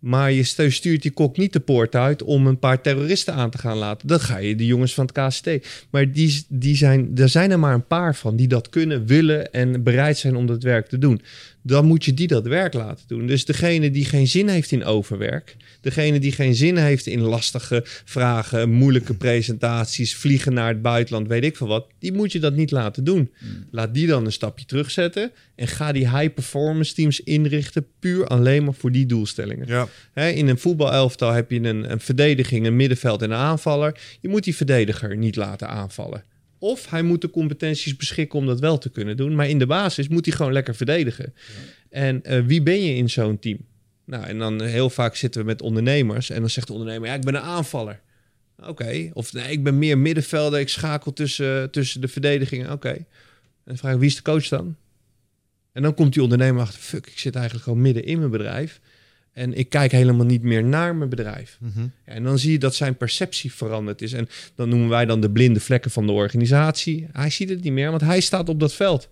Maar 0.04 0.32
je 0.32 0.42
stu- 0.42 0.70
stuurt 0.70 1.02
die 1.02 1.10
kok 1.10 1.36
niet 1.36 1.52
de 1.52 1.60
poort 1.60 1.94
uit 1.94 2.22
om 2.22 2.46
een 2.46 2.58
paar 2.58 2.80
terroristen 2.80 3.34
aan 3.34 3.50
te 3.50 3.58
gaan 3.58 3.76
laten. 3.76 4.08
Dan 4.08 4.20
ga 4.20 4.36
je 4.36 4.54
de 4.56 4.66
jongens 4.66 4.94
van 4.94 5.08
het 5.12 5.26
KST. 5.28 5.48
Maar 5.90 6.12
die, 6.12 6.44
die 6.48 6.76
zijn, 6.76 7.10
er 7.16 7.28
zijn 7.28 7.50
er 7.50 7.58
maar 7.58 7.74
een 7.74 7.86
paar 7.86 8.14
van 8.14 8.36
die 8.36 8.48
dat 8.48 8.68
kunnen, 8.68 9.06
willen 9.06 9.52
en 9.52 9.82
bereid 9.82 10.18
zijn 10.18 10.36
om 10.36 10.46
dat 10.46 10.62
werk 10.62 10.86
te 10.88 10.98
doen. 10.98 11.20
Dan 11.66 11.84
moet 11.84 12.04
je 12.04 12.14
die 12.14 12.26
dat 12.26 12.46
werk 12.46 12.74
laten 12.74 13.04
doen. 13.06 13.26
Dus 13.26 13.44
degene 13.44 13.90
die 13.90 14.04
geen 14.04 14.26
zin 14.26 14.48
heeft 14.48 14.70
in 14.70 14.84
overwerk, 14.84 15.56
degene 15.80 16.18
die 16.18 16.32
geen 16.32 16.54
zin 16.54 16.76
heeft 16.76 17.06
in 17.06 17.20
lastige 17.20 17.82
vragen, 17.84 18.70
moeilijke 18.70 19.14
presentaties, 19.14 20.16
vliegen 20.16 20.54
naar 20.54 20.68
het 20.68 20.82
buitenland, 20.82 21.28
weet 21.28 21.44
ik 21.44 21.56
veel 21.56 21.66
wat, 21.66 21.86
die 21.98 22.12
moet 22.12 22.32
je 22.32 22.38
dat 22.38 22.54
niet 22.54 22.70
laten 22.70 23.04
doen. 23.04 23.30
Laat 23.70 23.94
die 23.94 24.06
dan 24.06 24.24
een 24.24 24.32
stapje 24.32 24.64
terugzetten 24.64 25.30
en 25.54 25.68
ga 25.68 25.92
die 25.92 26.10
high 26.10 26.34
performance 26.34 26.94
teams 26.94 27.20
inrichten 27.20 27.86
puur 27.98 28.26
alleen 28.26 28.64
maar 28.64 28.74
voor 28.74 28.92
die 28.92 29.06
doelstellingen. 29.06 29.66
Ja. 29.66 29.88
In 30.26 30.48
een 30.48 30.58
voetbalelftal 30.58 31.32
heb 31.32 31.50
je 31.50 31.60
een, 31.60 31.90
een 31.90 32.00
verdediging, 32.00 32.66
een 32.66 32.76
middenveld 32.76 33.22
en 33.22 33.30
een 33.30 33.36
aanvaller. 33.36 34.00
Je 34.20 34.28
moet 34.28 34.44
die 34.44 34.56
verdediger 34.56 35.16
niet 35.16 35.36
laten 35.36 35.68
aanvallen. 35.68 36.24
Of 36.64 36.90
hij 36.90 37.02
moet 37.02 37.20
de 37.20 37.30
competenties 37.30 37.96
beschikken 37.96 38.38
om 38.38 38.46
dat 38.46 38.60
wel 38.60 38.78
te 38.78 38.90
kunnen 38.90 39.16
doen. 39.16 39.34
Maar 39.34 39.48
in 39.48 39.58
de 39.58 39.66
basis 39.66 40.08
moet 40.08 40.26
hij 40.26 40.34
gewoon 40.34 40.52
lekker 40.52 40.74
verdedigen. 40.74 41.34
En 41.90 42.22
eh, 42.22 42.40
wie 42.46 42.62
ben 42.62 42.82
je 42.82 42.94
in 42.94 43.10
zo'n 43.10 43.38
team? 43.38 43.58
Nou, 44.04 44.24
en 44.24 44.38
dan 44.38 44.62
heel 44.62 44.90
vaak 44.90 45.16
zitten 45.16 45.40
we 45.40 45.46
met 45.46 45.62
ondernemers. 45.62 46.30
En 46.30 46.40
dan 46.40 46.50
zegt 46.50 46.66
de 46.66 46.72
ondernemer, 46.72 47.08
ja, 47.08 47.14
ik 47.14 47.24
ben 47.24 47.34
een 47.34 47.40
aanvaller. 47.40 48.00
Oké. 48.62 49.10
Of 49.12 49.32
nee, 49.32 49.50
ik 49.50 49.62
ben 49.62 49.78
meer 49.78 49.98
middenvelder. 49.98 50.60
Ik 50.60 50.68
schakel 50.68 51.12
tussen, 51.12 51.70
tussen 51.70 52.00
de 52.00 52.08
verdedigingen. 52.08 52.72
Oké. 52.72 52.88
En 52.88 53.06
dan 53.64 53.76
vraag 53.76 53.92
ik, 53.92 53.98
wie 53.98 54.08
is 54.08 54.16
de 54.16 54.22
coach 54.22 54.48
dan? 54.48 54.76
En 55.72 55.82
dan 55.82 55.94
komt 55.94 56.12
die 56.12 56.22
ondernemer 56.22 56.62
achter, 56.62 56.80
fuck, 56.80 57.06
ik 57.06 57.18
zit 57.18 57.34
eigenlijk 57.34 57.64
gewoon 57.64 57.80
midden 57.82 58.04
in 58.04 58.18
mijn 58.18 58.30
bedrijf. 58.30 58.80
En 59.34 59.54
ik 59.54 59.68
kijk 59.68 59.92
helemaal 59.92 60.26
niet 60.26 60.42
meer 60.42 60.64
naar 60.64 60.96
mijn 60.96 61.10
bedrijf. 61.10 61.58
Mhm. 61.60 61.80
Ja, 61.80 62.12
en 62.12 62.22
dan 62.22 62.38
zie 62.38 62.52
je 62.52 62.58
dat 62.58 62.74
zijn 62.74 62.96
perceptie 62.96 63.52
veranderd 63.52 64.02
is. 64.02 64.12
En 64.12 64.28
dan 64.54 64.68
noemen 64.68 64.88
wij 64.88 65.04
dan 65.04 65.20
de 65.20 65.30
blinde 65.30 65.60
vlekken 65.60 65.90
van 65.90 66.06
de 66.06 66.12
organisatie. 66.12 67.06
Hij 67.12 67.30
ziet 67.30 67.48
het 67.48 67.62
niet 67.62 67.72
meer, 67.72 67.90
want 67.90 68.02
hij 68.02 68.20
staat 68.20 68.48
op 68.48 68.60
dat 68.60 68.74
veld. 68.74 69.08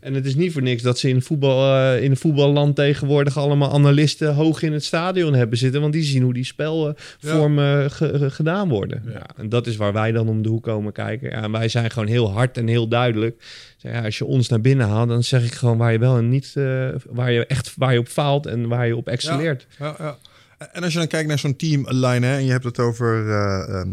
En 0.00 0.14
het 0.14 0.26
is 0.26 0.34
niet 0.34 0.52
voor 0.52 0.62
niks 0.62 0.82
dat 0.82 0.98
ze 0.98 1.08
in, 1.08 1.22
voetbal, 1.22 1.74
eh, 1.74 2.02
in 2.02 2.10
een 2.10 2.16
voetballand 2.16 2.76
tegenwoordig 2.76 3.36
allemaal 3.38 3.72
analisten 3.72 4.34
hoog 4.34 4.62
in 4.62 4.72
het 4.72 4.84
stadion 4.84 5.34
hebben 5.34 5.58
zitten. 5.58 5.80
Want 5.80 5.92
die 5.92 6.02
zien 6.02 6.22
hoe 6.22 6.34
die 6.34 6.44
spelvormen 6.44 7.90
ge- 7.90 8.18
ge- 8.18 8.30
gedaan 8.30 8.68
worden. 8.68 9.02
Ja. 9.12 9.26
en 9.36 9.48
dat 9.48 9.66
is 9.66 9.76
waar 9.76 9.92
wij 9.92 10.12
dan 10.12 10.28
om 10.28 10.42
de 10.42 10.48
hoek 10.48 10.62
komen 10.62 10.92
kijken. 10.92 11.30
Ja, 11.30 11.42
en 11.42 11.50
wij 11.52 11.68
zijn 11.68 11.90
gewoon 11.90 12.08
heel 12.08 12.30
hard 12.32 12.56
en 12.56 12.66
heel 12.66 12.88
duidelijk. 12.88 13.42
Ja, 13.82 14.04
als 14.04 14.18
je 14.18 14.24
ons 14.24 14.48
naar 14.48 14.60
binnen 14.60 14.88
haalt, 14.88 15.08
dan 15.08 15.24
zeg 15.24 15.44
ik 15.44 15.52
gewoon 15.52 15.78
waar 15.78 15.92
je 15.92 15.98
wel 15.98 16.16
en 16.16 16.28
niet, 16.28 16.52
eh, 16.54 16.88
waar 17.10 17.32
je 17.32 17.46
echt 17.46 17.72
waar 17.76 17.92
je 17.92 17.98
op 17.98 18.08
faalt 18.08 18.46
en 18.46 18.68
waar 18.68 18.86
je 18.86 18.96
op 18.96 19.08
excelleert. 19.08 19.66
Ja, 19.78 19.94
ja. 19.98 20.18
En 20.72 20.82
als 20.82 20.92
je 20.92 20.98
dan 20.98 21.08
kijkt 21.08 21.28
naar 21.28 21.38
zo'n 21.38 21.56
team 21.56 21.86
line 21.88 22.26
hè, 22.26 22.36
en 22.36 22.44
je 22.44 22.50
hebt 22.50 22.64
het 22.64 22.78
over 22.78 23.30
eh, 23.30 23.80
ehm, 23.80 23.88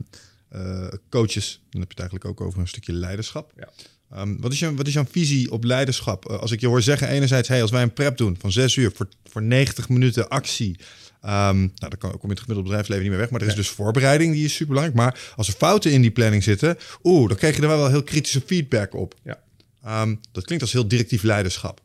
eh, 0.49 0.87
coaches, 1.09 1.61
dan 1.69 1.81
heb 1.81 1.91
je 1.91 2.01
het 2.01 2.09
eigenlijk 2.09 2.25
ook 2.25 2.47
over 2.47 2.59
een 2.59 2.67
stukje 2.67 2.93
leiderschap. 2.93 3.51
Ja. 3.57 3.69
Ehm, 4.11 4.35
wat, 4.39 4.51
is 4.51 4.59
jouw, 4.59 4.75
wat 4.75 4.87
is 4.87 4.93
jouw 4.93 5.05
visie 5.11 5.51
op 5.51 5.63
leiderschap? 5.63 6.25
Als 6.25 6.51
ik 6.51 6.59
je 6.59 6.67
hoor 6.67 6.81
zeggen, 6.81 7.07
enerzijds, 7.07 7.47
hey, 7.47 7.61
als 7.61 7.71
wij 7.71 7.81
een 7.81 7.93
prep 7.93 8.17
doen 8.17 8.37
van 8.39 8.51
zes 8.51 8.75
uur 8.75 8.91
voor, 8.95 9.07
voor 9.23 9.41
90 9.41 9.89
minuten 9.89 10.29
actie, 10.29 10.79
ehm, 11.21 11.57
nou, 11.57 11.69
dan 11.75 11.97
kan, 11.97 12.11
kom 12.11 12.19
je 12.21 12.29
het 12.29 12.39
gemiddelde 12.39 12.63
bedrijfsleven 12.63 13.03
niet 13.03 13.11
meer 13.11 13.21
weg. 13.21 13.29
Maar 13.29 13.41
er 13.41 13.47
is 13.47 13.55
dus 13.55 13.69
voorbereiding, 13.69 14.33
die 14.33 14.45
is 14.45 14.51
super 14.53 14.73
belangrijk. 14.73 14.97
Maar 14.97 15.33
als 15.35 15.47
er 15.47 15.53
fouten 15.53 15.91
in 15.91 16.01
die 16.01 16.11
planning 16.11 16.43
zitten, 16.43 16.77
oeh, 17.03 17.27
dan 17.27 17.37
krijg 17.37 17.55
je 17.55 17.61
er 17.61 17.67
wel 17.67 17.89
heel 17.89 18.03
kritische 18.03 18.41
feedback 18.45 18.93
op. 18.93 19.15
Ja. 19.23 19.39
Ehm, 19.89 20.15
dat 20.31 20.45
klinkt 20.45 20.63
als 20.63 20.73
heel 20.73 20.87
directief 20.87 21.23
leiderschap. 21.23 21.81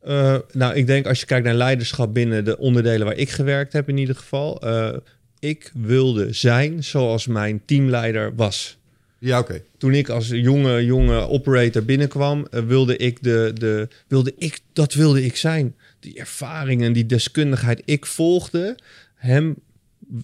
Eh, 0.00 0.36
nou, 0.52 0.74
ik 0.74 0.86
denk 0.86 1.06
als 1.06 1.20
je 1.20 1.26
kijkt 1.26 1.44
naar 1.44 1.54
leiderschap 1.54 2.14
binnen 2.14 2.44
de 2.44 2.58
onderdelen 2.58 3.06
waar 3.06 3.16
ik 3.16 3.30
gewerkt 3.30 3.72
heb, 3.72 3.88
in 3.88 3.96
ieder 3.96 4.14
geval. 4.14 4.60
eh, 4.60 4.96
ik 5.38 5.70
wilde 5.74 6.32
zijn 6.32 6.84
zoals 6.84 7.26
mijn 7.26 7.62
teamleider 7.64 8.34
was. 8.34 8.78
Ja, 9.18 9.38
oké. 9.38 9.62
Toen 9.78 9.94
ik 9.94 10.08
als 10.08 10.28
jonge, 10.28 10.84
jonge 10.84 11.28
operator 11.28 11.84
binnenkwam, 11.84 12.46
eh, 12.50 12.62
wilde 12.62 12.96
ik 12.96 13.22
de, 13.22 13.50
de, 13.54 13.88
wilde 14.08 14.34
ik, 14.38 14.60
dat 14.72 14.94
wilde 14.94 15.24
ik 15.24 15.36
zijn. 15.36 15.74
Die 16.00 16.18
ervaringen, 16.18 16.92
die 16.92 17.06
deskundigheid. 17.06 17.82
Ik 17.84 18.06
volgde 18.06 18.76
hem 19.14 19.56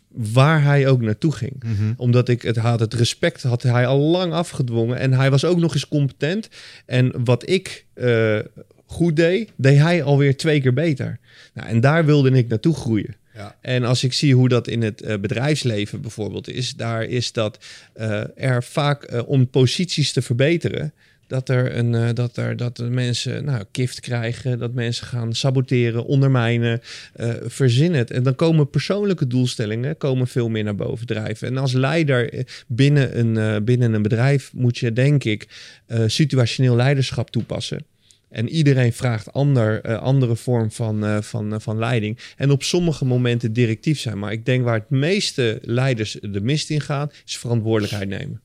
waar 0.09 0.63
hij 0.63 0.89
ook 0.89 1.01
naartoe 1.01 1.33
ging. 1.33 1.63
Omdat 1.97 2.29
ik 2.29 2.43
het 2.43 2.57
had, 2.57 2.81
het 2.81 2.95
respect 2.95 3.43
had 3.43 3.63
hij 3.63 3.87
al 3.87 3.99
lang 3.99 4.33
afgedwongen. 4.33 4.99
En 4.99 5.13
hij 5.13 5.31
was 5.31 5.45
ook 5.45 5.59
nog 5.59 5.75
eens 5.75 5.89
competent. 5.89 6.49
En 6.87 7.25
wat 7.25 7.49
ik 7.49 7.87
eh, 7.95 8.39
goed 8.87 9.17
deed, 9.17 9.53
deed 9.57 9.79
hij 9.79 10.03
alweer 10.03 10.37
twee 10.37 10.61
keer 10.61 10.75
beter. 10.75 11.19
Nou, 11.55 11.69
en 11.69 11.81
daar 11.81 12.05
wilde 12.05 12.31
ik 12.31 12.49
naartoe 12.49 12.75
groeien. 12.75 13.17
Ja. 13.35 13.57
En 13.61 13.85
als 13.85 14.05
ik 14.05 14.13
zie 14.13 14.35
hoe 14.35 14.49
dat 14.49 14.69
in 14.69 14.83
het 14.83 15.03
eh, 15.03 15.19
bedrijfsleven 15.19 16.01
bijvoorbeeld 16.01 16.49
is, 16.49 16.75
daar 16.75 17.05
is 17.05 17.33
dat 17.33 17.65
eh, 17.93 18.23
er 18.35 18.63
vaak 18.63 19.23
om 19.27 19.49
posities 19.49 20.13
te 20.13 20.23
verbeteren. 20.23 20.93
Dat 21.27 21.49
er, 21.49 21.77
een, 21.77 21.95
eh, 21.95 22.09
dat 22.15 22.37
er 22.37 22.57
dat 22.57 22.77
de 22.77 22.91
mensen 22.91 23.45
nou, 23.45 23.65
kift 23.71 24.01
krijgen, 24.01 24.59
dat 24.59 24.73
mensen 24.73 25.07
gaan 25.07 25.35
saboteren, 25.35 26.05
ondermijnen, 26.05 26.81
eh 27.13 27.31
verzin 27.45 27.95
het. 27.95 28.11
En 28.11 28.23
dan 28.23 28.35
komen 28.35 28.71
persoonlijke 28.71 29.27
doelstellingen 29.27 29.97
komen 29.97 30.29
veel 30.29 30.49
meer 30.49 30.65
naar 30.65 30.75
boven 30.75 31.07
drijven. 31.07 31.49
En 31.49 31.59
als 31.59 31.73
leider 31.73 32.33
eh, 32.33 32.45
binnen 32.67 33.19
een, 33.19 33.65
binnen 33.65 33.93
een 33.93 34.03
bedrijf 34.03 34.53
moet 34.53 34.79
je, 34.79 34.93
denk 34.93 35.25
ik, 35.25 35.49
eh, 35.87 36.03
situationeel 36.07 36.77
leiderschap 36.77 37.31
toepassen. 37.31 37.85
En 38.31 38.49
iedereen 38.49 38.93
vraagt 38.93 39.33
ander, 39.33 39.99
andere 39.99 40.37
vorm 40.37 40.71
van, 40.71 41.23
van, 41.23 41.61
van 41.61 41.79
leiding. 41.79 42.19
En 42.37 42.51
op 42.51 42.63
sommige 42.63 43.05
momenten 43.05 43.53
directief 43.53 44.01
zijn. 44.01 44.19
Maar 44.19 44.33
ik 44.33 44.45
denk 44.45 44.65
waar 44.65 44.79
het 44.79 44.91
meeste 44.91 45.59
leiders 45.63 46.19
de 46.21 46.41
mist 46.41 46.71
in 46.71 46.81
gaan, 46.81 47.11
is 47.27 47.39
verantwoordelijkheid 47.39 48.09
nemen. 48.09 48.41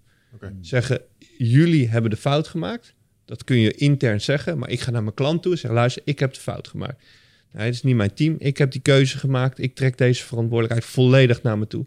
Zeggen, 0.61 1.01
jullie 1.47 1.89
hebben 1.89 2.11
de 2.11 2.17
fout 2.17 2.47
gemaakt. 2.47 2.93
Dat 3.25 3.43
kun 3.43 3.57
je 3.57 3.73
intern 3.73 4.21
zeggen. 4.21 4.57
Maar 4.57 4.69
ik 4.69 4.79
ga 4.79 4.91
naar 4.91 5.03
mijn 5.03 5.15
klant 5.15 5.41
toe 5.41 5.51
en 5.51 5.57
zeg, 5.57 5.71
luister, 5.71 6.01
ik 6.05 6.19
heb 6.19 6.33
de 6.33 6.39
fout 6.39 6.67
gemaakt. 6.67 7.03
Nee, 7.51 7.65
het 7.65 7.73
is 7.73 7.83
niet 7.83 7.95
mijn 7.95 8.13
team. 8.13 8.35
Ik 8.37 8.57
heb 8.57 8.71
die 8.71 8.81
keuze 8.81 9.17
gemaakt. 9.17 9.59
Ik 9.59 9.75
trek 9.75 9.97
deze 9.97 10.25
verantwoordelijkheid 10.25 10.85
volledig 10.85 11.41
naar 11.41 11.57
me 11.57 11.67
toe. 11.67 11.85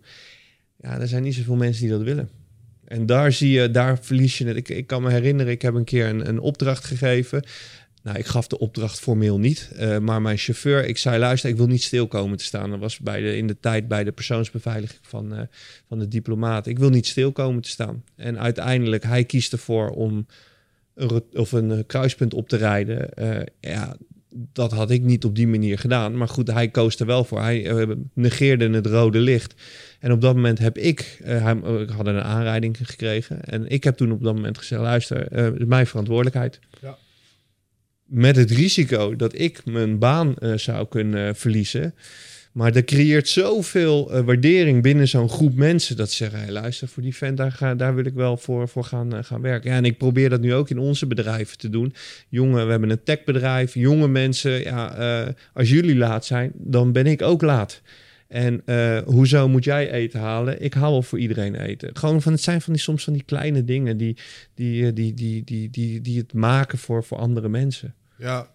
Ja, 0.80 1.00
er 1.00 1.08
zijn 1.08 1.22
niet 1.22 1.34
zoveel 1.34 1.56
mensen 1.56 1.82
die 1.82 1.90
dat 1.90 2.02
willen. 2.02 2.28
En 2.84 3.06
daar 3.06 3.32
zie 3.32 3.50
je, 3.50 3.70
daar 3.70 3.98
verlies 3.98 4.38
je 4.38 4.46
het. 4.46 4.56
Ik, 4.56 4.68
ik 4.68 4.86
kan 4.86 5.02
me 5.02 5.10
herinneren, 5.10 5.52
ik 5.52 5.62
heb 5.62 5.74
een 5.74 5.84
keer 5.84 6.06
een, 6.06 6.28
een 6.28 6.38
opdracht 6.38 6.84
gegeven. 6.84 7.44
Nou, 8.02 8.18
ik 8.18 8.26
gaf 8.26 8.46
de 8.46 8.58
opdracht 8.58 9.00
formeel 9.00 9.38
niet. 9.38 9.70
eh, 9.76 9.98
maar 9.98 10.22
mijn 10.22 10.36
chauffeur, 10.38 10.84
ik 10.86 10.98
zei, 10.98 11.18
luister, 11.18 11.50
ik 11.50 11.56
wil 11.56 11.66
niet 11.66 11.82
stil 11.82 12.06
komen 12.06 12.36
te 12.38 12.44
staan. 12.44 12.70
Dat 12.70 12.78
was 12.78 12.98
bij 12.98 13.20
de, 13.20 13.36
in 13.36 13.46
de 13.46 13.56
tijd 13.60 13.88
bij 13.88 14.04
de 14.04 14.12
persoonsbeveiliging 14.12 15.00
van, 15.02 15.34
eh, 15.34 15.40
van 15.88 15.98
de 15.98 16.08
diplomaat. 16.08 16.66
Ik 16.66 16.78
wil 16.78 16.90
niet 16.90 17.06
stil 17.06 17.32
komen 17.32 17.62
te 17.62 17.68
staan. 17.68 18.04
En 18.16 18.38
uiteindelijk, 18.38 19.02
hij 19.04 19.24
kiest 19.24 19.52
ervoor 19.52 19.90
om 19.90 20.26
een, 20.94 21.22
of 21.32 21.52
een 21.52 21.70
eh, 21.70 21.78
kruispunt 21.86 22.34
op 22.34 22.48
te 22.48 22.56
rijden. 22.56 23.08
Ja, 23.60 23.96
dat 24.52 24.72
had 24.72 24.90
ik 24.90 25.02
niet 25.02 25.24
op 25.24 25.36
die 25.36 25.48
manier 25.48 25.78
gedaan. 25.78 26.16
Maar 26.16 26.28
goed, 26.28 26.50
hij 26.52 26.68
koos 26.68 26.96
er 26.96 27.06
wel 27.06 27.24
voor. 27.24 27.40
Hij 27.40 27.86
negeerde 28.12 28.70
het 28.70 28.86
rode 28.86 29.18
licht. 29.18 29.54
En 30.00 30.12
op 30.12 30.20
dat 30.20 30.34
moment 30.34 30.58
heb 30.58 30.78
ik, 30.78 31.20
hij, 31.22 31.56
ik 31.56 31.90
had 31.90 32.06
een 32.06 32.22
aanrijding 32.22 32.76
gekregen. 32.82 33.44
En 33.44 33.68
ik 33.68 33.84
heb 33.84 33.96
toen 33.96 34.12
op 34.12 34.22
dat 34.22 34.34
moment 34.34 34.58
gezegd, 34.58 34.82
luister, 34.82 35.32
is 35.60 35.66
mijn 35.66 35.86
verantwoordelijkheid. 35.86 36.58
Ja. 36.80 36.98
Met 38.14 38.36
het 38.36 38.50
risico 38.50 39.16
dat 39.16 39.38
ik 39.38 39.64
mijn 39.64 39.98
baan 39.98 40.36
eh, 40.36 40.52
zou 40.56 40.86
kunnen 40.88 41.36
verliezen. 41.36 41.94
Maar 42.52 42.76
er 42.76 42.84
creëert 42.84 43.28
zoveel 43.28 44.12
eh, 44.12 44.20
waardering 44.20 44.82
binnen 44.82 45.08
zo'n 45.08 45.28
groep 45.28 45.54
mensen. 45.54 45.96
Dat 45.96 46.10
ze 46.10 46.16
zeggen, 46.16 46.38
hey, 46.38 46.50
luister, 46.50 46.88
voor 46.88 47.02
die 47.02 47.16
vent, 47.16 47.36
daar, 47.36 47.52
ga, 47.52 47.74
daar 47.74 47.94
wil 47.94 48.04
ik 48.04 48.14
wel 48.14 48.36
voor, 48.36 48.68
voor 48.68 48.84
gaan, 48.84 49.14
eh, 49.14 49.24
gaan 49.24 49.40
werken. 49.40 49.70
Ja, 49.70 49.76
en 49.76 49.84
ik 49.84 49.98
probeer 49.98 50.30
dat 50.30 50.40
nu 50.40 50.54
ook 50.54 50.70
in 50.70 50.78
onze 50.78 51.06
bedrijven 51.06 51.58
te 51.58 51.70
doen. 51.70 51.94
Jongen, 52.28 52.64
we 52.64 52.70
hebben 52.70 52.90
een 52.90 53.02
techbedrijf. 53.02 53.74
Jonge 53.74 54.08
mensen, 54.08 54.60
ja, 54.60 55.34
als 55.54 55.70
jullie 55.70 55.96
laat 55.96 56.24
zijn, 56.24 56.52
dan 56.54 56.92
ben 56.92 57.06
ik 57.06 57.22
ook 57.22 57.42
laat. 57.42 57.82
En 58.28 58.62
hoezo 59.04 59.48
moet 59.48 59.64
jij 59.64 59.90
eten 59.90 60.20
halen? 60.20 60.62
Ik 60.62 60.74
haal 60.74 60.90
wel 60.90 61.02
voor 61.02 61.18
iedereen 61.18 61.54
eten. 61.54 61.96
Gewoon 61.96 62.22
van, 62.22 62.32
het 62.32 62.40
zijn 62.40 62.60
van 62.60 62.72
die, 62.72 62.82
soms 62.82 63.04
van 63.04 63.12
die 63.12 63.24
kleine 63.24 63.64
dingen 63.64 63.96
die, 63.96 64.16
die, 64.54 64.86
eh, 64.86 64.94
die, 64.94 65.14
die, 65.14 65.44
die, 65.44 65.70
die, 65.70 66.00
die 66.00 66.18
het 66.18 66.32
maken 66.32 66.78
voor, 66.78 67.04
voor 67.04 67.18
andere 67.18 67.48
mensen. 67.48 67.94
Ja. 68.18 68.50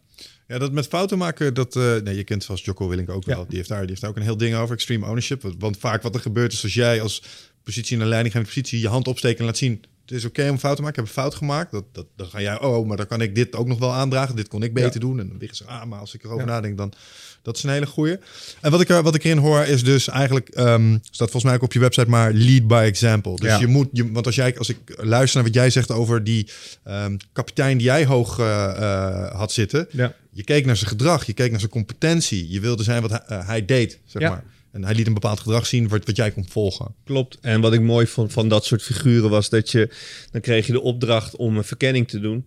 Ja, 0.47 0.57
dat 0.57 0.71
met 0.71 0.87
fouten 0.87 1.17
maken, 1.17 1.53
dat... 1.53 1.75
eh, 1.75 1.95
nee, 1.95 2.15
je 2.15 2.23
kent 2.23 2.43
zoals 2.43 2.63
Jocko 2.63 2.87
Willink 2.87 3.09
ook 3.09 3.25
wel. 3.25 3.39
Ja. 3.39 3.45
Die, 3.45 3.57
heeft 3.57 3.69
daar, 3.69 3.79
die 3.79 3.89
heeft 3.89 4.01
daar 4.01 4.09
ook 4.09 4.15
een 4.15 4.21
heel 4.21 4.37
ding 4.37 4.55
over, 4.55 4.75
extreme 4.75 5.05
ownership. 5.05 5.41
Want, 5.41 5.55
want 5.59 5.77
vaak 5.77 6.01
wat 6.01 6.15
er 6.15 6.21
gebeurt 6.21 6.53
is 6.53 6.63
als 6.63 6.73
jij 6.73 7.01
als 7.01 7.23
positie 7.63 7.95
in 7.95 8.01
een 8.01 8.07
leidinggevende 8.07 8.53
positie 8.53 8.79
je 8.79 8.87
hand 8.87 9.07
opsteekt 9.07 9.39
en 9.39 9.45
laat 9.45 9.57
zien... 9.57 9.83
Het 10.07 10.17
is 10.17 10.25
oké 10.25 10.49
om 10.49 10.57
fout 10.57 10.75
te 10.75 10.81
maken. 10.81 10.99
Ik 10.99 11.05
heb 11.07 11.15
een 11.15 11.21
fout 11.21 11.35
gemaakt. 11.35 11.71
Dat, 11.71 11.83
dat, 11.91 12.05
dan 12.15 12.27
ga 12.27 12.41
jij, 12.41 12.59
oh, 12.61 12.87
maar 12.87 12.97
dan 12.97 13.07
kan 13.07 13.21
ik 13.21 13.35
dit 13.35 13.55
ook 13.55 13.67
nog 13.67 13.79
wel 13.79 13.93
aandragen. 13.93 14.35
Dit 14.35 14.47
kon 14.47 14.63
ik 14.63 14.73
beter 14.73 14.93
Ja. 14.93 14.99
doen. 14.99 15.19
En 15.19 15.27
dan 15.27 15.37
liggen 15.37 15.57
ze, 15.57 15.63
ah, 15.65 15.83
maar 15.85 15.99
als 15.99 16.13
ik 16.13 16.23
erover 16.23 16.45
Ja. 16.45 16.51
nadenk, 16.53 16.77
dan 16.77 16.93
dat 17.41 17.57
is 17.57 17.63
een 17.63 17.69
hele 17.69 17.85
goeie. 17.85 18.17
En 18.61 18.71
wat 18.71 18.81
ik, 18.81 18.89
er, 18.89 19.03
wat 19.03 19.15
ik 19.15 19.23
erin 19.23 19.37
hoor 19.37 19.63
is 19.63 19.83
dus 19.83 20.07
eigenlijk, 20.07 20.49
ehm, 20.49 20.91
staat 21.01 21.17
volgens 21.31 21.43
mij 21.43 21.53
ook 21.53 21.61
op 21.61 21.73
je 21.73 21.79
website, 21.79 22.09
maar 22.09 22.33
lead 22.33 22.67
by 22.67 22.83
example. 22.85 23.35
Dus 23.35 23.49
Ja. 23.49 23.59
je 23.59 23.67
moet, 23.67 23.87
je, 23.91 24.11
want 24.11 24.25
als 24.25 24.35
jij, 24.35 24.57
als 24.57 24.69
ik 24.69 24.77
luister 24.85 25.35
naar 25.41 25.45
wat 25.51 25.55
jij 25.61 25.69
zegt 25.69 25.91
over 25.91 26.23
die 26.23 26.49
ehm, 26.83 27.17
kapitein 27.33 27.77
die 27.77 27.85
jij 27.87 28.05
hoog 28.05 28.39
eh, 28.39 28.65
eh, 28.69 29.35
had 29.35 29.51
zitten, 29.51 29.87
Ja. 29.91 30.13
je 30.31 30.43
keek 30.43 30.65
naar 30.65 30.77
zijn 30.77 30.89
gedrag, 30.89 31.25
je 31.25 31.33
keek 31.33 31.49
naar 31.49 31.59
zijn 31.59 31.71
competentie, 31.71 32.49
je 32.51 32.59
wilde 32.59 32.83
zijn 32.83 33.01
wat 33.01 33.11
hij, 33.11 33.21
eh, 33.27 33.47
hij 33.47 33.65
deed, 33.65 33.99
zeg 34.05 34.21
Ja. 34.21 34.29
maar. 34.29 34.43
En 34.71 34.83
hij 34.83 34.95
liet 34.95 35.07
een 35.07 35.13
bepaald 35.13 35.39
gedrag 35.39 35.65
zien 35.65 35.87
wat, 35.87 36.05
wat 36.05 36.15
jij 36.15 36.31
kon 36.31 36.47
volgen. 36.47 36.95
Klopt. 37.03 37.37
En 37.41 37.61
wat 37.61 37.73
ik 37.73 37.81
mooi 37.81 38.07
vond 38.07 38.33
van 38.33 38.49
dat 38.49 38.65
soort 38.65 38.81
figuren 38.81 39.29
was 39.29 39.49
dat 39.49 39.71
je... 39.71 39.89
dan 40.31 40.41
kreeg 40.41 40.65
je 40.65 40.71
de 40.71 40.81
opdracht 40.81 41.35
om 41.35 41.57
een 41.57 41.63
verkenning 41.63 42.07
te 42.07 42.19
doen. 42.19 42.45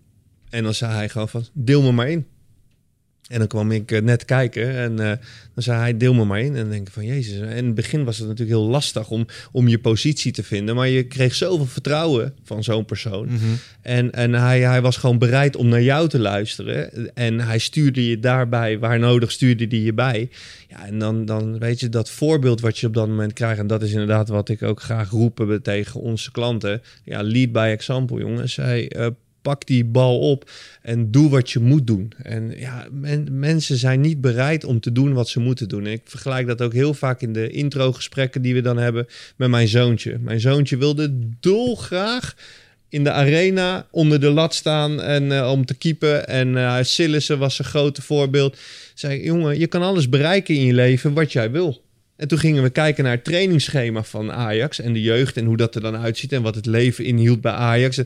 En 0.49 0.65
dan 0.65 0.75
zei 0.75 0.93
hij 0.93 1.09
gewoon 1.09 1.29
van, 1.29 1.47
deel 1.53 1.83
me 1.83 1.93
maar 1.93 2.11
in. 2.11 2.27
En 3.31 3.39
dan 3.39 3.47
kwam 3.47 3.71
ik 3.71 3.91
eh, 3.91 4.03
net 4.03 4.25
kijken 4.25 4.77
en 4.77 4.99
eh, 4.99 5.07
dan 5.55 5.63
zei 5.63 5.79
hij, 5.79 5.97
deel 5.97 6.15
me 6.15 6.25
maar 6.25 6.41
in. 6.41 6.55
En 6.55 6.61
dan 6.61 6.71
denk 6.71 6.87
ik 6.87 6.93
van, 6.93 7.05
jezus. 7.05 7.41
En 7.41 7.57
in 7.57 7.65
het 7.65 7.75
begin 7.75 8.05
was 8.05 8.19
het 8.19 8.29
natuurlijk 8.29 8.59
heel 8.59 8.69
lastig 8.69 9.11
om, 9.11 9.27
om 9.53 9.69
je 9.69 9.79
positie 9.79 10.33
te 10.33 10.43
vinden. 10.43 10.75
Maar 10.75 10.89
je 10.89 11.03
kreeg 11.03 11.35
zoveel 11.35 11.67
vertrouwen 11.67 12.35
van 12.45 12.65
zo'n 12.65 12.85
persoon. 12.85 13.29
En, 13.83 14.13
en 14.13 14.33
hij, 14.33 14.61
hij 14.61 14.83
was 14.83 14.97
gewoon 14.97 15.19
bereid 15.19 15.57
om 15.57 15.69
naar 15.69 15.83
jou 15.83 16.09
te 16.09 16.19
luisteren. 16.19 17.15
En 17.15 17.41
hij 17.41 17.59
stuurde 17.59 18.09
je 18.09 18.21
daarbij, 18.21 18.79
waar 18.79 18.99
nodig 18.99 19.31
stuurde 19.31 19.67
hij 19.69 19.79
je 19.79 19.95
bij. 19.95 20.31
Ja, 20.69 20.87
en 20.87 20.99
dan, 20.99 21.25
dan 21.25 21.59
weet 21.59 21.81
je 21.81 21.89
dat 21.89 22.11
voorbeeld 22.11 22.61
wat 22.61 22.79
je 22.79 22.87
op 22.87 22.95
dat 22.95 23.09
moment 23.09 23.33
krijgt. 23.33 23.59
En 23.59 23.67
dat 23.67 23.83
is 23.83 23.93
inderdaad 23.93 24.29
wat 24.29 24.49
ik 24.49 24.63
ook 24.63 24.83
graag 24.83 25.11
roepen 25.11 25.63
tegen 25.63 26.01
onze 26.01 26.31
klanten. 26.31 26.83
Ja, 27.05 27.23
lead 27.23 27.53
by 27.53 27.69
example, 27.73 28.21
jongens. 28.21 28.57
Hij, 28.57 28.89
eh, 28.89 29.07
pak 29.43 29.67
die 29.67 29.85
bal 29.85 30.19
op 30.19 30.51
en 30.83 31.11
doe 31.11 31.31
wat 31.31 31.51
je 31.51 31.59
moet 31.59 31.87
doen. 31.87 32.13
En 32.23 32.53
ja, 32.57 32.87
men- 32.91 33.39
mensen 33.39 33.77
zijn 33.77 34.01
niet 34.01 34.21
bereid 34.21 34.65
om 34.65 34.81
te 34.81 34.93
doen 34.93 35.13
wat 35.13 35.29
ze 35.29 35.41
moeten 35.41 35.69
doen. 35.69 35.87
En 35.87 35.93
ik 35.93 36.03
vergelijk 36.05 36.47
dat 36.47 36.63
ook 36.63 36.73
heel 36.73 36.95
vaak 36.95 37.21
in 37.21 37.33
de 37.33 37.51
introgesprekken 37.51 38.43
die 38.43 38.55
we 38.55 38.61
dan 38.61 38.77
hebben 38.77 39.07
met 39.37 39.49
mijn 39.49 39.69
zoontje. 39.69 40.19
Mijn 40.19 40.41
zoontje 40.41 40.77
wilde 40.77 41.19
dolgraag 41.41 42.35
in 42.89 43.05
de 43.05 43.11
arena 43.11 43.87
onder 43.91 44.21
de 44.21 44.31
lat 44.31 44.55
staan 44.55 45.03
en 45.03 45.33
eh, 45.33 45.51
om 45.51 45.65
te 45.65 45.75
keepen. 45.75 46.29
En 46.29 46.57
eh 46.57 46.77
Sillissen 46.83 47.39
was 47.39 47.59
een 47.59 47.65
grote 47.65 48.03
voorbeeld. 48.03 48.57
Zei, 48.95 49.23
jongen, 49.23 49.59
je 49.59 49.67
kan 49.67 49.83
alles 49.83 50.09
bereiken 50.09 50.55
in 50.55 50.65
je 50.65 50.75
leven 50.75 51.13
wat 51.13 51.33
jij 51.33 51.51
wil. 51.51 51.83
En 52.17 52.29
toen 52.29 52.39
gingen 52.39 52.63
we 52.63 52.71
kijken 52.71 53.05
naar 53.05 53.13
het 53.13 53.25
trainingsschema 53.25 54.03
van 54.03 54.33
Ajax 54.33 54.81
en 54.81 54.93
de 54.93 55.03
jeugd 55.03 55.37
en 55.37 55.45
hoe 55.45 55.57
dat 55.57 55.75
er 55.75 55.81
dan 55.81 55.97
uitziet 55.97 56.33
en 56.33 56.43
wat 56.43 56.55
het 56.55 56.67
leven 56.67 57.05
inhield 57.05 57.41
bij 57.41 57.53
Ajax. 57.53 58.03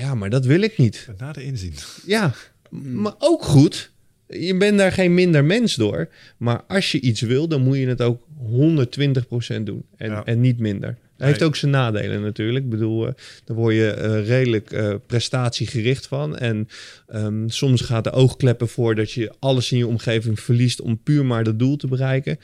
Ja, 0.00 0.14
maar 0.14 0.30
dat 0.30 0.44
wil 0.44 0.60
ik 0.60 0.78
niet. 0.78 1.08
Na 1.18 1.32
de 1.32 1.44
inzien. 1.44 1.74
Ja, 2.06 2.34
maar 2.70 3.14
ook 3.18 3.42
goed. 3.42 3.90
Je 4.28 4.56
bent 4.56 4.78
daar 4.78 4.92
geen 4.92 5.14
minder 5.14 5.44
mens 5.44 5.74
door. 5.74 6.08
Maar 6.36 6.62
als 6.68 6.92
je 6.92 7.00
iets 7.00 7.20
wil, 7.20 7.48
dan 7.48 7.62
moet 7.62 7.76
je 7.76 7.86
het 7.86 8.02
ook 8.02 8.22
120% 8.50 9.62
doen. 9.62 9.84
En, 9.96 10.10
Ja. 10.10 10.24
en 10.24 10.40
niet 10.40 10.58
minder. 10.58 10.96
Dat 11.16 11.26
heeft 11.26 11.42
ook 11.42 11.56
zijn 11.56 11.70
nadelen 11.70 12.22
natuurlijk. 12.22 12.64
Ik 12.64 12.70
bedoel, 12.70 13.06
eh, 13.06 13.12
daar 13.44 13.56
word 13.56 13.74
je 13.74 13.90
eh, 13.90 14.26
redelijk 14.26 14.70
eh, 14.72 14.94
prestatiegericht 15.06 16.06
van. 16.06 16.36
En 16.36 16.68
ehm, 17.06 17.48
soms 17.48 17.80
gaat 17.80 18.04
de 18.04 18.10
oogkleppen 18.10 18.68
voor 18.68 18.94
dat 18.94 19.12
je 19.12 19.32
alles 19.38 19.72
in 19.72 19.78
je 19.78 19.86
omgeving 19.86 20.40
verliest 20.40 20.80
om 20.80 21.02
puur 21.02 21.24
maar 21.24 21.44
dat 21.44 21.58
doel 21.58 21.76
te 21.76 21.86
bereiken. 21.86 22.38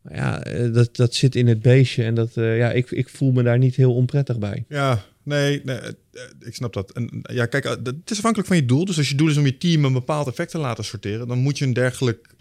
Maar 0.00 0.16
ja, 0.16 0.38
dat, 0.68 0.96
dat 0.96 1.14
zit 1.14 1.34
in 1.34 1.46
het 1.46 1.62
beestje. 1.62 2.04
En 2.04 2.14
dat, 2.14 2.30
ja, 2.34 2.72
ik, 2.72 2.90
ik 2.90 3.08
voel 3.08 3.32
me 3.32 3.42
daar 3.42 3.58
niet 3.58 3.76
heel 3.76 3.94
onprettig 3.94 4.38
bij. 4.38 4.64
Ja, 4.68 5.04
nee, 5.24 5.60
nee 5.64 5.76
eh, 5.76 5.88
eh, 5.88 6.22
ik 6.40 6.54
snap 6.54 6.72
dat. 6.72 6.92
En 6.92 7.08
eh, 7.22 7.36
ja, 7.36 7.46
kijk, 7.46 7.64
het 7.64 8.10
is 8.10 8.16
afhankelijk 8.16 8.48
van 8.48 8.56
je 8.56 8.64
doel. 8.64 8.84
Dus 8.84 8.96
als 8.98 9.08
je 9.08 9.14
doel 9.14 9.28
is 9.28 9.36
om 9.36 9.44
je 9.46 9.58
team 9.58 9.84
een 9.84 9.92
bepaald 9.92 10.26
effect 10.28 10.50
te 10.50 10.58
laten 10.58 10.84
sorteren, 10.84 11.28
dan 11.28 11.38
moet 11.38 11.58
je 11.58 11.64
een 11.64 11.72
dergelijk 11.72 12.32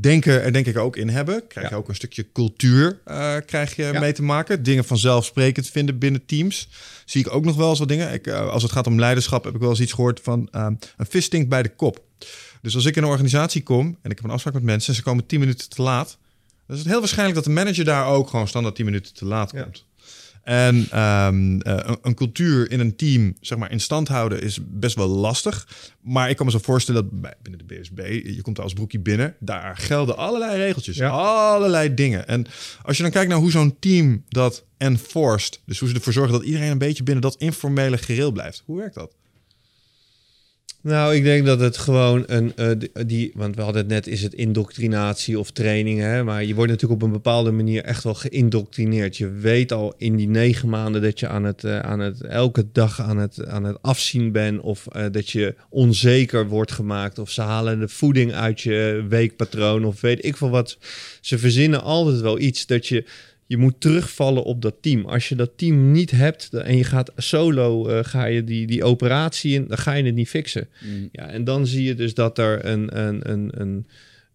denken 0.00 0.42
er 0.42 0.52
denk 0.52 0.66
ik 0.66 0.78
ook 0.78 0.96
in 0.96 1.08
hebben. 1.08 1.46
Krijg 1.46 1.68
je 1.68 1.74
Ja. 1.74 1.80
ook 1.80 1.88
een 1.88 1.94
stukje 1.94 2.26
cultuur 2.32 2.98
krijg 3.46 3.76
je 3.76 3.82
Ja. 3.82 4.00
mee 4.00 4.12
te 4.12 4.22
maken. 4.22 4.62
Dingen 4.62 4.84
vanzelfsprekend 4.84 5.68
vinden 5.68 5.98
binnen 5.98 6.26
teams. 6.26 6.68
Zie 7.04 7.20
ik 7.20 7.32
ook 7.34 7.44
nog 7.44 7.56
wel 7.56 7.70
eens 7.70 7.78
wat 7.78 7.88
dingen. 7.88 8.12
Ik, 8.12 8.28
als 8.28 8.62
het 8.62 8.72
gaat 8.72 8.86
om 8.86 8.98
leiderschap 8.98 9.44
heb 9.44 9.54
ik 9.54 9.60
wel 9.60 9.70
eens 9.70 9.80
iets 9.80 9.92
gehoord 9.92 10.20
van 10.22 10.48
ehm, 10.50 10.74
een 10.96 11.06
vis 11.06 11.24
stinkt 11.24 11.48
bij 11.48 11.62
de 11.62 11.68
kop. 11.74 12.04
Dus 12.62 12.74
als 12.74 12.84
ik 12.84 12.96
in 12.96 13.02
een 13.02 13.08
organisatie 13.08 13.62
kom 13.62 13.86
en 14.02 14.10
ik 14.10 14.16
heb 14.16 14.24
een 14.24 14.30
afspraak 14.30 14.54
met 14.54 14.62
mensen 14.62 14.88
en 14.88 14.94
ze 14.94 15.02
komen 15.02 15.26
10 15.26 15.40
minuten 15.40 15.68
te 15.68 15.82
laat, 15.82 16.18
dan 16.66 16.76
is 16.76 16.82
het 16.82 16.90
heel 16.90 17.00
waarschijnlijk 17.00 17.34
dat 17.36 17.44
de 17.44 17.50
manager 17.50 17.84
daar 17.84 18.06
ook 18.06 18.28
gewoon 18.28 18.48
standaard 18.48 18.74
10 18.74 18.84
minuten 18.84 19.14
te 19.14 19.24
laat 19.24 19.50
Ja. 19.52 19.68
En 20.42 20.86
ehm, 20.90 21.60
eh, 21.60 21.94
een, 22.02 22.14
cultuur 22.14 22.70
in 22.70 22.80
een 22.80 22.96
team 22.96 23.34
zeg 23.40 23.58
maar, 23.58 23.70
in 23.70 23.80
stand 23.80 24.08
houden 24.08 24.42
is 24.42 24.58
best 24.62 24.96
wel 24.96 25.08
lastig. 25.08 25.68
Maar 26.00 26.30
ik 26.30 26.36
kan 26.36 26.46
me 26.46 26.52
zo 26.52 26.58
voorstellen 26.58 27.02
dat 27.02 27.20
bij, 27.20 27.34
binnen 27.42 27.66
de 27.66 27.74
BSB, 27.74 28.20
je 28.24 28.42
komt 28.42 28.60
als 28.60 28.72
broekie 28.72 29.00
binnen, 29.00 29.34
daar 29.40 29.76
gelden 29.76 30.16
allerlei 30.16 30.56
regeltjes, 30.56 30.96
Ja. 30.96 31.08
allerlei 31.08 31.94
dingen. 31.94 32.28
En 32.28 32.46
als 32.82 32.96
je 32.96 33.02
dan 33.02 33.12
kijkt 33.12 33.28
naar 33.28 33.38
hoe 33.38 33.50
zo'n 33.50 33.76
team 33.78 34.24
dat 34.28 34.64
enforced, 34.76 35.60
dus 35.66 35.78
hoe 35.78 35.88
ze 35.88 35.94
ervoor 35.94 36.12
zorgen 36.12 36.32
dat 36.32 36.42
iedereen 36.42 36.70
een 36.70 36.78
beetje 36.78 37.02
binnen 37.02 37.22
dat 37.22 37.36
informele 37.36 37.98
gereel 37.98 38.32
blijft, 38.32 38.62
hoe 38.66 38.76
werkt 38.78 38.94
dat? 38.94 39.14
Nou, 40.82 41.14
ik 41.14 41.22
denk 41.22 41.46
dat 41.46 41.60
het 41.60 41.76
gewoon 41.76 42.24
een. 42.26 42.52
Uh, 42.56 42.70
die, 43.06 43.32
want 43.34 43.56
we 43.56 43.62
hadden 43.62 43.82
het 43.82 43.90
net, 43.90 44.06
is 44.06 44.22
het 44.22 44.34
indoctrinatie 44.34 45.38
of 45.38 45.50
training. 45.50 46.00
Hè? 46.00 46.24
Maar 46.24 46.44
je 46.44 46.54
wordt 46.54 46.70
natuurlijk 46.70 47.00
op 47.00 47.06
een 47.06 47.14
bepaalde 47.14 47.50
manier 47.50 47.84
echt 47.84 48.04
wel 48.04 48.14
geïndoctrineerd. 48.14 49.16
Je 49.16 49.30
weet 49.30 49.72
al 49.72 49.94
in 49.96 50.16
die 50.16 50.28
negen 50.28 50.68
maanden 50.68 51.02
dat 51.02 51.20
je 51.20 51.28
aan 51.28 51.44
het, 51.44 51.64
uh, 51.64 51.78
aan 51.78 52.00
het 52.00 52.20
elke 52.20 52.66
dag 52.72 53.00
aan 53.00 53.18
het, 53.18 53.46
aan 53.46 53.64
het 53.64 53.82
afzien 53.82 54.32
bent. 54.32 54.60
Of 54.60 54.84
dat 55.10 55.30
je 55.30 55.54
onzeker 55.68 56.48
wordt 56.48 56.72
gemaakt. 56.72 57.18
Of 57.18 57.30
ze 57.30 57.40
halen 57.40 57.80
de 57.80 57.88
voeding 57.88 58.32
uit 58.32 58.60
je 58.60 59.06
weekpatroon. 59.08 59.84
Of 59.84 60.00
weet 60.00 60.24
ik 60.24 60.36
veel 60.36 60.50
wat. 60.50 60.78
Ze 61.20 61.38
verzinnen 61.38 61.82
altijd 61.82 62.20
wel 62.20 62.38
iets 62.38 62.66
dat 62.66 62.86
je 62.86 63.04
je 63.50 63.56
moet 63.56 63.80
terugvallen 63.80 64.42
op 64.44 64.62
dat 64.62 64.74
team. 64.80 65.04
Als 65.04 65.28
je 65.28 65.34
dat 65.34 65.50
team 65.56 65.90
niet 65.90 66.10
hebt 66.10 66.48
en 66.52 66.76
je 66.76 66.84
gaat 66.84 67.12
solo, 67.16 67.88
uh, 67.88 67.98
ga 68.02 68.24
je 68.24 68.44
die, 68.44 68.66
die 68.66 68.84
operatie 68.84 69.54
in, 69.54 69.66
dan 69.68 69.78
ga 69.78 69.92
je 69.92 70.04
het 70.04 70.14
niet 70.14 70.28
fixen. 70.28 70.68
Mm. 70.80 71.08
Ja, 71.12 71.28
en 71.28 71.44
dan 71.44 71.66
zie 71.66 71.84
je 71.84 71.94
dus 71.94 72.14
dat 72.14 72.38
er 72.38 72.64
een, 72.64 72.98
een, 72.98 73.30
een, 73.30 73.60
een, 73.60 73.86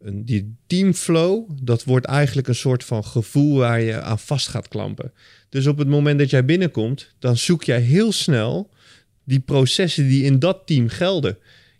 een, 0.01 0.25
die 0.25 0.55
teamflow, 0.67 1.49
dat 1.63 1.83
wordt 1.83 2.05
eigenlijk 2.05 2.47
een 2.47 2.55
soort 2.55 2.83
van 2.83 3.03
gevoel 3.03 3.57
waar 3.57 3.81
je 3.81 4.01
aan 4.01 4.19
vast 4.19 4.47
gaat 4.47 4.67
klampen. 4.67 5.11
Dus 5.49 5.67
op 5.67 5.77
het 5.77 5.87
moment 5.87 6.19
dat 6.19 6.29
jij 6.29 6.45
binnenkomt, 6.45 7.13
dan 7.19 7.37
zoek 7.37 7.63
jij 7.63 7.79
heel 7.79 8.11
snel 8.11 8.69
die 9.23 9.39
processen 9.39 10.07
die 10.07 10.23
in 10.23 10.39
dat 10.39 10.61
team 10.65 10.87
gelden. 10.87 11.37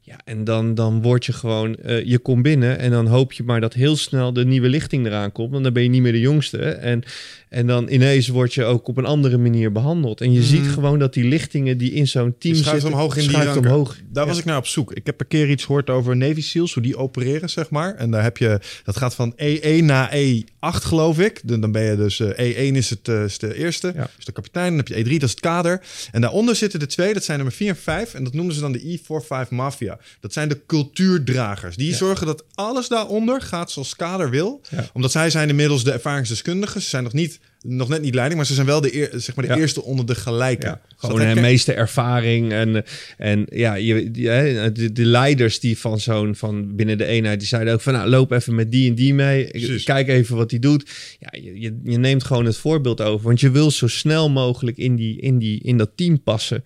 Ja, 0.07 0.19
en 0.26 0.44
dan, 0.44 0.76
dan 0.76 1.02
word 1.02 1.26
je 1.26 1.34
gewoon, 1.34 1.77
uh, 1.86 2.03
je 2.06 2.19
komt 2.19 2.41
binnen 2.44 2.77
en 2.80 2.91
dan 2.91 3.07
hoop 3.07 3.34
je 3.34 3.44
maar 3.44 3.61
dat 3.61 3.73
heel 3.73 3.95
snel 3.95 4.34
de 4.34 4.45
nieuwe 4.45 4.69
lichting 4.69 5.06
eraan 5.06 5.32
komt. 5.32 5.52
Want 5.52 5.64
dan 5.64 5.73
ben 5.73 5.84
je 5.84 5.90
niet 5.90 6.02
meer 6.02 6.11
de 6.11 6.19
jongste. 6.19 6.57
En, 6.57 7.03
en 7.49 7.68
dan 7.68 7.90
ineens 7.90 8.27
word 8.27 8.53
je 8.53 8.64
ook 8.64 8.88
op 8.88 8.98
een 8.98 9.06
andere 9.06 9.38
manier 9.38 9.72
behandeld. 9.72 10.22
En 10.22 10.32
je 10.32 10.40
Mhm. 10.40 10.48
ziet 10.48 10.68
gewoon 10.68 10.99
dat 10.99 11.14
die 11.14 11.23
lichtingen 11.23 11.77
die 11.77 11.91
in 11.91 12.07
zo'n 12.07 12.36
team 12.40 12.56
Je 12.56 12.60
schuift 12.61 12.82
zitten, 12.82 12.99
omhoog 12.99 13.15
in 13.15 13.22
die 13.22 13.30
schuift 13.32 13.53
ranken. 13.53 13.72
omhoog. 13.72 13.98
Daar 14.11 14.26
was 14.26 14.38
ik 14.38 14.45
naar 14.45 14.57
op 14.57 14.68
zoek. 14.68 14.94
Ik 14.94 15.06
heb 15.06 15.19
een 15.19 15.27
keer 15.27 15.49
iets 15.49 15.64
gehoord 15.65 15.90
over 15.90 16.18
Navy 16.18 16.41
SEALs, 16.41 16.73
hoe 16.73 16.84
die 16.84 16.98
opereren, 16.98 17.49
zeg 17.49 17.69
maar. 17.69 17.95
En 17.95 18.11
daar 18.11 18.23
heb 18.23 18.38
je, 18.38 18.60
dat 18.84 18.98
gaat 18.98 19.15
van 19.15 19.34
E1 19.36 19.84
naar 19.86 20.11
E8, 20.15 20.84
geloof 20.84 21.19
ik. 21.19 21.41
Dan, 21.44 21.61
dan 21.61 21.72
ben 21.72 21.84
je 21.84 21.95
dus, 21.95 22.19
eh, 22.19 22.30
E1 22.69 22.76
is, 22.76 22.90
het, 22.90 23.07
eh, 23.07 23.23
is 23.23 23.38
de 23.38 23.56
eerste, 23.57 23.91
Ja. 23.95 24.10
is 24.19 24.26
de 24.26 24.32
kapitein. 24.32 24.68
Dan 24.68 24.77
heb 24.77 24.88
je 24.88 24.94
E3, 24.95 25.10
dat 25.19 25.23
is 25.23 25.30
het 25.30 25.40
kader. 25.40 25.82
En 26.11 26.22
daaronder 26.22 26.56
zitten 26.56 26.80
de 26.80 26.86
twee, 26.88 27.14
dat 27.14 27.23
zijn 27.23 27.38
nummer 27.38 27.56
4 27.56 27.69
en 27.69 27.76
5. 27.76 28.14
En 28.14 28.23
dat 28.23 28.34
noemen 28.34 28.53
ze 28.53 28.60
dan 28.61 28.72
de 28.72 28.80
E45 28.82 29.49
Mafia. 29.49 29.94
Dat 30.19 30.34
zijn 30.34 30.49
de 30.49 30.61
cultuurdragers. 30.67 31.76
Die 31.76 31.95
zorgen 31.95 32.26
dat 32.26 32.43
alles 32.53 32.88
daaronder 32.88 33.41
gaat 33.41 33.72
zoals 33.72 33.95
kader 33.95 34.30
wil. 34.30 34.61
Ja. 34.69 34.89
Omdat 34.93 35.11
zij 35.11 35.30
zijn 35.30 35.49
inmiddels 35.49 35.84
de 35.84 35.91
ervaringsdeskundigen. 35.91 36.81
Ze 36.81 36.89
zijn 36.89 37.03
nog, 37.03 37.13
niet, 37.13 37.39
nog 37.61 37.89
net 37.89 38.01
niet 38.01 38.13
leiding, 38.13 38.38
maar 38.38 38.45
ze 38.47 38.53
zijn 38.53 38.65
wel 38.65 38.81
de, 38.81 38.95
eer, 38.95 39.09
zeg 39.13 39.35
maar 39.35 39.45
de 39.45 39.51
Ja. 39.53 39.57
eerste 39.57 39.84
onder 39.84 40.05
de 40.05 40.15
gelijken. 40.15 40.69
Ja, 40.69 40.81
gewoon 40.97 41.34
de 41.34 41.41
meeste 41.41 41.73
ervaring. 41.73 42.51
En, 42.51 42.84
en 43.17 43.45
ja, 43.49 43.73
je, 43.73 44.11
de, 44.11 44.91
de 44.93 45.05
leiders 45.05 45.59
die 45.59 45.77
van 45.77 45.99
zo'n 45.99 46.35
van 46.35 46.76
binnen 46.76 46.97
de 46.97 47.05
eenheid, 47.05 47.39
die 47.39 47.47
zeiden 47.47 47.73
ook 47.73 47.81
van 47.81 47.93
nou, 47.93 48.09
loop 48.09 48.31
even 48.31 48.55
met 48.55 48.72
die 48.72 48.89
en 48.89 48.95
die 48.95 49.13
mee. 49.13 49.47
Precies. 49.47 49.84
Kijk 49.84 50.07
even 50.07 50.35
wat 50.35 50.49
die 50.49 50.59
doet. 50.59 50.89
Ja, 51.19 51.30
je, 51.31 51.59
je, 51.59 51.80
je 51.84 51.97
neemt 51.97 52.23
gewoon 52.23 52.45
het 52.45 52.57
voorbeeld 52.57 53.01
over. 53.01 53.26
Want 53.27 53.39
je 53.39 53.51
wil 53.51 53.72
zo 53.72 53.88
snel 53.88 54.30
mogelijk 54.30 54.77
in, 54.77 54.95
die, 54.95 55.22
in, 55.22 55.38
die, 55.39 55.61
in 55.63 55.77
dat 55.77 55.89
team 55.95 56.22
passen. 56.23 56.63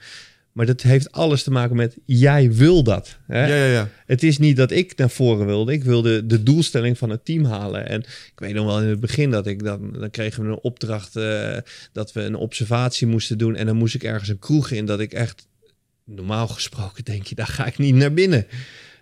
Maar 0.60 0.68
dat 0.68 0.82
heeft 0.82 1.12
alles 1.12 1.44
te 1.44 1.52
maken 1.52 1.76
met 1.76 1.98
jij 2.06 2.54
wil 2.54 2.84
dat. 2.84 3.18
Hè? 3.28 3.48
Ja, 3.48 3.56
ja, 3.56 3.72
ja. 3.72 3.90
Het 4.06 4.24
is 4.24 4.38
niet 4.38 4.58
dat 4.58 4.72
ik 4.72 4.98
naar 4.98 5.10
voren 5.10 5.46
wilde. 5.46 5.72
Ik 5.72 5.84
wilde 5.84 6.26
de 6.26 6.44
doelstelling 6.44 6.98
van 6.98 7.10
het 7.10 7.26
team 7.26 7.46
halen. 7.46 7.88
En 7.88 8.00
ik 8.02 8.34
weet 8.36 8.54
nog 8.54 8.66
wel 8.66 8.82
in 8.82 8.88
het 8.88 9.00
begin 9.00 9.32
dat 9.32 9.48
ik 9.48 9.64
dan, 9.64 9.92
dan 10.00 10.10
kregen 10.10 10.44
we 10.44 10.50
een 10.50 10.60
opdracht 10.62 11.16
eh, 11.16 11.58
dat 11.92 12.14
we 12.14 12.22
een 12.22 12.36
observatie 12.36 13.08
moesten 13.08 13.38
doen. 13.38 13.56
En 13.56 13.66
dan 13.66 13.76
moest 13.76 13.96
ik 13.96 14.04
ergens 14.04 14.30
een 14.30 14.40
kroeg 14.40 14.72
in 14.72 14.86
dat 14.86 15.00
ik 15.00 15.14
echt, 15.14 15.48
normaal 16.06 16.48
gesproken 16.48 17.04
denk 17.04 17.28
je, 17.28 17.36
daar 17.36 17.48
ga 17.48 17.66
ik 17.66 17.78
niet 17.78 17.96
naar 17.96 18.14
binnen. 18.14 18.48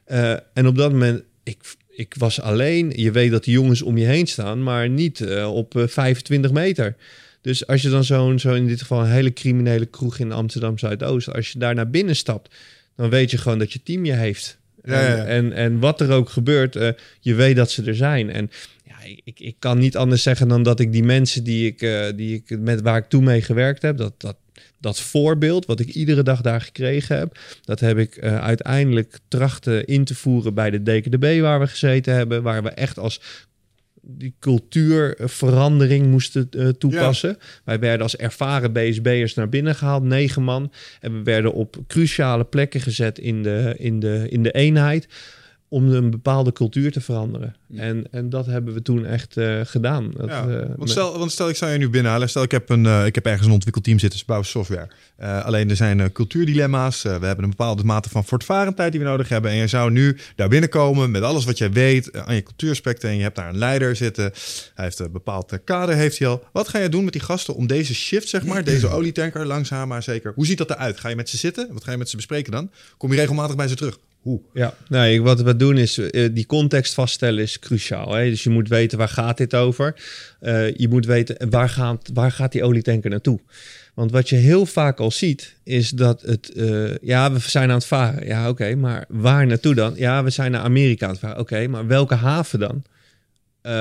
Eh, 0.06 0.32
en 0.54 0.68
op 0.68 0.76
dat 0.76 0.92
moment, 0.92 1.24
ik, 1.44 1.76
ik 1.90 2.16
was 2.18 2.42
alleen. 2.42 2.94
Je 2.96 3.12
weet 3.12 3.32
dat 3.32 3.44
die 3.44 3.54
jongens 3.54 3.82
om 3.82 3.98
je 3.98 4.06
heen 4.06 4.28
staan, 4.28 4.64
maar 4.64 4.90
niet 4.90 5.22
eh, 5.22 5.54
op 5.56 5.76
eh, 5.76 5.88
25 5.88 6.52
meter. 6.52 6.96
Dus 7.42 7.68
als 7.68 7.82
je 7.82 7.90
dan 7.90 8.04
zo'n, 8.04 8.40
zo 8.40 8.54
in 8.54 8.68
dit 8.68 8.82
geval 8.82 9.00
een 9.00 9.12
hele 9.12 9.34
criminele 9.34 9.86
kroeg 9.86 10.20
in 10.20 10.32
Amsterdam 10.32 10.78
Zuidoost, 10.78 11.34
als 11.34 11.52
je 11.52 11.60
daar 11.60 11.76
naar 11.76 11.90
binnen 11.90 12.16
stapt, 12.16 12.56
dan 12.96 13.10
weet 13.10 13.32
je 13.32 13.38
gewoon 13.38 13.60
dat 13.60 13.74
je 13.74 13.84
team 13.84 14.06
je 14.06 14.14
heeft. 14.14 14.58
Ja, 14.84 15.02
ja, 15.02 15.08
ja. 15.08 15.16
En, 15.16 15.28
en, 15.28 15.54
en 15.54 15.80
wat 15.80 16.02
er 16.02 16.12
ook 16.12 16.30
gebeurt, 16.30 16.76
eh, 16.76 16.90
je 17.20 17.36
weet 17.36 17.56
dat 17.56 17.72
ze 17.72 17.84
er 17.84 17.96
zijn. 17.96 18.30
En 18.30 18.52
ja, 18.84 18.96
ik, 19.24 19.40
ik 19.40 19.56
kan 19.60 19.78
niet 19.78 19.98
anders 19.98 20.24
zeggen 20.24 20.48
dan 20.48 20.64
dat 20.64 20.80
ik 20.80 20.92
die 20.92 21.04
mensen 21.04 21.44
die 21.44 21.68
ik, 21.68 21.82
eh, 21.82 22.06
die 22.16 22.36
ik 22.36 22.60
met 22.60 22.82
waar 22.82 22.98
ik 22.98 23.10
toen 23.10 23.24
mee 23.24 23.42
gewerkt 23.42 23.82
heb, 23.82 23.98
dat, 23.98 24.14
dat, 24.18 24.36
dat 24.80 25.00
voorbeeld 25.00 25.66
wat 25.66 25.80
ik 25.80 25.90
iedere 25.90 26.24
dag 26.24 26.42
daar 26.42 26.62
gekregen 26.62 27.18
heb, 27.18 27.40
dat 27.64 27.80
heb 27.80 27.98
ik 27.98 28.16
eh, 28.16 28.40
uiteindelijk 28.40 29.20
trachten 29.28 29.86
in 29.86 30.04
te 30.04 30.16
voeren 30.16 30.54
bij 30.54 30.70
de 30.70 30.84
DKDB 30.84 31.40
waar 31.42 31.60
we 31.60 31.68
gezeten 31.68 32.14
hebben, 32.14 32.44
waar 32.44 32.64
we 32.64 32.70
echt 32.70 33.00
als 33.00 33.22
die 34.10 34.36
cultuurverandering 34.40 36.08
moesten 36.08 36.50
eh, 36.50 36.68
toepassen. 36.68 37.38
Wij 37.64 37.80
werden 37.80 38.02
als 38.02 38.16
ervaren 38.16 38.74
BSB'ers 38.74 39.34
naar 39.34 39.50
binnen 39.50 39.76
gehaald, 39.76 40.04
negen 40.04 40.44
man. 40.44 40.72
En 41.00 41.14
we 41.14 41.24
werden 41.24 41.54
op 41.54 41.78
cruciale 41.88 42.44
plekken 42.44 42.82
gezet 42.82 43.20
in 43.20 43.44
de, 43.44 43.76
in 43.78 44.00
de, 44.00 44.26
in 44.30 44.44
de 44.44 44.52
eenheid 44.52 45.08
om 45.70 45.92
een 45.92 46.10
bepaalde 46.10 46.52
cultuur 46.52 46.92
te 46.92 47.02
veranderen. 47.02 47.56
En, 47.76 48.08
en 48.12 48.30
dat 48.30 48.46
hebben 48.46 48.74
we 48.74 48.82
toen 48.82 49.06
echt 49.06 49.38
eh, 49.38 49.60
gedaan. 49.64 50.12
Dat, 50.18 50.30
Ja, 50.30 50.48
eh, 50.48 50.70
want, 50.76 50.90
stel, 50.90 51.18
want 51.18 51.32
stel, 51.32 51.50
ik 51.50 51.56
zou 51.56 51.72
je 51.72 51.78
nu 51.78 51.90
binnenhalen. 51.90 52.30
Stel, 52.30 52.44
ik 52.44 52.52
heb, 52.52 52.70
een, 52.70 52.86
eh, 52.86 53.06
ik 53.06 53.16
heb 53.16 53.26
ergens 53.26 53.48
een 53.48 53.54
ontwikkelteam 53.54 54.00
zitten, 54.00 54.20
ze 54.20 54.26
bouwen 54.26 54.48
software. 54.48 54.88
Alleen 55.18 55.70
er 55.70 55.76
zijn 55.76 56.12
cultuurdilemma's. 56.12 57.02
We 57.02 57.10
hebben 57.10 57.44
een 57.44 57.50
bepaalde 57.50 57.84
mate 57.84 58.10
van 58.10 58.26
voortvarendheid 58.26 58.92
die 58.92 59.02
we 59.02 59.08
nodig 59.08 59.30
hebben. 59.30 59.52
En 59.52 59.58
je 59.58 59.68
zou 59.68 59.92
nu 59.92 60.18
daar 60.36 60.48
binnenkomen 60.48 61.12
met 61.12 61.22
alles 61.22 61.46
wat 61.46 61.58
jij 61.58 61.72
weet 61.72 62.18
aan 62.18 62.36
je 62.36 62.44
cultuuraspecten. 62.44 63.10
En 63.10 63.16
je 63.16 63.22
hebt 63.22 63.36
daar 63.36 63.50
een 63.50 63.58
leider 63.58 63.96
zitten. 63.96 64.32
Hij 64.74 64.86
heeft 64.86 65.00
een 65.00 65.12
bepaald 65.12 65.60
kader, 65.64 65.96
heeft 65.96 66.20
hij 66.20 66.28
al. 66.28 66.44
Wat 66.52 66.68
ga 66.68 66.80
je 66.80 66.90
doen 66.90 67.04
met 67.04 67.14
die 67.14 67.22
gasten 67.22 67.56
om 67.56 67.68
deze 67.68 67.96
shift, 67.96 68.30
zeg 68.30 68.46
maar, 68.46 68.64
deze 68.64 68.88
olietanker, 68.88 69.46
langzaam 69.46 69.88
maar 69.88 70.04
zeker. 70.04 70.32
Hoe 70.36 70.46
ziet 70.46 70.58
dat 70.58 70.70
eruit? 70.70 71.00
Ga 71.00 71.10
je 71.10 71.16
met 71.16 71.30
ze 71.30 71.38
zitten? 71.38 71.70
Wat 71.74 71.84
ga 71.84 71.92
je 71.92 71.98
met 71.98 72.10
ze 72.10 72.16
bespreken 72.16 72.52
dan? 72.52 72.72
Kom 72.98 73.12
je 73.12 73.18
regelmatig 73.18 73.56
bij 73.56 73.68
ze 73.68 73.76
terug? 73.76 73.98
Hoe? 74.28 74.42
Ja, 74.54 74.74
nee, 74.90 75.22
wat 75.22 75.42
we 75.42 75.56
doen 75.56 75.78
is 75.78 75.98
eh, 75.98 76.30
die 76.34 76.46
context 76.46 76.94
vaststellen 76.94 77.44
is 77.44 77.60
cruciaal. 77.60 78.14
Hè? 78.14 78.30
Dus 78.30 78.44
je 78.44 78.50
moet 78.50 78.68
weten 78.68 78.98
waar 78.98 79.10
gaat 79.10 79.38
dit 79.38 79.56
over. 79.56 79.96
Eh, 80.40 80.76
je 80.76 80.88
moet 80.90 81.06
weten 81.06 81.50
waar 81.50 81.70
gaat, 81.70 82.10
waar 82.14 82.32
gaat 82.32 82.52
die 82.52 82.64
olietanker 82.64 83.10
naartoe. 83.10 83.40
Want 83.94 84.12
wat 84.12 84.30
je 84.30 84.36
heel 84.36 84.66
vaak 84.66 85.00
al 85.00 85.12
ziet, 85.12 85.56
is 85.64 85.90
dat 85.90 86.22
het... 86.22 86.50
eh, 86.52 86.98
ja, 86.98 87.32
we 87.32 87.40
zijn 87.40 87.70
aan 87.70 87.76
het 87.76 87.86
varen. 87.86 88.26
Ja, 88.26 88.50
oké, 88.50 88.76
maar 88.76 89.06
waar 89.08 89.48
naartoe 89.48 89.76
dan? 89.76 89.94
Ja, 89.96 90.24
we 90.24 90.30
zijn 90.30 90.52
naar 90.52 90.62
Amerika 90.62 91.06
aan 91.06 91.12
het 91.12 91.20
varen. 91.20 91.40
Oké, 91.40 91.68
maar 91.68 91.88
welke 91.88 92.16
haven 92.16 92.60
dan? 92.60 92.84
Eh, 93.68 93.74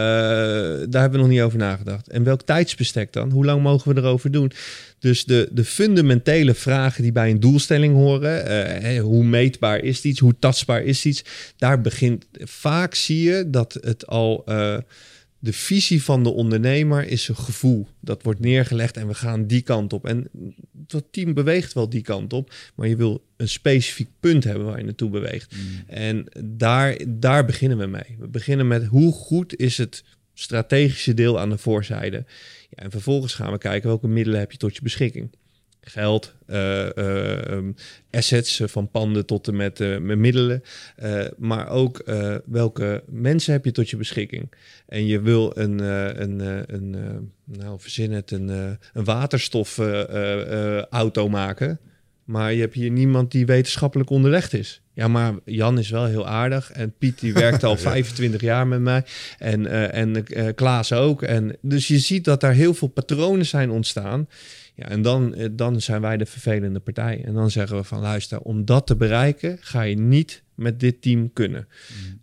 daar 0.88 1.00
hebben 1.00 1.10
we 1.10 1.18
nog 1.18 1.28
niet 1.28 1.40
over 1.40 1.58
nagedacht. 1.58 2.08
En 2.08 2.24
welk 2.24 2.42
tijdsbestek 2.42 3.12
dan? 3.12 3.30
Hoe 3.30 3.44
lang 3.44 3.62
mogen 3.62 3.94
we 3.94 4.00
erover 4.00 4.30
doen? 4.30 4.52
Dus 4.98 5.24
de, 5.24 5.48
de 5.52 5.64
fundamentele 5.64 6.54
vragen 6.54 7.02
die 7.02 7.12
bij 7.12 7.30
een 7.30 7.40
doelstelling 7.40 7.94
horen, 7.94 8.46
eh, 8.46 9.00
hoe 9.00 9.24
meetbaar 9.24 9.78
is 9.78 10.02
iets, 10.02 10.20
hoe 10.20 10.34
tastbaar 10.38 10.82
is 10.82 11.04
iets, 11.04 11.24
daar 11.56 11.80
begint 11.80 12.26
vaak 12.32 12.94
zie 12.94 13.22
je 13.22 13.50
dat 13.50 13.78
het 13.80 14.06
al 14.06 14.42
eh, 14.46 14.76
de 15.38 15.52
visie 15.52 16.02
van 16.02 16.22
de 16.22 16.30
ondernemer 16.30 17.08
is 17.08 17.28
een 17.28 17.36
gevoel. 17.36 17.88
Dat 18.00 18.22
wordt 18.22 18.40
neergelegd 18.40 18.96
en 18.96 19.06
we 19.06 19.14
gaan 19.14 19.46
die 19.46 19.62
kant 19.62 19.92
op. 19.92 20.06
En 20.06 20.28
dat 20.72 21.04
team 21.10 21.34
beweegt 21.34 21.72
wel 21.72 21.88
die 21.88 22.02
kant 22.02 22.32
op, 22.32 22.54
maar 22.74 22.88
je 22.88 22.96
wil 22.96 23.24
een 23.36 23.48
specifiek 23.48 24.08
punt 24.20 24.44
hebben 24.44 24.66
waar 24.66 24.78
je 24.78 24.84
naartoe 24.84 25.10
beweegt. 25.10 25.54
En 25.86 26.26
daar, 26.44 26.98
daar 27.08 27.44
beginnen 27.44 27.78
we 27.78 27.86
mee. 27.86 28.16
We 28.18 28.28
beginnen 28.28 28.68
met 28.68 28.84
hoe 28.84 29.12
goed 29.12 29.56
is 29.56 29.78
het 29.78 30.04
strategische 30.34 31.14
deel 31.14 31.40
aan 31.40 31.50
de 31.50 31.58
voorzijde. 31.58 32.24
Ja, 32.70 32.82
en 32.82 32.90
vervolgens 32.90 33.34
gaan 33.34 33.52
we 33.52 33.58
kijken 33.58 33.88
welke 33.88 34.08
middelen 34.08 34.40
heb 34.40 34.52
je 34.52 34.58
tot 34.58 34.74
je 34.74 34.82
beschikking. 34.82 35.30
Geld, 35.88 36.34
eh, 36.46 36.96
eh, 36.96 37.50
um, 37.50 37.74
assets 38.10 38.60
eh, 38.60 38.68
van 38.68 38.90
panden 38.90 39.26
tot 39.26 39.48
en 39.48 39.56
met, 39.56 40.00
middelen. 40.00 40.62
maar 41.36 41.68
ook 41.68 42.04
welke 42.44 43.02
mensen 43.06 43.52
heb 43.52 43.64
je 43.64 43.70
tot 43.70 43.90
je 43.90 43.96
beschikking. 43.96 44.50
En 44.86 45.06
je 45.06 45.20
wil 45.20 45.52
een, 45.54 45.78
een, 46.22 46.40
een 46.74 46.96
nou 47.44 47.80
verzin 47.80 48.12
het, 48.12 48.30
een, 48.30 48.48
een 48.48 49.04
waterstofauto 49.04 51.28
maken. 51.28 51.80
Maar 52.26 52.52
je 52.52 52.60
hebt 52.60 52.74
hier 52.74 52.90
niemand 52.90 53.30
die 53.30 53.46
wetenschappelijk 53.46 54.10
onderlegd 54.10 54.52
is. 54.52 54.80
Ja, 54.92 55.08
maar 55.08 55.34
Jan 55.44 55.78
is 55.78 55.90
wel 55.90 56.04
heel 56.04 56.26
aardig. 56.26 56.70
En 56.70 56.94
Piet 56.98 57.20
die 57.20 57.32
werkt 57.32 57.64
al 57.64 57.76
25 57.86 58.40
jaar 58.40 58.66
met 58.66 58.80
mij. 58.80 59.04
En, 59.38 59.66
eh, 59.66 60.00
en 60.00 60.26
eh, 60.26 60.54
Klaas 60.54 60.92
ook. 60.92 61.22
En, 61.22 61.56
dus 61.60 61.88
je 61.88 61.98
ziet 61.98 62.24
dat 62.24 62.40
daar 62.40 62.52
heel 62.52 62.74
veel 62.74 62.88
patronen 62.88 63.46
zijn 63.46 63.70
ontstaan. 63.70 64.28
Ja, 64.74 64.88
en 64.88 65.02
dan, 65.02 65.34
eh, 65.34 65.48
dan 65.52 65.80
zijn 65.80 66.00
wij 66.00 66.16
de 66.16 66.26
vervelende 66.26 66.80
partij. 66.80 67.22
En 67.24 67.34
dan 67.34 67.50
zeggen 67.50 67.76
we 67.76 67.84
van 67.84 68.00
luister, 68.00 68.40
om 68.40 68.64
dat 68.64 68.86
te 68.86 68.96
bereiken 68.96 69.56
ga 69.60 69.82
je 69.82 69.98
niet 69.98 70.42
met 70.56 70.80
dit 70.80 71.02
team 71.02 71.32
kunnen. 71.32 71.68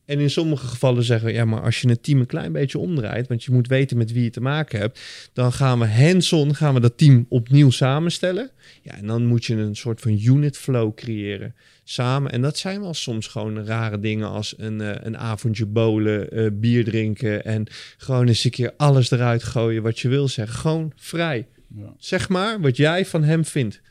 En 0.05 0.19
in 0.19 0.29
sommige 0.29 0.67
gevallen 0.67 1.03
zeggen 1.03 1.27
we, 1.27 1.33
ja, 1.33 1.45
maar 1.45 1.61
als 1.61 1.81
je 1.81 1.89
het 1.89 2.03
team 2.03 2.19
een 2.19 2.25
klein 2.25 2.51
beetje 2.51 2.77
omdraait, 2.77 3.27
want 3.27 3.43
je 3.43 3.51
moet 3.51 3.67
weten 3.67 3.97
met 3.97 4.11
wie 4.11 4.23
je 4.23 4.29
te 4.29 4.41
maken 4.41 4.79
hebt, 4.79 4.99
dan 5.33 5.51
gaan 5.51 5.79
we 5.79 5.87
hands-on, 5.87 6.55
gaan 6.55 6.73
we 6.73 6.79
dat 6.79 6.97
team 6.97 7.25
opnieuw 7.29 7.69
samenstellen. 7.69 8.51
Ja, 8.81 8.95
en 8.97 9.07
dan 9.07 9.25
moet 9.25 9.45
je 9.45 9.55
een 9.55 9.75
soort 9.75 10.01
van 10.01 10.19
unit 10.19 10.57
flow 10.57 10.93
creëren 10.95 11.55
samen. 11.83 12.31
En 12.31 12.41
dat 12.41 12.57
zijn 12.57 12.81
wel 12.81 12.93
soms 12.93 13.27
gewoon 13.27 13.65
rare 13.65 13.99
dingen 13.99 14.29
als 14.29 14.53
een, 14.57 14.79
uh, 14.79 14.91
een 14.95 15.17
avondje 15.17 15.65
bolen, 15.65 16.39
uh, 16.39 16.49
bier 16.53 16.83
drinken 16.83 17.45
en 17.45 17.67
gewoon 17.97 18.27
eens 18.27 18.43
een 18.43 18.51
keer 18.51 18.73
alles 18.77 19.11
eruit 19.11 19.43
gooien 19.43 19.83
wat 19.83 19.99
je 19.99 20.07
wil 20.07 20.27
zeggen. 20.27 20.57
Gewoon 20.57 20.91
vrij. 20.95 21.47
Ja. 21.75 21.93
Zeg 21.97 22.29
maar 22.29 22.61
wat 22.61 22.77
jij 22.77 23.05
van 23.05 23.23
hem 23.23 23.45
vindt 23.45 23.81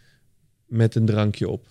met 0.66 0.94
een 0.94 1.06
drankje 1.06 1.48
op. 1.48 1.66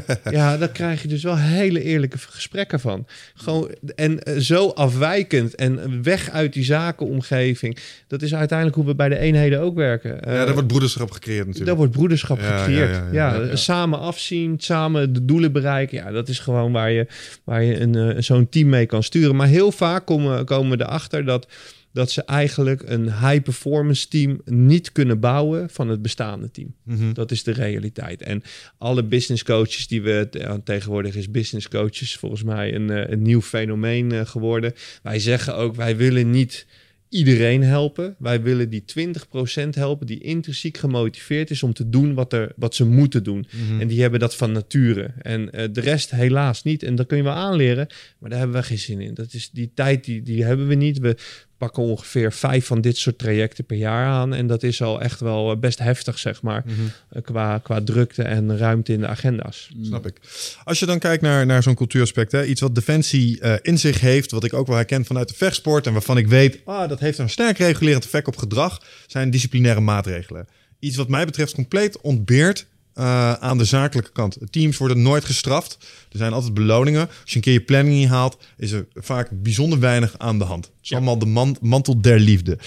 ja, 0.30 0.56
daar 0.56 0.68
krijg 0.68 1.02
je 1.02 1.08
dus 1.08 1.22
wel 1.22 1.36
hele 1.36 1.82
eerlijke 1.82 2.18
gesprekken 2.18 2.80
van. 2.80 3.06
Gewoon, 3.34 3.70
en 3.94 4.22
eh, 4.22 4.36
zo 4.36 4.68
afwijkend 4.68 5.54
en 5.54 6.02
weg 6.02 6.30
uit 6.30 6.52
die 6.52 6.64
zakenomgeving. 6.64 7.78
Dat 8.06 8.22
is 8.22 8.34
uiteindelijk 8.34 8.76
hoe 8.78 8.86
we 8.86 8.94
bij 8.94 9.08
de 9.08 9.18
eenheden 9.18 9.60
ook 9.60 9.74
werken. 9.74 10.10
ja, 10.10 10.20
daar 10.20 10.46
uh, 10.46 10.52
wordt 10.52 10.68
broederschap 10.68 11.10
gecreëerd 11.10 11.38
natuurlijk. 11.38 11.66
Daar 11.66 11.76
wordt 11.76 11.92
broederschap 11.92 12.40
Ja, 12.40 12.58
gecreëerd. 12.58 12.90
ja, 12.90 13.02
Ja, 13.12 13.34
ja, 13.34 13.40
ja, 13.40 13.46
ja. 13.46 13.56
samen 13.56 13.98
afzien, 13.98 14.54
samen 14.58 15.12
de 15.12 15.24
doelen 15.24 15.52
bereiken. 15.52 15.96
Ja, 15.96 16.10
dat 16.10 16.28
is 16.28 16.38
gewoon 16.38 16.72
waar 16.72 16.90
je, 16.90 17.06
waar 17.44 17.62
je 17.62 17.80
een, 17.80 17.94
eh, 17.94 18.22
zo'n 18.22 18.48
team 18.48 18.68
mee 18.68 18.86
kan 18.86 19.02
sturen. 19.02 19.36
Maar 19.36 19.46
heel 19.48 19.72
vaak 19.72 20.06
komen, 20.06 20.44
komen 20.44 20.78
we 20.78 20.84
erachter 20.84 21.24
dat 21.24 21.46
dat 21.92 22.10
ze 22.10 22.24
eigenlijk 22.24 22.82
een 22.86 23.04
high-performance 23.04 24.08
team 24.08 24.40
niet 24.44 24.92
kunnen 24.92 25.20
bouwen 25.20 25.70
van 25.70 25.88
het 25.88 26.02
bestaande 26.02 26.50
team. 26.50 26.74
Mhm. 26.84 27.12
Dat 27.12 27.30
is 27.30 27.42
de 27.42 27.52
realiteit. 27.52 28.22
En 28.22 28.42
alle 28.78 29.04
business 29.04 29.42
coaches 29.44 29.86
die 29.86 30.02
we 30.02 30.26
te- 30.30 30.60
tegenwoordig 30.64 31.14
is 31.14 31.30
business 31.30 31.68
coaches 31.68 32.16
volgens 32.16 32.42
mij 32.42 32.74
een, 32.74 32.90
eh, 32.90 33.10
een 33.10 33.22
nieuw 33.22 33.42
fenomeen 33.42 34.12
eh, 34.12 34.26
geworden. 34.26 34.72
Wij 35.02 35.18
zeggen 35.18 35.56
ook 35.56 35.76
wij 35.76 35.96
willen 35.96 36.30
niet 36.30 36.66
iedereen 37.08 37.62
helpen. 37.62 38.14
Wij 38.18 38.42
willen 38.42 38.68
die 38.70 38.84
20% 38.84 39.74
helpen 39.74 40.06
die 40.06 40.20
intrinsiek 40.20 40.76
gemotiveerd 40.78 41.50
is 41.50 41.62
om 41.62 41.72
te 41.72 41.88
doen 41.88 42.14
wat, 42.14 42.32
er, 42.32 42.52
wat 42.56 42.74
ze 42.74 42.84
moeten 42.86 43.22
doen. 43.24 43.46
Mhm. 43.50 43.80
En 43.80 43.88
die 43.88 44.00
hebben 44.00 44.20
dat 44.20 44.36
van 44.36 44.52
nature. 44.52 45.10
En 45.18 45.52
eh, 45.52 45.68
de 45.72 45.80
rest 45.80 46.10
helaas 46.10 46.62
niet. 46.62 46.82
En 46.82 46.94
dat 46.94 47.06
kun 47.06 47.16
je 47.16 47.22
wel 47.22 47.32
aanleren, 47.32 47.86
maar 48.18 48.30
daar 48.30 48.38
hebben 48.38 48.56
we 48.60 48.66
geen 48.66 48.78
zin 48.78 49.00
in. 49.00 49.14
Dat 49.14 49.32
is 49.32 49.50
die 49.50 49.70
tijd 49.74 50.04
die, 50.04 50.22
die 50.22 50.44
hebben 50.44 50.66
we 50.66 50.74
niet. 50.74 50.98
We 50.98 51.16
pakken 51.62 51.82
ongeveer 51.82 52.32
vijf 52.32 52.66
van 52.66 52.80
dit 52.80 52.96
soort 52.96 53.18
trajecten 53.18 53.64
per 53.64 53.76
jaar 53.76 54.06
aan. 54.06 54.34
En 54.34 54.46
dat 54.46 54.62
is 54.62 54.82
al 54.82 55.00
echt 55.00 55.20
wel 55.20 55.50
eh, 55.52 55.58
best 55.58 55.78
heftig, 55.78 56.18
zeg 56.18 56.42
maar, 56.42 56.62
Mhm. 56.66 56.74
eh, 57.10 57.22
qua, 57.22 57.58
qua 57.58 57.80
drukte 57.84 58.22
en 58.22 58.58
ruimte 58.58 58.92
in 58.92 59.00
de 59.00 59.06
agenda's. 59.06 59.70
Snap 59.82 60.06
ik. 60.06 60.20
Als 60.64 60.78
je 60.78 60.86
dan 60.86 60.98
kijkt 60.98 61.22
naar, 61.22 61.46
naar 61.46 61.62
zo'n 61.62 61.74
cultuuraspect, 61.74 62.32
hè, 62.32 62.44
iets 62.44 62.60
wat 62.60 62.74
Defensie 62.74 63.40
eh, 63.40 63.54
in 63.62 63.78
zich 63.78 64.00
heeft, 64.00 64.30
wat 64.30 64.44
ik 64.44 64.52
ook 64.52 64.66
wel 64.66 64.76
herken 64.76 65.04
vanuit 65.04 65.28
de 65.28 65.34
vechtsport 65.34 65.86
en 65.86 65.92
waarvan 65.92 66.16
ik 66.16 66.26
weet, 66.26 66.58
ah, 66.64 66.88
dat 66.88 67.00
heeft 67.00 67.18
een 67.18 67.30
sterk 67.30 67.58
regulerend 67.58 68.04
effect 68.04 68.26
op 68.26 68.36
gedrag, 68.36 68.82
zijn 69.06 69.30
disciplinaire 69.30 69.80
maatregelen. 69.80 70.46
Iets 70.78 70.96
wat 70.96 71.08
mij 71.08 71.24
betreft 71.24 71.54
compleet 71.54 72.00
ontbeert 72.00 72.66
eh, 72.94 73.32
aan 73.32 73.58
de 73.58 73.64
zakelijke 73.64 74.12
kant. 74.12 74.36
Teams 74.50 74.76
worden 74.76 75.02
nooit 75.02 75.24
gestraft. 75.24 75.76
Er 76.10 76.18
zijn 76.18 76.32
altijd 76.32 76.54
beloningen. 76.54 77.00
Als 77.08 77.30
je 77.30 77.36
een 77.36 77.42
keer 77.42 77.52
je 77.52 77.60
planning 77.60 77.94
niet 77.96 78.08
haalt, 78.08 78.36
is 78.56 78.70
er 78.72 78.86
vaak 78.94 79.28
bijzonder 79.32 79.80
weinig 79.80 80.14
aan 80.18 80.38
de 80.38 80.44
hand. 80.44 80.64
Het 80.64 80.74
is 80.82 80.88
Ja. 80.88 80.96
allemaal 80.96 81.18
de 81.18 81.26
man- 81.26 81.56
mantel 81.60 82.00
der 82.00 82.18
liefde. 82.18 82.58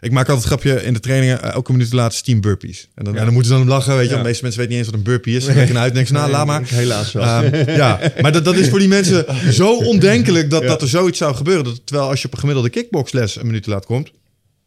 Ik 0.00 0.12
maak 0.12 0.28
altijd 0.28 0.50
een 0.50 0.58
grapje 0.58 0.84
in 0.84 0.92
de 0.92 1.00
trainingen. 1.00 1.42
eh, 1.42 1.52
elke 1.52 1.72
minuut 1.72 1.92
laatste 1.92 2.22
10 2.22 2.40
burpees. 2.40 2.88
En 2.94 3.04
dan, 3.04 3.12
Ja. 3.12 3.18
en 3.18 3.24
dan 3.24 3.34
moeten 3.34 3.52
ze 3.52 3.58
dan 3.58 3.68
lachen. 3.68 3.96
Weet 3.96 4.04
je, 4.08 4.10
Ja. 4.10 4.16
de 4.16 4.22
meeste 4.26 4.42
mensen 4.42 4.60
weten 4.60 4.76
niet 4.76 4.84
eens 4.86 4.94
wat 4.96 5.06
een 5.06 5.12
burpee 5.12 5.36
is. 5.36 5.44
Ze 5.44 5.52
rekenen 5.52 5.80
uit 5.82 5.88
en 5.88 5.94
denken 5.94 6.14
ze, 6.14 6.20
nou, 6.20 6.30
laat 6.32 6.46
maar. 6.46 6.62
Helaas 6.68 7.12
wel. 7.12 7.22
Ehm, 7.24 7.70
ja, 7.82 8.12
maar 8.20 8.32
dat, 8.32 8.44
dat 8.44 8.54
is 8.56 8.68
voor 8.68 8.78
die 8.78 8.88
mensen 8.88 9.26
zo 9.52 9.76
ondenkelijk 9.92 10.50
dat, 10.50 10.62
dat 10.62 10.82
er 10.82 10.88
zoiets 10.88 11.18
zou 11.18 11.34
gebeuren. 11.34 11.64
Dat, 11.64 11.80
terwijl 11.86 12.08
als 12.08 12.20
je 12.20 12.26
op 12.26 12.32
een 12.32 12.38
gemiddelde 12.38 12.70
kickboxles 12.70 13.36
een 13.36 13.46
minuut 13.46 13.62
te 13.62 13.70
laat 13.70 13.86
komt, 13.86 14.10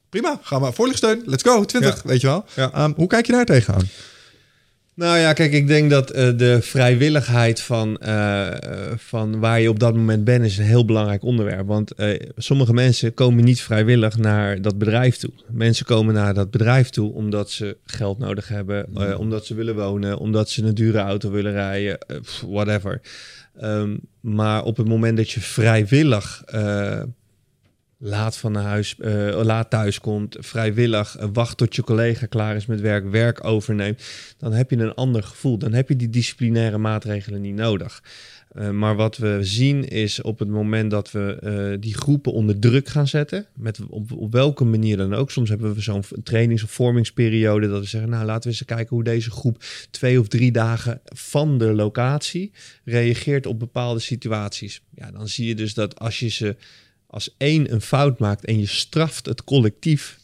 prima, 0.09 0.39
ga 0.41 0.59
maar 0.59 0.73
voorlichtsteun, 0.73 1.21
let's 1.25 1.43
go, 1.43 1.65
20, 1.65 2.01
weet 2.03 2.21
je 2.21 2.27
wel. 2.27 2.45
Ehm, 2.55 2.91
hoe 2.95 3.07
kijk 3.07 3.25
je 3.25 3.31
daar 3.31 3.45
tegenaan? 3.45 3.89
Nou 4.99 5.17
ja, 5.17 5.33
kijk, 5.33 5.51
ik 5.51 5.67
denk 5.67 5.89
dat 5.89 6.11
eh, 6.11 6.37
de 6.37 6.61
vrijwilligheid 6.61 7.61
van, 7.61 7.97
eh, 7.97 8.47
eh, 8.47 8.97
van 8.97 9.39
waar 9.39 9.61
je 9.61 9.69
op 9.69 9.79
dat 9.79 9.95
moment 9.95 10.23
bent 10.23 10.45
is 10.45 10.57
een 10.57 10.65
heel 10.65 10.85
belangrijk 10.85 11.23
onderwerp. 11.23 11.67
Want 11.67 11.93
sommige 12.37 12.73
mensen 12.73 13.13
komen 13.13 13.43
niet 13.43 13.61
vrijwillig 13.61 14.17
naar 14.17 14.61
dat 14.61 14.77
bedrijf 14.77 15.17
toe. 15.17 15.31
Mensen 15.51 15.85
komen 15.85 16.13
naar 16.13 16.33
dat 16.33 16.51
bedrijf 16.51 16.89
toe 16.89 17.13
omdat 17.13 17.51
ze 17.51 17.77
geld 17.85 18.17
nodig 18.17 18.47
hebben, 18.47 18.95
eh, 18.95 19.19
omdat 19.19 19.45
ze 19.45 19.53
willen 19.55 19.75
wonen, 19.75 20.17
omdat 20.17 20.49
ze 20.49 20.63
een 20.63 20.73
dure 20.73 20.99
auto 20.99 21.31
willen 21.31 21.51
rijden, 21.51 21.97
whatever. 22.47 23.01
Ehm, 23.59 23.97
maar 24.19 24.63
op 24.63 24.77
het 24.77 24.87
moment 24.87 25.17
dat 25.17 25.29
je 25.29 25.39
vrijwillig 25.39 26.43
laat 28.01 28.37
van 28.37 28.55
huis, 28.55 28.95
eh, 28.97 29.39
laat 29.43 29.69
thuis 29.69 29.99
komt, 29.99 30.35
vrijwillig 30.39 31.17
eh, 31.17 31.27
wacht 31.33 31.57
tot 31.57 31.75
je 31.75 31.83
collega 31.83 32.25
klaar 32.25 32.55
is 32.55 32.65
met 32.65 32.81
werk, 32.81 33.09
werk 33.09 33.43
overneemt, 33.43 34.03
dan 34.37 34.53
heb 34.53 34.69
je 34.69 34.77
een 34.77 34.93
ander 34.93 35.23
gevoel. 35.23 35.57
Dan 35.57 35.73
heb 35.73 35.89
je 35.89 35.95
die 35.95 36.09
disciplinaire 36.09 36.77
maatregelen 36.77 37.41
niet 37.41 37.55
nodig. 37.55 38.03
Eh, 38.49 38.69
maar 38.69 38.95
wat 38.95 39.17
we 39.17 39.37
zien 39.41 39.87
is 39.87 40.21
op 40.21 40.39
het 40.39 40.47
moment 40.47 40.91
dat 40.91 41.11
we 41.11 41.77
die 41.79 41.95
groepen 41.95 42.33
onder 42.33 42.59
druk 42.59 42.87
gaan 42.87 43.07
zetten, 43.07 43.45
met 43.55 43.79
op, 43.89 44.11
op 44.11 44.31
welke 44.31 44.63
manier 44.63 44.97
dan 44.97 45.13
ook. 45.13 45.31
Soms 45.31 45.49
hebben 45.49 45.73
we 45.73 45.81
zo'n 45.81 46.03
trainings- 46.23 46.63
of 46.63 46.71
vormingsperiode 46.71 47.67
dat 47.67 47.79
we 47.79 47.87
zeggen, 47.87 48.09
nou 48.09 48.25
laten 48.25 48.43
we 48.43 48.57
eens 48.57 48.65
kijken 48.65 48.95
hoe 48.95 49.03
deze 49.03 49.31
groep 49.31 49.63
twee 49.91 50.19
of 50.19 50.27
drie 50.27 50.51
dagen 50.51 51.01
van 51.05 51.57
de 51.57 51.73
locatie 51.73 52.51
reageert 52.83 53.45
op 53.45 53.59
bepaalde 53.59 53.99
situaties. 53.99 54.81
Ja, 54.95 55.11
dan 55.11 55.27
zie 55.27 55.47
je 55.47 55.55
dus 55.55 55.73
dat 55.73 55.99
als 55.99 56.19
je 56.19 56.27
ze 56.27 56.55
als 57.11 57.35
één 57.37 57.73
een 57.73 57.81
fout 57.81 58.19
maakt 58.19 58.45
en 58.45 58.59
je 58.59 58.65
straft 58.65 59.25
het 59.25 59.43
collectief, 59.43 60.19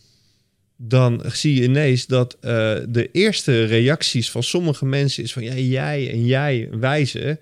dan 0.77 1.21
zie 1.25 1.55
je 1.55 1.63
ineens 1.63 2.05
dat 2.05 2.33
eh, 2.33 2.75
de 2.89 3.09
eerste 3.11 3.65
reacties 3.65 4.31
van 4.31 4.43
sommige 4.43 4.85
mensen 4.85 5.23
is 5.23 5.33
van 5.33 5.43
ja, 5.43 5.53
jij 5.53 6.11
en 6.11 6.25
jij 6.25 6.67
wijzen. 6.71 7.39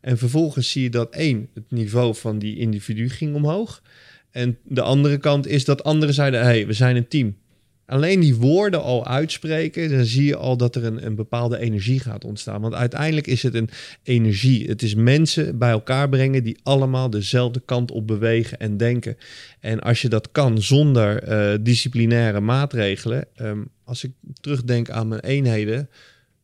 En 0.00 0.18
vervolgens 0.18 0.70
zie 0.70 0.82
je 0.82 0.90
dat 0.90 1.14
één, 1.14 1.48
het 1.54 1.64
niveau 1.68 2.14
van 2.14 2.38
die 2.38 2.58
individu 2.58 3.08
ging 3.08 3.34
omhoog. 3.34 3.82
En 4.30 4.58
de 4.62 4.82
andere 4.82 5.18
kant 5.18 5.46
is 5.46 5.64
dat 5.64 5.84
anderen 5.84 6.14
zeiden, 6.14 6.42
hey, 6.42 6.66
we 6.66 6.72
zijn 6.72 6.96
een 6.96 7.08
team. 7.08 7.36
Alleen 7.86 8.20
die 8.20 8.36
woorden 8.36 8.82
al 8.82 9.06
uitspreken, 9.06 9.90
dan 9.90 10.04
zie 10.04 10.24
je 10.24 10.36
al 10.36 10.56
dat 10.56 10.76
er 10.76 10.84
een, 10.84 11.06
een 11.06 11.14
bepaalde 11.14 11.58
energie 11.58 12.00
gaat 12.00 12.24
ontstaan. 12.24 12.60
Want 12.60 12.74
uiteindelijk 12.74 13.26
is 13.26 13.42
het 13.42 13.54
een 13.54 13.68
energie. 14.02 14.68
Het 14.68 14.82
is 14.82 14.94
mensen 14.94 15.58
bij 15.58 15.70
elkaar 15.70 16.08
brengen 16.08 16.44
die 16.44 16.58
allemaal 16.62 17.10
dezelfde 17.10 17.62
kant 17.64 17.90
op 17.90 18.06
bewegen 18.06 18.58
en 18.58 18.76
denken. 18.76 19.16
En 19.60 19.80
als 19.80 20.02
je 20.02 20.08
dat 20.08 20.28
kan 20.32 20.62
zonder 20.62 21.22
eh, 21.22 21.58
disciplinaire 21.60 22.40
maatregelen. 22.40 23.26
ehm, 23.34 23.62
als 23.84 24.04
ik 24.04 24.12
terugdenk 24.40 24.90
aan 24.90 25.08
mijn 25.08 25.20
eenheden. 25.20 25.88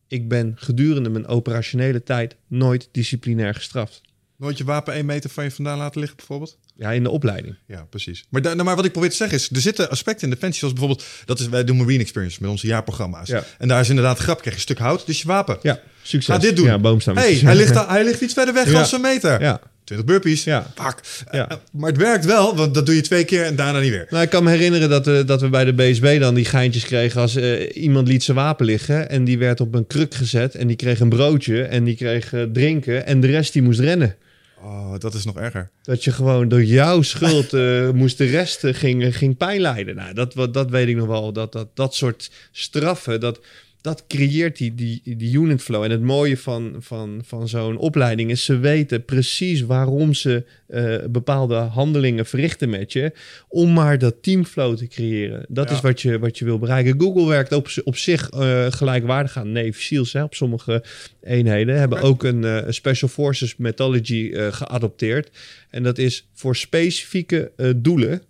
Ik 0.07 0.27
ben 0.27 0.53
gedurende 0.55 1.09
mijn 1.09 1.27
operationele 1.27 2.03
tijd 2.03 2.35
nooit 2.47 2.89
disciplinair 2.91 3.53
gestraft. 3.53 4.01
Nooit 4.35 4.57
je 4.57 4.63
wapen 4.63 4.93
één 4.93 5.05
meter 5.05 5.29
van 5.29 5.43
je 5.43 5.51
vandaan 5.51 5.77
laten 5.77 5.99
liggen 5.99 6.17
bijvoorbeeld? 6.17 6.57
Ja, 6.77 6.91
in 6.91 7.03
de 7.03 7.09
opleiding. 7.09 7.55
Ja, 7.67 7.85
precies. 7.89 8.25
Maar, 8.29 8.41
nou, 8.41 8.63
maar 8.63 8.75
wat 8.75 8.85
ik 8.85 8.91
probeer 8.91 9.09
te 9.09 9.15
zeggen 9.15 9.37
is, 9.37 9.49
er 9.53 9.61
zitten 9.61 9.89
aspecten 9.89 10.23
in 10.27 10.33
Defensie, 10.33 10.59
zoals 10.59 10.73
bijvoorbeeld, 10.73 11.07
dat 11.25 11.39
is, 11.39 11.47
wij 11.49 11.63
doen 11.63 11.77
Marine 11.77 12.01
Experience 12.01 12.37
met 12.41 12.49
onze 12.49 12.67
jaarprogramma's. 12.67 13.27
Ja. 13.27 13.43
En 13.57 13.67
daar 13.67 13.79
is 13.81 13.89
inderdaad 13.89 14.17
grap, 14.17 14.35
krijg 14.41 14.49
je 14.55 14.61
een 14.61 14.67
stuk 14.75 14.77
hout, 14.79 15.05
dus 15.05 15.21
je 15.21 15.27
wapen. 15.27 15.57
Ja, 15.61 15.79
succes. 16.01 16.35
Ga 16.35 16.41
dit 16.41 16.55
doen. 16.55 16.65
Ja, 16.65 16.79
boomstam. 16.79 17.17
hey, 17.17 17.33
hij, 17.33 17.55
ligt, 17.55 17.75
al- 17.75 17.87
hij 17.87 18.03
ligt 18.03 18.21
iets 18.21 18.33
verder 18.33 18.53
weg 18.53 18.71
Ja. 18.71 18.79
als 18.79 18.91
een 18.91 19.01
meter. 19.01 19.41
Ja. 19.41 19.59
20 19.83 20.05
burpees. 20.09 20.43
Ja. 20.43 20.71
Pak. 20.75 20.99
Ja. 21.31 21.49
Eh, 21.49 21.57
maar 21.71 21.89
het 21.89 21.99
werkt 21.99 22.25
wel, 22.25 22.55
want 22.55 22.73
dat 22.73 22.85
doe 22.85 22.95
je 22.95 23.01
twee 23.01 23.23
keer 23.25 23.43
en 23.43 23.55
daarna 23.55 23.79
niet 23.79 23.89
weer. 23.89 24.07
Nou, 24.09 24.23
ik 24.23 24.29
kan 24.29 24.43
me 24.43 24.49
herinneren 24.49 24.89
dat, 24.89 25.05
we 25.05 25.23
dat 25.25 25.41
we 25.41 25.49
bij 25.49 25.65
de 25.65 25.73
BSB 25.73 26.19
dan 26.19 26.33
die 26.33 26.45
geintjes 26.45 26.83
kregen 26.85 27.21
als 27.21 27.35
eh, 27.35 27.75
iemand 27.83 28.07
liet 28.07 28.23
zijn 28.23 28.37
wapen 28.37 28.65
liggen 28.65 29.09
en 29.09 29.23
die 29.23 29.37
werd 29.37 29.59
op 29.61 29.75
een 29.75 29.87
kruk 29.87 30.13
gezet 30.13 30.55
en 30.55 30.67
die 30.67 30.75
kreeg 30.75 30.99
een 30.99 31.09
broodje 31.09 31.63
en 31.63 31.83
die 31.83 31.95
kreeg 31.95 32.33
eh, 32.33 32.41
drinken 32.43 33.05
en 33.05 33.19
de 33.19 33.27
rest 33.27 33.53
die 33.53 33.61
moest 33.61 33.79
rennen. 33.79 34.15
Oh, 34.63 34.93
dat 34.97 35.13
is 35.13 35.25
nog 35.25 35.37
erger. 35.37 35.69
Dat 35.81 36.03
je 36.03 36.11
gewoon 36.11 36.47
door 36.47 36.63
jouw 36.63 37.01
schuld 37.01 37.53
eh, 37.63 37.89
moest 37.89 38.17
de 38.17 38.25
rest 38.25 38.63
eh, 38.63 38.73
ging, 38.73 39.17
ging 39.17 39.37
pijn 39.37 39.61
lijden. 39.61 39.95
Nou, 39.95 40.13
dat, 40.13 40.53
dat 40.53 40.69
weet 40.69 40.87
ik 40.87 40.95
nog 40.95 41.07
wel. 41.07 41.33
Dat, 41.33 41.51
dat, 41.51 41.75
dat 41.75 41.95
soort 41.95 42.31
straffen, 42.51 43.19
dat, 43.19 43.39
dat 43.81 44.03
creëert 44.07 44.57
die, 44.57 44.75
die, 44.75 45.01
die 45.03 45.37
unit 45.37 45.61
flow. 45.61 45.83
En 45.83 45.91
het 45.91 46.01
mooie 46.01 46.37
van, 46.37 46.75
van, 46.79 47.21
van 47.25 47.47
zo'n 47.47 47.77
opleiding 47.77 48.31
is, 48.31 48.45
ze 48.45 48.57
weten 48.57 49.05
precies 49.05 49.61
waarom 49.61 50.13
ze 50.13 50.45
eh, 50.67 50.95
bepaalde 51.09 51.55
handelingen 51.55 52.25
verrichten 52.25 52.69
met 52.69 52.93
je. 52.93 53.11
Om 53.47 53.73
maar 53.73 53.97
dat 53.97 54.15
teamflow 54.23 54.77
te 54.77 54.87
creëren. 54.87 55.45
Dat 55.47 55.69
Ja. 55.69 55.75
is 55.75 55.81
wat 55.81 56.01
je, 56.01 56.19
wat 56.19 56.37
je 56.37 56.45
wil 56.45 56.59
bereiken. 56.59 57.01
Google 57.01 57.27
werkt 57.27 57.51
op, 57.51 57.67
op 57.83 57.97
zich 57.97 58.29
eh, 58.29 58.65
gelijkwaardig 58.69 59.37
aan 59.37 59.51
Navy 59.51 59.81
SEALs. 59.81 60.13
Hè, 60.13 60.23
op 60.23 60.33
sommige 60.35 60.83
eenheden 61.23 61.79
hebben 61.79 62.01
ook 62.01 62.23
een 62.23 62.43
eh, 62.43 62.65
Special 62.69 63.09
Forces 63.09 63.57
methodology 63.57 64.31
geadopteerd. 64.33 65.29
En 65.69 65.83
dat 65.83 65.97
is 65.97 66.27
voor 66.33 66.55
specifieke 66.55 67.51
doelen 67.75 68.21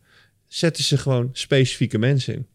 zetten 0.47 0.83
ze 0.83 0.97
gewoon 0.97 1.29
specifieke 1.33 1.97
mensen 1.97 2.33
in. 2.33 2.45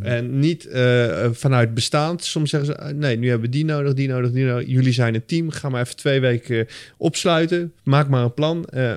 En 0.00 0.38
niet 0.38 0.66
eh, 0.66 1.28
vanuit 1.32 1.74
bestaand. 1.74 2.24
Soms 2.24 2.50
zeggen 2.50 2.72
ze, 2.72 2.78
eh, 2.78 2.94
nee, 2.94 3.16
nu 3.16 3.28
hebben 3.28 3.50
we 3.50 3.56
die 3.56 3.64
nodig, 3.64 3.94
die 3.94 4.08
nodig, 4.08 4.32
die 4.32 4.44
nodig. 4.44 4.68
Jullie 4.68 4.92
zijn 4.92 5.14
een 5.14 5.24
team, 5.26 5.50
ga 5.50 5.68
maar 5.68 5.80
even 5.82 5.96
twee 5.96 6.20
weken 6.20 6.66
opsluiten. 6.96 7.72
Maak 7.84 8.08
maar 8.08 8.24
een 8.24 8.34
plan. 8.34 8.64
Eh, 8.64 8.92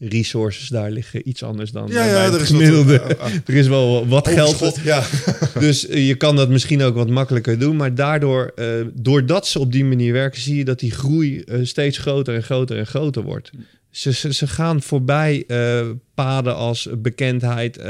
resources 0.00 0.68
daar 0.68 0.90
liggen 0.90 1.28
iets 1.28 1.42
anders 1.42 1.70
dan 1.70 1.88
Ja, 1.88 2.06
eh, 2.06 2.34
er 2.34 2.40
is 2.40 2.46
gemiddelde. 2.46 2.98
wat, 2.98 3.28
uh, 3.28 3.34
uh, 3.34 3.40
er 3.46 3.54
is 3.54 3.66
wel 3.68 4.08
wat 4.08 4.28
geld. 4.28 4.78
Ja. 4.82 5.02
Dus 5.58 5.86
eh, 5.86 6.06
je 6.06 6.14
kan 6.14 6.36
dat 6.36 6.48
misschien 6.48 6.82
ook 6.82 6.94
wat 6.94 7.08
makkelijker 7.10 7.58
doen. 7.58 7.76
Maar 7.76 7.94
daardoor, 7.94 8.52
eh, 8.56 8.66
doordat 8.94 9.46
ze 9.46 9.58
op 9.58 9.72
die 9.72 9.84
manier 9.84 10.12
werken, 10.12 10.40
zie 10.40 10.56
je 10.56 10.64
dat 10.64 10.78
die 10.78 10.90
groei 10.90 11.40
eh, 11.40 11.58
steeds 11.62 11.98
groter 11.98 12.34
en 12.34 12.42
groter 12.42 12.78
en 12.78 12.86
groter 12.86 13.22
wordt. 13.22 13.50
Ze, 13.98 14.12
ze, 14.12 14.32
ze 14.34 14.46
gaan 14.46 14.82
voorbij 14.82 15.44
eh, 15.46 15.88
paden 16.14 16.54
als 16.56 16.88
bekendheid, 16.98 17.80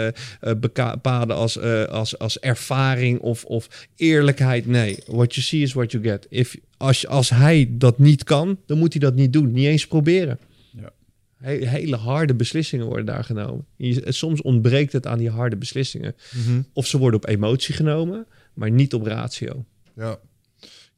beka- 0.61 0.97
paden 0.97 1.37
als, 1.37 1.61
als, 1.89 2.19
als 2.19 2.39
ervaring 2.39 3.19
of, 3.21 3.45
of 3.45 3.87
eerlijkheid. 3.97 4.67
Nee, 4.67 4.99
what 5.07 5.35
you 5.35 5.47
see 5.47 5.61
is 5.63 5.73
what 5.73 5.91
you 5.93 6.05
get. 6.05 6.27
If, 6.31 6.57
als, 6.77 7.07
als 7.07 7.31
hij 7.31 7.69
dat 7.71 7.99
niet 7.99 8.25
kan, 8.25 8.59
dan 8.67 8.79
moet 8.79 8.93
hij 8.93 9.01
dat 9.03 9.15
niet 9.15 9.33
doen. 9.33 9.53
Niet 9.53 9.67
eens 9.67 9.87
proberen. 9.87 10.39
Ja. 10.77 10.91
He- 11.37 11.67
hele 11.69 11.97
harde 11.97 12.35
beslissingen 12.35 12.87
worden 12.87 13.07
daar 13.07 13.25
genomen. 13.25 13.65
Je- 13.77 14.05
soms 14.07 14.43
ontbreekt 14.43 14.93
het 14.93 15.07
aan 15.07 15.19
die 15.19 15.31
harde 15.31 15.57
beslissingen. 15.57 16.15
Mhm. 16.47 16.61
Of 16.73 16.87
ze 16.87 16.99
worden 16.99 17.21
op 17.21 17.29
emotie 17.29 17.75
genomen, 17.75 18.27
maar 18.55 18.71
niet 18.71 18.95
op 18.95 19.07
ratio. 19.07 19.65
Ja. 19.97 20.19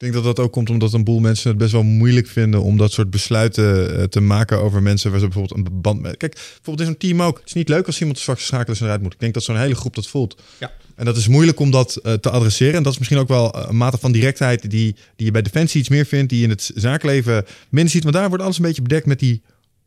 Ik 0.01 0.13
denk 0.13 0.25
dat 0.25 0.37
dat 0.37 0.45
ook 0.45 0.53
komt 0.53 0.71
omdat 0.71 0.93
een 0.93 1.05
boel 1.05 1.21
mensen 1.21 1.49
het 1.49 1.59
best 1.59 1.73
wel 1.73 1.83
moeilijk 1.83 2.27
vinden 2.27 2.63
om 2.63 2.77
dat 2.77 2.93
soort 2.93 3.11
besluiten 3.11 3.99
eh, 3.99 4.05
te 4.05 4.21
maken 4.21 4.61
over 4.61 4.83
mensen 4.83 5.11
waar 5.11 5.21
ze 5.21 5.29
bijvoorbeeld 5.29 5.67
een 5.67 5.81
band 5.81 6.01
mee. 6.01 6.17
Kijk, 6.17 6.35
bijvoorbeeld 6.35 6.81
in 6.81 6.87
zo'n 6.87 6.97
team 6.97 7.23
ook. 7.23 7.39
Het 7.39 7.47
is 7.47 7.53
niet 7.53 7.69
leuk 7.69 7.87
als 7.87 8.01
iemand 8.01 8.19
straks 8.19 8.47
schakelen 8.47 8.79
en 8.79 8.85
eruit 8.85 9.03
moet. 9.03 9.13
Ik 9.13 9.21
denk 9.21 9.35
dat 9.35 9.43
zo'n 9.43 9.59
hele 9.59 9.75
groep 9.75 9.95
dat 9.95 10.07
voelt. 10.07 10.43
Ja. 10.59 10.73
En 10.97 11.05
dat 11.05 11.17
is 11.17 11.29
moeilijk 11.29 11.61
om 11.61 11.71
dat 11.71 11.97
eh, 11.97 12.13
te 12.13 12.31
adresseren. 12.31 12.75
En 12.75 12.83
dat 12.83 12.93
is 12.93 12.99
misschien 12.99 13.19
ook 13.19 13.29
wel 13.29 13.53
eh, 13.53 13.65
een 13.69 13.77
mate 13.77 13.99
van 13.99 14.13
directheid 14.13 14.71
die, 14.71 14.97
die 15.17 15.27
je 15.27 15.31
bij 15.31 15.43
Defensie 15.43 15.81
iets 15.81 15.89
meer 15.89 16.07
vindt, 16.07 16.29
die 16.29 16.39
je 16.39 16.45
in 16.45 16.51
het 16.51 16.71
zakenleven 16.75 17.45
minder 17.69 17.93
ziet. 17.93 18.03
Maar 18.05 18.13
daar 18.13 18.29
wordt 18.29 18.45
alles 18.45 18.57
een 18.57 18.65
beetje 18.65 18.83
bedekt 18.83 19.07
met 19.07 19.19
die 19.19 19.43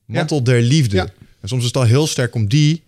mantel 0.05 0.43
der 0.43 0.61
liefde. 0.61 0.95
Ja. 0.95 1.07
En 1.41 1.47
soms 1.47 1.61
is 1.61 1.67
het 1.67 1.77
al 1.77 1.83
heel 1.83 2.07
sterk 2.07 2.35
om 2.35 2.47
die 2.47 2.83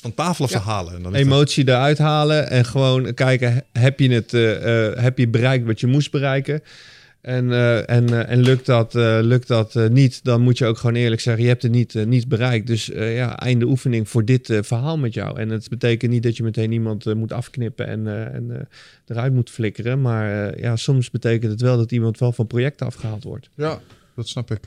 van 0.00 0.14
tafel 0.14 0.44
af 0.44 0.50
te 0.50 0.56
Ja. 0.56 0.62
halen. 0.62 0.94
En 0.94 1.02
dan 1.02 1.12
dat- 1.12 1.20
Emotie 1.20 1.68
eruit 1.68 1.98
halen 1.98 2.50
en 2.50 2.64
gewoon 2.64 3.14
kijken, 3.14 3.64
heb 3.72 4.00
je, 4.00 4.08
het, 4.10 4.32
eh, 4.34 4.86
eh, 4.88 4.98
heb 5.02 5.18
je 5.18 5.28
bereikt 5.28 5.66
wat 5.66 5.80
je 5.80 5.86
moest 5.86 6.10
bereiken? 6.10 6.60
En, 7.20 7.52
eh, 7.52 7.90
en, 7.90 8.28
en 8.28 8.40
lukt 8.40 8.66
dat, 8.66 8.94
eh, 8.94 9.18
lukt 9.22 9.48
dat 9.48 9.76
eh, 9.76 9.88
niet, 9.88 10.24
dan 10.24 10.40
moet 10.40 10.58
je 10.58 10.66
ook 10.66 10.78
gewoon 10.78 10.94
eerlijk 10.94 11.20
zeggen, 11.20 11.42
je 11.42 11.48
hebt 11.48 11.62
het 11.62 11.72
niet, 11.72 11.94
niet 12.06 12.28
bereikt. 12.28 12.66
Dus 12.66 12.90
eh, 12.90 13.16
ja, 13.16 13.38
einde 13.38 13.64
oefening 13.66 14.08
voor 14.08 14.24
dit 14.24 14.50
eh, 14.50 14.58
verhaal 14.62 14.98
met 14.98 15.14
jou. 15.14 15.40
En 15.40 15.48
het 15.48 15.68
betekent 15.68 16.12
niet 16.12 16.22
dat 16.22 16.36
je 16.36 16.42
meteen 16.42 16.72
iemand 16.72 17.14
moet 17.14 17.32
afknippen 17.32 17.86
en, 17.86 18.06
eh, 18.06 18.34
en 18.34 18.50
eh, 18.50 18.60
eruit 19.06 19.32
moet 19.32 19.50
flikkeren. 19.50 20.00
Maar 20.00 20.50
eh, 20.52 20.62
ja, 20.62 20.76
soms 20.76 21.10
betekent 21.10 21.52
het 21.52 21.60
wel 21.60 21.76
dat 21.76 21.92
iemand 21.92 22.18
wel 22.18 22.32
van 22.32 22.46
projecten 22.46 22.86
afgehaald 22.86 23.24
wordt. 23.24 23.48
Ja, 23.54 23.80
dat 24.16 24.28
snap 24.28 24.50
ik. 24.50 24.60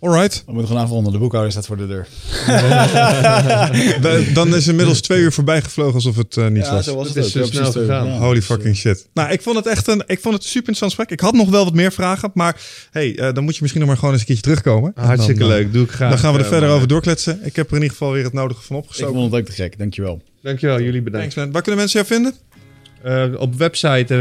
Alright. 0.00 0.42
We 0.46 0.52
moeten 0.52 0.66
gewoon 0.70 0.82
afronden. 0.84 1.12
De 1.12 1.18
boekhouder 1.18 1.52
staat 1.52 1.66
voor 1.66 1.76
de 1.76 1.86
deur. 1.86 2.06
Da- 4.00 4.32
Dan 4.34 4.54
is 4.54 4.66
inmiddels 4.68 5.00
twee 5.00 5.20
uur 5.20 5.32
voorbij 5.32 5.62
gevlogen 5.62 5.94
alsof 5.94 6.16
het 6.16 6.36
eh, 6.36 6.46
niet 6.46 6.68
was. 6.68 6.86
was 6.86 7.08
Het 7.08 7.16
is 7.16 7.32
zo 7.32 7.44
snel 7.44 7.72
gegaan. 7.72 8.08
Holy 8.10 8.42
fucking 8.42 8.76
shit. 8.76 9.08
Nou, 9.14 9.30
ik 9.30 9.42
vond 9.42 9.56
het 9.56 9.66
echt 9.66 9.86
een, 9.88 10.02
ik 10.06 10.20
vond 10.20 10.34
het 10.34 10.42
een 10.44 10.50
super 10.50 10.68
interessant 10.68 10.92
gesprek. 10.94 11.10
Ik 11.10 11.20
had 11.20 11.34
nog 11.34 11.48
wel 11.50 11.64
wat 11.64 11.74
meer 11.74 11.92
vragen, 11.92 12.30
maar 12.34 12.60
hey, 12.90 13.18
eh, 13.18 13.34
dan 13.34 13.44
moet 13.44 13.52
je 13.54 13.58
misschien 13.60 13.80
nog 13.80 13.88
maar 13.90 13.98
gewoon 13.98 14.12
eens 14.12 14.20
een 14.22 14.26
keertje 14.26 14.44
terugkomen. 14.44 14.92
En 14.94 15.04
Hartstikke 15.04 15.40
dan, 15.40 15.50
eh, 15.50 15.56
leuk, 15.56 15.72
doe 15.72 15.84
ik 15.84 15.90
graag. 15.90 16.10
Dan 16.10 16.18
gaan 16.18 16.32
we 16.32 16.38
er 16.38 16.44
verder 16.44 16.66
maar- 16.68 16.76
over 16.76 16.88
doorkletsen. 16.88 17.40
Ik 17.42 17.56
heb 17.56 17.66
er 17.70 17.76
in 17.76 17.82
ieder 17.82 17.96
geval 17.96 18.12
weer 18.12 18.24
het 18.24 18.32
nodige 18.32 18.62
van 18.62 18.76
Ik 18.76 18.82
opgestoken. 18.82 19.14
vond 19.14 19.32
het 19.32 19.40
ook 19.40 19.46
te 19.46 19.52
gek. 19.52 19.78
Dankjewel. 19.78 20.22
Dankjewel, 20.42 20.80
jullie 20.80 21.02
bedankt. 21.02 21.18
Thanks 21.26 21.34
man. 21.34 21.50
Waar 21.52 21.62
kunnen 21.62 21.80
mensen 21.80 22.00
jou 22.00 22.12
vinden? 22.12 22.34
Eh, 23.02 23.26
op 23.38 23.54
website 23.54 24.14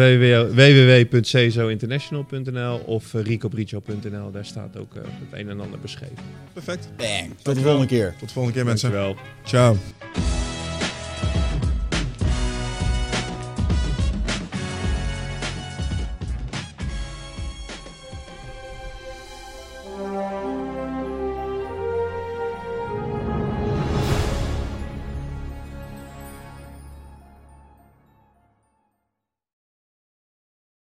www.cezointernational.nl 0.53 2.81
of 2.85 3.14
uh, 3.14 3.23
ricobricio.nl. 3.23 4.31
Daar 4.31 4.45
staat 4.45 4.77
ook 4.77 4.95
uh, 4.95 5.01
het 5.03 5.39
een 5.39 5.49
en 5.49 5.60
ander 5.60 5.80
beschreven. 5.80 6.15
Perfect. 6.53 6.89
Bang. 6.97 7.35
Tot 7.41 7.56
de 7.56 7.61
volgende 7.61 7.88
keer. 7.88 8.14
Tot 8.19 8.27
de 8.27 8.34
volgende 8.34 8.57
keer 8.57 8.65
mensen. 8.65 8.91
Dankjewel. 8.91 9.26
Ciao. 9.43 9.77